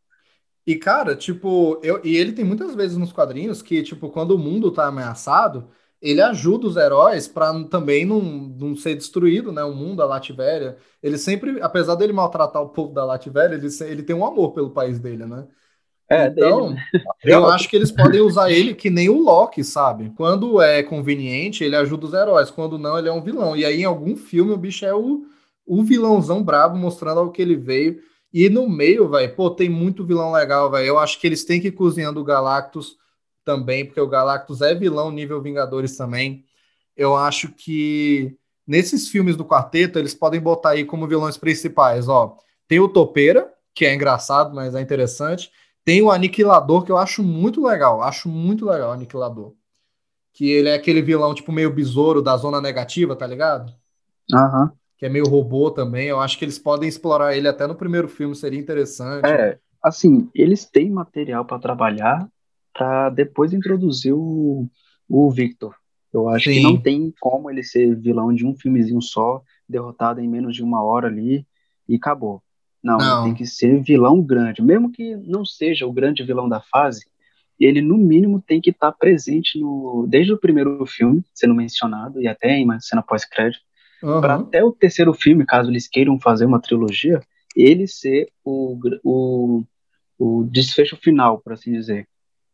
E, 0.69 0.75
cara, 0.75 1.15
tipo, 1.15 1.79
eu, 1.83 1.99
e 2.05 2.15
ele 2.15 2.31
tem 2.31 2.45
muitas 2.45 2.75
vezes 2.75 2.95
nos 2.95 3.11
quadrinhos 3.11 3.59
que, 3.59 3.81
tipo, 3.81 4.07
quando 4.11 4.31
o 4.35 4.37
mundo 4.37 4.71
tá 4.71 4.85
ameaçado, 4.85 5.67
ele 5.99 6.21
ajuda 6.21 6.67
os 6.67 6.77
heróis 6.77 7.27
pra 7.27 7.63
também 7.65 8.05
não, 8.05 8.21
não 8.21 8.75
ser 8.75 8.93
destruído, 8.95 9.51
né? 9.51 9.63
O 9.63 9.73
mundo, 9.73 10.03
a 10.03 10.05
Lativéria. 10.05 10.77
Ele 11.01 11.17
sempre, 11.17 11.59
apesar 11.59 11.95
dele 11.95 12.13
maltratar 12.13 12.61
o 12.61 12.69
povo 12.69 12.93
da 12.93 13.03
Lativéria, 13.03 13.55
ele, 13.55 13.67
ele 13.91 14.03
tem 14.03 14.15
um 14.15 14.23
amor 14.25 14.51
pelo 14.53 14.69
país 14.69 14.99
dele, 14.99 15.25
né? 15.25 15.47
É, 16.09 16.29
Então, 16.37 16.75
dele. 16.75 16.75
eu 17.23 17.47
acho 17.47 17.69
que 17.69 17.75
eles 17.75 17.91
podem 17.91 18.21
usar 18.21 18.51
ele 18.51 18.75
que 18.75 18.89
nem 18.89 19.09
o 19.09 19.19
Loki, 19.21 19.63
sabe? 19.63 20.11
Quando 20.11 20.61
é 20.61 20.83
conveniente, 20.83 21.63
ele 21.63 21.75
ajuda 21.75 22.05
os 22.07 22.13
heróis. 22.13 22.51
Quando 22.51 22.77
não, 22.79 22.97
ele 22.97 23.09
é 23.09 23.11
um 23.13 23.21
vilão. 23.23 23.55
E 23.55 23.65
aí, 23.65 23.81
em 23.81 23.85
algum 23.85 24.15
filme, 24.15 24.51
o 24.53 24.57
bicho 24.57 24.85
é 24.85 24.93
o, 24.93 25.25
o 25.65 25.83
vilãozão 25.83 26.43
brabo, 26.43 26.77
mostrando 26.77 27.19
ao 27.21 27.31
que 27.31 27.41
ele 27.41 27.55
veio. 27.55 28.01
E 28.31 28.47
no 28.49 28.69
meio, 28.69 29.09
velho, 29.09 29.35
pô, 29.35 29.49
tem 29.49 29.69
muito 29.69 30.05
vilão 30.05 30.31
legal, 30.31 30.69
velho. 30.69 30.85
Eu 30.85 30.99
acho 30.99 31.19
que 31.19 31.25
eles 31.25 31.43
têm 31.43 31.59
que 31.59 31.69
ir 31.69 31.71
cozinhando 31.71 32.19
o 32.19 32.23
Galactus 32.23 32.95
também, 33.43 33.85
porque 33.85 33.99
o 33.99 34.07
Galactus 34.07 34.61
é 34.61 34.75
vilão 34.75 35.11
nível 35.11 35.41
Vingadores 35.41 35.97
também. 35.97 36.45
Eu 36.95 37.15
acho 37.15 37.49
que 37.49 38.37
nesses 38.67 39.07
filmes 39.07 39.35
do 39.35 39.43
quarteto, 39.43 39.97
eles 39.97 40.13
podem 40.13 40.39
botar 40.39 40.71
aí 40.71 40.85
como 40.85 41.07
vilões 41.07 41.37
principais, 41.37 42.07
ó. 42.07 42.37
Tem 42.67 42.79
o 42.79 42.87
Topeira, 42.87 43.51
que 43.73 43.85
é 43.85 43.95
engraçado, 43.95 44.53
mas 44.53 44.75
é 44.75 44.81
interessante. 44.81 45.51
Tem 45.83 46.01
o 46.03 46.11
Aniquilador, 46.11 46.83
que 46.83 46.91
eu 46.91 46.97
acho 46.97 47.23
muito 47.23 47.65
legal. 47.65 48.03
Acho 48.03 48.29
muito 48.29 48.65
legal 48.65 48.89
o 48.89 48.93
Aniquilador. 48.93 49.55
Que 50.33 50.51
ele 50.51 50.69
é 50.69 50.75
aquele 50.75 51.01
vilão, 51.01 51.33
tipo, 51.33 51.51
meio 51.51 51.73
besouro 51.73 52.21
da 52.21 52.37
zona 52.37 52.61
negativa, 52.61 53.15
tá 53.15 53.25
ligado? 53.25 53.73
Aham. 54.31 54.71
Que 54.99 55.05
é 55.05 55.09
meio 55.09 55.25
robô 55.25 55.71
também. 55.71 56.07
Eu 56.07 56.19
acho 56.19 56.37
que 56.37 56.45
eles 56.45 56.59
podem 56.59 56.87
explorar 56.87 57.35
ele 57.35 57.47
até 57.47 57.65
no 57.65 57.73
primeiro 57.73 58.07
filme, 58.07 58.35
seria 58.35 58.59
interessante. 58.59 59.25
É, 59.25 59.57
assim, 59.81 60.29
eles 60.35 60.65
têm 60.65 60.91
material 60.91 61.45
pra 61.45 61.57
trabalhar 61.57 62.29
pra 62.73 63.09
depois 63.09 63.53
introduzir 63.53 64.13
o, 64.13 64.69
o 65.07 65.31
Victor. 65.31 65.73
Eu 66.13 66.27
acho 66.27 66.45
que 66.45 66.55
Sim. 66.55 66.63
não 66.63 66.77
tem 66.77 67.13
como 67.19 67.49
ele 67.49 67.63
ser 67.63 67.95
vilão 67.95 68.33
de 68.33 68.45
um 68.45 68.55
filmezinho 68.55 69.01
só, 69.01 69.41
derrotado 69.67 70.19
em 70.19 70.27
menos 70.27 70.55
de 70.55 70.63
uma 70.63 70.83
hora 70.83 71.07
ali 71.07 71.45
e 71.87 71.95
acabou. 71.95 72.41
Não, 72.83 72.97
Não. 72.97 73.23
tem 73.25 73.33
que 73.33 73.45
ser 73.45 73.81
vilão 73.81 74.21
grande. 74.21 74.61
Mesmo 74.61 74.91
que 74.91 75.15
não 75.15 75.45
seja 75.45 75.85
o 75.85 75.93
grande 75.93 76.23
vilão 76.23 76.47
da 76.47 76.61
fase, 76.61 77.05
ele 77.59 77.81
no 77.81 77.97
mínimo 77.97 78.41
tem 78.41 78.61
que 78.61 78.69
estar 78.69 78.91
presente 78.93 79.59
no, 79.59 80.07
desde 80.09 80.33
o 80.33 80.37
primeiro 80.37 80.85
filme, 80.85 81.23
sendo 81.33 81.53
mencionado, 81.53 82.21
e 82.21 82.27
até 82.27 82.51
em 82.51 82.63
uma 82.63 82.79
cena 82.79 83.03
pós-crédito, 83.03 83.61
Aham. 84.03 84.21
para 84.21 84.35
até 84.35 84.63
o 84.63 84.71
terceiro 84.71 85.13
filme, 85.13 85.45
caso 85.45 85.69
eles 85.69 85.87
queiram 85.87 86.19
fazer 86.19 86.45
uma 86.45 86.61
trilogia, 86.61 87.19
ele 87.55 87.87
ser 87.87 88.29
o, 88.43 88.77
o, 89.03 89.63
o 90.17 90.43
desfecho 90.45 90.97
final, 90.97 91.39
por 91.39 91.53
assim 91.53 91.71
dizer. 91.71 92.07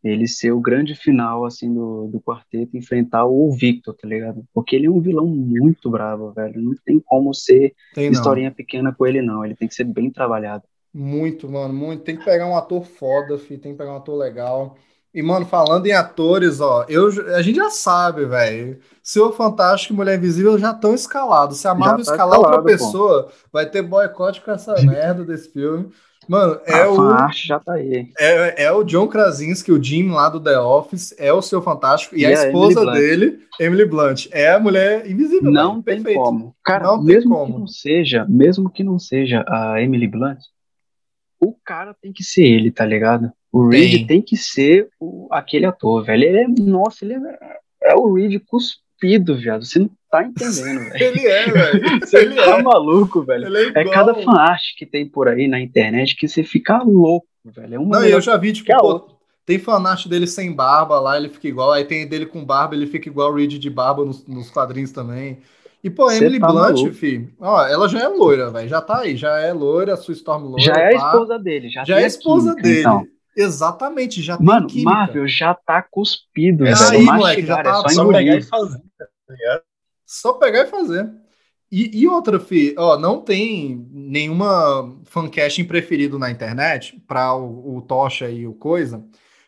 Ele 0.04 0.28
ser 0.28 0.52
o 0.52 0.62
grande 0.62 0.94
final, 0.94 1.46
assim, 1.46 1.74
do, 1.74 2.08
do 2.08 2.22
quarteto, 2.22 2.78
enfrentar 2.78 3.26
o 3.26 3.52
Victor, 3.52 3.96
tá 3.96 4.08
ligado? 4.08 4.44
Porque 4.54 4.76
ele 4.76 4.86
é 4.86 4.92
um 4.92 5.02
vilão 5.02 5.26
muito 5.26 5.90
bravo, 5.90 6.32
velho. 6.32 6.62
Não 6.62 6.76
tem 6.86 7.00
como 7.00 7.34
ser 7.34 7.74
Tem 7.92 8.12
historinha 8.12 8.52
pequena 8.52 8.94
com 8.94 9.08
ele, 9.08 9.20
não. 9.20 9.44
Ele 9.44 9.56
tem 9.56 9.68
que 9.68 9.74
ser 9.74 9.84
bem 9.84 10.12
trabalhado. 10.12 10.64
Muito, 10.94 11.50
mano, 11.50 11.74
muito. 11.74 12.04
Tem 12.04 12.16
que 12.16 12.24
pegar 12.24 12.48
um 12.48 12.56
ator 12.56 12.86
foda, 12.86 13.36
fi, 13.40 13.58
tem 13.58 13.72
que 13.72 13.80
pegar 13.80 13.94
um 13.94 13.98
ator 13.98 14.16
legal. 14.16 14.78
E, 15.16 15.24
mano, 15.24 15.46
falando 15.46 15.86
em 15.88 15.94
atores, 15.94 16.60
ó, 16.60 16.86
eu, 16.90 17.08
a 17.36 17.42
gente 17.42 17.56
já 17.56 17.70
sabe, 17.70 18.26
velho. 18.26 18.78
Senhor 19.02 19.32
Fantástico 19.32 19.94
e 19.94 19.96
Mulher 19.96 20.18
Invisível 20.18 20.60
já 20.60 20.72
estão 20.72 20.94
escalados. 20.94 21.58
Se 21.58 21.68
a 21.70 21.74
Marvel 21.74 22.04
tá 22.04 22.12
escalar 22.12 22.38
outra 22.38 22.58
escalado, 22.58 22.64
pô. 22.64 22.68
pessoa, 22.68 23.32
vai 23.54 23.66
ter 23.66 23.82
boicote 23.82 24.42
com 24.42 24.52
essa 24.52 24.76
merda 24.84 25.24
desse 25.24 25.50
filme. 25.54 25.90
Mano, 26.28 26.60
é 26.66 26.82
a 26.82 26.90
o, 26.92 27.32
já 27.32 27.60
tá 27.60 27.74
aí. 27.74 28.12
é, 28.20 28.64
é 28.64 28.72
o 28.72 28.84
John 28.84 29.08
Krasinski, 29.08 29.72
o 29.72 29.82
Jim 29.82 30.10
lá 30.10 30.28
do 30.28 30.40
The 30.40 30.60
Office, 30.60 31.14
é 31.20 31.32
o 31.32 31.42
Senhor 31.42 31.62
Fantástico, 31.62 32.16
e, 32.18 32.22
E 32.22 32.26
a 32.26 32.30
a 32.30 32.34
esposa 32.48 32.82
Emily 32.82 33.00
dele, 33.00 33.40
Emily 33.60 33.86
Blunt, 33.86 34.28
é 34.32 34.52
a 34.52 34.60
Mulher 34.60 35.10
Invisível. 35.10 35.52
Não 35.52 35.82
tem 35.84 35.98
Perfeito. 36.02 36.20
como. 36.20 36.56
Cara, 36.66 36.86
Não 36.86 36.98
tem 36.98 37.06
mesmo 37.16 37.36
como. 37.36 37.54
que 37.54 37.60
não 37.60 37.68
seja, 37.68 38.26
mesmo 38.28 38.70
que 38.72 38.84
não 38.84 38.98
seja 38.98 39.46
a 39.48 39.80
Emily 39.82 40.08
Blunt, 40.08 40.40
o 41.40 41.53
cara 41.64 41.94
tem 42.02 42.12
que 42.14 42.24
ser 42.24 42.44
ele, 42.44 42.72
tá 42.72 42.86
ligado? 42.86 43.32
O 43.52 43.70
Tem. 43.70 43.82
Reed 43.88 44.07
tem 44.07 44.22
que 44.22 44.36
ser 44.38 44.90
o- 44.99 45.28
aquele 45.32 45.66
ator, 45.66 46.03
velho. 46.03 46.24
Ele 46.24 46.38
é, 46.40 46.48
nossa, 46.48 47.06
ele 47.06 47.14
é, 47.16 47.57
é 47.91 47.95
o 47.95 48.14
Reed 48.14 48.41
cuspido, 48.48 49.38
viado. 49.38 49.64
Você 49.66 49.80
não 49.80 49.90
tá 50.10 50.24
entendendo, 50.24 50.80
velho. 50.91 51.03
Ele 51.03 51.28
é, 51.28 51.45
velho. 51.52 51.99
Você 52.06 52.18
Ele 52.18 52.36
tá 52.36 52.60
é. 52.60 52.64
maluco, 52.64 53.24
velho. 53.24 53.45
Ele 53.48 53.78
é 53.78 53.82
É 53.82 53.90
cada 53.90 54.14
fanart 54.16 54.62
que 54.78 54.86
tem 54.86 55.07
por 55.07 55.28
aí 55.28 55.48
na 55.48 55.60
internet 55.60 56.16
que 56.16 56.28
você 56.28 56.44
fica 56.44 56.82
louco, 56.84 57.28
velho. 57.45 57.76
É 57.76 57.80
uma 57.80 57.99
Não, 57.99 58.06
eu 58.06 58.20
já 58.22 58.36
vi, 58.38 58.52
tipo, 58.53 58.74
a 58.74 58.78
pô, 58.80 59.07
tem 59.45 59.60
fanart 59.60 60.07
dele 60.07 60.26
sem 60.28 60.52
barba 60.53 60.99
lá, 60.99 61.18
ele 61.18 61.30
fica 61.30 61.48
igual. 61.48 61.72
Aí 61.72 61.86
tem 61.86 62.07
dele 62.07 62.26
com 62.26 62.44
barba, 62.44 62.76
ele 62.76 62.88
fica 62.88 63.07
igual 63.10 63.32
o 63.32 63.36
Reed 63.36 63.53
de 63.60 63.70
barba 63.70 64.03
nos, 64.03 64.26
nos 64.28 64.49
quadrinhos 64.49 64.91
também. 64.91 65.38
E, 65.86 65.90
pô, 65.91 66.07
a 66.07 66.16
Emily 66.18 66.40
tá 66.40 66.48
Blunt, 66.48 66.78
maluco. 66.78 66.94
fi, 66.95 67.30
ó, 67.40 67.68
ela 67.68 67.88
já 67.88 67.99
é 67.99 68.07
loira, 68.07 68.49
velho. 68.49 68.68
Já 68.68 68.82
tá 68.82 69.02
aí, 69.02 69.16
já 69.16 69.38
é 69.40 69.53
loira, 69.53 69.95
sua 69.95 70.14
Storm 70.16 70.45
loira. 70.45 70.64
Já 70.74 70.80
é 70.82 70.88
a 70.88 70.94
esposa 70.94 71.38
dele, 71.38 71.70
já, 71.70 71.84
Já 71.86 71.99
é 71.99 72.03
a 72.03 72.07
esposa 72.07 72.49
química, 72.56 72.64
dele. 72.68 72.80
então. 72.80 73.07
Exatamente, 73.38 74.20
já 74.22 74.36
tem 74.36 74.45
Mano. 74.48 74.68
Marvel 74.84 75.28
já 75.28 75.53
tá 75.53 75.84
cuspido, 75.84 76.66
É 76.66 76.74
aí, 76.90 77.03
moleque, 77.03 77.45
já 77.45 77.57
Mastigar, 77.57 77.64
tá 77.64 77.84
é 77.86 77.90
só 77.94 78.07
pegar 78.07 78.36
e 78.36 78.41
fazer, 78.41 78.82
tá 78.98 79.06
ligado? 79.30 79.62
Só 80.07 80.34
pegar 80.34 80.62
e 80.64 80.66
fazer. 80.68 81.12
E, 81.72 82.02
e 82.02 82.07
outra, 82.07 82.40
fi, 82.40 82.74
ó, 82.80 82.98
não 82.98 83.22
tem 83.22 83.88
nenhuma 83.91 84.98
fancasting 85.03 85.66
preferido 85.66 86.18
na 86.18 86.32
internet 86.32 86.99
para 87.07 87.36
o, 87.36 87.78
o 87.78 87.82
Tocha 87.84 88.28
e 88.30 88.48
o 88.48 88.53
Coisa, 88.53 89.03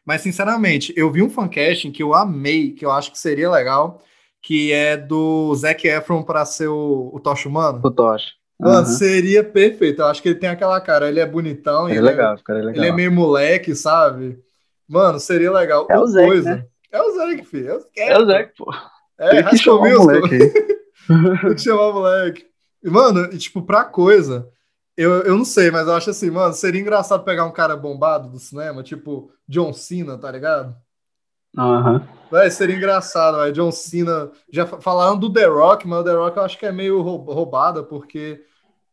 mas 0.05 0.22
sinceramente, 0.22 0.93
eu 0.95 1.11
vi 1.11 1.23
um 1.23 1.30
fancasting 1.31 1.91
que 1.91 2.03
eu 2.03 2.14
amei, 2.14 2.73
que 2.73 2.85
eu 2.85 2.91
acho 2.91 3.11
que 3.11 3.18
seria 3.18 3.49
legal, 3.49 4.03
que 4.48 4.72
é 4.72 4.95
do 4.95 5.53
Zac 5.56 5.86
Efron 5.86 6.24
para 6.24 6.45
ser 6.45 6.69
o, 6.69 7.11
o 7.14 7.19
Tocha 7.19 7.49
humano. 7.49 7.82
O 7.84 7.91
Tocha. 7.91 8.28
Mano, 8.57 8.78
Aham. 8.78 8.86
seria 8.86 9.44
perfeito. 9.44 10.02
Eu 10.02 10.06
acho 10.06 10.22
que 10.22 10.30
ele 10.30 10.40
tem 10.40 10.48
aquela 10.48 10.80
cara, 10.80 11.10
ele 11.10 11.19
é 11.19 11.26
bonitão, 11.26 11.90
e 11.90 11.91
Ficaria 11.91 11.99
ele 11.99 12.07
é- 12.07 12.11
legal, 12.11 12.38
ficaria 12.38 12.64
legal. 12.64 12.82
ele 12.82 12.90
é 12.90 12.95
meio 12.95 13.11
moleque, 13.11 13.76
sabe? 13.76 14.40
Mano, 14.88 15.19
seria 15.19 15.52
legal. 15.52 15.86
É 15.90 15.99
o 15.99 16.07
Zac, 16.07 16.26
Coisa. 16.26 16.56
né? 16.56 16.65
É 16.90 17.02
o 17.02 17.11
Zac, 17.14 17.44
filho. 17.45 17.68
É 17.68 17.76
o 17.76 17.80
Zac, 17.80 17.99
É 17.99 18.18
o 18.18 18.26
Zac, 18.26 18.53
pô. 18.57 18.74
É, 19.19 19.30
Tem 19.41 19.45
que 19.49 19.57
chamar 19.57 19.80
o 19.80 19.99
moleque. 19.99 20.38
Tem 21.41 21.56
que 21.56 21.61
chamar 21.61 21.88
o 21.90 21.94
moleque. 21.94 22.45
E, 22.82 22.90
mano, 22.90 23.26
e, 23.34 23.38
tipo, 23.38 23.61
pra 23.64 23.84
coisa, 23.84 24.48
eu, 24.95 25.11
eu 25.24 25.36
não 25.38 25.44
sei, 25.44 25.69
mas 25.72 25.88
eu 25.88 25.94
acho 25.94 26.10
assim, 26.10 26.30
mano, 26.32 26.53
seria 26.53 26.80
engraçado 26.80 27.26
pegar 27.26 27.44
um 27.45 27.52
cara 27.52 27.76
bombado 27.76 28.30
do 28.30 28.40
cinema, 28.40 28.82
tipo 28.82 29.30
John 29.48 29.74
Cena, 29.74 30.18
tá 30.18 30.32
ligado? 30.32 30.74
Aham. 31.57 32.07
Vai, 32.29 32.51
seria 32.51 32.75
engraçado, 32.75 33.38
vai. 33.38 33.51
John 33.51 33.71
Cena. 33.71 34.31
Já 34.51 34.65
fa- 34.67 34.81
falaram 34.81 35.17
do 35.17 35.31
The 35.31 35.45
Rock, 35.45 35.88
mas 35.88 35.99
o 35.99 36.03
The 36.03 36.13
Rock 36.13 36.38
eu 36.38 36.43
acho 36.43 36.57
que 36.59 36.65
é 36.65 36.71
meio 36.71 37.01
rou- 37.01 37.23
roubada, 37.23 37.84
porque. 37.84 38.43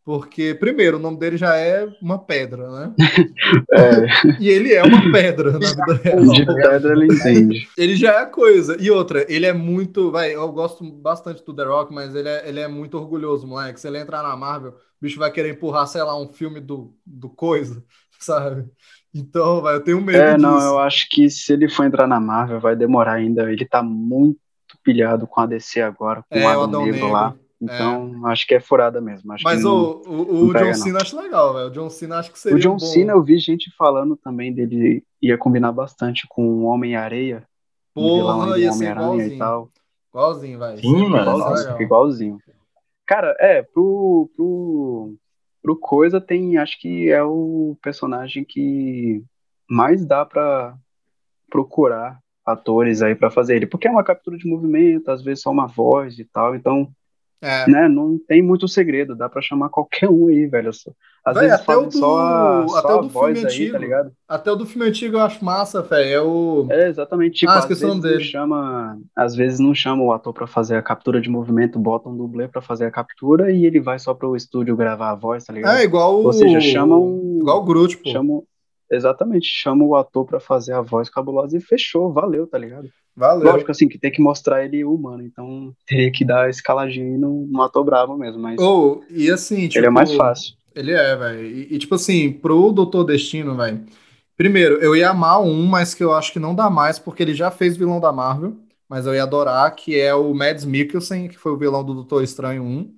Porque, 0.04 0.54
primeiro, 0.54 0.98
o 0.98 1.00
nome 1.00 1.18
dele 1.18 1.38
já 1.38 1.56
é 1.56 1.88
uma 2.02 2.18
pedra, 2.18 2.68
né? 2.70 2.94
É, 3.72 4.34
E 4.40 4.48
ele 4.48 4.72
é 4.74 4.82
uma 4.82 5.10
pedra 5.12 5.52
na 5.52 5.58
vida 5.70 5.94
real. 6.02 6.20
de 6.24 6.44
pedra 6.46 6.92
ele 6.92 7.06
entende. 7.06 7.68
Ele 7.76 7.96
já 7.96 8.12
é 8.12 8.18
a 8.18 8.26
coisa. 8.26 8.76
E 8.80 8.90
outra, 8.90 9.24
ele 9.32 9.46
é 9.46 9.52
muito. 9.52 10.10
Vai, 10.10 10.34
eu 10.34 10.50
gosto 10.52 10.84
bastante 10.84 11.44
do 11.44 11.54
The 11.54 11.64
Rock, 11.64 11.92
mas 11.94 12.14
ele 12.14 12.28
é, 12.28 12.48
ele 12.48 12.60
é 12.60 12.68
muito 12.68 12.98
orgulhoso, 12.98 13.46
moleque. 13.46 13.80
Se 13.80 13.88
ele 13.88 13.98
entrar 13.98 14.22
na 14.22 14.36
Marvel, 14.36 14.72
o 14.72 14.74
bicho 15.00 15.18
vai 15.18 15.30
querer 15.32 15.50
empurrar, 15.50 15.86
sei 15.86 16.02
lá, 16.02 16.18
um 16.20 16.28
filme 16.32 16.60
do, 16.60 16.94
do 17.04 17.28
coisa, 17.30 17.82
sabe? 18.20 18.66
Então, 19.14 19.60
vai, 19.62 19.76
eu 19.76 19.80
tenho 19.84 20.00
medo 20.00 20.18
É, 20.18 20.36
não, 20.36 20.56
disso. 20.56 20.66
eu 20.68 20.78
acho 20.80 21.08
que 21.08 21.30
se 21.30 21.52
ele 21.52 21.68
for 21.68 21.84
entrar 21.86 22.06
na 22.06 22.18
Marvel 22.18 22.60
vai 22.60 22.74
demorar 22.74 23.12
ainda. 23.14 23.50
Ele 23.50 23.64
tá 23.64 23.82
muito 23.82 24.38
pilhado 24.82 25.26
com 25.26 25.40
a 25.40 25.46
DC 25.46 25.80
agora, 25.80 26.24
com 26.28 26.36
É, 26.36 26.56
o 26.56 26.60
Adão 26.62 26.84
Negro 26.84 27.10
lá. 27.12 27.34
Então, 27.60 28.26
acho 28.26 28.46
que 28.46 28.54
é 28.54 28.60
furada 28.60 29.00
mesmo. 29.00 29.32
Acho 29.32 29.44
Mas 29.44 29.58
que 29.58 29.64
não- 29.64 30.02
o, 30.06 30.42
o, 30.42 30.46
não 30.48 30.52
John 30.52 30.64
não. 30.66 30.74
Cena 30.74 30.98
acho 31.00 31.16
legal, 31.18 31.54
velho. 31.54 31.66
O 31.68 31.70
John 31.70 31.88
Cena 31.88 32.18
acho 32.18 32.30
que 32.32 32.38
seria 32.38 32.56
O 32.56 32.60
John 32.60 32.72
bom. 32.72 32.78
Cena, 32.80 33.12
eu 33.12 33.22
vi 33.22 33.38
gente 33.38 33.70
falando 33.78 34.16
também 34.16 34.52
dele 34.52 35.02
ia 35.22 35.38
combinar 35.38 35.72
bastante 35.72 36.26
com 36.28 36.46
o 36.46 36.64
Homem-Areia. 36.64 37.44
Porra, 37.94 38.58
ia 38.58 38.72
ser 38.72 38.84
e 38.88 38.90
igualzinho. 38.90 39.38
tal. 39.38 39.70
Igualzinho, 40.10 40.58
velho. 40.58 40.78
Sim, 40.78 41.08
mano, 41.08 41.30
igualzinho, 41.38 41.82
igualzinho. 41.82 42.38
Cara, 43.06 43.34
é, 43.38 43.62
pro, 43.62 44.28
pro, 44.36 45.14
pro 45.64 45.74
Coisa 45.74 46.20
tem, 46.20 46.58
acho 46.58 46.78
que 46.78 47.10
é 47.10 47.22
o 47.24 47.74
personagem 47.82 48.44
que 48.44 49.24
mais 49.68 50.04
dá 50.04 50.22
pra 50.22 50.76
procurar 51.50 52.20
atores 52.44 53.00
aí 53.00 53.14
pra 53.14 53.30
fazer 53.30 53.56
ele, 53.56 53.66
porque 53.66 53.88
é 53.88 53.90
uma 53.90 54.04
captura 54.04 54.36
de 54.36 54.46
movimento, 54.46 55.10
às 55.10 55.22
vezes 55.22 55.42
só 55.42 55.50
uma 55.50 55.66
voz 55.66 56.18
e 56.18 56.24
tal, 56.26 56.54
então 56.54 56.92
É. 57.44 57.68
Né? 57.70 57.88
Não 57.88 58.18
tem 58.26 58.42
muito 58.42 58.66
segredo, 58.66 59.14
dá 59.14 59.28
pra 59.28 59.42
chamar 59.42 59.68
qualquer 59.68 60.08
um 60.10 60.28
aí, 60.28 60.46
velho. 60.46 60.70
Às 61.24 61.34
Véi, 61.36 61.48
vezes 61.48 61.60
até 61.60 61.76
o 61.76 61.86
do, 61.86 61.92
só 61.92 62.18
a, 62.18 62.68
só 62.68 62.78
até 62.78 62.94
o 62.94 63.00
do 63.02 63.08
voz 63.08 63.32
filme 63.38 63.38
aí, 63.40 63.44
antigo. 63.54 63.72
tá 63.72 63.78
ligado? 63.78 64.12
Até 64.28 64.52
o 64.52 64.56
do 64.56 64.66
filme 64.66 64.86
antigo 64.88 65.16
eu 65.16 65.20
acho 65.20 65.44
massa, 65.44 65.80
velho. 65.82 66.08
É 66.10 66.20
o. 66.20 66.66
É, 66.70 66.88
exatamente. 66.88 67.36
Tipo, 67.40 67.52
Ah, 67.52 67.58
às 67.58 67.66
vezes 67.66 67.82
nome 67.82 67.94
não 67.94 68.00
dele. 68.10 68.24
chama, 68.24 68.98
às 69.16 69.34
vezes 69.34 69.58
não 69.58 69.74
chama 69.74 70.02
o 70.02 70.12
ator 70.12 70.34
pra 70.34 70.46
fazer 70.46 70.76
a 70.76 70.82
captura 70.82 71.20
de 71.20 71.30
movimento, 71.30 71.78
bota 71.78 72.08
um 72.10 72.16
dublê 72.16 72.46
pra 72.48 72.60
fazer 72.60 72.84
a 72.86 72.90
captura 72.90 73.50
e 73.50 73.64
ele 73.64 73.80
vai 73.80 73.98
só 73.98 74.12
pro 74.14 74.36
estúdio 74.36 74.76
gravar 74.76 75.10
a 75.10 75.14
voz, 75.14 75.44
tá 75.44 75.52
ligado? 75.52 75.78
É 75.78 75.84
igual 75.84 76.20
o. 76.20 76.24
Ou 76.24 76.32
seja, 76.32 76.60
chama 76.60 76.96
um, 76.98 77.38
Igual 77.40 77.60
o 77.60 77.64
Groot, 77.64 77.96
pô. 77.98 78.10
chama, 78.10 78.42
exatamente, 78.94 79.46
chama 79.46 79.84
o 79.84 79.96
ator 79.96 80.24
pra 80.24 80.40
fazer 80.40 80.72
a 80.72 80.80
voz 80.80 81.08
cabulosa 81.08 81.56
e 81.56 81.60
fechou, 81.60 82.12
valeu, 82.12 82.46
tá 82.46 82.58
ligado? 82.58 82.88
Valeu. 83.16 83.52
Lógico 83.52 83.70
assim 83.70 83.88
que 83.88 83.98
tem 83.98 84.10
que 84.10 84.20
mostrar 84.20 84.64
ele 84.64 84.84
humano, 84.84 85.22
então 85.22 85.72
teria 85.86 86.10
que 86.10 86.24
dar 86.24 86.50
escaladinha 86.50 87.06
aí 87.06 87.18
no, 87.18 87.46
no 87.46 87.62
ator 87.62 87.84
bravo 87.84 88.16
mesmo, 88.16 88.40
mas 88.42 88.60
Ou, 88.60 89.04
e 89.08 89.30
assim, 89.30 89.68
tipo. 89.68 89.78
ele 89.78 89.86
é 89.86 89.90
mais 89.90 90.12
fácil. 90.14 90.54
Ele 90.74 90.92
é, 90.92 91.14
velho. 91.16 91.46
E, 91.46 91.74
e, 91.74 91.78
tipo 91.78 91.94
assim, 91.94 92.32
pro 92.32 92.72
Doutor 92.72 93.04
Destino, 93.04 93.56
velho. 93.56 93.84
Primeiro, 94.36 94.76
eu 94.82 94.96
ia 94.96 95.10
amar 95.10 95.40
um, 95.40 95.64
mas 95.64 95.94
que 95.94 96.02
eu 96.02 96.12
acho 96.12 96.32
que 96.32 96.40
não 96.40 96.54
dá 96.54 96.68
mais, 96.68 96.98
porque 96.98 97.22
ele 97.22 97.34
já 97.34 97.50
fez 97.50 97.76
vilão 97.76 98.00
da 98.00 98.12
Marvel. 98.12 98.56
Mas 98.88 99.06
eu 99.06 99.14
ia 99.14 99.22
adorar, 99.22 99.74
que 99.74 99.98
é 99.98 100.14
o 100.14 100.34
Mads 100.34 100.64
Mikkelsen, 100.64 101.28
que 101.28 101.38
foi 101.38 101.52
o 101.52 101.56
vilão 101.56 101.84
do 101.84 101.94
Doutor 101.94 102.22
Estranho 102.22 102.62
1. 102.64 102.94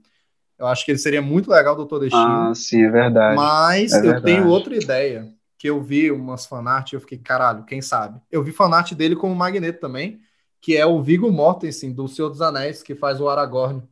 Eu 0.58 0.66
acho 0.66 0.84
que 0.84 0.90
ele 0.90 0.98
seria 0.98 1.20
muito 1.20 1.50
legal, 1.50 1.76
Doutor 1.76 2.00
Destino. 2.00 2.24
Ah, 2.24 2.52
sim, 2.54 2.82
é 2.82 2.90
verdade. 2.90 3.36
Mas 3.36 3.92
É 3.92 3.98
eu 3.98 4.02
verdade. 4.02 4.24
tenho 4.24 4.48
outra 4.48 4.74
ideia, 4.74 5.28
que 5.66 5.70
eu 5.70 5.82
vi 5.82 6.12
umas 6.12 6.46
fanart 6.46 6.92
e 6.92 6.96
eu 6.96 7.00
fiquei, 7.00 7.18
caralho, 7.18 7.64
quem 7.64 7.82
sabe? 7.82 8.20
Eu 8.30 8.40
vi 8.40 8.52
fanart 8.52 8.92
dele 8.92 9.16
como 9.16 9.34
Magneto 9.34 9.80
também, 9.80 10.20
que 10.60 10.76
é 10.76 10.86
o 10.86 11.02
Viggo 11.02 11.30
Mortensen, 11.32 11.92
do 11.92 12.06
Senhor 12.06 12.28
dos 12.28 12.40
Anéis, 12.40 12.84
que 12.84 12.94
faz 12.94 13.20
o 13.20 13.28
Aragorn. 13.28 13.82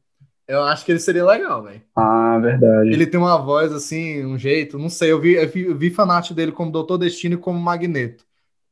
Eu 0.46 0.62
acho 0.62 0.84
que 0.84 0.92
ele 0.92 1.01
seria 1.01 1.24
legal, 1.24 1.64
velho. 1.64 1.82
Ah, 1.96 2.38
verdade. 2.38 2.90
Ele 2.90 3.06
tem 3.06 3.18
uma 3.18 3.38
voz 3.38 3.72
assim, 3.72 4.24
um 4.24 4.38
jeito, 4.38 4.78
não 4.78 4.88
sei. 4.88 5.10
Eu 5.10 5.20
vi, 5.20 5.34
eu 5.34 5.48
vi, 5.48 5.62
eu 5.64 5.76
vi 5.76 5.90
fanart 5.90 6.30
dele 6.32 6.52
como 6.52 6.70
Doutor 6.70 6.98
Destino 6.98 7.34
e 7.34 7.38
como 7.38 7.59
Magneto. 7.59 8.24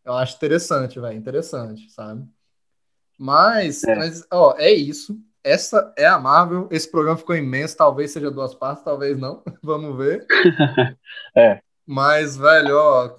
Eu 0.04 0.12
acho 0.14 0.36
interessante, 0.36 1.00
velho. 1.00 1.16
Interessante, 1.18 1.90
sabe? 1.90 2.24
Mas, 3.18 3.82
É. 3.84 3.96
mas, 3.96 4.24
ó, 4.32 4.54
é 4.58 4.70
isso. 4.70 5.18
Essa 5.42 5.92
é 5.96 6.06
a 6.06 6.18
Marvel. 6.20 6.68
Esse 6.70 6.88
programa 6.90 7.16
ficou 7.18 7.34
imenso. 7.34 7.76
Talvez 7.76 8.12
seja 8.12 8.30
duas 8.30 8.54
partes, 8.54 8.84
talvez 8.84 9.18
não. 9.18 9.42
Vamos 9.62 9.96
ver. 9.96 10.24
É. 11.36 11.60
Mas, 11.92 12.38
velho, 12.38 12.74
ó, 12.78 13.10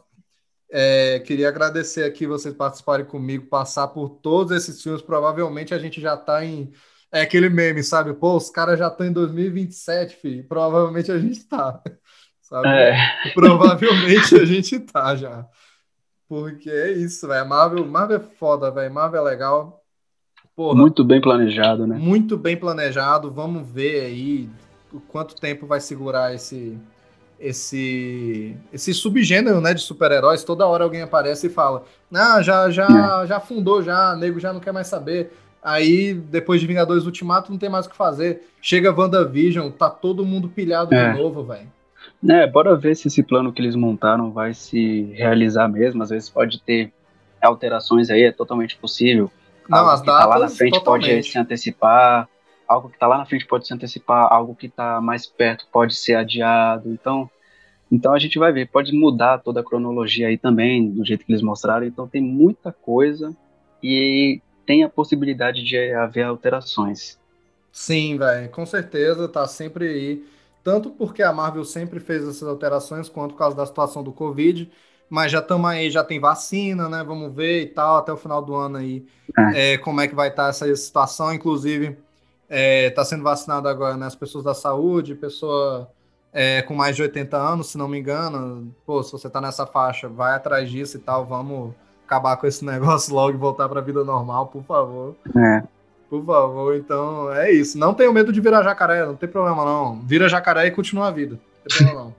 é, 0.72 1.20
queria 1.20 1.48
agradecer 1.48 2.04
aqui 2.06 2.26
vocês 2.26 2.56
participarem 2.56 3.06
comigo, 3.06 3.45
passar 3.45 3.88
por 3.90 4.10
todos 4.10 4.52
esses 4.52 4.82
filmes. 4.82 5.00
Provavelmente 5.00 5.76
a 5.76 5.78
gente 5.78 6.02
já 6.02 6.18
tá 6.18 6.44
em. 6.44 6.72
É 7.12 7.22
aquele 7.22 7.50
meme, 7.50 7.84
sabe? 7.84 8.16
Pô, 8.16 8.36
os 8.36 8.50
caras 8.50 8.80
já 8.80 8.88
estão 8.88 9.06
em 9.06 9.12
2027, 9.12 10.16
filho. 10.16 10.44
Provavelmente 10.48 11.12
a 11.12 11.20
gente 11.20 11.44
tá. 11.44 11.80
Sabe? 12.41 12.68
É. 12.68 12.95
Provavelmente 13.36 14.36
a 14.36 14.44
gente 14.44 14.80
tá 14.80 15.16
já. 15.16 15.45
Porque 16.28 16.70
é 16.72 16.94
isso, 16.94 17.28
velho. 17.28 17.48
Marvel, 17.48 17.86
Marvel 17.86 18.18
é 18.18 18.38
foda, 18.38 18.72
velho. 18.72 18.91
Marvel 18.91 19.22
é 19.22 19.30
legal. 19.30 19.84
Porra, 20.56 20.76
Muito 20.76 21.04
bem 21.04 21.22
planejado, 21.22 21.86
né? 21.86 21.95
muito 21.95 22.38
bem 22.38 22.58
planejado. 22.58 23.32
Vamos 23.32 23.68
ver 23.68 24.02
aí 24.02 24.50
o 24.91 25.00
quanto 25.00 25.36
tempo 25.36 25.68
vai 25.68 25.80
segurar 25.80 26.34
esse 26.34 26.80
esse 27.44 28.56
esse 28.72 28.94
subgênero, 28.94 29.60
né, 29.61 29.74
de 29.74 29.82
super-heróis. 29.82 30.44
Toda 30.44 30.65
hora 30.65 30.84
alguém 30.84 31.02
aparece 31.02 31.48
e 31.48 31.49
fala: 31.49 31.84
"Ah, 32.14 32.41
já 32.41 32.70
já 32.70 33.26
já 33.26 33.40
fundou 33.40 33.82
já, 33.84 34.15
nego 34.15 34.40
já 34.40 34.53
não 34.53 34.60
quer 34.60 34.72
mais 34.72 34.88
saber". 34.88 35.32
Aí 35.61 36.14
depois 36.14 36.60
de 36.60 36.68
Vingadores 36.68 37.06
Ultimato 37.06 37.52
não 37.52 37.57
tem 37.57 37.70
mais 37.70 37.86
o 37.86 37.90
que 37.90 37.95
fazer. 37.95 38.41
Chega 38.61 38.94
WandaVision, 38.94 39.70
tá 39.72 39.90
todo 39.90 40.26
mundo 40.26 40.49
pilhado 40.49 40.94
É. 40.94 41.14
de 41.14 41.18
novo, 41.20 41.44
velho. 41.44 41.72
É, 42.30 42.45
bora 42.48 42.76
ver 42.76 42.95
se 42.95 43.07
esse 43.07 43.24
plano 43.24 43.52
que 43.53 43.61
eles 43.61 43.76
montaram 43.76 44.32
vai 44.32 44.53
se 44.53 45.03
realizar 45.14 45.68
mesmo. 45.70 46.03
Às 46.03 46.10
vezes 46.10 46.30
pode 46.30 46.61
ter 46.61 46.91
alterações 47.41 48.10
aí, 48.10 48.24
é 48.24 48.32
totalmente 48.32 48.76
possível. 48.78 49.32
Não, 49.70 49.80
algo 49.80 49.91
as 49.91 49.99
que 50.02 50.06
tá 50.06 50.26
lá 50.26 50.36
na 50.36 50.40
datas 50.41 50.57
frente 50.57 50.72
pode 50.84 50.84
totalmente. 51.06 51.32
se 51.32 51.38
antecipar, 51.38 52.28
algo 52.68 52.90
que 52.90 52.98
tá 52.98 53.07
lá 53.07 53.18
na 53.18 53.26
frente 53.26 53.45
pode 53.45 53.65
se 53.68 53.74
antecipar, 53.74 54.28
algo 54.32 54.56
que 54.56 54.68
tá 54.68 54.99
mais 54.99 55.26
perto 55.26 55.65
pode 55.72 55.95
ser 55.95 56.15
adiado. 56.15 56.90
Então, 56.90 57.30
então 57.94 58.11
a 58.11 58.18
gente 58.18 58.40
vai 58.40 58.52
ver, 58.52 58.68
pode 58.70 58.91
mudar 58.91 59.38
toda 59.38 59.60
a 59.60 59.64
cronologia 59.64 60.28
aí 60.28 60.36
também, 60.36 60.90
do 60.90 61.06
jeito 61.06 61.24
que 61.24 61.32
eles 61.32 61.44
mostraram. 61.44 61.86
Então 61.86 62.07
tem 62.07 62.24
muita 62.24 62.72
coisa 62.72 63.38
e 63.84 64.41
tem 64.65 64.84
a 64.84 64.90
possibilidade 64.90 65.64
de 65.64 65.94
haver 65.94 66.24
alterações. 66.24 67.20
Sim, 67.72 68.18
velho, 68.18 68.49
com 68.49 68.65
certeza 68.65 69.28
tá 69.28 69.45
sempre 69.45 69.88
aí. 69.88 70.26
Tanto 70.64 70.90
porque 70.90 71.22
a 71.22 71.32
Marvel 71.32 71.64
sempre 71.64 71.99
fez 71.99 72.28
essas 72.28 72.48
alterações, 72.48 73.10
quanto 73.10 73.34
por 73.34 73.38
causa 73.38 73.56
da 73.56 73.65
situação 73.65 74.02
do 74.02 74.11
Covid. 74.11 74.72
Mas 75.07 75.32
já 75.32 75.38
estamos 75.38 75.70
aí, 75.70 75.91
já 75.91 76.03
tem 76.03 76.20
vacina, 76.20 76.90
né? 76.90 77.03
Vamos 77.03 77.32
ver 77.36 77.61
e 77.61 77.68
tal, 77.68 77.98
até 77.98 78.11
o 78.11 78.18
final 78.18 78.41
do 78.41 78.56
ano 78.56 78.78
aí, 78.78 79.06
é, 79.53 79.78
como 79.78 80.02
é 80.02 80.07
que 80.07 80.15
vai 80.15 80.30
estar 80.30 80.49
essa 80.49 80.76
situação. 80.76 81.32
Inclusive, 81.32 81.95
está 82.49 83.06
sendo 83.06 83.22
vacinado 83.22 83.68
agora 83.68 83.95
né, 83.95 84.07
as 84.07 84.15
pessoas 84.15 84.44
da 84.44 84.56
saúde, 84.56 85.14
pessoa 85.14 85.91
é, 86.34 86.61
com 86.64 86.73
mais 86.73 86.95
de 86.95 87.03
80 87.03 87.38
anos, 87.38 87.68
se 87.69 87.77
não 87.77 87.88
me 87.88 87.99
engano. 87.99 88.73
Pô, 88.85 89.03
se 89.03 89.11
você 89.11 89.30
tá 89.30 89.39
nessa 89.39 89.65
faixa, 89.65 90.10
vai 90.10 90.34
atrás 90.34 90.69
disso 90.69 90.97
e 90.97 90.99
tal. 90.99 91.26
Vamos 91.26 91.73
acabar 92.05 92.35
com 92.38 92.47
esse 92.47 92.65
negócio 92.65 93.14
logo 93.14 93.35
e 93.35 93.39
voltar 93.39 93.69
para 93.69 93.80
a 93.80 93.84
vida 93.84 94.03
normal, 94.03 94.47
por 94.47 94.64
favor. 94.64 95.15
É. 95.38 95.64
Por 96.10 96.23
favor, 96.26 96.76
então 96.76 97.31
é 97.34 97.51
isso. 97.51 97.77
Não 97.77 97.93
tenho 97.93 98.14
medo 98.14 98.31
de 98.31 98.39
virar 98.41 98.64
jacaré, 98.64 99.05
não 99.05 99.15
tem 99.15 99.30
problema 99.30 99.64
não. 99.65 99.99
Vira 100.01 100.30
jacaré 100.30 100.68
e 100.68 100.72
continua 100.72 101.07
a 101.07 101.11
vida. 101.11 101.35
Não 101.35 101.68
tem 101.68 101.77
problema 101.88 101.99
não. 102.01 102.15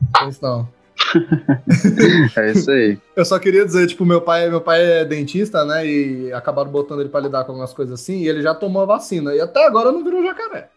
Não 0.00 0.12
tem 0.20 0.28
isso 0.28 0.42
não. 0.42 0.68
É 2.36 2.50
isso 2.52 2.70
aí. 2.70 2.98
Eu 3.14 3.24
só 3.24 3.38
queria 3.38 3.64
dizer, 3.64 3.86
tipo, 3.86 4.04
meu 4.04 4.20
pai, 4.20 4.48
meu 4.48 4.60
pai 4.60 4.82
é 4.82 5.04
dentista, 5.04 5.64
né? 5.64 5.86
E 5.86 6.32
acabaram 6.32 6.70
botando 6.70 7.00
ele 7.00 7.08
pra 7.08 7.20
lidar 7.20 7.44
com 7.44 7.52
algumas 7.52 7.72
coisas 7.72 8.00
assim, 8.00 8.18
e 8.18 8.28
ele 8.28 8.42
já 8.42 8.54
tomou 8.54 8.82
a 8.82 8.86
vacina. 8.86 9.34
E 9.34 9.40
até 9.40 9.64
agora 9.66 9.92
não 9.92 10.02
virou 10.02 10.22
jacaré. 10.22 10.68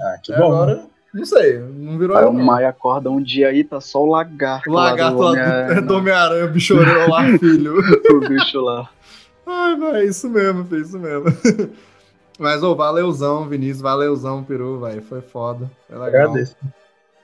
Ah, 0.00 0.18
que 0.22 0.32
Até 0.32 0.42
bom. 0.42 0.52
agora, 0.52 0.86
não 1.12 1.24
sei, 1.24 1.58
não 1.58 1.98
virou 1.98 2.16
Aí 2.16 2.24
eu, 2.24 2.30
o. 2.30 2.34
Maia 2.34 2.68
acorda 2.68 3.10
um 3.10 3.22
dia 3.22 3.48
aí, 3.48 3.64
tá 3.64 3.80
só 3.80 4.02
o 4.02 4.10
lagarto. 4.10 4.68
O 4.70 4.72
lá 4.72 4.90
lagarto 4.90 5.16
do 5.16 5.22
lá 5.22 5.30
Homem-Aranha, 5.30 5.82
do 5.82 5.96
Homem-Aranha, 5.96 6.46
bichoreu 6.48 7.08
lá, 7.08 7.22
filho. 7.38 7.78
o 7.78 8.28
bicho 8.28 8.60
lá. 8.60 8.90
Ai, 9.46 9.76
vai, 9.76 10.04
isso 10.04 10.28
mesmo, 10.28 10.64
filho, 10.64 10.82
isso 10.82 10.98
mesmo. 10.98 11.26
Mas, 12.38 12.62
ô, 12.62 12.74
valeuzão, 12.74 13.48
Vinícius, 13.48 13.80
valeuzão, 13.80 14.44
peru, 14.44 14.80
velho. 14.80 15.02
Foi 15.02 15.22
foda. 15.22 15.70
Foi 15.88 15.98
legal. 15.98 16.30
Agradeço. 16.30 16.56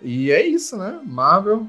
E 0.01 0.31
é 0.31 0.47
isso, 0.47 0.77
né? 0.77 1.01
Marvel. 1.05 1.67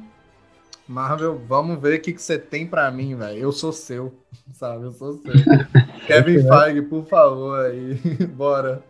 Marvel, 0.87 1.41
vamos 1.47 1.79
ver 1.79 1.99
o 1.99 2.01
que, 2.01 2.13
que 2.13 2.21
você 2.21 2.37
tem 2.37 2.65
pra 2.65 2.89
mim, 2.89 3.15
velho. 3.15 3.37
Eu 3.37 3.51
sou 3.51 3.73
seu, 3.73 4.13
sabe? 4.53 4.85
Eu 4.85 4.91
sou 4.91 5.13
seu. 5.13 5.33
Kevin 6.07 6.47
Feige, 6.47 6.81
por 6.83 7.05
favor, 7.05 7.65
aí. 7.65 7.95
Bora. 8.27 8.81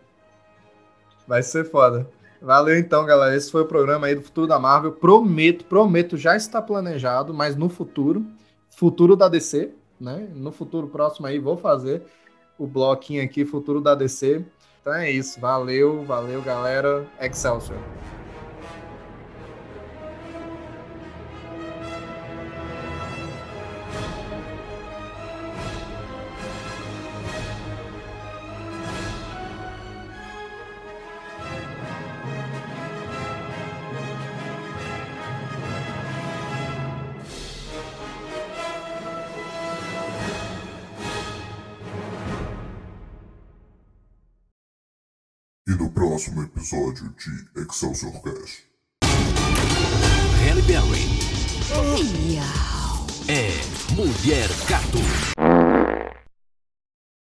Vai 1.26 1.42
ser 1.42 1.64
foda. 1.64 2.06
Valeu 2.44 2.78
então, 2.78 3.06
galera. 3.06 3.34
Esse 3.34 3.50
foi 3.50 3.62
o 3.62 3.66
programa 3.66 4.06
aí 4.06 4.14
do 4.14 4.20
Futuro 4.20 4.46
da 4.46 4.58
Marvel. 4.58 4.92
Prometo, 4.92 5.64
prometo, 5.64 6.14
já 6.18 6.36
está 6.36 6.60
planejado, 6.60 7.32
mas 7.32 7.56
no 7.56 7.70
futuro. 7.70 8.24
Futuro 8.68 9.16
da 9.16 9.28
DC, 9.28 9.72
né? 9.98 10.28
No 10.34 10.52
futuro 10.52 10.88
próximo 10.88 11.26
aí, 11.26 11.38
vou 11.38 11.56
fazer 11.56 12.02
o 12.58 12.66
bloquinho 12.66 13.24
aqui, 13.24 13.46
Futuro 13.46 13.80
da 13.80 13.94
DC. 13.94 14.44
Então 14.82 14.92
é 14.92 15.10
isso. 15.10 15.40
Valeu, 15.40 16.04
valeu, 16.04 16.42
galera. 16.42 17.06
Excelsior. 17.18 17.78
Próximo 46.24 46.42
episódio 46.42 47.14
de 47.18 47.60
Excelsior 47.62 48.12
Cast. 48.22 48.62
Halle 50.42 50.62
Berry 50.62 51.06
é 53.28 53.94
Mulher 53.94 54.48
Gato. 54.66 55.83